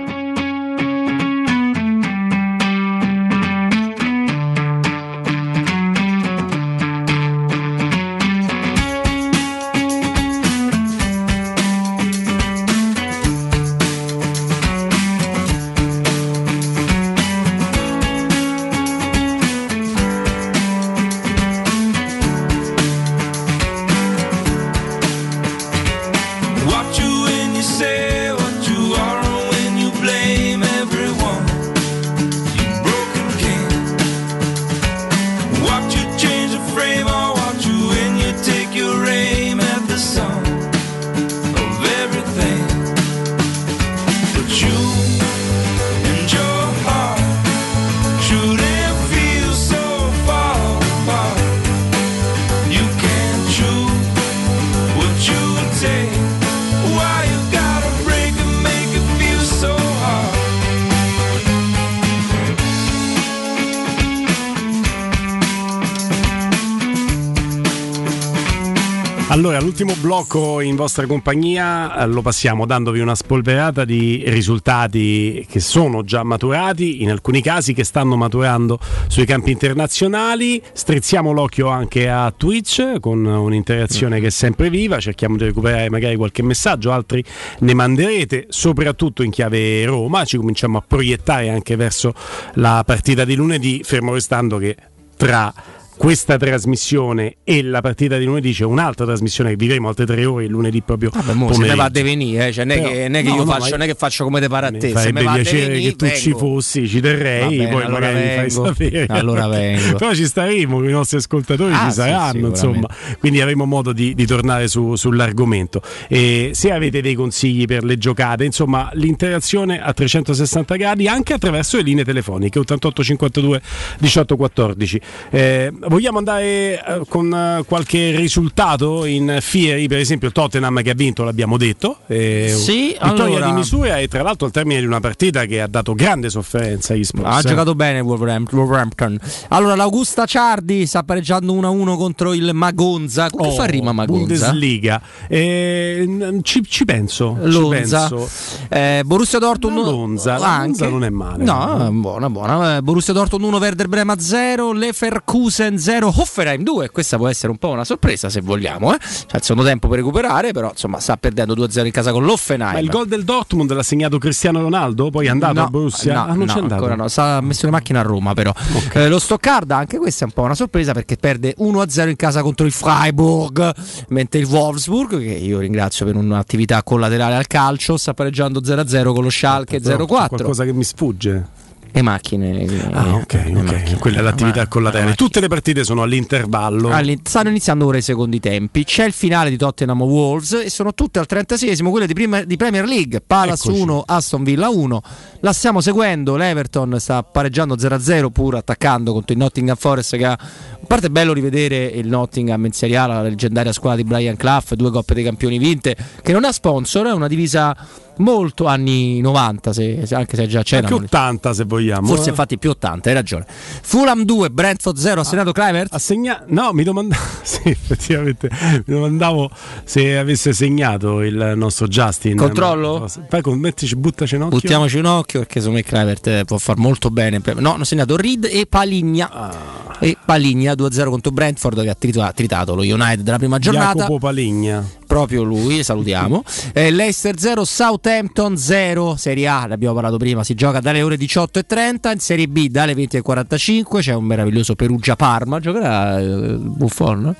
Blocco 70.01 70.61
in 70.61 70.75
vostra 70.75 71.05
compagnia 71.05 71.95
eh, 71.95 72.07
lo 72.07 72.23
passiamo 72.23 72.65
dandovi 72.65 72.99
una 72.99 73.13
spolverata 73.13 73.85
di 73.85 74.23
risultati 74.25 75.45
che 75.47 75.59
sono 75.59 76.03
già 76.03 76.23
maturati, 76.23 77.03
in 77.03 77.11
alcuni 77.11 77.41
casi 77.41 77.73
che 77.73 77.83
stanno 77.83 78.17
maturando 78.17 78.79
sui 79.07 79.25
campi 79.25 79.51
internazionali. 79.51 80.61
Strizziamo 80.73 81.31
l'occhio 81.31 81.67
anche 81.67 82.09
a 82.09 82.33
Twitch 82.35 82.99
con 82.99 83.23
un'interazione 83.23 84.19
che 84.19 84.27
è 84.27 84.31
sempre 84.31 84.71
viva, 84.71 84.99
cerchiamo 84.99 85.37
di 85.37 85.45
recuperare 85.45 85.89
magari 85.89 86.15
qualche 86.15 86.41
messaggio, 86.41 86.91
altri 86.91 87.23
ne 87.59 87.73
manderete, 87.73 88.47
soprattutto 88.49 89.21
in 89.21 89.29
chiave 89.29 89.85
Roma, 89.85 90.25
ci 90.25 90.37
cominciamo 90.37 90.79
a 90.79 90.83
proiettare 90.85 91.49
anche 91.49 91.75
verso 91.75 92.13
la 92.55 92.83
partita 92.85 93.23
di 93.23 93.35
lunedì, 93.35 93.81
fermo 93.83 94.13
restando 94.13 94.57
che 94.57 94.75
tra 95.15 95.53
questa 95.97 96.37
trasmissione 96.37 97.35
e 97.43 97.61
la 97.61 97.81
partita 97.81 98.17
di 98.17 98.25
lunedì 98.25 98.53
c'è 98.53 98.63
un'altra 98.65 99.05
trasmissione 99.05 99.51
che 99.51 99.55
vivremo 99.55 99.87
altre 99.87 100.05
tre 100.05 100.25
ore 100.25 100.45
il 100.45 100.49
lunedì 100.49 100.81
proprio 100.81 101.09
Vabbè, 101.13 101.33
mo 101.33 101.47
se 101.47 101.53
pomeriggio. 101.53 101.67
ne 101.67 101.75
va 101.75 101.83
a 101.83 101.89
devenire, 101.89 102.51
cioè, 102.51 102.65
non 102.65 102.77
è 102.77 102.81
che, 102.81 103.07
non 103.07 103.15
è 103.15 103.23
che 103.23 103.29
no, 103.29 103.35
io 103.35 103.43
no, 103.43 103.51
faccio, 103.51 103.69
non 103.71 103.81
è 103.81 103.85
che 103.85 103.93
faccio 103.95 104.23
come 104.23 104.39
te 104.39 104.47
pare 104.47 104.67
a 104.67 104.71
Mi 104.71 104.79
te. 104.79 104.87
Se 104.87 104.93
farebbe 104.93 105.21
piacere 105.21 105.59
devenire, 105.67 105.89
che 105.91 105.95
tu 105.95 106.07
ci 106.07 106.29
vengo. 106.31 106.37
fossi, 106.39 106.87
ci 106.87 107.01
terrei, 107.01 107.41
Va 107.41 107.47
bene, 107.49 107.67
poi 107.71 107.83
allora 107.83 107.99
magari 108.07 108.27
mi 108.27 108.35
fai 108.35 108.49
sapere. 108.49 109.05
Allora 109.09 109.47
vengo. 109.47 109.97
Però 109.97 110.13
ci 110.13 110.25
staremo, 110.25 110.87
i 110.87 110.91
nostri 110.91 111.17
ascoltatori 111.17 111.73
Ah, 111.73 111.79
ci 111.83 111.85
sì, 111.89 111.91
saranno, 111.91 112.47
insomma, 112.47 112.87
quindi 113.19 113.41
avremo 113.41 113.65
modo 113.65 113.93
di, 113.93 114.15
di 114.15 114.25
tornare 114.25 114.67
su- 114.67 114.95
sull'argomento. 114.95 115.81
E 116.07 116.51
se 116.53 116.71
avete 116.71 117.01
dei 117.01 117.13
consigli 117.13 117.65
per 117.65 117.83
le 117.83 117.97
giocate, 117.97 118.43
insomma, 118.43 118.89
l'interazione 118.93 119.79
a 119.81 119.93
360 119.93 120.75
gradi 120.77 121.07
anche 121.07 121.33
attraverso 121.33 121.77
le 121.77 121.83
linee 121.83 122.03
telefoniche 122.03 122.57
88 122.59 123.03
52 123.03 123.61
18 123.99 124.35
14. 124.35 125.01
Eh, 125.29 125.71
vogliamo 125.91 126.19
andare 126.19 126.81
eh, 126.83 127.01
con 127.09 127.33
eh, 127.33 127.63
qualche 127.67 128.15
risultato 128.15 129.03
in 129.03 129.39
Fieri, 129.41 129.87
per 129.89 129.97
esempio 129.97 130.29
il 130.29 130.33
Tottenham 130.33 130.81
che 130.81 130.91
ha 130.91 130.93
vinto, 130.93 131.23
l'abbiamo 131.23 131.57
detto. 131.57 131.97
eh, 132.07 132.53
Sì, 132.57 132.87
vittoria 133.01 133.23
allora- 133.25 133.45
di 133.47 133.51
misura 133.51 133.97
e 133.99 134.07
tra 134.07 134.21
l'altro 134.23 134.45
al 134.45 134.53
termine 134.53 134.79
di 134.79 134.85
una 134.85 135.01
partita 135.01 135.43
che 135.45 135.59
ha 135.61 135.67
dato 135.67 135.93
grande 135.93 136.29
sofferenza 136.29 136.93
agli 136.93 137.03
Spurs. 137.03 137.25
Ha 137.25 137.39
eh. 137.39 137.41
giocato 137.41 137.75
bene 137.75 137.99
Wolverhampton. 137.99 139.17
Allora, 139.49 139.75
l'Augusta 139.75 140.25
Ciardi 140.25 140.85
sta 140.85 141.03
pareggiando 141.03 141.53
1-1 141.53 141.97
contro 141.97 142.33
il 142.33 142.51
Magonza. 142.53 143.29
Come 143.29 143.49
Oh, 143.49 143.51
fa 143.51 143.65
rima 143.65 143.91
Magonza? 143.91 144.21
Bundesliga. 144.51 145.01
Eh, 145.27 146.39
ci, 146.43 146.63
ci 146.67 146.85
penso. 146.85 147.37
ci 147.43 147.49
Lonza. 147.51 148.07
penso. 148.07 148.29
Eh, 148.69 149.01
Borussia 149.05 149.39
Dortmund 149.39 149.83
La 149.85 149.91
Lonza, 149.91 150.37
la 150.37 150.47
anche. 150.47 150.65
Lonza 150.67 150.87
non 150.89 151.03
è 151.03 151.09
male. 151.09 151.43
No, 151.43 151.89
buona, 151.91 152.29
buona. 152.29 152.77
Eh, 152.77 152.81
Borussia 152.81 153.11
Dortmund 153.13 153.43
1, 153.45 153.57
Werder 153.57 153.87
Brema 153.87 154.17
0, 154.17 154.71
Leverkusen 154.71 155.70
0, 155.79 156.07
Hoffenheim 156.15 156.63
2. 156.63 156.89
Questa 156.91 157.17
può 157.17 157.27
essere 157.27 157.51
un 157.51 157.57
po' 157.57 157.69
una 157.69 157.83
sorpresa 157.85 158.29
se 158.29 158.41
vogliamo. 158.41 158.93
Eh. 158.93 158.97
C'è 158.99 159.37
il 159.37 159.41
secondo 159.41 159.63
tempo 159.63 159.87
per 159.87 159.97
recuperare, 159.99 160.51
però 160.51 160.69
insomma 160.69 160.99
sta 160.99 161.17
perdendo 161.17 161.53
2-0 161.55 161.85
in 161.85 161.91
casa 161.91 162.11
con 162.11 162.23
l'Hoffenheim. 162.23 162.73
Ma 162.73 162.79
il 162.79 162.89
gol 162.89 163.07
del 163.07 163.23
Dortmund 163.23 163.71
l'ha 163.73 163.83
segnato 163.83 164.17
Cristiano 164.17 164.61
Ronaldo? 164.61 165.09
Poi 165.09 165.25
è 165.27 165.29
andato 165.29 165.53
No, 165.53 165.63
a 165.63 165.67
Borussia? 165.67 166.13
no, 166.13 166.21
ah, 166.21 166.25
non 166.27 166.37
no, 166.39 166.45
c'è 166.45 166.53
andato. 166.59 166.73
ancora 166.73 166.95
no, 166.95 167.07
sta- 167.07 167.37
ha 167.37 167.41
messo 167.41 167.65
le 167.65 167.71
macchine 167.71 167.99
a 167.99 168.01
Roma 168.03 168.33
però. 168.33 168.53
Eh, 168.93 169.07
lo 169.07 169.19
Stoccarda, 169.19 169.77
anche 169.77 169.97
questa 169.97 170.23
è 170.23 170.27
un 170.27 170.33
po' 170.33 170.41
una 170.43 170.55
sorpresa 170.55 170.93
perché 170.93 171.15
perde 171.17 171.55
1-0 171.59 172.09
in 172.09 172.15
casa 172.15 172.41
contro 172.41 172.65
il 172.65 172.71
Freiburg, 172.71 173.73
mentre 174.09 174.39
il 174.39 174.45
Wolfsburg, 174.45 175.19
che 175.19 175.31
io 175.33 175.59
ringrazio 175.59 176.05
per 176.05 176.15
un'attività 176.15 176.81
collaterale 176.83 177.35
al 177.35 177.47
calcio, 177.47 177.97
sta 177.97 178.13
pareggiando 178.13 178.61
0-0 178.61 179.13
con 179.13 179.23
lo 179.23 179.29
Schalke 179.29 179.79
Però 179.79 180.05
c'è 180.05 180.13
0-4. 180.13 180.27
qualcosa 180.27 180.63
che 180.65 180.73
mi 180.73 180.83
sfugge. 180.83 181.59
Le 181.93 182.01
macchine. 182.01 182.65
Ah, 182.91 183.15
ok, 183.15 183.51
ok. 183.53 183.99
Quella 183.99 184.19
è 184.19 184.21
l'attività 184.21 184.65
collaterale. 184.67 185.15
Tutte 185.15 185.41
le 185.41 185.47
partite 185.47 185.83
sono 185.83 186.01
all'intervallo. 186.03 186.89
All'in- 186.89 187.19
stanno 187.23 187.49
iniziando 187.49 187.85
ora 187.85 187.97
i 187.97 188.01
secondi 188.01 188.39
tempi. 188.39 188.85
C'è 188.85 189.05
il 189.05 189.11
finale 189.11 189.49
di 189.49 189.57
Tottenham 189.57 190.01
Wolves 190.01 190.53
e 190.53 190.69
sono 190.69 190.93
tutte 190.93 191.19
al 191.19 191.25
36esimo 191.29 191.89
quelle 191.89 192.07
di, 192.07 192.13
prima- 192.13 192.43
di 192.43 192.55
Premier 192.55 192.85
League. 192.85 193.19
Palace 193.19 193.67
Eccoci. 193.67 193.81
1, 193.81 194.03
Aston 194.07 194.43
Villa 194.43 194.69
1. 194.69 195.01
La 195.41 195.51
stiamo 195.51 195.81
seguendo. 195.81 196.37
L'Everton 196.37 196.97
sta 196.97 197.23
pareggiando 197.23 197.75
0-0 197.75 198.29
pur 198.29 198.55
attaccando 198.55 199.11
contro 199.11 199.33
il 199.33 199.39
Nottingham 199.39 199.75
Forest. 199.75 200.15
Che 200.15 200.25
ha... 200.25 200.31
A 200.31 200.85
parte 200.87 201.07
è 201.07 201.09
bello 201.09 201.33
rivedere 201.33 201.85
il 201.85 202.07
Nottingham 202.07 202.65
in 202.65 202.71
Serie 202.71 202.97
A, 202.97 203.05
la 203.07 203.21
leggendaria 203.21 203.73
squadra 203.73 204.01
di 204.01 204.07
Brian 204.07 204.35
Clough, 204.37 204.73
due 204.75 204.91
coppe 204.91 205.13
dei 205.13 205.23
campioni 205.23 205.57
vinte, 205.57 205.95
che 206.21 206.31
non 206.33 206.43
ha 206.43 206.51
sponsor, 206.51 207.07
è 207.07 207.11
una 207.11 207.27
divisa 207.27 207.75
molto 208.17 208.65
anni 208.65 209.21
90, 209.21 209.73
se, 209.73 210.07
anche 210.11 210.35
se 210.35 210.47
già 210.47 210.63
c'era. 210.63 210.87
Anche 210.87 211.03
80 211.05 211.53
se 211.53 211.63
vogliamo. 211.65 212.07
Forse 212.07 212.27
eh. 212.27 212.29
infatti 212.29 212.57
più 212.57 212.69
80, 212.71 213.09
hai 213.09 213.15
ragione. 213.15 213.45
Fulham 213.47 214.23
2, 214.23 214.49
Brentford 214.49 214.97
0, 214.97 215.21
ha 215.21 215.23
segnato 215.23 215.51
Clivert? 215.51 215.93
Assegna... 215.93 216.43
No, 216.47 216.71
mi 216.73 216.83
domandavo, 216.83 217.21
sì, 217.41 217.61
effettivamente, 217.65 218.49
mi 218.51 218.93
domandavo 218.93 219.49
se 219.83 220.17
avesse 220.17 220.53
segnato 220.53 221.21
il 221.21 221.53
nostro 221.55 221.87
Justin. 221.87 222.35
Controllo? 222.37 223.09
Fai 223.29 223.41
con 223.41 223.59
mettici, 223.59 223.95
buttaci 223.95 224.35
un 224.35 224.43
occhio. 224.43 224.59
Buttiamoci 224.59 224.97
un 224.97 225.05
occhio 225.05 225.39
perché 225.39 225.59
secondo 225.59 225.79
me 225.79 225.83
Clivert 225.83 226.27
eh, 226.27 226.45
può 226.45 226.57
far 226.57 226.77
molto 226.77 227.09
bene. 227.09 227.41
No, 227.55 227.73
hanno 227.73 227.83
segnato 227.83 228.15
Reed 228.15 228.47
e 228.49 228.65
Paligna. 228.67 229.29
Ah. 229.31 229.79
E 229.99 230.17
Paligna 230.23 230.73
2-0 230.73 231.09
contro 231.09 231.31
Brentford 231.31 231.81
che 231.83 231.89
ha 231.89 231.95
tritato, 231.95 232.33
tritato 232.33 232.75
lo 232.75 232.81
United 232.81 233.21
della 233.21 233.37
prima 233.37 233.59
giornata. 233.59 233.99
Jacopo 233.99 234.17
Paligna. 234.17 234.83
Proprio 235.11 235.43
lui, 235.43 235.83
salutiamo. 235.83 236.41
eh, 236.71 236.89
Leicester 236.89 237.37
0, 237.37 237.65
Southampton 237.65 238.55
0, 238.55 239.17
Serie 239.17 239.45
A, 239.45 239.65
ne 239.65 239.73
abbiamo 239.73 239.93
parlato 239.93 240.15
prima, 240.15 240.41
si 240.45 240.53
gioca 240.53 240.79
dalle 240.79 241.01
ore 241.01 241.17
18.30, 241.17 242.13
in 242.13 242.19
Serie 242.19 242.47
B 242.47 242.69
dalle 242.69 242.93
20.45 242.93 243.99
c'è 243.99 244.13
un 244.13 244.23
meraviglioso 244.23 244.73
Perugia-Parma, 244.73 245.59
giocherà 245.59 246.17
eh, 246.17 246.55
Buffon? 246.55 247.35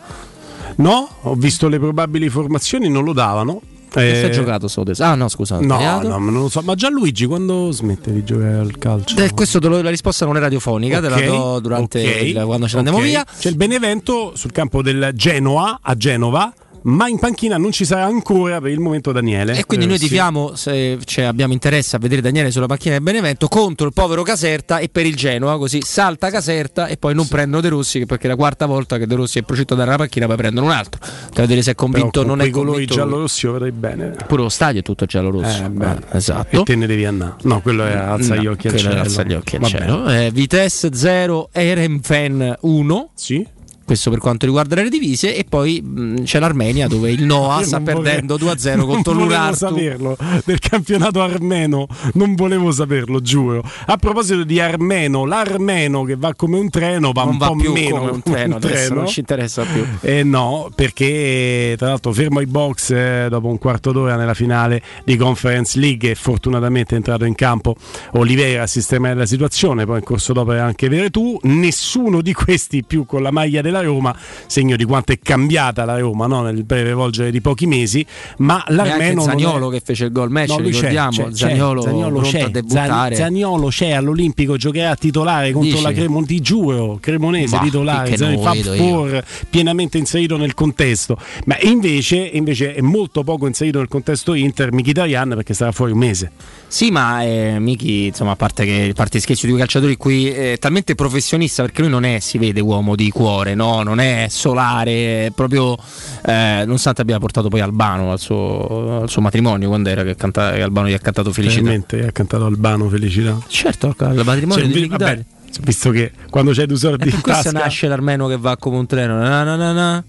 No, 0.76 1.10
ho 1.22 1.36
visto 1.36 1.70
le 1.70 1.80
probabili 1.80 2.28
formazioni, 2.28 2.90
non 2.90 3.06
lo 3.06 3.14
davano. 3.14 3.62
Eh, 3.94 4.16
si 4.16 4.26
è 4.26 4.30
giocato 4.32 4.68
Sodes? 4.68 5.00
Ah 5.00 5.16
no, 5.16 5.30
scusa. 5.30 5.62
No, 5.62 6.02
no, 6.02 6.18
non 6.18 6.34
lo 6.34 6.50
so. 6.50 6.62
Ma 6.64 6.76
Gianluigi 6.76 7.26
quando 7.26 7.72
smette 7.72 8.12
di 8.12 8.26
giocare 8.26 8.58
al 8.58 8.78
calcio? 8.78 9.16
Eh, 9.16 9.32
questo 9.34 9.60
lo, 9.60 9.82
la 9.82 9.90
risposta 9.90 10.26
non 10.26 10.36
è 10.36 10.42
radiofonica, 10.42 10.98
okay, 10.98 11.10
te 11.10 11.26
la 11.26 11.26
do 11.26 11.60
durante 11.62 12.00
okay, 12.02 12.30
il, 12.32 12.42
quando 12.44 12.68
ce 12.68 12.74
ne 12.74 12.80
andiamo 12.80 12.98
okay. 12.98 13.10
via. 13.10 13.26
C'è 13.38 13.48
il 13.48 13.56
Benevento 13.56 14.34
sul 14.36 14.52
campo 14.52 14.82
del 14.82 15.12
Genoa 15.14 15.80
a 15.82 15.96
Genova 15.96 16.54
ma 16.84 17.08
in 17.08 17.20
panchina 17.20 17.58
non 17.58 17.72
ci 17.72 17.86
sarà 17.86 18.06
ancora 18.06 18.60
per 18.60 18.72
il 18.72 18.80
momento 18.80 19.12
Daniele. 19.12 19.58
E 19.58 19.66
quindi 19.66 19.86
eh, 19.86 19.90
noi 19.90 20.00
tifiamo, 20.00 20.56
sì. 20.56 20.70
se 20.70 21.00
cioè, 21.06 21.26
abbiamo 21.26 21.54
interesse 21.54 21.96
a 21.96 22.00
vedere 22.00 22.22
Daniele 22.22 22.52
sulla 22.52 22.66
panchina 22.66 22.96
del 22.96 23.04
Benevento, 23.04 23.48
contro 23.48 23.88
il 23.88 23.94
povero 23.94 24.24
Caserta 24.24 24.80
e 24.80 24.90
per 24.90 25.06
il 25.06 25.16
Genoa, 25.16 25.58
così 25.58 25.82
salta 25.82 26.30
Caserta 26.30 26.88
e 26.88 26.98
poi 26.98 27.14
non 27.14 27.26
sì. 27.26 27.32
prendono 27.32 27.62
De 27.62 27.70
Rossi, 27.70 28.06
perché 28.06 28.26
è 28.26 28.30
la 28.30 28.36
quarta 28.36 28.66
volta 28.66 28.98
che 28.98 29.06
De 29.06 29.16
Rossi 29.16 29.40
è 29.40 29.44
prosciutto 29.44 29.74
a 29.74 29.78
dare 29.78 29.92
la 29.92 29.98
panchina, 29.98 30.26
poi 30.26 30.38
prendono 30.38 30.68
un 30.68 30.74
altro. 30.74 31.00
Per 31.02 31.42
vedere 31.42 31.62
se 31.62 31.72
è 31.72 31.76
convinto 31.76 32.22
o 32.22 32.24
non 32.24 32.42
è 32.42 32.50
convinto. 32.50 32.60
colori 32.60 32.86
giallo-rossi 32.86 33.46
lo 33.46 33.54
vedrei 33.54 33.72
bene. 33.72 34.16
Pure 34.28 34.44
lo 34.44 34.50
stadio 34.50 34.80
è 34.80 34.84
tutto 34.84 35.06
giallo-rosso. 35.06 35.64
Eh, 35.64 35.86
ah, 35.86 36.00
esatto. 36.12 36.62
E 36.62 36.64
te 36.64 36.76
ne 36.76 36.88
devi 36.88 37.06
andare. 37.06 37.36
No, 37.44 37.62
quello 37.62 37.86
è 37.86 37.94
alza 37.94 38.36
gli 38.36 38.48
occhi 38.48 38.68
al 38.68 38.76
cielo. 38.78 39.00
Alza 39.00 39.24
gli 39.24 39.34
occhi 39.34 39.56
al 39.56 39.64
cielo. 39.66 40.08
Eh, 40.08 40.32
Vitesse 40.32 40.94
0, 40.94 41.50
Erenfen 41.52 42.58
1. 42.62 43.12
Sì 43.14 43.60
questo 43.86 44.10
per 44.10 44.20
quanto 44.20 44.46
riguarda 44.46 44.76
le 44.76 44.90
divise 44.90 45.36
e 45.36 45.46
poi 45.48 45.82
mh, 45.82 46.24
c'è 46.24 46.40
l'Armenia 46.40 46.88
dove 46.88 47.12
il 47.12 47.24
Noah 47.24 47.62
sta 47.64 47.80
perdendo 47.82 48.38
2-0 48.38 48.86
contro 48.86 49.14
l'Urartu. 49.14 49.66
non 49.66 49.74
saperlo 49.74 50.18
del 50.46 50.60
campionato 50.60 51.22
armeno 51.22 51.88
non 52.14 52.36
volevo 52.36 52.72
saperlo 52.72 53.22
giuro. 53.22 53.64
A 53.86 53.98
proposito 53.98 54.44
di 54.44 54.60
armeno 54.60 55.26
l'armeno 55.26 56.04
che 56.04 56.16
va 56.16 56.34
come 56.36 56.58
un 56.58 56.70
treno 56.70 57.12
va 57.12 57.24
non 57.24 57.34
un 57.34 57.38
va 57.38 57.48
po' 57.48 57.56
più 57.56 57.72
meno 57.72 58.00
come 58.00 58.12
un 58.12 58.22
treno, 58.22 58.56
un 58.56 58.62
treno. 58.62 58.96
non 58.96 59.08
ci 59.08 59.20
interessa 59.20 59.64
più. 59.64 59.86
Eh 60.02 60.24
no 60.24 60.70
perché 60.74 61.76
tra 61.78 61.90
l'altro 61.90 62.12
fermo 62.14 62.40
i 62.40 62.46
box 62.46 62.92
eh, 62.92 63.28
dopo 63.30 63.48
un 63.48 63.58
quarto 63.58 63.92
d'ora 63.92 64.16
nella 64.16 64.34
finale 64.34 64.82
di 65.04 65.16
Conference 65.16 65.78
League 65.80 66.12
e 66.12 66.16
fortunatamente 66.16 66.94
è 66.94 66.98
entrato 66.98 67.26
in 67.26 67.36
campo 67.36 67.76
Oliveira 68.14 68.64
a 68.64 68.68
sistemare 68.68 69.16
la 69.16 69.26
situazione 69.26 69.86
poi 69.86 69.98
in 69.98 70.04
corso 70.04 70.34
d'opera 70.34 70.64
anche 70.64 70.90
Veretù 70.90 71.38
nessuno 71.44 72.22
di 72.22 72.34
questi 72.34 72.84
più 72.84 73.06
con 73.06 73.22
la 73.22 73.32
maglia 73.32 73.62
della 73.72 73.82
Roma, 73.82 74.16
segno 74.46 74.76
di 74.76 74.84
quanto 74.84 75.14
è 75.14 75.20
cambiata 75.20 75.86
la 75.86 75.98
Roma 75.98 76.28
no? 76.28 76.42
nel 76.42 76.64
breve 76.64 76.94
volgere 76.94 77.32
di 77.32 77.42
pochi 77.42 77.66
mesi, 77.66 78.06
ma 78.38 78.64
l'Armeno 78.68 79.22
Zagnolo 79.22 79.70
è... 79.70 79.74
che 79.74 79.82
fece 79.84 80.06
il 80.06 80.12
gol 80.12 80.30
match, 80.30 80.50
no, 80.50 80.60
ricordiamo, 80.60 81.12
c'è, 81.12 81.24
c'è, 81.30 81.36
Zagnolo, 81.36 81.82
Zagnolo 81.82 82.20
c'è, 82.20 82.42
a 82.42 82.50
debuttare. 82.50 83.16
Zagnolo 83.16 83.68
c'è 83.70 83.92
all'Olimpico, 83.92 84.58
giocherà 84.58 84.96
titolare 84.96 85.52
contro 85.52 85.72
Dici? 85.72 85.84
la 85.84 85.92
Cremonese, 85.94 86.34
ti 86.34 86.42
giuro, 86.42 86.98
Cremonese 87.00 87.58
bah, 87.58 87.64
titolare, 87.64 88.18
Fab 88.18 88.76
Four 88.76 89.24
pienamente 89.50 89.98
inserito 89.98 90.38
nel 90.38 90.54
contesto, 90.54 91.18
ma 91.46 91.58
invece, 91.62 92.18
invece, 92.18 92.74
è 92.74 92.82
molto 92.82 93.24
poco 93.24 93.48
inserito 93.48 93.80
nel 93.80 93.88
contesto 93.88 94.34
Inter 94.34 94.74
Mkhitaryan 94.74 95.30
perché 95.30 95.54
sarà 95.54 95.72
fuori 95.72 95.94
un 95.94 95.98
mese. 96.00 96.32
Sì, 96.68 96.90
ma 96.90 97.24
eh, 97.24 97.60
Miki, 97.60 98.06
insomma, 98.06 98.32
a 98.32 98.36
parte 98.36 98.64
che 98.66 98.94
parte 98.96 99.20
scherzi 99.20 99.46
di 99.46 99.52
quei 99.52 99.64
calciatori 99.64 99.98
qui 99.98 100.30
è 100.30 100.58
talmente 100.58 100.96
professionista 100.96 101.64
perché 101.64 101.82
lui 101.82 101.90
non 101.90 102.06
è, 102.06 102.20
si 102.20 102.38
vede 102.38 102.62
uomo 102.62 102.96
di 102.96 103.10
cuore, 103.10 103.56
no? 103.56 103.61
Non 103.62 104.00
è 104.00 104.28
solare, 104.30 105.28
è 105.28 105.32
proprio 105.34 105.78
eh, 106.26 106.64
nonostante 106.66 107.02
abbia 107.02 107.20
portato 107.20 107.48
poi 107.50 107.62
Albano 107.62 108.12
al 108.12 108.20
suo, 108.20 109.02
al 109.02 109.10
suo 109.10 109.22
matrimonio 109.22 109.68
quando 109.68 109.90
era 109.90 110.04
che, 110.04 110.16
canta, 110.16 110.52
che 110.52 110.62
Albano 110.62 110.88
gli 110.88 110.94
ha 110.94 111.00
cantato 111.00 111.32
Felicità. 111.32 111.62
Veramente 111.62 112.08
ha 112.08 112.12
cantato 112.12 112.46
Albano 112.46 112.90
Felicità. 112.90 113.38
Certo, 113.48 113.96
al 113.98 114.22
matrimonio 114.26 114.64
Cioè, 114.64 114.74
di 114.74 114.88
vabbè, 114.88 115.24
visto 115.62 115.92
che 115.92 116.12
quando 116.30 116.52
c'hai 116.52 116.66
due 116.66 116.78
soldi 116.78 117.10
E 117.10 117.14
in 117.14 117.22
questo 117.22 117.44
tasca 117.44 117.60
nasce 117.60 117.88
l'armeno 117.88 118.28
che 118.28 118.38
va 118.38 118.58
come 118.58 118.78
un 118.78 118.86
treno. 118.86 119.18
Na, 119.18 119.44
na, 119.44 119.56
na, 119.56 119.72
na. 119.72 120.04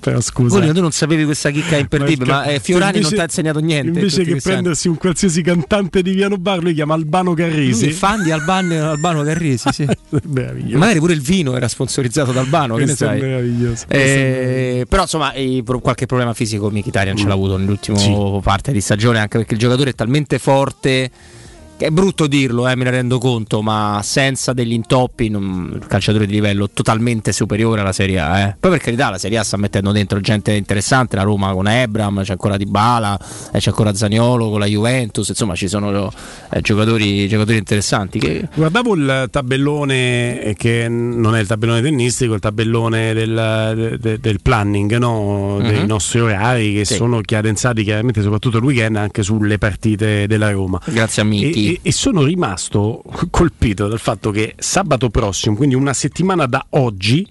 Però 0.00 0.20
scusa 0.20 0.54
Volino, 0.56 0.72
tu 0.72 0.80
non 0.80 0.90
sapevi 0.92 1.24
questa 1.24 1.50
chicca 1.50 1.76
imperdibile, 1.76 2.30
ma, 2.30 2.44
eh, 2.44 2.60
Fiorani 2.60 2.98
invece- 2.98 3.02
non 3.02 3.12
ti 3.14 3.20
ha 3.20 3.22
insegnato 3.24 3.58
niente. 3.60 3.88
in 3.88 3.94
invece 3.94 4.22
che 4.24 4.30
questi 4.30 4.48
anni. 4.48 4.56
prendersi 4.60 4.88
un 4.88 4.96
qualsiasi 4.96 5.42
cantante 5.42 6.02
di 6.02 6.12
Piano 6.14 6.36
Bar 6.38 6.62
lui 6.62 6.74
chiama 6.74 6.94
Albano 6.94 7.34
Carrisi 7.34 7.84
Lui 7.86 7.92
fan 7.94 8.22
di 8.22 8.30
Albano, 8.30 8.90
Albano 8.90 9.22
Carrisi, 9.22 9.68
sì. 9.72 9.86
meraviglioso 10.28 10.78
Magari 10.78 10.98
pure 10.98 11.12
il 11.14 11.20
vino 11.20 11.56
era 11.56 11.68
sponsorizzato 11.68 12.32
da 12.32 12.40
Albano, 12.40 12.76
che 12.76 12.84
ne 12.84 12.94
sai. 12.94 13.20
meraviglioso 13.20 13.84
Eh, 13.88 14.86
però 14.88 15.02
insomma 15.02 15.32
eh, 15.32 15.62
qualche 15.82 16.06
problema 16.06 16.32
fisico 16.34 16.70
Mkhitaryan 16.70 17.16
ce 17.16 17.26
l'ha 17.26 17.34
avuto 17.34 17.56
nell'ultima 17.56 17.96
Sì. 17.98 18.14
parte 18.42 18.72
di 18.72 18.80
stagione 18.80 19.18
anche 19.18 19.38
perché 19.38 19.54
il 19.54 19.60
giocatore 19.60 19.90
è 19.90 19.94
talmente 19.94 20.38
forte 20.38 21.10
è 21.78 21.90
brutto 21.90 22.26
dirlo, 22.26 22.68
eh, 22.68 22.74
me 22.76 22.84
ne 22.84 22.90
rendo 22.90 23.18
conto, 23.18 23.62
ma 23.62 24.00
senza 24.02 24.52
degli 24.52 24.72
intoppi, 24.72 25.28
non- 25.28 25.46
un 25.72 25.78
calciatore 25.86 26.26
di 26.26 26.32
livello 26.32 26.68
totalmente 26.72 27.32
superiore 27.32 27.80
alla 27.80 27.92
Serie 27.92 28.18
A. 28.18 28.38
eh. 28.40 28.56
Poi 28.58 28.70
per 28.70 28.80
carità 28.80 29.10
la 29.10 29.18
Serie 29.18 29.38
A 29.38 29.44
sta 29.44 29.56
mettendo 29.56 29.92
dentro 29.92 30.20
gente 30.20 30.52
interessante, 30.52 31.16
la 31.16 31.22
Roma 31.22 31.52
con 31.52 31.68
Ebram, 31.68 32.22
c'è 32.22 32.32
ancora 32.32 32.56
Di 32.56 32.66
Bala, 32.66 33.18
eh, 33.52 33.58
c'è 33.58 33.70
ancora 33.70 33.94
Zaniolo 33.94 34.50
con 34.50 34.58
la 34.60 34.66
Juventus, 34.66 35.28
insomma 35.28 35.54
ci 35.54 35.68
sono 35.68 36.10
eh, 36.50 36.60
giocatori, 36.60 37.28
giocatori 37.28 37.58
interessanti. 37.58 38.18
Che... 38.18 38.48
Guardavo 38.54 38.94
il 38.94 39.28
tabellone 39.30 40.42
eh, 40.42 40.54
che 40.54 40.88
non 40.88 41.34
è 41.34 41.40
il 41.40 41.46
tabellone 41.46 41.80
tennistico, 41.82 42.34
il 42.34 42.40
tabellone 42.40 43.12
del, 43.14 43.96
de- 44.00 44.18
del 44.18 44.40
planning 44.42 44.96
no? 44.96 45.58
dei 45.60 45.80
Mhm. 45.80 45.86
nostri 45.86 46.20
orari 46.20 46.72
che 46.74 46.84
Sì. 46.84 46.94
sono 46.94 47.20
cadenzati 47.24 47.82
chiaramente 47.84 48.22
soprattutto 48.22 48.58
il 48.58 48.64
weekend 48.64 48.96
anche 48.96 49.22
sulle 49.22 49.58
partite 49.58 50.26
della 50.26 50.50
Roma. 50.50 50.80
Grazie 50.86 51.22
a 51.22 51.24
Miki. 51.24 51.67
E, 51.67 51.67
e- 51.68 51.80
e 51.82 51.92
sono 51.92 52.22
rimasto 52.22 53.02
colpito 53.30 53.88
dal 53.88 53.98
fatto 53.98 54.30
che 54.30 54.54
sabato 54.56 55.10
prossimo, 55.10 55.56
quindi 55.56 55.74
una 55.74 55.92
settimana 55.92 56.46
da 56.46 56.64
oggi, 56.70 57.26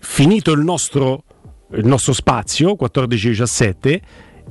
finito 0.00 0.52
il 0.52 0.60
nostro, 0.60 1.24
il 1.72 1.86
nostro 1.86 2.12
spazio, 2.12 2.76
14-17, 2.78 4.00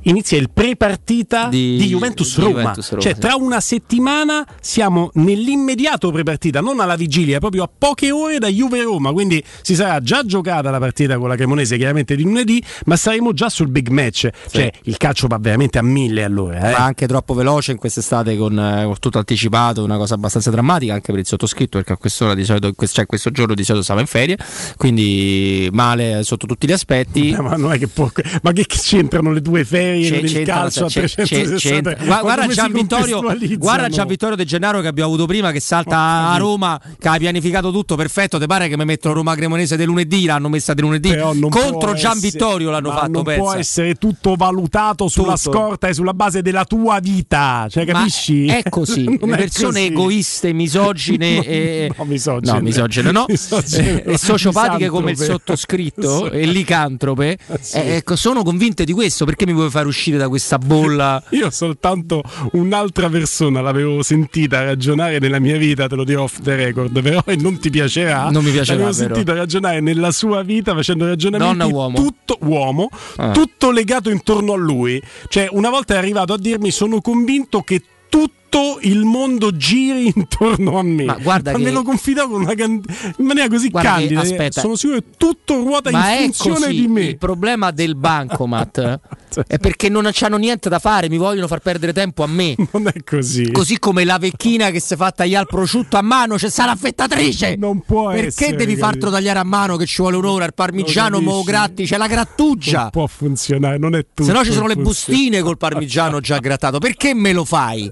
inizia 0.03 0.37
il 0.37 0.49
pre-partita 0.51 1.47
di, 1.47 1.77
Di- 1.77 1.87
Juventus 1.87 2.37
Roma. 2.37 2.49
Juventus 2.59 2.89
Roma, 2.89 3.01
Cioè, 3.01 3.13
sì. 3.13 3.19
tra 3.19 3.35
una 3.35 3.59
settimana 3.59 4.45
siamo 4.61 5.09
nell'immediato 5.15 6.11
pre-partita, 6.11 6.61
non 6.61 6.79
alla 6.79 6.95
vigilia, 6.95 7.39
proprio 7.39 7.63
a 7.63 7.69
poche 7.75 8.11
ore 8.11 8.37
da 8.39 8.47
Juve 8.47 8.81
Roma. 8.83 9.11
Quindi 9.11 9.43
si 9.61 9.75
sarà 9.75 9.99
già 10.01 10.23
giocata 10.25 10.69
la 10.69 10.79
partita 10.79 11.17
con 11.17 11.27
la 11.29 11.35
Cremonese, 11.35 11.77
chiaramente 11.77 12.15
di 12.15 12.23
lunedì, 12.23 12.63
ma 12.85 12.95
saremo 12.95 13.33
già 13.33 13.49
sul 13.49 13.67
big 13.69 13.89
match. 13.89 14.29
Cioè, 14.49 14.71
il 14.83 14.97
calcio 14.97 15.27
va 15.27 15.37
veramente 15.39 15.77
a 15.77 15.81
mille 15.83 16.23
allora. 16.23 16.69
Eh? 16.69 16.71
ma 16.71 16.83
anche 16.85 17.07
troppo 17.07 17.33
veloce 17.33 17.71
in 17.71 17.77
quest'estate 17.77 18.37
con, 18.37 18.57
eh, 18.59 18.83
con 18.85 18.95
tutto 18.99 19.17
anticipato, 19.17 19.83
una 19.83 19.97
cosa 19.97 20.15
abbastanza 20.15 20.49
drammatica 20.51 20.93
anche 20.93 21.11
per 21.11 21.19
il 21.21 21.25
sottoscritto 21.27 21.77
perché 21.77 21.93
a 21.93 21.97
quest'ora 21.97 22.33
di 22.33 22.43
solito, 22.43 22.73
cioè 22.87 23.05
questo 23.05 23.31
giorno 23.31 23.53
di 23.53 23.63
solito 23.63 23.83
stava 23.83 23.99
in 24.01 24.07
ferie, 24.07 24.37
quindi 24.75 25.69
male 25.71 26.23
sotto 26.23 26.45
tutti 26.47 26.67
gli 26.67 26.71
aspetti. 26.71 27.31
Eh, 27.31 27.41
ma 27.41 27.55
non 27.55 27.71
è 27.73 27.77
che 27.77 27.87
può- 27.87 28.09
ma 28.41 28.51
che 28.51 28.65
che 28.65 28.77
c'entrano 28.79 29.31
le 29.31 29.41
due 29.41 29.63
ferie 29.65 29.86
C'è- 30.01 30.21
del 30.21 30.29
c'entra- 30.31 30.53
calcio 30.55 30.85
a 30.85 30.87
c'è- 30.87 31.01
c'è- 31.05 31.13
360 31.25 31.57
c'entra. 31.91 32.05
Gua- 32.05 32.21
Guarda 32.21 32.41
si 32.47 32.53
Gian 32.53 32.71
Vittorio, 32.71 33.21
guarda 33.57 33.89
Gian 33.89 34.07
Vittorio 34.07 34.35
De 34.35 34.45
Gennaro 34.45 34.81
che 34.81 34.87
abbiamo 34.87 35.09
avuto 35.09 35.25
prima 35.27 35.51
che 35.51 35.59
salta 35.59 35.97
a 36.31 36.37
Roma, 36.37 36.79
che 36.99 37.07
ha 37.07 37.17
pianificato 37.17 37.71
tutto 37.71 37.95
perfetto. 37.95 38.37
Ti 38.39 38.45
pare 38.45 38.67
che 38.67 38.77
mi 38.77 38.85
mettono 38.85 39.13
Roma 39.15 39.35
Cremonese 39.35 39.75
del 39.77 39.87
lunedì? 39.87 40.25
L'hanno 40.25 40.49
messa 40.49 40.73
del 40.73 40.83
lunedì 40.85 41.15
contro 41.15 41.49
può 41.69 41.93
Gian 41.93 42.17
essere- 42.17 42.29
Vittorio 42.31 42.69
l'hanno 42.71 42.89
ma 42.89 42.95
fatto. 42.95 43.11
non 43.11 43.23
può 43.23 43.33
pensa. 43.33 43.57
essere 43.57 43.95
tutto 43.95 44.35
valutato 44.35 45.07
sulla 45.07 45.35
Tutto. 45.35 45.51
scorta 45.51 45.87
e 45.87 45.93
sulla 45.93 46.13
base 46.13 46.41
della 46.41 46.65
tua 46.65 46.99
vita 46.99 47.67
cioè 47.69 47.85
Ma 47.85 47.93
capisci? 47.93 48.45
È 48.47 48.63
così, 48.69 49.03
le 49.19 49.35
persone 49.35 49.71
così. 49.79 49.85
egoiste, 49.85 50.53
misogine 50.53 51.43
e 51.45 51.91
no, 51.95 52.03
misogine. 52.05 52.51
no, 52.53 52.61
misogine 52.61 53.11
no, 53.11 53.25
Misogine 53.29 54.03
e 54.03 54.17
sociopatiche 54.17 54.87
come 54.89 55.11
il 55.11 55.17
sottoscritto 55.17 56.29
e 56.31 56.45
licantrope 56.45 57.37
Sì. 57.59 57.77
eh, 57.77 57.95
ecco, 57.97 58.15
sono 58.15 58.43
convinte 58.43 58.83
di 58.83 58.93
questo 58.93 59.25
perché 59.25 59.45
mi 59.45 59.53
vuoi 59.53 59.69
far 59.69 59.76
far 59.77 59.85
uscire 59.87 60.17
da 60.17 60.27
questa 60.27 60.57
bolla. 60.57 61.21
Io 61.31 61.49
soltanto 61.51 62.23
un'altra 62.53 63.09
persona 63.09 63.61
l'avevo 63.61 64.01
sentita 64.01 64.63
ragionare 64.63 65.19
nella 65.19 65.39
mia 65.39 65.57
vita, 65.57 65.87
te 65.87 65.95
lo 65.95 66.03
dirò 66.03 66.23
off 66.23 66.39
the 66.41 66.55
record, 66.55 66.99
però 67.01 67.21
e 67.25 67.35
non 67.35 67.59
ti 67.59 67.69
piacerà. 67.69 68.29
Non 68.29 68.43
mi 68.43 68.51
piacerà. 68.51 68.79
L'avevo 68.79 68.93
sentita 68.93 69.33
ragionare 69.33 69.79
nella 69.79 70.11
sua 70.11 70.41
vita 70.41 70.73
facendo 70.73 71.05
ragionamenti 71.05 71.57
Donna, 71.57 71.73
uomo. 71.73 71.95
tutto 71.97 72.37
uomo, 72.41 72.89
Ah. 73.17 73.31
tutto 73.31 73.71
legato 73.71 74.09
intorno 74.09 74.53
a 74.53 74.57
lui. 74.57 75.01
Cioè, 75.27 75.47
una 75.51 75.69
volta 75.69 75.93
è 75.93 75.97
arrivato 75.97 76.33
a 76.33 76.37
dirmi 76.37 76.71
sono 76.71 77.01
convinto 77.01 77.61
che 77.61 77.81
tutto 78.09 78.33
il 78.81 79.03
mondo 79.03 79.55
giri 79.55 80.11
intorno 80.15 80.77
a 80.79 80.83
me. 80.83 81.03
Ma 81.05 81.17
guarda 81.21 81.55
me 81.57 81.63
che- 81.65 81.71
lo 81.71 81.83
confidò 81.83 82.27
con 82.29 82.41
una 82.41 82.53
can- 82.55 82.81
in 83.17 83.25
maniera 83.25 83.47
così 83.49 83.69
Guarda 83.69 83.95
che- 83.95 83.97
candida. 83.99 84.21
aspetta. 84.21 84.61
Sono 84.61 84.75
sicuro 84.75 84.99
che 84.99 85.05
tutto 85.17 85.55
ruota 85.55 85.91
Ma 85.91 86.13
in 86.15 86.31
funzione 86.33 86.59
così, 86.67 86.79
di 86.81 86.87
me. 86.87 87.01
il 87.01 87.17
problema 87.17 87.71
del 87.71 87.95
bancomat 87.95 88.99
è 89.47 89.57
perché 89.59 89.89
non 89.89 90.09
hanno 90.19 90.37
niente 90.37 90.69
da 90.69 90.79
fare, 90.79 91.09
mi 91.09 91.17
vogliono 91.17 91.47
far 91.47 91.59
perdere 91.59 91.93
tempo 91.93 92.23
a 92.23 92.27
me. 92.27 92.55
Non 92.71 92.87
è 92.87 93.03
così. 93.03 93.51
Così 93.51 93.79
come 93.79 94.03
la 94.03 94.17
vecchina 94.17 94.69
che 94.71 94.79
si 94.79 94.95
fa 94.95 95.11
tagliare 95.11 95.43
il 95.43 95.47
prosciutto 95.55 95.97
a 95.97 96.01
mano, 96.01 96.35
c'è 96.35 96.49
sta 96.49 96.65
l'affettatrice. 96.65 97.55
Non 97.57 97.81
può 97.81 98.09
Perché 98.11 98.27
essere, 98.27 98.51
devi 98.51 98.73
capito? 98.73 98.85
fartelo 98.85 99.11
tagliare 99.11 99.39
a 99.39 99.43
mano 99.43 99.77
che 99.77 99.85
ci 99.85 100.01
vuole 100.01 100.17
un'ora? 100.17 100.45
Il 100.45 100.53
parmigiano, 100.53 101.17
Lo 101.17 101.21
mo 101.23 101.43
gratti, 101.43 101.85
c'è 101.85 101.97
la 101.97 102.07
grattugia. 102.07 102.81
Non 102.81 102.89
può 102.91 103.07
funzionare, 103.07 103.77
non 103.77 103.95
è 103.95 104.01
tutto. 104.05 104.23
Se 104.23 104.31
no 104.31 104.43
ci 104.43 104.51
sono 104.51 104.67
le 104.67 104.73
funziona. 104.73 104.83
bustine 105.17 105.41
col 105.41 105.57
parmigiano 105.57 106.19
già 106.19 106.37
grattato. 106.39 106.77
Perché 106.79 107.13
me 107.13 107.33
lo 107.33 107.45
fai? 107.45 107.89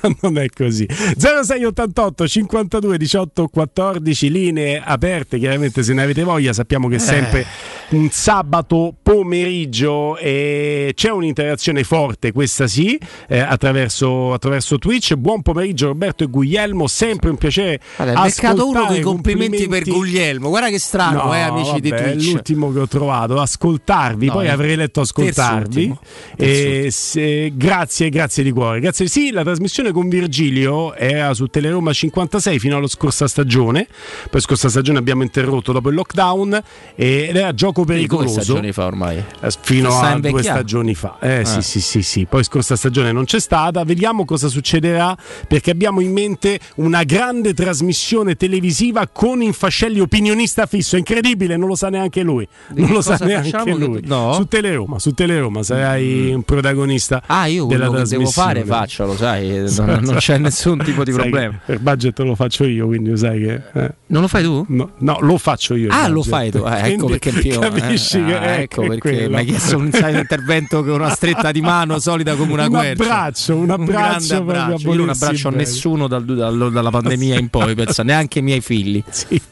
Ma 0.00 0.14
non 0.22 0.38
è 0.38 0.48
così. 0.48 0.86
0688 0.88 2.28
52 2.28 2.98
18 2.98 3.48
14 3.48 4.30
linee 4.30 4.82
aperte, 4.84 5.38
chiaramente 5.38 5.82
se 5.82 5.92
ne 5.92 6.02
avete 6.02 6.22
voglia, 6.22 6.52
sappiamo 6.52 6.88
che 6.88 6.96
è 6.96 6.98
sempre 6.98 7.46
un 7.90 8.08
sabato 8.10 8.94
pomeriggio 9.02 10.16
e 10.16 10.92
c'è 10.94 11.10
un'interazione 11.10 11.84
forte, 11.84 12.32
questa 12.32 12.66
sì, 12.66 12.98
eh, 13.28 13.38
attraverso, 13.38 14.32
attraverso 14.32 14.78
Twitch. 14.78 15.14
Buon 15.14 15.42
pomeriggio 15.42 15.86
Roberto 15.88 16.24
e 16.24 16.26
Guglielmo, 16.26 16.86
sempre 16.86 17.30
un 17.30 17.36
piacere. 17.36 17.80
Guarda, 17.96 18.22
è 18.24 18.28
beccato 18.28 18.68
uno 18.68 18.86
dei 18.86 19.00
complimenti, 19.00 19.68
per 19.68 19.84
Guglielmo. 19.84 20.48
Guarda 20.48 20.68
che 20.68 20.78
strano, 20.78 21.24
No, 21.24 21.34
eh, 21.34 21.40
amici 21.40 21.80
di 21.80 21.90
vabbè, 21.90 22.02
È 22.02 22.12
Twitch. 22.12 22.32
l'ultimo 22.32 22.72
che 22.72 22.80
ho 22.80 22.88
trovato, 22.88 23.40
ascoltarvi, 23.40 24.26
No, 24.26 24.32
poi 24.32 24.46
eh. 24.46 24.50
avrei 24.50 24.76
letto 24.76 25.00
ascoltarvi. 25.00 25.96
E 26.36 26.88
se- 26.90 27.52
grazie, 27.54 28.08
grazie 28.10 28.42
di 28.42 28.50
cuore. 28.50 28.80
Grazie. 28.80 29.06
Sì, 29.06 29.30
la 29.30 29.42
trasmissione 29.42 29.92
con 29.92 30.08
Virgilio 30.08 30.94
era 30.94 31.32
su 31.34 31.46
Teleroma 31.46 31.92
56 31.92 32.58
fino 32.58 32.76
alla 32.76 32.88
scorsa 32.88 33.28
stagione. 33.28 33.86
Poi 34.30 34.40
scorsa 34.40 34.68
stagione 34.68 34.98
abbiamo 34.98 35.22
interrotto 35.22 35.72
dopo 35.72 35.88
il 35.88 35.94
lockdown 35.94 36.60
ed 36.94 37.36
era 37.36 37.54
gioco 37.54 37.75
Due 37.84 37.94
pericoloso. 37.94 38.40
stagioni 38.42 38.72
fa 38.72 38.84
ormai. 38.86 39.16
Eh, 39.40 39.50
Fino 39.60 39.98
a 39.98 40.18
due 40.18 40.42
stagioni 40.42 40.94
fa, 40.94 41.16
eh, 41.20 41.40
Ah. 41.40 41.44
sì, 41.44 41.62
sì, 41.62 41.80
sì, 41.80 42.02
sì. 42.02 42.26
Poi 42.26 42.42
scorsa 42.44 42.76
stagione 42.76 43.12
non 43.12 43.24
c'è 43.24 43.40
stata. 43.40 43.84
Vediamo 43.84 44.24
cosa 44.24 44.48
succederà 44.48 45.16
perché 45.48 45.70
abbiamo 45.70 46.00
in 46.00 46.12
mente 46.12 46.58
una 46.76 47.02
grande 47.04 47.52
trasmissione 47.54 48.34
televisiva 48.36 49.06
con 49.06 49.42
Infascelli 49.42 50.00
opinionista 50.00 50.66
fisso. 50.66 50.96
Incredibile, 50.96 51.56
non 51.56 51.68
lo 51.68 51.74
sa 51.74 51.88
neanche 51.88 52.22
lui. 52.22 52.46
Non 52.74 52.90
lo 52.90 53.00
sa 53.02 53.16
neanche 53.20 53.74
lui. 53.74 54.00
no? 54.04 54.32
Su 54.34 54.44
Teleroma, 54.46 54.98
su 54.98 55.12
Teleroma 55.12 55.62
sarai 55.62 56.32
un 56.32 56.42
protagonista. 56.42 57.22
Ah, 57.26 57.46
io 57.46 57.66
della 57.66 57.88
quello 57.88 58.02
che 58.04 58.08
devo 58.10 58.26
fare 58.26 58.64
faccio, 58.64 59.04
lo 59.06 59.16
sai, 59.16 59.64
non, 59.78 60.00
non 60.02 60.16
c'è 60.16 60.38
nessun 60.38 60.78
tipo 60.82 61.04
di 61.04 61.12
problema. 61.12 61.52
che 61.52 61.58
Per 61.66 61.78
budget 61.80 62.18
lo 62.20 62.34
faccio 62.34 62.64
io, 62.64 62.86
quindi 62.86 63.10
lo 63.10 63.16
sai 63.16 63.40
che. 63.40 63.62
eh. 63.74 63.94
Non 64.08 64.22
lo 64.22 64.28
fai 64.28 64.42
tu? 64.42 64.64
No, 64.68 64.90
no, 64.98 65.18
lo 65.20 65.36
faccio 65.38 65.74
io. 65.74 65.88
Ah, 65.90 66.08
lo 66.08 66.22
fai 66.22 66.50
tu. 66.50 66.58
Eh, 66.58 66.70
ecco 66.92 67.04
Quindi 67.06 67.18
perché 67.18 67.48
io, 67.48 67.65
Capisci 67.70 68.18
eh, 68.18 68.24
che 68.24 68.34
ah, 68.36 68.50
ecco 68.60 68.86
perché 68.86 69.28
mi 69.28 69.36
hai 69.36 69.44
chiesto 69.46 69.76
un 69.76 69.90
un 69.92 70.14
intervento 70.16 70.82
con 70.84 70.92
una 70.94 71.10
stretta 71.10 71.50
di 71.52 71.60
mano 71.60 71.98
solida 71.98 72.34
come 72.34 72.52
una 72.52 72.64
Un 72.64 72.70
quercia. 72.70 73.02
abbraccio, 73.02 73.56
un 73.56 73.70
abbraccio 73.70 74.34
a 74.34 74.36
abbraccio. 74.38 74.88
Io 74.92 74.94
non 74.98 75.08
abbraccio 75.08 75.48
a 75.48 75.50
nessuno 75.52 76.06
dal- 76.08 76.24
dal- 76.24 76.70
dalla 76.72 76.90
pandemia 76.90 77.38
in 77.38 77.48
poi, 77.48 77.74
pensa, 77.74 78.02
neanche 78.04 78.38
i 78.40 78.42
miei 78.42 78.60
figli. 78.60 79.02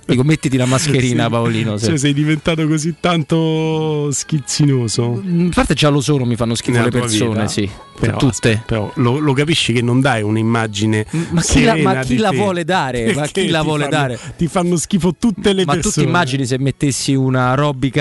Dico, 0.06 0.22
mettiti 0.22 0.56
la 0.56 0.66
mascherina, 0.66 1.24
Sì. 1.24 1.30
Paolino. 1.30 1.76
se- 1.76 1.86
Cioè, 1.86 1.96
sei 1.96 2.12
diventato 2.14 2.66
così 2.66 2.94
tanto 3.00 4.10
schizzinoso. 4.10 5.22
A 5.24 5.48
parte 5.54 5.74
già 5.74 5.88
lo 5.88 6.00
sono, 6.00 6.24
mi 6.24 6.36
fanno 6.36 6.54
schifo 6.54 6.72
Nella 6.78 6.84
le 6.84 6.90
persone, 7.00 7.30
vita. 7.30 7.48
sì. 7.48 7.70
Però, 7.96 8.16
tutte. 8.16 8.60
però 8.66 8.90
lo, 8.96 9.18
lo 9.18 9.32
capisci 9.34 9.72
che 9.72 9.80
non 9.80 10.00
dai 10.00 10.20
un'immagine 10.20 11.06
Ma 11.30 11.40
chi 11.42 11.62
la- 11.62 11.76
ma 11.76 12.00
chi 12.00 12.16
la 12.16 12.32
vuole 12.32 12.64
dare? 12.64 13.14
Ma 13.14 13.24
chi 13.28 13.48
la 13.48 13.60
ti 13.60 13.64
vuole 13.64 13.84
fanno- 13.84 13.96
dare? 13.96 14.18
Ti 14.36 14.46
fanno 14.48 14.76
schifo 14.76 15.14
tutte 15.16 15.52
le 15.52 15.64
Ma 15.64 15.74
tu 15.74 15.80
persone. 15.82 16.04
ti 16.06 16.10
immagini 16.12 16.44
se 16.44 16.58
mettessi 16.58 17.14
una 17.14 17.54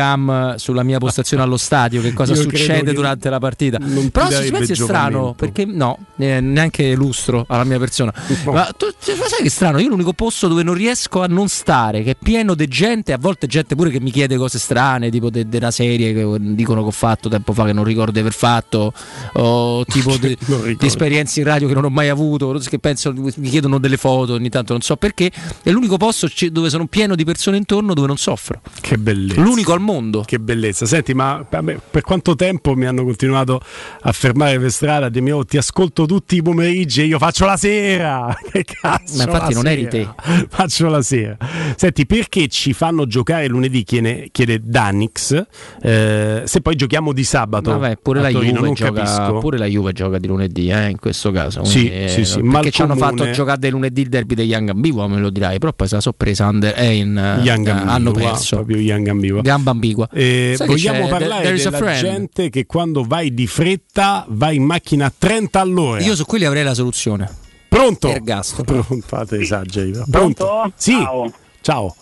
Robicam 0.04 0.56
sulla 0.56 0.84
mia 0.84 1.00
postazione 1.00 1.44
allo 1.44 1.58
stadio, 1.58 2.02
che 2.02 2.14
cosa 2.14 2.34
Io 2.34 2.42
succede 2.42 2.94
durante 2.94 3.30
la 3.30 3.40
partita? 3.40 3.80
Però 3.80 4.30
se 4.30 4.44
ci 4.46 4.52
pensi 4.52 4.74
è 4.74 4.76
strano, 4.76 5.34
perché 5.34 5.66
no, 5.66 5.98
eh, 6.18 6.42
neanche 6.42 6.94
lustro 6.94 7.46
alla 7.48 7.64
mia 7.64 7.80
persona. 7.80 8.14
Ma 8.46 8.70
tu 8.78 8.88
ma 9.18 9.26
sai 9.28 9.40
che 9.40 9.46
è 9.46 9.50
strano? 9.50 9.80
Io 9.80 9.88
l'unico 9.90 10.14
posto 10.14 10.48
dove 10.48 10.64
non 10.64 10.74
riesco 10.74 11.22
a 11.22 11.28
non 11.28 11.48
stare, 11.48 12.04
che 12.04 12.12
è 12.12 12.16
pieno 12.22 12.54
di 12.54 12.68
gente, 12.68 13.14
a 13.14 13.18
volte 13.18 13.48
gente 13.48 13.76
pure 13.76 13.90
che 13.90 14.00
mi 14.00 14.12
chiede 14.12 14.36
cose 14.38 14.60
strane, 14.60 15.10
tipo 15.10 15.30
de- 15.30 15.48
della 15.48 15.72
serie 15.72 16.14
che 16.14 16.38
dicono 16.54 16.82
che 16.82 16.88
ho 16.88 16.92
fatto 16.92 17.30
tempo 17.30 17.54
fa 17.54 17.66
che 17.66 17.74
non 17.74 17.84
ricordo 17.84 18.12
di 18.12 18.20
aver 18.20 18.34
fatto, 18.34 18.94
o 19.34 19.86
tipo 19.86 20.18
de- 20.20 20.38
di 20.78 20.86
esperienze 20.86 21.40
in 21.40 21.46
radio 21.46 21.68
che 21.68 21.74
non 21.74 21.86
ho 21.86 21.90
mai 21.90 22.10
avuto, 22.10 22.60
che 22.64 22.80
penso, 22.80 23.14
mi 23.14 23.50
chiedono 23.50 23.80
delle 23.80 23.98
foto 23.98 24.34
ogni 24.34 24.50
tanto, 24.50 24.74
non 24.74 24.82
so 24.82 24.98
perché. 24.98 25.32
È 25.62 25.70
l'unico 25.70 25.98
posto 25.98 26.28
dove 26.52 26.70
sono 26.70 26.88
pieno 26.88 27.16
di 27.16 27.24
persone 27.24 27.58
intorno 27.58 27.94
dove 27.94 28.08
non 28.08 28.18
soffro. 28.18 28.62
Che 28.82 28.98
bellezza. 28.98 29.42
L'unico 29.42 29.74
al 29.74 29.80
mondo. 29.80 29.93
Che 30.26 30.40
bellezza. 30.40 30.86
Senti, 30.86 31.14
ma 31.14 31.46
per 31.48 32.02
quanto 32.02 32.36
tempo 32.36 32.76
mi 32.76 32.86
hanno 32.86 33.04
continuato 33.04 33.62
a 34.02 34.12
fermare 34.12 34.60
per 34.60 34.72
strada 34.72 35.08
a 35.08 35.10
dirmi 35.10 35.32
oh, 35.32 35.46
ti 35.46 35.58
ascolto 35.58 36.06
tutti 36.06 36.36
i 36.38 36.42
pomeriggi 36.42 37.02
e 37.02 37.06
io 37.06 37.18
faccio 37.18 37.46
la 37.46 37.58
sera. 37.58 38.36
Che 38.54 38.64
cazzo? 38.66 39.18
Ma 39.18 39.24
infatti 39.24 39.54
non 39.54 39.68
eri 39.68 39.88
sera? 39.90 40.16
Faccio 40.50 40.88
la 40.88 41.02
sera. 41.02 41.38
Senti, 41.76 42.06
perché 42.06 42.48
ci 42.48 42.74
fanno 42.74 43.08
giocare 43.08 43.48
lunedì? 43.48 43.84
Chiede, 43.84 44.30
chiede 44.32 44.60
Danix. 44.64 45.44
eh, 45.82 46.44
se 46.46 46.62
poi 46.62 46.76
giochiamo 46.76 47.14
di 47.14 47.24
sabato. 47.24 47.72
Vabbè, 47.72 47.98
pure 48.02 48.22
la, 48.22 48.30
Torino, 48.30 48.54
Juve 48.54 48.66
non 48.66 48.74
gioca, 48.74 48.94
capisco. 48.94 49.38
pure 49.40 49.58
la 49.58 49.66
Juve 49.66 49.94
gioca 49.94 50.18
di 50.20 50.28
lunedì, 50.28 50.70
eh, 50.70 50.90
in 50.90 51.00
questo 51.00 51.32
caso. 51.32 51.64
Sì, 51.64 51.88
Quindi, 51.88 52.10
sì, 52.10 52.22
eh, 52.22 52.26
sì, 52.26 52.34
Perché 52.34 52.48
mal 52.48 52.70
ci 52.70 52.82
hanno 52.82 52.96
fatto 52.96 53.30
giocare 53.32 53.60
del 53.60 53.72
lunedì 53.72 54.02
il 54.02 54.10
derby 54.10 54.36
degli 54.36 54.52
Young 54.52 54.70
Ambigua, 54.70 55.08
me 55.08 55.20
lo 55.20 55.30
dirai, 55.30 55.58
però 55.58 55.74
poi 55.74 55.88
se 55.88 55.96
la 55.96 56.02
sorpresa 56.02 56.48
under, 56.48 56.74
è 56.74 56.86
in, 56.86 57.18
eh, 57.18 57.42
Young 57.42 57.68
eh, 57.68 57.72
hanno 57.72 58.12
perso. 58.12 58.58
proprio 58.58 58.78
Young 58.78 59.08
Ambigua. 59.08 59.42
Gamba 59.42 59.72
ambigua. 59.84 60.10
Eh, 60.14 60.56
vogliamo 60.66 61.08
parlare 61.08 61.54
della 61.54 61.94
gente 61.94 62.50
che 62.50 62.66
quando 62.66 63.04
vai 63.04 63.34
di 63.34 63.48
fretta 63.48 64.26
vai 64.30 64.56
in 64.56 64.64
macchina 64.64 65.08
a 65.08 65.14
30 65.16 65.60
all'ora. 65.60 66.02
Io 66.02 66.16
su 66.16 66.26
quelli 66.26 66.46
avrei 66.46 66.64
la 66.64 66.74
soluzione. 66.74 67.30
Pronto? 67.68 68.08
Ergastolo. 68.08 68.84
Pronto, 68.84 69.06
fate 69.06 69.40
esageri. 69.40 69.92
però. 69.92 70.06
Pronto? 70.10 70.72
Sì. 70.76 70.92
Ciao. 70.94 71.34
Ciao. 71.62 71.96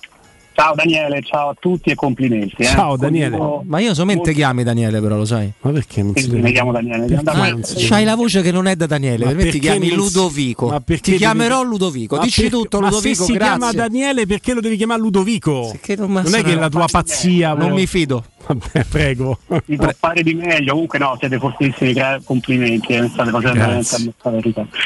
Ciao 0.53 0.75
Daniele, 0.75 1.21
ciao 1.23 1.49
a 1.49 1.55
tutti 1.59 1.89
e 1.89 1.95
complimenti. 1.95 2.55
eh. 2.61 2.65
Ciao, 2.65 2.95
Daniele. 2.97 3.37
Ma 3.63 3.79
io 3.79 3.93
solamente 3.93 4.33
chiami 4.33 4.63
Daniele, 4.63 4.99
però 4.99 5.15
lo 5.15 5.25
sai. 5.25 5.51
Ma 5.61 5.71
perché 5.71 6.03
non 6.03 6.13
Sì, 6.15 6.23
si 6.23 6.31
mi 6.35 6.51
chiamo 6.51 6.71
Daniele. 6.71 7.05
Perché 7.05 7.63
si- 7.63 7.87
C'hai 7.87 8.03
la 8.03 8.15
voce 8.15 8.41
che 8.41 8.51
non 8.51 8.67
è 8.67 8.75
da 8.75 8.85
Daniele, 8.85 9.23
Ma 9.23 9.31
per 9.31 9.35
me 9.37 9.43
ti 9.45 9.49
perché 9.51 9.59
chiami 9.59 9.87
non 9.87 9.97
Ludovico. 9.97 10.67
Ma 10.67 10.79
perché 10.81 11.11
Ti 11.13 11.17
chiamerò 11.17 11.59
devi- 11.59 11.69
Ludovico. 11.69 12.15
Ma 12.17 12.23
Dici 12.23 12.41
perché- 12.41 12.55
tutto, 12.57 12.79
ma 12.79 12.89
Ludovico. 12.89 13.15
se 13.15 13.23
si 13.23 13.31
grazie. 13.33 13.57
chiama 13.57 13.71
Daniele 13.71 14.25
perché 14.27 14.53
lo 14.53 14.61
devi 14.61 14.75
chiamare 14.77 14.99
Ludovico? 15.01 15.71
Non, 15.97 16.11
Non 16.11 16.35
è 16.35 16.43
che 16.43 16.55
la 16.55 16.69
tua 16.69 16.85
pazzia. 16.91 17.53
Non 17.53 17.71
mi 17.71 17.87
fido. 17.87 18.23
Vabbè, 18.53 18.85
prego. 18.89 19.37
Si 19.65 19.75
può 19.75 19.89
fare 19.97 20.23
di 20.23 20.33
meglio, 20.33 20.71
comunque 20.73 20.99
no, 20.99 21.15
siete 21.19 21.37
fortissimi, 21.39 21.93
complimenti, 22.23 22.93
eh, 22.93 23.07
state 23.07 23.29
facendo 23.29 23.59
veramente 23.59 23.79
Grazie. 23.81 24.13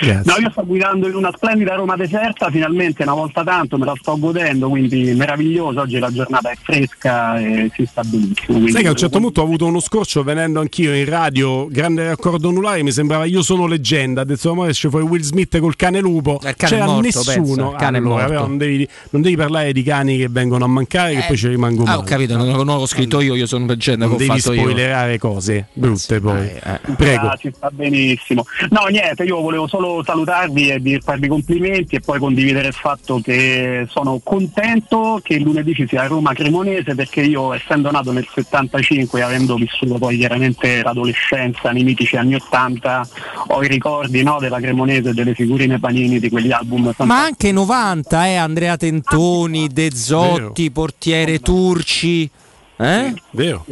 Grazie. 0.02 0.22
No, 0.26 0.38
io 0.40 0.50
sto 0.52 0.66
guidando 0.66 1.08
in 1.08 1.16
una 1.16 1.32
splendida 1.36 1.76
Roma 1.76 1.96
deserta, 1.96 2.50
finalmente 2.50 3.04
una 3.04 3.14
volta 3.14 3.44
tanto 3.44 3.78
me 3.78 3.86
la 3.86 3.94
sto 4.00 4.18
godendo, 4.18 4.70
quindi 4.70 5.14
meraviglioso, 5.14 5.82
oggi 5.82 5.98
la 6.00 6.12
giornata 6.12 6.50
è 6.52 6.56
fresca 6.62 7.40
e 7.40 7.72
si 7.74 7.86
sta 7.86 8.04
benissimo. 8.04 8.68
Sai 8.70 8.82
che 8.82 8.88
a 8.88 8.92
un 8.92 8.98
certo 8.98 9.20
punto 9.20 9.42
ho 9.42 9.44
avuto 9.44 9.66
uno 9.66 9.80
scorcio 9.80 10.24
venendo 10.24 10.60
anch'io 10.60 10.94
in 10.94 11.06
radio, 11.06 11.68
grande 11.68 12.08
raccordo 12.08 12.50
anulare, 12.50 12.84
mi 12.84 12.92
sembrava 12.92 13.26
io 13.26 13.42
sono 13.42 13.66
leggenda, 13.68 14.22
adesso 14.22 14.54
ma 14.54 14.68
esce 14.68 14.90
fuori 14.90 15.06
Will 15.06 15.22
Smith 15.22 15.58
col 15.60 15.76
cane 15.76 16.00
lupo, 16.00 16.40
Il 16.44 16.56
cane 16.56 16.72
c'era 16.72 16.86
morto, 16.86 17.02
nessuno, 17.02 17.34
pensa, 17.46 17.70
il 17.72 17.76
cane 17.78 17.98
Allora, 17.98 18.14
morto. 18.16 18.28
però 18.30 18.48
non, 18.48 18.58
devi, 18.58 18.88
non 19.12 19.22
devi 19.22 19.36
parlare 19.36 19.74
di 19.74 19.84
cani 19.84 20.18
che 20.18 20.28
vengono 20.30 20.66
a 20.66 20.68
mancare 20.68 21.14
che 21.16 21.24
poi 21.28 21.38
ci 21.38 21.48
rimango 21.48 21.84
Ah, 21.84 21.86
male. 21.86 21.98
ho 22.00 22.04
capito, 22.04 22.36
non, 22.38 22.48
non 22.48 22.66
l'ho 22.78 22.86
scritto 22.86 23.22
io, 23.22 23.36
io 23.36 23.46
sono 23.46 23.55
leggenda 23.66 24.06
non 24.06 24.18
che 24.18 24.24
ho 24.24 24.28
devi 24.28 24.40
fatto 24.40 24.54
io. 24.54 24.62
spoilerare 24.62 25.18
cose 25.18 25.68
brutte 25.74 26.20
poi. 26.20 26.48
eh. 26.48 26.80
Prego. 26.96 27.28
Ah, 27.28 27.36
ci 27.38 27.52
sta 27.56 27.70
benissimo. 27.72 28.46
No, 28.70 28.86
niente, 28.90 29.24
io 29.24 29.40
volevo 29.42 29.68
solo 29.68 30.04
salutarvi 30.06 30.70
e 30.70 30.80
dir- 30.82 31.04
farvi 31.04 31.28
complimenti 31.28 31.96
e 31.96 32.00
poi 32.02 32.20
condividere 32.20 32.68
il 32.68 32.74
fatto 32.74 33.20
che 33.22 33.86
sono 33.90 34.20
contento 34.24 35.20
che 35.24 35.40
lunedì 35.40 35.74
ci 35.74 35.88
sia 35.88 36.06
Roma 36.08 36.34
Cremonese 36.34 36.96
perché 36.96 37.22
io 37.22 37.54
essendo 37.54 37.90
nato 37.92 38.12
nel 38.12 38.28
75 38.32 39.20
e 39.20 39.24
avendo 39.24 39.56
vissuto 39.56 39.98
poi 39.98 40.18
chiaramente 40.18 40.82
l'adolescenza 40.84 41.72
nei 41.72 41.84
mitici 41.84 42.16
anni 42.18 42.36
80 42.36 43.08
ho 43.48 43.64
i 43.64 43.68
ricordi 43.68 44.24
no, 44.24 44.38
della 44.40 44.60
Cremonese 44.60 45.10
e 45.10 45.14
delle 45.14 45.34
figurine 45.34 45.80
panini 45.80 46.20
di 46.20 46.30
quegli 46.30 46.52
album 46.52 46.94
Ma 47.00 47.24
anche 47.24 47.52
90, 47.52 48.28
eh, 48.28 48.36
Andrea 48.36 48.78
Tentoni, 48.78 49.68
De 49.68 49.90
Zotti, 49.94 50.72
portiere 50.72 51.40
Turci. 51.40 52.30
Eh? 52.78 53.14
Vero. 53.32 53.66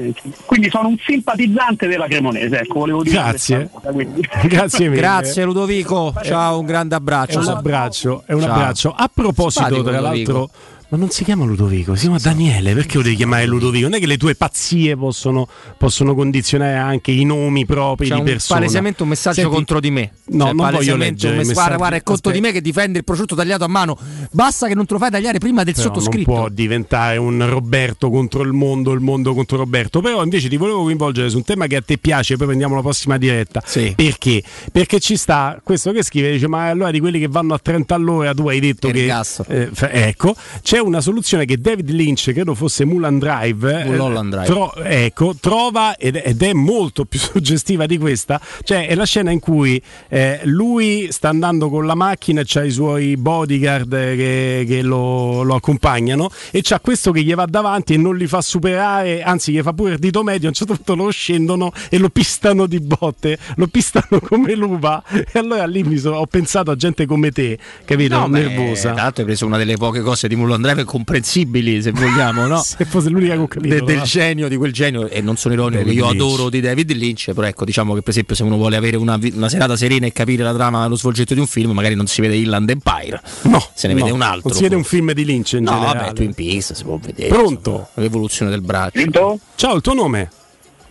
Quindi 0.45 0.69
sono 0.69 0.87
un 0.87 0.97
simpatizzante 1.03 1.87
della 1.87 2.07
Cremonese, 2.07 2.59
ecco, 2.61 2.79
volevo 2.79 3.03
dire 3.03 3.15
Grazie. 3.15 3.69
cosa. 3.71 3.91
Grazie 4.47 4.87
mille. 4.87 5.01
Grazie 5.01 5.43
Ludovico, 5.43 6.13
ciao, 6.23 6.59
un 6.59 6.65
grande 6.65 6.95
È 6.95 6.97
abbraccio. 6.97 7.39
un 7.39 7.47
abbraccio, 7.47 8.23
è 8.25 8.33
un 8.33 8.43
abbraccio. 8.43 8.93
A 8.95 9.09
proposito, 9.13 9.65
Simpatico 9.65 9.89
tra 9.89 9.99
Ludovico. 9.99 10.49
Ma 10.93 10.99
non 10.99 11.09
si 11.09 11.23
chiama 11.23 11.43
Ludovico, 11.43 11.95
si 11.95 12.01
chiama 12.01 12.19
Daniele. 12.19 12.75
Perché 12.75 12.97
lo 12.97 13.03
devi 13.03 13.15
chiamare 13.15 13.47
Ludovico? 13.47 13.87
Non 13.87 13.97
è 13.97 13.99
che 13.99 14.05
le 14.05 14.17
tue 14.17 14.35
pazzie 14.35 14.95
possono, 14.95 15.47
possono 15.75 16.13
condizionare 16.13 16.75
anche 16.75 17.09
i 17.09 17.23
nomi 17.23 17.65
propri 17.65 18.09
C'è 18.09 18.15
di 18.17 18.21
persone. 18.21 18.59
palesemente 18.59 19.01
un 19.01 19.09
messaggio 19.09 19.41
Senti, 19.41 19.55
contro 19.55 19.79
di 19.79 19.89
me. 19.89 20.11
No, 20.25 20.45
Cioè, 20.45 20.53
non 20.53 20.69
voglio 20.69 20.95
leggere 20.95 21.37
mess- 21.37 21.53
Guarda, 21.53 21.77
guarda, 21.77 21.95
è 21.95 22.03
contro 22.03 22.31
di 22.31 22.39
me 22.41 22.51
che 22.51 22.61
difende 22.61 22.99
il 22.99 23.03
prosciutto 23.03 23.33
tagliato 23.33 23.63
a 23.63 23.67
mano. 23.67 23.97
Basta 24.29 24.67
che 24.67 24.75
non 24.75 24.85
te 24.85 24.93
lo 24.93 24.99
fai 24.99 25.09
tagliare 25.09 25.39
prima 25.39 25.63
del 25.63 25.73
Però 25.73 25.87
sottoscritto. 25.87 26.29
Non 26.29 26.39
può 26.41 26.49
diventare 26.49 27.17
un 27.17 27.43
Roberto 27.49 28.11
contro 28.11 28.43
il 28.43 28.51
mondo, 28.53 28.91
il 28.91 28.99
mondo 28.99 29.33
contro 29.33 29.57
Roberto. 29.57 29.99
Però 29.99 30.23
invece 30.23 30.47
ti 30.47 30.57
volevo 30.57 30.83
coinvolgere 30.83 31.27
su 31.31 31.37
un 31.37 31.43
tema 31.43 31.65
che 31.65 31.77
a 31.77 31.81
te 31.81 31.97
piace, 31.97 32.37
poi 32.37 32.45
prendiamo 32.45 32.75
la 32.75 32.81
prossima 32.81 33.17
diretta. 33.17 33.63
Perché? 33.95 34.43
Perché 34.71 34.99
ci 34.99 35.17
sta 35.17 35.59
questo 35.63 35.91
che 35.91 36.03
scrive, 36.03 36.33
dice, 36.33 36.47
ma 36.47 36.67
allora 36.69 36.91
di 36.91 36.99
quelli 36.99 37.17
che 37.17 37.27
vanno 37.27 37.55
a 37.55 37.59
30 37.59 37.95
all'ora 37.95 38.31
tu 38.35 38.47
hai 38.47 38.59
detto 38.59 38.89
che... 38.89 39.07
eh, 39.47 39.69
ecco, 39.89 40.35
c'è 40.61 40.81
una 40.87 41.01
soluzione 41.01 41.45
che 41.45 41.59
David 41.59 41.89
Lynch, 41.89 42.31
credo 42.31 42.55
fosse 42.55 42.85
Mulan 42.85 43.19
Drive, 43.19 43.81
eh, 43.81 43.85
Mulholland 43.85 44.31
Drive. 44.31 44.45
tro- 44.45 44.75
ecco, 44.75 45.35
trova 45.39 45.95
ed, 45.97 46.19
ed 46.23 46.41
è 46.41 46.53
molto 46.53 47.05
più 47.05 47.19
suggestiva 47.19 47.85
di 47.85 47.97
questa, 47.97 48.39
cioè 48.63 48.87
è 48.87 48.95
la 48.95 49.05
scena 49.05 49.31
in 49.31 49.39
cui 49.39 49.81
eh, 50.09 50.41
lui 50.43 51.07
sta 51.11 51.29
andando 51.29 51.69
con 51.69 51.85
la 51.85 51.95
macchina 51.95 52.41
e 52.41 52.43
c'ha 52.45 52.63
i 52.63 52.71
suoi 52.71 53.17
bodyguard 53.17 53.89
che, 53.89 54.65
che 54.67 54.81
lo, 54.81 55.43
lo 55.43 55.55
accompagnano 55.55 56.29
e 56.51 56.61
c'ha 56.61 56.79
questo 56.79 57.11
che 57.11 57.23
gli 57.23 57.33
va 57.33 57.45
davanti 57.45 57.93
e 57.93 57.97
non 57.97 58.15
li 58.15 58.27
fa 58.27 58.41
superare, 58.41 59.21
anzi 59.23 59.51
gli 59.51 59.61
fa 59.61 59.73
pure 59.73 59.93
il 59.93 59.99
dito 59.99 60.23
medio, 60.23 60.45
a 60.45 60.49
un 60.49 60.55
certo 60.55 60.75
punto 60.75 60.95
lo 60.95 61.09
scendono 61.09 61.71
e 61.89 61.97
lo 61.97 62.09
pistano 62.09 62.65
di 62.65 62.79
botte, 62.79 63.37
lo 63.55 63.67
pistano 63.67 64.19
come 64.23 64.55
l'uva 64.55 65.03
e 65.09 65.39
allora 65.39 65.65
lì 65.65 65.83
mi 65.83 65.97
so- 65.97 66.11
ho 66.13 66.25
pensato 66.25 66.71
a 66.71 66.75
gente 66.75 67.05
come 67.05 67.31
te, 67.31 67.57
capito? 67.85 68.17
No, 68.17 68.29
beh, 68.29 68.41
Nervosa. 68.41 68.93
Tra 68.93 69.03
l'altro 69.03 69.21
hai 69.21 69.27
preso 69.27 69.45
una 69.45 69.57
delle 69.57 69.77
poche 69.77 70.01
cose 70.01 70.27
di 70.27 70.35
Mulholland 70.35 70.63
Drive 70.63 70.72
comprensibili, 70.83 71.81
se 71.81 71.91
vogliamo, 71.91 72.47
no? 72.47 72.61
Se 72.63 72.85
fosse 72.85 73.09
l'unica 73.09 73.33
che 73.35 73.39
ho 73.39 73.47
capito. 73.47 73.73
De- 73.75 73.81
del 73.83 73.97
va. 73.97 74.03
genio 74.03 74.47
di 74.47 74.55
quel 74.57 74.73
genio 74.73 75.07
e 75.07 75.21
non 75.21 75.35
sono 75.37 75.53
ironico 75.53 75.81
David 75.83 75.93
che 75.93 75.99
io 75.99 76.09
Lynch. 76.11 76.21
adoro 76.23 76.49
di 76.49 76.59
David 76.61 76.91
Lynch 76.93 77.31
però 77.33 77.47
ecco 77.47 77.65
diciamo 77.65 77.93
che 77.93 78.01
per 78.01 78.09
esempio 78.09 78.35
se 78.35 78.43
uno 78.43 78.55
vuole 78.57 78.75
avere 78.75 78.97
una, 78.97 79.19
una 79.33 79.49
serata 79.49 79.75
serena 79.75 80.05
e 80.07 80.11
capire 80.11 80.43
la 80.43 80.53
trama 80.53 80.87
lo 80.87 80.95
svolgimento 80.95 81.33
di 81.35 81.39
un 81.39 81.47
film 81.47 81.71
magari 81.71 81.95
non 81.95 82.07
si 82.07 82.21
vede 82.21 82.35
Inland 82.35 82.69
Empire 82.69 83.21
no 83.43 83.63
se 83.73 83.87
ne 83.87 83.93
no, 83.93 83.99
vede 83.99 84.11
un 84.11 84.21
altro 84.21 84.49
Non 84.49 84.57
si 84.57 84.63
vede 84.63 84.75
un 84.75 84.83
film 84.83 85.11
di 85.13 85.25
Lynch 85.25 85.53
in 85.53 85.63
no 85.63 85.71
generale. 85.71 85.99
vabbè 85.99 86.13
Twin 86.13 86.33
Peaks 86.33 86.73
si 86.73 86.83
può 86.83 86.97
vedere 86.97 87.27
Pronto? 87.29 87.69
insomma, 87.71 87.87
l'evoluzione 87.95 88.51
del 88.51 88.61
braccio 88.61 89.39
Ciao, 89.55 89.75
il 89.75 89.81
tuo 89.81 89.93
nome? 89.93 90.29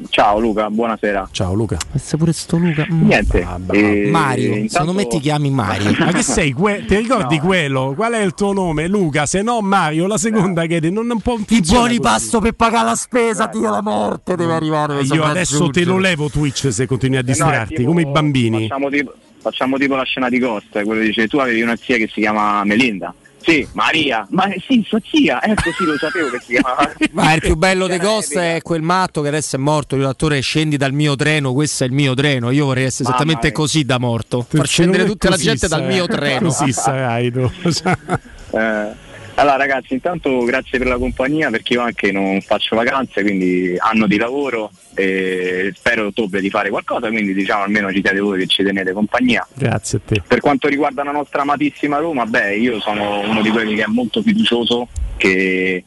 Ciao 0.08 0.38
Luca, 0.38 0.68
buonasera. 0.70 1.28
Ciao 1.32 1.54
Luca. 1.54 1.76
Questo 1.90 2.16
pure 2.16 2.32
sto 2.32 2.56
Luca. 2.56 2.86
Niente. 2.88 3.46
eh, 3.72 4.08
Mario, 4.10 4.46
intanto- 4.54 4.68
secondo 4.72 4.92
me 4.92 5.06
ti 5.06 5.20
chiami 5.20 5.50
Mario. 5.50 5.94
Ma 5.98 6.12
che 6.12 6.22
sei? 6.22 6.52
Que- 6.52 6.84
ti 6.86 6.96
ricordi 6.96 7.38
quello? 7.38 7.92
Qual 7.96 8.12
è 8.12 8.20
il 8.22 8.34
tuo 8.34 8.52
nome? 8.52 8.88
Luca, 8.88 9.26
se 9.26 9.42
no 9.42 9.60
Mario, 9.60 10.06
la 10.06 10.18
seconda 10.18 10.66
che 10.66 10.80
non, 10.90 11.06
non 11.06 11.20
può 11.20 11.36
I 11.36 11.60
buoni 11.60 11.86
così. 11.96 12.00
pasto 12.00 12.40
per 12.40 12.52
pagare 12.52 12.86
la 12.86 12.94
spesa, 12.94 13.46
Dio 13.46 13.70
la 13.70 13.82
morte 13.82 14.36
deve 14.36 14.52
arrivare. 14.54 14.94
questo 14.96 15.14
Io 15.14 15.24
adesso 15.24 15.68
te 15.70 15.84
lo 15.84 15.98
levo 15.98 16.28
Twitch 16.28 16.70
se 16.72 16.86
continui 16.86 17.16
a 17.16 17.20
Eh 17.20 17.22
no, 17.22 17.28
distrarti, 17.28 17.74
tipo- 17.76 17.88
come 17.88 18.02
i 18.02 18.06
bambini. 18.06 18.60
Facciamo 18.68 18.88
tipo, 18.90 19.14
facciamo 19.40 19.78
tipo 19.78 19.94
la 19.96 20.04
scena 20.04 20.28
di 20.28 20.38
Costa, 20.38 20.82
quello 20.84 21.00
che 21.00 21.06
dice 21.06 21.28
tu 21.28 21.38
avevi 21.38 21.62
una 21.62 21.76
zia 21.76 21.96
che 21.96 22.08
si 22.12 22.20
chiama 22.20 22.62
Melinda. 22.64 23.14
Sì, 23.42 23.66
Maria. 23.72 24.26
Ma 24.30 24.48
sì, 24.66 24.84
sua 24.86 25.00
zia. 25.10 25.42
Ecco, 25.42 25.70
sì, 25.76 25.84
lo 25.84 25.96
sapevo 25.98 26.30
che 26.30 26.38
si 26.40 26.52
chiamava. 26.52 26.92
Ma 27.12 27.32
il 27.34 27.40
più 27.40 27.56
bello 27.56 27.86
dei 27.86 27.98
Ghost 27.98 28.36
è 28.38 28.60
quel 28.62 28.82
matto 28.82 29.20
che 29.22 29.28
adesso 29.28 29.56
è 29.56 29.58
morto. 29.58 29.96
Io 29.96 30.02
l'attore 30.02 30.40
scendi 30.40 30.76
dal 30.76 30.92
mio 30.92 31.16
treno, 31.16 31.52
questo 31.52 31.84
è 31.84 31.86
il 31.86 31.92
mio 31.92 32.14
treno. 32.14 32.50
Io 32.50 32.66
vorrei 32.66 32.84
essere 32.84 33.04
Mamma 33.04 33.16
esattamente 33.16 33.46
mia. 33.48 33.56
così 33.56 33.84
da 33.84 33.98
morto. 33.98 34.46
Far 34.48 34.66
scendere 34.66 35.02
è 35.04 35.06
tutta 35.06 35.28
la 35.28 35.36
gente 35.36 35.68
dal 35.68 35.84
mio 35.84 36.06
treno. 36.06 36.48
Così 36.48 36.72
sarai 36.72 37.30
tu. 37.32 37.50
Eh, 38.52 38.92
allora 39.42 39.56
ragazzi, 39.56 39.94
intanto 39.94 40.44
grazie 40.44 40.78
per 40.78 40.86
la 40.86 40.98
compagnia 40.98 41.50
perché 41.50 41.72
io 41.74 41.80
anche 41.80 42.12
non 42.12 42.40
faccio 42.40 42.76
vacanze, 42.76 43.22
quindi 43.22 43.74
anno 43.76 44.06
di 44.06 44.16
lavoro 44.16 44.70
e 44.94 45.72
spero 45.74 46.04
a 46.04 46.06
ottobre 46.06 46.40
di 46.40 46.48
fare 46.48 46.70
qualcosa, 46.70 47.08
quindi 47.08 47.34
diciamo 47.34 47.64
almeno 47.64 47.92
ci 47.92 48.00
siete 48.02 48.20
voi 48.20 48.38
che 48.38 48.46
ci 48.46 48.62
tenete 48.62 48.92
compagnia. 48.92 49.46
Grazie 49.52 49.98
a 49.98 50.00
te. 50.04 50.22
Per 50.26 50.40
quanto 50.40 50.68
riguarda 50.68 51.02
la 51.02 51.10
nostra 51.10 51.42
amatissima 51.42 51.98
Roma, 51.98 52.24
beh, 52.24 52.56
io 52.56 52.80
sono 52.80 53.20
uno 53.20 53.42
di 53.42 53.50
quelli 53.50 53.74
che 53.74 53.82
è 53.82 53.88
molto 53.88 54.22
fiducioso, 54.22 54.88
che 55.16 55.82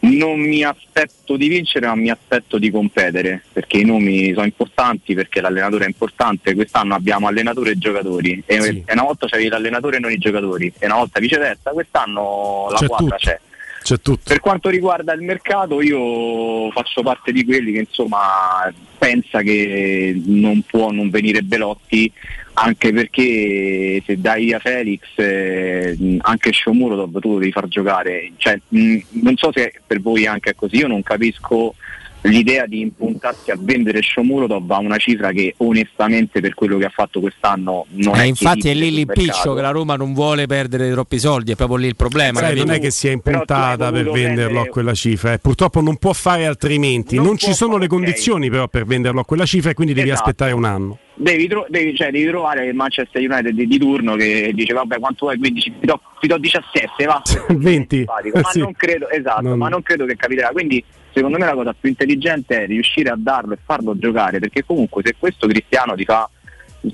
non 0.00 0.40
mi 0.40 0.62
aspetto 0.64 1.36
di 1.36 1.48
vincere, 1.48 1.86
ma 1.86 1.94
mi 1.94 2.10
aspetto 2.10 2.58
di 2.58 2.70
competere, 2.70 3.42
perché 3.52 3.78
i 3.78 3.84
nomi 3.84 4.32
sono 4.32 4.46
importanti, 4.46 5.14
perché 5.14 5.40
l'allenatore 5.40 5.84
è 5.84 5.88
importante. 5.88 6.54
Quest'anno 6.54 6.94
abbiamo 6.94 7.26
allenatore 7.26 7.72
e 7.72 7.78
giocatori, 7.78 8.42
e, 8.46 8.60
Sì. 8.62 8.84
una 8.90 9.02
volta 9.02 9.26
c'avevi 9.26 9.48
l'allenatore 9.48 9.96
e 9.96 10.00
non 10.00 10.10
i 10.10 10.18
giocatori, 10.18 10.72
e 10.78 10.86
una 10.86 10.96
volta 10.96 11.20
viceversa. 11.20 11.70
Quest'anno 11.70 12.68
la 12.70 12.78
C'è 12.78 12.86
quadra 12.86 13.16
tutto. 13.16 13.16
c'è. 13.30 13.40
C'è 13.82 14.00
tutto. 14.00 14.20
Per 14.24 14.40
quanto 14.40 14.68
riguarda 14.68 15.12
il 15.14 15.22
mercato, 15.22 15.80
io 15.80 16.70
faccio 16.70 17.02
parte 17.02 17.32
di 17.32 17.44
quelli 17.44 17.72
che 17.72 17.78
insomma 17.80 18.70
pensa 18.98 19.40
che 19.40 20.20
non 20.26 20.62
può 20.68 20.90
non 20.90 21.08
venire 21.08 21.40
Belotti, 21.42 22.12
anche 22.54 22.92
perché 22.92 24.02
se 24.04 24.20
dai 24.20 24.44
via 24.44 24.58
Felix, 24.58 25.00
eh, 25.16 26.18
anche 26.20 26.52
Shomurodov 26.52 27.18
tu 27.20 27.32
lo 27.32 27.38
devi 27.38 27.52
far 27.52 27.68
giocare. 27.68 28.32
Cioè, 28.36 28.60
mh, 28.68 28.98
non 29.22 29.36
so 29.36 29.50
se 29.52 29.72
per 29.86 30.00
voi 30.00 30.26
anche 30.26 30.50
è 30.50 30.54
così, 30.54 30.76
io 30.76 30.86
non 30.86 31.02
capisco 31.02 31.74
l'idea 32.22 32.66
di 32.66 32.80
impuntarsi 32.80 33.50
a 33.50 33.56
vendere 33.58 34.02
Shomurodov 34.02 34.70
a 34.70 34.78
una 34.78 34.98
cifra 34.98 35.30
che 35.32 35.54
onestamente 35.58 36.40
per 36.40 36.54
quello 36.54 36.76
che 36.78 36.84
ha 36.84 36.90
fatto 36.90 37.20
quest'anno 37.20 37.86
non 37.92 38.14
Eh, 38.14 38.20
è 38.20 38.24
infatti 38.24 38.68
è 38.68 38.74
lì 38.74 38.90
l'impiccio 38.92 39.54
che 39.54 39.62
la 39.62 39.70
Roma 39.70 39.96
non 39.96 40.12
vuole 40.12 40.46
perdere 40.46 40.90
troppi 40.90 41.18
soldi, 41.18 41.52
è 41.52 41.56
proprio 41.56 41.78
lì 41.78 41.86
il 41.86 41.96
problema. 41.96 42.38
Sai, 42.40 42.56
non 42.56 42.70
è 42.70 42.78
che 42.78 42.90
sia 42.90 43.16
Però 43.18 43.38
impuntata 43.40 43.90
per 43.90 44.04
venderlo 44.10 44.12
a 44.12 44.36
prendere- 44.36 44.68
quella 44.70 44.94
cifra, 44.94 45.32
eh. 45.32 45.38
purtroppo 45.38 45.80
non 45.80 45.96
può 45.96 46.12
fare 46.12 46.46
altrimenti. 46.46 47.16
Non, 47.16 47.36
ci 47.38 47.52
sono 47.54 47.76
le 47.78 47.86
condizioni 47.86 48.50
però 48.50 48.68
per 48.68 48.84
venderlo 48.84 49.20
a 49.20 49.24
quella 49.24 49.46
cifra 49.46 49.70
e 49.70 49.74
quindi 49.74 49.94
devi 49.94 50.08
Esatto. 50.10 50.24
aspettare 50.28 50.52
un 50.52 50.64
anno. 50.64 50.98
Devi, 51.14 51.48
tro- 51.48 51.66
devi- 51.68 51.94
cioè, 51.94 52.10
devi 52.10 52.26
trovare 52.26 52.66
il 52.66 52.74
Manchester 52.74 53.20
United 53.20 53.52
di, 53.54 53.66
di 53.66 53.78
turno 53.78 54.14
che 54.16 54.52
dice 54.54 54.72
vabbè 54.72 54.98
quanto 54.98 55.26
vuoi 55.26 55.38
15 55.38 55.72
ti 55.80 55.86
do, 55.86 56.00
ti 56.18 56.26
do 56.26 56.38
17 56.38 57.04
va 57.04 57.22
20. 57.48 57.96
Simpatico, 57.96 58.40
ma 58.40 58.48
Sì. 58.50 58.58
non 58.60 58.72
credo 58.72 59.08
esatto 59.10 59.42
Non- 59.42 59.58
ma 59.58 59.68
non 59.68 59.82
credo 59.82 60.06
che 60.06 60.16
capiterà 60.16 60.48
quindi 60.48 60.82
secondo 61.12 61.38
me 61.38 61.46
la 61.46 61.54
cosa 61.54 61.74
più 61.78 61.88
intelligente 61.88 62.62
è 62.62 62.66
riuscire 62.66 63.10
a 63.10 63.16
darlo 63.16 63.54
e 63.54 63.58
farlo 63.64 63.96
giocare 63.96 64.38
perché 64.38 64.64
comunque 64.64 65.02
se 65.04 65.14
questo 65.18 65.46
Cristiano 65.46 65.94
ti 65.94 66.04
fa 66.04 66.28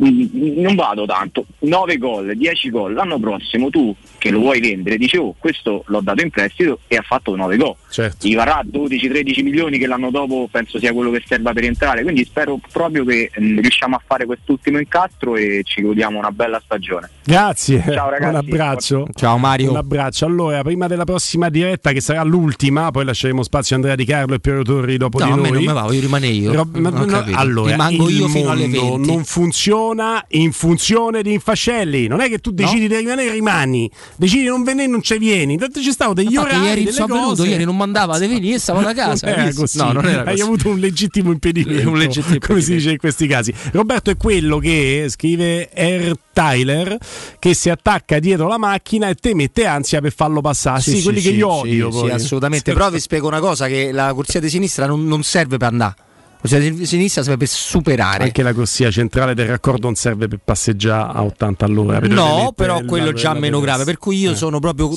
mm, 0.03 0.61
non 0.61 0.75
vado 0.75 1.07
tanto 1.07 1.47
9 1.61 1.99
gol 1.99 2.37
10 2.37 2.71
gol 2.71 2.95
l'anno 2.95 3.19
prossimo 3.19 3.71
tu 3.71 3.95
che 4.27 4.33
lo 4.33 4.41
vuoi 4.41 4.61
vendere 4.61 4.97
dici 4.97 5.17
oh 5.17 5.35
questo 5.39 5.85
l'ho 5.87 6.01
dato 6.01 6.23
in 6.23 6.31
prestito 6.31 6.81
e 6.89 6.97
ha 6.97 7.03
fatto 7.03 7.35
9 7.35 7.57
gol 7.57 7.75
Certo. 7.91 8.27
gli 8.29 8.35
varrà 8.35 8.61
12-13 8.71 9.43
milioni 9.43 9.79
che 9.79 9.87
l'anno 9.87 10.11
dopo 10.11 10.49
penso 10.51 10.79
sia 10.79 10.93
quello 10.93 11.11
che 11.11 11.23
serva 11.27 11.53
per 11.53 11.65
entrare 11.65 12.03
quindi 12.03 12.25
spero 12.25 12.59
proprio 12.73 13.05
che 13.05 13.31
mm, 13.41 13.59
riusciamo 13.61 13.97
a 13.97 14.03
fare 14.07 14.27
quest'ultimo 14.27 14.79
incastro 14.79 15.37
e 15.37 15.63
ci 15.65 15.81
godiamo 15.83 16.19
una 16.19 16.31
bella 16.31 16.61
stagione 16.65 17.11
Grazie, 17.25 17.83
Ciao, 17.83 18.09
ragazzi. 18.09 18.29
un 18.31 18.37
abbraccio. 18.37 19.07
Ciao 19.13 19.37
Mario. 19.37 19.71
Un 19.71 19.77
abbraccio. 19.79 20.27
Allora, 20.27 20.63
prima 20.63 20.87
della 20.87 21.03
prossima 21.03 21.49
diretta, 21.49 21.91
che 21.91 22.01
sarà 22.01 22.23
l'ultima, 22.23 22.93
poi 22.93 23.05
lasceremo 23.05 23.43
spazio 23.43 23.75
a 23.75 23.79
Andrea 23.79 23.97
Di 23.97 24.05
Carlo 24.05 24.35
e 24.37 24.39
Piero 24.39 24.63
Torri 24.63 24.97
dopo 24.97 25.19
No, 25.19 25.25
di 25.25 25.31
a 25.33 25.35
me 25.35 25.41
noi. 25.43 25.51
non 25.51 25.61
mi 25.65 25.73
va, 25.73 25.83
voglio 25.83 26.01
rimanere 26.03 26.33
io. 26.33 26.53
Rob- 26.53 26.77
no, 26.77 27.05
capito. 27.07 27.37
allora, 27.37 27.71
Rimango 27.73 28.09
il 28.09 28.17
io 28.17 28.29
fino 28.29 28.51
alle 28.51 28.69
mondo 28.69 28.91
20. 28.97 29.11
non 29.13 29.25
funziona 29.25 30.25
in 30.29 30.53
funzione 30.53 31.23
di 31.23 31.33
infascelli. 31.33 32.07
Non 32.07 32.21
è 32.21 32.29
che 32.29 32.39
tu 32.39 32.53
decidi 32.53 32.87
di 32.87 32.97
rimanere, 32.97 33.33
rimani. 33.33 33.91
Decidi 34.19 34.43
di 34.43 34.49
non 34.49 34.63
venire, 34.63 34.87
non 34.87 35.03
ci 35.03 35.19
vieni. 35.19 35.59
Tanto 35.59 35.81
ci 35.83 35.91
stavo 35.91 36.15
degli 36.15 36.33
Infatti, 36.33 36.55
orari, 36.55 36.67
ieri 36.83 36.93
sono 36.93 37.15
venuto, 37.15 37.45
ieri 37.45 37.65
non 37.65 37.77
mandava 37.77 38.19
di 38.19 38.27
venire, 38.27 38.59
stavo 38.59 38.81
da 38.81 38.93
casa. 38.95 39.29
Non 39.29 39.39
hai 39.41 39.53
così. 39.55 39.79
No, 39.79 39.93
non 39.93 40.07
era 40.07 40.21
Hai 40.23 40.31
così. 40.31 40.43
avuto 40.43 40.69
un 40.71 40.79
legittimo 40.79 41.31
impedimento. 41.33 41.91
Un 41.91 41.99
legittimo 41.99 42.39
come 42.41 42.61
si 42.61 42.75
dice 42.75 42.93
in 42.93 42.99
questi 42.99 43.27
casi. 43.27 43.53
Roberto 43.73 44.11
è 44.11 44.17
quello 44.17 44.59
che 44.59 45.07
scrive 45.09 45.69
R. 45.75 46.13
Tyler 46.33 46.99
che 47.39 47.55
si 47.55 47.71
attacca 47.71 48.19
dietro 48.19 48.47
la 48.49 48.59
macchina 48.59 49.09
e 49.09 49.15
te 49.15 49.35
mette 49.35 49.65
ansia 49.67 50.01
per 50.01 50.13
farlo 50.13 50.41
passare. 50.41 50.81
Sì, 50.81 51.03
quelli 51.03 51.21
che 51.21 51.31
io 51.31 51.49
odio. 51.51 51.91
Sì, 51.91 52.11
assolutamente. 52.11 52.73
Però 52.73 52.91
vi 52.91 53.01
spiego 53.01 53.27
una 53.27 53.41
cosa: 53.41 53.67
che 53.69 53.91
la 53.93 54.13
corsia 54.15 54.41
di 54.41 54.49
sinistra 54.49 54.87
non, 54.87 55.07
non 55.07 55.23
serve 55.23 55.57
per 55.57 55.69
andare. 55.69 55.95
Di 56.41 56.87
sinistra 56.87 57.23
serve 57.23 57.39
per 57.39 57.49
superare. 57.49 58.25
Anche 58.25 58.43
la 58.43 58.53
corsia 58.55 58.91
centrale 58.91 59.35
del 59.35 59.47
raccordo 59.49 59.87
non 59.87 59.95
serve 59.97 60.29
per 60.29 60.39
passeggiare 60.45 61.13
a 61.19 61.23
80 61.25 61.65
all'ora. 61.65 61.99
per 61.99 62.11
No, 62.11 62.53
però 62.55 62.83
quello 62.85 63.13
già 63.13 63.35
meno 63.35 63.59
grave. 63.61 63.85
Per 63.85 63.99
cui 63.99 64.19
io 64.19 64.33
Eh. 64.33 64.37
sono 64.37 64.61
proprio. 64.61 64.91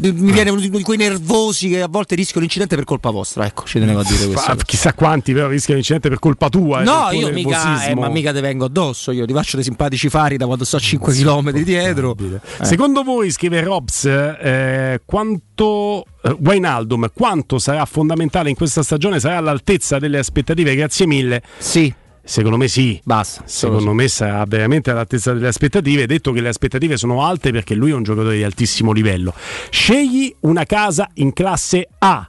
Mi 0.00 0.30
viene 0.32 0.50
uno 0.50 0.60
di 0.60 0.70
quei 0.82 0.96
nervosi 0.98 1.68
che 1.68 1.82
a 1.82 1.88
volte 1.88 2.14
rischiano 2.14 2.40
l'incidente 2.40 2.76
per 2.76 2.84
colpa 2.84 3.10
vostra. 3.10 3.44
Ecco, 3.44 3.64
ci 3.64 3.78
tenevo 3.80 4.00
a 4.00 4.04
dire 4.04 4.26
questo. 4.26 4.54
Chissà 4.64 4.92
quanti 4.94 5.32
però 5.32 5.48
rischiano 5.48 5.78
incidente 5.78 6.08
per 6.08 6.18
colpa 6.18 6.48
tua. 6.48 6.80
eh, 6.82 6.84
No, 6.84 7.08
io 7.10 7.32
mica, 7.32 7.84
eh, 7.86 7.94
ma 7.94 8.08
mica 8.08 8.32
te 8.32 8.40
vengo 8.40 8.66
addosso. 8.66 9.10
Io 9.10 9.24
ti 9.26 9.32
faccio 9.32 9.56
dei 9.56 9.64
simpatici 9.64 10.08
fari 10.08 10.36
da 10.36 10.46
quando 10.46 10.64
sto 10.64 10.76
a 10.76 10.80
5 10.80 11.12
km 11.12 11.50
dietro. 11.62 12.14
Eh. 12.60 12.64
Secondo 12.64 13.02
voi, 13.02 13.30
scrive 13.30 13.60
Robs, 13.62 14.04
eh, 14.04 15.00
quanto 15.04 16.04
uh, 16.30 16.38
Wijnaldum 16.40 17.10
quanto 17.14 17.58
sarà 17.58 17.84
fondamentale 17.84 18.50
in 18.50 18.56
questa 18.56 18.82
stagione, 18.82 19.20
sarà 19.20 19.36
all'altezza 19.38 19.98
delle 19.98 20.18
aspettative, 20.18 20.74
grazie 20.74 21.06
mille. 21.06 21.42
Sì. 21.58 21.92
Secondo 22.26 22.56
me 22.56 22.66
sì, 22.66 23.00
Basta, 23.04 23.42
secondo 23.46 23.92
me 23.92 24.08
sarà 24.08 24.44
veramente 24.48 24.90
all'altezza 24.90 25.32
delle 25.32 25.46
aspettative. 25.46 26.06
Detto 26.06 26.32
che 26.32 26.40
le 26.40 26.48
aspettative 26.48 26.96
sono 26.96 27.24
alte 27.24 27.52
perché 27.52 27.76
lui 27.76 27.92
è 27.92 27.94
un 27.94 28.02
giocatore 28.02 28.36
di 28.36 28.42
altissimo 28.42 28.90
livello. 28.90 29.32
Scegli 29.70 30.34
una 30.40 30.64
casa 30.64 31.08
in 31.14 31.32
classe 31.32 31.86
A 31.98 32.28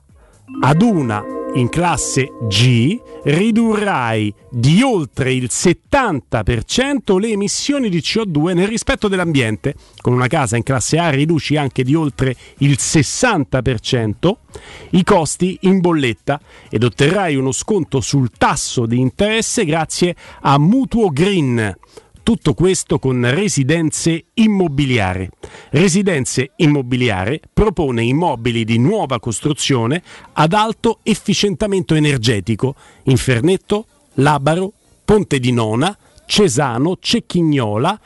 ad 0.62 0.82
una 0.84 1.37
in 1.56 1.70
classe 1.70 2.32
G 2.48 3.00
ridurrai 3.24 4.34
di 4.50 4.82
oltre 4.82 5.34
il 5.34 5.50
70% 5.52 7.20
le 7.20 7.30
emissioni 7.30 7.90
di 7.90 8.00
CO2 8.00 8.54
nel 8.54 8.68
rispetto 8.68 9.08
dell'ambiente. 9.08 9.76
Con 10.02 10.14
una 10.14 10.28
casa 10.28 10.58
in 10.58 10.64
classe 10.64 10.98
A 10.98 11.10
riduci 11.10 11.56
anche 11.56 11.84
di 11.84 11.96
oltre 11.96 12.36
il 12.60 12.78
60% 12.80 14.32
i 14.92 15.04
costi 15.04 15.58
in 15.62 15.80
bolletta 15.80 16.40
ed 16.70 16.84
otterrai 16.84 17.36
uno 17.36 17.52
sconto 17.52 18.02
sul 18.02 18.32
tasso 18.38 18.86
di 18.86 19.00
interesse 19.00 19.66
grazie 19.66 20.16
a 20.42 20.58
Mutuo 20.58 21.10
Green. 21.10 21.76
Tutto 22.28 22.54
questo 22.54 23.00
con 23.00 23.26
Residenze 23.34 24.26
Immobiliare. 24.34 25.30
Residenze 25.70 26.52
Immobiliare 26.58 27.40
propone 27.54 28.04
immobili 28.04 28.66
di 28.66 28.78
nuova 28.80 29.22
costruzione 29.22 30.04
ad 30.34 30.52
alto 30.52 31.00
efficientamento 31.04 31.96
energetico 31.96 32.76
in 33.04 33.16
Fernetto, 33.16 33.86
Labaro, 34.16 34.74
Ponte 35.06 35.40
di 35.40 35.54
Nona, 35.54 35.98
Cesano, 36.26 36.98
Cecchignola, 37.00 37.98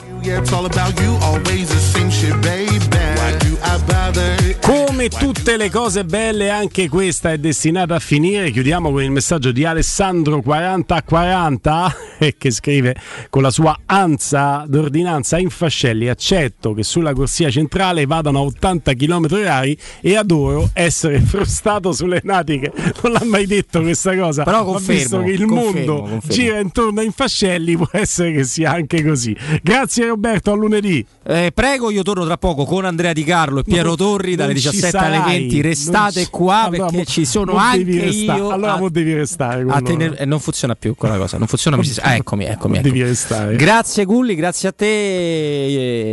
Come 4.62 5.08
tutte 5.10 5.58
le 5.58 5.70
cose 5.70 6.04
belle, 6.04 6.50
anche 6.50 6.90
questa 6.90 7.32
è 7.32 7.38
destinata 7.38 7.96
a 7.96 8.00
finire. 8.00 8.52
Chiudiamo 8.52 8.92
con 8.92 9.02
il 9.02 9.12
messaggio 9.12 9.52
di 9.52 9.64
Alessandro 9.64 10.42
4040 10.42 11.96
che 12.38 12.52
scrive 12.52 12.96
con 13.30 13.44
la 13.44 13.50
sua 13.50 13.78
ansia 13.86 14.66
d'ordinanza 14.68 15.38
in 15.38 15.50
fascelli. 15.50 16.10
Accetto 16.10 16.74
che 16.74 16.84
sulla 16.84 17.14
corsia 17.14 17.50
centrale 17.50 18.06
vadano 18.06 18.40
a 18.40 18.42
80 18.42 18.94
km 18.94 19.28
h 19.28 19.78
e 20.02 20.16
adoro 20.16 20.70
essere 20.74 21.22
frustato 21.26 21.94
sulle 21.94 22.20
natiche. 22.24 22.74
Non 23.04 23.14
l'ha 23.14 23.24
mai 23.24 23.46
detto 23.46 23.82
questa 23.82 24.16
cosa. 24.18 24.44
Però 24.44 24.66
confermo, 24.66 25.00
visto 25.00 25.22
che 25.22 25.32
il 25.32 25.46
confermo, 25.46 25.64
mondo 25.64 25.96
confermo. 26.02 26.34
gira 26.34 26.60
intorno 26.60 27.00
ai 27.00 27.12
fascelli, 27.16 27.78
può 27.78 27.88
essere 27.92 28.34
che 28.34 28.44
sia 28.44 28.72
anche 28.72 29.04
così. 29.04 29.36
Grazie 29.64 30.08
Roberto, 30.08 30.52
a 30.52 30.56
lunedì. 30.56 31.06
Eh, 31.24 31.52
prego, 31.54 31.90
io 31.90 32.04
torno 32.04 32.26
tra 32.26 32.38
poco 32.38 32.66
con 32.66 32.84
Andrea 32.84 33.14
Di 33.14 33.24
Carlo 33.24 33.47
e 33.60 33.64
Piero 33.64 33.96
Torri 33.96 34.36
dalle 34.36 34.54
Non 34.54 34.62
ci 34.62 34.70
17 34.70 34.98
alle 34.98 35.16
sarai, 35.18 35.40
20. 35.40 35.54
non 35.56 35.62
Restate 35.64 36.24
ci- 36.24 36.28
qua 36.30 36.62
Allora, 36.64 36.78
perché 36.86 36.98
mo- 36.98 37.04
ci 37.06 37.26
sono 37.26 37.56
anche 37.56 37.78
devi 37.86 38.00
restare. 38.00 38.40
io. 38.40 38.50
Allora 38.50 38.74
a- 38.74 38.78
mo 38.78 38.90
devi 38.90 39.14
restare. 39.14 39.66
tener- 39.84 40.16
eh, 40.22 40.26
non 40.26 40.40
funziona 40.40 40.76
più 40.76 40.96
quella 40.96 41.18
cosa, 41.18 41.38
non 41.38 41.48
funziona 41.48 41.78
più. 41.78 41.90
Ah, 42.02 42.16
eccomi, 42.18 42.46
eccomi. 42.46 42.76
Devi 42.82 42.88
eccomi. 43.00 43.04
restare. 43.04 43.56
Grazie 43.56 44.06
Gulli, 44.06 44.36
grazie 44.36 44.70
a 44.70 44.72
te. 44.72 44.86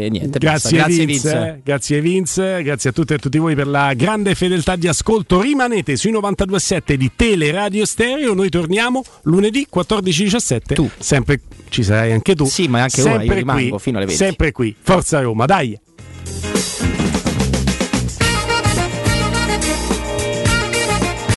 E 0.04 0.08
niente, 0.10 0.38
basta. 0.38 0.68
Grazie, 0.70 0.76
grazie 0.78 1.06
Vince, 1.06 1.28
Vince. 1.32 1.60
grazie 1.64 2.00
Vince, 2.00 2.62
grazie 2.62 2.90
a 2.90 2.92
tutte 2.92 3.12
e 3.14 3.16
a 3.16 3.18
tutti 3.18 3.38
voi 3.38 3.54
per 3.54 3.66
la 3.66 3.92
grande 3.94 4.34
fedeltà 4.34 4.76
di 4.76 4.88
ascolto. 4.88 5.40
Rimanete 5.40 5.96
sui 5.96 6.12
92.7 6.12 6.94
di 6.94 7.10
Tele 7.16 7.50
Radio 7.50 7.84
Stereo. 7.84 8.34
Noi 8.34 8.48
torniamo 8.48 9.02
lunedì 9.22 9.66
14.17. 9.70 10.74
Tu. 10.74 10.88
Sempre 10.98 11.40
ci 11.68 11.82
sarai 11.82 12.12
anche 12.12 12.34
tu. 12.34 12.44
Sì, 12.46 12.68
ma 12.68 12.82
anche 12.82 13.02
ora, 13.02 13.22
io 13.22 13.32
rimango 13.32 13.68
qui, 13.70 13.78
fino 13.78 13.96
alle 13.98 14.06
20. 14.06 14.22
Sempre 14.22 14.52
qui. 14.52 14.74
Forza 14.80 15.20
Roma, 15.20 15.44
dai. 15.46 15.78